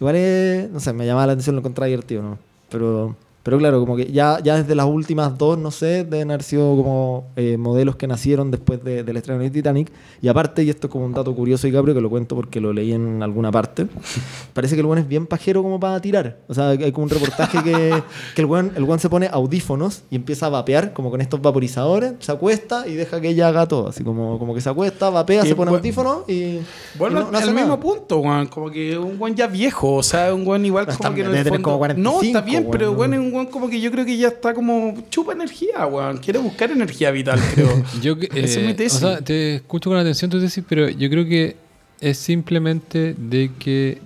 igual 0.00 0.16
es, 0.16 0.68
no 0.68 0.80
sé, 0.80 0.92
me 0.92 1.06
llamaba 1.06 1.28
la 1.28 1.32
atención, 1.34 1.54
lo 1.54 1.60
encontraba 1.60 1.90
¿no? 1.94 2.38
Pero... 2.70 3.16
Pero 3.42 3.58
claro, 3.58 3.80
como 3.80 3.96
que 3.96 4.12
ya, 4.12 4.38
ya 4.42 4.56
desde 4.56 4.74
las 4.76 4.86
últimas 4.86 5.36
dos, 5.36 5.58
no 5.58 5.70
sé, 5.72 6.04
deben 6.04 6.30
haber 6.30 6.44
sido 6.44 6.76
como 6.76 7.24
eh, 7.36 7.56
modelos 7.56 7.96
que 7.96 8.06
nacieron 8.06 8.50
después 8.52 8.84
de- 8.84 9.02
del 9.02 9.16
estreno 9.16 9.40
de 9.42 9.50
Titanic. 9.50 9.90
Y 10.20 10.28
aparte, 10.28 10.62
y 10.62 10.70
esto 10.70 10.86
es 10.86 10.92
como 10.92 11.04
un 11.06 11.12
dato 11.12 11.34
curioso 11.34 11.66
y 11.66 11.72
cabrio 11.72 11.94
que 11.94 12.00
lo 12.00 12.08
cuento 12.08 12.36
porque 12.36 12.60
lo 12.60 12.72
leí 12.72 12.92
en 12.92 13.22
alguna 13.22 13.50
parte, 13.50 13.86
parece 14.54 14.74
que 14.76 14.80
el 14.80 14.86
buen 14.86 14.98
es 15.00 15.08
bien 15.08 15.26
pajero 15.26 15.62
como 15.62 15.80
para 15.80 16.00
tirar. 16.00 16.38
O 16.48 16.54
sea, 16.54 16.68
hay 16.70 16.92
como 16.92 17.04
un 17.04 17.10
reportaje 17.10 17.62
que, 17.64 18.02
que 18.34 18.40
el 18.40 18.46
buen, 18.46 18.72
el 18.76 18.84
buen 18.84 19.00
se 19.00 19.08
pone 19.08 19.28
audífonos 19.32 20.02
y 20.10 20.16
empieza 20.16 20.46
a 20.46 20.50
vapear 20.50 20.92
como 20.92 21.10
con 21.10 21.20
estos 21.20 21.42
vaporizadores, 21.42 22.14
se 22.20 22.30
acuesta 22.32 22.86
y 22.86 22.94
deja 22.94 23.20
que 23.20 23.28
ella 23.30 23.48
haga 23.48 23.66
todo. 23.66 23.88
Así 23.88 24.04
como, 24.04 24.38
como 24.38 24.54
que 24.54 24.60
se 24.60 24.68
acuesta, 24.68 25.10
vapea, 25.10 25.44
Y 25.44 25.48
se 25.48 25.56
pone 25.56 25.72
bu- 25.72 25.76
audífonos 25.78 26.18
y... 26.28 26.32
Y 26.32 26.60
no- 26.98 27.10
no 27.30 27.38
al 27.38 27.46
mismo 27.46 27.60
nada. 27.60 27.80
punto, 27.80 28.18
weón. 28.20 28.46
Como 28.46 28.70
que 28.70 28.96
un 28.96 29.20
weón 29.20 29.34
ya 29.34 29.46
viejo. 29.48 29.94
O 29.96 30.02
sea, 30.02 30.32
un 30.32 30.46
weón 30.46 30.64
igual 30.64 30.86
No, 30.86 30.92
como 30.96 31.08
está- 31.08 31.14
que 31.14 31.20
en 31.22 31.26
el 31.26 31.32
debe 31.32 31.44
tener 31.44 31.58
fondo- 31.60 31.64
como 31.64 31.78
45, 31.78 32.12
No, 32.20 32.22
está 32.22 32.40
bien, 32.42 32.68
pero 32.70 32.92
weón, 32.92 32.98
weón 32.98 33.10
no. 33.10 33.16
es 33.16 33.22
un 33.22 33.31
weón 33.32 33.46
como 33.46 33.68
que 33.70 33.80
yo 33.80 33.90
creo 33.90 34.04
que 34.04 34.16
ya 34.16 34.28
está 34.28 34.54
como 34.54 35.02
chupa 35.10 35.32
energía, 35.32 35.86
weón. 35.86 36.18
Quiere 36.18 36.38
buscar 36.38 36.70
energía 36.70 37.10
vital, 37.10 37.40
creo. 37.54 37.82
Yo, 38.02 38.14
Esa 38.34 38.60
es 38.60 38.64
mi 38.66 38.72
eh, 38.72 38.74
tesis. 38.74 39.02
O 39.02 39.08
sea, 39.08 39.20
te 39.20 39.56
escucho 39.56 39.90
con 39.90 39.98
atención 39.98 40.30
tu 40.30 40.40
tesis, 40.40 40.62
pero 40.68 40.88
yo 40.88 41.08
creo 41.10 41.24
que 41.26 41.56
es 42.00 42.18
simplemente 42.18 43.14
de 43.16 43.50
que 43.58 44.00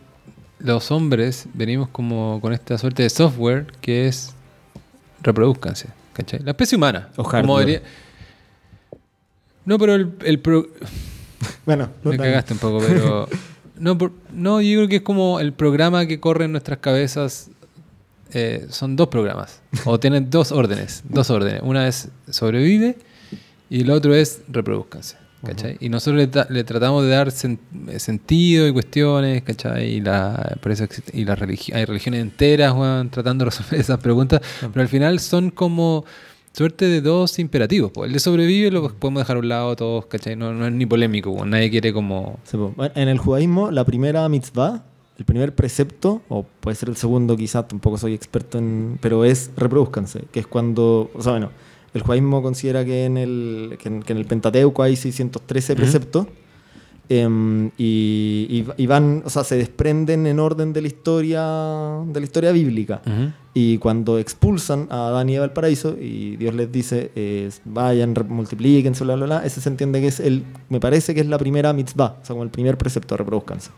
los 0.59 0.91
hombres 0.91 1.47
venimos 1.55 1.89
como 1.91 2.39
con 2.41 2.53
esta 2.53 2.79
suerte 2.79 3.03
de 3.03 3.11
software 3.11 3.67
que 3.81 4.07
es 4.09 4.35
reproduzcanse, 5.23 5.89
¿cachai? 6.13 6.41
La 6.43 6.53
especie 6.53 6.77
humana. 6.77 7.09
O 7.17 7.25
como 7.25 7.59
diría- 7.61 7.83
No, 9.65 9.79
pero 9.79 9.95
el, 9.95 10.13
el 10.25 10.39
pro- 10.41 10.67
Bueno, 11.67 11.91
no 12.03 12.11
me 12.11 12.17
tan- 12.17 12.27
cagaste 12.27 12.53
un 12.55 12.59
poco, 12.59 12.79
pero 12.87 13.29
no, 13.79 13.99
por- 13.99 14.13
no, 14.33 14.61
yo 14.61 14.79
creo 14.79 14.89
que 14.89 14.97
es 14.97 15.03
como 15.03 15.41
el 15.41 15.53
programa 15.53 16.07
que 16.07 16.21
corre 16.21 16.45
en 16.47 16.53
nuestras 16.53 16.79
cabezas. 16.79 17.51
Eh, 18.33 18.67
son 18.71 18.97
dos 18.97 19.09
programas, 19.09 19.61
o 19.85 19.99
tienen 20.01 20.31
dos 20.31 20.53
órdenes, 20.53 21.03
dos 21.09 21.31
órdenes. 21.31 21.61
Una 21.63 21.87
es 21.89 22.09
sobrevive 22.31 22.97
y 23.71 23.83
el 23.83 23.91
otro 23.91 24.15
es 24.15 24.43
reproduzcanse. 24.49 25.17
¿cachai? 25.45 25.77
Y 25.81 25.89
nosotros 25.91 26.29
le, 26.35 26.45
le 26.55 26.65
tratamos 26.65 27.05
de 27.05 27.11
dar 27.11 27.29
sen- 27.29 27.59
sentido 27.99 28.67
y 28.67 28.73
cuestiones, 28.73 29.43
¿cachai? 29.45 29.85
Y, 29.97 30.01
la, 30.01 30.57
por 30.61 30.73
eso 30.73 30.87
y 31.13 31.25
la 31.25 31.37
religi- 31.37 31.73
hay 31.73 31.85
religiones 31.85 32.21
enteras 32.23 32.73
weón, 32.75 33.11
tratando 33.11 33.45
de 33.45 33.51
resolver 33.51 33.79
esas 33.81 33.99
preguntas, 34.01 34.41
pero 34.61 34.81
al 34.81 34.89
final 34.89 35.21
son 35.21 35.51
como 35.51 36.05
suerte 36.53 36.87
de 36.87 37.01
dos 37.01 37.39
imperativos. 37.39 37.93
po. 37.93 38.05
El 38.07 38.13
de 38.15 38.19
sobrevive 38.19 38.73
lo 38.73 38.89
podemos 38.95 39.21
dejar 39.21 39.37
a 39.37 39.41
un 39.41 39.49
lado 39.49 39.77
todos, 39.77 40.07
¿cachai? 40.07 40.35
No, 40.35 40.53
no 40.53 40.67
es 40.67 40.73
ni 40.73 40.87
polémico, 40.87 41.45
nadie 41.47 41.71
quiere 41.71 41.93
como... 41.93 42.41
En 42.97 43.09
el 43.09 43.19
judaísmo, 43.19 43.71
la 43.71 43.85
primera 43.85 44.29
mitzvah, 44.29 44.85
el 45.19 45.25
primer 45.25 45.55
precepto, 45.55 46.23
o 46.29 46.45
puede 46.61 46.75
ser 46.77 46.89
el 46.91 46.97
segundo 46.97 47.37
quizás, 47.37 47.67
tampoco 47.69 47.97
soy 47.99 48.15
experto 48.15 48.59
en... 48.59 48.99
Pero 49.01 49.25
es 49.25 49.51
reproduzcanse, 49.57 50.25
que 50.31 50.41
es 50.41 50.47
cuando... 50.47 51.11
O 51.15 51.23
sea, 51.23 51.33
bueno, 51.33 51.51
el 51.95 52.03
judaísmo 52.03 52.43
considera 52.43 52.85
que 52.85 53.05
en 53.07 53.17
el, 53.17 53.79
que 53.81 53.89
en, 53.89 54.03
que 54.03 54.13
en 54.13 54.19
el 54.19 54.27
Pentateuco 54.27 54.83
hay 54.83 54.95
613 54.97 55.75
preceptos. 55.77 56.27
em, 57.09 57.69
y, 57.79 58.47
y- 58.51 58.67
y 58.77 58.87
van, 58.87 59.23
o 59.25 59.31
sea, 59.31 59.45
se 59.45 59.57
desprenden 59.57 60.27
en 60.27 60.39
orden 60.41 60.73
de 60.73 60.83
la 60.83 60.89
historia, 60.89 61.43
de 62.07 62.21
la 62.21 62.25
historia 62.25 62.53
bíblica. 62.53 63.01
Y 63.59 63.79
cuando 63.79 64.19
expulsan 64.19 64.87
a 64.91 65.09
Adán 65.09 65.31
y 65.31 65.37
Eva 65.37 65.45
al 65.45 65.55
paraíso 65.55 65.97
y 65.99 66.37
Dios 66.37 66.55
les 66.55 66.71
dice, 66.71 67.11
eh, 67.17 67.49
vayan, 67.65 68.13
multiplíquense, 68.29 69.03
bla, 69.03 69.15
bla, 69.15 69.25
bla, 69.25 69.47
ese 69.47 69.63
se 69.63 69.71
entiende 69.71 70.03
que 70.03 70.09
es 70.09 70.21
el, 70.21 70.45
me 70.69 70.79
parece 70.79 71.15
que 71.15 71.23
es 71.23 71.27
la 71.27 71.39
primera 71.39 71.73
mitzvah, 71.73 72.19
o 72.21 72.27
sea, 72.27 72.35
como 72.35 72.43
el 72.43 72.51
primer 72.51 72.77
precepto, 72.77 73.17
reproduzcanse. 73.17 73.71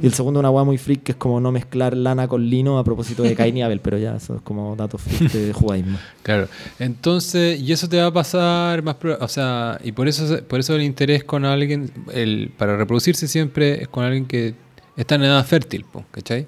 Y 0.00 0.06
el 0.06 0.14
segundo, 0.14 0.38
una 0.38 0.48
guay 0.50 0.64
muy 0.64 0.78
freak, 0.78 1.02
que 1.02 1.12
es 1.12 1.18
como 1.18 1.40
no 1.40 1.50
mezclar 1.50 1.96
lana 1.96 2.28
con 2.28 2.48
lino 2.48 2.78
a 2.78 2.84
propósito 2.84 3.24
de 3.24 3.34
Cain 3.34 3.56
y 3.56 3.62
Abel, 3.62 3.80
pero 3.80 3.98
ya, 3.98 4.14
eso 4.14 4.36
es 4.36 4.42
como 4.42 4.76
dato 4.76 4.96
freak 4.96 5.32
de 5.32 5.52
judaísmo. 5.54 5.98
Claro. 6.22 6.46
Entonces, 6.78 7.60
y 7.60 7.72
eso 7.72 7.88
te 7.88 8.00
va 8.00 8.06
a 8.06 8.12
pasar 8.12 8.84
más, 8.84 8.94
o 9.18 9.28
sea, 9.28 9.80
y 9.82 9.90
por 9.90 10.06
eso 10.06 10.38
por 10.46 10.60
eso 10.60 10.76
el 10.76 10.82
interés 10.82 11.24
con 11.24 11.44
alguien 11.44 11.90
el 12.12 12.52
para 12.56 12.76
reproducirse 12.76 13.26
siempre 13.26 13.82
es 13.82 13.88
con 13.88 14.04
alguien 14.04 14.26
que 14.26 14.54
están 14.96 15.20
en 15.22 15.28
edad 15.30 15.46
fértil, 15.46 15.84
po, 15.84 16.04
¿cachai? 16.10 16.46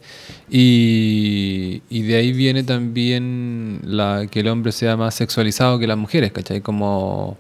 Y, 0.51 1.83
y 1.89 2.03
de 2.03 2.17
ahí 2.17 2.33
viene 2.33 2.63
también 2.65 3.81
la, 3.85 4.27
que 4.31 4.41
el 4.41 4.49
hombre 4.49 4.73
sea 4.73 4.97
más 4.97 5.15
sexualizado 5.15 5.79
que 5.79 5.87
las 5.87 5.97
mujeres, 5.99 6.33
¿cachai? 6.33 6.61
Como 6.61 7.39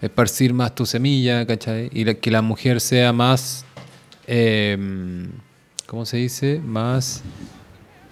esparcir 0.00 0.52
más 0.54 0.74
tu 0.74 0.86
semilla, 0.86 1.46
¿cachai? 1.46 1.90
Y 1.92 2.04
la- 2.04 2.14
que 2.14 2.30
la 2.30 2.42
mujer 2.42 2.80
sea 2.80 3.12
más, 3.12 3.64
eh, 4.26 5.26
¿cómo 5.86 6.04
se 6.06 6.16
dice? 6.18 6.60
Más... 6.64 7.22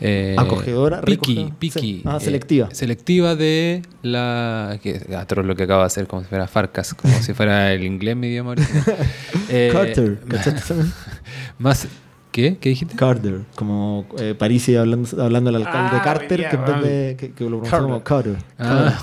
eh, 0.00 0.34
Acogedora, 0.38 1.00
picky. 1.02 1.52
Sí. 1.70 2.02
Ah, 2.04 2.18
eh, 2.20 2.24
selectiva. 2.24 2.68
selectiva 2.72 3.34
de 3.36 3.82
la... 4.02 4.78
Que, 4.82 5.00
atroz 5.16 5.44
lo 5.46 5.54
que 5.56 5.62
acaba 5.64 5.82
de 5.82 5.86
hacer, 5.86 6.06
como 6.06 6.22
si 6.22 6.28
fuera 6.28 6.46
Farcas, 6.48 6.92
como 6.94 7.14
si 7.22 7.32
fuera 7.34 7.72
el 7.72 7.84
inglés 7.84 8.16
mi 8.16 8.26
idioma 8.28 8.50
original. 8.52 8.84
Eh, 9.54 9.68
Carter. 9.72 10.18
Más... 11.58 11.86
¿Qué? 12.32 12.56
¿Qué 12.60 12.70
dijiste? 12.70 12.96
Carter, 12.96 13.40
como 13.54 14.06
eh, 14.18 14.34
Parisi 14.36 14.74
hablando, 14.74 15.08
hablando 15.22 15.50
al 15.50 15.56
alcalde 15.56 15.90
Ah, 15.98 16.02
Carter, 16.02 16.38
día, 16.40 16.50
que 16.50 16.56
en 16.56 16.64
vez 16.64 16.82
de 16.82 17.16
que, 17.18 17.32
que 17.32 17.44
lo 17.44 17.60
pronunció 17.60 17.82
como 17.82 18.02
Carter. 18.02 18.36
Ah. 18.58 18.98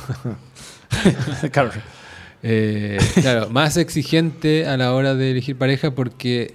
Claro. 1.52 1.72
Eh, 2.42 2.98
claro, 3.22 3.50
más 3.50 3.76
exigente 3.76 4.66
a 4.66 4.78
la 4.78 4.94
hora 4.94 5.14
de 5.14 5.32
elegir 5.32 5.58
pareja 5.58 5.92
porque 5.92 6.54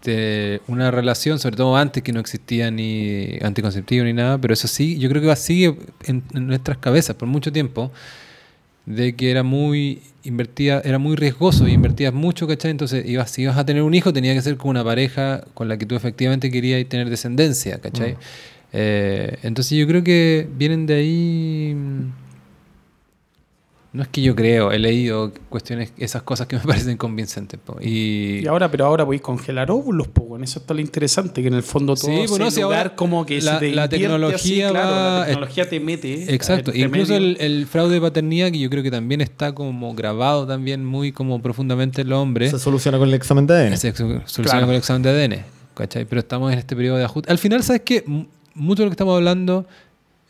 te- 0.00 0.62
una 0.66 0.90
relación, 0.90 1.38
sobre 1.38 1.58
todo 1.58 1.76
antes 1.76 2.02
que 2.02 2.10
no 2.10 2.20
existía 2.20 2.70
ni 2.70 3.36
anticonceptivo 3.42 4.02
ni 4.06 4.14
nada, 4.14 4.38
pero 4.38 4.54
eso 4.54 4.66
sí, 4.66 4.98
yo 4.98 5.10
creo 5.10 5.20
que 5.20 5.28
va 5.28 5.36
sigue 5.36 5.76
en, 6.04 6.22
en 6.32 6.46
nuestras 6.46 6.78
cabezas 6.78 7.16
por 7.16 7.28
mucho 7.28 7.52
tiempo, 7.52 7.92
de 8.86 9.14
que 9.14 9.30
era 9.30 9.42
muy 9.42 10.02
invertida, 10.24 10.80
era 10.84 10.98
muy 10.98 11.16
riesgoso 11.16 11.68
y 11.68 11.72
invertías 11.72 12.12
mucho, 12.12 12.46
¿cachai? 12.46 12.70
Entonces, 12.70 13.06
ibas, 13.06 13.30
si 13.30 13.42
ibas 13.42 13.56
a 13.56 13.64
tener 13.64 13.82
un 13.82 13.94
hijo, 13.94 14.12
tenía 14.12 14.34
que 14.34 14.42
ser 14.42 14.56
con 14.56 14.70
una 14.70 14.84
pareja 14.84 15.44
con 15.54 15.68
la 15.68 15.76
que 15.78 15.86
tú 15.86 15.94
efectivamente 15.94 16.50
querías 16.50 16.86
tener 16.88 17.10
descendencia, 17.10 17.78
¿cachai? 17.78 18.16
Eh, 18.72 19.38
entonces 19.42 19.78
yo 19.78 19.86
creo 19.86 20.02
que 20.02 20.48
vienen 20.56 20.86
de 20.86 20.94
ahí... 20.94 21.76
No 23.94 24.02
es 24.02 24.08
que 24.08 24.20
yo 24.22 24.34
creo, 24.34 24.72
he 24.72 24.78
leído 24.80 25.32
cuestiones, 25.48 25.92
esas 25.98 26.22
cosas 26.22 26.48
que 26.48 26.56
me 26.56 26.62
parecen 26.66 26.96
convincentes. 26.96 27.60
po. 27.64 27.76
Y, 27.80 28.40
Y 28.42 28.46
ahora, 28.48 28.68
pero 28.68 28.86
ahora 28.86 29.04
podéis 29.04 29.22
congelar 29.22 29.70
óvulos, 29.70 30.08
pues, 30.08 30.28
bueno, 30.28 30.44
eso 30.44 30.58
está 30.58 30.74
lo 30.74 30.80
interesante, 30.80 31.40
que 31.42 31.46
en 31.48 31.54
el 31.54 31.62
fondo 31.62 31.94
todo 31.94 32.10
Sí, 32.10 32.24
bueno, 32.28 32.50
si 32.50 32.60
ahora 32.60 32.96
como 32.96 33.24
que 33.24 33.40
la- 33.40 33.60
te 33.60 33.70
tecnología 33.88 34.34
así, 34.36 34.56
claro, 34.72 34.90
va- 34.90 35.18
la 35.20 35.26
tecnología 35.26 35.68
te 35.68 35.78
mete. 35.78 36.34
Exacto, 36.34 36.72
entre 36.72 36.86
incluso 36.88 37.14
el, 37.14 37.36
el 37.38 37.66
fraude 37.66 37.94
de 37.94 38.00
paternidad, 38.00 38.50
que 38.50 38.58
yo 38.58 38.68
creo 38.68 38.82
que 38.82 38.90
también 38.90 39.20
está 39.20 39.52
como 39.54 39.94
grabado 39.94 40.44
también 40.44 40.84
muy 40.84 41.12
como 41.12 41.40
profundamente 41.40 42.02
en 42.02 42.08
los 42.08 42.18
hombres, 42.18 42.50
Se 42.50 42.58
soluciona 42.58 42.98
con 42.98 43.06
el 43.06 43.14
examen 43.14 43.46
de 43.46 43.54
ADN. 43.54 43.76
se 43.76 43.92
soluciona 43.94 44.24
Claro. 44.42 44.66
con 44.66 44.70
el 44.74 44.78
examen 44.78 45.02
de 45.02 45.10
ADN, 45.10 45.44
¿cachai? 45.74 46.04
Pero 46.04 46.18
estamos 46.18 46.52
en 46.52 46.58
este 46.58 46.74
periodo 46.74 46.96
de 46.98 47.04
ajuste. 47.04 47.30
Al 47.30 47.38
final, 47.38 47.62
¿sabes 47.62 47.82
qué? 47.84 48.02
M- 48.06 48.26
Mucho 48.56 48.82
de 48.82 48.86
lo 48.86 48.90
que 48.90 48.94
estamos 48.94 49.16
hablando 49.16 49.66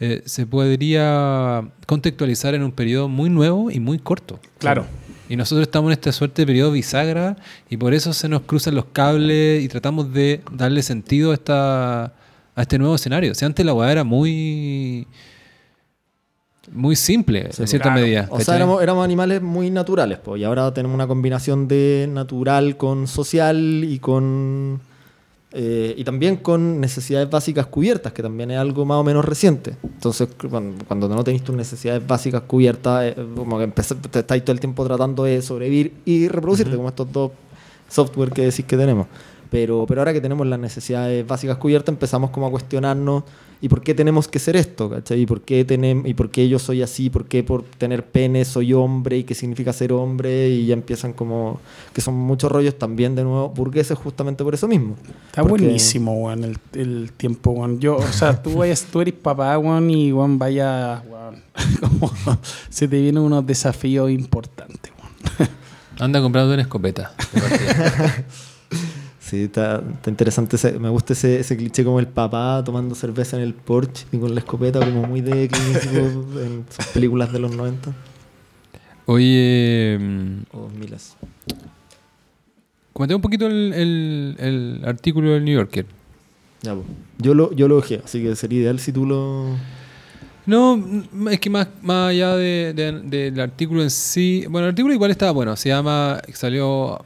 eh, 0.05 0.22
se 0.26 0.47
podría 0.47 1.62
contextualizar 1.86 2.55
en 2.55 2.62
un 2.62 2.72
periodo 2.72 3.09
muy 3.09 3.31
nuevo 3.31 3.70
y 3.70 3.81
muy 3.81 3.98
corto. 3.98 4.39
Claro. 4.59 4.86
Y 5.28 5.36
nosotros 5.36 5.66
estamos 5.66 5.89
en 5.89 5.93
esta 5.93 6.12
suerte 6.12 6.43
de 6.43 6.47
periodo 6.47 6.72
bisagra 6.72 7.36
y 7.70 7.76
por 7.78 7.94
eso 7.94 8.12
se 8.12 8.28
nos 8.28 8.43
cruzan 8.43 8.74
los 8.74 8.85
cables 8.86 9.62
y 9.64 9.68
tratamos 9.68 10.12
de 10.12 10.43
darle 10.52 10.82
sentido 10.82 11.31
a, 11.31 11.35
esta, 11.35 12.05
a 12.05 12.12
este 12.62 12.78
nuevo 12.78 12.94
escenario. 12.94 13.35
Si 13.35 13.44
antes 13.44 13.64
la 13.64 13.72
weá 13.72 13.90
era 13.90 14.05
muy 14.05 15.06
muy 16.72 16.97
simple, 16.97 17.48
Sí, 17.52 17.62
en 17.62 17.68
cierta 17.68 17.90
claro. 17.90 18.01
medida. 18.01 18.26
O 18.31 18.40
sea, 18.40 18.56
éramos, 18.56 18.82
éramos 18.82 19.05
animales 19.05 19.43
muy 19.43 19.70
naturales, 19.70 20.18
pues, 20.18 20.40
y 20.40 20.44
ahora 20.44 20.72
tenemos 20.72 20.94
una 20.94 21.06
combinación 21.06 21.68
de 21.68 22.09
natural 22.10 22.76
con 22.76 23.06
social 23.06 23.85
y 23.85 23.98
con 23.98 24.81
eh, 25.56 25.94
y 25.97 26.02
también 26.05 26.36
con 26.36 26.81
necesidades 26.81 27.31
básicas 27.31 27.66
cubiertas, 27.66 28.12
que 28.12 28.22
también 28.22 28.51
es 28.51 28.59
algo 28.59 28.85
más 28.85 28.97
o 28.98 29.05
menos 29.05 29.24
reciente. 29.24 29.76
Entonces, 29.85 30.28
cuando, 30.51 30.85
cuando 30.86 31.09
no 31.09 31.22
tenéis 31.22 31.44
tus 31.44 31.55
necesidades 31.55 32.05
básicas 32.06 32.43
cubiertas, 32.43 33.05
eh, 33.05 33.14
como 33.36 33.59
que 33.59 33.64
empecé- 33.64 33.94
te 33.94 34.18
estáis 34.18 34.44
todo 34.44 34.52
el 34.52 34.60
tiempo 34.60 34.85
tratando 34.85 35.24
de 35.24 35.40
sobrevivir 35.43 35.94
y 36.05 36.26
reproducirte, 36.28 36.74
como 36.76 36.89
estos 36.89 37.10
dos 37.12 37.31
software 37.89 38.32
que 38.32 38.43
decís 38.43 38.64
que 38.64 38.76
tenemos. 38.76 39.06
Pero, 39.55 39.85
pero 39.86 40.01
ahora 40.01 40.12
que 40.12 40.20
tenemos 40.20 40.44
las 40.48 40.59
necesidades 40.59 41.24
básicas 41.24 41.59
cubiertas, 41.59 41.93
empezamos 41.93 42.31
como 42.31 42.48
a 42.48 42.51
cuestionarnos 42.51 43.22
¿y 43.60 43.68
por 43.68 43.82
qué 43.82 43.94
tenemos 43.94 44.26
que 44.26 44.40
ser 44.40 44.56
esto? 44.56 44.90
¿cachai? 44.90 45.20
¿Y 45.20 45.26
por 45.26 45.43
qué, 45.43 45.64
tenem- 45.64 46.02
¿Y 46.09 46.12
por 46.14 46.28
qué 46.31 46.48
yo 46.48 46.59
soy 46.59 46.82
así? 46.82 47.09
¿Por 47.09 47.26
qué 47.26 47.44
por 47.44 47.62
tener 47.62 48.05
pene 48.05 48.44
soy 48.44 48.72
hombre? 48.72 49.18
¿Y 49.18 49.22
qué 49.22 49.36
significa 49.36 49.72
ser 49.72 49.93
hombre? 49.93 50.48
Y 50.48 50.66
ya 50.66 50.74
empiezan 50.74 51.12
como... 51.12 51.60
que 51.93 52.01
son 52.01 52.14
muchos 52.14 52.51
rollos 52.51 52.76
también, 52.76 53.14
de 53.14 53.22
nuevo, 53.22 53.48
burgueses 53.51 53.97
justamente 53.97 54.43
por 54.43 54.55
eso 54.55 54.66
mismo. 54.66 54.97
Está 55.26 55.43
Porque- 55.44 55.62
buenísimo, 55.64 56.14
weón, 56.24 56.43
el, 56.43 56.59
el 56.72 57.12
tiempo, 57.16 57.52
weón. 57.52 57.78
Yo, 57.78 57.94
o 57.98 58.12
sea, 58.12 58.43
tú, 58.43 58.55
vayas, 58.59 58.85
tú 58.90 59.02
eres 59.02 59.14
papá, 59.14 59.56
weón, 59.56 59.89
y, 59.89 60.12
weón, 60.12 60.36
vaya, 60.36 61.01
weón, 61.09 61.36
como 61.81 62.10
se 62.68 62.89
te 62.89 63.01
vienen 63.01 63.22
unos 63.22 63.47
desafíos 63.47 64.10
importantes, 64.10 64.90
weón. 64.98 65.48
Anda 66.01 66.20
comprando 66.20 66.52
una 66.55 66.62
escopeta. 66.62 67.14
Sí, 69.24 69.44
está, 69.44 69.82
está 69.94 70.10
interesante. 70.10 70.56
ese- 70.56 70.78
me 70.78 70.90
gusta 70.90 71.14
ese, 71.14 71.40
ese 71.40 71.56
cliché 71.56 71.82
como 71.82 71.98
el 71.98 72.06
papá 72.09 72.62
tomando 72.62 72.94
cerveza 72.94 73.38
en 73.38 73.42
el 73.42 73.55
porche 73.55 74.05
y 74.12 74.18
con 74.18 74.34
la 74.34 74.40
escopeta, 74.40 74.80
como 74.80 75.06
muy 75.06 75.22
de 75.22 75.44
Eastwood 75.44 76.42
en 76.44 76.64
sus 76.68 76.86
películas 76.88 77.32
de 77.32 77.38
los 77.38 77.56
90 77.56 77.90
Oye, 79.06 79.98
o 80.52 80.68
miles. 80.78 81.16
comenté 82.92 83.14
un 83.14 83.20
poquito 83.22 83.46
el, 83.46 83.72
el- 83.74 84.36
el 84.38 84.82
artículo 84.84 85.30
del 85.32 85.44
New 85.44 85.55
Yorker. 85.55 85.86
Ya, 86.62 86.74
pues. 86.74 86.86
Yo 87.18 87.34
lo, 87.34 87.52
yo 87.55 87.68
lo 87.68 87.76
ojé, 87.78 88.01
así 88.05 88.22
que 88.22 88.34
sería 88.36 88.60
ideal 88.60 88.78
si 88.78 88.92
tú 88.92 89.05
lo. 89.06 89.46
No, 90.46 90.82
es 91.30 91.40
que 91.40 91.48
más, 91.51 91.68
más 91.82 92.10
allá 92.10 92.36
de- 92.36 92.72
de- 92.74 93.01
del 93.30 93.40
artículo 93.40 93.82
en 93.82 93.90
sí. 93.90 94.44
Bueno, 94.48 94.66
el 94.66 94.70
artículo 94.72 94.94
igual 94.94 95.10
estaba 95.10 95.32
bueno. 95.32 95.55
Se 95.56 95.68
llama. 95.70 96.20
Salió 96.32 97.05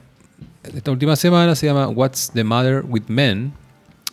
esta 0.62 0.90
última 0.90 1.16
semana. 1.16 1.54
Se 1.54 1.66
llama 1.66 1.88
What's 1.88 2.30
the 2.32 2.44
Matter 2.44 2.84
with 2.88 3.04
Men. 3.08 3.52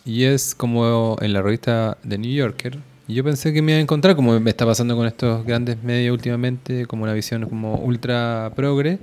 Y 0.04 0.24
es 0.24 0.54
como 0.54 1.16
en 1.20 1.32
la 1.32 1.42
revista 1.42 1.98
The 2.06 2.18
New 2.18 2.32
Yorker. 2.32 2.78
Yo 3.08 3.22
pensé 3.22 3.52
que 3.52 3.62
me 3.62 3.72
iba 3.72 3.78
a 3.78 3.82
encontrar, 3.82 4.16
como 4.16 4.38
me 4.40 4.50
está 4.50 4.66
pasando 4.66 4.96
con 4.96 5.06
estos 5.06 5.44
grandes 5.44 5.82
medios 5.82 6.12
últimamente, 6.12 6.86
como 6.86 7.04
una 7.04 7.12
visión 7.12 7.48
como 7.48 7.76
ultra 7.76 8.52
progre. 8.56 8.98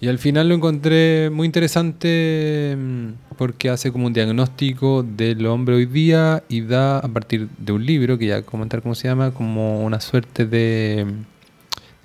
Y 0.00 0.08
al 0.08 0.18
final 0.18 0.48
lo 0.48 0.54
encontré 0.54 1.30
muy 1.30 1.46
interesante 1.46 2.76
mm, 2.78 3.34
porque 3.38 3.70
hace 3.70 3.90
como 3.92 4.06
un 4.06 4.12
diagnóstico 4.12 5.02
del 5.02 5.46
hombre 5.46 5.76
hoy 5.76 5.86
día 5.86 6.42
y 6.48 6.60
da 6.62 6.98
a 6.98 7.08
partir 7.08 7.48
de 7.56 7.72
un 7.72 7.84
libro, 7.84 8.18
que 8.18 8.26
ya 8.26 8.42
comentar 8.42 8.82
cómo 8.82 8.94
se 8.94 9.08
llama, 9.08 9.32
como 9.32 9.82
una 9.84 10.00
suerte 10.00 10.44
de, 10.44 11.06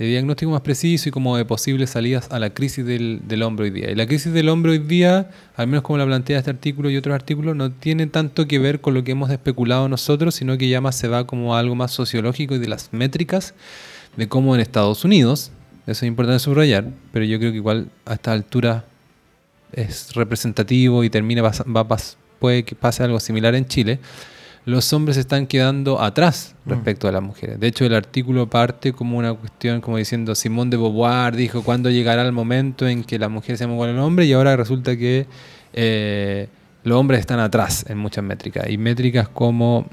de 0.02 0.08
diagnóstico 0.10 0.52
más 0.52 0.62
preciso 0.62 1.10
y 1.10 1.12
como 1.12 1.38
de 1.38 1.46
posibles 1.46 1.92
salidas 1.92 2.28
a 2.32 2.40
la 2.40 2.50
crisis 2.52 2.86
del, 2.86 3.22
del 3.28 3.44
hombre 3.44 3.66
hoy 3.66 3.72
día. 3.72 3.92
Y 3.92 3.96
la 3.96 4.08
crisis 4.08 4.34
del 4.34 4.50
hombre 4.50 4.72
hoy 4.72 4.80
día, 4.80 5.30
al 5.56 5.68
menos 5.68 5.84
como 5.84 5.98
la 5.98 6.06
plantea 6.06 6.40
este 6.40 6.50
artículo 6.50 6.90
y 6.90 6.98
otros 6.98 7.14
artículos, 7.14 7.56
no 7.56 7.72
tiene 7.72 8.08
tanto 8.08 8.48
que 8.48 8.58
ver 8.60 8.82
con 8.82 8.94
lo 8.94 9.04
que 9.04 9.12
hemos 9.12 9.30
especulado 9.30 9.88
nosotros, 9.90 10.34
sino 10.36 10.58
que 10.58 10.68
ya 10.70 10.82
más 10.82 10.96
se 10.96 11.08
va 11.08 11.28
como 11.28 11.56
a 11.56 11.60
algo 11.60 11.76
más 11.76 11.92
sociológico 11.92 12.56
y 12.56 12.60
de 12.60 12.68
las 12.68 12.92
métricas 12.92 13.54
de 14.18 14.28
cómo 14.28 14.56
en 14.56 14.62
Estados 14.62 15.06
Unidos, 15.06 15.52
eso 15.88 16.04
es 16.06 16.08
importante 16.08 16.40
subrayar, 16.40 16.86
pero 17.14 17.24
yo 17.26 17.38
creo 17.40 17.52
que 17.52 17.58
igual 17.58 17.90
a 18.06 18.14
esta 18.14 18.32
altura 18.32 18.86
es 19.72 20.14
representativo 20.16 21.04
y 21.04 21.10
termina 21.10 21.42
va, 21.42 21.52
pas- 21.52 22.16
puede 22.40 22.64
que 22.64 22.76
pase 22.76 23.04
algo 23.04 23.20
similar 23.20 23.56
en 23.56 23.66
Chile. 23.68 24.00
Los 24.66 24.94
hombres 24.94 25.18
están 25.18 25.48
quedando 25.48 26.00
atrás 26.02 26.54
respecto 26.68 27.08
a 27.08 27.12
las 27.12 27.24
mujeres. 27.24 27.60
De 27.60 27.66
hecho, 27.68 27.84
el 27.84 27.96
artículo 27.96 28.48
parte 28.48 28.94
como 28.94 29.18
una 29.18 29.34
cuestión, 29.34 29.82
como 29.82 29.98
diciendo, 29.98 30.36
Simón 30.36 30.70
de 30.70 30.78
Beauvoir 30.78 31.36
dijo 31.36 31.64
cuándo 31.64 31.90
llegará 31.90 32.22
el 32.22 32.32
momento 32.32 32.88
en 32.88 33.04
que 33.04 33.18
la 33.18 33.28
mujer 33.28 33.58
sea 33.58 33.68
igual 33.68 33.90
al 33.90 34.00
hombre 34.00 34.26
y 34.26 34.34
ahora 34.34 34.56
resulta 34.56 34.96
que 34.96 35.26
eh, 35.74 36.48
los 36.84 36.96
hombres 37.00 37.22
están 37.22 37.40
atrás 37.40 37.86
en 37.90 37.98
muchas 37.98 38.24
métricas. 38.24 38.70
Y 38.70 38.78
métricas 38.78 39.28
como 39.30 39.88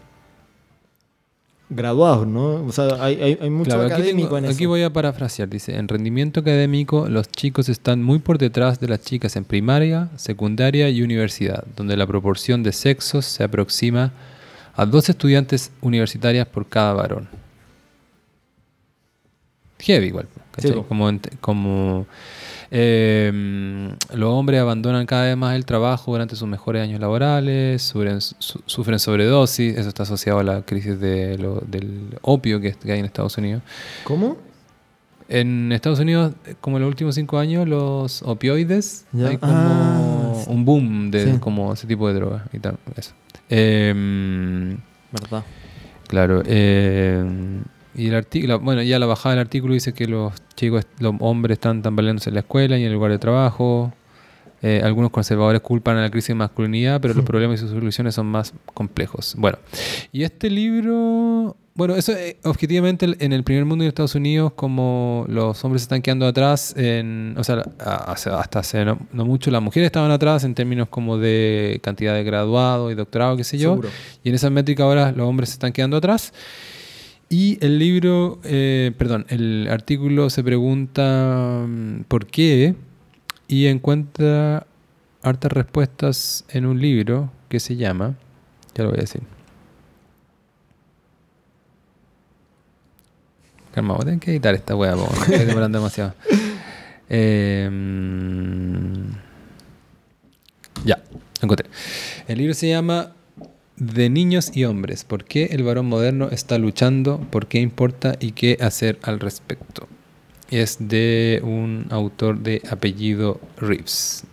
Graduados, 1.71 2.27
¿no? 2.27 2.65
O 2.65 2.73
sea, 2.73 2.87
hay, 3.05 3.21
hay, 3.21 3.39
hay 3.43 3.51
mucho 3.51 3.69
Claro, 3.69 3.83
aquí, 3.85 3.93
académico 3.93 4.29
tengo- 4.37 4.39
en 4.39 4.45
aquí 4.47 4.63
eso. 4.65 4.69
voy 4.71 4.83
a 4.85 4.91
parafrasear. 4.93 5.51
Dice, 5.51 5.77
en 5.77 5.87
rendimiento 5.87 6.41
académico, 6.41 7.09
los 7.11 7.29
chicos 7.31 7.69
están 7.69 8.03
muy 8.03 8.21
por 8.21 8.39
detrás 8.39 8.81
de 8.81 8.89
las 8.89 9.03
chicas 9.03 9.37
en 9.37 9.45
primaria, 9.45 10.09
secundaria 10.17 10.89
y 10.89 11.03
universidad, 11.03 11.65
donde 11.77 11.99
la 11.99 12.07
proporción 12.07 12.63
de 12.63 12.73
sexos 12.73 13.27
se 13.27 13.45
aproxima 13.45 14.13
a 14.79 14.87
dos 14.87 15.09
estudiantes 15.09 15.73
universitarias 15.81 16.47
por 16.47 16.67
cada 16.69 16.93
varón. 16.95 17.29
Heavy 19.81 20.07
igual. 20.07 20.29
como, 21.41 22.07
eh, 22.71 23.91
los 24.13 24.31
hombres 24.33 24.61
abandonan 24.61 25.07
cada 25.07 25.25
vez 25.27 25.37
más 25.37 25.55
el 25.55 25.65
trabajo 25.65 26.11
durante 26.13 26.35
sus 26.37 26.49
mejores 26.49 26.83
años 26.83 27.01
laborales, 27.01 27.83
sufren, 27.83 28.21
su- 28.21 28.61
sufren 28.67 28.99
sobredosis, 28.99 29.77
eso 29.77 29.89
está 29.89 30.03
asociado 30.03 30.41
a 30.41 30.43
la 30.43 30.63
crisis 30.63 30.99
de 30.99 31.39
lo- 31.39 31.61
del 31.67 32.19
opio 32.23 32.61
que, 32.61 32.73
que 32.75 32.91
hay 32.93 32.99
en 32.99 33.05
Estados 33.05 33.39
Unidos. 33.39 33.63
¿Cómo? 34.05 34.37
En 35.29 35.71
Estados 35.73 36.01
Unidos, 36.01 36.33
como 36.61 36.79
en 36.79 36.83
los 36.83 36.89
últimos 36.89 37.15
cinco 37.15 37.39
años, 37.39 37.69
los 37.69 38.23
opioides, 38.23 39.07
Ya. 39.13 39.29
hay 39.29 39.37
como 39.39 39.53
Ah, 39.55 40.43
un 40.49 40.65
boom 40.65 41.11
de 41.13 41.33
Sí. 41.35 41.39
como 41.39 41.73
ese 41.73 41.87
tipo 41.87 42.09
de 42.09 42.15
drogas 42.15 42.43
y 42.53 42.59
tal. 42.59 42.79
Eso. 42.97 43.13
Em, 43.49 44.79
¿Verdad? 45.13 45.45
Claro. 46.09 46.43
eh, 46.47 47.25
y 47.95 48.07
el 48.09 48.15
artículo, 48.15 48.61
bueno, 48.61 48.83
ya 48.83 48.99
la 48.99 49.07
bajada 49.07 49.35
del 49.35 49.41
artículo 49.41 49.75
dice 49.75 49.93
que 49.93 50.07
los 50.07 50.33
chicos, 50.55 50.87
los 51.01 51.15
hombres 51.19 51.57
están 51.57 51.83
tambaleándose 51.83 52.31
en 52.31 52.35
la 52.35 52.41
escuela 52.41 52.79
y 52.79 52.83
en 52.83 52.89
el 52.89 52.93
lugar 52.95 53.11
de 53.11 53.19
trabajo. 53.19 53.93
Eh, 54.63 54.81
algunos 54.85 55.11
conservadores 55.11 55.61
culpan 55.63 55.97
a 55.97 56.03
la 56.03 56.11
crisis 56.11 56.29
de 56.29 56.35
masculinidad, 56.37 57.01
pero 57.01 57.15
los 57.15 57.25
problemas 57.27 57.59
y 57.59 57.63
sus 57.63 57.71
soluciones 57.71 58.15
son 58.15 58.27
más 58.27 58.55
complejos. 58.75 59.35
Bueno, 59.37 59.59
y 60.13 60.23
este 60.23 60.51
libro, 60.51 61.57
bueno, 61.79 61.95
eso 61.95 62.11
eh, 62.11 62.37
objetivamente 62.43 63.07
en 63.21 63.33
el 63.33 63.45
primer 63.45 63.65
mundo 63.65 63.85
de 63.85 63.89
Estados 63.89 64.17
Unidos, 64.17 64.53
como 64.53 65.25
los 65.29 65.65
hombres 65.65 65.83
están 65.83 66.03
quedando 66.03 66.27
atrás, 66.27 66.75
en, 66.77 67.37
o 67.39 67.45
sea, 67.45 67.63
hasta 67.79 68.59
hace 68.59 68.85
no, 68.85 68.99
no 69.13 69.25
mucho, 69.25 69.53
las 69.53 69.63
mujeres 69.63 69.87
estaban 69.87 70.11
atrás 70.11 70.43
en 70.43 70.57
términos 70.57 70.89
como 70.89 71.19
de 71.19 71.79
cantidad 71.81 72.15
de 72.15 72.25
graduado 72.25 72.91
y 72.91 72.97
doctorado, 72.97 73.37
qué 73.37 73.45
sé 73.45 73.59
yo. 73.59 73.75
Seguro. 73.75 73.91
Y 74.25 74.31
en 74.31 74.35
esa 74.35 74.51
métrica 74.51 74.83
ahora 74.83 75.13
los 75.13 75.29
hombres 75.29 75.51
se 75.51 75.53
están 75.53 75.73
quedando 75.73 75.97
atrás. 75.97 76.33
Y 77.29 77.65
el 77.65 77.79
libro, 77.79 78.41
eh, 78.43 78.91
perdón, 78.99 79.27
el 79.29 79.69
artículo 79.71 80.31
se 80.31 80.43
pregunta 80.43 81.65
mm, 81.65 82.01
por 82.09 82.27
qué 82.27 82.75
y 83.47 83.67
encuentra 83.67 84.67
hartas 85.23 85.53
respuestas 85.53 86.45
en 86.49 86.67
un 86.67 86.81
libro 86.81 87.31
que 87.49 87.61
se 87.61 87.77
llama, 87.77 88.17
ya 88.75 88.83
lo 88.83 88.91
voy 88.91 88.99
a 88.99 89.03
decir. 89.03 89.38
Calma, 93.79 93.95
voy 93.95 94.03
a 94.03 94.05
tener 94.07 94.19
que 94.19 94.33
editar 94.33 94.57
esta 94.57 94.75
me 94.75 94.91
estoy 94.91 95.47
demorando 95.47 95.79
demasiado. 95.79 96.15
Eh, 97.11 97.71
ya, 100.85 100.97
lo 100.97 101.21
encontré. 101.41 101.71
El 102.27 102.37
libro 102.37 102.53
se 102.53 102.69
llama 102.69 103.15
De 103.77 104.11
niños 104.11 104.51
y 104.55 104.65
hombres. 104.65 105.05
¿Por 105.05 105.25
qué 105.25 105.45
el 105.53 105.63
varón 105.63 105.87
moderno 105.87 106.29
está 106.31 106.59
luchando? 106.59 107.19
¿Por 107.31 107.47
qué 107.47 107.61
importa? 107.61 108.17
¿Y 108.21 108.33
qué 108.33 108.59
hacer 108.61 108.99
al 109.01 109.21
respecto? 109.21 109.89
Es 110.51 110.77
de 110.81 111.41
un 111.43 111.87
autor 111.89 112.41
de 112.41 112.61
apellido 112.71 113.41
Reeves. 113.57 114.25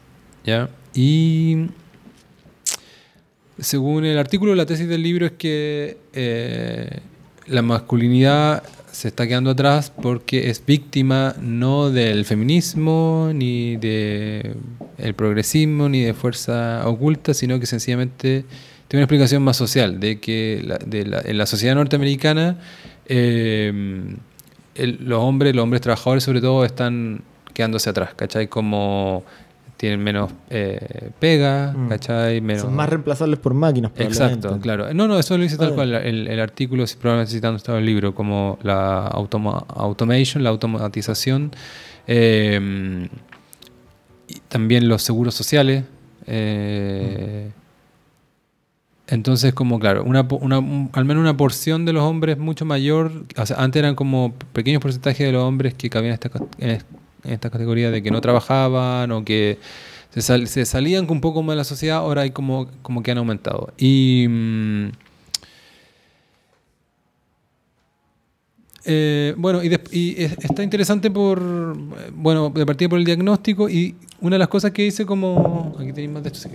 ¿Ya? 0.43 0.69
Y 0.93 1.67
según 3.57 4.03
el 4.03 4.17
artículo, 4.17 4.53
la 4.53 4.65
tesis 4.65 4.89
del 4.89 5.03
libro 5.03 5.27
es 5.27 5.34
que 5.34 5.97
eh, 6.11 6.99
la 7.47 7.61
masculinidad 7.61 8.63
se 8.95 9.09
está 9.09 9.27
quedando 9.27 9.49
atrás 9.51 9.91
porque 10.01 10.49
es 10.49 10.65
víctima 10.65 11.35
no 11.41 11.89
del 11.91 12.23
feminismo, 12.23 13.31
ni 13.34 13.76
del 13.76 14.55
progresismo, 15.15 15.89
ni 15.89 16.01
de 16.01 16.13
fuerza 16.13 16.88
oculta, 16.88 17.34
sino 17.34 17.59
que 17.59 17.65
sencillamente 17.65 18.45
tiene 18.88 19.01
una 19.01 19.03
explicación 19.03 19.43
más 19.43 19.57
social, 19.57 19.99
de 19.99 20.19
que 20.19 20.63
de 20.85 21.05
la- 21.05 21.22
en 21.26 21.38
la 21.38 21.45
sociedad 21.45 21.76
norteamericana 21.76 22.57
eh, 23.07 24.15
los 24.76 25.19
hombres, 25.19 25.55
los 25.55 25.63
hombres 25.63 25.81
trabajadores 25.81 26.23
sobre 26.23 26.41
todo, 26.41 26.65
están 26.65 27.22
quedándose 27.53 27.89
atrás, 27.89 28.13
¿cachai? 28.15 28.47
Como 28.47 29.23
tienen 29.77 30.02
menos 30.03 30.31
eh, 30.49 31.10
pega, 31.19 31.73
Mm. 31.76 31.89
¿cachai? 31.89 32.39
Menos... 32.41 32.64
Son 32.64 32.76
más 32.76 32.89
reemplazables 32.89 33.39
por 33.39 33.53
máquinas, 33.53 33.91
Exacto, 33.97 34.57
claro. 34.61 34.93
No, 34.93 35.07
no, 35.07 35.19
eso 35.19 35.38
lo 35.38 35.43
dice 35.43 35.57
tal 35.57 35.72
Ah, 35.72 35.76
cual. 35.76 35.93
El, 35.95 36.27
el 36.27 36.39
artículo, 36.39 36.88
si 36.88 36.95
probablemente 36.97 37.34
citando 37.34 37.57
estaba 37.57 37.80
el 37.80 37.85
libro, 37.85 38.15
como 38.15 38.57
la 38.64 39.07
automa- 39.10 39.65
automation, 39.68 40.43
la 40.43 40.49
automatización, 40.49 41.52
eh, 42.07 43.10
y 44.27 44.39
también 44.47 44.88
los 44.88 45.02
seguros 45.03 45.35
sociales. 45.35 45.84
eh, 46.27 47.52
entonces, 49.07 49.53
como 49.53 49.77
claro, 49.80 50.03
una, 50.03 50.22
una- 50.41 50.57
un- 50.57 50.89
al 50.93 51.06
menos 51.06 51.22
una 51.22 51.38
porción 51.38 51.85
de 51.85 51.93
los 51.93 52.02
hombres 52.03 52.39
mucho 52.39 52.65
mayor, 52.65 53.11
o 53.38 53.45
sea, 53.45 53.57
antes 53.57 53.80
eran 53.80 53.93
como 53.93 54.34
pequeños 54.52 54.81
porcentajes 54.81 55.27
de 55.27 55.31
los 55.31 55.43
hombres 55.43 55.76
que 55.76 55.91
cabían 55.91 56.14
en 56.14 56.14
esta, 56.15 56.31
en 56.57 56.69
es- 57.26 57.27
en 57.27 57.34
esta 57.34 57.49
categoría 57.49 57.91
de 57.91 58.02
que 58.02 58.11
no 58.11 58.22
trabajaban 58.22 59.11
o 59.11 59.26
que 59.26 59.57
se, 60.14 60.22
sal- 60.22 60.47
se 60.47 60.65
salían 60.65 61.10
un 61.10 61.22
poco 61.22 61.43
más 61.43 61.53
de 61.53 61.57
la 61.57 61.64
sociedad, 61.64 61.97
ahora 61.97 62.22
hay 62.22 62.31
como, 62.31 62.68
como 62.81 63.03
que 63.03 63.11
han 63.11 63.18
aumentado. 63.18 63.73
Y 63.77 64.26
mm, 64.30 64.88
eh, 68.88 69.34
bueno, 69.38 69.61
y, 69.64 69.73
está 70.23 70.61
interesante 70.61 71.10
por, 71.10 71.41
bueno, 72.14 72.52
de 72.52 72.65
partida 72.68 72.88
por 72.88 72.99
el 72.99 73.06
diagnóstico 73.06 73.68
y 73.68 73.95
una 74.22 74.35
de 74.35 74.39
las 74.39 74.47
cosas 74.47 74.72
que 74.72 74.85
hice 74.85 75.06
como, 75.07 75.76
aquí 75.80 75.91
tenéis 75.91 76.23
de 76.23 76.30
esto, 76.30 76.49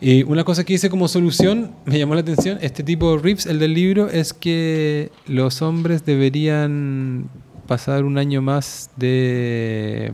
y 0.00 0.22
una 0.24 0.42
cosa 0.42 0.64
que 0.64 0.72
hice 0.74 0.90
como 0.90 1.06
solución, 1.06 1.70
me 1.84 1.96
llamó 1.98 2.14
la 2.16 2.22
atención, 2.22 2.58
este 2.60 2.82
tipo 2.82 3.12
de 3.16 3.22
rips, 3.22 3.46
el 3.46 3.60
del 3.60 3.74
libro, 3.74 4.08
es 4.10 4.32
que 4.32 5.12
los 5.28 5.62
hombres 5.62 6.04
deberían 6.04 7.28
pasar 7.70 8.02
un 8.04 8.18
año 8.18 8.42
más 8.42 8.90
de 8.96 10.12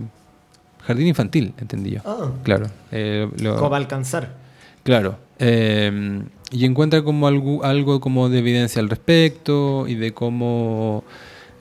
jardín 0.86 1.06
infantil, 1.08 1.54
entendí 1.56 1.92
yo. 1.92 2.00
Ah, 2.04 2.30
Claro. 2.44 2.66
eh, 2.92 3.26
lo- 3.40 3.56
como 3.56 3.70
para 3.70 3.78
alcanzar. 3.82 4.34
Claro. 4.82 5.16
eh, 5.38 6.22
y 6.52 6.64
encuentra 6.66 7.02
como 7.02 7.26
algo, 7.26 7.64
algo 7.64 7.98
como 8.00 8.28
de 8.28 8.38
evidencia 8.40 8.80
al 8.80 8.88
respecto 8.90 9.88
y 9.88 9.94
de 9.94 10.12
cómo 10.12 11.02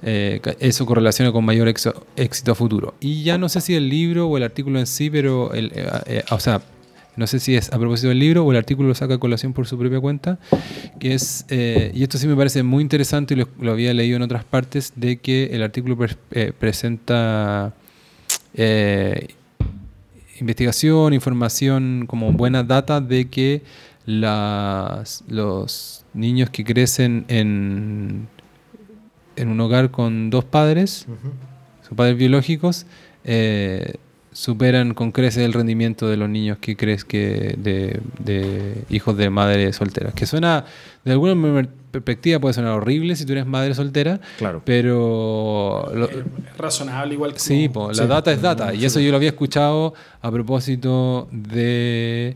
eh, 0.04 0.40
eso 0.60 0.86
correlaciona 0.86 1.32
con 1.32 1.44
mayor 1.46 1.68
éxito 1.70 2.52
a 2.52 2.56
futuro. 2.56 2.94
Y 3.00 3.24
ya 3.24 3.38
no 3.38 3.48
sé 3.50 3.62
si 3.62 3.74
el 3.74 3.88
libro 3.90 4.28
o 4.28 4.36
el 4.38 4.44
artículo 4.44 4.80
en 4.80 4.86
sí, 4.86 5.10
pero, 5.10 5.54
el, 5.54 5.72
eh, 5.76 6.24
o 6.30 6.40
sea, 6.40 6.62
no 7.18 7.28
sé 7.28 7.40
si 7.40 7.56
es 7.56 7.72
a 7.72 7.80
propósito 7.80 8.10
del 8.10 8.20
libro 8.20 8.44
o 8.46 8.52
el 8.52 8.58
artículo 8.58 8.90
lo 8.90 8.96
saca 8.96 9.16
a 9.16 9.18
colación 9.18 9.54
por 9.54 9.68
su 9.68 9.78
propia 9.78 10.00
cuenta, 10.00 10.40
que 11.00 11.14
es, 11.14 11.46
eh, 11.50 11.92
y 11.94 12.04
esto 12.04 12.18
sí 12.18 12.28
me 12.28 12.36
parece 12.36 12.64
muy 12.64 12.82
interesante 12.82 13.34
y 13.34 13.38
lo, 13.38 13.50
lo 13.60 13.72
había 13.72 13.94
leído 13.94 14.18
en 14.18 14.22
otras 14.22 14.44
partes, 14.44 14.94
de 14.96 15.18
que 15.18 15.46
el 15.54 15.64
artículo 15.64 15.98
eh, 16.32 16.54
presenta... 16.58 17.74
eh, 18.54 19.28
investigación, 20.40 21.14
información, 21.14 22.06
como 22.08 22.32
buena 22.34 22.64
data 22.64 23.00
de 23.00 23.30
que 23.30 23.62
las, 24.06 25.24
los 25.28 26.04
niños 26.14 26.50
que 26.50 26.64
crecen 26.64 27.26
en, 27.28 28.28
en 29.36 29.48
un 29.48 29.60
hogar 29.62 29.92
con 29.92 30.30
dos 30.30 30.44
padres, 30.44 31.08
sus 31.88 31.96
padres 31.96 32.18
biológicos, 32.18 32.86
eh, 33.24 33.96
superan 34.36 34.94
con 34.94 35.14
creces 35.14 35.46
el 35.46 35.54
rendimiento 35.54 36.10
de 36.10 36.18
los 36.18 36.28
niños 36.28 36.58
que 36.60 36.76
crees 36.76 37.06
que 37.06 37.56
de, 37.58 38.02
de 38.20 38.84
hijos 38.90 39.16
de 39.16 39.30
madres 39.30 39.78
solteras. 39.78 40.14
Que 40.14 40.26
suena, 40.26 40.66
de 41.06 41.14
alguna 41.14 41.66
perspectiva 41.90 42.40
puede 42.40 42.54
sonar 42.54 42.72
horrible 42.74 43.16
si 43.16 43.26
tú 43.26 43.32
eres 43.32 43.46
madre 43.46 43.74
soltera, 43.74 44.20
Claro. 44.38 44.62
pero 44.66 45.90
lo- 45.96 46.10
Es 46.10 46.18
razonable 46.58 47.14
igual 47.14 47.32
que 47.32 47.40
Sí, 47.40 47.70
po, 47.70 47.94
la 47.94 48.08
data 48.08 48.34
es 48.34 48.42
data. 48.42 48.74
Y 48.74 48.84
eso 48.84 49.00
yo 49.00 49.10
lo 49.12 49.16
había 49.16 49.30
escuchado 49.30 49.94
a 50.22 50.30
propósito 50.30 51.30
de 51.32 52.36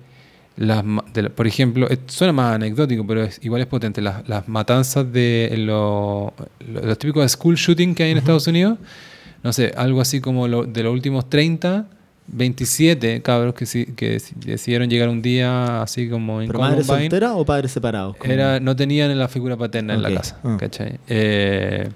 las, 0.56 0.86
ma- 0.86 1.04
de 1.14 1.24
la- 1.24 1.30
por 1.30 1.48
ejemplo, 1.48 1.86
suena 2.08 2.32
más 2.32 2.56
anecdótico, 2.56 3.06
pero 3.06 3.24
es, 3.24 3.40
igual 3.44 3.60
es 3.60 3.68
potente. 3.68 4.02
Las, 4.02 4.26
las 4.30 4.48
matanzas 4.48 5.12
de 5.12 5.54
lo- 5.58 6.34
lo- 6.66 6.82
los 6.82 6.98
típicos 6.98 7.30
school 7.34 7.56
shooting 7.56 7.94
que 7.94 8.04
hay 8.04 8.12
en 8.12 8.20
Estados 8.20 8.48
Unidos. 8.48 8.78
No 9.44 9.54
sé, 9.54 9.72
algo 9.78 10.02
así 10.02 10.20
como 10.22 10.48
lo- 10.48 10.66
de 10.66 10.84
los 10.84 10.92
últimos 10.94 11.30
30, 11.30 11.86
27 12.44 13.22
cabros 13.22 13.54
que, 13.54 13.66
que 13.96 14.18
deci- 14.18 14.34
decidieron 14.36 14.90
llegar 14.90 15.10
un 15.10 15.22
día 15.22 15.82
así 15.82 16.10
como 16.10 16.42
en 16.42 16.48
¿Pero 16.48 16.60
madre 16.60 16.84
soltera 16.84 17.34
o 17.36 17.46
padres 17.46 17.72
separados? 17.72 18.16
Era, 18.24 18.60
no 18.60 18.76
tenían 18.76 19.18
la 19.18 19.28
figura 19.28 19.58
paterna 19.58 19.94
en 19.96 20.02
la 20.04 20.14
casa, 20.14 20.40
ah. 20.44 20.58
¿cachai? 20.60 21.00
Eh, 21.08 21.90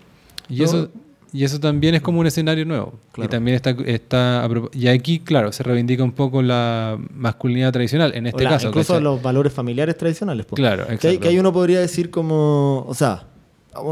y, 0.50 0.60
No. 0.60 0.66
eso, 0.66 0.90
y 1.32 1.44
eso 1.44 1.60
también 1.60 1.96
es 1.96 2.02
como 2.02 2.20
un 2.20 2.28
escenario 2.28 2.66
nuevo. 2.66 2.94
Claro. 3.12 3.28
Y 3.28 3.30
también 3.32 3.56
está, 3.56 3.72
está 3.86 4.48
y 4.74 4.88
aquí, 4.88 5.20
claro, 5.20 5.52
se 5.52 5.64
reivindica 5.64 6.04
un 6.04 6.12
poco 6.14 6.42
la 6.42 6.98
masculinidad 7.14 7.72
tradicional, 7.72 8.14
en 8.16 8.28
este 8.28 8.44
la- 8.44 8.50
caso. 8.52 8.68
incluso 8.70 8.94
¿cachai? 8.94 9.04
los 9.04 9.22
valores 9.22 9.54
familiares 9.54 9.98
tradicionales. 9.98 10.46
po. 10.46 10.56
Claro, 10.56 10.88
Que, 10.88 10.94
exacto. 10.94 11.20
que 11.22 11.28
ahí 11.28 11.40
uno 11.40 11.54
podría 11.54 11.80
decir 11.80 12.10
como, 12.10 12.86
o 12.88 12.94
sea, 12.94 13.24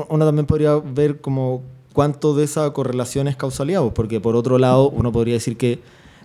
uno 0.10 0.26
también 0.26 0.46
podría 0.46 0.76
ver 0.76 1.20
como 1.22 1.64
cuánto 1.94 2.36
de 2.36 2.46
esa 2.46 2.72
correlación 2.72 3.28
es 3.28 3.36
causalidad, 3.36 3.82
porque 3.94 4.20
por 4.20 4.36
otro 4.36 4.58
lado 4.58 4.90
uno 4.90 5.12
podría 5.12 5.36
decir 5.36 5.58
que 5.58 5.80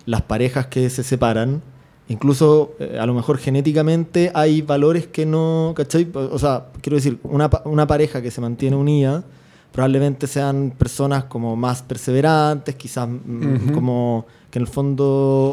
las 0.05 0.21
parejas 0.21 0.67
que 0.67 0.89
se 0.89 1.03
separan, 1.03 1.61
incluso 2.07 2.71
eh, 2.79 2.97
a 2.99 3.05
lo 3.05 3.13
mejor 3.13 3.37
genéticamente 3.37 4.31
hay 4.33 4.61
valores 4.61 5.07
que 5.07 5.25
no, 5.25 5.73
¿cachai? 5.75 6.09
O 6.13 6.39
sea, 6.39 6.67
quiero 6.81 6.95
decir, 6.95 7.19
una, 7.23 7.49
una 7.65 7.87
pareja 7.87 8.21
que 8.21 8.31
se 8.31 8.41
mantiene 8.41 8.75
unida 8.75 9.23
probablemente 9.71 10.25
sean 10.25 10.73
personas 10.75 11.25
como 11.25 11.55
más 11.55 11.83
perseverantes, 11.83 12.73
quizás 12.73 13.07
mm, 13.07 13.73
como 13.73 14.25
que 14.49 14.59
en 14.59 14.63
el 14.63 14.67
fondo, 14.67 15.03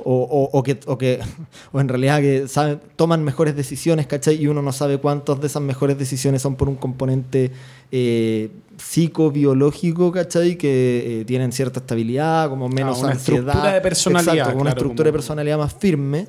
o, 0.05 0.23
o- 0.23 0.51
o 0.59 0.63
que, 0.63 0.79
o, 0.87 0.97
que, 0.99 1.19
o 1.73 1.81
en 1.81 1.89
realidad 1.89 2.21
que 2.21 2.47
saben, 2.49 2.81
toman 2.97 3.25
mejores 3.25 3.57
decisiones, 3.57 4.07
¿cachai? 4.07 4.37
Y 4.41 4.47
uno 4.47 4.63
no 4.63 4.73
sabe 4.73 4.99
cuántas 4.99 5.41
de 5.41 5.47
esas 5.49 5.63
mejores 5.63 5.99
decisiones 5.99 6.43
son 6.43 6.55
por 6.57 6.69
un 6.69 6.77
componente 6.77 7.51
eh, 7.91 8.51
psicobiológico, 8.79 10.13
¿cachai? 10.13 10.57
Que 10.57 11.21
eh, 11.21 11.25
tienen 11.25 11.53
cierta 11.53 11.81
estabilidad, 11.81 12.49
como 12.49 12.69
menos 12.69 13.01
una 13.01 13.13
ansiedad. 13.13 13.39
estructura 13.41 13.75
de 13.75 13.81
personalidad, 13.81 14.35
Exacto, 14.35 14.53
como 14.53 14.63
una 14.63 14.71
claro, 14.71 14.81
estructura 14.81 15.07
de 15.09 15.13
personalidad 15.13 15.59
más 15.59 15.75
firme. 15.75 16.27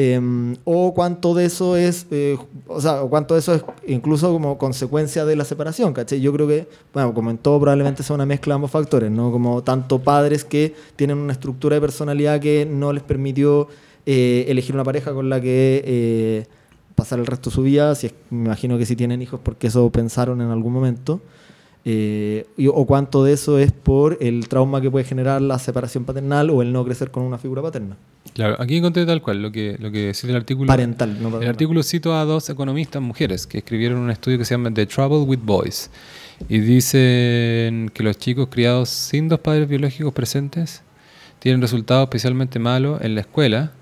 Eh, 0.00 0.54
o 0.64 0.94
cuánto 0.94 1.34
de 1.34 1.46
eso 1.46 1.76
es, 1.76 2.06
eh, 2.12 2.36
o 2.68 2.80
sea, 2.80 3.00
cuánto 3.10 3.34
de 3.34 3.40
eso 3.40 3.52
es 3.54 3.64
incluso 3.88 4.32
como 4.32 4.56
consecuencia 4.56 5.24
de 5.24 5.34
la 5.34 5.44
separación, 5.44 5.92
¿cachai? 5.92 6.20
Yo 6.20 6.32
creo 6.32 6.46
que, 6.46 6.68
bueno, 6.94 7.12
como 7.14 7.30
en 7.30 7.38
todo 7.38 7.58
probablemente 7.58 8.02
sea 8.04 8.14
una 8.14 8.26
mezcla 8.26 8.52
de 8.52 8.56
ambos 8.56 8.70
factores, 8.70 9.10
¿no? 9.10 9.32
Como 9.32 9.62
tanto 9.64 9.98
padres 9.98 10.44
que 10.44 10.74
tienen 10.96 11.18
una 11.18 11.32
estructura 11.32 11.74
de 11.74 11.80
personalidad 11.80 12.38
que 12.40 12.64
no 12.64 12.92
les 12.92 13.02
permitió 13.02 13.66
eh, 14.06 14.44
elegir 14.48 14.74
una 14.74 14.84
pareja 14.84 15.12
con 15.12 15.28
la 15.28 15.40
que 15.40 15.82
eh, 15.84 16.46
pasar 16.94 17.18
el 17.18 17.26
resto 17.26 17.50
de 17.50 17.54
su 17.56 17.62
vida, 17.62 17.94
si 17.94 18.06
es- 18.08 18.14
me 18.30 18.46
imagino 18.46 18.78
que 18.78 18.86
si 18.86 18.94
tienen 18.96 19.20
hijos 19.20 19.40
porque 19.42 19.66
eso 19.66 19.90
pensaron 19.90 20.40
en 20.40 20.50
algún 20.50 20.72
momento, 20.72 21.20
eh, 21.90 22.44
y- 22.58 22.66
o 22.66 22.84
cuánto 22.84 23.24
de 23.24 23.32
eso 23.32 23.58
es 23.58 23.72
por 23.72 24.18
el 24.20 24.46
trauma 24.48 24.82
que 24.82 24.90
puede 24.90 25.06
generar 25.06 25.40
la 25.40 25.58
separación 25.58 26.04
paternal 26.04 26.50
o 26.50 26.60
el 26.60 26.70
no 26.70 26.84
crecer 26.84 27.10
con 27.10 27.22
una 27.22 27.38
figura 27.38 27.62
paterna. 27.62 27.96
Claro, 28.34 28.56
aquí 28.60 28.76
encontré 28.76 29.06
tal 29.06 29.22
cual 29.22 29.40
lo 29.40 29.50
que, 29.50 29.76
lo 29.80 29.90
que 29.90 30.12
cita 30.12 30.28
el 30.32 30.36
artículo. 30.36 30.66
Parental, 30.66 31.10
no 31.14 31.28
El 31.28 31.32
paternal. 31.32 31.48
artículo 31.48 31.82
cito 31.82 32.14
a 32.14 32.24
dos 32.26 32.50
economistas 32.50 33.00
mujeres 33.00 33.46
que 33.46 33.58
escribieron 33.58 33.98
un 34.00 34.10
estudio 34.10 34.36
que 34.36 34.44
se 34.44 34.52
llama 34.54 34.72
The 34.72 34.84
Trouble 34.84 35.20
with 35.20 35.40
Boys. 35.42 35.90
Y 36.48 36.58
dicen 36.58 37.90
que 37.94 38.02
los 38.02 38.18
chicos 38.18 38.48
criados 38.50 38.90
sin 38.90 39.28
dos 39.28 39.40
padres 39.40 39.66
biológicos 39.68 40.12
presentes 40.12 40.82
tienen 41.38 41.60
resultados 41.62 42.04
especialmente 42.04 42.58
malos 42.58 43.00
en 43.00 43.14
la 43.14 43.22
escuela 43.22 43.72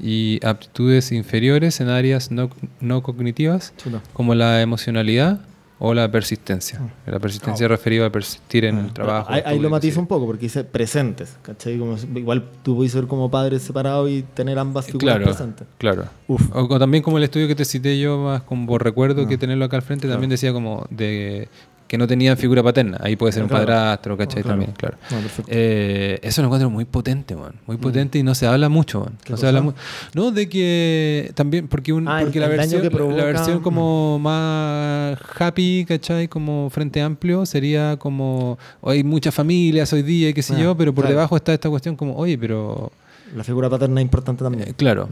y 0.00 0.38
aptitudes 0.44 1.10
inferiores 1.12 1.80
en 1.80 1.88
áreas 1.88 2.30
no, 2.30 2.50
no 2.80 3.02
cognitivas 3.02 3.74
Chuta. 3.82 4.00
como 4.12 4.34
la 4.34 4.62
emocionalidad 4.62 5.40
o 5.84 5.92
la 5.94 6.08
persistencia. 6.08 6.80
La 7.06 7.18
persistencia 7.18 7.66
referida 7.66 8.06
a 8.06 8.10
persistir 8.10 8.66
en 8.66 8.78
el 8.78 8.92
trabajo. 8.92 9.32
Ahí, 9.32 9.58
lo 9.58 9.68
matizo 9.68 9.98
un 9.98 10.06
poco 10.06 10.26
porque 10.26 10.42
dice 10.42 10.62
presentes, 10.62 11.36
¿cachai? 11.42 11.76
Como, 11.76 11.96
igual 12.14 12.44
tú 12.62 12.76
puedes 12.76 12.92
ser 12.92 13.08
como 13.08 13.28
padre 13.32 13.58
separado 13.58 14.08
y 14.08 14.22
tener 14.22 14.60
ambas 14.60 14.86
figuras 14.86 15.16
Claro, 15.16 15.24
presentes. 15.24 15.66
claro. 15.78 16.04
Uf. 16.28 16.40
O, 16.54 16.72
o 16.72 16.78
también 16.78 17.02
como 17.02 17.18
el 17.18 17.24
estudio 17.24 17.48
que 17.48 17.56
te 17.56 17.64
cité 17.64 17.98
yo, 17.98 18.16
más 18.18 18.42
como 18.42 18.78
recuerdo 18.78 19.22
Ah. 19.22 19.28
que 19.28 19.36
tenerlo 19.36 19.64
acá 19.64 19.74
al 19.76 19.82
frente, 19.82 20.06
también 20.06 20.30
decía 20.30 20.52
como 20.52 20.86
de 20.88 21.48
que 21.92 21.98
no 21.98 22.06
tenían 22.06 22.38
figura 22.38 22.62
paterna. 22.62 22.96
Ahí 23.02 23.16
puede 23.16 23.34
ser 23.34 23.42
un 23.42 23.50
padrastro, 23.50 24.16
¿cachai? 24.16 24.40
Ah, 24.40 24.42
claro. 24.44 24.48
También, 24.48 24.72
claro. 24.78 24.96
No, 25.10 25.18
perfecto. 25.18 25.50
Eh, 25.54 26.18
eso 26.22 26.40
lo 26.40 26.46
encuentro 26.46 26.70
muy 26.70 26.86
potente, 26.86 27.36
man. 27.36 27.52
Muy 27.66 27.76
potente 27.76 28.18
y 28.18 28.22
no 28.22 28.34
se 28.34 28.46
habla 28.46 28.70
mucho, 28.70 29.00
man. 29.00 29.12
Mm. 29.12 29.22
¿Qué 29.24 29.32
No 29.32 29.36
se 29.36 29.46
habla 29.46 29.60
mu- 29.60 29.74
No, 30.14 30.30
de 30.30 30.48
que 30.48 31.32
también, 31.34 31.68
porque, 31.68 31.92
un, 31.92 32.08
Ah, 32.08 32.20
el- 32.20 32.24
porque 32.24 32.40
la, 32.40 32.46
el 32.46 32.56
versión, 32.56 32.80
que 32.80 32.90
provoca. 32.90 33.16
la 33.18 33.24
versión 33.26 33.60
como 33.60 34.18
más 34.18 35.18
happy, 35.38 35.84
¿cachai? 35.86 36.28
Como 36.28 36.70
frente 36.70 37.02
amplio 37.02 37.44
sería 37.44 37.98
como 37.98 38.58
hay 38.82 39.04
muchas 39.04 39.34
familias 39.34 39.92
hoy 39.92 40.02
día 40.02 40.30
y 40.30 40.32
qué 40.34 40.42
sé 40.42 40.54
Ah, 40.56 40.60
yo, 40.60 40.74
pero 40.74 40.94
por 40.94 41.02
claro. 41.04 41.16
debajo 41.16 41.36
está 41.36 41.52
esta 41.52 41.68
cuestión 41.68 41.94
como, 41.94 42.16
oye, 42.16 42.38
pero... 42.38 42.90
La 43.36 43.44
figura 43.44 43.68
paterna 43.68 44.00
es 44.00 44.04
importante 44.06 44.42
también. 44.42 44.66
eh, 44.68 44.72
claro. 44.74 45.10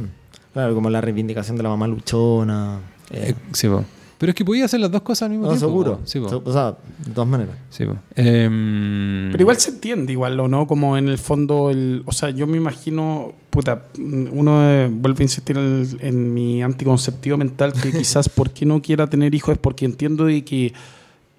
Claro, 0.55 0.75
como 0.75 0.89
la 0.89 1.03
reivindicación 1.03 1.59
de 1.59 1.63
la 1.63 1.69
mamá 1.69 1.87
luchona. 1.87 2.79
eh, 3.11 3.31
Eh, 3.31 3.35
sí, 3.53 3.69
po. 3.69 3.85
Pero 4.21 4.33
es 4.33 4.37
que 4.37 4.45
podía 4.45 4.67
hacer 4.67 4.81
las 4.81 4.91
dos 4.91 5.01
cosas 5.01 5.23
al 5.23 5.31
mismo 5.31 5.47
no, 5.47 5.53
tiempo. 5.53 5.67
seguro. 5.67 5.97
po. 5.97 6.01
Sí, 6.05 6.21
po. 6.21 6.43
O 6.45 6.53
sea, 6.53 6.77
de 7.07 7.13
todas 7.15 7.27
maneras. 7.27 7.57
Sí, 7.71 7.87
po. 7.87 7.97
Em, 8.15 9.31
Pero 9.31 9.41
igual 9.41 9.57
se 9.57 9.71
entiende, 9.71 10.13
igual, 10.13 10.39
¿o 10.39 10.47
no? 10.47 10.67
Como 10.67 10.99
en 10.99 11.09
el 11.09 11.17
fondo, 11.17 11.71
el, 11.71 12.03
o 12.05 12.13
sea, 12.13 12.29
yo 12.29 12.47
me 12.47 12.59
imagino, 12.59 13.33
puta, 13.49 13.87
uno 13.99 14.63
eh, 14.63 14.91
vuelve 14.93 15.21
a 15.21 15.23
insistir 15.23 15.57
en, 15.57 15.89
en 16.01 16.35
mi 16.35 16.63
anticonceptivo 16.63 17.39
mental 17.39 17.73
que 17.73 17.93
quizás 17.93 18.29
por 18.29 18.51
qué 18.51 18.67
no 18.67 18.83
quiera 18.83 19.07
tener 19.07 19.35
hijos 19.35 19.55
es 19.55 19.59
porque 19.59 19.87
entiendo 19.87 20.27
de 20.27 20.45
que 20.45 20.75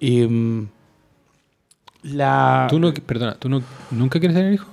em, 0.00 0.66
la... 2.02 2.66
¿Tú 2.68 2.80
no, 2.80 2.92
perdona, 2.92 3.36
¿tú 3.38 3.48
no, 3.48 3.62
nunca 3.92 4.18
quieres 4.18 4.36
tener 4.36 4.54
hijos? 4.54 4.66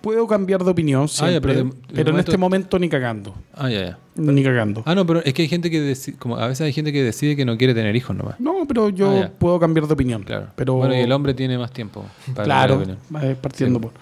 Puedo 0.00 0.26
cambiar 0.26 0.64
de 0.64 0.70
opinión 0.70 1.02
Ah, 1.02 1.06
ya, 1.06 1.28
siempre, 1.28 1.40
pero 1.54 1.64
de- 1.64 1.70
de 1.70 1.76
pero 1.88 2.00
en 2.00 2.06
momento- 2.14 2.30
este 2.30 2.38
momento 2.38 2.78
ni 2.78 2.88
cagando. 2.88 3.34
Ah, 3.54 3.68
ya, 3.68 3.84
ya. 3.84 3.98
Ni 4.16 4.42
cagando. 4.42 4.82
Ah, 4.86 4.94
no, 4.94 5.06
pero 5.06 5.22
es 5.24 5.34
que 5.34 5.42
hay 5.42 5.48
gente 5.48 5.70
que 5.70 5.80
decide, 5.80 6.16
como 6.16 6.36
a 6.36 6.46
veces 6.48 6.62
hay 6.62 6.72
gente 6.72 6.92
que 6.92 7.02
decide 7.02 7.36
que 7.36 7.44
no 7.44 7.56
quiere 7.58 7.74
tener 7.74 7.94
hijos 7.96 8.16
nomás. 8.16 8.40
No, 8.40 8.64
pero 8.66 8.88
yo 8.88 9.24
Ah, 9.24 9.30
puedo 9.38 9.58
cambiar 9.60 9.86
de 9.86 9.92
opinión. 9.92 10.22
Claro. 10.22 10.48
Pero, 10.56 10.74
Bueno, 10.74 10.94
y 10.94 10.98
el 11.00 11.12
hombre 11.12 11.34
tiene 11.34 11.58
más 11.58 11.70
tiempo. 11.72 12.04
para 12.34 12.44
Claro, 12.44 12.78
cambiar 12.78 12.98
de 12.98 13.06
opinión. 13.06 13.30
eh, 13.32 13.36
partiendo 13.40 13.78
Sí. 13.78 13.82
por. 13.82 13.92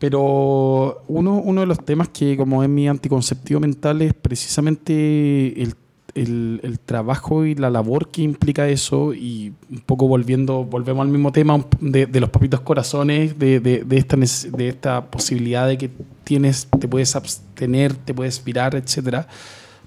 Pero 0.00 1.02
uno, 1.08 1.34
uno 1.44 1.60
de 1.60 1.66
los 1.66 1.84
temas 1.84 2.08
que, 2.08 2.36
como 2.36 2.62
es 2.62 2.68
mi 2.68 2.88
anticonceptivo 2.88 3.60
mental, 3.60 4.00
es 4.02 4.14
precisamente 4.14 5.62
el, 5.62 5.74
el- 6.14 6.60
el 6.62 6.78
trabajo 6.78 7.44
y 7.44 7.54
la 7.54 7.70
labor 7.70 8.08
que 8.10 8.22
implica 8.22 8.68
eso. 8.68 9.14
Y 9.14 9.52
un 9.70 9.80
poco 9.80 10.08
volviendo, 10.08 10.64
volvemos 10.64 11.02
al 11.04 11.08
mismo 11.12 11.32
tema 11.32 11.64
de, 11.80 12.06
de 12.06 12.20
los 12.20 12.30
papitos 12.30 12.60
corazones, 12.60 13.38
de, 13.38 13.60
de- 13.60 13.84
de 13.84 13.96
esta, 13.96 14.16
de 14.16 14.68
esta 14.68 15.10
posibilidad 15.10 15.66
de 15.68 15.78
que 15.78 15.90
tienes, 16.24 16.68
te 16.78 16.88
puedes 16.88 17.14
abstener, 17.16 17.94
te 17.94 18.14
puedes 18.14 18.42
virar, 18.44 18.74
etcétera. 18.74 19.26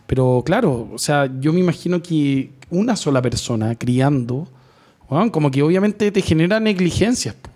Pero 0.07 0.43
claro, 0.45 0.89
o 0.93 0.97
sea, 0.97 1.29
yo 1.39 1.53
me 1.53 1.59
imagino 1.59 2.01
que 2.01 2.51
una 2.69 2.95
sola 2.95 3.21
persona 3.21 3.75
criando, 3.75 4.47
weón, 5.09 5.29
como 5.29 5.49
que 5.51 5.63
obviamente 5.63 6.11
te 6.11 6.21
genera 6.21 6.59
negligencias. 6.59 7.35
po 7.35 7.49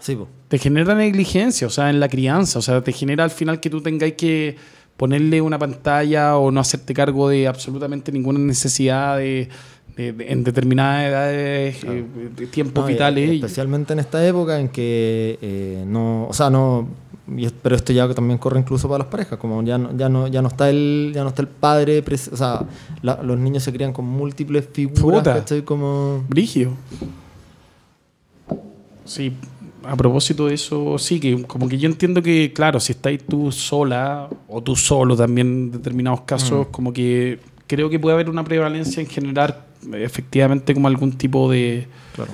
Sí, 0.00 0.16
po. 0.16 0.26
te 0.48 0.58
genera 0.58 0.94
negligencia, 0.96 1.66
o 1.66 1.70
sea, 1.70 1.88
en 1.88 2.00
la 2.00 2.08
crianza, 2.08 2.58
o 2.58 2.62
sea, 2.62 2.82
te 2.82 2.92
genera 2.92 3.22
al 3.22 3.30
final 3.30 3.60
que 3.60 3.70
tú 3.70 3.80
tengáis 3.80 4.14
que 4.14 4.56
ponerle 4.96 5.40
una 5.40 5.58
pantalla 5.58 6.36
o 6.36 6.50
no 6.50 6.60
hacerte 6.60 6.94
cargo 6.94 7.28
de 7.28 7.48
absolutamente 7.48 8.12
ninguna 8.12 8.38
necesidad 8.38 9.16
de, 9.18 9.48
de- 9.96 10.12
de- 10.12 10.32
en 10.32 10.44
determinadas 10.44 11.04
edades, 11.06 11.84
eh, 11.84 12.04
de 12.36 12.46
tiempos 12.46 12.84
No, 12.84 12.88
vitales. 12.88 13.30
y- 13.32 13.36
Especialmente 13.36 13.92
en 13.92 13.98
esta 13.98 14.24
época 14.26 14.58
en 14.60 14.68
que 14.68 15.38
eh, 15.42 15.84
no, 15.86 16.26
o 16.28 16.32
sea, 16.32 16.50
no, 16.50 16.88
y 17.36 17.48
pero 17.62 17.76
esto 17.76 17.92
ya 17.92 18.08
también 18.14 18.38
corre 18.38 18.58
incluso 18.60 18.88
para 18.88 18.98
las 19.04 19.06
parejas, 19.08 19.38
como 19.38 19.62
ya 19.62 19.78
no, 19.78 19.96
ya 19.96 20.08
no, 20.08 20.28
ya 20.28 20.42
no 20.42 20.48
está 20.48 20.68
el, 20.70 21.12
ya 21.14 21.22
no 21.22 21.28
está 21.30 21.42
el 21.42 21.48
padre, 21.48 22.02
o 22.32 22.36
sea, 22.36 22.64
la- 23.02 23.22
los 23.22 23.38
niños 23.38 23.62
se 23.62 23.72
crían 23.72 23.92
con 23.92 24.04
múltiples 24.06 24.68
figuras, 24.72 25.20
Puta. 25.20 25.34
¿cachai? 25.34 25.62
Como 25.62 26.24
Brigio. 26.28 26.72
Sí, 29.04 29.32
a 29.84 29.96
propósito 29.96 30.46
de 30.46 30.54
eso, 30.54 30.98
sí, 30.98 31.18
que 31.20 31.42
como 31.44 31.68
que 31.68 31.78
yo 31.78 31.88
entiendo 31.88 32.22
que, 32.22 32.52
claro, 32.52 32.78
si 32.80 32.92
estáis 32.92 33.22
tú 33.24 33.50
sola 33.52 34.28
o 34.48 34.62
tú 34.62 34.76
solo 34.76 35.16
también 35.16 35.46
en 35.46 35.70
determinados 35.72 36.22
casos, 36.22 36.68
como 36.70 36.92
que 36.92 37.38
creo 37.66 37.88
que 37.90 37.98
puede 37.98 38.14
haber 38.14 38.28
una 38.30 38.44
prevalencia 38.44 39.00
en 39.00 39.08
generar 39.08 39.66
efectivamente 39.94 40.74
como 40.74 40.88
algún 40.88 41.12
tipo 41.12 41.50
de, 41.50 41.86
claro. 42.14 42.32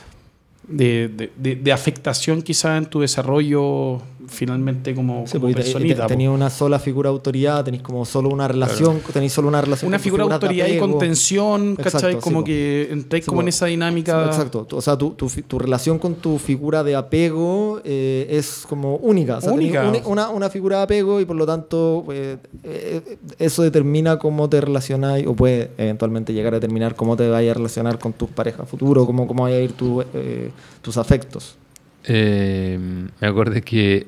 de, 0.66 1.08
de- 1.08 1.32
de- 1.36 1.56
de 1.56 1.72
afectación 1.72 2.42
quizás 2.42 2.76
en 2.78 2.86
tu 2.86 3.00
desarrollo 3.00 4.02
finalmente 4.28 4.94
como, 4.94 5.26
Sí, 5.26 5.32
como 5.32 5.42
porque 5.48 5.54
te- 5.56 5.60
personita. 5.62 5.94
te- 5.96 6.02
po. 6.02 6.06
tenéis 6.08 6.30
una 6.30 6.50
sola 6.50 6.78
figura 6.78 7.10
de 7.10 7.14
autoridad, 7.14 7.64
tenéis 7.64 7.82
como 7.82 8.04
solo 8.04 8.28
una 8.28 8.46
relación, 8.48 9.00
tenéis 9.12 9.32
solo 9.32 9.48
una 9.48 9.60
relación 9.60 9.88
una 9.88 9.98
figura 9.98 10.26
de 10.26 10.34
autoridad 10.34 10.66
y 10.66 10.76
apego. 10.76 10.88
contención, 10.92 11.76
¿cachai? 11.76 11.92
Exacto, 12.12 12.20
como 12.20 12.44
que 12.44 12.88
entráis 12.90 13.24
Sí, 13.24 13.28
como 13.28 13.40
en 13.42 13.48
esa 13.48 13.66
dinámica. 13.66 14.26
Exacto, 14.26 14.66
o 14.70 14.80
sea, 14.80 14.96
tu, 14.96 15.10
tu 15.10 15.28
tu 15.28 15.58
relación 15.58 15.98
con 15.98 16.14
tu 16.16 16.38
figura 16.38 16.84
de 16.84 16.94
apego 16.96 17.80
eh, 17.84 18.26
es 18.30 18.64
como 18.68 18.96
única. 18.96 19.38
O 19.38 19.40
sea, 19.40 19.52
Única. 19.52 19.90
una, 20.06 20.30
una 20.30 20.50
figura 20.50 20.78
de 20.78 20.82
apego 20.84 21.20
y 21.20 21.24
por 21.24 21.36
lo 21.36 21.46
tanto 21.46 22.04
eh, 22.12 22.36
eh, 22.64 23.18
eso 23.38 23.62
determina 23.62 24.18
cómo 24.18 24.48
te 24.48 24.60
relacionas 24.60 25.22
o 25.26 25.34
puede 25.34 25.70
eventualmente 25.78 26.32
llegar 26.32 26.54
a 26.54 26.56
determinar 26.60 26.94
cómo 26.94 27.16
te 27.16 27.28
vayas 27.28 27.52
a 27.52 27.54
relacionar 27.58 27.98
con 27.98 28.12
tus 28.12 28.28
parejas 28.30 28.68
futuros, 28.68 29.06
cómo, 29.06 29.26
cómo 29.26 29.44
vaya 29.44 29.56
a 29.56 29.60
ir 29.60 29.72
tu, 29.72 30.02
eh, 30.14 30.50
tus 30.82 30.96
afectos. 30.96 31.56
Eh, 32.04 32.78
me 33.20 33.26
acordé 33.26 33.62
que 33.62 34.06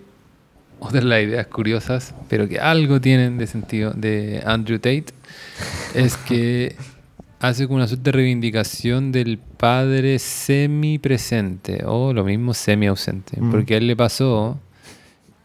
otra 0.81 1.01
de 1.01 1.07
las 1.07 1.23
ideas 1.23 1.47
curiosas, 1.47 2.15
pero 2.29 2.49
que 2.49 2.59
algo 2.59 3.01
tienen 3.01 3.39
de 3.39 3.47
sentido, 3.47 3.93
de 3.93 4.43
Andrew 4.45 4.79
Tate, 4.79 5.07
es 5.95 6.17
que 6.17 6.75
hace 7.41 7.67
como 7.67 7.77
una 7.77 7.87
suerte 7.89 8.05
de 8.11 8.13
reivindicación 8.13 9.13
del 9.13 9.39
padre 9.39 10.19
semi-presente, 10.19 11.85
o 11.87 12.13
lo 12.13 12.25
mismo 12.25 12.55
semi-ausente, 12.55 13.41
Mm. 13.41 13.51
porque 13.51 13.75
a 13.75 13.77
él 13.79 13.87
le 13.87 13.97
pasó 13.97 14.59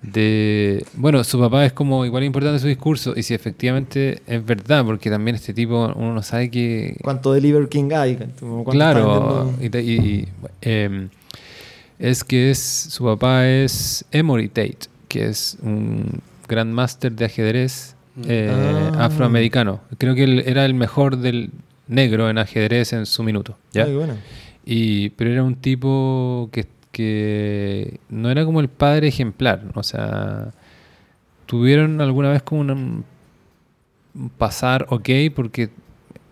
de... 0.01 0.85
Bueno, 0.93 1.23
su 1.23 1.39
papá 1.39 1.65
es 1.65 1.73
como 1.73 2.05
igual 2.05 2.23
importante 2.23 2.59
su 2.59 2.67
discurso, 2.67 3.13
y 3.15 3.23
si 3.23 3.33
efectivamente 3.33 4.21
es 4.27 4.45
verdad, 4.45 4.85
porque 4.85 5.09
también 5.09 5.35
este 5.35 5.53
tipo, 5.53 5.91
uno 5.95 6.13
no 6.13 6.21
sabe 6.23 6.49
que... 6.51 6.97
¿Cuánto 7.01 7.33
de 7.33 7.41
Liver 7.41 7.67
King 7.69 7.89
hay? 7.93 8.17
Claro, 8.69 9.51
y, 9.59 9.75
y- 9.77 9.79
y, 9.91 10.27
em, 10.61 11.09
es 11.97 12.23
que 12.23 12.51
es 12.51 12.59
su 12.59 13.03
papá 13.05 13.47
es 13.47 14.05
Emory 14.11 14.49
Tate, 14.49 14.77
que 15.07 15.27
es 15.27 15.57
un 15.61 16.22
gran 16.48 16.72
máster 16.73 17.11
de 17.11 17.26
ajedrez 17.26 17.95
eh, 18.27 18.49
Ah. 18.95 19.06
afroamericano. 19.06 19.82
Creo 19.98 20.15
que 20.15 20.23
él 20.23 20.44
era 20.45 20.65
el 20.65 20.73
mejor 20.73 21.18
del 21.18 21.52
negro 21.88 22.30
en 22.30 22.38
ajedrez 22.38 22.94
en 22.94 23.06
su 23.06 23.23
minuto. 23.23 23.57
¿ya? 23.73 23.84
Ay, 23.86 23.95
bueno. 23.95 24.15
Y, 24.65 25.10
pero 25.11 25.32
era 25.32 25.44
un 25.44 25.56
tipo 25.56 26.49
que, 26.52 26.65
que 26.91 27.99
no 28.10 28.30
era 28.32 28.45
como 28.45 28.61
el 28.61 28.69
padre 28.69 29.07
ejemplar. 29.10 29.64
O 29.76 29.84
sea, 29.84 30.52
tuvieron 31.45 32.02
alguna 32.02 32.30
vez 32.32 32.41
como 32.41 32.61
un 32.61 33.03
pasar 34.38 34.86
ok 34.90 35.10
porque 35.36 35.69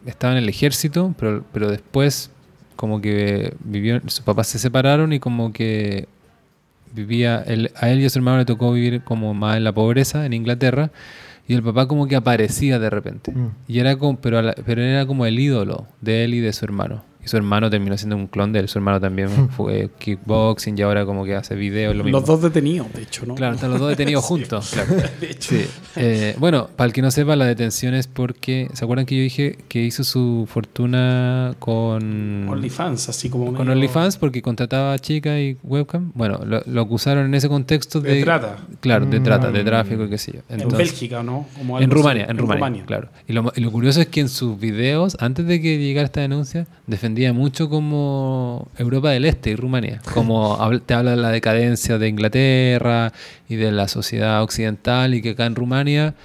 estaba 0.05 0.33
en 0.33 0.39
el 0.43 0.49
ejército, 0.49 1.13
pero, 1.19 1.43
pero 1.53 1.69
después 1.69 2.31
como 2.75 3.01
que 3.01 3.53
vivió, 3.63 4.01
sus 4.07 4.21
papás 4.21 4.47
se 4.47 4.57
separaron 4.59 5.13
y 5.13 5.19
como 5.19 5.53
que 5.53 6.07
vivía, 6.93 7.43
él- 7.45 7.71
a 7.75 7.89
él 7.89 7.99
y 8.01 8.05
a 8.05 8.09
su 8.09 8.19
hermano 8.19 8.37
le 8.37 8.45
tocó 8.45 8.71
vivir 8.71 9.01
como 9.03 9.33
más 9.33 9.57
en 9.57 9.63
la 9.63 9.71
pobreza 9.73 10.25
en 10.25 10.33
Inglaterra 10.33 10.91
y 11.47 11.53
el 11.55 11.63
papá 11.63 11.87
como 11.87 12.07
que 12.07 12.15
aparecía 12.15 12.79
de 12.79 12.89
repente. 12.89 13.31
Mm. 13.31 13.49
Y 13.67 13.79
era 13.79 13.95
como, 13.97 14.19
pero, 14.21 14.41
la- 14.41 14.55
pero 14.65 14.81
era 14.81 15.05
como 15.05 15.25
el 15.25 15.39
ídolo 15.39 15.87
de 16.01 16.23
él 16.23 16.33
y 16.35 16.39
de 16.39 16.53
su 16.53 16.63
hermano. 16.65 17.03
Y 17.23 17.27
su 17.27 17.37
hermano 17.37 17.69
terminó 17.69 17.97
siendo 17.97 18.15
un 18.15 18.27
clon 18.27 18.51
de 18.51 18.59
él. 18.59 18.67
Su 18.69 18.77
hermano 18.79 18.99
también 18.99 19.29
fue 19.49 19.89
kickboxing 19.99 20.77
y 20.77 20.81
ahora 20.81 21.05
como 21.05 21.23
que 21.25 21.35
hace 21.35 21.55
videos. 21.55 21.95
Lo 21.95 22.03
mismo. 22.03 22.19
Los 22.19 22.27
dos 22.27 22.41
detenidos, 22.41 22.91
de 22.93 23.03
hecho, 23.03 23.25
¿no? 23.25 23.35
Claro, 23.35 23.55
están 23.55 23.71
los 23.71 23.79
dos 23.79 23.89
detenidos 23.89 24.23
juntos. 24.25 24.71
claro. 24.73 24.93
De 25.21 25.31
hecho. 25.31 25.55
Sí. 25.55 25.65
Eh, 25.95 26.35
bueno, 26.39 26.69
para 26.75 26.87
el 26.87 26.93
que 26.93 27.01
no 27.01 27.11
sepa, 27.11 27.35
la 27.35 27.45
detención 27.45 27.93
es 27.93 28.07
porque. 28.07 28.67
¿Se 28.73 28.83
acuerdan 28.83 29.05
que 29.05 29.15
yo 29.15 29.21
dije 29.23 29.57
que 29.67 29.81
hizo 29.83 30.03
su 30.03 30.47
fortuna 30.51 31.55
con. 31.59 32.47
OnlyFans, 32.49 33.09
así 33.09 33.29
como. 33.29 33.45
Con 33.45 33.55
medio 33.67 33.71
OnlyFans 33.73 34.17
porque 34.17 34.41
contrataba 34.41 34.93
a 34.93 34.99
chicas 34.99 35.39
y 35.39 35.57
webcam. 35.63 36.11
Bueno, 36.15 36.39
lo, 36.45 36.61
lo 36.65 36.81
acusaron 36.81 37.25
en 37.25 37.33
ese 37.35 37.47
contexto 37.49 38.01
de. 38.01 38.15
De 38.15 38.23
trata. 38.23 38.57
Claro, 38.81 39.05
de 39.05 39.19
trata, 39.19 39.51
de 39.51 39.63
Mm. 39.63 39.65
tráfico 39.65 40.03
y 40.05 40.09
qué 40.09 40.17
sé 40.17 40.31
yo. 40.33 40.39
En 40.49 40.67
Bélgica, 40.69 41.23
¿no? 41.23 41.47
Como 41.57 41.79
en 41.79 41.89
Rumania, 41.89 42.23
así. 42.23 42.31
en 42.31 42.37
Rumania, 42.37 42.83
claro. 42.85 43.09
Y 43.27 43.33
lo, 43.33 43.51
y 43.55 43.61
lo 43.61 43.71
curioso 43.71 44.01
es 44.01 44.07
que 44.07 44.19
en 44.19 44.29
sus 44.29 44.59
videos, 44.59 45.15
antes 45.19 45.45
de 45.47 45.61
que 45.61 45.77
llegara 45.77 46.05
esta 46.05 46.21
denuncia, 46.21 46.67
defendía 46.87 47.12
mucho 47.33 47.69
como 47.69 48.67
Europa 48.77 49.09
del 49.11 49.25
Este 49.25 49.51
y 49.51 49.55
Rumania. 49.55 50.01
Como 50.13 50.57
te 50.85 50.93
habla 50.93 51.11
de 51.11 51.17
la 51.17 51.29
decadencia 51.31 51.97
de 51.97 52.07
Inglaterra 52.09 53.13
y 53.49 53.55
de 53.55 53.71
la 53.71 53.87
sociedad 53.87 54.41
occidental 54.43 55.13
y 55.13 55.21
que 55.21 55.31
acá 55.31 55.45
en 55.45 55.55
Rumania 55.55 56.15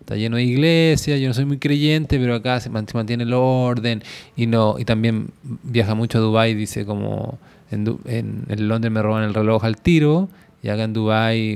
está 0.00 0.16
lleno 0.16 0.36
de 0.36 0.42
iglesias, 0.44 1.18
yo 1.18 1.28
no 1.28 1.34
soy 1.34 1.46
muy 1.46 1.58
creyente, 1.58 2.18
pero 2.18 2.34
acá 2.34 2.60
se 2.60 2.68
man- 2.70 2.86
se 2.86 2.94
mantiene 2.96 3.24
el 3.24 3.32
orden 3.32 4.02
y 4.36 4.46
no 4.46 4.76
y 4.78 4.84
también 4.84 5.28
viaja 5.62 5.94
mucho 5.94 6.18
a 6.18 6.20
Dubái, 6.20 6.54
dice 6.54 6.84
como 6.84 7.38
en, 7.70 7.86
en, 8.04 8.44
en 8.48 8.68
Londres 8.68 8.92
me 8.92 9.00
roban 9.02 9.24
el 9.24 9.32
reloj 9.34 9.64
al 9.64 9.78
tiro 9.78 10.28
y 10.62 10.68
acá 10.68 10.84
en 10.84 10.92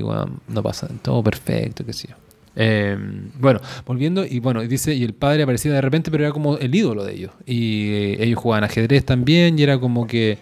bueno, 0.01 0.29
no 0.47 0.63
pasa 0.63 0.87
todo 1.01 1.23
perfecto, 1.23 1.85
qué 1.85 1.93
sé 1.93 2.07
yo. 2.09 2.15
Eh, 2.55 2.97
bueno, 3.39 3.61
volviendo, 3.85 4.25
y 4.25 4.39
bueno, 4.39 4.61
dice, 4.61 4.93
y 4.93 5.03
el 5.03 5.13
padre 5.13 5.43
aparecía 5.43 5.71
de 5.71 5.81
repente, 5.81 6.11
pero 6.11 6.23
era 6.25 6.33
como 6.33 6.57
el 6.57 6.73
ídolo 6.73 7.03
de 7.05 7.13
ellos. 7.13 7.31
Y 7.45 7.89
eh, 7.93 8.17
ellos 8.23 8.39
jugaban 8.39 8.63
ajedrez 8.63 9.05
también, 9.05 9.57
y 9.57 9.63
era 9.63 9.79
como 9.79 10.07
que. 10.07 10.37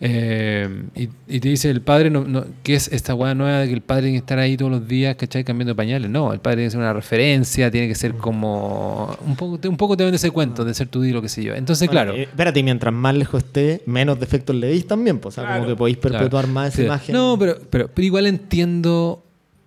eh, 0.00 0.68
y, 0.94 1.08
y 1.28 1.40
te 1.40 1.48
dice 1.48 1.70
el 1.70 1.80
padre, 1.80 2.10
no, 2.10 2.24
no, 2.24 2.44
¿qué 2.62 2.74
es 2.74 2.88
esta 2.88 3.14
weá 3.14 3.34
nueva 3.34 3.60
de 3.60 3.68
que 3.68 3.74
el 3.74 3.80
padre 3.80 4.02
tiene 4.02 4.16
que 4.16 4.20
estar 4.20 4.38
ahí 4.38 4.56
todos 4.56 4.70
los 4.70 4.86
días, 4.86 5.14
¿cachai? 5.16 5.44
Cambiando 5.44 5.74
pañales. 5.74 6.10
No, 6.10 6.32
el 6.32 6.40
padre 6.40 6.56
tiene 6.56 6.66
que 6.66 6.70
ser 6.72 6.80
una 6.80 6.92
referencia, 6.92 7.70
tiene 7.70 7.88
que 7.88 7.94
ser 7.94 8.14
como. 8.14 9.16
Un 9.24 9.36
poco, 9.36 9.58
un 9.68 9.76
poco 9.76 9.96
te 9.96 10.02
vende 10.04 10.16
ese 10.16 10.30
cuento 10.30 10.64
de 10.64 10.74
ser 10.74 10.88
tu 10.88 11.02
ídolo, 11.04 11.22
qué 11.22 11.28
sé 11.28 11.42
yo. 11.42 11.54
Entonces, 11.54 11.88
Bueno, 11.88 12.02
claro. 12.12 12.18
eh, 12.18 12.22
espérate, 12.24 12.62
mientras 12.62 12.92
más 12.92 13.14
lejos 13.14 13.44
esté, 13.44 13.82
menos 13.86 14.20
defectos 14.20 14.54
le 14.56 14.66
veis 14.68 14.86
también. 14.86 15.18
Pues, 15.20 15.34
o 15.34 15.40
sea, 15.40 15.44
Claro. 15.44 15.62
como 15.62 15.72
que 15.74 15.78
podéis 15.78 15.96
perpetuar 15.96 16.44
Claro. 16.44 16.48
más 16.48 16.68
esa 16.68 16.76
Sí. 16.78 16.84
imagen. 16.84 17.14
No, 17.14 17.36
pero, 17.38 17.56
pero, 17.70 17.88
pero 17.88 18.04
igual 18.04 18.26
entiendo 18.26 19.23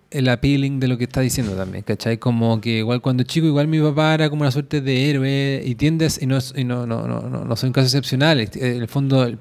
el 0.09 0.29
appealing 0.29 0.79
de 0.79 0.87
lo 0.87 0.97
que 0.97 1.03
está 1.03 1.21
diciendo 1.21 1.53
también, 1.53 1.83
¿cachai? 1.83 2.17
Como 2.17 2.61
que 2.61 2.77
igual 2.79 3.01
cuando 3.01 3.23
chico, 3.23 3.45
igual 3.47 3.67
mi 3.67 3.79
papá 3.79 4.13
era 4.13 4.29
como 4.29 4.41
una 4.41 4.51
suerte 4.51 4.79
de 4.81 5.09
héroe 5.09 5.61
y 5.65 5.75
tiendes, 5.75 6.21
y 6.21 6.25
no, 6.25 6.37
y 6.55 6.63
no, 6.63 6.85
no, 6.87 7.07
no, 7.07 7.21
no, 7.21 7.43
no 7.45 7.55
son 7.55 7.71
casos 7.73 7.93
excepcionales. 7.93 8.55
En 8.55 8.81
el 8.81 8.87
fondo, 8.87 9.23
el- 9.23 9.37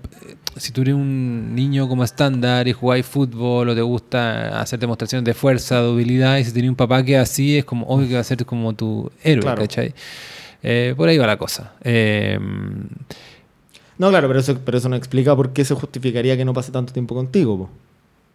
si 0.57 0.73
tú 0.73 0.81
eres 0.83 0.95
un 0.95 1.55
niño 1.55 1.87
como 1.87 2.03
estándar 2.03 2.67
y 2.67 2.73
jugáis 2.73 3.05
fútbol 3.07 3.69
o 3.69 3.75
te 3.75 3.83
gusta 3.83 4.59
hacer 4.61 4.79
demostraciones 4.79 5.25
de 5.25 5.35
fuerza, 5.35 5.83
de 5.83 5.89
habilidad, 5.91 6.39
y 6.39 6.45
si 6.45 6.53
tienes 6.53 6.71
un 6.71 6.77
papá 6.77 7.05
que 7.05 7.17
así, 7.19 7.59
es 7.59 7.65
como 7.65 7.87
obvio 7.87 8.09
que 8.09 8.15
va 8.15 8.21
a 8.21 8.25
ser 8.25 8.45
como 8.47 8.73
tu 8.75 9.11
héroe, 9.23 9.43
Claro. 9.43 9.61
¿cachai? 9.63 9.95
Eh, 10.63 10.95
por 10.97 11.09
ahí 11.09 11.19
va 11.19 11.27
la 11.27 11.37
cosa. 11.37 11.75
Eh, 11.85 12.39
No, 13.99 14.11
claro, 14.11 14.29
pero 14.29 14.41
eso, 14.41 14.59
pero 14.65 14.77
eso 14.79 14.89
no 14.89 14.97
explica 14.97 15.35
por 15.37 15.53
qué 15.53 15.65
se 15.65 15.75
justificaría 15.75 16.37
que 16.37 16.45
no 16.45 16.53
pase 16.53 16.71
tanto 16.73 16.93
tiempo 16.93 17.15
contigo. 17.15 17.57
po. 17.59 17.71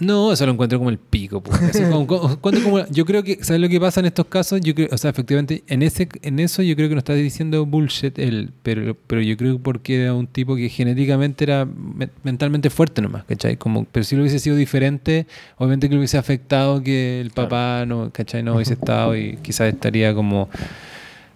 No, 0.01 0.33
eso 0.33 0.45
lo 0.47 0.51
encuentro 0.53 0.77
como 0.79 0.89
el 0.89 0.97
pico. 0.97 1.41
pues. 1.41 1.61
Así 1.61 1.83
como- 1.89 2.07
como- 2.07 2.37
cuando 2.39 2.61
como- 2.63 2.85
yo 2.87 3.05
creo 3.05 3.23
que, 3.23 3.37
¿sabes 3.43 3.61
lo 3.61 3.69
que 3.69 3.79
pasa 3.79 3.99
en 3.99 4.07
estos 4.07 4.25
casos? 4.25 4.59
Yo 4.61 4.73
creo, 4.75 4.87
o 4.91 4.97
sea, 4.97 5.11
efectivamente, 5.11 5.63
en 5.67 5.83
ese 5.83 6.09
en 6.23 6.39
eso 6.39 6.61
yo 6.63 6.75
creo 6.75 6.89
que 6.89 6.95
no 6.95 6.99
está 6.99 7.13
diciendo 7.13 7.65
bullshit 7.65 8.17
él, 8.19 8.51
pero, 8.63 8.97
pero 9.07 9.21
yo 9.21 9.37
creo 9.37 9.59
porque 9.59 10.01
era 10.01 10.13
un 10.13 10.27
tipo 10.27 10.55
que 10.55 10.69
genéticamente 10.69 11.43
era 11.43 11.65
me- 11.65 12.09
mentalmente 12.23 12.69
fuerte 12.69 13.01
nomás, 13.01 13.23
¿cachai? 13.25 13.57
Como, 13.57 13.85
pero 13.85 14.03
si 14.03 14.15
lo 14.15 14.23
hubiese 14.23 14.39
sido 14.39 14.55
diferente, 14.55 15.27
obviamente 15.57 15.87
que 15.87 15.93
le 15.93 15.99
hubiese 15.99 16.17
afectado 16.17 16.81
que 16.83 17.21
el 17.21 17.29
papá 17.29 17.85
no, 17.85 18.09
¿cachai? 18.11 18.41
No 18.43 18.55
hubiese 18.55 18.73
estado 18.81 19.15
y 19.15 19.37
quizás 19.43 19.71
estaría 19.71 20.13
como 20.15 20.49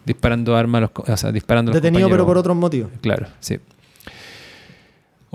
disparando 0.06 0.56
armas, 0.56 0.82
los, 0.82 0.92
o 0.96 1.18
sea, 1.18 1.32
disparando 1.32 1.72
los 1.72 1.82
Detenido, 1.82 2.10
pero 2.10 2.26
por 2.26 2.38
otros 2.38 2.56
motivos. 2.56 2.92
Claro, 3.02 3.28
sí. 3.40 3.58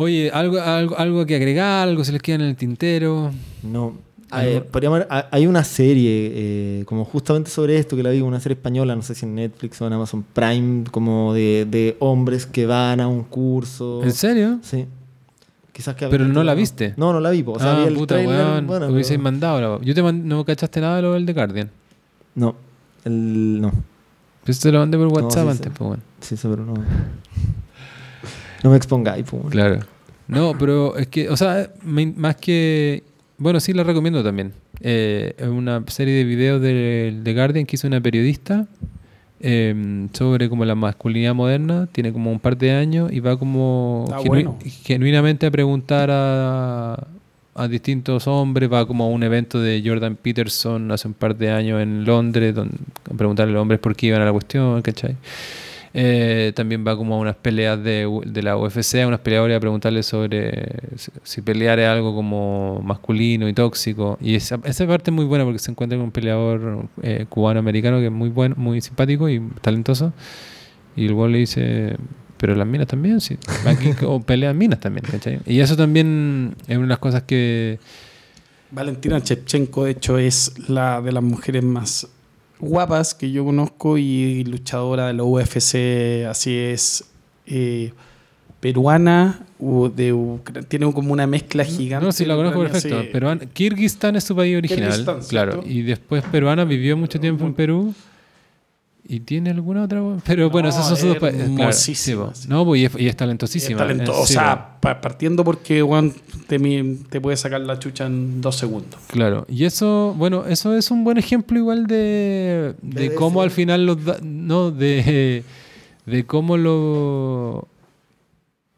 Oye, 0.02 0.30
algo, 0.32 0.58
algo, 0.60 0.98
algo 0.98 1.26
que 1.26 1.36
agregar, 1.36 1.86
algo 1.88 2.02
se 2.04 2.12
les 2.12 2.22
queda 2.22 2.36
en 2.36 2.40
el 2.42 2.56
tintero. 2.56 3.30
No. 3.62 3.98
Eh, 4.34 4.62
podríamos- 4.70 5.02
hay 5.30 5.46
una 5.46 5.62
serie 5.62 6.30
eh, 6.32 6.84
como 6.86 7.04
justamente 7.04 7.50
sobre 7.50 7.76
esto 7.76 7.96
que 7.96 8.02
la 8.02 8.10
vi, 8.10 8.20
una 8.22 8.40
serie 8.40 8.54
española, 8.54 8.96
no 8.96 9.02
sé 9.02 9.14
si 9.14 9.26
en 9.26 9.34
Netflix 9.34 9.78
o 9.82 9.86
en 9.86 9.92
Amazon 9.92 10.22
Prime, 10.32 10.84
como 10.90 11.34
de, 11.34 11.66
de 11.68 11.96
hombres 11.98 12.46
que 12.46 12.64
van 12.64 13.00
a 13.00 13.08
un 13.08 13.24
curso. 13.24 14.02
¿En 14.02 14.12
serio? 14.12 14.58
Sí. 14.62 14.86
Quizás 15.72 15.94
que 15.96 16.06
Pero 16.06 16.26
no 16.26 16.44
la 16.44 16.54
viste. 16.54 16.94
No, 16.96 17.12
no 17.12 17.20
la 17.20 17.28
vi. 17.30 17.42
po. 17.42 17.52
O 17.52 17.58
sea, 17.58 17.76
ah, 17.76 17.80
vi 17.82 17.88
el 17.88 17.94
puta, 17.94 18.14
trailer, 18.14 18.36
weón. 18.46 18.66
bueno, 18.66 18.86
Hubieseis 18.86 19.18
pero- 19.18 19.22
mandado. 19.24 19.60
la- 19.78 19.84
Yo 19.84 19.94
te 19.94 20.02
mand- 20.02 20.22
no 20.22 20.44
cachaste 20.46 20.80
nada 20.80 20.96
de 20.96 21.02
lo 21.02 21.12
del 21.12 21.26
The 21.26 21.32
Guardian. 21.34 21.70
No. 22.36 22.54
El, 23.04 23.60
no. 23.60 23.70
Pues 24.44 24.60
te 24.60 24.72
lo 24.72 24.78
mandé 24.78 24.96
por 24.96 25.08
WhatsApp 25.08 25.44
sí 25.44 25.50
antes, 25.50 25.72
pues 25.76 25.88
bueno. 25.88 26.02
Sí, 26.20 26.36
sí, 26.38 26.48
pero 26.48 26.64
no. 26.64 26.74
No 28.62 28.70
me 28.70 28.76
expongáis, 28.76 29.24
po. 29.24 29.38
Claro. 29.50 29.80
No, 30.30 30.56
pero 30.58 30.96
es 30.96 31.06
que, 31.08 31.28
o 31.28 31.36
sea, 31.36 31.70
me- 31.82 32.06
más 32.16 32.36
que. 32.36 33.02
Bueno, 33.38 33.58
sí 33.60 33.72
la 33.72 33.82
recomiendo 33.84 34.22
también. 34.22 34.52
Eh, 34.80 35.34
es 35.38 35.48
una 35.48 35.82
serie 35.88 36.14
de 36.14 36.24
videos 36.24 36.60
de 36.62 37.18
The 37.22 37.34
Guardian 37.34 37.66
que 37.66 37.76
hizo 37.76 37.86
una 37.86 38.00
periodista 38.00 38.66
eh, 39.40 40.06
sobre 40.12 40.48
como 40.48 40.64
la 40.64 40.74
masculinidad 40.74 41.34
moderna. 41.34 41.88
Tiene 41.92 42.12
como 42.12 42.30
un 42.30 42.38
par 42.40 42.56
de 42.56 42.72
años 42.72 43.10
y 43.12 43.20
va 43.20 43.38
como 43.38 44.04
genu- 44.08 44.26
bueno. 44.28 44.58
genuinamente 44.84 45.46
a 45.46 45.50
preguntar 45.50 46.10
a, 46.12 47.06
a 47.54 47.68
distintos 47.68 48.26
hombres. 48.26 48.70
Va 48.72 48.86
como 48.86 49.04
a 49.04 49.08
un 49.08 49.22
evento 49.22 49.58
de 49.60 49.82
Jordan 49.84 50.16
Peterson 50.16 50.90
hace 50.92 51.08
un 51.08 51.14
par 51.14 51.36
de 51.36 51.50
años 51.50 51.80
en 51.82 52.04
Londres, 52.04 52.54
donde, 52.54 52.76
a 53.10 53.14
preguntarle 53.16 53.52
a 53.52 53.54
los 53.54 53.62
hombres 53.62 53.80
por 53.80 53.96
qué 53.96 54.08
iban 54.08 54.20
a 54.22 54.26
la 54.26 54.32
cuestión, 54.32 54.80
¿cachai? 54.82 55.16
Eh, 55.92 56.52
también 56.54 56.86
va 56.86 56.96
como 56.96 57.16
a 57.16 57.18
unas 57.18 57.34
peleas 57.34 57.82
de, 57.82 58.08
de 58.24 58.42
la 58.42 58.56
UFC, 58.56 58.96
a 59.02 59.08
unas 59.08 59.20
peleadores 59.20 59.56
a 59.56 59.60
preguntarle 59.60 60.04
sobre 60.04 60.68
si, 60.96 61.10
si 61.24 61.42
pelear 61.42 61.80
es 61.80 61.88
algo 61.88 62.14
como 62.14 62.80
masculino 62.84 63.48
y 63.48 63.52
tóxico. 63.52 64.16
Y 64.20 64.36
esa, 64.36 64.60
esa 64.64 64.86
parte 64.86 65.10
es 65.10 65.14
muy 65.14 65.24
buena 65.24 65.44
porque 65.44 65.58
se 65.58 65.70
encuentra 65.70 65.98
con 65.98 66.06
un 66.06 66.12
peleador 66.12 66.86
eh, 67.02 67.26
cubano-americano 67.28 67.98
que 67.98 68.06
es 68.06 68.12
muy 68.12 68.28
bueno, 68.28 68.54
muy 68.56 68.80
simpático 68.80 69.28
y 69.28 69.40
talentoso. 69.60 70.12
Y 70.94 71.06
el 71.06 71.14
güey 71.14 71.32
le 71.32 71.38
dice, 71.38 71.96
pero 72.36 72.54
las 72.54 72.66
minas 72.66 72.86
también, 72.86 73.20
sí. 73.20 73.36
Aquí 73.66 73.90
o 74.06 74.20
pelean 74.20 74.56
minas 74.56 74.78
también, 74.80 75.04
¿cachai? 75.10 75.40
Y 75.44 75.60
eso 75.60 75.76
también 75.76 76.54
es 76.68 76.76
una 76.76 76.86
de 76.86 76.90
las 76.90 76.98
cosas 76.98 77.24
que... 77.24 77.80
Valentina 78.70 79.18
Shevchenko, 79.18 79.84
de 79.84 79.90
hecho, 79.90 80.18
es 80.18 80.68
la 80.68 81.02
de 81.02 81.10
las 81.10 81.24
mujeres 81.24 81.64
más 81.64 82.06
guapas 82.60 83.14
que 83.14 83.30
yo 83.30 83.44
conozco 83.44 83.98
y 83.98 84.44
luchadora 84.44 85.06
de 85.08 85.12
la 85.14 85.24
UFC, 85.24 86.26
así 86.28 86.56
es, 86.56 87.04
eh, 87.46 87.92
peruana, 88.60 89.40
u- 89.58 89.88
de 89.88 90.12
Ucra- 90.12 90.62
tiene 90.62 90.92
como 90.92 91.12
una 91.12 91.26
mezcla 91.26 91.64
gigante. 91.64 92.04
No, 92.06 92.12
sí, 92.12 92.24
la 92.24 92.36
conozco 92.36 92.60
perfecto. 92.60 92.96
Kirguistán 93.52 94.16
es 94.16 94.24
su 94.24 94.36
país 94.36 94.56
original, 94.56 94.90
Kirguistán, 94.90 95.20
claro. 95.28 95.52
¿cierto? 95.52 95.68
Y 95.70 95.82
después 95.82 96.22
peruana 96.24 96.64
vivió 96.64 96.96
mucho 96.96 97.18
tiempo 97.18 97.46
en 97.46 97.54
Perú. 97.54 97.94
¿Y 99.12 99.18
tiene 99.20 99.50
alguna 99.50 99.82
otra? 99.82 100.00
Pero 100.24 100.50
bueno, 100.50 100.68
No, 100.68 100.74
esos 100.74 100.86
son 100.86 100.96
sus 100.96 101.06
dos 101.06 101.16
es 101.16 101.20
países. 101.20 101.50
Claro, 101.56 101.72
sí, 101.72 102.14
no, 102.48 102.64
pues 102.64 102.80
y 102.80 102.84
es, 102.84 102.92
y 102.94 103.04
es 103.06 103.10
Es 103.10 103.16
talentosísima. 103.16 103.78
talento- 103.80 104.12
eh, 104.12 104.18
o 104.20 104.24
sí, 104.26 104.34
sea, 104.34 104.76
pa- 104.80 105.00
partiendo 105.00 105.42
porque 105.42 105.82
Juan 105.82 106.12
te, 106.46 106.60
mi- 106.60 106.94
te 107.10 107.20
puede 107.20 107.36
sacar 107.36 107.60
la 107.62 107.76
chucha 107.80 108.06
en 108.06 108.40
dos 108.40 108.54
segundos. 108.54 109.00
claro. 109.08 109.46
Y 109.48 109.64
eso, 109.64 110.14
bueno, 110.16 110.44
eso 110.46 110.76
es 110.76 110.92
un 110.92 111.02
buen 111.02 111.18
ejemplo 111.18 111.58
igual 111.58 111.88
de, 111.88 112.74
de 112.82 113.12
cómo 113.16 113.42
al 113.42 113.50
final 113.50 113.84
los... 113.84 114.04
da- 114.04 114.18
no, 114.22 114.70
de, 114.70 115.42
de 116.06 116.24
cómo 116.26 116.56
lo... 116.56 117.66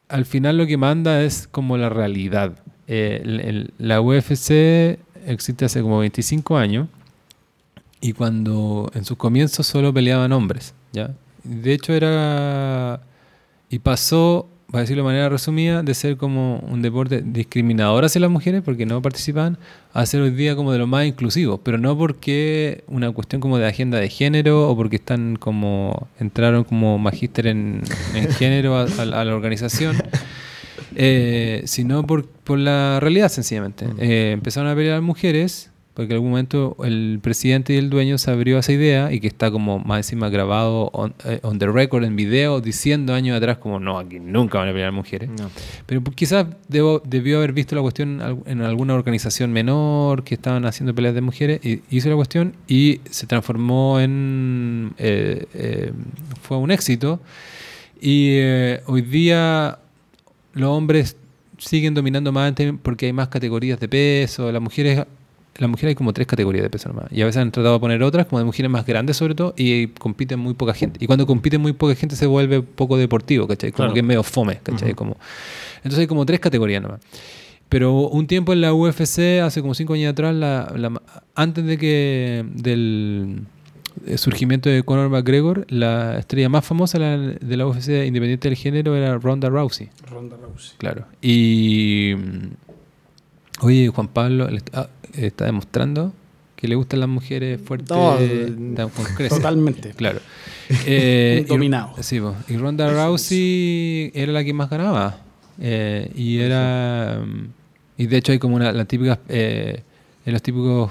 Al 0.09 0.25
final 0.25 0.57
lo 0.57 0.67
que 0.67 0.77
manda 0.79 1.23
es 1.23 1.47
como 1.47 1.77
la 1.77 1.89
realidad. 1.91 2.55
Eh, 2.89 3.21
el- 3.23 3.41
el- 3.41 3.71
la 3.79 4.01
UFC 4.01 4.99
existe 5.27 5.67
hace 5.67 5.83
como 5.83 5.99
25 5.99 6.57
años. 6.57 6.89
Y 8.03 8.12
cuando 8.12 8.91
en 8.95 9.07
sus 9.07 9.16
comienzos 9.16 9.66
solo 9.66 9.95
peleaban 9.95 10.33
hombres, 10.33 10.74
¿ya? 10.93 11.15
De 11.43 11.73
hecho 11.73 11.95
era... 11.95 13.01
Y 13.70 13.79
pasó 13.79 14.51
voy 14.73 14.79
a 14.79 14.83
decirlo 14.83 15.03
de 15.03 15.09
manera 15.09 15.29
resumida, 15.29 15.83
de 15.83 15.93
ser 15.93 16.16
como 16.16 16.59
un 16.61 16.81
deporte 16.81 17.23
discriminador 17.23 18.07
hacia 18.07 18.23
las 18.23 18.31
mujeres 18.31 18.62
porque 18.65 18.87
no 18.87 19.03
participan, 19.03 19.59
a 19.93 20.07
ser 20.07 20.23
hoy 20.23 20.31
día 20.31 20.57
como 20.57 20.73
de 20.73 20.79
los 20.79 20.89
más 20.89 21.05
inclusivos, 21.05 21.61
pero 21.62 21.77
no 21.77 21.97
porque 21.97 22.83
una 22.87 23.11
cuestión 23.12 23.43
como 23.43 23.59
de 23.59 23.66
agenda 23.66 23.99
de 23.99 24.09
género 24.09 24.70
o 24.70 24.74
porque 24.74 24.97
están 24.97 25.37
como, 25.37 26.09
entraron 26.19 26.65
como 26.65 26.97
magíster 26.99 27.49
en, 27.49 27.83
en 28.15 28.29
género 28.33 28.77
a, 28.77 28.85
a 28.85 29.05
la 29.05 29.20
a 29.20 29.24
la 29.24 29.35
organización. 29.35 29.97
Eh, 30.95 31.62
sino 31.65 32.07
por, 32.07 32.27
por 32.27 32.59
la 32.59 32.99
realidad 33.01 33.31
sencillamente. 33.31 33.87
Eh, 33.99 34.33
empezaron 34.33 34.70
a 34.70 34.74
pelear 34.74 35.01
mujeres, 35.01 35.70
porque 35.94 36.12
en 36.12 36.16
algún 36.16 36.31
momento 36.31 36.77
el 36.85 37.19
presidente 37.23 37.74
y 37.74 37.77
el 37.77 37.90
dueño 37.90 38.16
se 38.16 38.31
abrió 38.31 38.56
a 38.56 38.60
esa 38.60 38.73
idea 38.73 39.12
y 39.12 39.20
que 39.20 39.27
está 39.27 39.51
como 39.51 39.78
más 39.78 39.98
encima 39.98 40.31
grabado 40.31 40.89
on, 40.94 41.14
eh, 41.24 41.40
on 41.43 41.59
the 41.59 41.66
record 41.66 42.05
en 42.05 42.16
video 42.16 42.60
diciendo 42.62 43.12
años 43.14 43.36
atrás 43.36 43.59
como 43.59 43.78
no, 43.78 43.98
aquí 43.98 44.19
nunca 44.19 44.59
van 44.59 44.69
a 44.69 44.73
pelear 44.73 44.93
mujeres. 44.93 45.28
No. 45.28 45.51
Pero 45.86 46.01
pues, 46.02 46.16
quizás 46.16 46.47
debo- 46.69 47.02
debió 47.05 47.39
haber 47.39 47.52
visto 47.52 47.74
la 47.77 47.82
cuestión 47.82 48.43
en 48.47 48.62
alguna 48.62 48.94
organización 48.94 49.52
menor 49.52 50.24
que 50.24 50.35
estaban 50.35 50.64
haciendo 50.64 50.94
peleas 50.94 51.14
de 51.14 51.20
mujeres 51.20 51.60
y 51.64 51.82
hizo 51.90 52.09
la 52.09 52.16
cuestión 52.16 52.55
y 52.66 53.01
se 53.10 53.27
transformó 53.27 54.01
en... 54.01 54.93
eh, 54.98 55.47
eh, 55.55 55.93
fue 56.40 56.56
un 56.56 56.70
éxito. 56.70 57.20
Y 58.01 58.39
hoy 58.86 59.02
día 59.02 59.78
los 60.55 60.69
hombres 60.70 61.16
siguen 61.59 61.94
dominando 61.94 62.32
más 62.32 62.52
porque 62.82 63.06
hay 63.06 63.12
más 63.12 63.28
categorías 63.28 63.78
de 63.78 63.89
peso. 63.89 64.51
Las 64.51 64.60
mujeres, 64.60 65.05
las 65.59 65.69
mujeres 65.69 65.91
hay 65.91 65.95
como 65.95 66.12
tres 66.12 66.27
categorías 66.27 66.62
de 66.62 66.70
peso 66.70 66.89
nomás. 66.89 67.07
Y 67.11 67.20
a 67.23 67.27
veces 67.27 67.41
han 67.43 67.51
tratado 67.53 67.74
de 67.74 67.81
poner 67.81 68.03
otras, 68.03 68.27
como 68.27 68.39
de 68.39 68.45
mujeres 68.45 68.70
más 68.70 68.87
grandes 68.87 69.16
sobre 69.16 69.35
todo, 69.35 69.55
y 69.57 69.89
compiten 69.89 70.39
muy 70.41 70.55
poca 70.55 70.73
gente. 70.74 70.99
Y 71.03 71.07
cuando 71.07 71.27
compiten 71.27 71.61
muy 71.61 71.73
poca 71.73 71.95
gente 71.95 72.16
se 72.16 72.27
vuelve 72.27 72.62
poco 72.62 72.97
deportivo, 72.97 73.47
¿cachai? 73.47 73.70
Como 73.73 73.77
Claro. 73.85 73.95
que 73.95 74.01
es 74.01 74.07
medio 74.07 74.23
fome, 74.23 74.61
¿cachai? 74.62 74.95
como, 74.95 75.16
entonces 75.79 76.01
hay 76.01 76.07
como 76.07 76.24
tres 76.27 76.41
categorías 76.41 76.83
nomás. 76.83 77.01
Pero 77.69 77.93
un 78.09 78.27
tiempo 78.27 78.53
en 78.53 78.61
la 78.61 78.74
UFC, 78.74 79.41
hace 79.43 79.61
como 79.62 79.74
cinco 79.74 79.95
años 79.95 80.12
atrás, 80.12 80.35
la- 80.35 80.73
la- 80.77 81.01
antes 81.35 81.65
de 81.65 81.79
que 81.79 82.45
del 82.55 83.43
eh, 84.07 84.16
surgimiento 84.19 84.69
de 84.70 84.83
Conor 84.83 85.09
McGregor, 85.11 85.66
la 85.70 86.19
estrella 86.19 86.49
más 86.49 86.65
famosa 86.66 86.99
de 86.99 87.57
la 87.57 87.66
UFC 87.66 88.07
independiente 88.07 88.49
del 88.49 88.57
género 88.57 88.97
era 88.97 89.16
Ronda 89.19 89.49
Rousey. 89.51 89.89
Ronda 90.11 90.37
Rousey. 90.37 90.74
Claro. 90.79 91.05
Y. 91.20 92.15
Oye, 93.61 93.89
Juan 93.89 94.09
Pablo 94.09 94.49
está 95.14 95.44
demostrando 95.47 96.12
que 96.56 96.68
le 96.68 96.74
gustan 96.76 97.01
las 97.01 97.09
mujeres 97.09 97.60
fuertes. 97.60 97.90
No, 97.90 98.16
tan- 98.76 98.89
con 98.90 99.05
crece. 99.16 99.36
Totalmente. 99.36 99.90
Claro. 99.97 100.20
Eh, 100.86 101.44
dominado. 101.48 101.93
Y, 101.98 102.02
sí, 102.02 102.20
po. 102.20 102.34
y 102.48 102.56
Ronda 102.56 102.89
Rousey 102.93 104.10
era 104.14 104.32
la 104.32 104.44
que 104.44 104.52
más 104.55 104.70
ganaba. 104.70 105.18
Eh, 105.60 106.10
y 106.14 106.39
era. 106.39 107.20
mm, 107.24 107.47
Y 107.98 108.06
de 108.06 108.16
hecho 108.16 108.32
hay 108.32 108.39
como 108.39 108.56
una, 108.56 108.72
la 108.72 108.84
típica. 108.84 109.18
eh, 109.28 109.82
en 110.24 110.32
los 110.32 110.40
típicos 110.43 110.90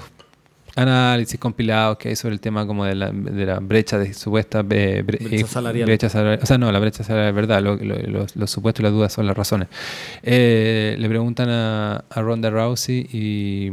análisis 0.74 1.38
compilados 1.38 1.98
que 1.98 2.08
hay 2.08 2.16
sobre 2.16 2.34
el 2.34 2.40
tema 2.40 2.66
como 2.66 2.84
de 2.84 2.94
la, 2.94 3.10
de 3.10 3.44
la 3.46 3.58
brecha 3.60 3.98
de 3.98 4.14
supuesta 4.14 4.60
eh, 4.70 5.02
bre- 5.06 5.22
Brecha 5.22 5.44
eh, 5.44 5.48
salarial. 5.48 5.86
brecha 5.86 6.08
salarial. 6.08 6.40
O 6.42 6.46
sea, 6.46 6.58
no, 6.58 6.72
la 6.72 6.78
brecha 6.78 7.04
salarial 7.04 7.28
es 7.30 7.34
verdad, 7.34 7.62
lo- 7.62 7.76
lo- 7.76 7.98
los, 7.98 8.36
los 8.36 8.50
supuestos 8.50 8.80
y 8.80 8.84
las 8.84 8.92
dudas 8.92 9.12
son 9.12 9.26
las 9.26 9.36
razones. 9.36 9.68
Eh, 10.22 10.96
le 10.98 11.08
preguntan 11.08 11.48
a, 11.50 12.04
a 12.08 12.22
Ronda 12.22 12.48
Rousey 12.50 13.06
y, 13.12 13.70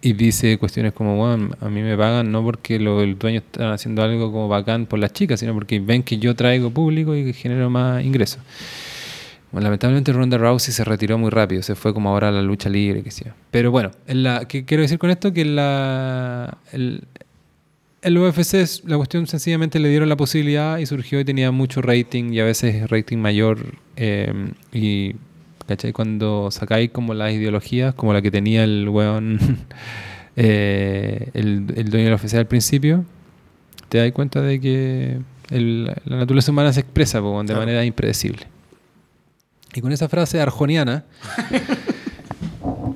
y 0.00 0.12
dice 0.12 0.58
cuestiones 0.58 0.92
como, 0.92 1.16
bueno, 1.16 1.50
a 1.60 1.68
mí 1.70 1.80
me 1.82 1.96
pagan 1.96 2.30
no 2.30 2.42
porque 2.44 2.78
lo- 2.78 3.02
el 3.02 3.18
dueño 3.18 3.38
está 3.38 3.72
haciendo 3.72 4.02
algo 4.02 4.30
como 4.30 4.48
bacán 4.48 4.86
por 4.86 4.98
las 4.98 5.12
chicas, 5.12 5.40
sino 5.40 5.54
porque 5.54 5.80
ven 5.80 6.02
que 6.02 6.18
yo 6.18 6.34
traigo 6.34 6.70
público 6.70 7.16
y 7.16 7.24
que 7.24 7.32
genero 7.32 7.70
más 7.70 8.04
ingresos. 8.04 8.40
Bueno, 9.54 9.66
lamentablemente 9.68 10.12
Ronda 10.12 10.36
Rousey 10.36 10.74
se 10.74 10.84
retiró 10.84 11.16
muy 11.16 11.30
rápido, 11.30 11.62
se 11.62 11.74
fue 11.76 11.94
como 11.94 12.10
ahora 12.10 12.28
a 12.28 12.32
la 12.32 12.42
lucha 12.42 12.68
libre, 12.68 13.02
que 13.02 13.10
sea. 13.12 13.34
Pero 13.52 13.70
bueno, 13.70 13.92
en 14.06 14.22
la, 14.24 14.46
¿qué 14.46 14.64
quiero 14.64 14.82
decir 14.82 14.98
con 14.98 15.10
esto? 15.10 15.32
Que 15.32 15.44
la, 15.44 16.58
el, 16.72 17.04
el 18.02 18.18
UFC, 18.18 18.84
la 18.86 18.96
cuestión 18.96 19.26
sencillamente 19.28 19.78
le 19.78 19.88
dieron 19.88 20.08
la 20.08 20.16
posibilidad 20.16 20.78
y 20.78 20.86
surgió 20.86 21.20
y 21.20 21.24
tenía 21.24 21.52
mucho 21.52 21.80
rating 21.82 22.32
y 22.32 22.40
a 22.40 22.44
veces 22.44 22.90
rating 22.90 23.18
mayor. 23.18 23.58
eh, 23.96 24.50
y, 24.72 25.14
¿cachai? 25.68 25.92
Cuando 25.92 26.50
sacáis 26.50 26.90
como 26.90 27.14
las 27.14 27.32
ideologías, 27.32 27.94
como 27.94 28.12
la 28.12 28.20
que 28.22 28.30
tenía 28.32 28.64
el 28.64 28.88
weón, 28.88 29.38
eh, 30.36 31.30
el, 31.34 31.66
el 31.76 31.90
dueño 31.90 32.06
de 32.06 32.10
la 32.10 32.16
UFC 32.16 32.34
al 32.34 32.46
principio, 32.46 33.04
te 33.88 33.98
das 33.98 34.10
cuenta 34.12 34.40
de 34.40 34.60
que 34.60 35.18
el- 35.50 35.84
la 35.84 36.16
naturaleza 36.16 36.50
humana 36.50 36.72
se 36.72 36.80
expresa 36.80 37.20
po, 37.20 37.38
de 37.40 37.46
Claro. 37.46 37.60
manera 37.60 37.84
impredecible. 37.84 38.46
Y 39.74 39.80
con 39.80 39.90
esa 39.90 40.08
frase 40.08 40.40
arjoniana, 40.40 41.04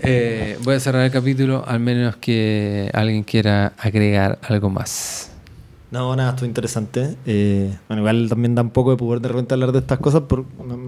eh, 0.03 0.57
voy 0.63 0.77
a 0.77 0.81
cerrar 0.81 1.05
el 1.05 1.11
capítulo, 1.11 1.65
al 1.67 1.81
menos 1.81 2.17
que 2.17 2.89
alguien 2.95 3.25
quiera 3.25 3.73
agregar 3.79 4.39
algo 4.43 4.71
más. 4.71 5.33
No, 5.91 6.15
nada, 6.15 6.31
esto 6.31 6.45
es 6.45 6.49
interesante. 6.49 7.17
Eh, 7.27 7.77
bueno, 7.89 8.03
igual 8.03 8.29
también 8.29 8.55
da 8.55 8.63
un 8.63 8.71
poco 8.71 8.93
de 8.93 8.97
poder 8.97 9.21
de 9.21 9.29
repente 9.29 9.55
hablar 9.55 9.73
de 9.73 9.81
estas 9.81 9.99
cosas. 9.99 10.23
Por, 10.23 10.45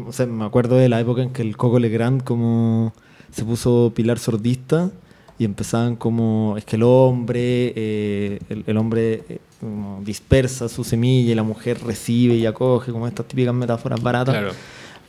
o 0.06 0.12
sea, 0.12 0.26
me 0.26 0.44
acuerdo 0.44 0.76
de 0.76 0.88
la 0.88 1.00
época 1.00 1.22
en 1.22 1.30
que 1.30 1.42
el 1.42 1.56
Coco 1.56 1.80
Legrand 1.80 2.22
como 2.22 2.92
se 3.32 3.44
puso 3.44 3.92
pilar 3.94 4.20
sordista 4.20 4.90
y 5.38 5.44
empezaban 5.44 5.96
como, 5.96 6.54
es 6.56 6.64
que 6.64 6.76
el 6.76 6.84
hombre, 6.84 7.72
eh, 7.74 8.38
el, 8.48 8.62
el 8.66 8.76
hombre 8.76 9.24
eh, 9.28 9.38
como 9.58 10.02
dispersa 10.04 10.68
su 10.68 10.84
semilla 10.84 11.32
y 11.32 11.34
la 11.34 11.42
mujer 11.42 11.82
recibe 11.82 12.34
y 12.34 12.46
acoge, 12.46 12.92
como 12.92 13.08
estas 13.08 13.26
típicas 13.26 13.54
metáforas 13.54 14.00
baratas. 14.00 14.54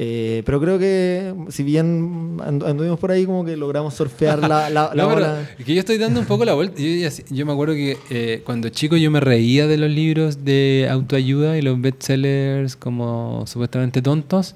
Eh, 0.03 0.41
pero 0.47 0.59
creo 0.59 0.79
que 0.79 1.31
si 1.49 1.61
bien 1.61 2.37
andu- 2.39 2.65
anduvimos 2.67 2.97
por 2.97 3.11
ahí 3.11 3.23
como 3.25 3.45
que 3.45 3.55
logramos 3.55 3.93
surfear 3.93 4.39
la, 4.39 4.67
la, 4.69 4.91
la 4.95 4.95
No, 4.95 5.09
ola. 5.09 5.47
que 5.63 5.75
yo 5.75 5.79
estoy 5.79 5.99
dando 5.99 6.19
un 6.19 6.25
poco 6.25 6.43
la 6.43 6.55
vuelta. 6.55 6.81
Yo, 7.29 7.45
me 7.45 7.51
acuerdo 7.53 7.75
que 7.75 7.97
eh, 8.09 8.41
cuando 8.43 8.69
chico 8.69 8.97
yo 8.97 9.11
me 9.11 9.19
reía 9.19 9.67
de 9.67 9.77
los 9.77 9.91
libros 9.91 10.43
de 10.43 10.87
autoayuda 10.89 11.55
y 11.55 11.61
los 11.61 11.79
bestsellers 11.79 12.75
como 12.75 13.43
supuestamente 13.45 14.01
tontos. 14.01 14.55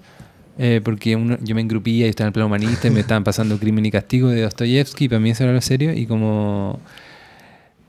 eh, 0.58 0.82
porque 0.84 1.16
uno- 1.16 1.38
yo 1.42 1.54
me 1.54 1.62
engrupía 1.62 2.08
y 2.08 2.10
estaba 2.10 2.26
en 2.26 2.30
el 2.30 2.34
plano 2.34 2.48
humanista 2.48 2.88
y 2.88 2.92
me 2.92 3.02
estaban 3.02 3.24
pasando 3.24 3.60
Crimen 3.60 3.86
y 3.86 3.92
Castigo 3.92 4.30
de 4.30 4.42
Dostoyevsky, 4.42 5.06
y 5.06 5.10
para 5.10 5.20
mí 5.20 5.30
eso 5.30 5.44
era 5.44 5.54
lo 5.54 5.62
serio, 5.62 5.94
y 5.94 6.08
como... 6.08 6.80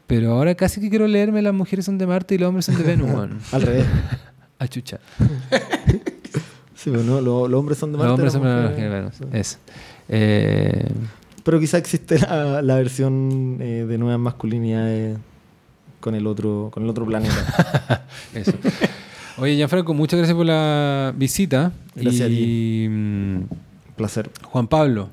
Pero 0.09 0.33
ahora 0.33 0.55
casi 0.57 0.81
que 0.81 0.91
quiero 0.91 1.07
leerme 1.07 1.41
Las 1.43 1.55
mujeres 1.55 1.85
son 1.87 1.97
de 1.97 2.07
Marte 2.07 2.35
y 2.35 2.39
los 2.39 2.49
hombres 2.49 2.67
son 2.67 2.77
de 2.77 2.83
Venus. 2.85 3.09
Al 3.53 3.63
revés. 3.63 3.87
A 4.59 4.69
chucha. 4.69 4.99
Sí, 6.77 6.91
pero 6.91 7.03
no, 7.03 7.21
lo- 7.21 7.49
los 7.49 7.59
hombres 7.59 7.79
son 7.79 7.91
de 7.93 7.99
Los 7.99 8.07
Marte. 8.07 8.37
hombres 8.39 9.03
las 9.05 9.17
son 9.17 9.31
de 9.31 9.43
sí. 9.43 9.55
Eso. 9.55 9.59
Eh, 10.09 10.89
Pero 11.43 11.59
quizá 11.59 11.79
existe 11.79 12.19
la, 12.19 12.61
la 12.63 12.75
versión 12.77 13.59
eh, 13.61 13.85
de 13.89 13.99
nuevas 13.99 14.21
masculinidades 14.21 15.17
con 16.01 16.15
el 16.15 16.27
otro, 16.27 16.71
con 16.73 16.85
el 16.85 16.89
otro 16.91 17.07
planeta. 17.07 18.05
Eso. 18.35 18.53
Oye, 19.39 19.55
Gianfranco, 19.57 19.93
muchas 19.95 20.19
gracias 20.19 20.37
por 20.37 20.47
la 20.47 21.13
visita. 21.17 21.73
Gracias 21.95 22.29
a 22.29 22.33
y, 22.33 22.87
mm, 22.89 23.41
Placer. 23.97 24.31
Juan 24.45 24.67
Pablo, 24.69 25.09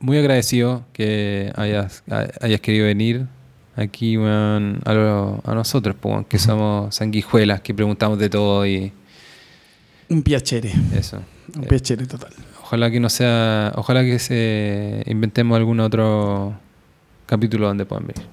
muy 0.00 0.18
agradecido 0.18 0.82
que 0.92 1.52
hayas, 1.56 2.02
ha- 2.10 2.26
hayas 2.40 2.60
querido 2.60 2.86
venir 2.86 3.26
aquí 3.76 4.16
a, 4.16 4.58
lo- 4.94 5.40
a 5.44 5.54
nosotros, 5.54 5.96
weón, 6.02 6.24
que 6.24 6.38
somos 6.38 6.94
sanguijuelas, 6.94 7.60
que 7.60 7.74
preguntamos 7.74 8.18
de 8.18 8.28
todo 8.30 8.66
y 8.66 8.92
Un 10.14 10.22
piacere. 10.22 10.72
eso. 10.94 11.20
Un 11.56 11.64
Eh, 11.64 11.66
piacere 11.66 12.06
total. 12.06 12.32
Ojalá 12.62 12.90
que 12.90 13.00
no 13.00 13.08
sea, 13.10 13.72
ojalá 13.76 14.02
que 14.02 14.18
se 14.18 15.02
inventemos 15.06 15.56
algún 15.56 15.80
otro 15.80 16.54
capítulo 17.26 17.66
donde 17.66 17.84
puedan 17.84 18.06
venir. 18.06 18.26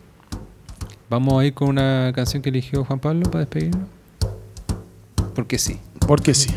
Vamos 1.10 1.42
a 1.42 1.46
ir 1.46 1.54
con 1.54 1.70
una 1.70 2.12
canción 2.16 2.42
que 2.42 2.50
eligió 2.50 2.86
Juan 2.86 3.00
Pablo 3.00 3.24
para 3.30 3.40
despedirnos. 3.46 3.88
Porque 5.36 5.58
sí. 5.58 5.78
Porque 6.08 6.34
sí. 6.34 6.50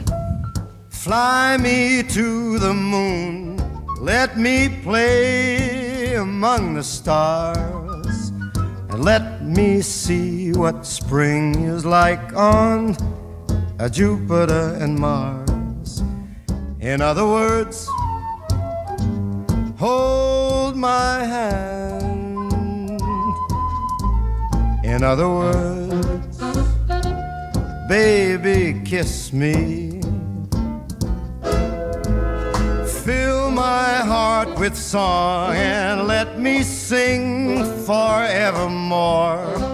Fly 0.91 1.59
me 1.59 2.05
to 2.05 2.59
the 2.61 2.73
moon, 2.73 3.57
let 4.03 4.37
me 4.37 4.71
play 4.85 6.15
among 6.17 6.75
the 6.77 6.83
stars, 6.83 8.33
and 8.91 9.05
let 9.05 9.41
me 9.43 9.83
see 9.83 10.53
what 10.53 10.85
spring 10.85 11.55
is 11.77 11.85
like 11.85 12.23
on 12.37 12.97
uh, 13.79 13.89
Jupiter 13.89 14.77
and 14.81 14.99
Mars. 14.99 16.03
In 16.81 17.01
other 17.01 17.27
words, 17.27 17.89
hold 19.79 20.77
my 20.77 21.25
hand. 21.25 21.75
In 24.85 25.03
other 25.03 25.29
words, 25.29 26.39
baby, 27.89 28.81
kiss 28.85 29.33
me. 29.33 30.01
Fill 33.05 33.51
my 33.51 33.95
heart 34.05 34.59
with 34.59 34.77
song 34.77 35.55
and 35.57 36.07
let 36.07 36.39
me 36.39 36.63
sing 36.63 37.65
forevermore. 37.85 39.74